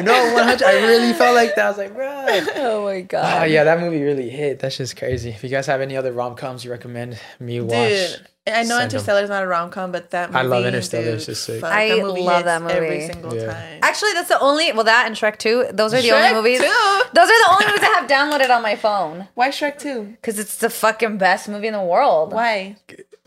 no 0.00 0.02
no 0.02 0.34
100. 0.34 0.62
I 0.66 0.72
really 0.86 1.12
felt 1.12 1.34
like 1.34 1.54
that. 1.56 1.66
I 1.66 1.68
was 1.68 1.78
like, 1.78 1.94
bro. 1.94 2.08
Oh 2.56 2.84
my 2.84 3.00
god. 3.02 3.24
Ah, 3.42 3.44
yeah, 3.44 3.64
that 3.64 3.80
movie 3.80 4.02
really 4.02 4.28
hit. 4.30 4.58
That's 4.58 4.76
just 4.76 4.96
crazy. 4.96 5.30
If 5.30 5.42
you 5.44 5.50
guys 5.50 5.66
have 5.66 5.80
any 5.80 5.96
other 5.96 6.12
rom 6.12 6.34
coms 6.34 6.64
you 6.64 6.70
recommend 6.70 7.18
me 7.40 7.60
watch, 7.60 7.72
Dude, 7.72 8.26
I 8.54 8.62
know 8.64 8.80
Interstellar 8.80 9.22
is 9.22 9.28
not 9.30 9.42
a 9.42 9.46
rom 9.46 9.70
com, 9.70 9.92
but 9.92 10.10
that 10.10 10.30
movie, 10.30 10.38
I 10.38 10.42
love 10.42 10.64
Interstellar, 10.66 11.04
Dude, 11.04 11.14
it's 11.14 11.26
just 11.26 11.44
sick. 11.44 11.60
fuck, 11.60 11.72
I 11.72 11.88
that 11.88 12.04
love 12.06 12.44
that 12.44 12.62
movie. 12.62 12.74
every 12.74 13.06
single 13.06 13.34
Yeah. 13.34 13.52
time. 13.52 13.78
Actually, 13.82 14.12
that's 14.14 14.28
the 14.28 14.40
only. 14.40 14.72
Well, 14.72 14.84
that 14.84 15.06
and 15.06 15.14
Shrek 15.16 15.38
2. 15.38 15.66
Those 15.72 15.94
are 15.94 16.00
the 16.02 16.08
Shrek 16.08 16.30
only 16.30 16.34
movies. 16.34 16.58
2? 16.60 16.64
Those 16.66 17.28
are 17.30 17.38
the 17.44 17.48
only 17.50 17.66
movies 17.66 17.82
I 17.82 18.00
have 18.00 18.08
downloaded 18.10 18.50
on 18.54 18.62
my 18.62 18.76
phone 18.76 19.28
Why 19.34 19.48
Shrek 19.50 19.78
Two? 19.78 20.04
because 20.20 20.38
it's 20.38 20.56
the 20.56 20.70
fucking 20.70 21.18
best 21.18 21.48
movie 21.48 21.66
in 21.68 21.72
the 21.72 21.82
world. 21.82 22.32
Why? 22.32 22.76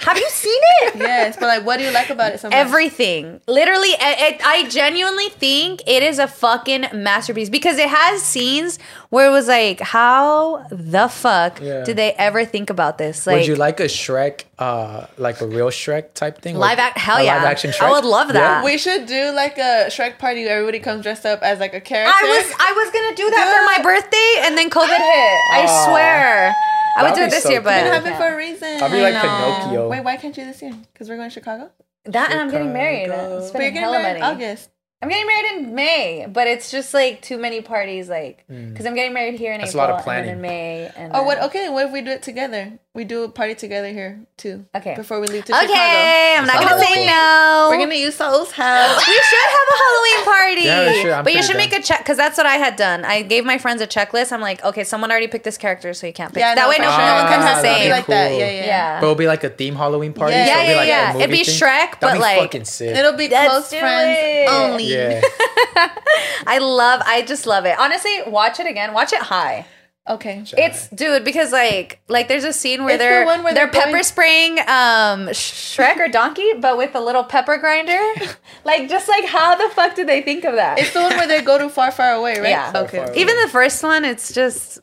Have 0.02 0.18
you 0.18 0.30
seen 0.30 0.60
it? 0.84 0.96
Yes, 1.12 1.36
but 1.40 1.46
like, 1.48 1.66
what 1.66 1.78
do 1.78 1.86
you 1.86 1.92
like 1.92 2.10
about 2.10 2.34
it 2.34 2.40
so 2.40 2.48
much? 2.50 2.56
Everything. 2.56 3.40
Literally, 3.48 3.94
I, 4.00 4.38
I 4.44 4.58
I 4.64 4.70
genuinely 4.70 5.30
think 5.30 5.82
it 5.88 6.04
is 6.04 6.20
a 6.20 6.28
fucking 6.28 6.86
masterpiece 6.94 7.50
because 7.50 7.78
it 7.78 7.90
has 7.90 8.22
scenes 8.22 8.78
where 9.10 9.28
it 9.28 9.32
was 9.32 9.48
like, 9.48 9.80
how 9.80 10.66
the 10.72 11.08
fuck 11.08 11.60
Yeah. 11.62 11.84
did 11.84 11.98
they 11.98 12.14
ever 12.14 12.46
think 12.46 12.70
about 12.70 12.98
this? 12.98 13.26
Like, 13.28 13.38
would 13.38 13.48
you 13.48 13.56
like 13.56 13.80
a 13.80 13.86
Shrek, 13.86 14.44
uh, 14.60 15.06
like 15.18 15.40
a 15.42 15.48
real 15.48 15.70
Shrek 15.70 16.14
type 16.14 16.42
thing? 16.42 16.56
live 16.58 16.78
Like 16.78 16.88
act? 16.88 16.98
Hell 16.98 17.18
a 17.18 17.24
yeah! 17.24 17.36
live 17.38 17.44
action 17.46 17.74
I 17.82 17.92
would 17.92 18.06
love 18.06 18.30
that. 18.34 18.64
we 18.66 18.78
should 18.78 19.06
do 19.06 19.32
like 19.32 19.58
a 19.58 19.88
Shrek 19.90 20.18
party 20.20 20.46
where 20.46 20.56
everybody 20.58 20.80
comes 20.80 21.04
dressed 21.04 21.26
up 21.26 21.42
as 21.42 21.60
like 21.60 21.74
a 21.74 21.82
character. 21.82 22.14
I 22.16 22.24
was 22.28 22.46
I 22.60 22.72
was 22.74 22.88
gonna 22.92 23.16
do 23.16 23.30
that 23.30 23.46
for 23.54 23.64
my 23.72 23.80
birthday, 23.84 24.30
and 24.46 24.58
then 24.58 24.70
COVID 24.70 24.88
hit. 25.14 25.40
I 25.54 25.66
Aw. 25.68 25.86
swear. 25.86 26.54
I 26.98 27.04
would 27.04 27.16
do 27.16 27.22
it 27.22 27.30
this 27.30 27.44
so 27.44 27.50
year, 27.50 27.62
cool. 27.62 27.70
It 27.70 27.84
but 27.84 27.94
happened 27.94 28.16
for 28.18 28.34
a 28.34 28.36
reason. 28.38 28.84
I'll 28.84 28.92
be 28.92 29.02
like 29.02 29.14
know. 29.14 29.22
Pinocchio. 29.22 29.90
Wait, 29.90 30.04
why 30.04 30.18
can't 30.18 30.36
you 30.36 30.46
this 30.46 30.62
year? 30.62 30.74
Because 30.94 31.10
we're 31.10 31.18
going 31.18 31.30
to 31.30 31.34
Chicago. 31.34 31.72
that 32.06 32.32
and 32.32 32.40
I'm 32.40 32.50
getting 32.52 32.74
married. 32.74 33.06
Chicago. 33.06 33.24
I'm 33.24 33.30
But 33.30 33.40
you're 33.40 33.48
spending 33.50 33.74
getting 33.74 33.82
hella 33.84 34.00
married 34.00 34.16
in 34.16 34.22
money. 34.22 34.36
August. 34.36 34.70
I'm 35.04 35.10
getting 35.10 35.26
married 35.26 35.52
in 35.54 35.76
May, 35.76 36.28
but 36.32 36.48
it's 36.48 36.70
just 36.70 36.94
like 36.94 37.24
too 37.24 37.40
many 37.40 37.62
parties, 37.62 38.08
like 38.08 38.46
mm. 38.48 38.70
because 38.70 38.86
I'm 38.86 38.94
getting 38.94 39.14
married 39.14 39.40
here 39.40 39.52
in. 39.52 39.60
That's 39.60 39.74
a 39.74 39.78
April 39.78 39.96
lot 39.96 40.00
of 40.00 40.08
and 40.08 40.28
then 40.28 40.36
in. 40.36 40.42
May. 40.42 40.92
And 40.96 41.12
Oh, 41.16 41.24
what? 41.24 41.42
Okay, 41.44 41.70
what 41.70 41.88
if 41.88 41.92
we 41.92 42.02
do 42.02 42.12
it 42.12 42.22
together? 42.22 42.78
We 42.94 43.06
do 43.06 43.24
a 43.24 43.30
party 43.30 43.56
together 43.56 43.88
here 43.88 44.20
too. 44.36 44.66
Okay. 44.76 44.96
Before 44.96 45.22
we 45.22 45.28
leave 45.28 45.46
to 45.46 45.54
Okay, 45.56 45.62
Chicago. 45.66 45.80
I'm 45.80 46.46
not 46.46 46.58
Sounds 46.58 46.70
gonna 46.72 46.84
say 46.84 47.06
no. 47.06 47.68
We're 47.72 47.78
gonna 47.78 47.96
use 47.96 48.16
Saul's 48.16 48.52
house. 48.52 48.98
we 49.08 49.14
should 49.14 49.50
have 49.50 49.68
a 49.70 49.78
Halloween 49.78 50.26
party. 50.26 50.62
Yeah, 50.68 50.92
we 50.92 51.02
should. 51.02 51.12
I'm 51.12 51.24
but 51.24 51.34
you 51.34 51.42
should 51.42 51.54
down. 51.54 51.70
make 51.70 51.72
a 51.74 51.82
check 51.82 52.00
because 52.00 52.18
that's 52.18 52.38
what 52.38 52.46
I 52.46 52.56
had 52.56 52.76
done. 52.76 53.06
I 53.06 53.22
gave 53.22 53.46
my 53.46 53.58
friends 53.60 53.82
a 53.82 53.88
checklist. 53.88 54.34
I'm 54.34 54.42
like, 54.42 54.62
okay, 54.66 54.84
someone 54.84 55.10
already 55.10 55.28
picked 55.30 55.46
this 55.46 55.58
character, 55.58 55.94
so 55.94 56.06
you 56.06 56.12
can't 56.12 56.34
pick. 56.34 56.42
Yeah, 56.42 56.54
that 56.54 56.62
no, 56.64 56.68
way, 56.68 56.80
no, 56.80 56.90
sure. 56.92 56.98
no 57.00 57.16
one 57.16 57.28
comes 57.32 57.46
Ah, 57.46 57.56
the 57.56 57.62
that'd 57.62 57.78
be 57.78 57.82
same. 57.84 57.92
like 57.92 58.06
that. 58.08 58.32
Yeah, 58.34 58.38
yeah. 58.50 58.66
yeah. 58.66 59.00
But 59.00 59.06
it'll 59.06 59.16
be 59.16 59.28
like 59.28 59.46
a 59.46 59.50
theme 59.50 59.76
Halloween 59.76 60.12
party. 60.12 60.34
Yeah. 60.36 60.46
so 60.48 60.52
it'll 60.52 60.64
Yeah, 60.66 60.72
be 60.74 60.76
like 60.78 60.88
yeah, 60.90 61.12
a 61.14 61.18
yeah. 61.18 61.24
It'd 61.24 61.32
be. 61.32 61.44
Shrek, 61.44 61.62
That'd 61.62 62.00
but 62.02 62.14
be 62.16 62.20
like- 62.20 62.40
fucking 62.40 62.66
sick. 62.66 62.94
It'll 62.98 63.14
be 63.14 63.30
Let's 63.30 63.50
close 63.54 63.70
do 63.70 63.80
friends 63.80 64.18
it. 64.20 64.50
only. 64.50 64.84
yeah. 64.88 65.22
I 66.46 66.58
love. 66.58 67.02
I 67.06 67.22
just 67.22 67.46
love 67.48 67.64
it. 67.66 67.80
Honestly, 67.80 68.20
watch 68.28 68.60
it 68.60 68.68
again. 68.68 68.92
Watch 68.94 69.14
it 69.14 69.22
high. 69.22 69.66
Okay. 70.10 70.44
It's 70.58 70.90
dude 70.90 71.24
because 71.24 71.52
like 71.52 72.02
like 72.08 72.28
there's 72.28 72.44
a 72.44 72.52
scene 72.52 72.84
where 72.84 72.96
It's 72.96 73.00
they're 73.04 73.24
one 73.26 73.44
where 73.44 73.54
they're, 73.54 73.68
they're 73.68 73.82
pepper 73.82 73.92
going- 73.92 74.04
spraying 74.04 74.60
um 74.62 75.28
Shrek 75.30 75.98
or 75.98 76.08
Donkey, 76.08 76.54
but 76.60 76.76
with 76.78 76.96
a 76.96 77.00
little 77.00 77.24
pepper 77.24 77.58
grinder. 77.58 78.00
like 78.66 78.90
just 78.90 79.08
like 79.08 79.26
how 79.26 79.56
the 79.56 79.70
fuck 79.76 79.96
did 79.96 80.08
they 80.08 80.22
think 80.24 80.44
of 80.44 80.56
that? 80.56 80.80
It's 80.80 80.92
the 80.94 81.02
one 81.02 81.16
where 81.18 81.28
they 81.28 81.42
go 81.42 81.60
to 81.60 81.70
far, 81.70 81.92
far 81.92 82.14
away, 82.14 82.40
right? 82.40 82.50
Yeah. 82.50 82.72
Okay. 82.76 82.98
Far, 82.98 83.08
far 83.08 83.16
Even 83.16 83.36
the 83.44 83.50
first 83.50 83.84
one, 83.84 84.04
it's 84.04 84.34
just 84.34 84.80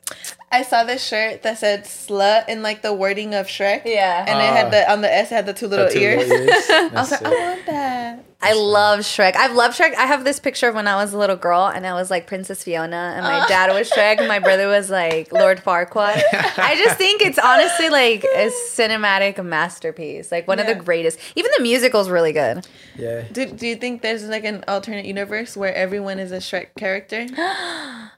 I 0.50 0.62
saw 0.62 0.84
this 0.84 1.04
shirt 1.06 1.42
that 1.42 1.58
said 1.58 1.84
"slut" 1.84 2.48
in 2.48 2.62
like 2.62 2.80
the 2.82 2.92
wording 2.94 3.34
of 3.34 3.46
Shrek. 3.48 3.82
yeah. 3.84 4.24
And 4.26 4.38
it 4.40 4.50
Ah. 4.50 4.54
had 4.56 4.70
the 4.70 4.90
on 4.90 5.00
the 5.02 5.12
S 5.12 5.30
it 5.30 5.34
had 5.34 5.46
the 5.46 5.52
two 5.52 5.66
little 5.68 5.86
The 5.86 5.92
two 5.92 5.98
ears. 6.00 6.28
little 6.28 6.48
ears. 6.48 6.64
I 6.70 6.88
was 6.94 7.10
like, 7.10 7.20
sick. 7.20 7.26
I 7.26 7.30
want 7.48 7.66
that. 7.66 8.24
I 8.40 8.52
love 8.52 9.00
Shrek. 9.00 9.34
I've 9.34 9.52
loved 9.52 9.76
Shrek. 9.76 9.94
I 9.96 10.06
have 10.06 10.22
this 10.24 10.38
picture 10.38 10.68
of 10.68 10.74
when 10.76 10.86
I 10.86 10.94
was 10.94 11.12
a 11.12 11.18
little 11.18 11.34
girl 11.36 11.66
and 11.66 11.84
I 11.84 11.92
was 11.94 12.08
like 12.08 12.28
Princess 12.28 12.62
Fiona 12.62 13.14
and 13.16 13.24
my 13.24 13.44
dad 13.48 13.74
was 13.74 13.90
Shrek 13.90 14.18
and 14.20 14.28
my 14.28 14.38
brother 14.38 14.68
was 14.68 14.88
like 14.90 15.32
Lord 15.32 15.58
Farquaad. 15.58 16.22
I 16.56 16.76
just 16.76 16.96
think 17.02 17.20
it's 17.20 17.38
honestly 17.38 17.88
like 17.90 18.22
a 18.24 18.50
cinematic 18.70 19.44
masterpiece. 19.44 20.30
Like 20.30 20.46
one 20.46 20.60
of 20.60 20.66
the 20.68 20.76
greatest. 20.76 21.18
Even 21.34 21.50
the 21.56 21.62
musical's 21.64 22.08
really 22.08 22.32
good. 22.32 22.64
yeah. 22.96 23.22
Do, 23.32 23.44
do 23.46 23.66
you 23.66 23.74
think 23.76 24.02
there's 24.02 24.22
like 24.24 24.44
an 24.44 24.64
alternate 24.68 25.04
universe 25.04 25.56
where 25.56 25.74
everyone 25.74 26.18
is 26.20 26.30
a 26.32 26.38
Shrek 26.38 26.68
character? 26.78 27.26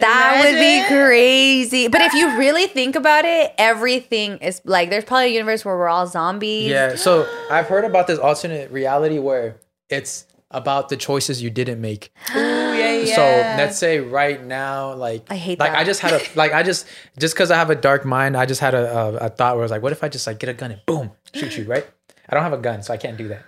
That 0.00 0.42
would 0.44 0.58
be 0.58 0.94
crazy. 0.94 1.88
But 1.88 2.00
if 2.02 2.12
you 2.14 2.36
really 2.38 2.66
think 2.66 2.96
about 2.96 3.24
it, 3.24 3.52
everything 3.58 4.38
is 4.38 4.60
like 4.64 4.90
there's 4.90 5.04
probably 5.04 5.26
a 5.26 5.34
universe 5.34 5.64
where 5.64 5.76
we're 5.76 5.88
all 5.88 6.06
zombies. 6.06 6.68
Yeah. 6.68 6.96
So 6.96 7.28
I've 7.50 7.66
heard 7.66 7.84
about 7.84 8.06
this 8.06 8.18
alternate 8.18 8.70
reality 8.70 9.18
where 9.18 9.56
it's 9.88 10.26
about 10.50 10.88
the 10.88 10.96
choices 10.96 11.42
you 11.42 11.50
didn't 11.50 11.80
make. 11.80 12.12
Ooh, 12.34 12.38
yeah, 12.38 12.96
yeah. 12.96 13.14
So 13.14 13.22
let's 13.22 13.78
say 13.78 14.00
right 14.00 14.42
now, 14.44 14.94
like 14.94 15.30
I 15.30 15.36
hate 15.36 15.58
like 15.58 15.72
that. 15.72 15.78
I 15.78 15.84
just 15.84 16.00
had 16.00 16.14
a 16.14 16.20
like 16.34 16.52
I 16.52 16.62
just 16.62 16.86
just 17.18 17.34
because 17.34 17.50
I 17.50 17.56
have 17.56 17.70
a 17.70 17.76
dark 17.76 18.04
mind, 18.04 18.36
I 18.36 18.46
just 18.46 18.60
had 18.60 18.74
a, 18.74 18.96
a, 18.96 19.14
a 19.16 19.28
thought 19.28 19.54
where 19.54 19.62
I 19.62 19.64
was 19.64 19.70
like, 19.70 19.82
what 19.82 19.92
if 19.92 20.02
I 20.02 20.08
just 20.08 20.26
like 20.26 20.38
get 20.38 20.48
a 20.48 20.54
gun 20.54 20.72
and 20.72 20.80
boom 20.86 21.12
shoot 21.34 21.56
you 21.56 21.64
right? 21.64 21.86
I 22.28 22.34
don't 22.34 22.44
have 22.44 22.52
a 22.52 22.58
gun, 22.58 22.82
so 22.82 22.94
I 22.94 22.96
can't 22.96 23.16
do 23.16 23.26
that. 23.28 23.42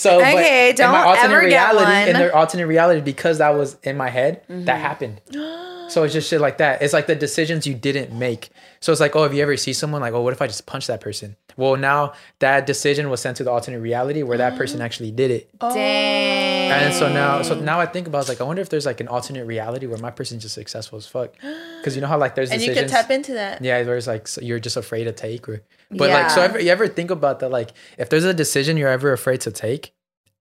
So 0.00 0.18
Okay, 0.20 0.70
in 0.70 0.76
don't 0.76 0.92
my 0.92 1.02
alternate 1.04 1.24
ever 1.24 1.40
get 1.42 1.46
reality, 1.48 1.84
one. 1.92 2.08
in 2.08 2.14
their 2.14 2.34
alternate 2.34 2.66
reality, 2.66 3.00
because 3.00 3.38
that 3.38 3.50
was 3.54 3.76
in 3.82 3.96
my 3.96 4.08
head, 4.08 4.42
Mm-hmm. 4.48 4.64
that 4.64 4.80
happened. 4.80 5.20
So 5.88 6.04
it's 6.04 6.12
just 6.14 6.30
shit 6.30 6.40
like 6.40 6.58
that. 6.58 6.82
It's 6.82 6.92
like 6.92 7.06
the 7.08 7.16
decisions 7.16 7.66
you 7.66 7.74
didn't 7.74 8.16
make. 8.16 8.50
So 8.78 8.92
it's 8.92 9.00
like, 9.00 9.16
oh, 9.16 9.24
if 9.24 9.34
you 9.34 9.42
ever 9.42 9.56
see 9.56 9.72
someone 9.72 10.00
like, 10.00 10.12
oh, 10.14 10.22
what 10.22 10.32
if 10.32 10.40
I 10.40 10.46
just 10.46 10.64
punch 10.64 10.86
that 10.86 11.00
person? 11.00 11.34
Well, 11.56 11.76
now 11.76 12.12
that 12.38 12.64
decision 12.64 13.10
was 13.10 13.20
sent 13.20 13.36
to 13.38 13.44
the 13.44 13.50
alternate 13.50 13.80
reality 13.80 14.22
where 14.22 14.38
that 14.38 14.56
person 14.56 14.80
actually 14.80 15.10
did 15.10 15.30
it. 15.32 15.50
Dang. 15.58 16.70
And 16.70 16.94
so 16.94 17.12
now, 17.12 17.42
so 17.42 17.58
now 17.58 17.80
I 17.80 17.86
think 17.86 18.06
about, 18.06 18.20
it's 18.20 18.28
like, 18.28 18.40
I 18.40 18.44
wonder 18.44 18.62
if 18.62 18.68
there's 18.68 18.86
like 18.86 19.00
an 19.00 19.08
alternate 19.08 19.44
reality 19.46 19.86
where 19.86 19.98
my 19.98 20.10
person's 20.12 20.42
just 20.42 20.54
successful 20.54 20.96
as 20.96 21.06
fuck. 21.08 21.32
Because 21.80 21.96
you 21.96 22.00
know 22.00 22.06
how 22.08 22.18
like 22.18 22.36
there's 22.36 22.50
and 22.52 22.60
you 22.62 22.68
decisions. 22.68 22.92
could 22.92 22.96
tap 22.96 23.10
into 23.10 23.32
that. 23.34 23.62
yeah, 23.62 23.82
where 23.82 23.96
it's 23.96 24.06
like 24.06 24.28
so 24.28 24.40
you're 24.40 24.60
just 24.60 24.76
afraid 24.76 25.04
to 25.04 25.12
take, 25.12 25.48
or 25.48 25.60
but 25.90 26.10
like 26.10 26.30
so. 26.30 26.42
Ever, 26.42 26.60
you 26.60 26.70
ever 26.70 26.88
think 26.88 27.10
about 27.10 27.40
that? 27.40 27.50
Like, 27.50 27.70
if 27.98 28.08
there's 28.10 28.24
a 28.24 28.34
decision 28.34 28.76
you're 28.76 28.88
ever 28.88 29.12
afraid 29.12 29.40
to 29.42 29.50
take, 29.50 29.92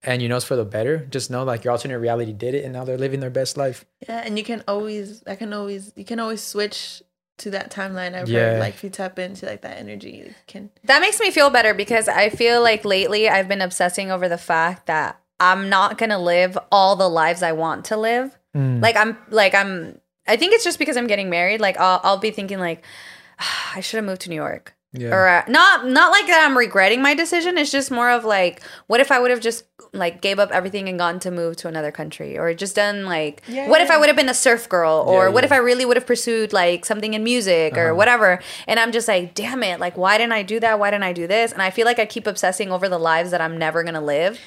and 0.03 0.21
you 0.21 0.29
know 0.29 0.37
it's 0.37 0.45
for 0.45 0.55
the 0.55 0.65
better, 0.65 1.05
just 1.09 1.29
know 1.29 1.43
like 1.43 1.63
your 1.63 1.71
alternate 1.71 1.99
reality 1.99 2.33
did 2.33 2.53
it, 2.55 2.63
and 2.63 2.73
now 2.73 2.83
they're 2.83 2.97
living 2.97 3.19
their 3.19 3.29
best 3.29 3.57
life. 3.57 3.85
Yeah, 4.07 4.21
and 4.25 4.37
you 4.37 4.43
can 4.43 4.63
always, 4.67 5.23
I 5.27 5.35
can 5.35 5.51
always, 5.53 5.91
you 5.95 6.05
can 6.05 6.19
always 6.19 6.41
switch 6.41 7.01
to 7.39 7.49
that 7.51 7.71
timeline. 7.71 8.13
I've 8.15 8.29
Yeah. 8.29 8.51
heard, 8.51 8.59
like 8.59 8.75
if 8.75 8.83
you 8.83 8.89
tap 8.89 9.17
into 9.17 9.45
like 9.45 9.61
that 9.61 9.77
energy, 9.77 10.11
you 10.11 10.33
can. 10.47 10.69
That 10.83 10.99
makes 11.01 11.19
me 11.19 11.31
feel 11.31 11.49
better 11.49 11.73
because 11.73 12.07
I 12.07 12.29
feel 12.29 12.61
like 12.61 12.85
lately 12.85 13.27
I've 13.29 13.47
been 13.47 13.61
obsessing 13.61 14.11
over 14.11 14.27
the 14.29 14.37
fact 14.37 14.85
that 14.87 15.19
I'm 15.39 15.69
not 15.69 15.97
going 15.97 16.09
to 16.09 16.17
live 16.17 16.57
all 16.71 16.95
the 16.97 17.07
lives 17.09 17.41
I 17.41 17.53
want 17.53 17.85
to 17.85 17.97
live. 17.97 18.37
Mm. 18.55 18.81
Like 18.81 18.97
I'm 18.97 19.17
like 19.29 19.55
I'm 19.55 19.99
I 20.27 20.35
think 20.35 20.53
it's 20.53 20.63
just 20.65 20.79
because 20.79 20.97
I'm 20.97 21.07
getting 21.07 21.29
married 21.29 21.61
like 21.61 21.77
I'll 21.79 22.01
I'll 22.03 22.17
be 22.17 22.31
thinking 22.31 22.59
like 22.59 22.83
I 23.75 23.79
should 23.79 23.97
have 23.97 24.05
moved 24.05 24.21
to 24.21 24.29
New 24.29 24.35
York. 24.35 24.75
Yeah. 24.91 25.13
or 25.13 25.27
uh, 25.27 25.43
not 25.47 25.85
not 25.85 26.09
like 26.09 26.25
that 26.25 26.43
i'm 26.47 26.57
regretting 26.57 26.99
my 27.03 27.13
decision. 27.13 27.59
It's 27.59 27.71
just 27.71 27.91
more 27.91 28.09
of 28.09 28.25
like 28.25 28.63
what 28.87 28.99
if 28.99 29.11
i 29.11 29.19
would 29.19 29.29
have 29.29 29.39
just 29.39 29.65
like 29.93 30.19
gave 30.21 30.39
up 30.39 30.49
everything 30.51 30.89
and 30.89 30.97
gone 30.97 31.19
to 31.19 31.29
move 31.29 31.57
to 31.57 31.67
another 31.67 31.91
country? 31.91 32.37
Or 32.39 32.51
just 32.55 32.75
done 32.75 33.05
like 33.05 33.43
Yeah, 33.47 33.69
what 33.69 33.81
if 33.81 33.91
i 33.91 33.97
would 33.97 34.07
have 34.07 34.15
been 34.15 34.29
a 34.29 34.33
surf 34.33 34.67
girl? 34.67 35.03
Or 35.07 35.25
Yeah, 35.25 35.29
what 35.29 35.43
if 35.43 35.51
i 35.51 35.57
really 35.57 35.85
would 35.85 35.95
have 35.97 36.07
pursued 36.07 36.53
like 36.53 36.85
something 36.85 37.13
in 37.13 37.23
music 37.23 37.77
or 37.77 37.93
whatever? 37.93 38.39
And 38.67 38.79
i'm 38.79 38.91
just 38.91 39.07
like 39.07 39.35
damn 39.35 39.61
it 39.61 39.79
like 39.79 39.95
why 39.95 40.17
didn't 40.17 40.33
i 40.33 40.41
do 40.41 40.59
that? 40.59 40.79
Why 40.79 40.89
didn't 40.89 41.03
i 41.03 41.13
do 41.13 41.27
this? 41.27 41.51
And 41.51 41.61
i 41.61 41.69
feel 41.69 41.85
like 41.85 41.99
i 41.99 42.05
keep 42.07 42.25
obsessing 42.25 42.71
over 42.71 42.89
the 42.89 42.97
lives 42.99 43.29
that 43.29 43.41
i'm 43.41 43.57
never 43.59 43.83
gonna 43.83 44.01
live 44.01 44.39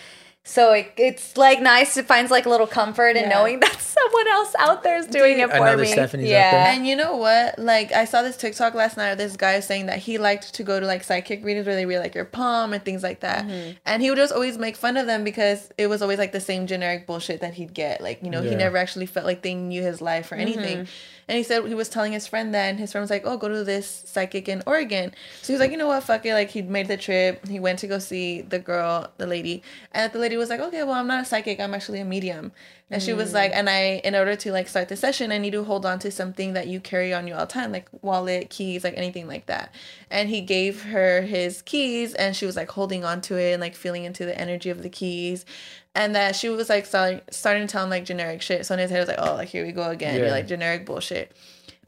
so 0.45 0.73
it, 0.73 0.93
it's 0.97 1.37
like 1.37 1.61
nice 1.63 1.95
to 1.95 2.03
find 2.03 2.29
like 2.31 2.47
a 2.47 2.49
little 2.49 2.67
comfort 2.67 3.17
in 3.17 3.25
Yeah. 3.25 3.29
knowing 3.29 3.61
that 3.65 3.81
someone 3.81 4.27
else 4.29 4.55
out 4.59 4.83
there 4.83 4.97
is 4.97 5.07
doing 5.07 5.39
it 5.39 5.49
for 5.49 5.57
Another 5.57 5.83
me 5.83 5.89
Stephanie's 5.89 6.27
out 6.27 6.31
yeah 6.31 6.51
there. 6.51 6.75
And 6.75 6.87
you 6.87 6.97
know 6.97 7.17
what? 7.17 7.59
Like 7.59 7.93
I 7.93 8.05
saw 8.07 8.23
this 8.23 8.37
TikTok 8.37 8.75
last 8.75 8.97
night 8.97 9.11
of 9.11 9.19
this 9.19 9.37
guy 9.37 9.61
saying 9.61 9.87
that 9.87 9.99
he 9.99 10.19
liked 10.19 10.55
to 10.55 10.65
go 10.65 10.81
to 10.81 10.87
like 10.87 11.05
psychic 11.05 11.45
readings 11.45 11.67
where 11.67 11.77
they 11.77 11.87
read 11.87 12.01
like 12.01 12.15
your 12.17 12.25
palm 12.25 12.73
and 12.73 12.85
things 12.85 13.03
like 13.05 13.21
that. 13.21 13.47
Mm-hmm. 13.47 13.73
And 13.87 14.03
he 14.03 14.11
would 14.11 14.17
just 14.19 14.33
always 14.33 14.59
make 14.59 14.75
fun 14.77 14.97
of 14.97 15.07
them 15.07 15.23
because 15.23 15.71
it 15.79 15.87
was 15.87 16.03
always 16.03 16.19
like 16.19 16.33
the 16.33 16.41
same 16.41 16.67
generic 16.67 17.07
bullshit 17.07 17.41
that 17.41 17.55
he'd 17.55 17.73
get. 17.73 18.01
Like, 18.01 18.23
you 18.23 18.31
know, 18.31 18.43
he 18.43 18.55
never 18.57 18.77
actually 18.77 19.07
felt 19.07 19.27
like 19.27 19.43
they 19.43 19.55
knew 19.55 19.83
his 19.83 20.01
life 20.01 20.33
or 20.33 20.35
anything. 20.35 20.79
Mm-hmm. 20.79 20.91
And 21.33 21.39
he 21.39 21.45
said 21.45 21.65
he 21.67 21.75
was 21.75 21.89
telling 21.89 22.13
his 22.13 22.27
friend 22.27 22.55
and 22.55 22.79
his 22.79 22.93
friend 22.93 23.03
was 23.03 23.09
like, 23.09 23.23
Oh, 23.25 23.39
go 23.39 23.49
to 23.49 23.65
this 23.65 24.03
psychic 24.05 24.51
in 24.51 24.63
Oregon. 24.67 25.15
So 25.41 25.47
he 25.47 25.53
was 25.55 25.61
like, 25.61 25.71
you 25.71 25.79
know 25.79 25.87
what, 25.87 26.03
fuck 26.03 26.27
it. 26.27 26.35
Like 26.35 26.51
he 26.51 26.61
made 26.61 26.89
the 26.89 26.99
trip. 26.99 27.49
He 27.49 27.59
went 27.59 27.79
to 27.79 27.87
go 27.87 27.99
see 28.01 28.43
the 28.43 28.59
girl, 28.59 29.11
the 29.17 29.27
lady. 29.27 29.63
And 29.93 30.13
the 30.13 30.19
lady 30.19 30.37
was 30.37 30.51
like, 30.51 30.61
Okay, 30.61 30.83
well 30.83 30.93
I'm 30.93 31.07
not 31.07 31.23
a 31.23 31.25
psychic, 31.25 31.59
I'm 31.59 31.73
actually 31.73 32.01
a 32.01 32.05
medium. 32.05 32.53
And 32.93 33.03
she 33.03 33.15
was 33.15 33.33
like, 33.33 33.53
and 33.55 33.71
I, 33.71 34.03
in 34.05 34.15
order 34.15 34.37
to 34.37 34.53
like 34.53 34.69
start 34.69 34.89
the 34.89 34.97
session, 34.97 35.33
I 35.33 35.39
need 35.39 35.53
to 35.53 35.65
hold 35.65 35.87
on 35.87 35.99
to 36.01 36.11
something 36.11 36.53
that 36.53 36.69
you 36.69 36.79
carry 36.79 37.15
on 37.15 37.27
you 37.27 37.35
all 37.35 37.41
the 37.41 37.47
time, 37.47 37.73
like 37.73 37.89
wallet, 38.03 38.51
keys, 38.51 38.85
like 38.85 38.95
anything 38.97 39.27
like 39.27 39.47
that. 39.47 39.75
And 40.11 40.29
he 40.29 40.43
gave 40.43 40.83
her 40.85 41.23
his 41.23 41.63
keys, 41.63 42.13
and 42.15 42.37
she 42.37 42.45
was 42.45 42.55
like 42.55 42.71
holding 42.71 43.03
on 43.03 43.23
to 43.23 43.37
it 43.37 43.53
and 43.53 43.61
like 43.61 43.75
feeling 43.75 44.05
into 44.05 44.27
the 44.27 44.39
energy 44.39 44.69
of 44.69 44.83
the 44.83 44.91
keys. 44.91 45.47
And 45.95 46.15
that 46.15 46.37
she 46.37 46.49
was 46.49 46.69
like 46.69 46.87
starting, 46.87 47.21
starting 47.31 47.67
to 47.67 47.73
tell 47.73 47.85
him 47.85 47.91
like 47.91 48.05
generic 48.05 48.43
shit. 48.43 48.67
So 48.67 48.75
in 48.75 48.81
his 48.81 48.91
head, 48.91 49.01
was 49.01 49.09
like, 49.09 49.21
oh, 49.21 49.35
like 49.35 49.49
here 49.49 49.65
we 49.65 49.73
go 49.73 49.91
again. 49.91 50.19
You're 50.19 50.31
like 50.31 50.47
generic 50.47 50.87
bullshit. 50.87 51.35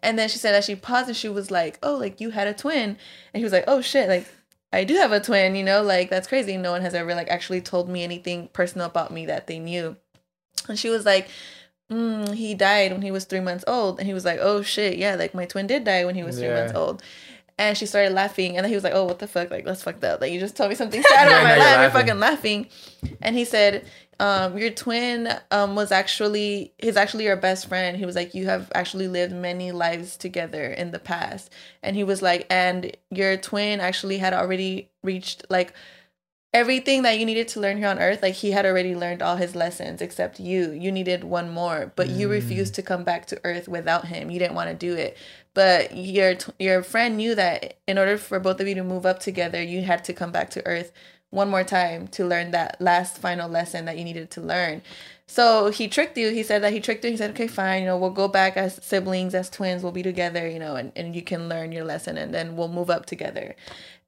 And 0.01 0.19
then 0.19 0.29
she 0.29 0.39
said 0.39 0.53
that 0.53 0.65
she 0.65 0.77
paused 0.77 1.09
and 1.09 1.17
she 1.17 1.29
was 1.29 1.51
like, 1.51 1.79
oh, 1.83 1.97
like 1.97 2.21
you 2.21 2.31
had 2.31 2.47
a 2.47 2.55
twin. 2.55 2.91
And 3.33 3.41
he 3.41 3.43
was 3.43 3.53
like, 3.53 3.65
oh 3.67 3.81
shit, 3.81 4.09
like 4.09 4.27
I 4.73 4.85
do 4.85 4.95
have 4.97 5.13
a 5.13 5.21
twin, 5.21 5.55
you 5.55 5.63
know, 5.63 5.83
like 5.83 6.11
that's 6.11 6.29
crazy. 6.29 6.57
No 6.57 6.73
one 6.73 6.83
has 6.83 6.95
ever 6.95 7.15
like 7.15 7.29
actually 7.29 7.61
told 7.61 7.89
me 7.89 8.03
anything 8.03 8.49
personal 8.53 8.87
about 8.87 9.11
me 9.11 9.27
that 9.27 9.47
they 9.47 9.59
knew. 9.59 9.97
And 10.69 10.79
she 10.79 10.89
was 10.91 11.05
like, 11.05 11.29
mm, 11.91 12.33
he 12.35 12.55
died 12.55 12.93
when 12.93 13.03
he 13.03 13.11
was 13.11 13.25
three 13.25 13.41
months 13.41 13.65
old. 13.67 13.99
And 13.99 14.07
he 14.07 14.15
was 14.15 14.25
like, 14.25 14.39
oh 14.41 14.63
shit, 14.63 14.97
yeah, 14.99 15.15
like 15.17 15.35
my 15.35 15.45
twin 15.47 15.67
did 15.67 15.85
die 15.85 16.05
when 16.05 16.15
he 16.15 16.23
was 16.23 16.39
three 16.39 16.49
Yeah. 16.49 16.55
months 16.55 16.75
old. 16.75 17.03
And 17.57 17.79
she 17.79 17.87
started 17.87 18.13
laughing, 18.15 18.57
and 18.57 18.65
then 18.65 18.69
he 18.71 18.75
was 18.75 18.83
like, 18.83 18.95
"Oh, 18.97 19.05
what 19.05 19.21
the 19.21 19.29
fuck? 19.29 19.49
Like, 19.49 19.65
that's 19.65 19.81
fucked 19.85 20.03
up. 20.03 20.21
Like, 20.21 20.33
you 20.33 20.41
just 20.41 20.57
told 20.57 20.71
me 20.71 20.75
something 20.75 21.01
sad 21.01 21.29
about 21.29 21.45
my 21.45 21.57
life. 21.57 21.73
you're 21.75 21.83
You're 21.83 21.91
fucking 21.93 22.19
laughing." 22.19 22.67
And 23.23 23.37
he 23.37 23.45
said, 23.45 23.87
um, 24.19 24.59
"Your 24.59 24.71
twin 24.71 25.29
um 25.53 25.77
was 25.77 25.93
actually 25.93 26.73
he's 26.79 26.97
actually 26.97 27.27
your 27.27 27.37
best 27.37 27.69
friend. 27.69 27.97
He 27.97 28.05
was 28.07 28.17
like, 28.17 28.35
you 28.35 28.47
have 28.47 28.73
actually 28.75 29.07
lived 29.07 29.33
many 29.33 29.71
lives 29.71 30.17
together 30.17 30.65
in 30.67 30.91
the 30.91 30.99
past." 30.99 31.53
And 31.81 31.95
he 31.95 32.03
was 32.03 32.23
like, 32.23 32.49
"And 32.51 32.91
your 33.13 33.37
twin 33.37 33.79
actually 33.79 34.19
had 34.19 34.33
already 34.35 34.91
reached 35.05 35.45
like." 35.49 35.75
Everything 36.55 37.03
that 37.03 37.19
you 37.19 37.27
needed 37.27 37.49
to 37.49 37.59
learn 37.59 37.77
here 37.77 37.89
on 37.89 37.99
earth 37.99 38.23
like 38.23 38.35
he 38.35 38.53
had 38.53 38.65
already 38.65 38.95
learned 38.95 39.21
all 39.21 39.37
his 39.37 39.57
lessons 39.57 40.01
except 40.01 40.39
you. 40.39 40.71
You 40.71 40.93
needed 40.93 41.25
one 41.25 41.51
more 41.51 41.93
but 41.97 42.09
you 42.09 42.29
mm. 42.29 42.31
refused 42.31 42.77
to 42.77 42.83
come 42.83 43.03
back 43.03 43.27
to 43.27 43.41
earth 43.43 43.67
without 43.67 44.07
him. 44.07 44.31
You 44.31 44.39
didn't 44.39 44.55
want 44.55 44.71
to 44.71 44.77
do 44.77 44.95
it. 44.95 45.19
But 45.53 45.97
your 45.97 46.37
your 46.61 46.85
friend 46.85 47.17
knew 47.17 47.35
that 47.35 47.77
in 47.89 47.99
order 47.99 48.17
for 48.17 48.39
both 48.39 48.61
of 48.61 48.69
you 48.69 48.77
to 48.77 48.85
move 48.85 49.05
up 49.05 49.19
together 49.19 49.61
you 49.61 49.83
had 49.83 50.05
to 50.05 50.13
come 50.13 50.31
back 50.31 50.51
to 50.51 50.65
earth 50.65 50.93
one 51.31 51.51
more 51.51 51.65
time 51.65 52.07
to 52.07 52.25
learn 52.25 52.53
that 52.53 52.81
last 52.81 53.19
final 53.19 53.49
lesson 53.49 53.87
that 53.87 53.99
you 53.99 54.05
needed 54.05 54.31
to 54.31 54.41
learn. 54.41 54.81
So 55.27 55.71
he 55.71 55.89
tricked 55.89 56.17
you. 56.17 56.31
He 56.31 56.45
said 56.45 56.63
that 56.63 56.73
he 56.73 56.81
tricked 56.81 57.03
you. 57.03 57.11
He 57.11 57.17
said 57.17 57.31
okay 57.31 57.49
fine 57.49 57.83
you 57.83 57.89
know 57.89 57.99
we'll 57.99 58.11
go 58.11 58.29
back 58.29 58.57
as 58.57 58.79
siblings 58.81 59.35
as 59.35 59.51
twins. 59.51 59.83
We'll 59.83 59.91
be 59.91 60.05
together 60.05 60.49
you 60.49 60.61
know 60.61 60.77
and, 60.77 60.93
and 60.95 61.17
you 61.17 61.23
can 61.23 61.49
learn 61.49 61.73
your 61.73 61.85
lesson 61.85 62.17
and 62.17 62.33
then 62.33 62.55
we'll 62.55 62.69
move 62.69 62.91
up 62.91 63.07
together 63.07 63.57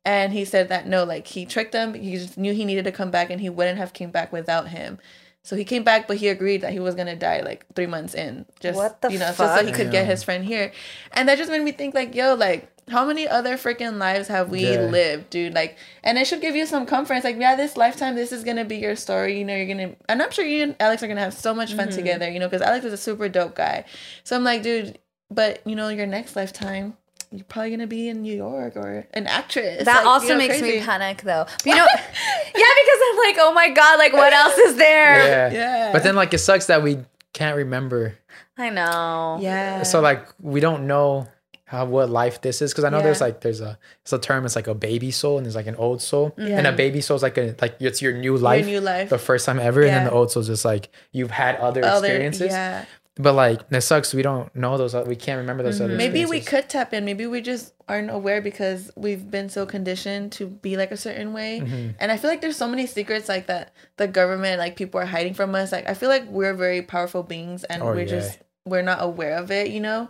and 0.07 0.33
he 0.33 0.47
said 0.47 0.71
that 0.71 0.87
no, 0.87 1.05
like 1.05 1.27
he 1.27 1.45
tricked 1.45 1.73
them 1.73 1.93
He 1.93 2.13
just 2.17 2.39
knew 2.39 2.55
he 2.55 2.65
needed 2.65 2.85
to 2.85 2.93
come 2.93 3.11
back, 3.11 3.29
and 3.29 3.41
he 3.43 3.51
wouldn't 3.51 3.77
have 3.79 3.93
came 3.93 4.11
back 4.11 4.33
without 4.33 4.69
him. 4.69 4.99
So 5.43 5.55
he 5.55 5.65
came 5.65 5.85
back, 5.85 6.09
but 6.09 6.17
he 6.17 6.29
agreed 6.29 6.63
that 6.63 6.73
he 6.73 6.81
was 6.81 6.95
gonna 6.97 7.15
die 7.15 7.41
like 7.41 7.67
three 7.75 7.87
months 7.87 8.15
in. 8.15 8.47
Just 8.59 8.77
What 8.77 9.03
the 9.03 9.13
you 9.13 9.19
know, 9.19 9.27
just 9.27 9.37
so 9.39 9.47
he 9.65 9.67
fuck? 9.67 9.75
could 9.77 9.91
get 9.93 10.07
his 10.07 10.23
friend 10.25 10.45
here. 10.45 10.73
And 11.13 11.29
that 11.29 11.39
just 11.39 11.51
made 11.51 11.63
me 11.63 11.73
think 11.73 11.95
like, 11.95 12.15
yo, 12.17 12.35
like 12.35 12.69
how 12.89 13.05
many 13.05 13.27
other 13.29 13.57
freaking 13.57 13.99
lives 13.99 14.27
have 14.29 14.51
we 14.51 14.63
Yeah. 14.75 14.81
lived, 14.81 15.31
dude? 15.31 15.55
Like, 15.55 15.77
and 16.05 16.19
it 16.19 16.27
should 16.27 16.41
give 16.41 16.57
you 16.57 16.67
some 16.67 16.85
comfort. 16.87 17.15
It's 17.15 17.25
like, 17.25 17.39
yeah, 17.39 17.55
this 17.57 17.77
lifetime, 17.77 18.15
this 18.17 18.33
is 18.33 18.43
gonna 18.45 18.65
be 18.65 18.77
your 18.79 18.97
story. 18.97 19.39
You 19.39 19.45
know, 19.45 19.55
you're 19.57 19.67
gonna, 19.67 19.95
and 20.09 20.21
I'm 20.23 20.31
sure 20.33 20.45
you 20.45 20.63
and 20.65 20.77
Alex 20.81 21.03
are 21.05 21.09
gonna 21.09 21.21
have 21.21 21.35
so 21.35 21.55
much 21.55 21.71
Mm-hmm. 21.71 21.77
fun 21.79 21.91
together. 21.91 22.29
You 22.31 22.41
know, 22.41 22.49
because 22.49 22.63
Alex 22.63 22.85
is 22.85 22.93
a 22.93 22.97
super 22.97 23.29
dope 23.29 23.55
guy. 23.55 23.85
So 24.25 24.35
I'm 24.37 24.43
like, 24.45 24.63
dude, 24.65 24.99
but 25.31 25.63
you 25.67 25.77
know, 25.77 25.89
your 25.89 26.07
next 26.07 26.35
lifetime. 26.37 26.97
You're 27.31 27.45
probably 27.45 27.71
gonna 27.71 27.87
be 27.87 28.09
in 28.09 28.23
New 28.23 28.37
York 28.37 28.77
or 28.77 29.07
an 29.15 29.27
actress. 29.27 29.85
That 29.85 29.99
like, 29.99 30.07
also 30.07 30.27
you 30.27 30.33
know, 30.33 30.39
makes 30.39 30.59
crazy. 30.59 30.79
me 30.79 30.85
panic 30.85 31.23
though. 31.23 31.45
But 31.45 31.67
you 31.67 31.75
know, 31.75 31.87
yeah, 31.87 32.51
because 32.53 33.01
I'm 33.11 33.17
like, 33.19 33.37
oh 33.39 33.53
my 33.55 33.71
god, 33.71 33.99
like 33.99 34.13
what 34.13 34.33
else 34.33 34.57
is 34.59 34.77
there? 34.77 35.51
Yeah. 35.51 35.53
Yeah. 35.53 35.93
But 35.93 36.03
then 36.03 36.15
like 36.17 36.33
it 36.35 36.39
sucks 36.39 36.67
that 36.67 36.83
we 36.83 36.99
can't 37.33 37.57
remember. 37.57 38.17
I 38.59 38.71
know. 38.71 39.39
Yeah. 39.41 39.83
So 39.83 40.01
like 40.01 40.27
we 40.41 40.61
don't 40.61 40.87
know 40.87 41.29
how 41.67 41.85
what 41.85 42.09
life 42.09 42.41
this 42.43 42.63
is 42.63 42.73
because 42.73 42.85
I 42.85 42.91
know 42.91 43.03
there's 43.03 43.21
like 43.21 43.41
there's 43.41 43.61
a 43.61 43.77
it's 44.03 44.13
a 44.13 44.21
term 44.21 44.45
it's 44.45 44.55
like 44.55 44.69
a 44.69 44.75
baby 44.75 45.11
soul 45.11 45.37
and 45.37 45.45
there's 45.45 45.57
like 45.57 45.67
an 45.67 45.75
old 45.75 46.01
soul 46.01 46.33
yeah. 46.39 46.59
and 46.59 46.67
a 46.67 46.73
baby 46.73 47.01
soul 47.01 47.17
is 47.17 47.25
like 47.25 47.37
a 47.39 47.57
like 47.61 47.77
it's 47.81 48.01
your 48.01 48.13
new 48.13 48.37
life, 48.37 48.69
your 48.69 48.81
new 48.81 48.87
life. 48.87 49.09
the 49.11 49.19
first 49.19 49.45
time 49.47 49.59
ever 49.59 49.83
and 49.83 49.91
then 49.91 50.05
the 50.05 50.13
old 50.13 50.31
soul 50.31 50.43
is 50.43 50.47
just 50.47 50.65
like 50.65 50.91
you've 51.11 51.33
had 51.33 51.57
other 51.57 51.85
Other- 51.85 52.07
experiences 52.07 52.53
Yeah. 52.53 52.85
But 53.19 53.33
like 53.35 53.61
it 53.71 53.81
sucks 53.81 54.13
we 54.13 54.23
don't 54.23 54.55
know 54.55 54.77
those 54.77 54.95
we 55.07 55.17
can't 55.17 55.39
remember 55.39 55.63
those 55.63 55.81
other 55.81 55.91
Mm-hmm. 55.91 55.99
Maybe 55.99 56.27
we 56.27 56.41
could 56.41 56.69
tap 56.69 56.93
in. 56.93 57.05
Maybe 57.05 57.27
we 57.27 57.41
just 57.41 57.73
aren't 57.89 58.11
aware 58.11 58.41
because 58.43 58.91
we've 58.97 59.31
been 59.31 59.49
so 59.49 59.65
conditioned 59.65 60.33
to 60.33 60.47
be 60.47 60.77
like 60.77 60.91
a 60.91 60.97
certain 60.97 61.33
way. 61.33 61.61
Mm-hmm. 61.63 61.91
And 61.99 62.13
I 62.13 62.17
feel 62.17 62.31
like 62.31 62.41
there's 62.41 62.57
so 62.57 62.69
many 62.69 62.87
secrets 62.87 63.29
like 63.29 63.47
that 63.47 63.73
the 63.97 64.07
government, 64.07 64.59
like 64.59 64.77
people 64.77 65.01
are 65.01 65.07
hiding 65.07 65.35
from 65.35 65.55
us. 65.55 65.73
Like 65.73 65.89
I 65.89 65.95
feel 65.95 66.09
like 66.11 66.27
we're 66.29 66.55
very 66.55 66.83
powerful 66.83 67.23
beings 67.23 67.65
and 67.65 67.83
Oh, 67.83 67.87
we're 67.87 68.01
yeah. 68.01 68.07
just 68.07 68.39
we're 68.67 68.83
not 68.83 68.99
aware 69.01 69.37
of 69.39 69.51
it, 69.51 69.71
you 69.71 69.81
know? 69.81 70.09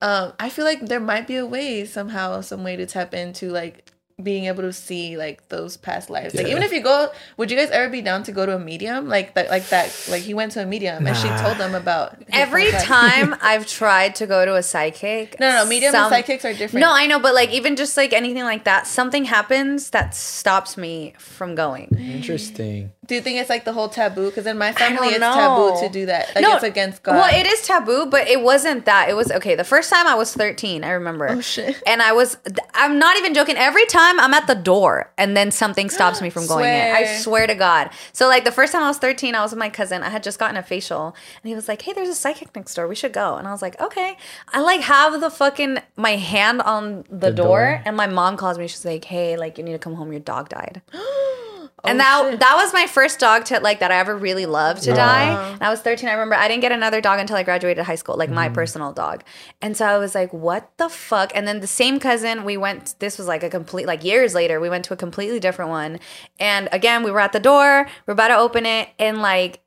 Um, 0.00 0.32
I 0.40 0.48
feel 0.48 0.64
like 0.64 0.80
there 0.86 1.00
might 1.00 1.26
be 1.26 1.36
a 1.36 1.46
way 1.46 1.84
somehow, 1.84 2.40
some 2.40 2.64
way 2.64 2.76
to 2.76 2.86
tap 2.86 3.12
into 3.14 3.50
like 3.50 3.90
being 4.22 4.44
able 4.46 4.62
to 4.62 4.72
see 4.72 5.16
like 5.16 5.48
those 5.48 5.76
past 5.76 6.10
lives. 6.10 6.34
Like 6.34 6.46
even 6.46 6.62
if 6.62 6.72
you 6.72 6.80
go, 6.80 7.08
would 7.36 7.50
you 7.50 7.56
guys 7.56 7.70
ever 7.70 7.88
be 7.90 8.00
down 8.00 8.22
to 8.24 8.32
go 8.32 8.46
to 8.46 8.54
a 8.56 8.58
medium 8.58 9.08
like 9.08 9.34
that? 9.34 9.50
Like 9.50 9.68
that? 9.68 10.06
Like 10.10 10.22
he 10.22 10.34
went 10.34 10.52
to 10.52 10.62
a 10.62 10.66
medium 10.66 11.06
and 11.06 11.16
she 11.16 11.28
told 11.42 11.58
them 11.58 11.74
about 11.74 12.16
Every 12.32 12.70
time 12.72 13.34
I've 13.42 13.66
tried 13.66 14.14
to 14.16 14.26
go 14.26 14.44
to 14.44 14.54
a 14.56 14.62
psychic, 14.62 15.38
No, 15.40 15.48
no, 15.50 15.64
no, 15.64 15.68
medium 15.68 15.92
some- 15.92 16.04
and 16.04 16.10
psychics 16.14 16.44
are 16.44 16.52
different. 16.54 16.80
No, 16.80 16.92
I 16.92 17.06
know, 17.06 17.18
but 17.18 17.34
like 17.34 17.50
even 17.50 17.76
just 17.76 17.96
like 17.96 18.12
anything 18.12 18.44
like 18.44 18.64
that, 18.64 18.86
something 18.86 19.24
happens 19.24 19.90
that 19.90 20.14
stops 20.14 20.76
me 20.76 21.14
from 21.18 21.54
going. 21.54 21.88
interesting 21.98 22.92
Do 23.04 23.16
you 23.16 23.20
think 23.20 23.40
it's 23.40 23.50
like 23.50 23.64
the 23.64 23.72
whole 23.72 23.88
taboo? 23.88 24.26
Because 24.30 24.46
in 24.46 24.56
my 24.56 24.72
family, 24.72 25.08
it's 25.08 25.18
know. 25.18 25.34
taboo 25.34 25.80
to 25.86 25.92
do 25.92 26.06
that. 26.06 26.30
Like 26.36 26.44
it's 26.46 26.62
against 26.62 27.02
God. 27.02 27.16
Well, 27.16 27.34
it 27.34 27.46
is 27.46 27.66
taboo, 27.66 28.06
but 28.06 28.28
it 28.28 28.40
wasn't 28.42 28.84
that. 28.84 29.08
It 29.08 29.14
was 29.14 29.32
okay. 29.32 29.56
The 29.56 29.64
first 29.64 29.90
time 29.90 30.06
I 30.06 30.14
was 30.14 30.32
13, 30.32 30.84
I 30.84 30.90
remember. 30.90 31.28
Oh, 31.28 31.40
shit. 31.40 31.82
And 31.84 32.00
I 32.00 32.12
was, 32.12 32.36
I'm 32.74 33.00
not 33.00 33.16
even 33.16 33.34
joking. 33.34 33.56
Every 33.56 33.86
time 33.86 34.20
I'm 34.20 34.32
at 34.32 34.46
the 34.46 34.54
door 34.54 35.10
and 35.18 35.36
then 35.36 35.50
something 35.50 35.90
stops 35.98 36.22
me 36.22 36.30
from 36.30 36.46
going 36.46 36.64
in. 36.64 36.94
I 36.94 37.02
Swear. 37.02 37.18
swear 37.18 37.46
to 37.48 37.56
God. 37.56 37.90
So, 38.12 38.28
like, 38.28 38.44
the 38.44 38.52
first 38.52 38.72
time 38.72 38.84
I 38.84 38.88
was 38.88 38.98
13, 38.98 39.34
I 39.34 39.42
was 39.42 39.50
with 39.50 39.58
my 39.58 39.68
cousin. 39.68 40.04
I 40.04 40.08
had 40.08 40.22
just 40.22 40.38
gotten 40.38 40.56
a 40.56 40.62
facial 40.62 41.06
and 41.42 41.48
he 41.48 41.56
was 41.56 41.66
like, 41.66 41.82
hey, 41.82 41.92
there's 41.92 42.08
a 42.08 42.14
psychic 42.14 42.54
next 42.54 42.72
door. 42.74 42.86
We 42.86 42.94
should 42.94 43.12
go. 43.12 43.34
And 43.34 43.48
I 43.48 43.50
was 43.50 43.62
like, 43.62 43.80
okay. 43.80 44.16
I 44.52 44.60
like 44.60 44.80
have 44.82 45.20
the 45.20 45.28
fucking, 45.30 45.78
my 45.96 46.14
hand 46.16 46.62
on 46.62 47.02
the, 47.10 47.30
The 47.30 47.30
door, 47.32 47.46
door? 47.48 47.82
and 47.84 47.96
my 47.96 48.06
mom 48.06 48.36
calls 48.36 48.58
me. 48.58 48.68
She's 48.68 48.84
like, 48.84 49.04
hey, 49.06 49.36
like, 49.36 49.58
you 49.58 49.64
need 49.64 49.72
to 49.72 49.78
come 49.80 49.94
home. 49.94 50.12
Your 50.12 50.20
dog 50.20 50.50
died. 50.50 50.82
and 51.84 52.00
Oh, 52.00 52.02
that 52.02 52.30
shit. 52.30 52.40
that 52.40 52.54
was 52.56 52.72
my 52.72 52.86
first 52.86 53.18
dog 53.18 53.44
to 53.46 53.58
like 53.60 53.80
that 53.80 53.90
I 53.90 53.96
ever 53.96 54.16
really 54.16 54.46
loved 54.46 54.84
to 54.84 54.94
die. 54.94 55.52
And 55.52 55.62
I 55.62 55.68
was 55.70 55.80
13. 55.80 56.08
I 56.08 56.12
remember 56.12 56.34
I 56.36 56.46
didn't 56.46 56.60
get 56.60 56.72
another 56.72 57.00
dog 57.00 57.18
until 57.18 57.36
I 57.36 57.42
graduated 57.42 57.84
high 57.84 57.96
school, 57.96 58.16
like 58.16 58.30
my 58.30 58.46
mm-hmm. 58.46 58.54
personal 58.54 58.92
dog. 58.92 59.24
And 59.60 59.76
so 59.76 59.86
I 59.86 59.98
was 59.98 60.14
like, 60.14 60.32
what 60.32 60.70
the 60.76 60.88
fuck? 60.88 61.32
And 61.34 61.46
then 61.46 61.60
the 61.60 61.66
same 61.66 61.98
cousin, 61.98 62.44
we 62.44 62.56
went, 62.56 62.94
this 63.00 63.18
was 63.18 63.26
like 63.26 63.42
a 63.42 63.50
complete, 63.50 63.86
like 63.86 64.04
years 64.04 64.34
later, 64.34 64.60
we 64.60 64.68
went 64.68 64.84
to 64.86 64.94
a 64.94 64.96
completely 64.96 65.40
different 65.40 65.70
one. 65.70 65.98
And 66.38 66.68
again, 66.70 67.02
we 67.02 67.10
were 67.10 67.20
at 67.20 67.32
the 67.32 67.40
door, 67.40 67.88
we're 68.06 68.12
about 68.12 68.28
to 68.28 68.36
open 68.36 68.64
it, 68.64 68.88
and 68.98 69.20
like 69.20 69.60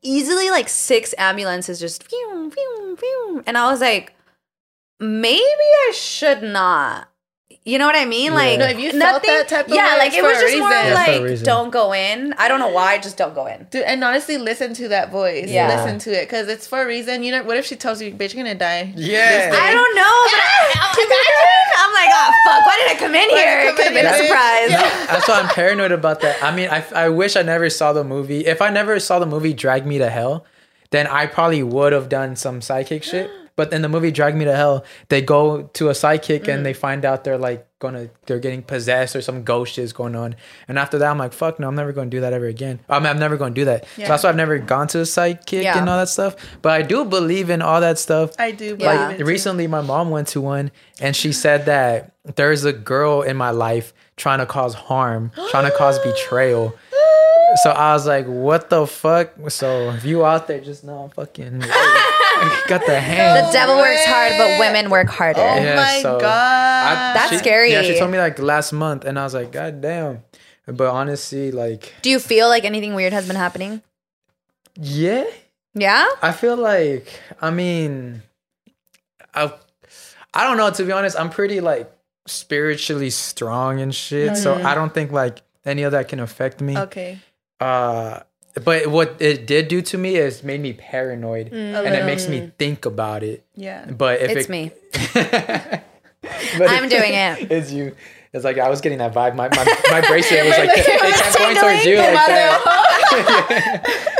easily 0.00 0.50
like 0.50 0.68
six 0.68 1.14
ambulances 1.18 1.80
just, 1.80 2.08
phew, 2.08 2.50
phew, 2.50 2.96
phew. 2.98 3.42
and 3.46 3.58
I 3.58 3.70
was 3.70 3.80
like, 3.80 4.14
maybe 5.00 5.42
I 5.42 5.92
should 5.94 6.42
not 6.42 7.08
You 7.68 7.76
know 7.76 7.84
what 7.84 7.96
I 7.96 8.06
mean? 8.06 8.32
Like 8.32 8.58
No, 8.58 8.64
if 8.64 8.80
you 8.80 8.98
felt 8.98 9.22
that 9.24 9.46
type 9.46 9.66
of 9.66 9.74
yeah, 9.74 9.92
way, 9.92 9.98
like 9.98 10.14
it 10.14 10.22
was 10.22 10.40
just 10.40 10.56
more 10.56 10.70
reason. 10.70 10.86
Yeah, 10.86 11.04
for 11.04 11.26
a 11.26 11.30
like 11.30 11.42
don't 11.42 11.70
go 11.70 11.92
in. 11.92 12.32
I 12.38 12.48
don't 12.48 12.60
know 12.60 12.68
why, 12.68 12.96
just 12.96 13.18
don't 13.18 13.34
go 13.34 13.44
in. 13.44 13.66
Dude, 13.70 13.82
and 13.82 14.02
honestly, 14.02 14.38
listen 14.38 14.72
to 14.72 14.88
that 14.88 15.10
voice. 15.10 15.50
Yeah. 15.50 15.76
Listen 15.76 15.98
to 15.98 16.10
it 16.18 16.24
because 16.24 16.48
it's 16.48 16.66
for 16.66 16.80
a 16.80 16.86
reason. 16.86 17.22
You 17.22 17.32
know, 17.32 17.44
what 17.44 17.58
if 17.58 17.66
she 17.66 17.76
tells 17.76 18.00
you, 18.00 18.10
"Bitch, 18.10 18.32
you're 18.32 18.42
gonna 18.42 18.54
die"? 18.54 18.90
Yeah. 18.96 19.50
I 19.52 19.74
don't 19.74 19.94
know. 19.94 20.16
But 20.32 20.40
I, 20.40 20.88
I'm 21.84 21.92
like, 21.92 22.10
oh 22.10 22.32
fuck, 22.46 22.66
why 22.66 22.76
did 22.78 22.96
I 22.96 22.98
come 22.98 23.14
in 23.14 23.28
Why 23.28 23.36
I 23.36 23.40
here? 23.40 23.60
It 23.60 23.76
could 23.76 23.84
have 23.84 23.94
been 23.94 24.06
a 24.06 24.16
surprise. 24.16 24.70
Yeah. 24.70 25.06
That's 25.12 25.28
why 25.28 25.38
I'm 25.38 25.48
paranoid 25.48 25.92
about 25.92 26.20
that. 26.22 26.42
I 26.42 26.56
mean, 26.56 26.70
I, 26.70 26.82
I 26.94 27.08
wish 27.10 27.36
I 27.36 27.42
never 27.42 27.68
saw 27.68 27.92
the 27.92 28.02
movie. 28.02 28.46
If 28.46 28.62
I 28.62 28.70
never 28.70 28.98
saw 28.98 29.18
the 29.18 29.26
movie 29.26 29.52
Drag 29.52 29.84
Me 29.84 29.98
to 29.98 30.08
Hell, 30.08 30.46
then 30.88 31.06
I 31.06 31.26
probably 31.26 31.62
would 31.62 31.92
have 31.92 32.08
done 32.08 32.34
some 32.34 32.62
psychic 32.62 33.02
shit. 33.04 33.30
But 33.58 33.72
in 33.72 33.82
the 33.82 33.88
movie 33.88 34.12
Drag 34.12 34.36
Me 34.36 34.44
to 34.44 34.54
Hell, 34.54 34.84
they 35.08 35.20
go 35.20 35.62
to 35.62 35.88
a 35.88 35.94
psychic 35.94 36.46
and 36.46 36.64
they 36.64 36.74
mm. 36.74 36.76
find 36.76 37.04
out 37.04 37.24
they're 37.24 37.36
like 37.36 37.66
gonna 37.80 38.08
they're 38.26 38.38
getting 38.38 38.62
possessed 38.62 39.16
or 39.16 39.20
some 39.20 39.42
ghost 39.42 39.78
is 39.78 39.92
going 39.92 40.14
on. 40.14 40.36
And 40.68 40.78
after 40.78 40.96
that, 40.98 41.10
I'm 41.10 41.18
like, 41.18 41.32
fuck 41.32 41.58
no, 41.58 41.66
I'm 41.66 41.74
never 41.74 41.92
gonna 41.92 42.08
do 42.08 42.20
that 42.20 42.32
ever 42.32 42.46
again. 42.46 42.78
I 42.88 43.00
mean, 43.00 43.08
I'm 43.08 43.18
never 43.18 43.36
gonna 43.36 43.56
do 43.56 43.64
that. 43.64 43.84
Yeah. 43.96 44.04
So 44.04 44.12
that's 44.12 44.22
why 44.22 44.30
I've 44.30 44.36
never 44.36 44.58
gone 44.58 44.86
to 44.88 45.00
a 45.00 45.06
psychic 45.06 45.64
Yeah. 45.64 45.76
and 45.76 45.88
all 45.88 45.98
that 45.98 46.08
stuff. 46.08 46.36
But 46.62 46.70
I 46.70 46.82
do 46.82 47.04
believe 47.04 47.50
in 47.50 47.60
all 47.60 47.80
that 47.80 47.98
stuff. 47.98 48.30
I 48.38 48.52
do. 48.52 48.76
Yeah. 48.78 48.94
believe 48.94 49.00
it, 49.00 49.18
Like 49.18 49.26
recently, 49.26 49.66
my 49.66 49.80
mom 49.80 50.10
went 50.10 50.28
to 50.28 50.40
one 50.40 50.70
and 51.00 51.16
she 51.16 51.32
said 51.32 51.66
that 51.66 52.12
there's 52.36 52.64
a 52.64 52.72
girl 52.72 53.22
in 53.22 53.36
my 53.36 53.50
life 53.50 53.92
trying 54.16 54.38
to 54.38 54.46
cause 54.46 54.74
harm, 54.74 55.32
trying 55.50 55.68
to 55.68 55.76
cause 55.76 55.98
betrayal. 55.98 56.76
So 57.62 57.70
I 57.70 57.94
was 57.94 58.06
like, 58.06 58.26
"What 58.26 58.68
the 58.68 58.86
fuck?" 58.86 59.30
So 59.48 59.90
if 59.92 60.04
you 60.04 60.22
out 60.22 60.48
there, 60.48 60.60
just 60.60 60.84
know 60.84 61.04
I'm 61.04 61.08
fucking 61.08 61.62
got 62.68 62.86
the 62.86 63.00
hand. 63.00 63.36
The 63.36 63.42
hand. 63.42 63.52
devil 63.52 63.76
works 63.76 64.04
hard, 64.04 64.32
but 64.38 64.58
women 64.60 64.90
work 64.90 65.08
harder. 65.08 65.40
Oh 65.40 65.56
Yeah, 65.56 65.76
my 65.76 66.00
so 66.02 66.20
god. 66.20 66.96
I- 66.96 67.12
That's 67.14 67.30
she- 67.30 67.38
scary. 67.38 67.72
Yeah, 67.72 67.82
she 67.82 67.98
told 67.98 68.10
me 68.10 68.18
like 68.18 68.38
last 68.38 68.72
month, 68.72 69.04
and 69.04 69.18
I 69.18 69.24
was 69.24 69.34
like, 69.34 69.52
"God 69.52 69.80
damn!" 69.80 70.22
But 70.66 70.88
honestly, 70.88 71.50
like, 71.50 71.94
Do 72.02 72.10
you 72.10 72.18
feel 72.18 72.48
like 72.48 72.64
anything 72.64 72.94
weird 72.94 73.12
has 73.12 73.26
been 73.26 73.36
happening? 73.36 73.82
yeah, 74.80 75.24
Yeah. 75.74 76.06
I 76.22 76.32
feel 76.32 76.56
like 76.56 77.08
I 77.40 77.50
mean, 77.50 78.22
I 79.34 79.52
I 80.34 80.44
don't 80.44 80.56
know. 80.56 80.70
To 80.70 80.84
be 80.84 80.92
honest, 80.92 81.18
I'm 81.18 81.30
pretty 81.30 81.60
like 81.60 81.90
spiritually 82.26 83.10
strong 83.10 83.80
and 83.80 83.94
shit, 83.94 84.36
so 84.36 84.54
I 84.54 84.74
don't 84.74 84.92
think 84.92 85.10
like 85.12 85.40
any 85.64 85.82
of 85.84 85.92
that 85.92 86.08
can 86.08 86.20
affect 86.20 86.60
me. 86.60 86.76
okay. 86.78 87.18
Uh, 87.60 88.20
but 88.64 88.88
what 88.88 89.16
it 89.20 89.46
did 89.46 89.68
do 89.68 89.82
to 89.82 89.98
me 89.98 90.16
is 90.16 90.42
made 90.42 90.60
me 90.60 90.72
paranoid, 90.72 91.50
mm. 91.50 91.86
and 91.86 91.94
it 91.94 92.04
makes 92.04 92.28
me 92.28 92.50
think 92.58 92.86
about 92.86 93.22
it. 93.22 93.44
Yeah. 93.54 93.90
But 93.90 94.20
if 94.20 94.30
It's 94.30 94.46
it, 94.46 94.50
me. 94.50 94.72
but 95.14 96.70
I'm 96.70 96.88
doing 96.88 97.14
it. 97.14 97.38
It's 97.50 97.72
you. 97.72 97.94
It's 98.32 98.44
like 98.44 98.58
I 98.58 98.68
was 98.68 98.80
getting 98.80 98.98
that 98.98 99.14
vibe. 99.14 99.34
My 99.34 99.48
my, 99.48 99.64
my 99.90 100.06
bracelet 100.06 100.44
was 100.44 100.58
like 100.58 100.70
it 100.74 100.86
kept 100.86 101.38
going 101.38 101.56
towards 101.56 101.84
you 101.84 101.96
like 101.96 102.14
that. 102.14 104.14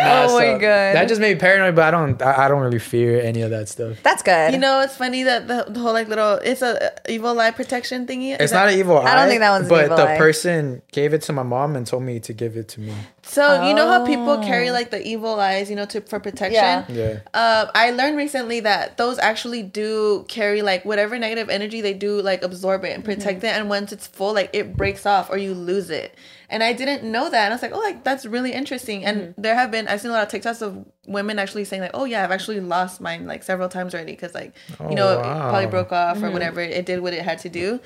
Nah, 0.00 0.26
Oh 0.28 0.38
my 0.38 0.52
God. 0.52 0.60
That 0.94 1.08
just 1.08 1.20
made 1.20 1.34
me 1.34 1.40
paranoid, 1.40 1.74
but 1.74 1.84
I 1.84 1.90
don't 1.90 2.20
I, 2.22 2.44
I 2.44 2.48
don't 2.48 2.60
really 2.60 2.78
fear 2.78 3.20
any 3.20 3.42
of 3.42 3.50
that 3.50 3.68
stuff. 3.68 3.98
That's 4.02 4.22
good. 4.22 4.52
You 4.52 4.58
know, 4.58 4.80
it's 4.80 4.96
funny 4.96 5.22
that 5.24 5.48
the, 5.48 5.66
the 5.68 5.80
whole 5.80 5.92
like 5.92 6.08
little 6.08 6.34
it's 6.34 6.62
a 6.62 6.92
evil 7.08 7.38
eye 7.40 7.50
protection 7.50 8.06
thingy. 8.06 8.32
Is 8.34 8.38
It's 8.40 8.52
that- 8.52 8.64
not 8.66 8.72
an 8.72 8.78
evil 8.78 8.98
eye. 8.98 9.12
I 9.12 9.14
don't 9.14 9.28
think 9.28 9.40
that 9.40 9.50
one's 9.50 9.64
an 9.64 9.68
But 9.70 9.84
evil 9.86 9.96
the 9.96 10.08
eye. 10.08 10.18
person 10.18 10.82
gave 10.92 11.14
it 11.14 11.22
to 11.22 11.32
my 11.32 11.42
mom 11.42 11.76
and 11.76 11.86
told 11.86 12.02
me 12.02 12.20
to 12.20 12.32
give 12.32 12.56
it 12.56 12.68
to 12.68 12.80
me. 12.80 12.92
So 13.22 13.66
you 13.66 13.74
know 13.74 13.88
how 13.88 14.06
people 14.06 14.30
Oh. 14.30 14.42
carry 14.42 14.70
like 14.70 14.90
the 14.90 15.04
evil 15.04 15.40
eyes, 15.40 15.68
you 15.68 15.74
know, 15.76 15.86
to 15.86 16.00
for 16.02 16.20
protection. 16.20 16.52
Yeah. 16.54 16.84
Yeah. 16.88 17.18
Uh, 17.34 17.66
I 17.74 17.90
learned 17.90 18.16
recently 18.16 18.60
that 18.60 18.96
those 18.98 19.18
actually 19.18 19.62
do 19.64 20.24
carry 20.28 20.62
like 20.62 20.84
whatever 20.84 21.18
negative 21.18 21.48
energy 21.50 21.80
they 21.80 21.94
do 21.94 22.20
like 22.22 22.42
absorb 22.42 22.84
it 22.84 22.94
and 22.94 23.04
protect 23.04 23.38
Mm-hmm. 23.38 23.46
it, 23.46 23.56
and 23.60 23.68
once 23.68 23.92
it's 23.92 24.06
full, 24.06 24.32
like 24.34 24.50
it 24.52 24.76
breaks 24.76 25.06
off 25.06 25.28
or 25.30 25.38
you 25.38 25.54
lose 25.54 25.90
it. 25.90 26.14
And 26.48 26.62
I 26.62 26.72
didn't 26.72 27.02
know 27.10 27.28
that, 27.28 27.44
and 27.44 27.52
I 27.52 27.56
was 27.56 27.62
like, 27.62 27.72
oh, 27.74 27.78
like 27.80 28.04
that's 28.04 28.24
really 28.26 28.52
interesting. 28.52 29.04
And 29.04 29.16
Mm-hmm. 29.20 29.42
there 29.42 29.54
have 29.54 29.70
been 29.70 29.88
I've 29.88 30.00
seen 30.00 30.10
a 30.10 30.14
lot 30.14 30.32
of 30.32 30.40
TikToks 30.40 30.62
of 30.62 30.84
women 31.06 31.38
actually 31.38 31.64
saying 31.64 31.82
like, 31.82 31.90
oh 31.94 32.04
yeah, 32.04 32.22
I've 32.24 32.30
actually 32.30 32.60
lost 32.60 33.00
mine 33.00 33.26
like 33.26 33.42
several 33.42 33.68
times 33.68 33.94
already 33.94 34.12
because 34.12 34.34
like 34.34 34.54
Oh, 34.78 34.88
you 34.88 34.94
know 34.96 35.18
it 35.18 35.22
probably 35.22 35.66
broke 35.66 35.92
off 35.92 36.16
Mm-hmm. 36.16 36.26
or 36.26 36.30
whatever 36.30 36.60
it 36.60 36.86
did 36.86 37.00
what 37.00 37.14
it 37.14 37.22
had 37.22 37.38
to 37.40 37.48
do. 37.48 37.80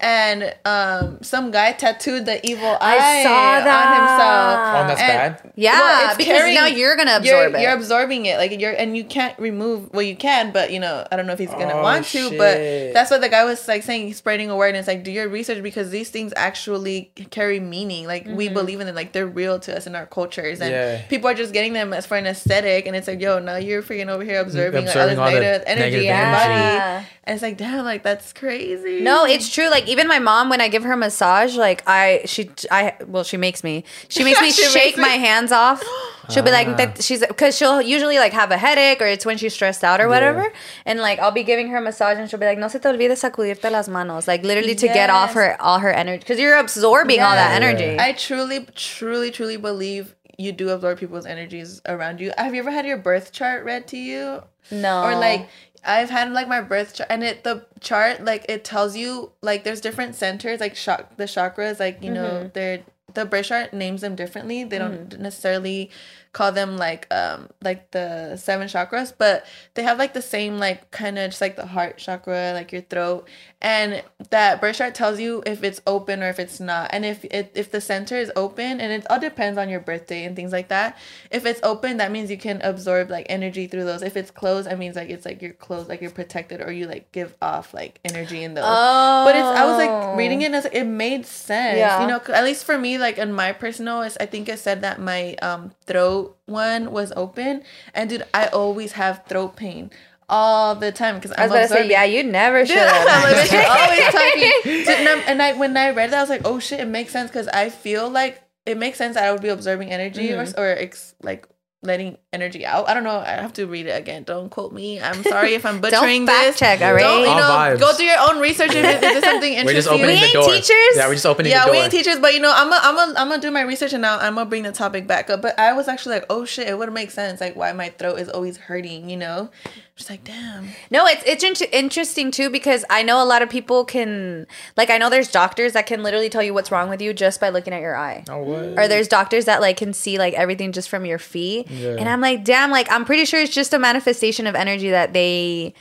And 0.00 0.54
um, 0.66 1.22
some 1.22 1.50
guy 1.52 1.72
tattooed 1.72 2.26
the 2.26 2.44
evil 2.46 2.76
I 2.80 2.96
eye 2.98 3.22
saw 3.22 3.64
that. 3.64 3.86
on 3.86 3.94
himself. 3.94 4.60
Oh, 4.68 4.88
that's 4.88 5.00
And- 5.00 5.36
bad. 5.44 5.52
Yeah, 5.56 5.78
Well, 5.78 6.06
it's 6.08 6.16
because 6.18 6.32
carrying- 6.38 6.54
now 6.56 6.66
you're 6.66 6.96
gonna 6.96 7.12
you're, 7.22 7.36
absorb 7.46 7.54
it. 7.54 7.60
You're 7.62 7.72
absorbing 7.72 8.26
it, 8.26 8.36
like 8.38 8.60
you're, 8.60 8.72
and 8.72 8.96
you 8.96 9.04
can't 9.04 9.38
remove. 9.38 9.92
Well, 9.94 10.02
you 10.02 10.16
can, 10.16 10.50
but 10.50 10.72
you 10.72 10.80
know, 10.80 11.06
I 11.10 11.16
don't 11.16 11.26
know 11.28 11.32
if 11.32 11.38
he's 11.38 11.48
gonna 11.50 11.74
Oh, 11.74 11.82
want 11.82 12.04
to. 12.06 12.30
But 12.36 12.58
that's 12.92 13.10
what 13.12 13.20
the 13.20 13.28
guy 13.28 13.44
was 13.44 13.66
like 13.68 13.84
saying. 13.84 14.08
He's 14.08 14.16
spreading 14.16 14.50
awareness, 14.50 14.88
like 14.88 15.04
do 15.04 15.12
your 15.12 15.28
research 15.28 15.62
because 15.62 15.90
these 15.90 16.10
things 16.10 16.32
actually 16.36 17.12
carry 17.30 17.60
meaning. 17.60 18.06
Like 18.08 18.26
we 18.26 18.46
Mm-hmm. 18.46 18.54
believe 18.54 18.80
in 18.80 18.86
them, 18.88 18.96
like 18.96 19.12
they're 19.12 19.26
real 19.28 19.60
to 19.60 19.76
us 19.76 19.86
in 19.86 19.94
our 19.94 20.06
cultures, 20.06 20.60
and 20.60 20.70
Yeah. 20.72 21.02
people 21.08 21.30
are 21.30 21.34
just 21.34 21.52
getting 21.52 21.72
them 21.72 21.92
as 21.92 22.04
for 22.04 22.16
an 22.16 22.26
aesthetic. 22.26 22.86
And 22.88 22.96
it's 22.96 23.06
like, 23.06 23.20
yo, 23.20 23.38
now 23.38 23.56
you're 23.56 23.82
freaking 23.82 24.08
over 24.08 24.24
here 24.24 24.40
observing, 24.40 24.84
Observing 24.88 25.18
like, 25.18 25.24
all 25.26 25.32
this 25.32 25.40
negative 25.40 25.62
energy 25.68 25.96
in 25.98 26.04
your 26.04 26.14
energy. 26.14 26.78
body. 26.80 27.06
And 27.26 27.34
it's 27.36 27.42
like, 27.42 27.56
damn, 27.56 27.84
like 27.84 28.02
that's 28.02 28.32
crazy. 28.34 29.00
No, 29.00 29.24
it's 29.24 29.48
true. 29.54 29.70
Like 29.70 29.83
even 29.86 30.08
my 30.08 30.18
mom, 30.18 30.48
when 30.48 30.60
I 30.60 30.68
give 30.68 30.82
her 30.84 30.92
a 30.92 30.96
massage, 30.96 31.56
like 31.56 31.82
I 31.86 32.22
she 32.26 32.50
I 32.70 32.94
well 33.06 33.24
she 33.24 33.36
makes 33.36 33.62
me 33.64 33.84
she 34.08 34.24
makes 34.24 34.40
me 34.46 34.50
She 34.50 34.62
shake 34.64 34.74
makes 34.84 34.96
me- 34.96 35.02
my 35.02 35.16
hands 35.28 35.52
off. 35.52 35.82
She'll 36.30 36.42
be 36.42 36.50
Ah. 36.50 36.54
like 36.54 36.76
that 36.78 37.02
she's 37.02 37.20
because 37.26 37.54
she'll 37.54 37.82
usually 37.82 38.16
like 38.16 38.32
have 38.32 38.50
a 38.50 38.56
headache 38.56 39.02
or 39.02 39.06
it's 39.06 39.26
when 39.26 39.36
she's 39.36 39.52
stressed 39.52 39.84
out 39.84 40.00
or 40.00 40.08
whatever. 40.08 40.50
And 40.86 40.98
like 41.00 41.18
I'll 41.18 41.30
be 41.32 41.42
giving 41.42 41.68
her 41.68 41.76
a 41.76 41.82
massage 41.82 42.16
and 42.16 42.30
she'll 42.30 42.40
be 42.40 42.46
like, 42.46 42.56
no 42.58 42.68
se 42.68 42.78
te 42.78 42.88
olvide 42.88 43.12
sacudirte 43.12 43.70
las 43.70 43.88
manos, 43.88 44.26
like 44.26 44.42
literally 44.42 44.74
to 44.74 44.88
get 44.88 45.10
off 45.10 45.34
her 45.34 45.60
all 45.60 45.80
her 45.80 45.90
energy 45.92 46.20
because 46.20 46.38
you're 46.38 46.56
absorbing 46.56 47.20
all 47.20 47.34
that 47.34 47.52
energy. 47.62 47.98
I 48.00 48.12
truly, 48.12 48.66
truly, 48.74 49.30
truly 49.30 49.58
believe 49.58 50.14
you 50.38 50.50
do 50.52 50.70
absorb 50.70 50.98
people's 50.98 51.26
energies 51.26 51.82
around 51.86 52.20
you. 52.20 52.32
Have 52.38 52.54
you 52.54 52.60
ever 52.60 52.70
had 52.70 52.86
your 52.86 52.96
birth 52.96 53.30
chart 53.30 53.62
read 53.64 53.86
to 53.88 53.98
you? 53.98 54.42
no, 54.70 55.02
Or 55.04 55.14
like 55.16 55.46
I've 55.84 56.10
had 56.10 56.32
like 56.32 56.48
my 56.48 56.60
birth 56.60 56.94
chart 56.94 57.08
and 57.10 57.22
it 57.22 57.44
the 57.44 57.66
chart 57.80 58.24
like 58.24 58.46
it 58.48 58.64
tells 58.64 58.96
you 58.96 59.32
like 59.42 59.64
there's 59.64 59.80
different 59.80 60.14
centers 60.14 60.60
like 60.60 60.76
shock 60.76 61.16
the 61.16 61.24
chakras 61.24 61.78
like 61.78 62.02
you 62.02 62.10
know 62.10 62.50
they're 62.54 62.82
the 63.14 63.24
birth 63.24 63.46
chart 63.46 63.72
names 63.72 64.00
them 64.00 64.14
differently. 64.16 64.64
They 64.64 64.78
don't 64.78 65.18
necessarily 65.18 65.90
call 66.32 66.50
them 66.50 66.76
like 66.76 67.06
um 67.14 67.48
like 67.62 67.92
the 67.92 68.36
seven 68.36 68.68
chakras, 68.68 69.12
but 69.16 69.46
they 69.74 69.84
have 69.84 69.98
like 69.98 70.14
the 70.14 70.22
same 70.22 70.58
like 70.58 70.90
kind 70.90 71.18
of 71.18 71.30
just 71.30 71.40
like 71.40 71.56
the 71.56 71.66
heart 71.66 71.98
chakra, 71.98 72.52
like 72.52 72.72
your 72.72 72.82
throat, 72.82 73.28
and 73.64 74.02
that 74.28 74.60
birth 74.60 74.76
chart 74.76 74.94
tells 74.94 75.18
you 75.18 75.42
if 75.46 75.64
it's 75.64 75.80
open 75.86 76.22
or 76.22 76.28
if 76.28 76.38
it's 76.38 76.60
not. 76.60 76.90
And 76.92 77.02
if 77.02 77.24
it 77.24 77.50
if 77.54 77.70
the 77.70 77.80
center 77.80 78.14
is 78.14 78.30
open, 78.36 78.78
and 78.78 78.92
it 78.92 79.06
all 79.08 79.18
depends 79.18 79.56
on 79.56 79.70
your 79.70 79.80
birthday 79.80 80.24
and 80.24 80.36
things 80.36 80.52
like 80.52 80.68
that. 80.68 80.98
If 81.30 81.46
it's 81.46 81.60
open, 81.62 81.96
that 81.96 82.12
means 82.12 82.30
you 82.30 82.36
can 82.36 82.60
absorb 82.60 83.08
like 83.08 83.24
energy 83.30 83.66
through 83.66 83.84
those. 83.84 84.02
If 84.02 84.18
it's 84.18 84.30
closed, 84.30 84.68
that 84.68 84.78
means 84.78 84.96
like 84.96 85.08
it's 85.08 85.24
like 85.24 85.40
you're 85.40 85.54
closed, 85.54 85.88
like 85.88 86.02
you're 86.02 86.10
protected, 86.10 86.60
or 86.60 86.70
you 86.70 86.86
like 86.86 87.10
give 87.12 87.34
off 87.40 87.72
like 87.72 88.00
energy 88.04 88.44
in 88.44 88.52
those. 88.52 88.64
oh, 88.66 89.24
But 89.24 89.34
it's 89.34 89.46
I 89.46 89.64
was 89.64 89.78
like 89.78 90.18
reading 90.18 90.42
it 90.42 90.46
and 90.46 90.56
I 90.56 90.58
was 90.58 90.64
like, 90.64 90.74
it 90.74 90.84
made 90.84 91.24
sense. 91.24 91.78
Yeah. 91.78 92.02
You 92.02 92.06
know, 92.06 92.20
at 92.34 92.44
least 92.44 92.66
for 92.66 92.76
me, 92.76 92.98
like 92.98 93.16
in 93.16 93.32
my 93.32 93.52
personal, 93.52 94.02
is 94.02 94.18
I 94.20 94.26
think 94.26 94.46
it 94.50 94.58
said 94.58 94.82
that 94.82 95.00
my 95.00 95.36
um 95.36 95.72
throat 95.86 96.36
one 96.44 96.92
was 96.92 97.14
open, 97.16 97.62
and 97.94 98.10
dude, 98.10 98.24
I 98.34 98.48
always 98.48 98.92
have 98.92 99.24
throat 99.26 99.56
pain 99.56 99.90
all 100.28 100.74
the 100.74 100.92
time 100.92 101.16
because 101.16 101.32
I 101.32 101.42
was 101.46 101.52
gonna 101.52 101.68
say, 101.68 101.88
yeah, 101.90 102.04
you 102.04 102.22
never 102.24 102.64
should 102.66 102.76
like, 102.76 102.86
have. 103.08 103.36
"Bitch, 103.36 103.52
you're 103.52 103.70
always 103.70 104.86
talking. 104.86 105.24
And, 105.28 105.42
I 105.42 105.52
when 105.54 105.76
I 105.76 105.90
read 105.90 106.10
that, 106.10 106.18
I 106.18 106.20
was 106.20 106.30
like, 106.30 106.42
oh 106.44 106.58
shit, 106.58 106.80
it 106.80 106.88
makes 106.88 107.12
sense 107.12 107.30
because 107.30 107.48
I 107.48 107.70
feel 107.70 108.08
like 108.10 108.42
it 108.66 108.78
makes 108.78 108.98
sense 108.98 109.14
that 109.14 109.24
I 109.24 109.32
would 109.32 109.42
be 109.42 109.48
absorbing 109.48 109.90
energy 109.90 110.28
Mm-hmm. 110.28 110.58
or 110.58 110.64
or 110.64 110.68
ex, 110.70 111.14
like 111.22 111.46
letting 111.84 112.18
energy 112.32 112.64
out. 112.66 112.88
I 112.88 112.94
don't 112.94 113.04
know. 113.04 113.18
I 113.18 113.32
have 113.32 113.52
to 113.54 113.66
read 113.66 113.86
it 113.86 113.90
again. 113.98 114.24
Don't 114.24 114.48
quote 114.50 114.72
me. 114.72 115.00
I'm 115.00 115.22
sorry 115.22 115.54
if 115.54 115.64
I'm 115.66 115.80
butchering 115.80 116.26
fact 116.26 116.44
this. 116.46 116.58
check, 116.58 116.80
all 116.80 116.96
Don't 116.96 117.22
you 117.22 117.28
All 117.28 117.36
know? 117.38 117.42
vibes. 117.42 117.78
Go 117.80 117.96
do 117.96 118.04
your 118.04 118.18
own 118.18 118.40
research 118.40 118.70
if 118.74 118.84
it- 118.84 119.02
if 119.04 119.16
it's 119.16 119.26
something 119.26 119.52
interesting. 119.58 119.66
We're 119.66 119.72
just 119.74 119.88
opening 119.88 120.06
We 120.06 120.14
the 120.20 120.24
ain't 120.26 120.32
door. 120.32 120.44
teachers? 120.50 120.96
Yeah, 120.96 121.06
we're 121.08 121.14
just 121.14 121.26
opening 121.26 121.52
Yeah, 121.52 121.60
the 121.60 121.66
door. 121.66 121.72
we 121.76 121.78
ain't 121.82 121.92
teachers, 121.92 122.18
but 122.18 122.34
you 122.34 122.40
know, 122.40 122.52
I'm 122.54 122.72
a, 122.72 122.78
I'm 122.82 122.96
a, 122.96 123.20
I'm 123.20 123.28
gonna 123.28 123.40
do 123.40 123.50
my 123.50 123.62
research 123.62 123.92
and 123.92 124.02
now 124.02 124.18
I'm 124.18 124.34
gonna 124.34 124.48
bring 124.48 124.62
the 124.64 124.72
topic 124.72 125.06
back 125.06 125.30
up. 125.30 125.42
But 125.42 125.58
I 125.58 125.72
was 125.74 125.86
actually 125.88 126.16
like, 126.16 126.26
oh 126.30 126.44
shit, 126.44 126.66
it 126.68 126.78
would 126.78 126.92
make 126.92 127.10
sense, 127.10 127.40
like 127.40 127.54
why 127.56 127.72
my 127.72 127.90
throat 127.90 128.18
is 128.18 128.28
always 128.28 128.56
hurting, 128.56 129.10
you 129.10 129.16
know? 129.16 129.50
Just 129.96 130.10
like, 130.10 130.24
damn. 130.24 130.70
No, 130.90 131.06
it's 131.06 131.22
it's 131.24 131.44
int- 131.44 131.72
interesting 131.72 132.32
too 132.32 132.50
because 132.50 132.84
I 132.90 133.04
know 133.04 133.22
a 133.22 133.24
lot 133.24 133.42
of 133.42 133.48
people 133.48 133.84
can 133.84 134.48
like 134.76 134.90
I 134.90 134.98
know 134.98 135.08
there's 135.08 135.30
doctors 135.30 135.74
that 135.74 135.86
can 135.86 136.02
literally 136.02 136.28
tell 136.28 136.42
you 136.42 136.52
what's 136.52 136.72
wrong 136.72 136.88
with 136.88 137.00
you 137.00 137.12
just 137.14 137.40
by 137.40 137.50
looking 137.50 137.72
at 137.72 137.80
your 137.80 137.94
eye. 137.94 138.24
Oh, 138.28 138.38
what? 138.42 138.76
Or 138.76 138.88
there's 138.88 139.06
doctors 139.06 139.44
that 139.44 139.60
like 139.60 139.76
can 139.76 139.92
see 139.92 140.18
like 140.18 140.34
everything 140.34 140.72
just 140.72 140.88
from 140.88 141.04
your 141.06 141.20
feet. 141.20 141.68
Yeah. 141.74 141.96
And 141.98 142.08
I'm 142.08 142.20
like, 142.20 142.44
damn, 142.44 142.70
like 142.70 142.90
I'm 142.90 143.04
pretty 143.04 143.24
sure 143.24 143.40
it's 143.40 143.54
just 143.54 143.72
a 143.72 143.78
manifestation 143.78 144.46
of 144.46 144.54
energy 144.54 144.90
that 144.90 145.12
they 145.12 145.74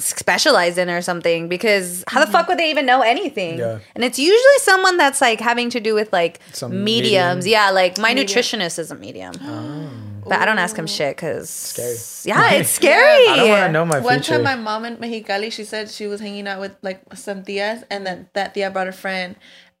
specialize 0.00 0.78
in 0.78 0.88
or 0.88 1.02
something 1.02 1.48
because 1.48 2.04
how 2.06 2.20
the 2.20 2.26
mm-hmm. 2.26 2.32
fuck 2.32 2.48
would 2.48 2.58
they 2.58 2.70
even 2.70 2.86
know 2.86 3.02
anything? 3.02 3.58
Yeah. 3.58 3.78
And 3.94 4.04
it's 4.04 4.18
usually 4.18 4.58
someone 4.58 4.96
that's 4.96 5.20
like 5.20 5.40
having 5.40 5.70
to 5.70 5.80
do 5.80 5.94
with 5.94 6.12
like 6.12 6.40
Some 6.52 6.84
mediums. 6.84 7.44
medium. 7.44 7.52
Yeah, 7.52 7.70
like 7.70 7.98
my 7.98 8.14
nutritionist 8.14 8.78
is 8.78 8.90
a 8.90 8.94
medium. 8.94 9.34
Oh. 9.42 9.90
But 10.28 10.40
I 10.40 10.44
don't 10.44 10.58
ask 10.58 10.76
him 10.76 10.86
shit 10.86 11.16
because 11.16 11.48
Scary. 11.48 11.96
Yeah, 12.24 12.52
it's 12.52 12.68
scary. 12.80 13.24
yeah. 13.24 13.32
I 13.32 13.36
don't 13.36 13.48
want 13.48 13.66
to 13.66 13.72
know 13.72 13.84
my 13.86 14.00
One 14.00 14.14
future. 14.20 14.34
time, 14.34 14.44
my 14.44 14.56
mom 14.56 14.84
in 14.84 14.96
Mexicali, 14.98 15.50
she 15.50 15.64
said 15.64 15.90
she 15.90 16.06
was 16.06 16.20
hanging 16.20 16.46
out 16.46 16.60
with 16.60 16.76
like 16.82 17.02
some 17.14 17.42
tias, 17.44 17.82
and 17.90 18.06
then 18.06 18.28
that 18.34 18.54
tia 18.54 18.70
brought 18.70 18.88
a 18.88 18.92
friend, 18.92 19.36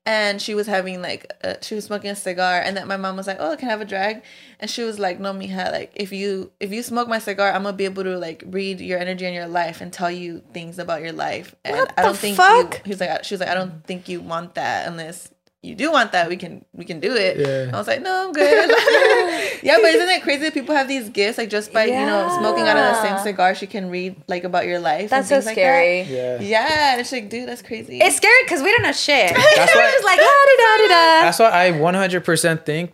and 0.08 0.40
she 0.40 0.54
was 0.54 0.66
having 0.66 1.02
like 1.02 1.30
uh, 1.44 1.54
she 1.60 1.74
was 1.74 1.84
smoking 1.84 2.08
a 2.10 2.16
cigar, 2.16 2.60
and 2.64 2.74
then 2.76 2.88
my 2.88 2.96
mom 2.96 3.14
was 3.16 3.26
like, 3.26 3.36
"Oh, 3.38 3.52
I 3.52 3.56
can 3.56 3.68
I 3.68 3.72
have 3.72 3.82
a 3.82 3.84
drag?" 3.84 4.22
And 4.58 4.70
she 4.70 4.82
was 4.82 4.98
like, 4.98 5.20
"No, 5.20 5.34
mija, 5.34 5.70
like 5.70 5.92
if 5.94 6.10
you 6.12 6.50
if 6.60 6.72
you 6.72 6.82
smoke 6.82 7.08
my 7.08 7.18
cigar, 7.18 7.52
I'm 7.52 7.62
gonna 7.64 7.76
be 7.76 7.84
able 7.84 8.04
to 8.04 8.16
like 8.18 8.42
read 8.46 8.80
your 8.80 8.98
energy 8.98 9.26
and 9.26 9.34
your 9.34 9.46
life 9.48 9.82
and 9.82 9.92
tell 9.92 10.10
you 10.10 10.42
things 10.54 10.78
about 10.78 11.02
your 11.02 11.12
life." 11.12 11.54
And 11.64 11.76
What 11.76 11.92
I 11.98 12.02
the 12.02 12.08
don't 12.08 12.16
think 12.18 12.36
fuck? 12.38 12.74
you. 12.76 12.80
He's 12.86 13.00
like, 13.00 13.22
she 13.24 13.34
was 13.34 13.40
like, 13.40 13.50
"I 13.50 13.54
don't 13.54 13.84
think 13.86 14.08
you 14.08 14.20
want 14.20 14.54
that 14.54 14.88
unless." 14.88 15.30
You 15.60 15.74
do 15.74 15.90
want 15.90 16.12
that? 16.12 16.28
We 16.28 16.36
can 16.36 16.64
we 16.72 16.84
can 16.84 17.00
do 17.00 17.16
it. 17.16 17.36
Yeah. 17.36 17.74
I 17.74 17.78
was 17.78 17.88
like, 17.88 18.00
no, 18.00 18.28
I'm 18.28 18.32
good. 18.32 18.70
yeah, 19.64 19.76
but 19.82 19.90
isn't 19.90 20.08
it 20.08 20.22
crazy 20.22 20.44
that 20.44 20.54
people 20.54 20.72
have 20.72 20.86
these 20.86 21.08
gifts 21.08 21.36
like 21.36 21.50
just 21.50 21.72
by 21.72 21.86
you 21.86 21.94
know 21.94 22.28
smoking 22.38 22.62
out 22.68 22.76
of 22.76 22.84
the 22.94 23.02
same 23.02 23.18
cigar, 23.18 23.56
she 23.56 23.66
can 23.66 23.90
read 23.90 24.14
like 24.28 24.44
about 24.44 24.66
your 24.66 24.78
life. 24.78 25.10
That's 25.10 25.32
and 25.32 25.42
so 25.42 25.50
scary. 25.50 26.02
Like 26.02 26.10
yeah. 26.10 26.36
that. 26.36 26.44
Yeah, 26.44 26.92
and 26.92 27.00
it's 27.00 27.10
like, 27.10 27.28
dude, 27.28 27.48
that's 27.48 27.62
crazy. 27.62 27.98
It's 27.98 28.16
scary 28.16 28.40
because 28.44 28.62
we 28.62 28.70
don't 28.70 28.82
know 28.82 28.92
shit. 28.92 29.30
That's 29.56 29.74
We're 29.74 29.82
why- 29.82 29.90
just 29.90 30.04
like 30.04 30.20
ah, 30.22 30.46
la 30.46 30.76
di 30.76 30.88
da 30.88 30.88
da. 30.88 31.20
That's 31.24 31.38
why 31.40 31.66
I 31.66 31.72
100% 31.72 32.64
think 32.64 32.92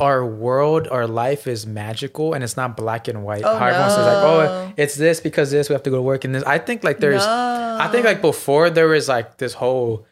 our 0.00 0.26
world, 0.26 0.88
our 0.88 1.06
life 1.06 1.46
is 1.46 1.64
magical 1.64 2.34
and 2.34 2.42
it's 2.42 2.56
not 2.56 2.76
black 2.76 3.06
and 3.06 3.24
white. 3.24 3.42
Oh, 3.44 3.56
How 3.56 3.66
everyone 3.66 3.90
says 3.90 3.98
like, 3.98 4.24
oh, 4.24 4.42
no. 4.42 4.72
it's 4.76 4.96
this 4.96 5.20
because 5.20 5.52
this, 5.52 5.68
we 5.68 5.74
have 5.74 5.84
to 5.84 5.90
go 5.90 5.96
to 5.96 6.02
work 6.02 6.24
and 6.24 6.34
this. 6.34 6.42
I 6.42 6.58
think 6.58 6.82
like 6.82 6.98
there's, 6.98 7.22
I 7.22 7.88
think 7.92 8.04
like 8.04 8.20
before 8.20 8.70
there 8.70 8.88
was 8.88 9.08
like 9.08 9.38
this 9.38 9.54
whole 9.54 10.06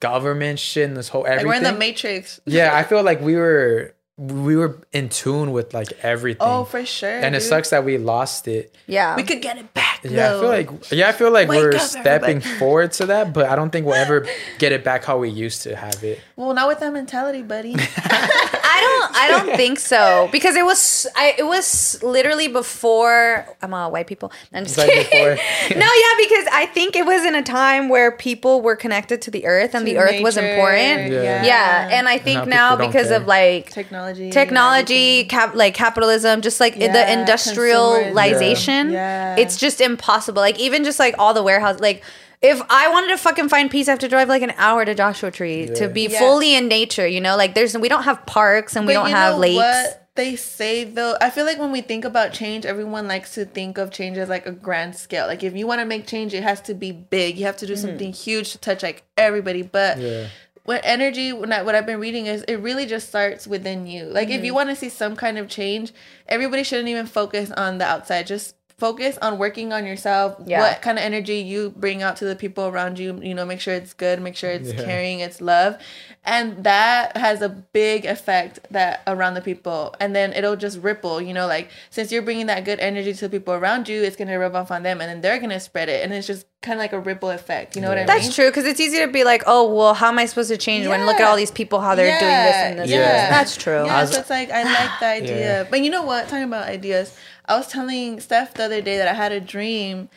government 0.00 0.58
shit 0.58 0.88
and 0.88 0.96
this 0.96 1.08
whole 1.08 1.22
like 1.22 1.32
everything. 1.32 1.48
we're 1.48 1.54
in 1.54 1.62
the 1.62 1.72
matrix. 1.72 2.40
yeah, 2.46 2.74
I 2.76 2.82
feel 2.88 3.02
like 3.02 3.20
we 3.20 3.36
were, 3.36 3.94
we 4.16 4.56
were 4.56 4.78
in 4.92 5.08
tune 5.08 5.52
with 5.52 5.74
like 5.74 5.92
everything. 6.02 6.38
Oh, 6.42 6.64
for 6.64 6.84
sure. 6.86 7.10
and 7.10 7.34
it 7.34 7.40
dude. 7.40 7.48
sucks 7.48 7.70
that 7.70 7.84
we 7.84 7.98
lost 7.98 8.46
it. 8.48 8.74
Yeah. 8.86 9.16
We 9.16 9.22
could 9.24 9.42
get 9.42 9.58
it 9.58 9.74
back. 9.74 10.00
Yeah, 10.04 10.36
I 10.36 10.40
feel 10.40 10.48
like 10.48 10.92
yeah, 10.92 11.08
I 11.08 11.12
feel 11.12 11.30
like 11.32 11.48
Wake 11.48 11.60
we're 11.60 11.74
up, 11.76 11.80
stepping 11.80 12.36
everybody. 12.36 12.40
forward 12.58 12.92
to 12.92 13.06
that, 13.06 13.32
but 13.32 13.48
I 13.48 13.56
don't 13.56 13.70
think 13.70 13.86
we'll 13.86 13.94
ever 13.94 14.26
get 14.58 14.70
it 14.72 14.84
back 14.84 15.02
how 15.04 15.16
we 15.18 15.30
used 15.30 15.62
to 15.62 15.74
have 15.74 16.04
it. 16.04 16.20
Well, 16.36 16.52
not 16.52 16.68
with 16.68 16.80
that 16.80 16.92
mentality, 16.92 17.40
buddy. 17.42 17.74
I 18.76 18.80
don't. 18.80 19.16
I 19.16 19.28
don't 19.46 19.56
think 19.56 19.78
so 19.78 20.28
because 20.32 20.56
it 20.56 20.64
was. 20.64 21.06
I. 21.16 21.34
It 21.38 21.46
was 21.46 22.02
literally 22.02 22.48
before. 22.48 23.46
I'm 23.62 23.72
all 23.72 23.90
white 23.92 24.06
people. 24.06 24.32
I'm 24.52 24.64
just 24.64 24.78
It's 24.78 24.86
like 24.88 25.10
kidding. 25.10 25.36
before- 25.36 25.76
no, 25.78 25.86
yeah, 25.86 26.14
because 26.18 26.46
I 26.52 26.68
think 26.74 26.96
it 26.96 27.06
was 27.06 27.24
in 27.24 27.34
a 27.34 27.42
time 27.42 27.88
where 27.88 28.10
people 28.12 28.60
were 28.62 28.76
connected 28.76 29.22
to 29.22 29.30
the 29.30 29.46
earth 29.46 29.74
and 29.74 29.86
the 29.86 29.98
earth 29.98 30.20
was 30.22 30.36
important. 30.36 31.12
Yeah. 31.12 31.44
Yeah, 31.44 31.88
and 31.92 32.08
I 32.08 32.18
think 32.18 32.46
now 32.48 32.54
now 32.54 32.70
people 32.70 32.84
don't 32.84 32.92
because 32.92 33.10
of 33.10 33.26
like 33.26 33.70
Technology. 33.70 34.30
technology, 34.30 35.24
cap, 35.24 35.54
like 35.54 35.74
capitalism, 35.74 36.40
just 36.40 36.60
like 36.60 36.76
Yeah, 36.76 36.92
the 36.92 37.12
industrialization, 37.12 38.90
Yeah. 38.92 39.36
it's 39.36 39.56
just 39.56 39.80
impossible. 39.80 40.40
Like 40.42 40.58
even 40.58 40.84
just 40.84 40.98
like 40.98 41.14
all 41.18 41.34
the 41.34 41.42
warehouse, 41.42 41.80
like. 41.80 42.02
If 42.44 42.60
I 42.68 42.88
wanted 42.90 43.08
to 43.08 43.16
fucking 43.16 43.48
find 43.48 43.70
peace, 43.70 43.88
I 43.88 43.92
have 43.92 44.00
to 44.00 44.08
drive 44.08 44.28
like 44.28 44.42
an 44.42 44.52
hour 44.58 44.84
to 44.84 44.94
Joshua 44.94 45.30
Tree 45.30 45.66
to 45.76 45.88
be 45.88 46.08
Yeah. 46.08 46.18
fully 46.18 46.54
in 46.54 46.68
nature. 46.68 47.06
You 47.06 47.20
know, 47.20 47.36
like 47.36 47.54
there's 47.54 47.76
we 47.76 47.88
don't 47.88 48.02
have 48.04 48.24
parks 48.26 48.76
and 48.76 48.86
we 48.86 48.92
don't 48.92 49.08
you 49.08 49.14
have 49.14 49.34
know 49.34 49.40
lakes. 49.40 49.56
What 49.56 50.00
they 50.14 50.36
say 50.36 50.84
though, 50.84 51.16
I 51.20 51.30
feel 51.30 51.46
like 51.46 51.58
when 51.58 51.72
we 51.72 51.80
think 51.80 52.04
about 52.04 52.34
change, 52.34 52.66
everyone 52.66 53.08
likes 53.08 53.32
to 53.34 53.46
think 53.46 53.78
of 53.78 53.90
change 53.90 54.18
as 54.18 54.28
like 54.28 54.44
a 54.46 54.52
grand 54.52 54.94
scale. 54.94 55.26
Like 55.26 55.42
if 55.42 55.56
you 55.56 55.66
want 55.66 55.80
to 55.80 55.86
make 55.86 56.06
change, 56.06 56.34
it 56.34 56.42
has 56.42 56.60
to 56.62 56.74
be 56.74 56.92
big. 56.92 57.38
You 57.38 57.46
have 57.46 57.56
to 57.58 57.66
do 57.66 57.76
something 57.76 58.12
huge 58.12 58.52
to 58.52 58.58
touch 58.58 58.82
like 58.82 59.04
everybody. 59.16 59.62
But 59.62 59.98
Yeah. 59.98 60.26
what 60.64 60.82
energy 60.84 61.32
when 61.32 61.50
I, 61.50 61.62
what 61.62 61.74
I've 61.74 61.86
been 61.86 61.98
reading 62.00 62.26
is 62.26 62.42
it 62.42 62.56
really 62.56 62.84
just 62.84 63.08
starts 63.08 63.46
within 63.46 63.86
you. 63.86 64.04
Like 64.04 64.28
if 64.28 64.44
you 64.44 64.50
Mm-hmm. 64.52 64.54
want 64.54 64.68
to 64.68 64.76
see 64.76 64.90
some 64.90 65.16
kind 65.16 65.38
of 65.38 65.48
change, 65.48 65.92
everybody 66.28 66.62
shouldn't 66.62 66.88
even 66.88 67.06
focus 67.06 67.50
on 67.52 67.78
the 67.78 67.86
outside. 67.86 68.26
Just 68.26 68.54
focus 68.76 69.18
on 69.22 69.38
working 69.38 69.72
on 69.72 69.86
yourself. 69.86 70.36
Yeah. 70.46 70.60
What 70.60 70.82
kind 70.82 70.98
of 70.98 71.04
energy 71.04 71.36
you 71.36 71.70
bring 71.76 72.02
out 72.02 72.16
to 72.16 72.24
the 72.24 72.36
people 72.36 72.64
around 72.66 72.98
you. 72.98 73.20
You 73.22 73.34
know, 73.34 73.44
make 73.44 73.60
sure 73.60 73.74
it's 73.74 73.94
good. 73.94 74.20
Make 74.20 74.36
sure 74.36 74.50
it's 74.50 74.72
Yeah. 74.72 74.84
caring. 74.84 75.20
It's 75.20 75.40
love, 75.40 75.78
and 76.24 76.64
that 76.64 77.16
has 77.16 77.42
a 77.42 77.48
big 77.48 78.04
effect 78.04 78.60
that 78.70 79.02
around 79.06 79.34
the 79.34 79.40
people. 79.40 79.94
And 80.00 80.14
then 80.14 80.32
it'll 80.32 80.56
just 80.56 80.78
ripple. 80.80 81.20
You 81.20 81.34
know, 81.34 81.46
like 81.46 81.70
since 81.90 82.10
you're 82.10 82.22
bringing 82.22 82.46
that 82.46 82.64
good 82.64 82.80
energy 82.80 83.12
to 83.14 83.28
the 83.28 83.38
people 83.38 83.54
around 83.54 83.88
you, 83.88 84.02
it's 84.02 84.16
gonna 84.16 84.38
rub 84.38 84.54
off 84.56 84.70
on 84.70 84.82
them, 84.82 85.00
and 85.00 85.08
then 85.10 85.20
they're 85.20 85.38
gonna 85.38 85.60
spread 85.60 85.88
it, 85.88 86.02
and 86.02 86.12
it's 86.12 86.26
just 86.26 86.46
kind 86.62 86.78
of 86.78 86.80
like 86.80 86.92
a 86.94 86.98
ripple 87.00 87.30
effect. 87.30 87.76
You 87.76 87.82
know 87.82 87.88
what 87.88 87.98
I 87.98 88.00
mean? 88.00 88.06
That's 88.06 88.34
true 88.34 88.46
because 88.48 88.64
it's 88.64 88.80
easy 88.80 88.98
to 88.98 89.06
be 89.08 89.22
like, 89.22 89.42
oh 89.46 89.72
well, 89.72 89.92
how 89.94 90.08
am 90.08 90.18
I 90.18 90.26
supposed 90.26 90.48
to 90.50 90.56
change 90.56 90.86
when 90.86 91.04
look 91.06 91.20
at 91.20 91.26
all 91.26 91.36
these 91.36 91.50
people 91.50 91.80
how 91.80 91.94
they're 91.94 92.18
doing 92.18 92.30
this 92.30 92.56
and 92.56 92.78
this. 92.78 92.82
and 92.84 92.90
this. 92.90 92.90
Yeah. 92.90 93.30
That's 93.30 93.56
true. 93.56 93.84
Yeah, 93.84 94.04
so 94.06 94.20
it's 94.20 94.30
like 94.30 94.50
I 94.50 94.62
like 94.64 94.98
the 95.00 95.06
idea. 95.22 95.38
Yeah. 95.62 95.68
But 95.70 95.80
you 95.82 95.90
know 95.90 96.02
what? 96.02 96.28
Talking 96.28 96.44
about 96.44 96.66
ideas, 96.66 97.14
I 97.46 97.56
was 97.56 97.68
telling 97.68 98.20
Steph 98.20 98.54
the 98.54 98.64
other 98.64 98.80
day 98.80 98.96
that 98.98 99.08
I 99.08 99.14
had 99.14 99.32
a 99.32 99.40
dream. 99.40 100.08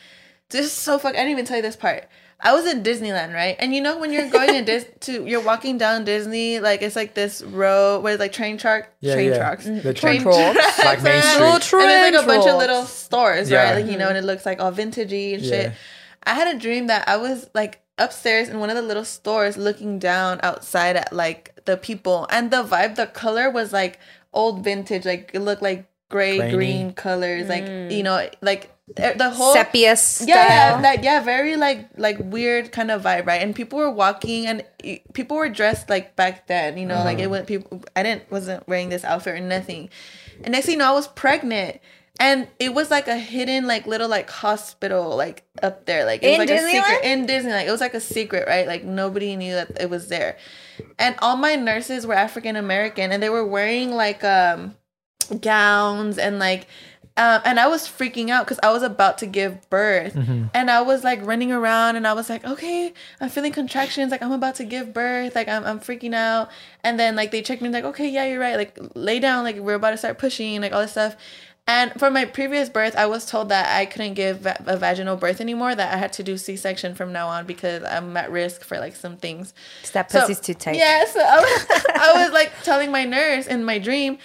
This 0.49 0.65
is 0.67 0.71
so 0.71 0.97
fuck. 0.97 1.13
I 1.13 1.17
didn't 1.17 1.31
even 1.31 1.45
tell 1.45 1.57
you 1.57 1.61
this 1.63 1.75
part. 1.75 2.05
I 2.39 2.53
was 2.53 2.67
in 2.71 2.83
Disneyland, 2.83 3.33
right? 3.33 3.55
And 3.57 3.73
you 3.73 3.81
know 3.81 3.97
when 3.97 4.11
you're 4.13 4.29
going 4.29 4.53
in 4.53 4.63
Dis- 4.63 4.85
to 5.01 5.25
you're 5.25 5.41
walking 5.41 5.77
down 5.79 6.05
Disney, 6.05 6.59
like 6.59 6.81
it's 6.83 6.95
like 6.95 7.15
this 7.15 7.41
row 7.41 7.99
where 7.99 8.15
like 8.17 8.31
train 8.31 8.57
track, 8.57 8.93
Yeah, 9.01 9.15
train 9.15 9.29
yeah. 9.31 9.37
tracks, 9.37 9.65
The 9.65 9.93
train 9.93 10.21
train 10.21 10.53
tracks, 10.53 10.79
Like 10.79 11.01
Main? 11.01 11.21
Street. 11.23 11.39
Little 11.41 11.79
And 11.81 11.89
there's 11.89 12.13
like 12.13 12.23
a 12.23 12.27
bunch 12.27 12.47
of 12.47 12.57
little 12.57 12.83
stores, 12.83 13.49
Yeah. 13.49 13.63
right? 13.73 13.81
Like 13.81 13.91
you 13.91 13.97
know, 13.97 14.07
and 14.07 14.17
it 14.17 14.23
looks 14.23 14.45
like 14.45 14.59
all 14.61 14.71
vintagey 14.71 15.33
and 15.33 15.43
shit. 15.43 15.65
Yeah. 15.67 15.73
I 16.23 16.33
had 16.35 16.55
a 16.55 16.59
dream 16.59 16.87
that 16.87 17.09
I 17.09 17.17
was 17.17 17.49
like 17.55 17.81
upstairs 17.97 18.49
in 18.49 18.59
one 18.59 18.69
of 18.69 18.75
the 18.75 18.81
little 18.83 19.05
stores 19.05 19.57
looking 19.57 19.97
down 19.97 20.39
outside 20.43 20.95
at 20.95 21.11
like 21.11 21.59
the 21.65 21.75
people 21.75 22.27
and 22.29 22.51
the 22.51 22.63
vibe, 22.63 22.95
the 22.95 23.07
color 23.07 23.49
was 23.49 23.73
like 23.73 23.99
old 24.31 24.63
vintage, 24.63 25.05
like 25.05 25.31
it 25.33 25.39
looked 25.39 25.63
like 25.63 25.89
gray, 26.09 26.37
Grainy. 26.37 26.53
green 26.55 26.93
colors, 26.93 27.47
like 27.49 27.65
you 27.91 28.03
know, 28.03 28.27
like 28.41 28.71
the 28.95 29.29
whole 29.29 29.53
Sepia 29.53 29.95
style. 29.97 30.27
yeah, 30.27 30.81
that 30.81 31.03
yeah, 31.03 31.21
very 31.21 31.55
like 31.57 31.89
like 31.97 32.17
weird 32.19 32.71
kind 32.71 32.89
of 32.91 33.03
vibe, 33.03 33.25
right? 33.25 33.41
And 33.41 33.53
people 33.55 33.79
were 33.79 33.91
walking, 33.91 34.45
and 34.47 34.63
people 35.13 35.37
were 35.37 35.49
dressed 35.49 35.89
like 35.89 36.15
back 36.15 36.47
then, 36.47 36.77
you 36.77 36.85
know, 36.85 37.03
like 37.03 37.19
it 37.19 37.29
went 37.29 37.47
people. 37.47 37.81
I 37.95 38.03
didn't 38.03 38.31
wasn't 38.31 38.67
wearing 38.67 38.89
this 38.89 39.03
outfit 39.03 39.35
or 39.35 39.39
nothing, 39.41 39.89
and 40.43 40.51
next 40.53 40.65
thing 40.67 40.73
you 40.73 40.79
know, 40.79 40.89
I 40.89 40.93
was 40.93 41.07
pregnant, 41.09 41.81
and 42.19 42.47
it 42.59 42.73
was 42.73 42.89
like 42.89 43.09
a 43.09 43.17
hidden 43.17 43.67
like 43.67 43.85
little 43.87 44.07
like 44.07 44.29
hospital 44.29 45.17
like 45.17 45.43
up 45.61 45.85
there, 45.85 46.05
like 46.05 46.23
it 46.23 46.27
was 46.27 46.33
In 46.35 46.39
like 46.39 46.49
a 46.49 46.71
secret 46.71 47.01
Disneyland? 47.01 47.03
in 47.03 47.25
Disney, 47.25 47.51
like 47.51 47.67
it 47.67 47.71
was 47.71 47.81
like 47.81 47.93
a 47.93 47.99
secret, 47.99 48.47
right? 48.47 48.65
Like 48.67 48.85
nobody 48.85 49.35
knew 49.35 49.53
that 49.53 49.81
it 49.81 49.89
was 49.89 50.07
there, 50.07 50.37
and 50.97 51.15
all 51.19 51.35
my 51.35 51.55
nurses 51.55 52.07
were 52.07 52.13
African 52.13 52.55
American, 52.55 53.11
and 53.11 53.21
they 53.21 53.29
were 53.29 53.45
wearing 53.45 53.91
like 53.91 54.23
um 54.23 54.75
gowns 55.27 56.17
and 56.17 56.39
like 56.39 56.67
um, 57.19 57.41
and 57.45 57.59
I 57.59 57.65
was 57.67 57.87
freaking 57.87 58.29
out 58.29 58.45
because 58.45 58.59
I 58.61 58.71
was 58.71 58.83
about 58.83 59.17
to 59.19 59.25
give 59.25 59.67
birth, 59.71 60.15
and 60.53 60.69
I 60.69 60.81
was 60.83 61.03
like 61.03 61.25
running 61.25 61.51
around, 61.51 61.95
and 61.95 62.05
I 62.05 62.13
was 62.13 62.29
like, 62.29 62.45
"Okay, 62.45 62.93
I'm 63.19 63.29
feeling 63.29 63.51
contractions, 63.51 64.11
like 64.11 64.21
I'm 64.21 64.31
about 64.31 64.53
to 64.55 64.63
give 64.63 64.93
birth, 64.93 65.33
like 65.33 65.47
I'm, 65.47 65.63
I'm 65.65 65.79
freaking 65.79 66.13
out." 66.13 66.51
And 66.83 66.99
then 66.99 67.15
like 67.15 67.31
they 67.31 67.41
checked 67.41 67.63
me, 67.63 67.69
like, 67.69 67.85
"Okay, 67.85 68.07
yeah, 68.07 68.25
you're 68.25 68.39
right, 68.39 68.55
like 68.55 68.77
lay 68.93 69.19
down, 69.19 69.43
like 69.45 69.55
we're 69.57 69.73
about 69.73 69.91
to 69.91 69.97
start 69.97 70.19
pushing, 70.19 70.61
like 70.61 70.73
all 70.73 70.81
this 70.81 70.91
stuff." 70.91 71.15
And 71.65 71.91
for 71.99 72.11
my 72.11 72.23
previous 72.25 72.69
birth, 72.69 72.95
I 72.95 73.07
was 73.07 73.25
told 73.25 73.49
that 73.49 73.75
I 73.75 73.87
couldn't 73.87 74.13
give 74.13 74.41
va- 74.41 74.63
a 74.67 74.77
vaginal 74.77 75.17
birth 75.17 75.41
anymore, 75.41 75.73
that 75.73 75.91
I 75.93 75.97
had 75.97 76.13
to 76.13 76.23
do 76.23 76.37
C-section 76.37 76.93
from 76.93 77.11
now 77.11 77.27
on 77.29 77.47
because 77.47 77.83
I'm 77.83 78.15
at 78.15 78.29
risk 78.31 78.63
for 78.63 78.77
like 78.77 78.95
some 78.95 79.17
things. 79.17 79.55
That 79.91 80.11
So- 80.11 80.21
pussy's 80.21 80.39
too 80.39 80.53
tight. 80.53 80.75
Yeah, 80.77 81.03
so 81.05 81.19
I 81.19 81.37
was, 81.39 81.65
I 81.95 82.23
was 82.23 82.31
like 82.39 82.51
telling 82.61 82.91
my 82.91 83.05
nurse 83.05 83.47
in 83.47 83.65
my 83.65 83.79
dream, 83.79 84.19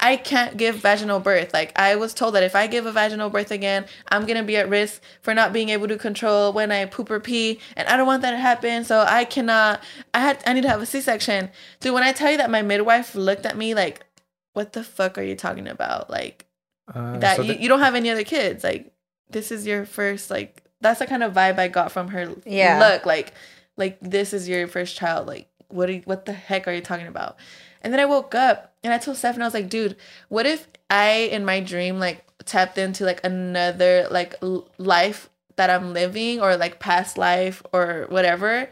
I 0.00 0.16
can't 0.16 0.56
give 0.56 0.76
vaginal 0.76 1.18
birth. 1.20 1.52
Like 1.52 1.76
I 1.78 1.96
was 1.96 2.14
told 2.14 2.34
that 2.34 2.42
if 2.44 2.54
I 2.54 2.66
give 2.68 2.86
a 2.86 2.92
vaginal 2.92 3.30
birth 3.30 3.50
again, 3.50 3.84
I'm 4.10 4.26
gonna 4.26 4.42
be 4.44 4.56
at 4.56 4.68
risk 4.68 5.02
for 5.22 5.34
not 5.34 5.52
being 5.52 5.70
able 5.70 5.88
to 5.88 5.98
control 5.98 6.52
when 6.52 6.70
I 6.70 6.84
poop 6.84 7.10
or 7.10 7.18
pee, 7.20 7.58
and 7.76 7.88
I 7.88 7.96
don't 7.96 8.06
want 8.06 8.22
that 8.22 8.30
to 8.30 8.36
happen. 8.36 8.84
So 8.84 9.00
I 9.08 9.24
cannot. 9.24 9.82
I 10.14 10.20
had. 10.20 10.42
I 10.46 10.52
need 10.52 10.62
to 10.62 10.68
have 10.68 10.80
a 10.82 10.86
C-section. 10.86 11.50
Dude, 11.80 11.94
when 11.94 12.02
I 12.04 12.12
tell 12.12 12.30
you 12.30 12.36
that 12.38 12.50
my 12.50 12.62
midwife 12.62 13.14
looked 13.14 13.44
at 13.46 13.56
me 13.56 13.74
like, 13.74 14.04
"What 14.52 14.72
the 14.72 14.84
fuck 14.84 15.18
are 15.18 15.22
you 15.22 15.34
talking 15.34 15.66
about?" 15.68 16.08
Like 16.10 16.46
Uh, 16.94 17.18
that 17.18 17.36
so 17.36 17.42
you, 17.42 17.54
the- 17.54 17.60
you 17.62 17.68
don't 17.68 17.80
have 17.80 17.94
any 17.96 18.10
other 18.10 18.24
kids. 18.24 18.62
Like 18.64 18.92
this 19.30 19.50
is 19.50 19.66
your 19.66 19.84
first. 19.84 20.30
Like 20.30 20.62
that's 20.80 21.00
the 21.00 21.06
kind 21.06 21.22
of 21.24 21.32
vibe 21.32 21.58
I 21.58 21.66
got 21.68 21.90
from 21.90 22.08
her 22.08 22.32
Yeah. 22.46 22.78
look. 22.78 23.04
Like 23.04 23.32
like 23.76 23.98
this 24.00 24.32
is 24.32 24.48
your 24.48 24.66
first 24.68 24.96
child. 24.96 25.26
Like 25.26 25.48
what 25.68 25.88
are 25.88 25.92
you, 25.92 26.02
what 26.04 26.24
the 26.24 26.32
heck 26.32 26.66
are 26.68 26.72
you 26.72 26.80
talking 26.80 27.08
about? 27.08 27.36
And 27.82 27.92
then 27.92 28.00
I 28.00 28.04
woke 28.04 28.34
up 28.34 28.74
and 28.82 28.92
I 28.92 28.98
told 28.98 29.16
Steph 29.16 29.38
I 29.38 29.44
was 29.44 29.54
like, 29.54 29.68
dude, 29.68 29.96
what 30.28 30.46
if 30.46 30.68
I 30.90 31.28
in 31.32 31.44
my 31.44 31.60
dream 31.60 31.98
like 31.98 32.24
tapped 32.44 32.78
into 32.78 33.04
like 33.04 33.20
another 33.24 34.08
like 34.10 34.34
l- 34.42 34.68
life 34.78 35.28
that 35.56 35.70
I'm 35.70 35.92
living 35.92 36.40
or 36.40 36.56
like 36.56 36.78
past 36.80 37.18
life 37.18 37.62
or 37.72 38.06
whatever, 38.08 38.68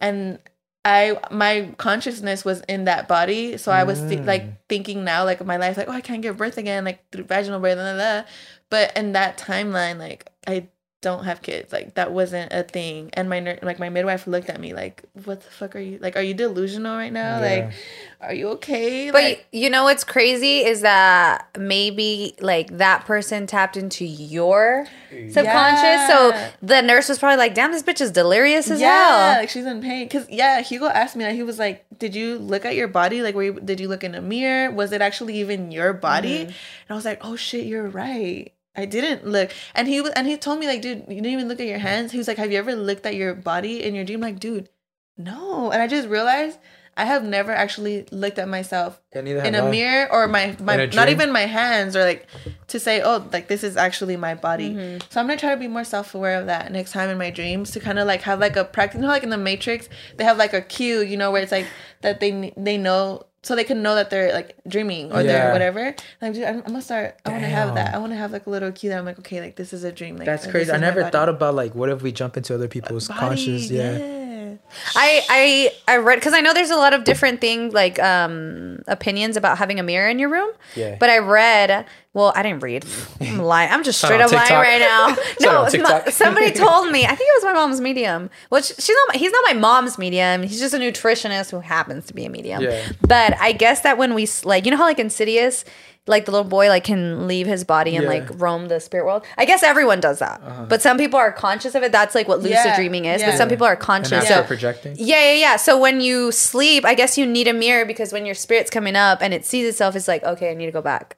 and 0.00 0.38
I 0.84 1.18
my 1.30 1.74
consciousness 1.76 2.44
was 2.44 2.62
in 2.62 2.84
that 2.84 3.06
body, 3.06 3.58
so 3.58 3.70
I 3.70 3.84
was 3.84 4.00
thi- 4.00 4.16
like 4.16 4.44
mm. 4.44 4.56
thinking 4.68 5.04
now 5.04 5.24
like 5.24 5.44
my 5.44 5.58
life 5.58 5.76
like 5.76 5.88
oh 5.88 5.92
I 5.92 6.00
can't 6.00 6.22
give 6.22 6.38
birth 6.38 6.56
again 6.56 6.84
like 6.84 7.10
through 7.12 7.24
vaginal 7.24 7.60
birth 7.60 7.76
blah, 7.76 7.94
blah, 7.94 8.22
blah. 8.22 8.30
but 8.70 8.96
in 8.96 9.12
that 9.12 9.36
timeline 9.36 9.98
like 9.98 10.30
I 10.46 10.68
don't 11.02 11.24
have 11.24 11.40
kids. 11.40 11.72
Like 11.72 11.94
that 11.94 12.12
wasn't 12.12 12.52
a 12.52 12.62
thing. 12.62 13.10
And 13.14 13.30
my 13.30 13.40
ner- 13.40 13.58
like 13.62 13.78
my 13.78 13.88
midwife 13.88 14.26
looked 14.26 14.50
at 14.50 14.60
me 14.60 14.74
like, 14.74 15.02
"What 15.24 15.40
the 15.40 15.50
fuck 15.50 15.74
are 15.74 15.80
you? 15.80 15.98
Like, 15.98 16.16
are 16.16 16.22
you 16.22 16.34
delusional 16.34 16.94
right 16.96 17.12
now? 17.12 17.40
Yeah. 17.40 17.48
Like, 17.48 17.74
are 18.20 18.34
you 18.34 18.48
okay?" 18.50 19.10
But 19.10 19.22
like, 19.22 19.46
you 19.50 19.70
know 19.70 19.84
what's 19.84 20.04
crazy 20.04 20.58
is 20.58 20.82
that 20.82 21.48
maybe 21.58 22.34
like 22.40 22.76
that 22.78 23.06
person 23.06 23.46
tapped 23.46 23.78
into 23.78 24.04
your 24.04 24.86
subconscious. 25.30 26.06
So 26.08 26.50
the 26.60 26.82
nurse 26.82 27.08
was 27.08 27.18
probably 27.18 27.38
like, 27.38 27.54
"Damn, 27.54 27.72
this 27.72 27.82
bitch 27.82 28.02
is 28.02 28.10
delirious 28.10 28.70
as 28.70 28.80
yeah, 28.80 29.32
hell." 29.32 29.40
like 29.40 29.48
she's 29.48 29.66
in 29.66 29.80
pain. 29.80 30.06
Cause 30.08 30.26
yeah, 30.28 30.60
Hugo 30.60 30.86
asked 30.86 31.16
me. 31.16 31.24
Like, 31.24 31.34
he 31.34 31.42
was 31.42 31.58
like, 31.58 31.86
"Did 31.98 32.14
you 32.14 32.38
look 32.38 32.66
at 32.66 32.76
your 32.76 32.88
body? 32.88 33.22
Like, 33.22 33.34
were 33.34 33.44
you, 33.44 33.60
did 33.60 33.80
you 33.80 33.88
look 33.88 34.04
in 34.04 34.14
a 34.14 34.20
mirror? 34.20 34.70
Was 34.70 34.92
it 34.92 35.00
actually 35.00 35.38
even 35.38 35.72
your 35.72 35.94
body?" 35.94 36.40
Mm-hmm. 36.40 36.48
And 36.48 36.90
I 36.90 36.94
was 36.94 37.06
like, 37.06 37.20
"Oh 37.22 37.36
shit, 37.36 37.64
you're 37.64 37.88
right." 37.88 38.52
I 38.76 38.84
didn't 38.84 39.26
look, 39.26 39.50
and 39.74 39.88
he 39.88 40.00
was, 40.00 40.12
and 40.12 40.26
he 40.26 40.36
told 40.36 40.58
me 40.60 40.66
like, 40.66 40.82
"Dude, 40.82 41.04
you 41.08 41.16
didn't 41.16 41.26
even 41.26 41.48
look 41.48 41.60
at 41.60 41.66
your 41.66 41.78
hands." 41.78 42.12
He 42.12 42.18
was 42.18 42.28
like, 42.28 42.38
"Have 42.38 42.52
you 42.52 42.58
ever 42.58 42.74
looked 42.74 43.04
at 43.04 43.16
your 43.16 43.34
body 43.34 43.82
in 43.82 43.94
your 43.94 44.04
dream?" 44.04 44.20
Like, 44.20 44.38
dude, 44.38 44.68
no. 45.16 45.70
And 45.70 45.82
I 45.82 45.86
just 45.86 46.08
realized 46.08 46.58
I 46.96 47.04
have 47.04 47.24
never 47.24 47.52
actually 47.52 48.04
looked 48.10 48.38
at 48.38 48.48
myself 48.48 49.00
Yeah, 49.14 49.20
in 49.20 49.54
have 49.54 49.64
a 49.64 49.68
I. 49.68 49.70
mirror 49.70 50.12
or 50.12 50.28
my 50.28 50.56
my 50.60 50.86
not 50.86 51.08
even 51.08 51.32
my 51.32 51.46
hands 51.46 51.96
or 51.96 52.04
like 52.04 52.26
to 52.68 52.78
say 52.78 53.00
oh 53.00 53.26
like 53.32 53.48
this 53.48 53.64
is 53.64 53.76
actually 53.76 54.16
my 54.16 54.34
body 54.34 54.70
mm-hmm. 54.70 54.98
so 55.08 55.20
i'm 55.20 55.26
gonna 55.26 55.38
try 55.38 55.50
to 55.50 55.56
be 55.56 55.68
more 55.68 55.84
self-aware 55.84 56.38
of 56.40 56.46
that 56.46 56.70
next 56.72 56.92
time 56.92 57.08
in 57.08 57.16
my 57.16 57.30
dreams 57.30 57.70
to 57.70 57.80
kind 57.80 57.98
of 57.98 58.06
like 58.06 58.22
have 58.22 58.38
like 58.38 58.56
a 58.56 58.64
practice 58.64 58.96
you 58.96 59.02
know 59.02 59.08
like 59.08 59.22
in 59.22 59.30
the 59.30 59.38
matrix 59.38 59.88
they 60.16 60.24
have 60.24 60.36
like 60.36 60.52
a 60.52 60.60
cue 60.60 61.00
you 61.00 61.16
know 61.16 61.30
where 61.30 61.42
it's 61.42 61.52
like 61.52 61.66
that 62.02 62.20
they 62.20 62.52
they 62.56 62.76
know 62.76 63.22
so 63.42 63.56
they 63.56 63.64
can 63.64 63.82
know 63.82 63.94
that 63.94 64.10
they're 64.10 64.32
like 64.32 64.56
dreaming 64.68 65.12
or 65.12 65.22
they're 65.22 65.52
whatever 65.52 65.94
like 66.20 66.34
dude, 66.34 66.44
i'm, 66.44 66.56
I'm 66.56 66.62
gonna 66.62 66.82
start 66.82 67.18
i 67.24 67.30
want 67.30 67.42
to 67.42 67.48
have 67.48 67.74
that 67.74 67.94
i 67.94 67.98
want 67.98 68.12
to 68.12 68.16
have 68.16 68.32
like 68.32 68.46
a 68.46 68.50
little 68.50 68.70
cue 68.72 68.90
that 68.90 68.98
i'm 68.98 69.04
like 69.04 69.18
okay 69.18 69.40
like 69.40 69.56
this 69.56 69.72
is 69.72 69.84
a 69.84 69.92
dream 69.92 70.16
like 70.16 70.26
That's 70.26 70.44
this 70.44 70.52
crazy. 70.52 70.72
I 70.72 70.76
never 70.76 71.08
thought 71.10 71.28
about 71.28 71.54
like 71.54 71.74
what 71.74 71.88
if 71.88 72.02
we 72.02 72.12
jump 72.12 72.36
into 72.36 72.54
other 72.54 72.68
people's 72.68 73.08
Body, 73.08 73.20
conscious. 73.20 73.70
Yeah. 73.70 74.20
I 74.96 75.22
I 75.86 75.94
I 75.94 75.96
read 75.98 76.16
because 76.16 76.32
I 76.34 76.40
know 76.40 76.52
there's 76.54 76.70
a 76.70 76.76
lot 76.76 76.94
of 76.94 77.04
different 77.04 77.40
things 77.40 77.72
like 77.74 77.98
um 77.98 78.82
opinions 78.86 79.36
about 79.36 79.58
having 79.58 79.78
a 79.80 79.82
mirror 79.82 80.08
in 80.08 80.18
your 80.18 80.28
room. 80.30 80.50
Yeah. 80.74 80.96
But 80.98 81.10
I 81.10 81.18
read. 81.18 81.86
Well, 82.12 82.32
I 82.34 82.42
didn't 82.42 82.64
read. 82.64 82.84
I'm 83.20 83.38
lying. 83.52 83.70
I'm 83.70 83.84
just 83.84 84.00
straight 84.02 84.20
up 84.20 84.32
lying 84.32 84.50
right 84.52 84.80
now. 84.80 85.16
No, 85.40 85.58
on 85.60 85.64
it's 85.66 85.74
TikTok. 85.74 86.06
my- 86.06 86.10
somebody 86.10 86.50
told 86.66 86.90
me. 86.90 87.04
I 87.04 87.14
think 87.14 87.20
it 87.20 87.36
was 87.36 87.44
my 87.44 87.52
mom's 87.52 87.80
medium. 87.80 88.30
Which 88.48 88.64
she's 88.78 88.96
not. 89.06 89.16
He's 89.16 89.30
not 89.30 89.44
my 89.46 89.52
mom's 89.54 89.96
medium. 89.96 90.42
He's 90.42 90.58
just 90.58 90.74
a 90.74 90.78
nutritionist 90.78 91.50
who 91.52 91.60
happens 91.60 92.06
to 92.06 92.14
be 92.14 92.24
a 92.24 92.30
medium. 92.30 92.62
Yeah. 92.62 92.90
But 93.06 93.36
I 93.38 93.52
guess 93.52 93.82
that 93.82 93.96
when 93.96 94.14
we 94.14 94.28
like, 94.44 94.64
you 94.64 94.72
know 94.72 94.76
how 94.76 94.84
like 94.84 94.98
Insidious, 94.98 95.64
like 96.10 96.26
the 96.26 96.32
little 96.32 96.44
boy 96.58 96.68
like 96.68 96.84
can 96.84 97.26
leave 97.26 97.46
his 97.46 97.64
body 97.64 97.96
and 97.96 98.04
Yeah. 98.04 98.10
like 98.10 98.28
roam 98.40 98.68
the 98.68 98.80
spirit 98.80 99.06
world. 99.06 99.24
I 99.38 99.44
guess 99.46 99.62
everyone 99.62 100.00
does 100.00 100.18
that. 100.18 100.40
Uh-huh. 100.44 100.66
But 100.68 100.82
some 100.82 100.98
people 100.98 101.18
are 101.18 101.32
conscious 101.32 101.74
of 101.74 101.82
it. 101.82 101.92
That's 101.92 102.14
like 102.14 102.28
what 102.28 102.38
lucid 102.40 102.52
Yeah, 102.66 102.76
dreaming 102.76 103.04
is. 103.06 103.22
But 103.22 103.36
some 103.38 103.48
people 103.48 103.66
are 103.66 103.76
conscious. 103.76 104.24
after 104.24 104.34
So 104.34 104.42
projecting. 104.42 104.96
yeah, 104.98 105.24
yeah, 105.32 105.38
yeah. 105.46 105.56
So 105.56 105.78
when 105.78 106.00
you 106.02 106.32
sleep, 106.32 106.84
I 106.84 106.94
guess 106.94 107.16
you 107.16 107.24
need 107.26 107.48
a 107.48 107.52
mirror 107.54 107.84
because 107.86 108.12
when 108.12 108.26
your 108.26 108.34
spirit's 108.34 108.70
coming 108.70 108.96
up 108.96 109.22
and 109.22 109.32
it 109.32 109.46
sees 109.46 109.66
itself, 109.66 109.96
it's 109.96 110.08
like, 110.08 110.22
okay, 110.24 110.50
I 110.50 110.54
need 110.54 110.66
to 110.66 110.72
go 110.72 110.82
back. 110.82 111.16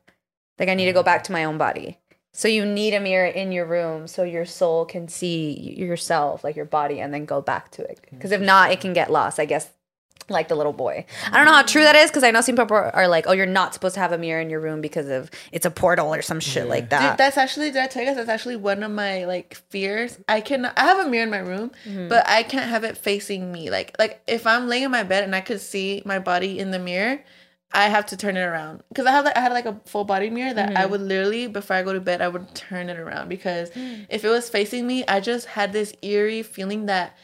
Like 0.59 0.69
I 0.69 0.75
need 0.75 0.87
to 0.87 0.93
go 0.93 1.03
back 1.03 1.25
to 1.25 1.33
my 1.33 1.43
own 1.45 1.59
body. 1.59 1.99
So 2.35 2.49
you 2.49 2.65
need 2.65 2.95
a 2.95 3.01
mirror 3.01 3.27
in 3.27 3.53
your 3.53 3.67
room 3.67 4.07
so 4.09 4.23
your 4.23 4.47
soul 4.47 4.85
can 4.87 5.07
see 5.09 5.75
yourself, 5.77 6.43
like 6.45 6.57
your 6.57 6.65
body, 6.65 6.99
and 7.01 7.13
then 7.13 7.25
go 7.27 7.41
back 7.43 7.71
to 7.73 7.83
it. 7.83 8.01
Because 8.11 8.33
if 8.33 8.41
not, 8.41 8.71
it 8.71 8.81
can 8.81 8.93
get 8.95 9.11
lost. 9.13 9.39
I 9.39 9.45
guess, 9.45 9.69
like 10.29 10.49
the 10.49 10.55
little 10.55 10.73
boy. 10.73 11.05
I 11.31 11.37
don't 11.37 11.47
know 11.47 11.53
how 11.53 11.63
true 11.63 11.83
that 11.83 11.97
is 11.97 12.11
because 12.11 12.23
I 12.25 12.31
know 12.31 12.41
some 12.41 12.57
people 12.57 12.77
are 12.77 13.09
like, 13.09 13.27
oh, 13.27 13.33
you're 13.33 13.47
not 13.47 13.75
supposed 13.75 13.95
to 13.95 14.01
have 14.01 14.13
a 14.13 14.19
mirror 14.19 14.41
in 14.41 14.51
your 14.51 14.61
room 14.61 14.81
because 14.81 15.09
of 15.09 15.31
it's 15.51 15.67
a 15.67 15.71
portal 15.71 16.15
or 16.15 16.23
some 16.23 16.41
shit 16.41 16.69
like 16.69 16.91
that. 16.91 17.11
Dude, 17.11 17.19
that's 17.19 17.37
actually 17.37 17.71
did 17.71 17.83
I 17.83 17.87
tell 17.89 18.03
you 18.03 18.09
guys 18.09 18.17
that's 18.17 18.29
actually 18.29 18.57
one 18.57 18.83
of 18.83 18.91
my 18.91 19.25
like 19.25 19.55
fears. 19.71 20.19
I 20.29 20.41
can 20.41 20.65
I 20.67 20.73
have 20.81 21.07
a 21.07 21.09
mirror 21.11 21.25
in 21.25 21.31
my 21.31 21.39
room, 21.39 21.71
Mm-hmm. 21.87 22.09
but 22.09 22.29
I 22.29 22.43
can't 22.43 22.69
have 22.71 22.85
it 22.85 22.97
facing 22.97 23.51
me. 23.53 23.71
Like 23.71 23.95
like 23.99 24.23
if 24.27 24.47
I'm 24.47 24.69
laying 24.69 24.85
in 24.85 24.91
my 24.91 25.03
bed 25.03 25.25
and 25.25 25.35
I 25.35 25.41
could 25.41 25.61
see 25.61 26.03
my 26.05 26.19
body 26.19 26.59
in 26.59 26.71
the 26.71 26.79
mirror, 26.79 27.21
I 27.75 27.89
have 27.89 28.07
to 28.07 28.17
turn 28.17 28.37
it 28.37 28.43
around 28.43 28.83
because 28.91 29.07
I 29.07 29.11
have 29.13 29.25
like 29.25 29.37
I 29.37 29.41
had 29.41 29.53
like 29.53 29.67
a 29.67 29.81
full 29.87 30.05
body 30.05 30.31
mirror 30.31 30.53
that 30.55 30.69
Mm-hmm. 30.71 30.79
I 30.79 30.87
would 30.87 31.01
literally 31.01 31.47
before 31.49 31.77
I 31.77 31.83
go 31.83 31.93
to 31.93 32.01
bed 32.01 32.21
I 32.21 32.29
would 32.29 32.55
turn 32.55 32.89
it 32.91 32.99
around 32.99 33.29
because 33.29 33.71
Mm. 33.71 34.07
if 34.09 34.25
it 34.25 34.29
was 34.29 34.49
facing 34.49 34.87
me, 34.87 35.05
I 35.07 35.21
just 35.21 35.47
had 35.47 35.73
this 35.73 35.93
eerie 36.03 36.43
feeling 36.43 36.87
that 36.87 37.17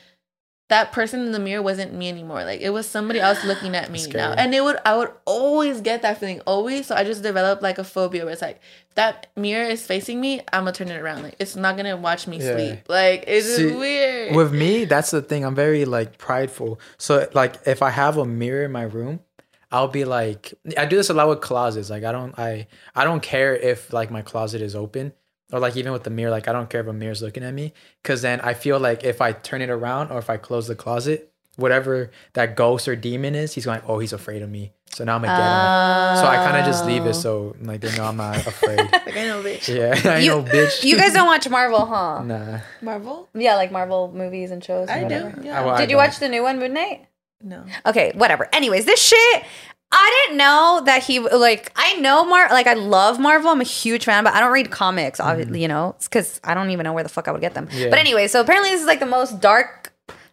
that 0.68 0.92
person 0.92 1.20
in 1.24 1.32
the 1.32 1.38
mirror 1.38 1.62
wasn't 1.62 1.94
me 1.94 2.08
anymore. 2.08 2.44
Like 2.44 2.60
it 2.60 2.70
was 2.70 2.86
somebody 2.86 3.20
else 3.20 3.42
looking 3.44 3.74
at 3.74 3.90
me 3.96 4.06
now. 4.06 4.32
And 4.32 4.54
it 4.54 4.62
would 4.62 4.76
I 4.84 4.96
would 4.96 5.10
always 5.24 5.80
get 5.80 6.02
that 6.02 6.18
feeling. 6.18 6.40
Always. 6.42 6.86
So 6.86 6.94
I 6.94 7.04
just 7.04 7.22
developed 7.22 7.62
like 7.62 7.78
a 7.78 7.84
phobia 7.84 8.24
where 8.24 8.32
it's 8.32 8.42
like 8.42 8.60
that 8.94 9.28
mirror 9.36 9.64
is 9.68 9.86
facing 9.86 10.20
me, 10.20 10.40
I'm 10.52 10.62
gonna 10.64 10.72
turn 10.72 10.88
it 10.88 11.00
around. 11.00 11.22
Like 11.22 11.36
it's 11.38 11.56
not 11.56 11.76
gonna 11.76 11.96
watch 11.96 12.26
me 12.26 12.38
Yeah. 12.38 12.54
sleep. 12.54 12.78
Like 12.88 13.24
it's 13.26 13.56
See, 13.56 13.74
weird. 13.74 14.36
With 14.36 14.52
me, 14.52 14.84
that's 14.84 15.10
the 15.10 15.22
thing. 15.22 15.44
I'm 15.44 15.54
very 15.54 15.84
like 15.84 16.18
prideful. 16.18 16.78
So 16.98 17.28
like 17.32 17.56
if 17.66 17.82
I 17.82 17.90
have 17.90 18.18
a 18.18 18.26
mirror 18.26 18.64
in 18.64 18.72
my 18.72 18.82
room, 18.82 19.20
I'll 19.72 19.88
be 19.88 20.04
like 20.04 20.52
I 20.76 20.84
do 20.86 20.96
this 20.96 21.08
a 21.08 21.14
lot 21.14 21.28
with 21.28 21.40
closets. 21.40 21.88
Like 21.88 22.04
I 22.04 22.12
don't 22.12 22.38
I 22.38 22.66
I 22.94 23.04
don't 23.04 23.22
care 23.22 23.56
if 23.56 23.92
like 23.92 24.10
my 24.10 24.20
closet 24.22 24.60
is 24.60 24.74
open 24.76 25.12
or 25.52 25.60
like 25.60 25.76
even 25.76 25.92
with 25.92 26.04
the 26.04 26.10
mirror, 26.10 26.30
like 26.30 26.48
I 26.48 26.52
don't 26.52 26.68
care 26.70 26.80
if 26.80 26.86
a 26.86 26.92
mirror's 26.92 27.22
looking 27.22 27.42
at 27.42 27.54
me. 27.54 27.72
Cause 28.04 28.22
then 28.22 28.40
I 28.40 28.54
feel 28.54 28.78
like 28.78 29.04
if 29.04 29.20
I 29.20 29.32
turn 29.32 29.62
it 29.62 29.70
around 29.70 30.10
or 30.10 30.18
if 30.18 30.28
I 30.30 30.36
close 30.36 30.66
the 30.68 30.74
closet, 30.74 31.32
whatever 31.56 32.10
that 32.34 32.54
ghost 32.56 32.86
or 32.88 32.94
demon 32.96 33.34
is, 33.34 33.54
he's 33.54 33.64
going, 33.64 33.80
Oh, 33.86 33.98
he's 33.98 34.12
afraid 34.12 34.42
of 34.42 34.50
me. 34.50 34.72
So 34.90 35.04
now 35.04 35.16
I'm 35.16 35.22
gonna 35.22 35.32
get 35.36 35.44
him. 35.44 36.24
So 36.24 36.26
I 36.30 36.36
kind 36.44 36.56
of 36.56 36.64
just 36.66 36.84
leave 36.86 37.04
it 37.06 37.14
so 37.14 37.54
like 37.62 37.80
they 37.80 37.94
know 37.96 38.04
I'm 38.06 38.16
not 38.16 38.36
afraid. 38.46 38.78
like 38.78 39.16
I 39.16 39.26
know 39.26 39.42
bitch. 39.42 39.68
yeah, 39.74 40.10
I 40.14 40.18
You- 40.18 40.28
know, 40.30 40.42
bitch. 40.42 40.82
you 40.84 40.96
guys 40.96 41.12
don't 41.12 41.26
watch 41.26 41.48
Marvel, 41.48 41.84
huh? 41.86 42.22
nah. 42.24 42.60
Marvel? 42.82 43.28
Yeah, 43.34 43.56
like 43.56 43.70
Marvel 43.70 44.10
movies 44.14 44.50
and 44.50 44.62
shows. 44.64 44.88
and 44.88 45.06
I 45.06 45.08
do. 45.08 45.24
whatever. 45.26 45.42
Yeah. 45.42 45.60
I- 45.60 45.64
well, 45.64 45.74
I 45.74 45.78
Did 45.80 45.90
you 45.90 45.96
don't. 45.96 46.06
watch 46.06 46.18
the 46.18 46.28
new 46.28 46.42
one, 46.42 46.58
Moon 46.58 46.72
Knight? 46.74 47.06
no. 47.42 47.64
Okay, 47.86 48.12
whatever. 48.16 48.48
Anyways, 48.52 48.84
this 48.86 49.00
shit. 49.00 49.44
I 49.90 50.24
didn't 50.26 50.38
know 50.38 50.82
that 50.84 51.02
he 51.02 51.18
like. 51.18 51.72
I 51.74 51.94
know 51.96 52.24
Mar. 52.24 52.48
Like 52.50 52.66
I 52.66 52.74
love 52.74 53.18
Marvel. 53.18 53.50
I'm 53.50 53.60
a 53.60 53.64
huge 53.64 54.04
fan, 54.04 54.24
but 54.24 54.34
I 54.34 54.40
don't 54.40 54.52
read 54.52 54.70
comics. 54.70 55.18
Obviously, 55.18 55.54
mm-hmm. 55.54 55.62
you 55.62 55.68
know, 55.68 55.96
because 56.02 56.40
I 56.44 56.54
don't 56.54 56.70
even 56.70 56.84
know 56.84 56.92
where 56.92 57.02
the 57.02 57.08
fuck 57.08 57.26
I 57.26 57.32
would 57.32 57.40
get 57.40 57.54
them. 57.54 57.68
Yeah. 57.72 57.88
But 57.88 57.98
anyway, 57.98 58.28
so 58.28 58.40
apparently 58.40 58.70
this 58.70 58.82
is 58.82 58.86
like 58.86 59.00
the 59.00 59.06
most 59.06 59.40
dark 59.40 59.92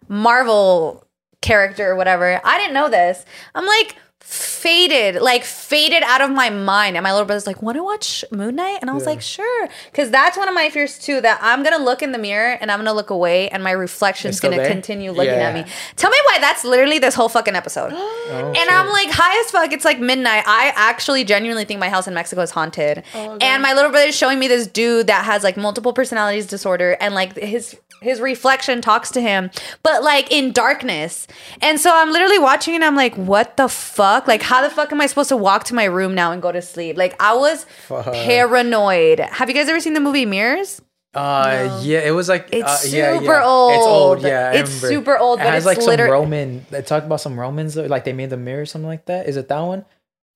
Marvel 0.10 1.06
character 1.42 1.90
or 1.90 1.96
whatever. 1.96 2.42
I 2.44 2.58
didn't 2.58 2.74
know 2.74 2.90
this. 2.90 3.24
I'm 3.54 3.66
like 3.66 3.96
faded, 4.26 5.22
like 5.22 5.44
faded 5.44 6.02
out 6.04 6.20
of 6.22 6.32
my 6.32 6.50
mind. 6.50 6.98
And 6.98 7.04
my 7.04 7.12
little 7.12 7.26
brother's 7.26 7.46
like, 7.48 7.62
"Want 7.62 7.78
to 7.78 7.84
watch 7.84 8.26
Moon 8.32 8.56
Knight?" 8.56 8.80
And 8.82 8.90
I 8.90 8.94
was 8.94 9.04
Yeah. 9.04 9.10
like, 9.12 9.22
"Sure," 9.22 9.70
because 9.92 10.10
that's 10.10 10.36
one 10.36 10.48
of 10.50 10.56
my 10.56 10.70
fears 10.72 10.98
too. 10.98 11.22
That 11.22 11.40
I'm 11.42 11.64
gonna 11.64 11.78
look 11.78 12.02
in 12.02 12.12
the 12.12 12.18
mirror 12.18 12.58
and 12.60 12.72
I'm 12.72 12.80
gonna 12.80 12.94
look 12.94 13.12
away, 13.12 13.50
and 13.50 13.64
my 13.64 13.72
reflection's 13.72 14.40
gonna 14.40 14.58
there? 14.58 14.68
continue 14.68 15.12
looking 15.12 15.34
Yeah. 15.36 15.50
at 15.50 15.54
me. 15.54 15.66
Tell 15.96 16.10
me 16.10 16.18
why 16.26 16.40
that's 16.40 16.64
literally 16.64 16.98
this 17.00 17.14
whole 17.14 17.30
fucking 17.30 17.56
episode. 17.56 17.94
Oh, 18.28 18.48
And 18.48 18.58
shit. 18.58 18.72
I'm 18.74 18.90
like 18.90 19.12
high 19.12 19.40
as 19.40 19.52
fuck. 19.52 19.72
It's 19.72 19.86
like 19.86 20.00
midnight. 20.00 20.44
I 20.48 20.74
actually 20.76 21.24
genuinely 21.24 21.64
think 21.64 21.80
my 21.80 21.90
house 21.90 22.08
in 22.08 22.14
Mexico 22.16 22.42
is 22.42 22.50
haunted. 22.52 23.04
Oh, 23.14 23.38
and 23.40 23.62
my 23.62 23.74
little 23.74 23.92
brother's 23.92 24.16
showing 24.18 24.40
me 24.40 24.48
this 24.48 24.66
dude 24.66 25.08
that 25.08 25.26
has 25.26 25.44
like 25.44 25.56
multiple 25.56 25.94
personalities 25.94 26.48
disorder 26.48 26.98
and 27.00 27.14
like 27.14 27.36
his 27.38 27.76
his 28.02 28.20
reflection 28.20 28.82
talks 28.82 29.10
to 29.12 29.22
him, 29.22 29.50
but 29.82 30.04
like 30.04 30.32
in 30.32 30.52
darkness. 30.52 31.28
And 31.62 31.80
so 31.80 31.92
I'm 31.94 32.12
literally 32.12 32.38
watching 32.40 32.76
and 32.76 32.84
I'm 32.84 32.96
like, 32.96 33.16
what 33.16 33.58
the 33.58 33.68
fuck? 33.70 34.15
Like 34.28 34.42
how 34.42 34.62
the 34.62 34.70
fuck 34.70 34.92
am 34.92 35.02
I 35.02 35.08
supposed 35.08 35.30
to 35.30 35.38
walk 35.38 35.64
to 35.66 35.76
my 35.76 35.84
room 35.86 36.16
now 36.16 36.32
and 36.32 36.42
go 36.42 36.52
to 36.52 36.62
sleep? 36.62 36.98
Like 36.98 37.16
I 37.22 37.36
was 37.36 37.66
Fuck. 37.88 38.06
paranoid. 38.14 39.20
Have 39.20 39.50
you 39.50 39.56
guys 39.56 39.68
ever 39.70 39.80
seen 39.80 39.94
the 39.94 40.00
movie 40.00 40.26
Mirrors? 40.26 40.82
Uh, 41.14 41.80
yeah, 41.84 42.00
it 42.00 42.12
was 42.12 42.28
like 42.28 42.50
It's 42.52 42.86
uh, 42.86 42.88
yeah, 42.90 43.18
super 43.18 43.32
yeah. 43.34 43.46
old. 43.46 43.72
It's 43.74 43.86
old, 43.86 44.22
yeah. 44.22 44.50
I 44.54 44.56
It's 44.58 44.70
remember. 44.70 44.88
super 44.88 45.18
old, 45.18 45.40
It 45.40 45.44
but 45.44 45.54
has 45.54 45.58
it's 45.60 45.66
like 45.66 45.78
some 45.82 45.92
liter- 45.92 46.12
Roman. 46.12 46.66
They 46.72 46.82
talk 46.82 47.04
about 47.06 47.22
some 47.22 47.40
Romans, 47.40 47.78
like 47.78 48.04
they 48.04 48.12
made 48.14 48.30
the 48.32 48.38
mirror, 48.38 48.64
or 48.64 48.66
something 48.66 48.88
like 48.88 49.06
that. 49.06 49.28
Is 49.28 49.38
it 49.38 49.48
that 49.48 49.62
one? 49.62 49.86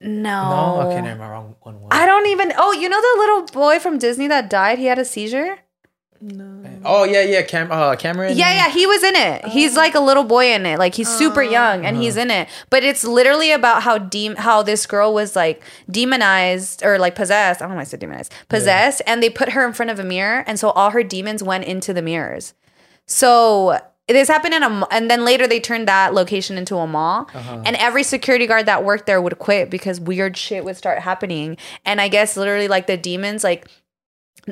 No. 0.01 0.80
No, 0.81 0.88
okay, 0.89 1.01
never 1.01 1.19
mind. 1.19 1.31
Wrong 1.31 1.56
one. 1.61 1.88
I 1.91 2.06
don't 2.06 2.27
even. 2.27 2.53
Oh, 2.57 2.72
you 2.72 2.88
know 2.88 3.01
the 3.01 3.19
little 3.19 3.41
boy 3.47 3.80
from 3.80 3.97
Disney 3.97 4.27
that 4.30 4.49
died? 4.49 4.80
He 4.80 4.85
had 4.85 4.97
a 4.99 5.03
seizure. 5.03 5.60
No. 6.22 6.64
Oh 6.84 7.04
yeah, 7.06 7.22
yeah. 7.22 7.41
Cam, 7.44 7.72
uh, 7.72 7.96
Cameron. 7.96 8.38
Yeah, 8.38 8.52
yeah, 8.54 8.70
he 8.70 8.86
was 8.86 9.04
in 9.04 9.16
it. 9.16 9.46
He's 9.46 9.78
like 9.78 9.96
a 9.96 10.02
little 10.02 10.26
boy 10.26 10.48
in 10.54 10.66
it. 10.66 10.78
Like 10.78 10.94
he's 10.94 11.08
super 11.08 11.41
young 11.41 11.86
and 11.86 11.96
he's 11.96 12.18
in 12.18 12.30
it. 12.30 12.50
But 12.70 12.84
it's 12.84 13.06
literally 13.06 13.52
about 13.52 13.84
how 13.84 13.98
dem- 13.98 14.36
how 14.36 14.62
this 14.62 14.86
girl 14.86 15.14
was 15.14 15.36
like 15.36 15.64
demonized 15.90 16.84
or 16.84 17.00
like 17.00 17.16
possessed. 17.16 17.62
I 17.62 17.66
don't 17.66 17.72
know 17.72 17.76
why 17.78 17.82
I 17.82 17.86
said 17.86 18.02
demonized. 18.02 18.34
Possessed 18.50 19.02
and 19.08 19.24
they 19.24 19.30
put 19.30 19.50
her 19.54 19.66
in 19.66 19.72
front 19.74 19.91
of 19.91 20.00
a 20.00 20.04
mirror 20.04 20.44
and 20.46 20.60
so 20.60 20.72
all 20.72 20.90
her 20.90 21.04
demons 21.04 21.41
went 21.41 21.64
into 21.64 21.94
the 21.94 22.02
mirrors. 22.02 22.54
So 23.06 23.80
this 24.08 24.28
happened 24.28 24.54
in 24.56 24.64
a 24.64 24.88
and 24.91 25.10
then 25.10 25.24
later 25.24 25.48
they 25.48 25.60
turned 25.60 25.88
that 25.88 26.14
location 26.14 26.58
into 26.58 26.76
a 26.78 26.88
mall 26.88 27.30
and 27.34 27.76
every 27.78 28.04
security 28.04 28.48
guard 28.48 28.66
that 28.66 28.84
worked 28.84 29.06
there 29.06 29.22
would 29.22 29.38
quit 29.40 29.70
because 29.70 30.00
weird 30.00 30.36
shit 30.36 30.66
would 30.66 30.76
start 30.76 30.98
happening 31.00 31.58
and 31.86 32.02
i 32.02 32.08
guess 32.08 32.36
literally 32.36 32.68
like 32.68 32.88
the 32.88 32.98
demons 32.98 33.44
like 33.44 33.68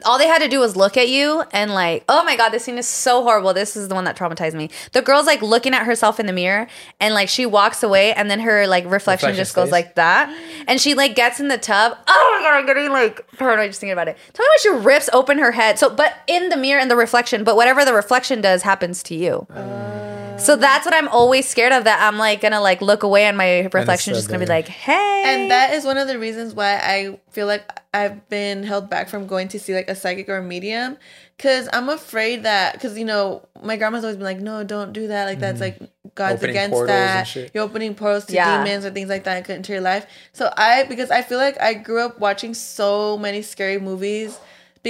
all 0.06 0.18
they 0.18 0.28
had 0.28 0.40
to 0.40 0.48
do 0.48 0.60
was 0.60 0.76
look 0.76 0.98
at 0.98 1.10
you 1.10 1.44
and 1.52 1.74
like, 1.74 2.04
oh 2.10 2.24
my 2.24 2.36
god, 2.36 2.50
this 2.50 2.64
scene 2.64 2.78
is 2.78 2.88
so 2.88 3.24
horrible. 3.24 3.54
This 3.54 3.76
is 3.76 3.88
the 3.88 3.96
one 3.96 4.04
that 4.06 4.18
traumatized 4.18 4.54
me. 4.54 4.70
The 4.92 5.02
girl's 5.02 5.26
like 5.26 5.42
looking 5.42 5.74
at 5.74 5.86
herself 5.86 6.20
in 6.20 6.26
the 6.26 6.34
mirror 6.34 6.68
and 7.00 7.14
like 7.14 7.30
she 7.30 7.46
walks 7.46 7.84
away 7.84 8.14
and 8.14 8.30
then 8.30 8.40
her 8.42 8.68
like 8.68 8.84
reflection, 8.86 9.28
Reflection 9.30 9.36
just 9.36 9.56
goes 9.56 9.66
stays. 9.66 9.72
like 9.72 9.96
that. 9.96 10.30
And 10.68 10.80
she 10.82 10.94
like 10.94 11.16
gets 11.16 11.40
in 11.40 11.48
the 11.48 11.58
tub. 11.58 11.98
Oh 12.08 12.38
my 12.38 12.44
god, 12.46 12.58
I'm 12.58 12.66
getting 12.66 12.92
like 12.92 13.26
paranoid 13.38 13.70
just 13.70 13.80
thinking 13.80 13.94
about 13.94 14.08
it. 14.08 14.18
Tell 14.34 14.46
me 14.46 14.50
when 14.50 14.60
she 14.82 14.86
rips 14.86 15.10
open 15.14 15.38
her 15.40 15.52
head. 15.52 15.80
So 15.80 15.90
but 15.90 16.16
in 16.28 16.50
the 16.50 16.58
mirror 16.58 16.80
and 16.80 16.90
the 16.92 16.96
reflection, 16.96 17.44
but 17.44 17.56
whatever 17.56 17.86
the 17.86 17.94
reflection 17.94 18.42
does 18.42 18.62
happens 18.64 19.02
to 19.04 19.16
you. 19.16 19.48
Uh, 19.50 20.17
So 20.40 20.56
that's 20.56 20.86
what 20.86 20.94
I'm 20.94 21.08
always 21.08 21.48
scared 21.48 21.74
of. 21.74 21.84
That 21.86 22.00
I'm 22.02 22.18
like 22.18 22.42
gonna 22.42 22.62
like 22.62 22.82
look 22.82 23.04
away 23.04 23.26
and 23.26 23.36
my 23.38 23.62
reflection 23.74 24.14
still 24.14 24.16
just 24.16 24.28
gonna 24.30 24.40
be 24.40 24.46
like, 24.46 24.68
hey. 24.68 25.24
And 25.26 25.52
that 25.52 25.74
is 25.74 25.84
one 25.84 25.98
of 25.98 26.08
the 26.08 26.20
reasons 26.20 26.54
why 26.54 26.76
I 26.76 27.20
feel 27.32 27.48
like 27.48 27.64
I've 27.94 28.28
been 28.30 28.64
held 28.64 28.90
back 28.90 29.10
from 29.10 29.26
going 29.28 29.48
to 29.50 29.60
see 29.60 29.74
like 29.74 29.90
a 29.90 29.96
psychic 29.96 30.30
or 30.30 30.38
a 30.38 30.44
medium. 30.44 30.98
Cause 31.40 31.70
I'm 31.72 31.90
afraid 31.90 32.44
that, 32.44 32.80
cause 32.80 32.98
you 32.98 33.06
know, 33.06 33.48
my 33.62 33.78
grandma's 33.78 34.04
always 34.04 34.18
been 34.18 34.26
like, 34.26 34.40
no, 34.40 34.64
don't 34.64 34.92
do 34.94 35.08
that. 35.08 35.26
Like 35.26 35.40
that's 35.40 35.60
like 35.60 35.78
God's 36.16 36.36
Opening 36.42 36.56
against 36.56 36.86
that. 36.88 37.36
You're 37.54 37.64
opening 37.64 37.94
portals 37.94 38.26
to 38.26 38.34
Yeah. 38.34 38.64
demons 38.64 38.86
or 38.86 38.92
things 38.92 39.10
like 39.10 39.24
that 39.26 39.38
into- 39.38 39.54
into 39.54 39.72
your 39.72 39.82
life. 39.82 40.08
So 40.34 40.52
I, 40.58 40.84
because 40.84 41.12
I 41.12 41.22
feel 41.22 41.38
like 41.38 41.60
I 41.62 41.74
grew 41.76 42.02
up 42.04 42.20
watching 42.20 42.54
so 42.54 43.18
many 43.18 43.42
scary 43.44 43.80
movies. 43.80 44.40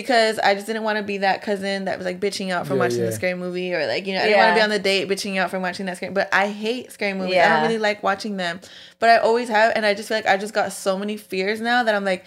Because 0.02 0.38
I 0.38 0.53
just 0.53 0.68
didn't 0.68 0.84
want 0.84 0.98
to 0.98 1.03
be 1.03 1.18
that 1.19 1.41
cousin 1.41 1.86
that 1.86 1.98
was 1.98 2.06
like 2.06 2.19
bitching 2.19 2.52
out 2.52 2.68
from 2.68 2.78
Yeah, 2.78 2.84
watching 2.84 2.99
yeah. 2.99 3.06
the 3.07 3.11
scary 3.14 3.34
movie, 3.34 3.74
or 3.74 3.88
like 3.88 4.06
you 4.06 4.14
know 4.14 4.19
I 4.19 4.26
didn't 4.26 4.38
want 4.38 4.49
to 4.52 4.56
be 4.56 4.61
on 4.61 4.69
the 4.69 4.78
date 4.78 5.10
bitching 5.10 5.38
out 5.38 5.49
from 5.49 5.64
watching 5.64 5.88
that 5.88 5.98
scary. 5.98 6.14
But 6.14 6.30
I 6.32 6.49
hate 6.49 6.91
scary 6.91 7.14
movies. 7.14 7.38
I 7.38 7.49
don't 7.49 7.64
really 7.64 7.80
like 7.80 8.03
watching 8.03 8.38
them, 8.38 8.60
but 8.99 9.10
I 9.10 9.18
always 9.18 9.49
have, 9.49 9.74
and 9.76 9.88
I 9.88 9.95
just 9.95 10.07
feel 10.10 10.18
like 10.19 10.28
I 10.28 10.38
just 10.38 10.53
got 10.53 10.72
so 10.72 10.99
many 10.99 11.18
fears 11.18 11.60
now 11.61 11.82
that 11.82 11.95
I'm 11.95 12.06
like, 12.06 12.26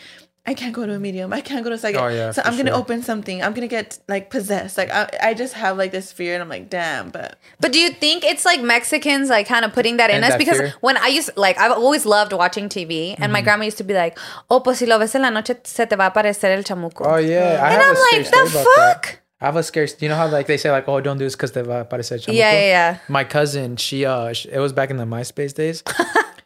I 0.51 0.55
can't 0.55 0.75
go 0.75 0.85
to 0.85 0.95
a 0.95 0.99
medium. 0.99 1.33
I 1.33 1.41
can't 1.49 1.63
go 1.65 1.71
to 1.71 1.77
a 1.77 1.79
psychic. 1.79 2.01
Oh, 2.01 2.09
yeah, 2.09 2.33
so 2.33 2.43
I'm 2.45 2.57
gonna 2.57 2.71
sure. 2.73 2.79
open 2.83 3.03
something. 3.03 3.37
I'm 3.43 3.55
gonna 3.55 3.69
get 3.79 3.99
like 4.09 4.31
possessed. 4.31 4.77
Like 4.77 4.91
I, 4.91 5.09
I 5.29 5.35
just 5.43 5.55
have 5.55 5.79
like 5.79 5.93
this 5.93 6.11
fear, 6.11 6.35
and 6.35 6.43
I'm 6.43 6.49
like, 6.49 6.69
damn. 6.69 7.11
But 7.11 7.39
But 7.61 7.73
do 7.73 7.79
you 7.79 7.91
think 7.91 8.25
it's 8.25 8.45
like 8.45 8.61
Mexicans 8.61 9.29
like 9.31 9.47
kind 9.47 9.65
of 9.65 9.73
putting 9.73 9.97
that 9.99 10.11
in 10.11 10.17
And 10.17 10.25
us? 10.25 10.31
that 10.33 10.39
Because 10.39 10.59
fear? 10.59 10.75
when 10.81 10.97
I 10.97 11.07
used 11.07 11.31
like 11.37 11.57
I've 11.59 11.73
always 11.73 12.05
loved 12.05 12.33
watching 12.33 12.69
TV, 12.69 13.11
and 13.15 13.19
Mm-hmm. 13.21 13.33
my 13.33 13.43
grandma 13.43 13.65
used 13.71 13.79
to 13.79 13.85
be 13.85 13.95
like, 13.95 14.19
"Oh, 14.51 14.59
pues 14.61 14.79
si 14.79 14.87
lo 14.87 14.99
ves 14.99 15.15
en 15.15 15.23
la 15.23 15.31
noche 15.31 15.55
se 15.65 15.87
te 15.87 15.95
va 15.97 16.07
a 16.07 16.11
aparecer 16.11 16.51
el 16.57 16.65
chamuco." 16.65 17.07
Oh 17.07 17.17
yeah, 17.19 17.61
I 17.63 17.71
and 17.73 17.83
have 17.83 17.91
I'm 17.91 17.93
a 17.93 17.97
scary 18.09 18.23
like, 18.25 18.31
the 18.33 18.39
about 18.41 18.53
that. 18.53 19.05
fuck? 19.05 19.19
I 19.43 19.47
have 19.47 19.57
a 19.57 19.63
scary. 19.63 19.89
You 20.01 20.09
know 20.09 20.17
how 20.17 20.27
like 20.29 20.47
they 20.49 20.57
say 20.59 20.71
like, 20.73 20.89
oh, 20.89 21.01
don't 21.01 21.17
do 21.19 21.25
this 21.25 21.37
because 21.37 21.53
they 21.53 21.63
va 21.63 21.81
a 21.83 21.85
parecer 21.85 22.19
chamuco. 22.19 22.35
Yeah, 22.35 22.53
yeah, 22.53 22.67
yeah. 22.77 22.99
My 23.09 23.23
cousin, 23.25 23.77
she 23.77 24.05
uh, 24.05 24.33
sh- 24.33 24.47
it 24.51 24.59
was 24.59 24.73
back 24.73 24.91
in 24.91 24.97
the 24.99 25.05
MySpace 25.07 25.55
days. 25.55 25.83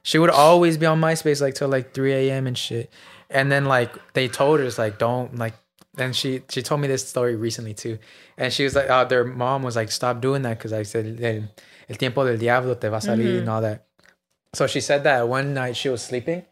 she 0.03 0.19
would 0.19 0.31
always 0.31 0.77
be 0.77 0.87
on 0.87 1.01
MySpace 1.01 1.41
like 1.41 1.55
till 1.55 1.69
like 1.69 1.95
3 1.95 2.13
a.m. 2.13 2.47
and 2.47 2.57
shit. 2.59 2.93
And 3.31 3.51
then 3.51 3.65
like 3.65 3.91
they 4.15 4.29
told 4.29 4.61
her, 4.61 4.67
it's 4.67 4.79
like 4.79 4.99
don't 4.99 5.37
like. 5.39 5.55
And 5.97 6.15
she 6.15 6.43
she 6.49 6.61
told 6.63 6.81
me 6.81 6.89
this 6.89 7.09
story 7.09 7.37
recently 7.37 7.75
too. 7.75 7.99
And 8.37 8.53
she 8.53 8.65
was 8.65 8.75
like, 8.75 8.91
uh, 8.91 9.05
their 9.05 9.25
mom 9.25 9.63
was 9.63 9.77
like, 9.77 9.91
stop 9.93 10.21
doing 10.21 10.43
that 10.43 10.59
because 10.59 10.73
I 10.73 10.83
said 10.83 11.21
el, 11.23 11.45
el 11.89 11.97
tiempo 11.97 12.25
del 12.25 12.37
diablo 12.37 12.75
te 12.75 12.89
va 12.89 12.97
a 12.97 13.01
salir 13.01 13.25
Mm-hmm. 13.27 13.39
and 13.39 13.49
all 13.49 13.61
that. 13.63 13.87
So 14.55 14.67
she 14.67 14.81
said 14.81 15.05
that 15.05 15.29
one 15.29 15.55
night 15.55 15.77
she 15.77 15.89
was 15.89 16.03
sleeping 16.03 16.45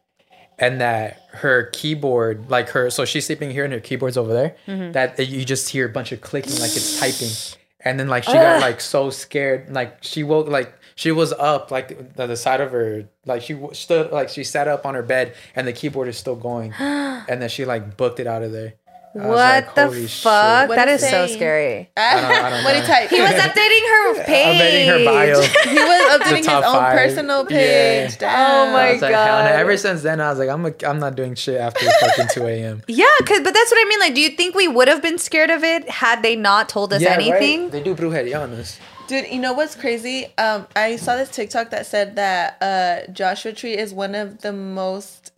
and 0.59 0.81
that 0.81 1.20
her 1.32 1.70
keyboard, 1.73 2.51
like 2.51 2.69
her, 2.70 2.90
so 2.90 3.05
she's 3.05 3.27
sleeping 3.27 3.51
here 3.51 3.65
and 3.65 3.73
her 3.73 3.81
keyboard's 3.81 4.16
over 4.16 4.32
there. 4.32 4.57
Mm-hmm. 4.69 4.93
That 4.93 5.19
you 5.19 5.44
just 5.44 5.69
hear 5.70 5.86
a 5.86 5.89
bunch 5.89 6.12
of 6.12 6.20
clicking, 6.20 6.53
like 6.61 6.77
it's 6.77 7.01
typing, 7.01 7.31
and 7.81 7.99
then 7.99 8.09
like 8.09 8.24
she 8.24 8.32
got 8.35 8.61
like 8.61 8.81
so 8.81 9.11
scared, 9.11 9.70
like 9.73 10.03
she 10.03 10.23
woke, 10.23 10.49
like 10.49 10.73
she 10.94 11.12
was 11.12 11.32
up, 11.32 11.70
like 11.70 12.14
the, 12.16 12.27
the 12.27 12.36
side 12.36 12.60
of 12.60 12.73
her, 12.73 13.09
like 13.27 13.43
she 13.43 13.59
stood, 13.73 14.10
like 14.12 14.28
she 14.28 14.44
sat 14.44 14.69
up 14.69 14.85
on 14.86 14.94
her 14.94 15.02
bed, 15.02 15.35
and 15.56 15.66
the 15.66 15.73
keyboard 15.73 16.09
is 16.09 16.16
still 16.16 16.36
going, 16.36 16.73
and 16.78 17.40
then 17.43 17.48
she 17.48 17.64
like 17.64 17.97
booked 17.97 18.20
it 18.20 18.27
out 18.27 18.43
of 18.43 18.52
there. 18.52 18.74
I 19.14 19.27
What 19.27 19.36
like, 19.36 19.74
the 19.74 20.09
fuck? 20.09 20.70
What 20.70 20.77
That 20.77 20.89
is 20.89 21.02
is 21.02 21.10
so 21.10 21.27
scary. 21.27 21.90
I, 21.98 22.14
don't- 22.19 22.24
I 22.32 22.48
don't 22.48 22.64
what 22.64 22.73
do 22.73 22.78
know. 22.78 22.81
you 22.81 22.86
type? 22.86 23.10
He 23.10 23.20
was 23.20 23.31
updating 23.47 23.90
her 23.90 24.24
page. 24.24 24.89
I'm 24.89 25.01
her 25.01 25.05
bio. 25.05 25.40
he 25.69 25.74
was 25.74 26.19
updating 26.19 26.36
his 26.39 26.48
own 26.48 26.62
five. 26.62 26.97
personal 26.97 27.44
page. 27.44 28.16
Damn. 28.16 28.70
Oh 28.70 28.73
my 28.73 28.89
I 28.89 28.93
was 28.94 29.02
like. 29.02 29.12
God. 29.12 29.52
Ever 29.52 29.77
since 29.77 30.01
then, 30.01 30.19
I 30.19 30.31
was 30.31 30.39
like, 30.39 30.48
I'm 30.48 30.64
a, 30.64 30.73
I'm 30.86 30.98
not 30.98 31.14
doing 31.14 31.35
shit 31.35 31.60
after 31.60 31.85
fucking 32.01 32.28
2 32.32 32.47
a.m. 32.47 32.82
Yeah, 32.89 33.05
cause 33.27 33.40
but 33.44 33.52
that's 33.52 33.70
what 33.70 33.86
I 33.86 33.89
mean. 33.89 34.01
Like, 34.01 34.14
do 34.14 34.23
you 34.23 34.31
think 34.31 34.55
we 34.55 34.66
would 34.66 34.89
have 34.89 35.02
been 35.02 35.19
scared 35.19 35.51
of 35.51 35.62
it 35.62 35.90
had 35.90 36.23
they 36.23 36.35
not 36.35 36.70
told 36.70 36.94
us 36.94 37.02
anything? 37.02 37.69
They 37.69 37.82
do 37.82 37.94
brujeria 37.94 38.40
on 38.43 38.55
us. 38.55 38.81
Dude, 39.12 39.30
you 39.30 39.40
know 39.40 39.52
what's 39.52 39.74
crazy? 39.74 40.32
Um, 40.39 40.66
I 40.74 40.97
saw 40.97 41.16
this 41.16 41.28
TikTok 41.28 41.68
that 41.68 41.84
said 41.84 42.16
that 42.16 42.56
uh 42.62 43.12
Joshua 43.12 43.52
Tree 43.52 43.76
is 43.76 43.93
one 43.93 44.14
of 44.14 44.40
the 44.40 44.55
most 44.55 45.32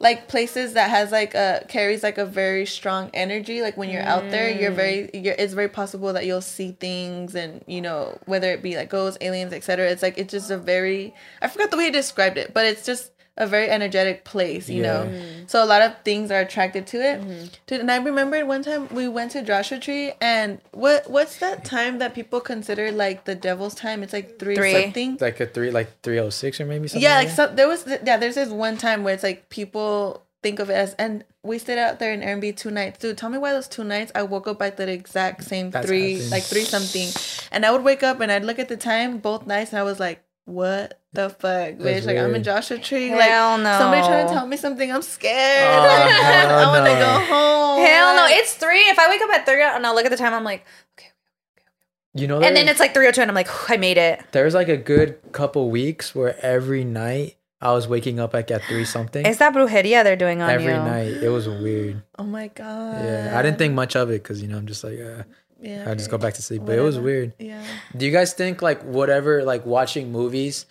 like 0.00 0.26
places 0.26 0.72
that 0.72 0.90
has 0.90 1.12
like 1.12 1.32
a 1.36 1.64
carries 1.68 2.02
like 2.02 2.18
a 2.18 2.26
very 2.26 2.66
strong 2.66 3.12
energy. 3.14 3.62
Like 3.62 3.76
when 3.76 3.90
you're 3.90 4.02
out 4.02 4.28
there, 4.32 4.50
you're 4.50 4.72
very 4.72 5.08
you're 5.14 5.36
it's 5.38 5.52
very 5.52 5.68
possible 5.68 6.14
that 6.14 6.26
you'll 6.26 6.40
see 6.40 6.72
things 6.72 7.36
and 7.36 7.62
you 7.68 7.80
know, 7.80 8.18
whether 8.26 8.50
it 8.50 8.60
be 8.60 8.74
like 8.74 8.90
ghosts, 8.90 9.18
aliens, 9.20 9.52
etc. 9.52 9.88
It's 9.88 10.02
like 10.02 10.18
it's 10.18 10.32
just 10.32 10.50
a 10.50 10.58
very 10.58 11.14
I 11.40 11.46
forgot 11.46 11.70
the 11.70 11.76
way 11.76 11.84
he 11.84 11.90
described 11.92 12.36
it, 12.36 12.52
but 12.52 12.66
it's 12.66 12.84
just 12.84 13.12
a 13.38 13.46
very 13.46 13.68
energetic 13.68 14.24
place, 14.24 14.68
you 14.68 14.82
know. 14.82 15.04
Yeah. 15.04 15.18
Mm. 15.18 15.50
So 15.50 15.62
a 15.62 15.66
lot 15.66 15.82
of 15.82 15.92
things 16.04 16.30
are 16.30 16.40
attracted 16.40 16.86
to 16.88 16.96
it. 17.00 17.20
Mm-hmm. 17.20 17.46
Dude, 17.66 17.80
and 17.80 17.90
I 17.90 17.96
remember 17.98 18.44
one 18.46 18.62
time 18.62 18.88
we 18.94 19.08
went 19.08 19.32
to 19.32 19.42
Joshua 19.42 19.78
Tree 19.78 20.12
and 20.20 20.60
what 20.72 21.08
what's 21.10 21.38
that 21.38 21.64
time 21.64 21.98
that 21.98 22.14
people 22.14 22.40
consider 22.40 22.90
like 22.90 23.24
the 23.24 23.34
devil's 23.34 23.74
time? 23.74 24.02
It's 24.02 24.12
like 24.12 24.38
three, 24.38 24.56
Three. 24.56 24.72
something. 24.82 25.18
Like 25.20 25.38
a 25.40 25.46
three, 25.46 25.70
like 25.70 25.88
306 26.02 26.60
or 26.60 26.66
maybe 26.66 26.88
something. 26.88 27.02
Yeah, 27.02 27.16
like 27.18 27.28
that. 27.28 27.50
so 27.50 27.54
there 27.54 27.68
was 27.68 27.86
yeah, 28.04 28.16
there's 28.16 28.36
this 28.36 28.48
one 28.48 28.76
time 28.78 29.04
where 29.04 29.12
it's 29.14 29.22
like 29.22 29.48
people 29.50 30.22
think 30.42 30.58
of 30.58 30.70
it 30.70 30.74
as 30.74 30.94
and 30.94 31.24
we 31.42 31.58
stayed 31.58 31.78
out 31.78 31.98
there 31.98 32.12
in 32.12 32.20
Airbnb 32.20 32.56
two 32.56 32.70
nights. 32.70 32.98
Dude, 32.98 33.16
tell 33.18 33.30
me 33.30 33.38
why 33.38 33.52
those 33.52 33.68
two 33.68 33.84
nights 33.84 34.12
I 34.14 34.22
woke 34.22 34.48
up 34.48 34.60
at 34.62 34.76
the 34.76 34.90
exact 34.90 35.44
same 35.44 35.70
That's 35.70 35.86
three 35.86 36.14
happened. 36.14 36.30
like 36.30 36.42
three 36.42 36.64
something. 36.64 37.08
And 37.52 37.64
I 37.64 37.70
would 37.70 37.84
wake 37.84 38.02
up 38.02 38.20
and 38.20 38.30
I'd 38.32 38.44
look 38.44 38.58
at 38.58 38.68
the 38.68 38.76
time 38.76 39.18
both 39.18 39.46
nights 39.46 39.70
and 39.72 39.78
I 39.78 39.82
was 39.82 40.00
like, 40.00 40.22
What 40.46 41.00
the 41.12 41.28
fuck, 41.28 41.74
bitch? 41.74 42.06
Like 42.06 42.16
I'm 42.16 42.32
in. 42.34 42.44
Joshua 42.44 42.78
Tree. 42.78 43.08
Hell 43.08 43.18
like 43.18 43.64
no. 43.64 43.78
somebody 43.78 44.06
trying 44.06 44.28
to 44.28 44.32
tell 44.32 44.46
me 44.46 44.56
something. 44.56 44.92
I'm 44.92 45.02
scared. 45.02 45.66
Oh, 45.66 45.82
I 46.62 46.66
want 46.68 46.86
to 46.86 46.94
no. 46.94 47.00
go 47.00 47.24
home. 47.34 47.84
Hell 47.84 48.14
no, 48.16 48.26
it's 48.30 48.54
three. 48.54 48.78
If 48.88 48.96
I 48.98 49.08
wake 49.10 49.20
up 49.22 49.30
at 49.30 49.44
three 49.44 49.60
and 49.60 49.84
I'll 49.84 49.94
look 49.94 50.04
at 50.04 50.10
the 50.12 50.16
time, 50.16 50.32
I'm 50.32 50.44
like, 50.44 50.64
okay. 50.96 51.08
Okay, 51.08 51.62
okay. 51.62 52.22
You 52.22 52.28
know, 52.28 52.40
And 52.40 52.56
then 52.56 52.68
it's 52.68 52.78
like 52.78 52.94
three 52.94 53.08
o 53.08 53.10
two, 53.10 53.22
and 53.22 53.30
I'm 53.30 53.34
like, 53.34 53.48
I 53.68 53.76
made 53.76 53.98
it. 53.98 54.22
there's 54.30 54.54
like 54.54 54.68
a 54.68 54.76
good 54.76 55.18
couple 55.32 55.68
weeks 55.68 56.14
where 56.14 56.38
every 56.44 56.84
night 56.84 57.38
I 57.60 57.72
was 57.72 57.88
waking 57.88 58.20
up 58.20 58.32
like 58.32 58.48
at 58.52 58.62
three 58.62 58.84
something. 58.96 59.26
Is 59.26 59.38
that 59.38 59.52
brujeria 59.52 60.04
they're 60.04 60.14
doing 60.14 60.42
on 60.42 60.50
every 60.50 60.66
you. 60.66 60.78
night. 60.78 61.08
It 61.24 61.28
was 61.30 61.48
weird. 61.48 62.04
Oh 62.20 62.24
my 62.24 62.46
god. 62.48 63.04
Yeah, 63.04 63.34
I 63.36 63.42
didn't 63.42 63.58
think 63.58 63.74
much 63.74 63.96
of 63.96 64.10
it 64.10 64.22
because 64.22 64.40
you 64.40 64.46
know 64.46 64.58
I'm 64.58 64.66
just 64.66 64.84
like 64.84 65.00
uh, 65.00 65.24
Yeah. 65.60 65.90
I 65.90 65.94
just 65.94 66.10
go 66.10 66.18
back 66.18 66.34
to 66.34 66.42
sleep. 66.42 66.62
But 66.64 66.78
it 66.78 66.82
was 66.82 66.98
weird. 66.98 67.32
Yeah. 67.38 67.64
Do 67.96 68.06
you 68.06 68.12
guys 68.12 68.34
think 68.34 68.62
like 68.62 68.82
whatever 68.82 69.44
like 69.44 69.64
watching 69.64 70.12
movies, 70.12 70.66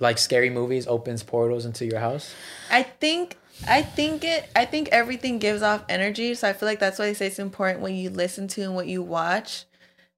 like 0.00 0.18
scary 0.18 0.50
movies, 0.50 0.86
opens 0.86 1.22
portals 1.22 1.66
into 1.66 1.84
your 1.84 2.00
house? 2.00 2.34
I 2.70 2.82
think 2.82 3.36
I 3.68 3.82
think 3.82 4.24
it 4.24 4.48
I 4.56 4.64
think 4.64 4.88
everything 4.90 5.38
gives 5.38 5.62
off 5.62 5.84
energy. 5.88 6.34
So 6.34 6.48
I 6.48 6.52
feel 6.52 6.68
like 6.68 6.80
that's 6.80 6.98
why 6.98 7.06
they 7.06 7.14
say 7.14 7.26
it's 7.26 7.38
important 7.38 7.80
when 7.80 7.94
you 7.94 8.10
listen 8.10 8.48
to 8.48 8.62
and 8.62 8.74
what 8.74 8.86
you 8.86 9.02
watch. 9.02 9.64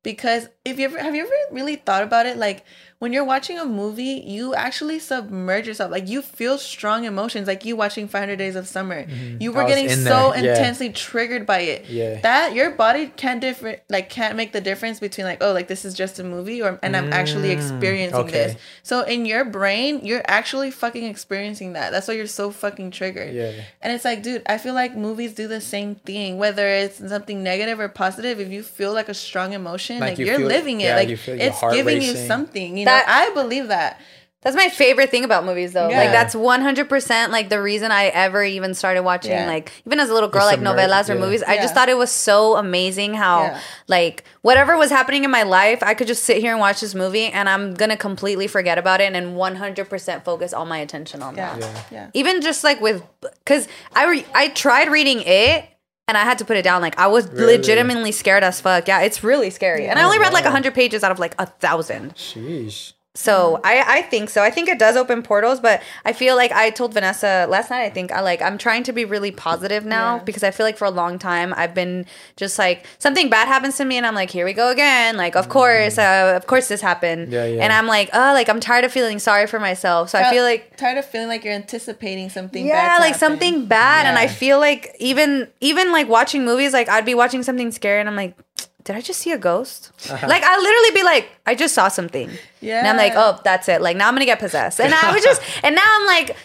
Because 0.02 0.48
if 0.64 0.78
you 0.78 0.86
ever 0.86 0.98
have 0.98 1.14
you 1.14 1.22
ever 1.22 1.32
really 1.54 1.76
thought 1.76 2.02
about 2.02 2.26
it, 2.26 2.36
like 2.38 2.64
when 3.00 3.12
you're 3.12 3.24
watching 3.24 3.58
a 3.58 3.66
movie, 3.66 4.22
you 4.24 4.54
actually 4.54 4.98
submerge 4.98 5.66
yourself. 5.66 5.90
Like 5.90 6.08
you 6.08 6.22
feel 6.22 6.56
strong 6.56 7.04
emotions, 7.04 7.46
like 7.46 7.66
you 7.66 7.76
watching 7.76 8.08
500 8.08 8.36
Days 8.36 8.56
of 8.56 8.66
Summer. 8.66 9.04
You 9.38 9.52
were 9.52 9.64
getting 9.66 9.90
so 9.90 10.32
yeah. 10.34 10.52
intensely 10.52 10.88
triggered 10.90 11.44
by 11.44 11.58
it. 11.58 11.86
Yeah. 11.90 12.20
That 12.22 12.54
your 12.54 12.70
body 12.70 13.08
can't 13.14 13.42
different 13.42 13.80
like 13.90 14.08
can't 14.08 14.36
make 14.36 14.52
the 14.52 14.60
difference 14.62 15.00
between 15.00 15.26
like, 15.26 15.42
oh, 15.42 15.52
like 15.52 15.68
this 15.68 15.84
is 15.84 15.92
just 15.92 16.18
a 16.18 16.24
movie 16.24 16.62
or 16.62 16.78
and 16.82 16.96
I'm 16.96 17.12
actually 17.12 17.48
Mm, 17.50 17.58
experiencing 17.58 18.20
okay. 18.20 18.30
this. 18.30 18.56
So 18.82 19.02
in 19.02 19.26
your 19.26 19.44
brain, 19.44 20.00
you're 20.02 20.22
actually 20.26 20.70
fucking 20.70 21.04
experiencing 21.04 21.74
that. 21.74 21.92
That's 21.92 22.08
why 22.08 22.14
you're 22.14 22.26
so 22.26 22.50
fucking 22.50 22.90
triggered. 22.92 23.34
Yeah. 23.34 23.52
And 23.82 23.92
it's 23.92 24.04
like, 24.06 24.22
dude, 24.22 24.42
I 24.46 24.56
feel 24.56 24.72
like 24.72 24.96
movies 24.96 25.34
do 25.34 25.46
the 25.46 25.60
same 25.60 25.96
thing. 25.96 26.38
Whether 26.38 26.66
it's 26.68 27.06
something 27.06 27.42
negative 27.42 27.80
or 27.80 27.88
positive, 27.90 28.40
if 28.40 28.50
you 28.50 28.62
feel 28.62 28.94
like 28.94 29.10
a 29.10 29.14
strong 29.14 29.52
emotion, 29.52 29.98
Like 30.00 30.10
like, 30.12 30.18
you 30.20 30.26
you're 30.26 30.38
feel- 30.38 30.48
living 30.58 30.80
it. 30.80 30.84
yeah, 30.84 30.96
like 30.96 31.08
you 31.08 31.16
feel 31.16 31.36
your 31.36 31.46
it's 31.46 31.58
heart 31.60 31.74
giving 31.74 32.00
you 32.02 32.14
something. 32.16 32.76
You 32.78 32.84
That- 32.86 33.06
know, 33.06 33.12
I 33.14 33.30
believe 33.42 33.68
that. 33.68 34.00
That's 34.42 34.56
my 34.56 34.68
favorite 34.68 35.10
thing 35.10 35.24
about 35.24 35.46
movies, 35.46 35.72
though. 35.72 35.88
Yeah. 35.88 36.00
Like 36.00 36.10
that's 36.12 36.34
one 36.34 36.60
hundred 36.60 36.90
percent 36.90 37.32
like 37.32 37.48
the 37.48 37.62
reason 37.62 37.90
I 37.90 38.08
ever 38.08 38.44
even 38.44 38.74
started 38.74 39.00
watching 39.02 39.30
Yeah. 39.32 39.46
like 39.46 39.72
even 39.86 39.98
as 40.00 40.10
a 40.10 40.12
little 40.12 40.28
girl 40.28 40.44
like 40.44 40.56
submerged, 40.56 40.78
novelas 40.80 41.08
or 41.08 41.14
yeah. 41.14 41.20
movies. 41.20 41.42
I 41.42 41.56
just 41.56 41.72
thought 41.72 41.88
it 41.88 41.96
was 41.96 42.10
so 42.10 42.56
amazing 42.56 43.14
how 43.14 43.44
Yeah. 43.44 43.60
like 43.88 44.22
whatever 44.42 44.76
was 44.76 44.90
happening 44.90 45.24
in 45.24 45.30
my 45.30 45.44
life, 45.44 45.82
I 45.82 45.94
could 45.94 46.08
just 46.08 46.24
sit 46.24 46.36
here 46.42 46.50
and 46.50 46.60
watch 46.60 46.82
this 46.82 46.94
movie 46.94 47.28
and 47.28 47.48
I'm 47.48 47.72
gonna 47.72 47.96
completely 47.96 48.46
forget 48.46 48.76
about 48.76 49.00
it 49.00 49.14
and 49.14 49.34
one 49.34 49.56
hundred 49.56 49.88
percent 49.88 50.26
focus 50.26 50.52
all 50.52 50.66
my 50.66 50.76
attention 50.76 51.22
on 51.22 51.36
Yeah. 51.36 51.56
that. 51.56 51.60
Yeah. 51.62 51.82
Yeah. 51.90 52.10
Even 52.12 52.42
just 52.42 52.62
like 52.64 52.82
with 52.82 53.02
because 53.22 53.66
I 53.96 54.04
re- 54.10 54.26
I 54.34 54.48
tried 54.48 54.88
reading 54.90 55.22
it. 55.24 55.64
And 56.06 56.18
I 56.18 56.22
had 56.24 56.36
to 56.38 56.44
put 56.44 56.56
it 56.56 56.62
down. 56.62 56.82
Like 56.82 56.98
I 56.98 57.06
was 57.06 57.26
Really? 57.28 57.56
legitimately 57.56 58.12
scared 58.12 58.44
as 58.44 58.60
fuck. 58.60 58.86
Yeah, 58.88 59.00
it's 59.00 59.24
really 59.24 59.50
scary. 59.50 59.86
And 59.86 59.98
I 59.98 60.04
only 60.04 60.18
read 60.18 60.32
like 60.32 60.44
hundred 60.44 60.74
pages 60.74 61.02
out 61.02 61.10
of 61.12 61.18
like 61.18 61.34
a 61.38 61.46
thousand. 61.46 62.14
Sheesh. 62.14 62.92
So 63.16 63.60
I, 63.62 63.98
I 63.98 64.02
think 64.02 64.28
so. 64.28 64.42
I 64.42 64.50
think 64.50 64.68
it 64.68 64.76
does 64.78 64.96
open 64.96 65.22
portals, 65.22 65.60
but 65.60 65.80
I 66.04 66.12
feel 66.12 66.34
like 66.34 66.50
I 66.50 66.70
told 66.70 66.92
Vanessa 66.94 67.46
last 67.48 67.70
night. 67.70 67.84
I 67.84 67.90
think 67.90 68.10
I 68.10 68.20
like 68.20 68.42
I'm 68.42 68.58
trying 68.58 68.82
to 68.84 68.92
be 68.92 69.04
really 69.04 69.30
positive 69.30 69.84
now 69.86 70.16
Yeah. 70.16 70.24
because 70.24 70.42
I 70.42 70.50
feel 70.50 70.66
like 70.66 70.76
for 70.76 70.86
a 70.86 70.90
long 70.90 71.20
time 71.20 71.54
I've 71.56 71.74
been 71.74 72.06
just 72.36 72.58
like 72.58 72.86
something 72.98 73.30
bad 73.30 73.46
happens 73.46 73.76
to 73.76 73.84
me 73.84 73.96
and 73.98 74.04
I'm 74.04 74.16
like 74.16 74.30
here 74.30 74.44
we 74.44 74.52
go 74.52 74.68
again. 74.70 75.16
Like 75.16 75.36
of 75.36 75.48
course, 75.48 75.96
uh, 75.96 76.32
of 76.36 76.48
course 76.48 76.66
this 76.66 76.80
happened. 76.80 77.30
Yeah, 77.32 77.44
yeah. 77.46 77.62
And 77.62 77.72
I'm 77.72 77.86
like 77.86 78.10
oh 78.12 78.32
like 78.34 78.48
I'm 78.48 78.58
tired 78.58 78.84
of 78.84 78.90
feeling 78.90 79.20
sorry 79.20 79.46
for 79.46 79.60
myself. 79.60 80.10
So 80.10 80.18
I 80.18 80.30
feel 80.30 80.42
like 80.42 80.76
tired 80.76 80.98
of 80.98 81.04
feeling 81.04 81.28
like 81.28 81.44
you're 81.44 81.54
anticipating 81.54 82.30
something. 82.30 82.66
bad 82.66 82.74
yeah 82.74 82.98
like 82.98 83.14
happen. 83.14 83.18
something 83.20 83.66
bad 83.66 84.06
and 84.06 84.18
i 84.18 84.26
feel 84.26 84.58
like 84.58 84.94
even 84.98 85.48
even 85.60 85.92
like 85.92 86.08
watching 86.08 86.44
movies 86.44 86.72
like 86.72 86.88
i'd 86.88 87.04
be 87.04 87.14
watching 87.14 87.42
something 87.42 87.70
scary 87.70 88.00
and 88.00 88.08
i'm 88.08 88.16
like 88.16 88.36
did 88.84 88.94
i 88.96 89.00
just 89.00 89.20
see 89.20 89.32
a 89.32 89.38
ghost? 89.38 89.90
Uh-huh. 90.10 90.26
Like 90.28 90.42
i 90.42 90.56
literally 90.58 90.90
be 90.94 91.02
like 91.02 91.28
i 91.46 91.54
just 91.54 91.74
saw 91.74 91.88
something. 91.88 92.30
Yeah. 92.60 92.78
and 92.78 92.88
i'm 92.88 92.96
like 92.96 93.14
oh 93.16 93.40
that's 93.44 93.68
it. 93.68 93.80
Like 93.80 93.96
now 93.96 94.08
i'm 94.08 94.14
gonna 94.14 94.24
get 94.26 94.38
possessed. 94.38 94.80
And 94.80 94.94
i 94.94 95.12
was 95.12 95.22
just 95.22 95.42
and 95.64 95.74
now 95.74 95.82
i'm 95.86 96.06
like 96.06 96.36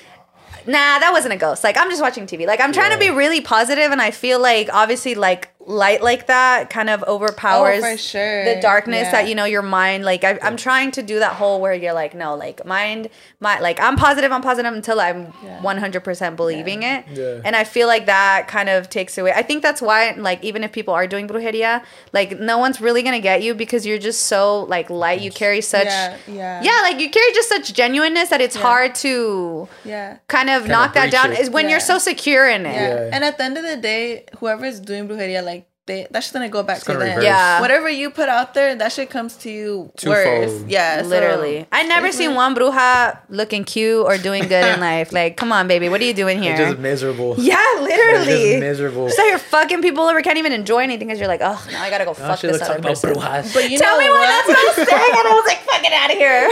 nah 0.65 0.99
that 0.99 1.11
wasn't 1.11 1.33
a 1.33 1.37
ghost. 1.37 1.63
Like 1.63 1.77
i'm 1.77 1.89
just 1.89 2.01
watching 2.01 2.25
tv 2.25 2.45
like 2.47 2.59
i'm 2.61 2.71
trying 2.73 2.91
to 2.91 2.97
be 2.97 3.09
really 3.09 3.41
positive 3.41 3.91
and 3.91 4.01
i 4.01 4.11
feel 4.11 4.39
like 4.41 4.69
obviously 4.73 5.15
like 5.15 5.53
light 5.69 6.01
like 6.01 6.25
that 6.25 6.71
kind 6.71 6.89
of 6.89 7.03
overpowers 7.03 7.83
Oh, 7.83 7.95
sure. 7.95 8.43
the 8.43 8.59
darkness 8.59 9.03
Yeah. 9.03 9.11
that 9.11 9.27
you 9.29 9.35
know 9.35 9.45
your 9.45 9.61
mind 9.61 10.03
like 10.03 10.23
I, 10.23 10.39
i'm 10.41 10.57
trying 10.57 10.89
to 10.97 11.03
do 11.03 11.19
that 11.19 11.33
whole 11.33 11.61
where 11.61 11.75
you're 11.75 11.93
like 11.93 12.15
no 12.15 12.33
like 12.35 12.65
mind 12.65 13.07
my 13.39 13.59
like 13.59 13.79
i'm 13.79 13.95
positive 13.95 14.31
i'm 14.31 14.41
positive 14.41 14.73
until 14.73 14.99
i'm 14.99 15.31
Yeah. 15.43 15.61
100% 15.61 16.35
believing 16.35 16.81
it 16.81 17.05
Yeah. 17.13 17.41
and 17.45 17.55
i 17.55 17.63
feel 17.63 17.87
like 17.87 18.07
that 18.07 18.47
kind 18.47 18.67
of 18.67 18.89
takes 18.89 19.15
away 19.19 19.31
i 19.31 19.43
think 19.43 19.61
that's 19.61 19.79
why 19.79 20.15
like 20.17 20.43
even 20.43 20.63
if 20.63 20.71
people 20.71 20.93
are 20.95 21.05
doing 21.05 21.27
brujeria 21.27 21.83
like 22.13 22.39
no 22.39 22.57
one's 22.57 22.81
really 22.81 23.03
gonna 23.03 23.19
get 23.19 23.43
you 23.43 23.53
because 23.53 23.85
you're 23.85 23.99
just 23.99 24.21
so 24.25 24.63
like 24.63 24.89
light 24.89 25.21
you 25.21 25.29
carry 25.29 25.61
such 25.61 25.85
Yeah, 25.85 26.17
yeah. 26.27 26.63
yeah 26.63 26.79
like 26.81 26.99
you 26.99 27.11
carry 27.11 27.31
just 27.33 27.47
such 27.47 27.73
genuineness 27.75 28.29
that 28.29 28.41
it's 28.41 28.55
hard 28.55 28.95
to 29.05 29.67
Yeah. 29.85 30.17
kind 30.27 30.49
of 30.49 30.63
Kinda 30.63 30.73
knock 30.75 30.93
that 30.95 31.11
down 31.11 31.31
it. 31.31 31.39
is 31.41 31.49
when 31.51 31.65
Yeah. 31.65 31.71
you're 31.71 31.79
so 31.91 31.99
secure 31.99 32.49
in 32.49 32.65
it 32.65 32.73
Yeah. 32.73 32.95
Yeah. 32.95 33.09
And 33.13 33.23
at 33.23 33.37
the 33.37 33.43
end 33.43 33.55
of 33.57 33.63
the 33.63 33.75
day, 33.77 34.23
whoever's 34.39 34.79
doing 34.79 35.07
brujeria, 35.07 35.43
like 35.43 35.58
they 35.89 36.07
that's 36.11 36.27
just 36.27 36.33
gonna 36.33 36.47
go 36.49 36.61
back 36.63 36.79
to 36.79 36.85
gonna 36.85 36.99
them. 36.99 37.07
reverse. 37.09 37.23
Yeah. 37.25 37.59
Whatever 37.61 37.89
you 37.89 38.09
put 38.11 38.29
out 38.29 38.53
there, 38.53 38.75
that 38.75 38.91
shit 38.93 39.09
comes 39.09 39.35
to 39.43 39.49
you 39.49 39.91
Twofold. 39.97 40.15
worse. 40.15 40.63
Yeah. 40.67 41.01
so- 41.01 41.07
Literally. 41.09 41.65
I 41.71 41.83
never 41.83 42.11
seen 42.11 42.35
one 42.35 42.55
bruja 42.55 43.17
looking 43.29 43.63
cute 43.65 44.05
or 44.05 44.17
doing 44.17 44.43
good 44.47 44.63
in 44.73 44.79
life. 44.91 45.11
Like, 45.11 45.35
come 45.35 45.51
on, 45.51 45.67
baby. 45.67 45.89
What 45.89 45.99
are 46.01 46.05
you 46.05 46.13
doing 46.13 46.41
here? 46.41 46.53
It's 46.53 46.61
just 46.71 46.79
miserable. 46.79 47.35
yeah, 47.39 47.57
literally. 47.81 48.25
They're 48.25 48.51
just 48.53 48.59
miserable. 48.61 49.07
Just 49.07 49.17
like 49.19 49.29
you're 49.29 49.39
fucking 49.39 49.81
people 49.81 50.03
over, 50.05 50.21
can't 50.21 50.37
even 50.37 50.53
enjoy 50.53 50.79
anything 50.79 51.07
because 51.07 51.19
you're 51.19 51.27
like, 51.27 51.41
oh, 51.43 51.57
now 51.71 51.81
I 51.83 51.89
gotta 51.89 52.05
go 52.05 52.11
Oh, 52.11 52.13
fuck 52.13 52.39
this 52.41 52.53
let's 52.59 52.69
other 52.69 52.79
about 52.79 52.89
person. 52.89 53.13
brujas. 53.13 53.53
But 53.53 53.69
you 53.71 53.77
Tell 53.77 53.97
know 53.97 54.03
me 54.05 54.09
why 54.09 54.19
what? 54.19 54.27
that's 54.27 54.47
what 54.47 54.57
I 54.57 54.65
was 54.65 54.75
saying. 54.89 55.11
And 55.19 55.27
I 55.27 55.33
was 55.33 55.47
like, 55.47 55.61
fucking 55.65 55.93
out 55.93 56.11
of 56.11 56.17
here. 56.17 56.49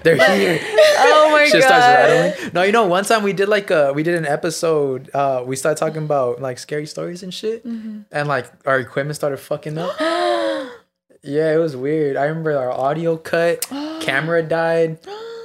They're 0.02 0.16
here. 0.36 0.58
oh 0.98 1.28
my 1.32 1.44
Shit 1.44 1.60
god. 1.62 1.66
starts 1.68 1.86
rattling. 1.86 2.50
No, 2.54 2.62
you 2.62 2.72
know, 2.72 2.86
one 2.86 3.04
time 3.04 3.22
we 3.22 3.32
did 3.32 3.48
like 3.48 3.70
a, 3.70 3.92
we 3.92 4.02
did 4.02 4.14
an 4.16 4.26
episode. 4.26 5.10
Uh, 5.14 5.42
we 5.46 5.56
started 5.56 5.78
talking 5.78 6.02
about 6.02 6.40
like 6.40 6.58
scary 6.58 6.86
stories 6.86 7.22
and 7.22 7.32
shit, 7.32 7.66
Mm-hmm. 7.66 8.00
and 8.12 8.28
like 8.28 8.39
our 8.66 8.78
equipment 8.78 9.16
started 9.16 9.38
fucking 9.38 9.76
up. 9.78 9.94
yeah, 11.22 11.52
it 11.54 11.58
was 11.58 11.76
weird. 11.76 12.16
I 12.16 12.24
remember 12.26 12.56
our 12.56 12.70
audio 12.70 13.16
cut, 13.16 13.62
camera 14.00 14.42
died. 14.42 14.98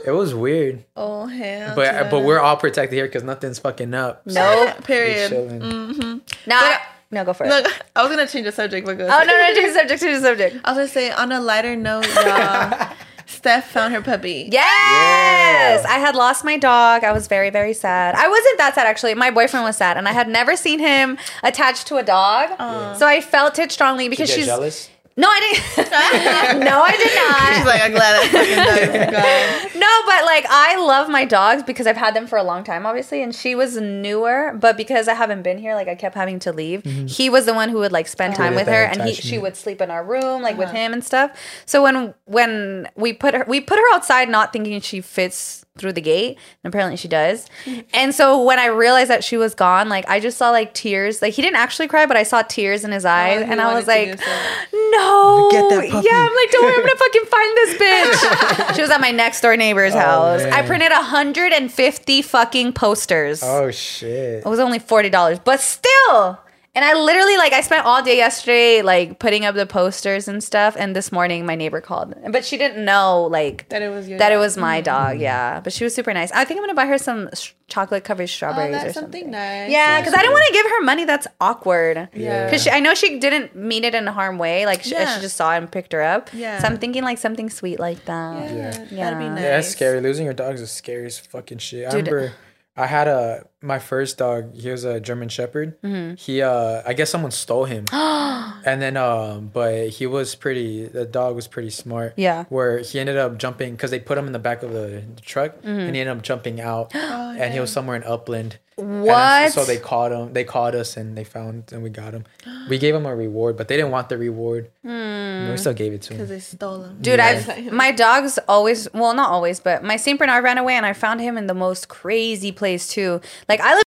It 0.06 0.12
was 0.12 0.36
weird, 0.36 0.86
Oh 0.96 1.26
hell. 1.26 1.76
but 1.76 1.92
to 1.92 2.08
but 2.12 2.20
we're 2.24 2.40
all 2.40 2.58
protected 2.58 2.96
here 2.96 3.08
because 3.08 3.24
nothing's 3.24 3.58
fucking 3.58 3.94
up. 3.96 4.22
So 4.30 4.40
Nope. 4.40 4.76
we're 4.78 4.82
period. 4.84 5.30
chilling. 5.30 5.60
Mm-hmm. 5.60 6.18
No, 6.48 6.56
I- 6.56 6.82
no, 7.12 7.24
go 7.24 7.34
for 7.34 7.46
it. 7.46 7.50
Look, 7.50 7.72
I 7.96 8.02
was 8.04 8.12
gonna 8.12 8.28
change 8.28 8.46
the 8.46 8.52
subject, 8.52 8.86
but 8.86 8.98
go. 8.98 9.06
Oh 9.06 9.08
no, 9.08 9.26
no, 9.26 9.54
change 9.56 9.74
the 9.74 9.80
subject, 9.80 10.02
change 10.02 10.18
the 10.22 10.28
subject. 10.28 10.58
I 10.66 10.72
was 10.72 10.78
gonna 10.78 10.88
say 10.88 11.12
on 11.12 11.32
a 11.32 11.40
lighter 11.40 11.76
note, 11.76 12.06
y'all. 12.16 12.90
Steph 13.26 13.72
found 13.72 13.94
her 13.94 14.02
puppy. 14.02 14.50
Yes, 14.52 15.84
Yeah. 15.84 15.90
I 15.90 16.00
had 16.00 16.16
lost 16.16 16.44
my 16.44 16.58
dog. 16.58 17.04
I 17.04 17.12
was 17.12 17.28
very, 17.28 17.50
very 17.50 17.74
sad. 17.74 18.16
I 18.16 18.28
wasn't 18.28 18.58
that 18.58 18.76
sad 18.76 18.88
actually. 18.88 19.14
My 19.16 19.32
boyfriend 19.32 19.64
was 19.66 19.78
sad, 19.78 19.98
and 19.98 20.08
I 20.08 20.12
had 20.12 20.28
never 20.28 20.56
seen 20.56 20.80
him 20.80 21.18
attached 21.44 21.88
to 21.88 21.98
a 21.98 22.04
dog, 22.04 22.50
so 22.98 23.08
I 23.08 23.22
felt 23.22 23.60
it 23.60 23.72
strongly 23.72 24.10
because 24.10 24.30
get 24.30 24.36
she's 24.36 24.46
jealous. 24.46 24.90
No, 25.18 25.30
I 25.30 25.40
didn't. 25.40 26.60
no, 26.66 26.82
I 26.82 26.92
did 26.92 27.16
not. 27.16 27.56
She's 27.56 27.66
like, 27.66 27.82
I'm 27.82 27.92
glad 27.92 28.14
that 28.16 28.30
fucking 28.32 28.56
dog 28.58 28.96
is 28.96 29.72
gone. 29.72 29.80
No, 29.80 30.02
but 30.06 30.26
like 30.26 30.46
I 30.50 30.76
love 30.78 31.10
my 31.10 31.24
dogs 31.24 31.64
because 31.64 31.88
I've 31.88 31.96
had 31.96 32.14
them 32.14 32.28
for 32.28 32.38
a 32.38 32.44
long 32.44 32.64
time, 32.64 32.86
obviously. 32.86 33.24
And 33.24 33.34
she 33.34 33.56
was 33.56 33.78
newer, 33.78 34.54
but 34.60 34.76
because 34.76 35.08
I 35.08 35.14
haven't 35.14 35.42
been 35.42 35.58
here, 35.58 35.74
like 35.74 35.88
I 35.88 35.96
kept 35.96 36.16
having 36.16 36.40
to 36.40 36.52
leave. 36.52 36.84
He 36.84 37.30
was 37.30 37.46
the 37.46 37.54
one 37.54 37.70
who 37.70 37.78
would 37.80 37.92
like 37.92 38.08
spend 38.08 38.36
time 38.36 38.56
with 38.56 38.68
her, 38.68 38.84
and 38.84 39.02
he 39.04 39.14
she 39.14 39.38
would 39.38 39.56
sleep 39.56 39.82
in 39.82 39.90
our 39.90 40.04
room, 40.04 40.42
like 40.42 40.58
with 40.58 40.70
uh-huh. 40.70 40.78
him 40.78 40.94
and 40.94 41.04
stuff. 41.04 41.32
So 41.66 41.84
when 41.84 42.14
when 42.26 42.90
we 42.96 43.14
put 43.14 43.34
her 43.34 43.46
we 43.48 43.62
put 43.62 43.78
her 43.78 43.94
outside, 43.96 44.30
not 44.30 44.52
thinking 44.52 44.80
she 44.82 45.02
fits 45.02 45.65
through 45.78 45.92
the 45.94 46.02
gate, 46.02 46.38
and 46.64 46.72
apparently 46.74 46.96
she 46.98 47.08
does. 47.08 47.48
And 47.94 48.14
so 48.14 48.42
when 48.44 48.60
I 48.60 48.68
realized 48.68 49.10
that 49.10 49.24
she 49.24 49.36
was 49.38 49.54
gone, 49.56 49.90
like 49.90 50.08
I 50.10 50.20
just 50.20 50.38
saw 50.38 50.50
like 50.52 50.74
tears. 50.74 51.22
Like 51.22 51.34
he 51.34 51.42
didn't 51.42 51.58
actually 51.58 51.88
cry, 51.88 52.06
but 52.06 52.18
I 52.18 52.24
saw 52.24 52.42
tears 52.42 52.84
in 52.84 52.92
his 52.92 53.06
eyes, 53.06 53.46
he 53.46 53.52
and 53.52 53.62
I 53.62 53.74
was 53.74 53.88
like, 53.88 54.10
no, 54.10 55.50
Get 55.52 55.70
that 55.70 55.90
puppy. 55.92 56.08
yeah. 56.08 56.28
I'm 56.30 56.36
like, 56.36 56.52
don't 56.52 56.64
worry, 56.64 56.74
I'm 56.74 56.80
gonna 56.82 56.96
fucking 56.96 57.26
find 57.26 57.58
this 57.58 57.76
bitch. 57.82 58.76
she 58.76 58.82
was 58.82 58.90
at 58.92 59.02
my 59.02 59.12
next 59.12 59.42
door 59.42 59.56
neighbor's 59.58 59.96
oh, 59.96 60.00
house. 60.00 60.42
I 60.42 60.46
Oh, 60.46 60.50
man. 60.50 60.68
printed 60.68 60.92
150 60.92 62.22
fucking 62.22 62.74
posters. 62.74 63.42
Oh 63.44 63.72
shit. 63.72 64.40
It 64.40 64.46
was 64.46 64.60
only 64.60 64.80
forty 64.80 65.10
dollars, 65.10 65.40
but 65.40 65.60
still. 65.60 66.40
And 66.76 66.84
I 66.84 66.94
literally 66.94 67.38
like 67.38 67.54
I 67.54 67.62
spent 67.62 67.86
all 67.86 68.04
day 68.04 68.18
yesterday 68.18 68.82
like 68.82 69.18
putting 69.18 69.46
up 69.46 69.56
the 69.56 69.66
posters 69.66 70.28
and 70.28 70.44
stuff. 70.44 70.76
And 70.78 70.94
this 70.96 71.10
morning 71.12 71.46
my 71.46 71.56
neighbor 71.56 71.80
called, 71.80 72.14
but 72.30 72.44
she 72.44 72.58
didn't 72.58 72.84
know 72.84 73.24
like 73.32 73.70
That 73.70 73.82
it 73.82 73.90
was 73.90 74.10
your 74.10 74.20
that 74.20 74.34
it 74.34 74.38
was 74.38 74.58
my 74.58 74.78
mm-hmm. 74.78 74.84
dog. 74.84 75.20
Yeah, 75.20 75.62
but 75.62 75.72
she 75.72 75.86
was 75.86 75.96
super 75.96 76.14
nice. 76.14 76.32
I 76.34 76.44
think 76.44 76.60
I'm 76.60 76.64
gonna 76.64 76.74
buy 76.74 76.86
her 76.86 76.98
some 76.98 77.30
sh- 77.34 77.54
chocolate 77.68 78.04
covered 78.04 78.24
Oh, 78.24 78.26
strawberries 78.26 78.76
or 78.76 78.80
something. 78.92 78.94
something 78.94 79.32
nice. 79.32 79.72
Yeah, 79.72 80.00
because 80.02 80.14
I 80.14 80.22
don't 80.22 80.34
want 80.34 80.46
to 80.48 80.54
give 80.54 80.66
her 80.66 80.82
money 80.84 81.06
that's 81.06 81.28
awkward. 81.40 82.10
Yeah. 82.14 82.46
Because 82.46 82.68
I 82.68 82.80
know 82.82 82.94
she 82.94 83.20
didn't 83.20 83.56
mean 83.56 83.84
it 83.86 83.96
in 83.96 84.08
a 84.08 84.12
harm 84.12 84.38
way. 84.38 84.66
Like, 84.66 84.84
she, 84.84 84.92
Yeah. 84.92 85.16
she 85.16 85.22
just 85.22 85.38
saw 85.38 85.54
it 85.54 85.58
and 85.58 85.72
picked 85.72 85.94
her 85.94 86.02
up. 86.02 86.30
Yeah. 86.34 86.60
So 86.60 86.68
I'm 86.68 86.78
thinking 86.78 87.04
like 87.04 87.18
something 87.18 87.50
sweet 87.50 87.80
like 87.80 88.04
that. 88.06 88.52
Yeah, 88.52 88.86
Yeah. 88.92 89.04
that'd 89.06 89.20
be 89.20 89.30
nice. 89.30 89.42
Yeah, 89.42 89.50
that's 89.56 89.70
scary. 89.70 90.02
Losing 90.02 90.26
your 90.26 90.34
dog 90.34 90.56
is 90.56 90.62
the 90.62 90.68
scariest 90.68 91.28
fucking 91.32 91.58
shit. 91.60 91.88
I 91.88 91.92
Dude. 91.92 92.08
remember 92.08 92.34
I 92.78 92.88
had 92.88 93.08
a 93.08 93.48
my 93.62 93.80
first 93.80 94.18
dog. 94.18 94.54
He 94.54 94.70
was 94.70 94.84
a 94.84 95.00
German 95.00 95.30
Shepherd. 95.30 95.82
Mm-hmm. 95.82 96.16
He 96.16 96.42
uh, 96.42 96.82
I 96.86 96.94
guess 96.94 97.10
someone 97.10 97.32
stole 97.32 97.66
him, 97.66 97.86
and 97.92 98.82
then 98.82 98.98
um, 98.98 99.50
but 99.54 99.90
he 99.90 100.06
was 100.06 100.36
pretty. 100.36 100.86
The 100.88 101.06
dog 101.06 101.36
was 101.36 101.48
pretty 101.48 101.70
smart. 101.70 102.14
Yeah. 102.18 102.46
Where 102.50 102.80
he 102.80 103.00
ended 103.00 103.18
up 103.18 103.38
jumping 103.38 103.72
because 103.76 103.92
they 103.92 104.00
put 104.00 104.18
him 104.18 104.28
in 104.28 104.34
the 104.34 104.40
back 104.40 104.62
of 104.62 104.72
the, 104.74 105.04
the 105.16 105.22
truck, 105.22 105.56
Mm-hmm. 105.58 105.68
and 105.70 105.96
he 105.96 106.02
ended 106.02 106.18
up 106.18 106.24
jumping 106.24 106.60
out, 106.60 106.94
and 106.96 107.54
he 107.54 107.60
was 107.60 107.72
somewhere 107.72 107.96
in 107.96 108.04
Upland. 108.04 108.60
What? 108.78 109.54
so 109.54 109.64
they 109.64 109.78
caught 109.78 110.12
him. 110.12 110.34
They 110.34 110.44
caught 110.44 110.76
us, 110.76 110.98
and 110.98 111.18
they 111.18 111.24
found 111.24 111.72
and 111.72 111.82
we 111.82 111.90
got 111.90 112.14
him. 112.14 112.26
We 112.70 112.78
gave 112.78 112.94
him 112.94 113.06
a 113.06 113.16
reward, 113.16 113.56
but 113.56 113.70
they 113.70 113.78
didn't 113.78 113.92
want 113.92 114.10
the 114.10 114.18
reward. 114.18 114.70
Hmm. 114.84 115.50
We 115.52 115.58
still 115.58 115.74
gave 115.74 115.94
it 115.94 116.02
to 116.04 116.14
him 116.14 116.18
Because 116.18 116.30
they 116.30 116.40
stole 116.40 116.84
him. 116.84 116.98
Dude, 117.00 117.20
Yeah. 117.20 117.44
I've 117.48 117.72
my 117.72 117.92
dog's 117.92 118.38
always 118.50 118.92
well, 118.94 119.14
not 119.14 119.30
always, 119.30 119.60
but 119.62 119.84
my 119.84 119.96
Saint 119.96 120.20
Bernard 120.20 120.44
ran 120.44 120.58
away, 120.58 120.74
and 120.74 120.86
I 120.86 120.92
found 120.94 121.22
him 121.22 121.38
in 121.38 121.48
the 121.48 121.54
most 121.54 121.88
crazy 121.88 122.52
place 122.52 122.90
too. 122.90 123.22
Like 123.48 123.62
I 123.62 123.76
live, 123.76 123.84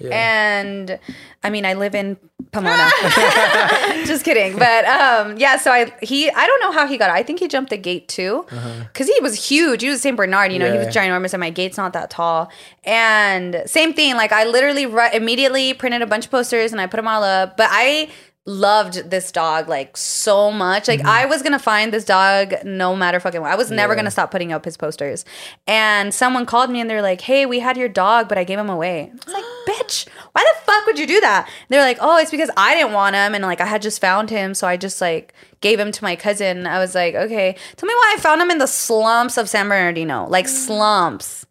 Yeah. 0.00 0.10
and 0.12 0.98
I 1.42 1.50
mean 1.50 1.64
I 1.64 1.74
live 1.74 1.94
in 1.94 2.16
Pomona. 2.52 2.90
Just 4.06 4.24
kidding, 4.24 4.56
but 4.58 4.84
um, 4.86 5.36
yeah. 5.38 5.56
So 5.56 5.70
I 5.72 5.92
he 6.02 6.30
I 6.30 6.46
don't 6.46 6.60
know 6.60 6.72
how 6.72 6.86
he 6.86 6.96
got. 6.98 7.10
It. 7.10 7.14
I 7.14 7.22
think 7.22 7.40
he 7.40 7.48
jumped 7.48 7.70
the 7.70 7.76
gate 7.76 8.08
too, 8.08 8.44
because 8.48 9.06
he 9.08 9.18
was 9.20 9.48
huge. 9.48 9.82
He 9.82 9.88
was 9.88 10.00
Saint 10.00 10.16
Bernard. 10.16 10.52
You 10.52 10.58
know, 10.58 10.70
he 10.70 10.78
was 10.78 10.88
Uh-huh. 10.94 11.06
Ginormous, 11.06 11.32
and 11.32 11.40
my 11.40 11.50
gate's 11.50 11.76
not 11.76 11.92
that 11.94 12.10
tall. 12.10 12.50
And 12.84 13.62
same 13.66 13.92
thing. 13.94 14.14
Like 14.16 14.32
I 14.32 14.44
literally 14.44 14.86
ru- 14.86 15.10
immediately 15.12 15.74
printed 15.74 16.02
a 16.02 16.06
bunch 16.06 16.26
of 16.26 16.30
posters 16.30 16.72
and 16.72 16.80
I 16.80 16.86
put 16.86 16.96
them 16.98 17.08
all 17.08 17.22
up. 17.24 17.56
But 17.56 17.68
I 17.70 18.08
loved 18.46 19.10
this 19.10 19.32
dog 19.32 19.68
like 19.68 19.96
so 19.96 20.50
much. 20.52 20.86
Like 20.88 21.00
I 21.02 21.24
was 21.24 21.42
gonna 21.42 21.58
find 21.58 21.92
this 21.92 22.04
dog 22.04 22.52
no 22.64 22.94
matter 22.94 23.18
fucking 23.18 23.40
what. 23.40 23.50
I 23.50 23.54
was 23.56 23.70
never 23.70 23.92
Mm-hmm. 23.92 23.98
Yeah. 23.98 24.02
gonna 24.02 24.10
stop 24.10 24.30
putting 24.30 24.52
up 24.52 24.64
his 24.64 24.76
posters. 24.76 25.24
And 25.66 26.12
someone 26.12 26.44
called 26.44 26.70
me 26.70 26.80
and 26.80 26.90
they're 26.90 27.00
like, 27.02 27.22
"Hey, 27.22 27.46
we 27.46 27.60
had 27.60 27.76
your 27.76 27.88
dog, 27.88 28.28
but 28.28 28.36
I 28.36 28.44
gave 28.44 28.58
him 28.58 28.68
away." 28.68 29.10
I 29.10 29.14
was 29.24 29.34
like, 29.34 29.44
"Bitch, 29.68 30.06
why 30.32 30.42
the 30.44 30.60
fuck 30.66 30.84
would 30.86 30.98
you 30.98 31.06
do 31.06 31.20
that?" 31.22 31.48
they're 31.70 31.80
like, 31.80 31.98
"Oh, 32.00 32.18
it's 32.18 32.30
because 32.30 32.50
I 32.56 32.74
didn't 32.74 32.92
want 32.92 33.14
him, 33.16 33.34
and 33.34 33.42
like 33.44 33.60
I 33.62 33.66
had 33.66 33.80
just 33.82 34.00
found 34.00 34.28
him, 34.30 34.54
so 34.54 34.66
I 34.66 34.76
just 34.76 35.00
like." 35.00 35.32
Gave 35.60 35.80
him 35.80 35.92
to 35.92 36.04
my 36.04 36.14
cousin. 36.14 36.66
I 36.66 36.78
was 36.78 36.94
like, 36.94 37.14
okay, 37.14 37.56
tell 37.76 37.86
me 37.86 37.94
why 37.94 38.14
I 38.14 38.20
found 38.20 38.42
him 38.42 38.50
in 38.50 38.58
the 38.58 38.66
slumps 38.66 39.38
of 39.38 39.48
San 39.48 39.66
Bernardino, 39.66 40.26
like 40.28 40.46
slumps. 40.46 41.46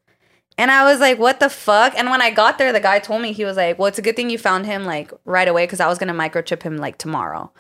And 0.58 0.70
I 0.70 0.84
was 0.86 1.00
like, 1.00 1.18
what 1.20 1.40
the 1.40 1.50
fuck? 1.50 1.94
And 1.98 2.10
when 2.10 2.22
I 2.22 2.30
got 2.30 2.58
there, 2.58 2.72
the 2.72 2.80
guy 2.80 3.00
told 3.00 3.22
me, 3.22 3.32
he 3.34 3.46
was 3.46 3.58
like, 3.58 3.80
well, 3.80 3.88
it's 3.88 3.98
a 3.98 4.04
good 4.04 4.16
thing 4.16 4.30
you 4.30 4.38
found 4.38 4.66
him 4.66 4.86
like 4.86 5.12
right 5.26 5.48
away 5.48 5.66
because 5.66 5.80
I 5.80 5.88
was 5.88 5.98
going 5.98 6.08
to 6.08 6.14
microchip 6.14 6.64
him 6.64 6.78
like 6.78 6.98
tomorrow. 6.98 7.52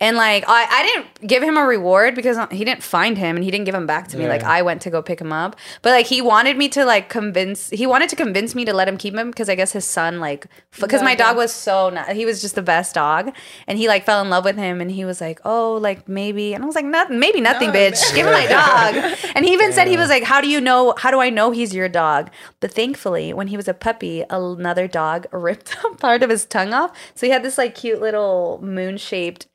And 0.00 0.16
like 0.16 0.44
I, 0.46 0.64
I 0.70 0.82
didn't 0.84 1.26
give 1.28 1.42
him 1.42 1.56
a 1.56 1.64
reward 1.64 2.14
because 2.14 2.38
he 2.52 2.64
didn't 2.64 2.84
find 2.84 3.18
him 3.18 3.34
and 3.34 3.44
he 3.44 3.50
didn't 3.50 3.64
give 3.64 3.74
him 3.74 3.86
back 3.86 4.06
to 4.08 4.16
me. 4.16 4.24
Yeah. 4.24 4.30
Like 4.30 4.44
I 4.44 4.62
went 4.62 4.80
to 4.82 4.90
go 4.90 5.02
pick 5.02 5.20
him 5.20 5.32
up. 5.32 5.56
But 5.82 5.90
like 5.90 6.06
he 6.06 6.22
wanted 6.22 6.56
me 6.56 6.68
to 6.68 6.84
like 6.84 7.08
convince 7.08 7.68
he 7.70 7.84
wanted 7.84 8.08
to 8.10 8.16
convince 8.16 8.54
me 8.54 8.64
to 8.64 8.72
let 8.72 8.86
him 8.86 8.96
keep 8.96 9.14
him 9.16 9.30
because 9.30 9.48
I 9.48 9.56
guess 9.56 9.72
his 9.72 9.84
son 9.84 10.20
like 10.20 10.46
because 10.78 11.02
my 11.02 11.10
Loved 11.10 11.18
dog 11.18 11.36
was 11.36 11.52
so 11.52 11.90
ni- 11.90 12.14
he 12.14 12.24
was 12.24 12.40
just 12.40 12.54
the 12.54 12.62
best 12.62 12.94
dog 12.94 13.34
and 13.66 13.76
he 13.76 13.88
like 13.88 14.04
fell 14.04 14.22
in 14.22 14.30
love 14.30 14.44
with 14.44 14.56
him 14.56 14.80
and 14.80 14.88
he 14.90 15.04
was 15.04 15.20
like 15.20 15.40
oh 15.44 15.74
like 15.74 16.08
maybe 16.08 16.54
and 16.54 16.62
I 16.62 16.66
was 16.66 16.76
like 16.76 16.84
nothing 16.84 17.18
maybe 17.18 17.40
nothing 17.40 17.68
No. 17.70 17.74
bitch 17.74 18.14
give 18.14 18.24
him 18.24 18.32
my 18.32 18.46
dog 18.94 19.16
and 19.34 19.44
he 19.44 19.52
even 19.52 19.72
said 19.72 19.88
he 19.88 19.96
was 19.96 20.08
like 20.08 20.22
how 20.22 20.40
do 20.40 20.46
you 20.48 20.60
know 20.60 20.94
how 20.96 21.10
do 21.10 21.18
I 21.20 21.28
know 21.30 21.50
he's 21.50 21.74
your 21.74 21.88
dog 21.88 22.30
but 22.60 22.72
thankfully 22.72 23.32
when 23.32 23.48
he 23.48 23.56
was 23.56 23.66
a 23.66 23.74
puppy 23.74 24.24
another 24.30 24.86
dog 24.86 25.26
ripped 25.32 25.76
part 25.98 26.22
of 26.22 26.30
his 26.30 26.44
tongue 26.44 26.72
off 26.72 26.96
so 27.16 27.26
he 27.26 27.32
had 27.32 27.42
this 27.42 27.58
like 27.58 27.74
cute 27.74 28.00
little 28.00 28.60
moon 28.62 28.96
shaped 28.96 29.48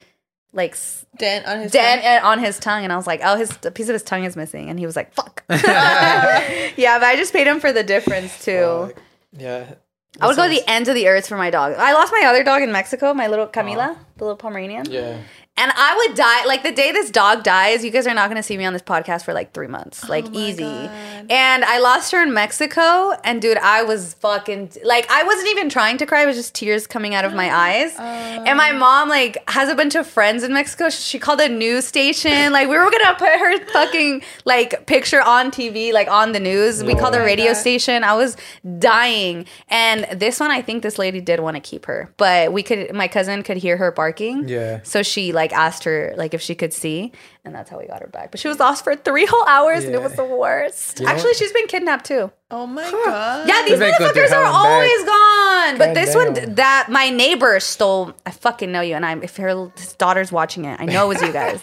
like 0.53 0.77
Dent 1.17 1.45
on 1.47 1.59
his 1.59 1.71
dent 1.71 2.03
tongue. 2.03 2.21
on 2.23 2.39
his 2.39 2.59
tongue 2.59 2.83
and 2.83 2.93
I 2.93 2.95
was 2.95 3.07
like 3.07 3.21
oh 3.23 3.35
his 3.35 3.51
a 3.65 3.71
piece 3.71 3.89
of 3.89 3.93
his 3.93 4.03
tongue 4.03 4.23
is 4.23 4.35
missing 4.35 4.69
and 4.69 4.77
he 4.79 4.85
was 4.85 4.95
like 4.95 5.13
fuck 5.13 5.43
yeah 5.49 6.99
but 6.99 7.03
I 7.03 7.15
just 7.15 7.33
paid 7.33 7.47
him 7.47 7.59
for 7.59 7.71
the 7.73 7.83
difference 7.83 8.43
too. 8.45 8.91
Fuck. 8.93 9.03
Yeah. 9.37 9.73
I 10.21 10.27
would 10.27 10.35
That 10.35 10.47
go 10.47 10.53
to 10.53 10.61
the 10.61 10.69
ends 10.69 10.87
of 10.89 10.95
the 10.95 11.07
earth 11.07 11.27
for 11.27 11.37
my 11.37 11.49
dog. 11.49 11.73
I 11.75 11.93
lost 11.93 12.11
my 12.13 12.27
other 12.27 12.43
dog 12.43 12.61
in 12.61 12.71
Mexico, 12.71 13.15
my 13.15 13.27
little 13.27 13.47
Camila, 13.47 13.97
the 14.17 14.25
little 14.25 14.37
Pomeranian. 14.37 14.85
Yeah. 14.89 15.17
And 15.55 15.71
I 15.75 15.95
would 15.95 16.17
die. 16.17 16.45
Like 16.45 16.63
the 16.63 16.71
day 16.71 16.91
this 16.91 17.11
dog 17.11 17.43
dies, 17.43 17.85
you 17.85 17.91
guys 17.91 18.07
are 18.07 18.13
not 18.15 18.27
going 18.27 18.37
to 18.37 18.43
see 18.43 18.57
me 18.57 18.65
on 18.65 18.73
this 18.73 18.81
podcast 18.81 19.23
for 19.23 19.33
like 19.33 19.53
three 19.53 19.67
months. 19.67 20.03
Oh 20.03 20.07
like 20.07 20.25
Oh 20.25 20.31
easy. 20.39 20.63
God. 20.63 20.89
And 21.29 21.63
I 21.63 21.77
lost 21.79 22.11
her 22.11 22.23
in 22.23 22.33
Mexico. 22.33 23.11
And 23.23 23.39
dude, 23.39 23.57
I 23.59 23.83
was 23.83 24.15
fucking 24.15 24.71
like, 24.83 25.09
I 25.11 25.21
wasn't 25.23 25.49
even 25.49 25.69
trying 25.69 25.97
to 25.99 26.07
cry. 26.07 26.23
It 26.23 26.25
was 26.25 26.37
just 26.37 26.55
tears 26.55 26.87
coming 26.87 27.13
out 27.13 27.23
of 27.23 27.35
my 27.35 27.53
eyes. 27.55 27.93
Oh. 27.99 28.01
And 28.03 28.57
my 28.57 28.71
mom 28.71 29.09
like 29.09 29.47
has 29.47 29.69
a 29.69 29.75
bunch 29.75 29.93
of 29.93 30.07
friends 30.07 30.41
in 30.43 30.53
Mexico. 30.53 30.89
She 30.89 31.19
called 31.19 31.39
a 31.39 31.49
news 31.49 31.85
station. 31.85 32.51
Like 32.51 32.67
we 32.67 32.75
were 32.75 32.89
going 32.89 33.05
to 33.05 33.15
put 33.19 33.29
her 33.29 33.65
fucking 33.73 34.23
like 34.45 34.87
picture 34.87 35.21
on 35.21 35.51
TV, 35.51 35.93
like 35.93 36.07
on 36.09 36.31
the 36.31 36.39
news. 36.39 36.83
We 36.83 36.93
Oh 36.93 36.97
called 36.97 37.13
a 37.13 37.17
oh 37.17 37.21
my 37.21 37.25
radio 37.25 37.53
God. 37.53 37.57
station. 37.57 38.03
I 38.03 38.15
was 38.15 38.37
dying. 38.79 39.45
And 39.69 40.07
this 40.19 40.39
one, 40.39 40.49
I 40.49 40.63
think 40.63 40.81
this 40.81 40.97
lady 40.97 41.21
did 41.21 41.39
want 41.41 41.55
to 41.57 41.61
keep 41.61 41.85
her, 41.85 42.11
but 42.17 42.51
we 42.51 42.63
could, 42.63 42.91
my 42.93 43.07
cousin 43.07 43.43
could 43.43 43.57
hear 43.57 43.77
her 43.77 43.91
barking. 43.91 44.47
Yeah. 44.47 44.79
So 44.83 45.03
she 45.03 45.31
like 45.31 45.42
asked 45.51 45.83
her 45.83 46.13
like 46.15 46.33
if 46.33 46.41
she 46.41 46.55
could 46.55 46.71
see, 46.73 47.11
and 47.43 47.53
that's 47.53 47.69
how 47.69 47.77
we 47.77 47.85
got 47.87 48.01
her 48.01 48.07
back. 48.07 48.31
But 48.31 48.39
she 48.39 48.47
was 48.47 48.59
lost 48.59 48.83
for 48.83 48.95
three 48.95 49.25
whole 49.25 49.45
hours, 49.47 49.83
and 49.83 49.93
it 49.93 50.01
was 50.01 50.15
the 50.15 50.23
worst. 50.23 50.99
You 50.99 51.05
know 51.05 51.11
Actually, 51.11 51.33
she's 51.33 51.51
been 51.51 51.67
kidnapped 51.67 52.05
too. 52.05 52.31
Oh 52.51 52.65
my 52.65 52.89
god. 52.89 53.47
Yeah, 53.47 53.61
these 53.63 53.71
They've 53.79 53.79
been 53.79 53.99
going 53.99 54.13
through 54.13 54.23
motherfuckers 54.23 54.31
are 54.31 54.43
hell 54.43 54.45
and 54.45 54.63
back. 54.63 54.71
always 54.71 55.03
gone. 55.05 55.77
But 55.77 55.85
God 55.87 55.95
this 55.95 56.13
damn. 56.13 56.33
one, 56.47 56.55
that 56.55 56.87
my 56.89 57.09
neighbor 57.09 57.59
stole. 57.59 58.13
I 58.25 58.31
fucking 58.31 58.71
know 58.71 58.81
you, 58.81 58.95
and 58.95 59.05
I'm 59.05 59.23
if 59.23 59.35
her 59.37 59.69
his 59.75 59.93
daughter's 59.93 60.31
watching 60.31 60.65
it, 60.65 60.79
I 60.79 60.85
know 60.85 61.05
it 61.05 61.15
was 61.15 61.21
you 61.21 61.33
guys. 61.41 61.61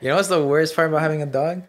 You 0.00 0.08
know 0.08 0.16
what's 0.16 0.28
the 0.28 0.42
worst 0.44 0.74
part 0.76 0.88
about 0.88 1.00
having 1.02 1.22
a 1.22 1.26
dog? 1.26 1.64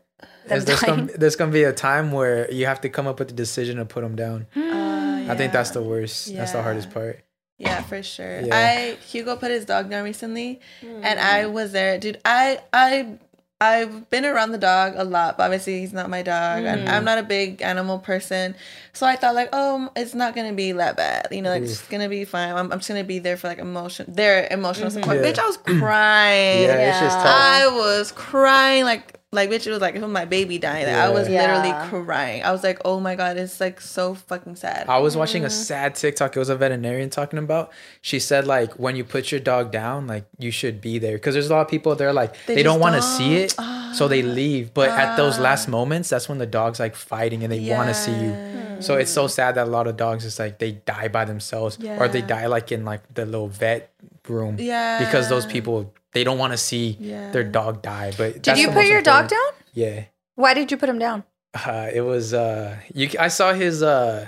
Is 0.49 0.65
there's 0.65 0.81
gonna, 0.81 1.06
there's 1.18 1.36
gonna 1.36 1.52
be 1.52 1.64
a 1.64 1.73
time 1.73 2.11
where 2.11 2.52
you 2.52 2.65
have 2.65 2.81
to 2.81 2.90
come 2.90 3.06
up 3.07 3.19
with 3.19 3.27
the 3.27 3.34
decision 3.36 3.77
to 3.77 3.86
put 3.86 4.02
them 4.02 4.15
down. 4.15 4.48
Uh, 4.56 5.26
I 5.30 5.36
think 5.36 5.53
that's 5.53 5.72
the 5.72 5.81
worst. 5.84 6.34
That's 6.34 6.53
the 6.53 6.64
hardest 6.64 6.91
part. 6.91 7.23
Yeah, 7.60 7.81
for 7.81 8.02
sure. 8.02 8.41
Yeah. 8.41 8.56
I 8.56 8.98
Hugo 9.06 9.36
put 9.36 9.52
his 9.52 9.65
dog 9.65 9.90
down 9.90 10.03
recently, 10.06 10.61
and 10.81 11.19
I 11.19 11.44
mm. 11.44 11.52
was 11.52 11.73
there, 11.73 11.99
dude. 11.99 12.19
I 12.23 12.60
I 12.72 13.19
I've 13.61 14.10
been 14.10 14.23
around 14.23 14.53
the 14.53 14.57
dog 14.57 14.94
a 14.95 15.03
lot, 15.03 15.38
but 15.38 15.44
obviously 15.44 15.81
he's 15.81 15.91
not 15.91 16.10
my 16.10 16.22
dog, 16.22 16.64
and 16.64 16.88
I'm 16.88 17.02
mm. 17.02 17.06
not 17.06 17.18
a 17.18 17.23
big 17.23 17.61
animal 17.61 17.99
person. 17.99 18.56
So 18.94 19.06
I 19.06 19.18
thought 19.18 19.36
like, 19.36 19.49
oh, 19.52 19.90
it's 19.98 20.15
not 20.15 20.34
gonna 20.34 20.53
be 20.53 20.72
that 20.72 20.95
bad, 20.95 21.27
you 21.31 21.41
know, 21.41 21.49
like 21.49 21.64
it's 21.64 21.86
gonna 21.90 22.07
be 22.07 22.23
fine. 22.23 22.56
I'm, 22.56 22.72
I'm 22.72 22.80
just 22.80 22.88
gonna 22.88 23.03
be 23.03 23.19
there 23.19 23.36
for 23.36 23.49
like 23.49 23.60
emotion, 23.60 24.06
their 24.07 24.48
emotional 24.49 24.90
support. 24.90 25.18
Yeah. 25.18 25.23
Bitch, 25.23 25.40
I 25.40 25.45
was 25.45 25.57
crying. 25.57 26.64
Yeah, 26.64 26.90
it's 26.90 26.99
just 27.02 27.18
Yeah. 27.18 27.23
tough. 27.23 27.36
I 27.36 27.68
was 27.68 28.14
crying 28.14 28.86
like 28.86 29.19
like 29.31 29.49
bitch. 29.49 29.68
It 29.68 29.72
was 29.72 29.80
like 29.81 29.95
if 29.95 30.01
my 30.03 30.26
baby 30.26 30.57
dying. 30.57 30.88
Like, 30.88 30.95
I 30.95 31.10
was 31.10 31.30
Yeah. 31.30 31.61
literally 31.61 32.06
crying. 32.06 32.43
I 32.43 32.51
was 32.51 32.64
like, 32.64 32.80
oh 32.84 32.99
my 32.99 33.15
god, 33.15 33.38
it's 33.38 33.60
like 33.60 33.80
so 33.80 34.15
fucking 34.15 34.56
sad. 34.56 34.88
I 34.89 34.97
was 34.99 35.15
watching 35.15 35.45
a 35.45 35.49
sad 35.49 35.95
TikTok. 35.95 36.35
It 36.35 36.39
was 36.39 36.49
a 36.49 36.56
veterinarian 36.56 37.10
talking 37.10 37.38
about. 37.39 37.72
She 38.01 38.19
said 38.19 38.47
like 38.47 38.73
when 38.80 38.95
you 38.95 39.03
put 39.03 39.31
your 39.31 39.39
dog 39.39 39.72
down, 39.72 40.07
like 40.07 40.26
you 40.39 40.49
should 40.51 40.81
be 40.81 40.97
there 40.99 41.14
because 41.18 41.34
there's 41.35 41.49
a 41.49 41.53
lot 41.53 41.61
of 41.61 41.68
people 41.68 41.95
they're 41.95 42.14
like 42.14 42.34
they, 42.47 42.56
They 42.56 42.64
don't 42.64 42.80
want 42.80 42.95
to 42.95 43.01
see 43.01 43.35
it, 43.38 43.53
don't. 43.57 43.93
so 43.93 44.07
they 44.07 44.22
leave. 44.23 44.73
But 44.73 44.89
at 44.89 45.15
those 45.15 45.38
Ah. 45.38 45.41
last 45.43 45.68
moments, 45.68 46.10
that's 46.10 46.27
when 46.27 46.39
the 46.39 46.47
dog's 46.47 46.80
like 46.80 46.95
fighting 46.95 47.43
and 47.43 47.51
they 47.53 47.69
want 47.69 47.89
to 47.89 47.93
see 47.93 48.14
you. 48.14 48.35
So 48.81 48.95
it's 48.95 49.11
so 49.11 49.27
sad 49.27 49.56
that 49.56 49.68
a 49.68 49.69
lot 49.69 49.88
of 49.88 49.97
dogs 49.97 50.23
is 50.23 50.39
like 50.39 50.57
they 50.60 50.72
die 50.72 51.10
by 51.10 51.26
themselves 51.26 51.77
or 51.99 52.07
they 52.07 52.22
die 52.22 52.47
like 52.47 52.72
in 52.72 52.85
like 52.85 53.01
the 53.14 53.26
little 53.26 53.49
vet 53.49 53.91
room. 54.27 54.56
Yeah. 54.57 54.99
Because 54.99 55.27
those 55.27 55.45
people 55.45 55.93
they 56.14 56.23
don't 56.23 56.38
want 56.38 56.53
to 56.53 56.57
see 56.57 56.98
Yeah. 56.99 57.31
their 57.31 57.44
dog 57.44 57.81
die. 57.81 58.14
But 58.18 58.41
Did 58.41 58.57
you 58.57 58.69
put 58.72 58.86
your 58.88 59.02
dog 59.02 59.27
down? 59.27 59.52
Yeah. 59.73 60.06
Why 60.36 60.53
did 60.53 60.72
you 60.72 60.77
put 60.77 60.90
him 60.90 60.99
down? 60.99 61.23
Uh, 61.53 61.90
it 61.94 62.02
was 62.02 62.34
uh 62.34 62.77
you 62.94 63.10
I 63.19 63.27
saw 63.30 63.53
his 63.53 63.81
uh 63.84 64.27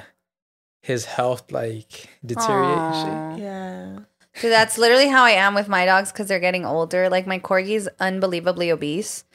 his 0.81 1.05
health 1.05 1.51
like 1.51 2.09
deteriorate 2.25 2.77
and 2.77 2.95
shit. 2.95 3.13
Aw. 3.13 3.35
yeah. 3.37 3.99
Dude, 4.41 4.51
that's 4.51 4.77
literally 4.77 5.07
how 5.09 5.23
I 5.23 5.31
am 5.31 5.53
with 5.53 5.67
my 5.67 5.85
dogs 5.85 6.11
because 6.11 6.27
they're 6.27 6.39
getting 6.39 6.65
older. 6.65 7.09
Like 7.09 7.27
my 7.27 7.37
corgi's 7.37 7.87
unbelievably 7.99 8.71
obese, 8.71 9.25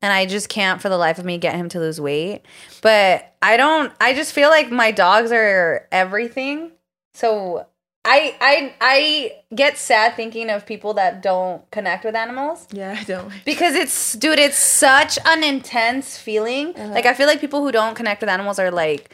and 0.00 0.12
I 0.12 0.24
just 0.26 0.48
can't 0.48 0.80
for 0.80 0.88
the 0.88 0.96
life 0.96 1.18
of 1.18 1.26
me 1.26 1.36
get 1.38 1.54
him 1.54 1.68
to 1.70 1.78
lose 1.78 2.00
weight. 2.00 2.42
But 2.80 3.34
I 3.42 3.56
don't. 3.58 3.92
I 4.00 4.14
just 4.14 4.32
feel 4.32 4.48
like 4.48 4.70
my 4.70 4.92
dogs 4.92 5.30
are 5.30 5.86
everything. 5.92 6.72
So 7.12 7.66
I 8.08 8.34
I 8.40 8.74
I 8.80 9.32
get 9.54 9.76
sad 9.78 10.14
thinking 10.14 10.48
of 10.50 10.64
people 10.64 10.94
that 10.94 11.22
don't 11.22 11.68
connect 11.70 12.04
with 12.04 12.14
animals 12.14 12.66
Yeah, 12.72 12.96
I 12.98 13.04
don't. 13.04 13.32
because 13.44 13.74
it's 13.74 14.12
dude, 14.14 14.38
it's 14.38 14.56
such 14.58 15.18
an 15.24 15.42
intense 15.42 16.16
feeling. 16.16 16.68
Uh-huh. 16.76 16.88
Like 16.94 17.06
I 17.06 17.14
feel 17.14 17.26
like 17.26 17.40
people 17.40 17.62
who 17.62 17.72
don't 17.72 17.94
connect 17.96 18.20
with 18.20 18.30
animals 18.30 18.58
are 18.58 18.70
like, 18.70 19.10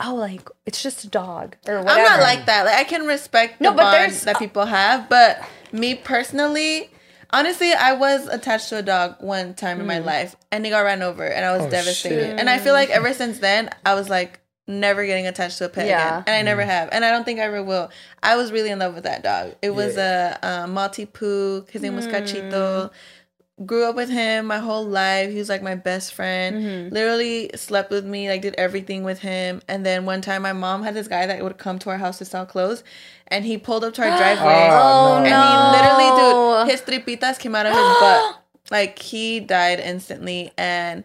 oh, 0.00 0.14
like 0.14 0.48
it's 0.66 0.82
just 0.82 1.04
a 1.04 1.08
dog 1.08 1.56
or 1.66 1.78
whatever. 1.78 1.90
I'm 2.00 2.04
not 2.04 2.20
like 2.20 2.46
that. 2.46 2.66
Like 2.66 2.76
I 2.76 2.84
can 2.84 3.06
respect 3.06 3.58
the 3.58 3.64
No, 3.64 3.70
but 3.72 3.82
bond 3.84 3.94
there's- 3.96 4.24
that 4.24 4.38
people 4.38 4.66
have, 4.66 5.08
but 5.08 5.42
me 5.72 5.94
personally, 5.94 6.90
honestly, 7.32 7.72
I 7.72 7.94
was 7.94 8.26
attached 8.28 8.68
to 8.68 8.76
a 8.78 8.82
dog 8.82 9.16
one 9.20 9.54
time 9.54 9.80
in 9.80 9.86
my 9.86 10.00
Mm. 10.00 10.04
life, 10.04 10.36
and 10.52 10.64
he 10.64 10.70
got 10.70 10.80
ran 10.84 11.02
over, 11.02 11.26
and 11.26 11.44
I 11.44 11.52
was 11.56 11.62
Oh, 11.66 11.70
devastated. 11.70 12.30
shit. 12.30 12.38
And 12.40 12.48
I 12.50 12.58
feel 12.58 12.74
like 12.74 12.90
ever 12.90 13.12
since 13.14 13.38
then, 13.38 13.70
I 13.86 13.94
was 13.94 14.08
like 14.08 14.38
never 14.66 15.04
getting 15.04 15.26
attached 15.26 15.58
to 15.58 15.66
a 15.66 15.68
pet 15.68 15.86
Yeah. 15.86 16.08
again, 16.20 16.24
and 16.26 16.36
I 16.36 16.42
never 16.42 16.62
have, 16.62 16.88
and 16.92 17.04
I 17.04 17.10
don't 17.10 17.24
think 17.24 17.38
I 17.40 17.42
ever 17.44 17.62
will. 17.62 17.90
I 18.22 18.36
was 18.36 18.50
really 18.52 18.70
in 18.70 18.78
love 18.78 18.94
with 18.94 19.04
that 19.04 19.22
dog. 19.22 19.54
It 19.62 19.70
was 19.70 19.96
a, 19.96 20.38
uh 20.42 20.66
Maltipoo. 20.66 21.68
His 21.70 21.82
name 21.82 21.96
was 21.96 22.06
Mm. 22.06 22.12
Cachito. 22.12 22.90
Grew 23.64 23.84
up 23.88 23.94
with 23.94 24.10
him 24.10 24.46
my 24.46 24.58
whole 24.58 24.84
life. 24.84 25.30
He 25.30 25.38
was 25.38 25.48
like 25.48 25.62
my 25.62 25.76
best 25.76 26.12
friend. 26.12 26.56
Mm-hmm. 26.56 26.92
Literally 26.92 27.50
slept 27.54 27.90
with 27.92 28.04
me, 28.04 28.28
like 28.28 28.42
did 28.42 28.54
everything 28.58 29.04
with 29.04 29.20
him. 29.20 29.62
And 29.68 29.86
then 29.86 30.06
one 30.06 30.22
time, 30.22 30.42
my 30.42 30.52
mom 30.52 30.82
had 30.82 30.94
this 30.94 31.06
guy 31.06 31.26
that 31.26 31.40
would 31.40 31.56
come 31.56 31.78
to 31.80 31.90
our 31.90 31.98
house 31.98 32.18
to 32.18 32.24
sell 32.24 32.46
clothes, 32.46 32.82
and 33.28 33.44
he 33.44 33.56
pulled 33.56 33.84
up 33.84 33.94
to 33.94 34.02
our 34.02 34.08
driveway. 34.18 34.68
Oh. 34.72 35.16
And 35.18 35.30
no. 35.30 35.40
he 35.40 35.78
literally, 35.78 36.66
dude, 36.66 36.70
his 36.72 36.80
tripitas 36.80 37.38
came 37.38 37.54
out 37.54 37.66
of 37.66 37.72
his 37.72 37.98
butt. 38.00 38.40
Like 38.70 38.98
he 38.98 39.40
died 39.40 39.78
instantly, 39.78 40.50
and 40.56 41.04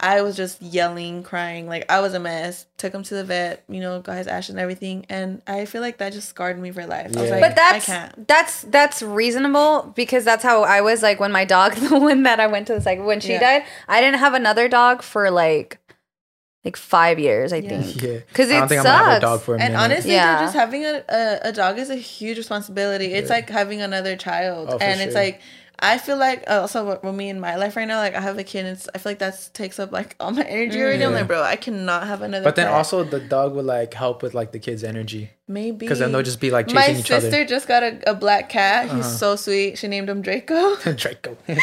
I 0.00 0.22
was 0.22 0.36
just 0.36 0.62
yelling, 0.62 1.24
crying. 1.24 1.66
Like 1.66 1.84
I 1.90 1.98
was 2.00 2.14
a 2.14 2.20
mess. 2.20 2.66
Took 2.76 2.94
him 2.94 3.02
to 3.02 3.14
the 3.14 3.24
vet, 3.24 3.64
you 3.68 3.80
know, 3.80 4.00
got 4.00 4.16
his 4.16 4.28
ashes 4.28 4.50
and 4.50 4.60
everything, 4.60 5.04
and 5.08 5.42
I 5.46 5.64
feel 5.64 5.80
like 5.80 5.98
that 5.98 6.12
just 6.12 6.28
scarred 6.28 6.56
me 6.58 6.70
for 6.70 6.86
life. 6.86 7.16
I 7.16 7.20
was 7.20 7.28
Yeah. 7.30 7.36
like, 7.36 7.40
but 7.40 7.56
that's 7.56 7.88
I 7.88 7.92
can't. 7.92 8.28
that's 8.28 8.62
that's 8.62 9.02
reasonable 9.02 9.92
because 9.96 10.24
that's 10.24 10.44
how 10.44 10.62
I 10.62 10.80
was 10.82 11.02
like 11.02 11.18
when 11.18 11.32
my 11.32 11.44
dog, 11.44 11.74
the 11.76 11.98
one 11.98 12.22
that 12.22 12.38
I 12.38 12.46
went 12.46 12.68
to 12.68 12.74
the 12.74 12.80
cycle 12.80 13.04
when 13.06 13.18
she 13.20 13.32
Yeah. 13.32 13.40
died. 13.40 13.62
I 13.88 14.00
didn't 14.00 14.20
have 14.20 14.34
another 14.34 14.68
dog 14.68 15.02
for 15.02 15.30
like 15.32 15.78
like 16.64 16.76
five 16.76 17.18
years, 17.18 17.52
I 17.52 17.56
Yeah. 17.56 17.68
think. 17.82 18.02
Yeah. 18.02 18.18
'Cause 18.34 18.50
I 18.50 18.56
it 18.56 18.58
don't 18.60 18.68
think 18.68 18.78
I'm 18.80 18.84
gonna 18.84 18.98
have 18.98 19.06
a 19.08 19.10
sucks. 19.12 19.20
dog 19.22 19.40
for 19.42 19.54
a 19.56 19.60
And 19.60 19.72
minute. 19.74 19.84
honestly, 19.84 20.12
Yeah. 20.12 20.40
just 20.40 20.54
having 20.54 20.84
a, 20.84 21.02
a, 21.08 21.38
a 21.44 21.52
dog 21.52 21.78
is 21.78 21.88
a 21.90 21.94
huge 21.96 22.36
responsibility. 22.36 23.14
It's 23.14 23.30
like 23.30 23.48
having 23.48 23.80
another 23.80 24.16
child. 24.16 24.68
Oh, 24.70 24.78
for 24.78 24.84
and 24.84 25.00
it's 25.00 25.14
like, 25.14 25.40
I 25.80 25.98
feel 25.98 26.16
like, 26.16 26.42
uh, 26.50 26.60
also 26.62 26.84
with- 26.84 27.02
with 27.04 27.14
me 27.14 27.28
in 27.28 27.38
my 27.38 27.54
life 27.56 27.76
right 27.76 27.86
now, 27.86 27.98
like 27.98 28.14
I 28.16 28.20
have 28.20 28.36
a 28.38 28.42
kid, 28.44 28.66
and 28.66 28.76
it's, 28.76 28.88
I 28.94 28.98
feel 28.98 29.10
like 29.12 29.20
that 29.20 29.50
takes 29.54 29.78
up 29.78 29.92
like 29.92 30.16
all 30.18 30.32
my 30.32 30.42
energy 30.42 30.80
already. 30.82 31.04
I'm 31.04 31.12
Yeah. 31.12 31.18
like, 31.18 31.28
bro, 31.28 31.42
I 31.42 31.56
cannot 31.56 32.06
have 32.08 32.20
another 32.22 32.42
But 32.44 32.56
then 32.56 32.66
pet. 32.66 32.74
also 32.74 33.04
the 33.04 33.20
dog 33.20 33.54
would 33.54 33.64
like 33.64 33.94
help 33.94 34.22
with 34.22 34.34
like 34.34 34.50
the 34.52 34.58
kids' 34.58 34.82
energy 34.82 35.30
maybe. 35.46 35.76
because 35.78 36.00
then 36.00 36.10
they'll 36.12 36.22
just 36.22 36.40
be 36.40 36.50
like 36.50 36.66
My 36.72 36.80
chasing 36.86 36.96
each 37.00 37.10
other. 37.12 37.20
sister 37.20 37.36
other. 37.36 37.44
just 37.48 37.68
got 37.68 37.82
a, 37.84 38.10
a 38.10 38.14
black 38.14 38.48
cat. 38.48 38.84
He's 38.86 38.92
Uh-huh. 38.92 39.02
so 39.02 39.36
sweet. 39.36 39.78
She 39.78 39.86
named 39.86 40.08
him 40.10 40.20
Draco. 40.20 40.74
Draco. 40.94 41.36
and 41.48 41.58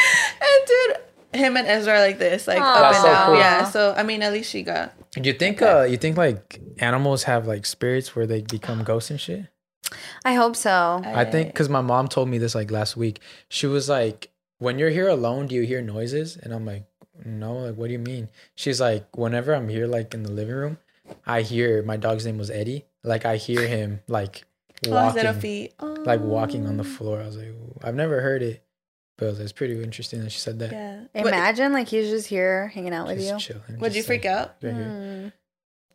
dude, 0.67 0.97
him 1.33 1.57
and 1.57 1.67
Ezra 1.67 1.95
are 1.95 1.99
like 1.99 2.17
this, 2.17 2.47
like 2.47 2.61
Aw. 2.61 2.63
up 2.73 2.81
That's 2.81 2.97
and 2.97 3.03
so 3.05 3.11
down. 3.11 3.25
cool. 3.27 3.35
Yeah. 3.37 3.63
So 3.69 3.93
I 3.97 4.03
mean, 4.03 4.23
at 4.23 4.31
least 4.31 4.49
she 4.49 4.63
got. 4.63 4.93
you 5.21 5.33
think 5.33 5.61
uh 5.61 5.83
you 5.83 5.97
think 5.97 6.15
like 6.15 6.61
animals 6.79 7.23
have 7.23 7.47
like 7.47 7.65
spirits 7.65 8.15
where 8.15 8.25
they 8.25 8.41
become 8.41 8.83
ghosts 8.83 9.09
and 9.11 9.19
shit? 9.19 9.45
I 10.23 10.33
hope 10.33 10.55
so. 10.55 11.01
I 11.05 11.25
think 11.25 11.49
because 11.49 11.69
my 11.69 11.81
mom 11.81 12.07
told 12.07 12.29
me 12.29 12.37
this 12.37 12.55
like 12.55 12.71
last 12.71 12.97
week. 12.97 13.19
She 13.49 13.67
was 13.67 13.87
like, 13.89 14.29
"When 14.59 14.79
you're 14.79 14.89
here 14.89 15.07
alone, 15.07 15.47
do 15.47 15.55
you 15.55 15.61
hear 15.63 15.81
noises?" 15.81 16.37
And 16.37 16.53
I'm 16.53 16.65
like, 16.65 16.85
"No." 17.23 17.53
Like, 17.57 17.75
what 17.75 17.87
do 17.87 17.93
you 17.93 17.99
mean? 17.99 18.29
She's 18.55 18.81
like, 18.81 19.15
"Whenever 19.17 19.53
I'm 19.53 19.69
here, 19.69 19.87
like 19.87 20.13
in 20.13 20.23
the 20.23 20.31
living 20.31 20.55
room, 20.55 20.77
I 21.25 21.41
hear 21.41 21.83
my 21.83 21.97
dog's 21.97 22.25
name 22.25 22.37
was 22.37 22.49
Eddie. 22.49 22.85
Like, 23.03 23.25
I 23.25 23.37
hear 23.37 23.67
him 23.67 24.01
like 24.07 24.43
Oh, 24.87 25.05
his 25.09 25.15
little 25.15 25.33
walking, 25.33 25.69
like 26.03 26.19
walking 26.21 26.67
on 26.67 26.77
the 26.77 26.83
Oh. 26.83 26.87
floor." 26.97 27.21
I 27.21 27.25
was 27.27 27.37
like, 27.37 27.53
"I've 27.83 27.95
never 27.95 28.21
heard 28.21 28.41
it." 28.41 28.63
But 29.17 29.35
it's 29.39 29.53
pretty 29.53 29.81
interesting 29.81 30.21
that 30.23 30.31
she 30.31 30.39
said 30.39 30.59
that. 30.59 30.71
Yeah. 30.73 30.99
What, 31.13 31.27
Imagine 31.27 31.71
like 31.71 31.87
he's 31.87 32.09
just 32.09 32.27
here 32.27 32.67
hanging 32.67 32.93
out 32.93 33.07
with 33.07 33.17
Just 33.19 33.31
you. 33.31 33.39
chilling. 33.55 33.79
would 33.79 33.93
you 33.93 33.99
just, 33.99 34.07
freak 34.07 34.25
like, 34.25 34.33
out? 34.33 34.55
right 34.61 34.73
here. 34.73 35.31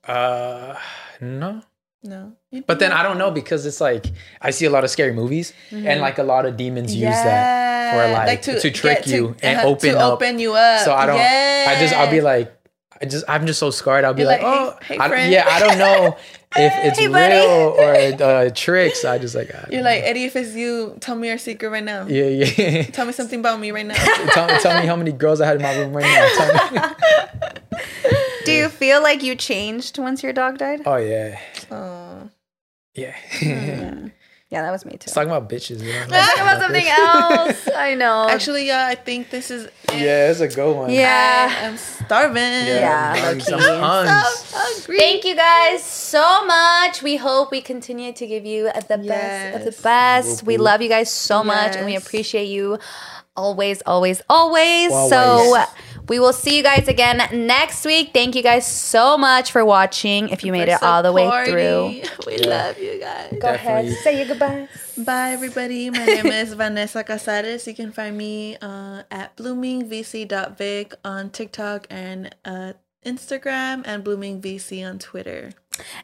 Hmm. 0.07 0.11
Uh, 0.11 0.77
no. 1.21 1.63
No. 2.03 2.33
But 2.67 2.79
then 2.79 2.93
I 2.93 3.03
don't 3.03 3.19
know 3.19 3.31
because 3.31 3.67
it's 3.67 3.81
like 3.81 4.07
I 4.41 4.51
see 4.51 4.65
a 4.65 4.71
lot 4.71 4.85
of 4.85 4.91
scary 4.91 5.13
movies 5.13 5.53
Mm-hmm. 5.71 5.87
and 5.87 6.01
like 6.01 6.19
a 6.19 6.23
lot 6.23 6.47
of 6.47 6.57
demons 6.57 6.95
use 6.95 7.11
that 7.11 7.93
for 7.93 8.11
Yeah, 8.11 8.25
like, 8.27 8.43
to, 8.43 8.71
trick 8.71 8.99
get 9.05 9.07
you 9.09 9.37
and 9.43 9.59
uh-huh, 9.59 9.69
open 9.69 9.91
to 9.91 9.99
up. 9.99 10.13
open 10.15 10.39
you 10.39 10.55
up. 10.55 10.81
so 10.85 10.95
I 10.95 11.05
don't. 11.07 11.19
I 11.21 11.77
just 11.81 11.95
I'll 11.95 12.11
be 12.11 12.21
like. 12.21 12.57
I 13.03 13.07
just 13.07 13.25
I'm 13.29 13.47
just 13.47 13.59
so 13.59 13.71
scared. 13.71 14.05
I'll 14.05 14.13
be 14.13 14.27
like, 14.27 14.43
like, 14.43 14.53
oh, 14.53 14.77
hey- 14.83 14.95
hey, 14.97 15.01
I- 15.01 15.09
friend." 15.09 15.33
yeah. 15.33 15.47
I 15.49 15.59
don't 15.59 15.79
know 15.79 16.19
if 16.57 16.73
it's 16.85 16.99
Hey, 16.99 17.09
real 17.09 17.75
or 17.79 17.95
uh, 18.23 18.51
tricks. 18.55 19.07
I 19.07 19.17
just 19.17 19.35
like 19.35 19.55
I 19.55 19.69
You're 19.73 19.81
like 19.83 20.03
Eddie. 20.03 20.25
If 20.25 20.37
it's 20.37 20.55
you, 20.55 20.97
tell 21.01 21.17
me 21.17 21.29
your 21.29 21.39
secret 21.39 21.71
right 21.71 21.83
now. 21.85 22.07
yeah 22.07 22.25
yeah. 22.25 22.83
Tell 22.83 23.07
me 23.07 23.13
something 23.15 23.41
about 23.41 23.59
me 23.59 23.71
right 23.71 23.87
now. 23.87 23.95
tell, 24.35 24.49
tell 24.61 24.79
me 24.83 24.87
how 24.87 24.97
many 24.97 25.13
girls 25.13 25.41
I 25.41 25.47
had 25.47 25.57
in 25.57 25.63
my 25.63 25.77
room 25.79 25.95
right 25.95 26.05
now. 26.75 26.95
Tell 28.45 28.55
me. 28.55 28.59
Do 28.59 28.63
you 28.63 28.69
feel 28.69 29.03
like 29.03 29.23
you 29.23 29.35
changed 29.35 29.99
once 29.99 30.23
your 30.23 30.33
dog 30.33 30.59
died? 30.59 30.83
Oh 30.87 30.97
yeah, 30.97 31.39
Oh. 31.71 32.29
yeah. 32.95 33.15
Oh, 33.43 34.11
yeah, 34.51 34.63
that 34.63 34.71
was 34.73 34.85
me 34.85 34.93
too. 34.93 34.99
Let's 35.07 35.13
talk 35.15 35.27
about 35.27 35.49
bitches. 35.49 35.81
You 35.81 35.93
know? 35.93 36.07
Let's 36.09 36.35
talk 36.35 36.43
about 36.43 36.61
something 36.61 36.87
else. 36.87 37.69
I 37.77 37.95
know. 37.95 38.29
Actually, 38.31 38.67
yeah, 38.67 38.87
I 38.87 38.95
think 38.97 39.31
this 39.31 39.51
is. 39.51 39.65
it. 39.67 39.75
Yeah, 39.93 40.31
it's 40.31 40.41
a 40.41 40.49
good 40.49 40.75
one. 40.77 40.91
yeah. 40.91 41.49
I 41.61 41.65
am 41.67 41.77
starving. 41.77 42.37
Yeah, 42.67 43.13
I'm 43.17 43.25
low-key. 43.39 43.41
some. 43.41 43.61
So 43.61 44.57
hungry. 44.57 44.99
Thank 44.99 45.25
you 45.25 45.35
guys 45.37 45.83
so 45.85 46.45
much. 46.47 47.03
We 47.03 47.17
hope 47.17 47.51
we 47.51 47.61
continue 47.61 48.13
to 48.13 48.27
give 48.27 48.45
you 48.47 48.65
the 48.89 48.99
best 48.99 49.57
of 49.57 49.65
the 49.65 49.83
best. 49.83 50.41
Whoop, 50.43 50.47
We 50.47 50.57
love 50.59 50.81
you 50.83 50.89
guys 50.89 51.11
so 51.13 51.43
much 51.45 51.77
and 51.77 51.87
we 51.87 51.97
appreciate 51.97 52.47
you 52.47 52.79
always, 53.37 53.83
always, 53.87 54.21
always. 54.29 54.91
So 54.91 55.17
Always. 55.17 55.67
We 56.11 56.19
will 56.19 56.33
see 56.33 56.57
you 56.57 56.65
guys 56.65 56.89
again 56.89 57.23
next 57.47 57.85
week. 57.85 58.11
Thank 58.13 58.35
you 58.35 58.43
guys 58.43 58.67
so 58.67 59.17
much 59.17 59.53
for 59.53 59.65
watching. 59.65 60.29
If 60.29 60.43
you 60.43 60.51
made 60.51 60.67
For 60.67 60.75
it 60.75 60.83
all 60.83 61.05
the 61.05 61.13
way 61.13 61.31
through. 61.47 62.03
We 62.27 62.39
Yeah. 62.39 62.49
love 62.49 62.79
you 62.81 62.99
guys. 62.99 63.33
Go 63.41 63.55
ahead. 63.55 63.93
Say 64.03 64.19
your 64.19 64.27
goodbyes. 64.27 64.69
Bye, 64.99 65.31
everybody. 65.31 65.89
My 65.89 66.05
name 66.05 66.27
is 66.43 66.53
Vanessa 66.55 67.05
Cazarez. 67.05 67.65
You 67.69 67.75
can 67.75 67.93
find 67.93 68.19
me 68.19 68.57
uh, 68.61 69.05
at 69.13 69.37
bloomingvc.vic 69.37 70.95
on 71.05 71.31
TikTok 71.31 71.87
and 71.91 72.35
uh, 72.45 72.73
Instagram, 73.07 73.83
and 73.85 74.03
bloomingvc 74.05 74.85
on 74.85 74.99
Twitter. 74.99 75.53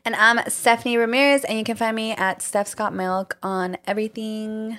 And 0.04 0.14
I'm 0.14 0.38
Stephanie 0.48 0.96
Ramirez, 0.98 1.42
and 1.44 1.58
you 1.58 1.64
can 1.64 1.76
find 1.76 1.96
me 1.96 2.12
at 2.12 2.38
stephsgotmilk 2.38 3.32
on 3.42 3.76
everything. 3.88 4.78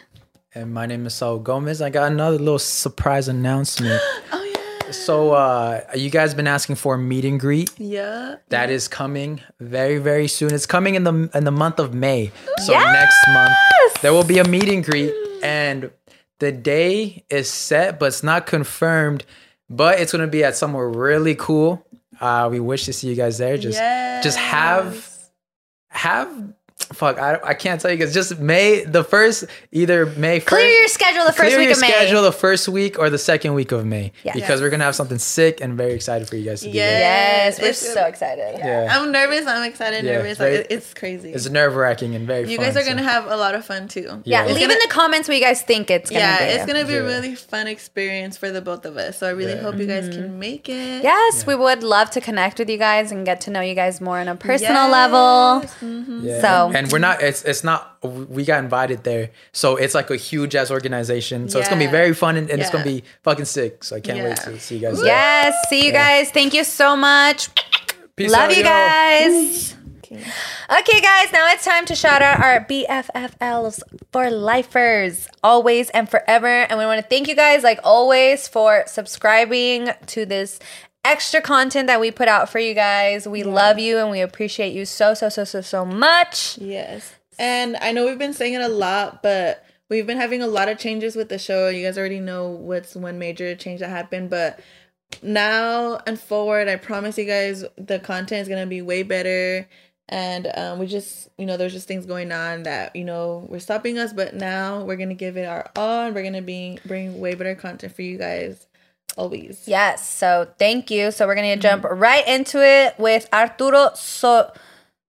And 0.55 0.73
my 0.73 0.85
name 0.85 1.05
is 1.05 1.15
Saul 1.15 1.39
Gomez. 1.39 1.81
I 1.81 1.89
got 1.89 2.13
another 2.13 2.37
little 2.39 2.59
surprise 2.59 3.27
announcement. 3.27 4.01
Oh 4.31 4.43
yeah. 4.43 4.56
So, 4.91 5.31
uh, 5.33 5.81
you 5.95 6.09
guys 6.09 6.33
been 6.33 6.47
asking 6.47 6.75
for 6.75 6.95
a 6.95 6.97
meet 6.97 7.25
and 7.25 7.39
greet. 7.39 7.71
Yeah. 7.77 8.35
That 8.49 8.69
is 8.69 8.87
coming 8.87 9.41
very, 9.59 9.97
very 9.97 10.27
soon. 10.27 10.53
It's 10.53 10.65
coming 10.65 10.95
in 10.95 11.03
the 11.03 11.29
in 11.33 11.43
the 11.43 11.51
month 11.51 11.79
of 11.79 11.93
May. 11.93 12.31
So 12.65 12.71
Yes! 12.73 12.93
next 12.93 13.33
month 13.33 14.01
there 14.01 14.13
will 14.13 14.23
be 14.23 14.39
a 14.39 14.43
meet 14.43 14.69
and 14.69 14.83
greet, 14.83 15.13
and 15.43 15.91
the 16.39 16.51
day 16.51 17.23
is 17.29 17.49
set, 17.49 17.99
but 17.99 18.07
it's 18.07 18.23
not 18.23 18.45
confirmed. 18.47 19.25
But 19.69 19.99
it's 19.99 20.11
gonna 20.11 20.27
be 20.27 20.43
at 20.43 20.55
somewhere 20.55 20.87
really 20.89 21.35
cool. 21.35 21.85
Uh, 22.21 22.47
we 22.51 22.59
wish 22.59 22.85
to 22.85 22.93
see 22.93 23.09
you 23.09 23.15
guys 23.15 23.37
there. 23.37 23.57
Just, 23.57 23.77
just 24.23 24.37
have, 24.37 25.07
have. 25.89 26.53
Fuck, 26.93 27.19
I, 27.19 27.37
I 27.43 27.53
can't 27.53 27.81
tell 27.81 27.91
you 27.91 27.97
guys. 27.97 28.13
Just 28.13 28.39
May 28.39 28.85
the 28.85 29.03
first, 29.03 29.45
either 29.71 30.05
May 30.05 30.39
first. 30.39 30.47
Clear 30.49 30.67
your 30.67 30.87
schedule 30.87 31.25
the 31.25 31.33
first 31.33 31.49
clear 31.49 31.57
week 31.57 31.65
your 31.65 31.73
of 31.73 31.81
May. 31.81 31.87
schedule 31.89 32.21
the 32.21 32.31
first 32.31 32.69
week 32.69 32.97
or 32.99 33.09
the 33.09 33.17
second 33.17 33.55
week 33.55 33.71
of 33.73 33.83
May 33.85 34.13
Yes. 34.23 34.35
because 34.35 34.61
we're 34.61 34.69
gonna 34.69 34.83
have 34.85 34.95
something 34.95 35.17
sick 35.17 35.59
and 35.59 35.73
very 35.75 35.93
excited 35.93 36.29
for 36.29 36.37
you 36.37 36.45
guys 36.45 36.61
to 36.61 36.67
be 36.67 36.73
there. 36.77 36.99
Yes, 36.99 37.59
we're 37.59 37.69
It's- 37.69 37.93
so 37.93 38.05
excited. 38.05 38.59
Yeah. 38.59 38.87
I'm 38.91 39.11
nervous. 39.11 39.45
I'm 39.47 39.63
excited. 39.63 40.05
Yeah, 40.05 40.13
nervous. 40.19 40.37
very- 40.37 40.57
Like, 40.57 40.67
it's 40.69 40.93
crazy. 40.93 41.33
It's 41.33 41.49
nerve 41.49 41.75
wracking 41.75 42.15
and 42.15 42.25
very 42.25 42.49
you 42.49 42.55
fun. 42.57 42.67
guys 42.67 42.77
are 42.77 42.81
so- 42.83 42.87
gonna 42.89 43.03
have 43.03 43.25
a 43.25 43.35
lot 43.35 43.53
of 43.55 43.65
fun 43.65 43.87
too. 43.89 44.21
Yeah, 44.23 44.45
Yeah. 44.45 44.53
Leave 44.53 44.61
in 44.63 44.69
gonna- 44.69 44.79
the 44.81 44.87
comments 44.93 45.27
what 45.27 45.35
you 45.35 45.43
guys 45.43 45.63
think 45.63 45.89
it's 45.91 46.09
gonna 46.09 46.21
yeah, 46.21 46.37
be. 46.37 46.53
it's 46.53 46.65
gonna 46.67 46.85
be 46.85 46.95
a 46.95 47.03
really 47.03 47.35
fun 47.35 47.67
experience 47.67 48.37
for 48.37 48.49
the 48.51 48.61
both 48.61 48.85
of 48.85 48.95
us. 48.97 49.17
So 49.17 49.27
I 49.27 49.31
really 49.31 49.53
Yeah. 49.53 49.61
hope 49.61 49.77
you 49.77 49.87
guys 49.87 50.05
Mm-hmm. 50.05 50.21
can 50.21 50.39
make 50.39 50.69
it. 50.69 51.03
Yes, 51.03 51.45
we 51.45 51.55
would 51.55 51.83
love 51.83 52.11
to 52.11 52.21
connect 52.21 52.59
with 52.59 52.69
you 52.69 52.77
guys 52.77 53.11
and 53.11 53.25
get 53.25 53.41
to 53.41 53.49
know 53.51 53.61
you 53.61 53.73
guys 53.75 53.99
more 53.99 54.19
on 54.19 54.27
a 54.29 54.35
personal 54.35 54.83
Yes. 54.83 54.91
level. 54.91 55.63
Mhm. 55.83 56.23
Yeah. 56.23 56.41
So- 56.71 56.77
and 56.77 56.91
we're 56.91 56.99
not. 56.99 57.21
It's 57.21 57.43
it's 57.43 57.63
not. 57.63 57.97
We 58.03 58.45
got 58.45 58.63
invited 58.63 59.03
there, 59.03 59.31
so 59.51 59.75
it's 59.75 59.93
like 59.95 60.09
a 60.09 60.15
huge 60.17 60.55
ass 60.55 60.71
organization. 60.71 61.49
So 61.49 61.59
it's 61.59 61.69
gonna 61.69 61.83
be 61.85 61.91
very 61.91 62.13
fun 62.13 62.35
and, 62.37 62.49
and 62.49 62.61
it's 62.61 62.69
gonna 62.69 62.83
be 62.83 63.03
fucking 63.23 63.45
sick. 63.45 63.83
So 63.83 63.95
I 63.95 63.99
can't 63.99 64.23
wait 64.23 64.37
to 64.37 64.59
see 64.59 64.75
you 64.75 64.81
guys. 64.81 64.97
there. 64.97 65.05
Yes, 65.07 65.55
see 65.69 65.85
you 65.85 65.91
guys. 65.91 66.31
Thank 66.31 66.53
you 66.53 66.63
so 66.63 66.95
much. 66.95 67.49
Peace 68.15 68.31
Love 68.31 68.49
out, 68.49 68.57
you 68.57 68.63
guys. 68.63 69.73
Okay. 69.97 70.23
Okay, 70.79 71.01
guys, 71.01 71.33
now 71.33 71.51
it's 71.51 71.65
time 71.65 71.85
to 71.85 71.93
shout 71.93 72.21
out 72.21 72.39
our 72.39 72.61
BFFLs 72.65 73.81
for 74.13 74.29
lifers, 74.31 75.27
always 75.43 75.89
and 75.89 76.09
forever. 76.09 76.47
And 76.47 76.79
we 76.79 76.85
want 76.85 77.01
to 77.01 77.07
thank 77.07 77.27
you 77.27 77.35
guys, 77.35 77.61
like 77.61 77.79
always, 77.83 78.47
for 78.47 78.83
subscribing 78.87 79.89
to 80.07 80.25
this 80.25 80.59
extra 81.07 81.41
content 81.41 81.87
that 81.87 81.99
we 81.99 82.11
put 82.11 82.27
out 82.27 82.49
for 82.49 82.59
you 82.59 82.73
guys. 82.73 83.27
We 83.27 83.43
love 83.43 83.79
you 83.79 83.97
and 83.97 84.11
we 84.11 84.19
appreciate 84.19 84.73
you 84.73 84.85
so, 84.85 85.13
so, 85.13 85.29
so, 85.29 85.45
so, 85.45 85.61
so 85.61 85.85
much. 85.85 86.57
Yes. 86.57 87.15
And 87.39 87.77
I 87.77 87.93
know 87.93 88.05
we've 88.05 88.19
been 88.19 88.33
saying 88.33 88.55
it 88.55 88.61
a 88.61 88.67
lot, 88.67 89.23
but 89.23 89.65
we've 89.89 90.05
been 90.05 90.17
having 90.17 90.41
a 90.41 90.47
lot 90.47 90.67
of 90.67 90.77
changes 90.77 91.15
with 91.15 91.29
the 91.29 91.39
show. 91.39 91.69
You 91.69 91.85
guys 91.85 91.97
already 91.97 92.19
know 92.19 92.49
what's 92.49 92.95
one 92.95 93.17
major 93.17 93.55
change 93.55 93.79
that 93.79 93.89
happened, 93.89 94.29
but 94.29 94.59
now 95.21 95.99
and 96.05 96.19
forward, 96.19 96.67
I 96.67 96.75
promise 96.75 97.17
you 97.17 97.25
guys 97.25 97.63
the 97.77 97.99
content 97.99 98.41
is 98.41 98.47
going 98.49 98.61
to 98.61 98.67
be 98.67 98.81
way 98.81 99.03
better. 99.03 99.67
And 100.09 100.51
um, 100.55 100.79
we 100.79 100.87
just, 100.87 101.29
you 101.37 101.45
know, 101.45 101.57
there's 101.57 101.73
just 101.73 101.87
things 101.87 102.05
going 102.05 102.31
on 102.31 102.63
that, 102.63 102.95
you 102.95 103.03
know, 103.03 103.45
we're 103.49 103.59
stopping 103.59 103.97
us, 103.97 104.13
but 104.13 104.35
now 104.35 104.83
we're 104.83 104.95
going 104.95 105.09
to 105.09 105.15
give 105.15 105.37
it 105.37 105.45
our 105.45 105.69
all. 105.75 106.05
And 106.05 106.15
we're 106.15 106.21
going 106.21 106.33
to 106.33 106.41
be 106.41 106.79
bring 106.85 107.19
way 107.19 107.35
better 107.35 107.55
content 107.55 107.95
for 107.95 108.01
you 108.01 108.17
guys 108.17 108.67
always. 109.15 109.63
Yes, 109.65 110.07
so 110.07 110.47
thank 110.57 110.91
you. 110.91 111.11
So 111.11 111.27
we're 111.27 111.35
going 111.35 111.55
to 111.55 111.61
jump 111.61 111.83
mm-hmm. 111.83 111.99
right 111.99 112.27
into 112.27 112.63
it 112.63 112.97
with 112.99 113.27
Arturo 113.31 113.91
so- 113.95 114.51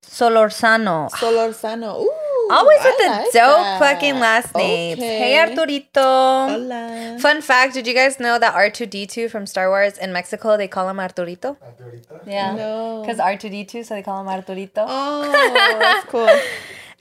Solorzano. 0.03 1.11
Solorzano. 1.11 2.01
Ooh. 2.01 2.13
Always 2.51 2.83
with 2.83 2.97
the 2.97 3.07
like 3.09 3.25
dope 3.25 3.33
that. 3.33 3.79
fucking 3.79 4.15
last 4.15 4.55
name. 4.55 4.97
Okay. 4.97 5.19
Hey, 5.19 5.35
Arturito. 5.35 6.49
Hola. 6.49 7.19
Fun 7.21 7.43
fact: 7.43 7.75
Did 7.75 7.87
you 7.87 7.93
guys 7.93 8.19
know 8.19 8.39
that 8.39 8.55
R 8.55 8.71
two 8.71 8.87
D 8.87 9.07
two 9.07 9.29
from 9.29 9.45
Star 9.45 9.69
Wars 9.69 9.99
in 9.99 10.15
Mexico 10.15 10.57
they 10.57 10.67
call 10.67 10.89
him 10.89 10.97
Arturito? 10.97 11.59
Arturito? 11.59 12.27
Yeah, 12.27 12.55
No. 12.55 13.03
because 13.03 13.21
R 13.21 13.37
two 13.37 13.51
D 13.51 13.65
two, 13.67 13.85
so 13.85 13.95
they 13.95 14.03
call 14.03 14.23
him 14.23 14.29
Arturito. 14.29 14.87
Oh, 14.89 15.31
that's 15.79 16.07
cool. 16.09 16.29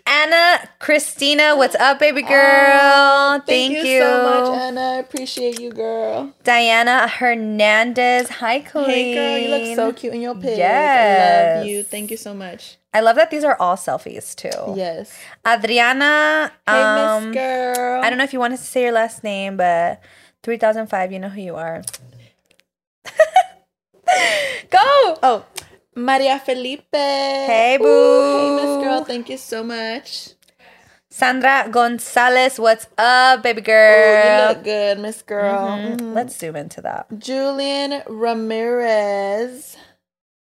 Anna 0.06 0.68
Christina, 0.80 1.56
what's 1.56 1.76
up, 1.76 2.00
baby 2.00 2.22
girl? 2.22 2.32
Oh, 2.34 3.42
thank, 3.46 3.74
you, 3.74 4.00
so 4.00 4.24
much, 4.24 4.34
Anna. 4.34 4.37
I 4.37 4.37
appreciate 4.98 5.60
you, 5.60 5.72
girl. 5.72 6.34
Diana 6.44 7.08
Hernandez, 7.08 8.30
hi, 8.30 8.60
Queen. 8.60 8.86
Hey, 8.86 9.14
girl, 9.14 9.38
you 9.38 9.50
look 9.50 9.76
so 9.76 9.94
cute 9.94 10.14
in 10.14 10.22
your 10.22 10.36
pic. 10.36 10.58
Yes. 10.58 11.56
I 11.56 11.58
love 11.58 11.68
you. 11.68 11.84
Thank 11.84 12.12
you 12.12 12.18
so 12.18 12.34
much. 12.34 12.78
I 12.94 13.02
love 13.02 13.16
that 13.18 13.30
these 13.32 13.44
are 13.44 13.56
all 13.60 13.76
selfies 13.76 14.34
too. 14.36 14.74
Yes. 14.76 15.14
Adriana, 15.46 16.52
Hey, 16.68 16.82
um, 16.82 17.32
Miss 17.32 17.36
Girl. 17.36 18.02
I 18.04 18.10
don't 18.10 18.18
know 18.18 18.24
if 18.24 18.34
you 18.34 18.40
wanted 18.40 18.58
to 18.58 18.64
say 18.64 18.84
your 18.84 18.92
last 18.92 19.24
name, 19.24 19.58
but 19.58 20.02
3005, 20.44 21.12
you 21.12 21.20
know 21.20 21.30
who 21.30 21.42
you 21.42 21.56
are. 21.56 21.84
Go! 24.70 24.80
Oh, 25.22 25.46
Maria 25.96 26.40
Felipe. 26.40 26.86
Hey, 26.92 27.78
Ooh, 27.80 27.84
boo. 27.84 28.38
hey, 28.38 28.50
Miss 28.56 28.84
Girl. 28.84 29.04
Thank 29.04 29.30
you 29.30 29.38
so 29.38 29.64
much. 29.64 30.30
Sandra 31.22 31.68
Gonzalez, 31.72 32.60
what's 32.60 32.86
up, 32.96 33.42
baby 33.42 33.62
Ooh, 33.62 33.64
girl? 33.64 34.24
you 34.24 34.48
look 34.54 34.64
good, 34.64 35.00
Miss 35.00 35.24
Girl. 35.24 35.66
Mhm. 35.66 36.14
Let's 36.14 36.38
zoom 36.38 36.56
into 36.56 36.80
that. 36.82 37.08
Julian 37.18 38.04
Ramirez. 38.06 39.76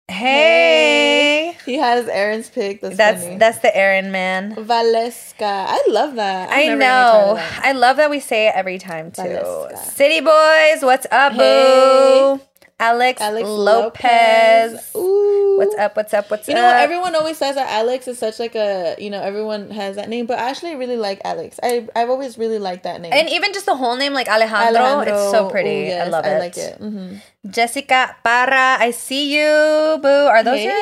Hey, 0.06 1.56
He 1.64 1.76
has 1.78 2.08
Aaron's 2.08 2.50
pick. 2.50 2.82
That's, 2.82 2.94
that's 2.98 3.22
funny. 3.24 3.38
that's 3.38 3.58
the 3.60 3.74
Aaron 3.74 4.12
man. 4.12 4.54
Valeska. 4.56 5.40
I 5.66 5.82
love 5.88 6.16
that. 6.16 6.50
I've 6.50 6.72
I 6.72 6.74
know. 6.74 7.34
that. 7.36 7.60
I 7.64 7.72
love 7.72 7.96
that 7.96 8.10
we 8.10 8.20
say 8.20 8.48
it 8.48 8.52
every 8.54 8.76
time 8.78 9.12
too. 9.12 9.22
Valeska. 9.22 9.78
City 9.78 10.20
boys, 10.20 10.82
what's 10.82 11.06
up, 11.10 11.32
Hey. 11.32 12.36
boo? 12.36 12.40
Alex, 12.80 13.20
Alex 13.20 13.46
Lopez. 13.46 14.72
Lopez. 14.72 14.90
Ooh. 14.96 15.56
What's 15.58 15.74
up? 15.76 15.96
What's 15.96 16.14
up? 16.14 16.30
What's 16.30 16.48
You 16.48 16.54
up? 16.54 16.56
You 16.56 16.62
know, 16.62 16.74
everyone 16.74 17.14
always 17.14 17.36
says 17.36 17.54
that 17.56 17.68
Alex 17.68 18.08
is 18.08 18.18
such 18.18 18.38
like 18.38 18.54
a, 18.54 18.96
you 18.98 19.10
know, 19.10 19.20
everyone 19.20 19.70
has 19.70 19.96
that 19.96 20.08
name, 20.08 20.24
but 20.24 20.38
I 20.38 20.48
actually 20.48 20.74
really 20.76 20.96
like 20.96 21.20
Alex. 21.22 21.60
I 21.62 21.86
I've 21.94 22.08
always 22.08 22.38
really 22.38 22.58
liked 22.58 22.84
that 22.84 23.02
name. 23.02 23.12
and 23.12 23.28
even 23.28 23.52
just 23.52 23.66
the 23.66 23.76
whole 23.76 23.96
name, 23.96 24.14
like 24.14 24.28
Alejandro, 24.28 25.00
it's 25.00 25.30
so 25.30 25.50
pretty. 25.50 25.68
Ooh, 25.68 25.84
yes, 25.92 26.06
I 26.06 26.08
love 26.08 26.24
it. 26.24 26.28
I 26.28 26.38
like 26.38 26.56
it. 26.56 26.78
hmm 26.78 27.16
Jessica 27.48 28.16
Parra, 28.24 28.76
I 28.80 28.90
see 28.90 29.34
you, 29.36 29.98
boo. 30.00 30.08
Are 30.08 30.42
those 30.42 30.62
your 30.64 30.72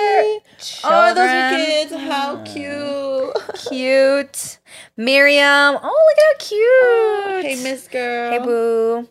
children? 0.58 0.82
Oh, 0.84 1.14
those 1.14 1.30
are 1.30 1.56
kids. 1.56 1.92
How 1.92 2.36
cute. 2.44 3.34
cute. 3.68 4.58
Miriam. 4.96 5.78
Oh, 5.82 5.98
look 6.06 6.18
at 6.18 6.26
how 6.30 6.46
cute. 6.46 7.44
Hey, 7.44 7.62
Miss 7.62 7.86
Girl. 7.88 8.30
Hey, 8.32 8.38
boo. 8.38 9.08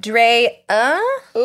Dre. 0.00 0.58
Uh. 0.68 0.98
Ooh, 1.36 1.40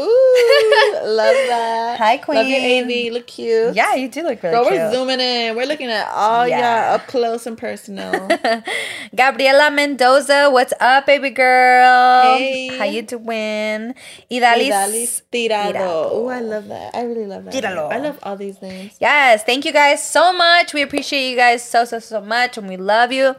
love 1.04 1.36
that. 1.50 1.98
Hi, 2.00 2.16
Love 2.28 2.48
your 2.48 2.60
queen. 2.60 2.84
AV. 2.86 2.90
You 2.90 3.12
look 3.14 3.28
cute. 3.28 3.76
Yeah, 3.76 3.96
you 3.96 4.08
do 4.08 4.24
look 4.24 4.42
really 4.42 4.56
Girl, 4.56 4.64
cute. 4.66 4.74
we're 4.80 4.92
zooming 4.94 5.20
in. 5.20 5.56
We're 5.56 5.66
looking 5.66 5.88
at 5.90 6.08
all 6.10 6.48
Yeah. 6.48 6.60
y'all 6.88 6.96
up 6.96 7.08
close 7.08 7.46
and 7.46 7.58
personal. 7.58 8.28
Gabriela 9.16 9.72
Mendoza, 9.72 10.50
what's 10.52 10.74
up, 10.80 11.06
baby 11.06 11.32
girl? 11.32 12.38
Hey. 12.38 12.68
How 12.78 12.86
you 12.86 13.02
doing? 13.02 13.94
Idalis. 14.32 14.72
Idalis 14.72 15.22
Tirado. 15.32 15.74
Tirado. 15.74 16.10
Oh, 16.12 16.28
I 16.28 16.40
love 16.40 16.68
that. 16.70 16.96
I 16.96 17.04
really 17.04 17.26
love 17.28 17.46
that. 17.46 17.54
name. 17.54 17.64
Tíralo. 17.64 17.92
I 17.92 17.98
love 17.98 18.20
all 18.24 18.38
these 18.38 18.62
names. 18.62 18.94
Yes, 19.00 19.44
thank 19.44 19.66
you 19.66 19.74
guys 19.74 20.02
so 20.08 20.32
much. 20.32 20.74
We 20.74 20.82
appreciate 20.82 21.30
you 21.30 21.36
guys 21.36 21.68
so, 21.68 21.84
so, 21.86 22.00
so 22.00 22.22
much, 22.22 22.58
and 22.58 22.70
we 22.70 22.78
love 22.78 23.12
you. 23.12 23.36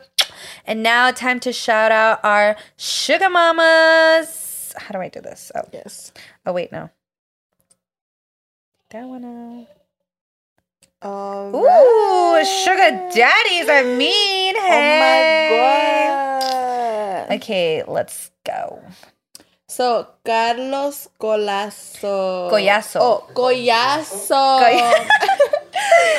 And 0.67 0.83
now, 0.83 1.11
time 1.13 1.41
to 1.41 1.53
shout 1.53 1.91
out 1.91 2.21
our 2.23 2.57
sugar 2.77 3.31
mamas. 3.31 4.43
How 4.77 4.93
do 4.93 4.99
I 5.01 5.09
do 5.09 5.21
this? 5.21 5.51
Oh, 5.55 5.63
Yes. 5.73 6.13
oh 6.45 6.53
wait, 6.53 6.71
no. 6.73 6.91
That 8.91 9.05
one. 9.07 9.25
uh, 9.25 11.07
All 11.07 11.55
Ooh, 11.55 11.65
right. 11.67 12.45
sugar 12.45 12.91
daddies 13.15 13.69
are 13.69 13.85
mean. 13.85 14.55
Hey. 14.55 16.09
Oh 16.09 17.27
my 17.27 17.29
god. 17.29 17.37
Okay, 17.37 17.83
let's 17.87 18.31
go. 18.45 18.83
So 19.69 20.07
Carlos 20.25 21.09
Colazo. 21.19 22.51
Collazo. 22.51 23.01
Oh, 23.01 23.27
Collazo. 23.35 24.61
Coll- 24.61 25.07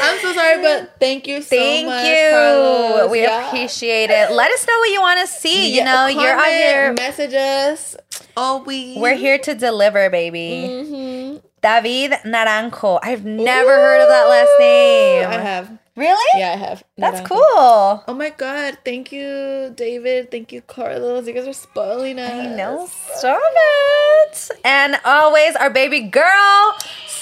I'm 0.01 0.19
so 0.19 0.33
sorry, 0.33 0.61
but 0.61 0.95
thank 0.99 1.27
you 1.27 1.41
so 1.41 1.55
Thank 1.55 1.87
much. 1.87 2.05
you. 2.05 2.29
Carlos. 2.31 3.11
We 3.11 3.21
Yeah. 3.21 3.47
appreciate 3.47 4.09
it. 4.09 4.31
Let 4.31 4.51
us 4.51 4.65
know 4.67 4.77
what 4.79 4.89
you 4.91 5.01
want 5.01 5.19
to 5.21 5.27
see. 5.27 5.69
You 5.71 5.77
Yeah, 5.77 5.85
know, 5.85 6.07
you're 6.07 6.31
out 6.33 6.45
here. 6.47 6.93
Message 6.93 7.33
us. 7.33 7.95
Oh, 8.35 8.63
we. 8.65 8.95
We're 8.97 9.15
here 9.15 9.37
to 9.39 9.55
deliver, 9.55 10.09
baby. 10.09 10.67
Mm-hmm. 10.69 11.37
David 11.61 12.11
Naranjo. 12.23 12.99
I've 13.01 13.25
never 13.25 13.69
heard 13.75 14.01
of 14.01 14.09
that 14.09 14.27
last 14.29 14.51
name. 14.59 15.27
I 15.27 15.33
have. 15.41 15.71
Really? 15.95 16.39
Yeah, 16.39 16.51
I 16.53 16.57
have. 16.57 16.83
That's 16.99 17.21
Naranjo. 17.21 17.27
cool. 17.27 18.03
Oh 18.07 18.13
my 18.15 18.29
god! 18.29 18.77
Thank 18.85 19.11
you, 19.11 19.73
David. 19.75 20.29
Thank 20.29 20.51
you, 20.51 20.61
Carlos. 20.61 21.25
You 21.25 21.33
guys 21.33 21.47
are 21.47 21.53
spoiling 21.53 22.19
us. 22.19 22.29
I 22.31 22.45
know. 22.55 22.87
Stop 23.15 23.41
it. 23.41 24.51
And 24.63 24.99
always 25.03 25.55
our 25.55 25.71
baby 25.71 26.01
girl, 26.01 26.75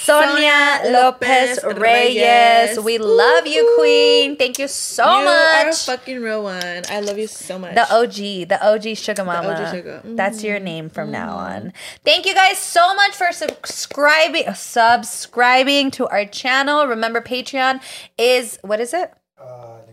Sonia, 0.05 0.81
Lopez 0.91 1.59
Reyes. 1.63 2.79
We 2.79 2.99
love 2.99 3.47
you, 3.47 3.75
Queen. 3.77 4.37
Thank 4.37 4.59
you 4.59 4.67
so 4.67 5.03
you 5.03 5.27
are 5.27 5.69
a 5.69 5.73
fucking 5.73 6.21
real 6.21 6.43
one. 6.43 6.83
I 6.89 6.99
love 6.99 7.17
you 7.17 7.27
so 7.27 7.57
much. 7.57 7.73
The 7.73 7.91
OG, 7.91 8.49
the 8.49 8.59
OG 8.61 8.97
Sugar 8.97 9.25
Mama. 9.25 9.49
OG 9.49 9.75
Sugar. 9.75 10.01
That's 10.03 10.43
your 10.43 10.59
name 10.59 10.89
from 10.89 11.11
now 11.11 11.37
mm-hmm. 11.37 11.65
on. 11.65 11.73
Thank 12.03 12.27
you 12.27 12.35
guys 12.35 12.59
so 12.59 12.93
much 12.93 13.13
for 13.13 13.31
subscribing 13.31 14.53
subscribing 14.53 15.89
to 15.91 16.07
our 16.07 16.25
channel. 16.25 16.85
Remember 16.85 17.19
Patreon 17.19 17.81
is 18.17 18.59
what 18.61 18.79
is 18.79 18.93
it? 18.93 19.11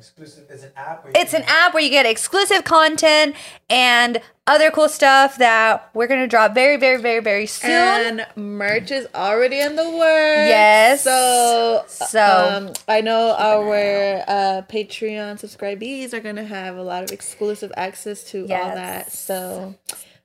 Uh, 0.02 0.12
an 0.20 0.22
exclusive. 0.24 0.50
It's 0.50 0.62
an 0.64 0.72
app. 0.76 1.04
Where 1.04 1.12
It's 1.14 1.34
an 1.34 1.44
app 1.46 1.74
where 1.74 1.82
you 1.82 1.90
get 1.90 2.06
exclusive 2.06 2.64
content 2.64 3.36
and 3.70 4.20
other 4.46 4.70
cool 4.72 4.88
stuff 4.88 5.36
that 5.38 5.88
we're 5.94 6.08
going 6.08 6.20
to 6.20 6.26
drop 6.26 6.52
very 6.54 6.76
very 6.76 7.00
very 7.00 7.20
very 7.20 7.46
soon. 7.46 7.70
and 7.70 8.26
merch 8.34 8.90
is 8.90 9.06
already 9.14 9.60
in 9.60 9.76
the 9.76 9.84
works. 9.84 10.48
Yes. 10.48 11.02
So, 11.04 11.84
So- 11.86 12.18
um, 12.68 12.72
I 12.88 13.00
know 13.02 13.34
our 13.38 14.24
uh, 14.26 14.62
Patreon 14.68 15.38
subscribees 15.38 16.12
are 16.12 16.20
gonna 16.20 16.44
have 16.44 16.76
a 16.76 16.82
lot 16.82 17.04
of 17.04 17.12
exclusive 17.12 17.72
access 17.76 18.24
to 18.32 18.42
all 18.42 18.48
Yes. 18.48 18.74
that. 18.74 19.12
So 19.12 19.74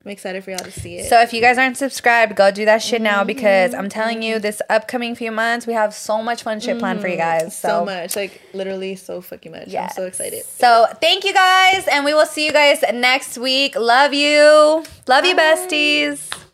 I'm 0.08 0.12
excited 0.12 0.42
for 0.42 0.52
y'all 0.52 0.60
to 0.60 0.72
see 0.72 1.00
it. 1.00 1.10
So 1.10 1.20
if 1.20 1.34
you 1.34 1.42
guys 1.42 1.58
aren't 1.58 1.76
subscribed, 1.76 2.38
go 2.38 2.50
do 2.50 2.64
that 2.64 2.82
shit 2.82 3.02
now 3.02 3.26
because 3.26 3.74
I'm 3.74 3.90
telling 3.90 4.24
you, 4.24 4.36
mm-hmm. 4.36 4.42
this 4.42 4.62
upcoming 4.70 5.16
few 5.16 5.34
months 5.34 5.68
we 5.68 5.74
have 5.74 5.94
so 5.94 6.24
much 6.24 6.44
fun 6.44 6.62
shit 6.62 6.80
planned 6.80 7.02
for 7.02 7.10
you 7.10 7.18
mm-hmm. 7.18 7.46
guys. 7.46 7.58
so, 7.58 7.68
So, 7.68 7.86
much, 7.86 8.16
like 8.16 8.42
literally 8.54 8.96
so 8.96 9.20
fucking 9.20 9.52
much. 9.52 9.76
I'm 9.76 9.90
so 9.90 10.06
excited. 10.06 10.46
So 10.46 10.86
thank 11.02 11.26
you 11.26 11.34
guys, 11.34 11.90
and 11.92 12.06
we 12.06 12.14
will 12.14 12.26
see 12.26 12.46
you 12.46 12.54
guys 12.54 12.82
next 12.94 13.38
week. 13.38 13.76
Love 13.76 14.14
you. 14.14 14.86
Love 15.08 15.26
you, 15.26 15.36
besties. 15.36 16.47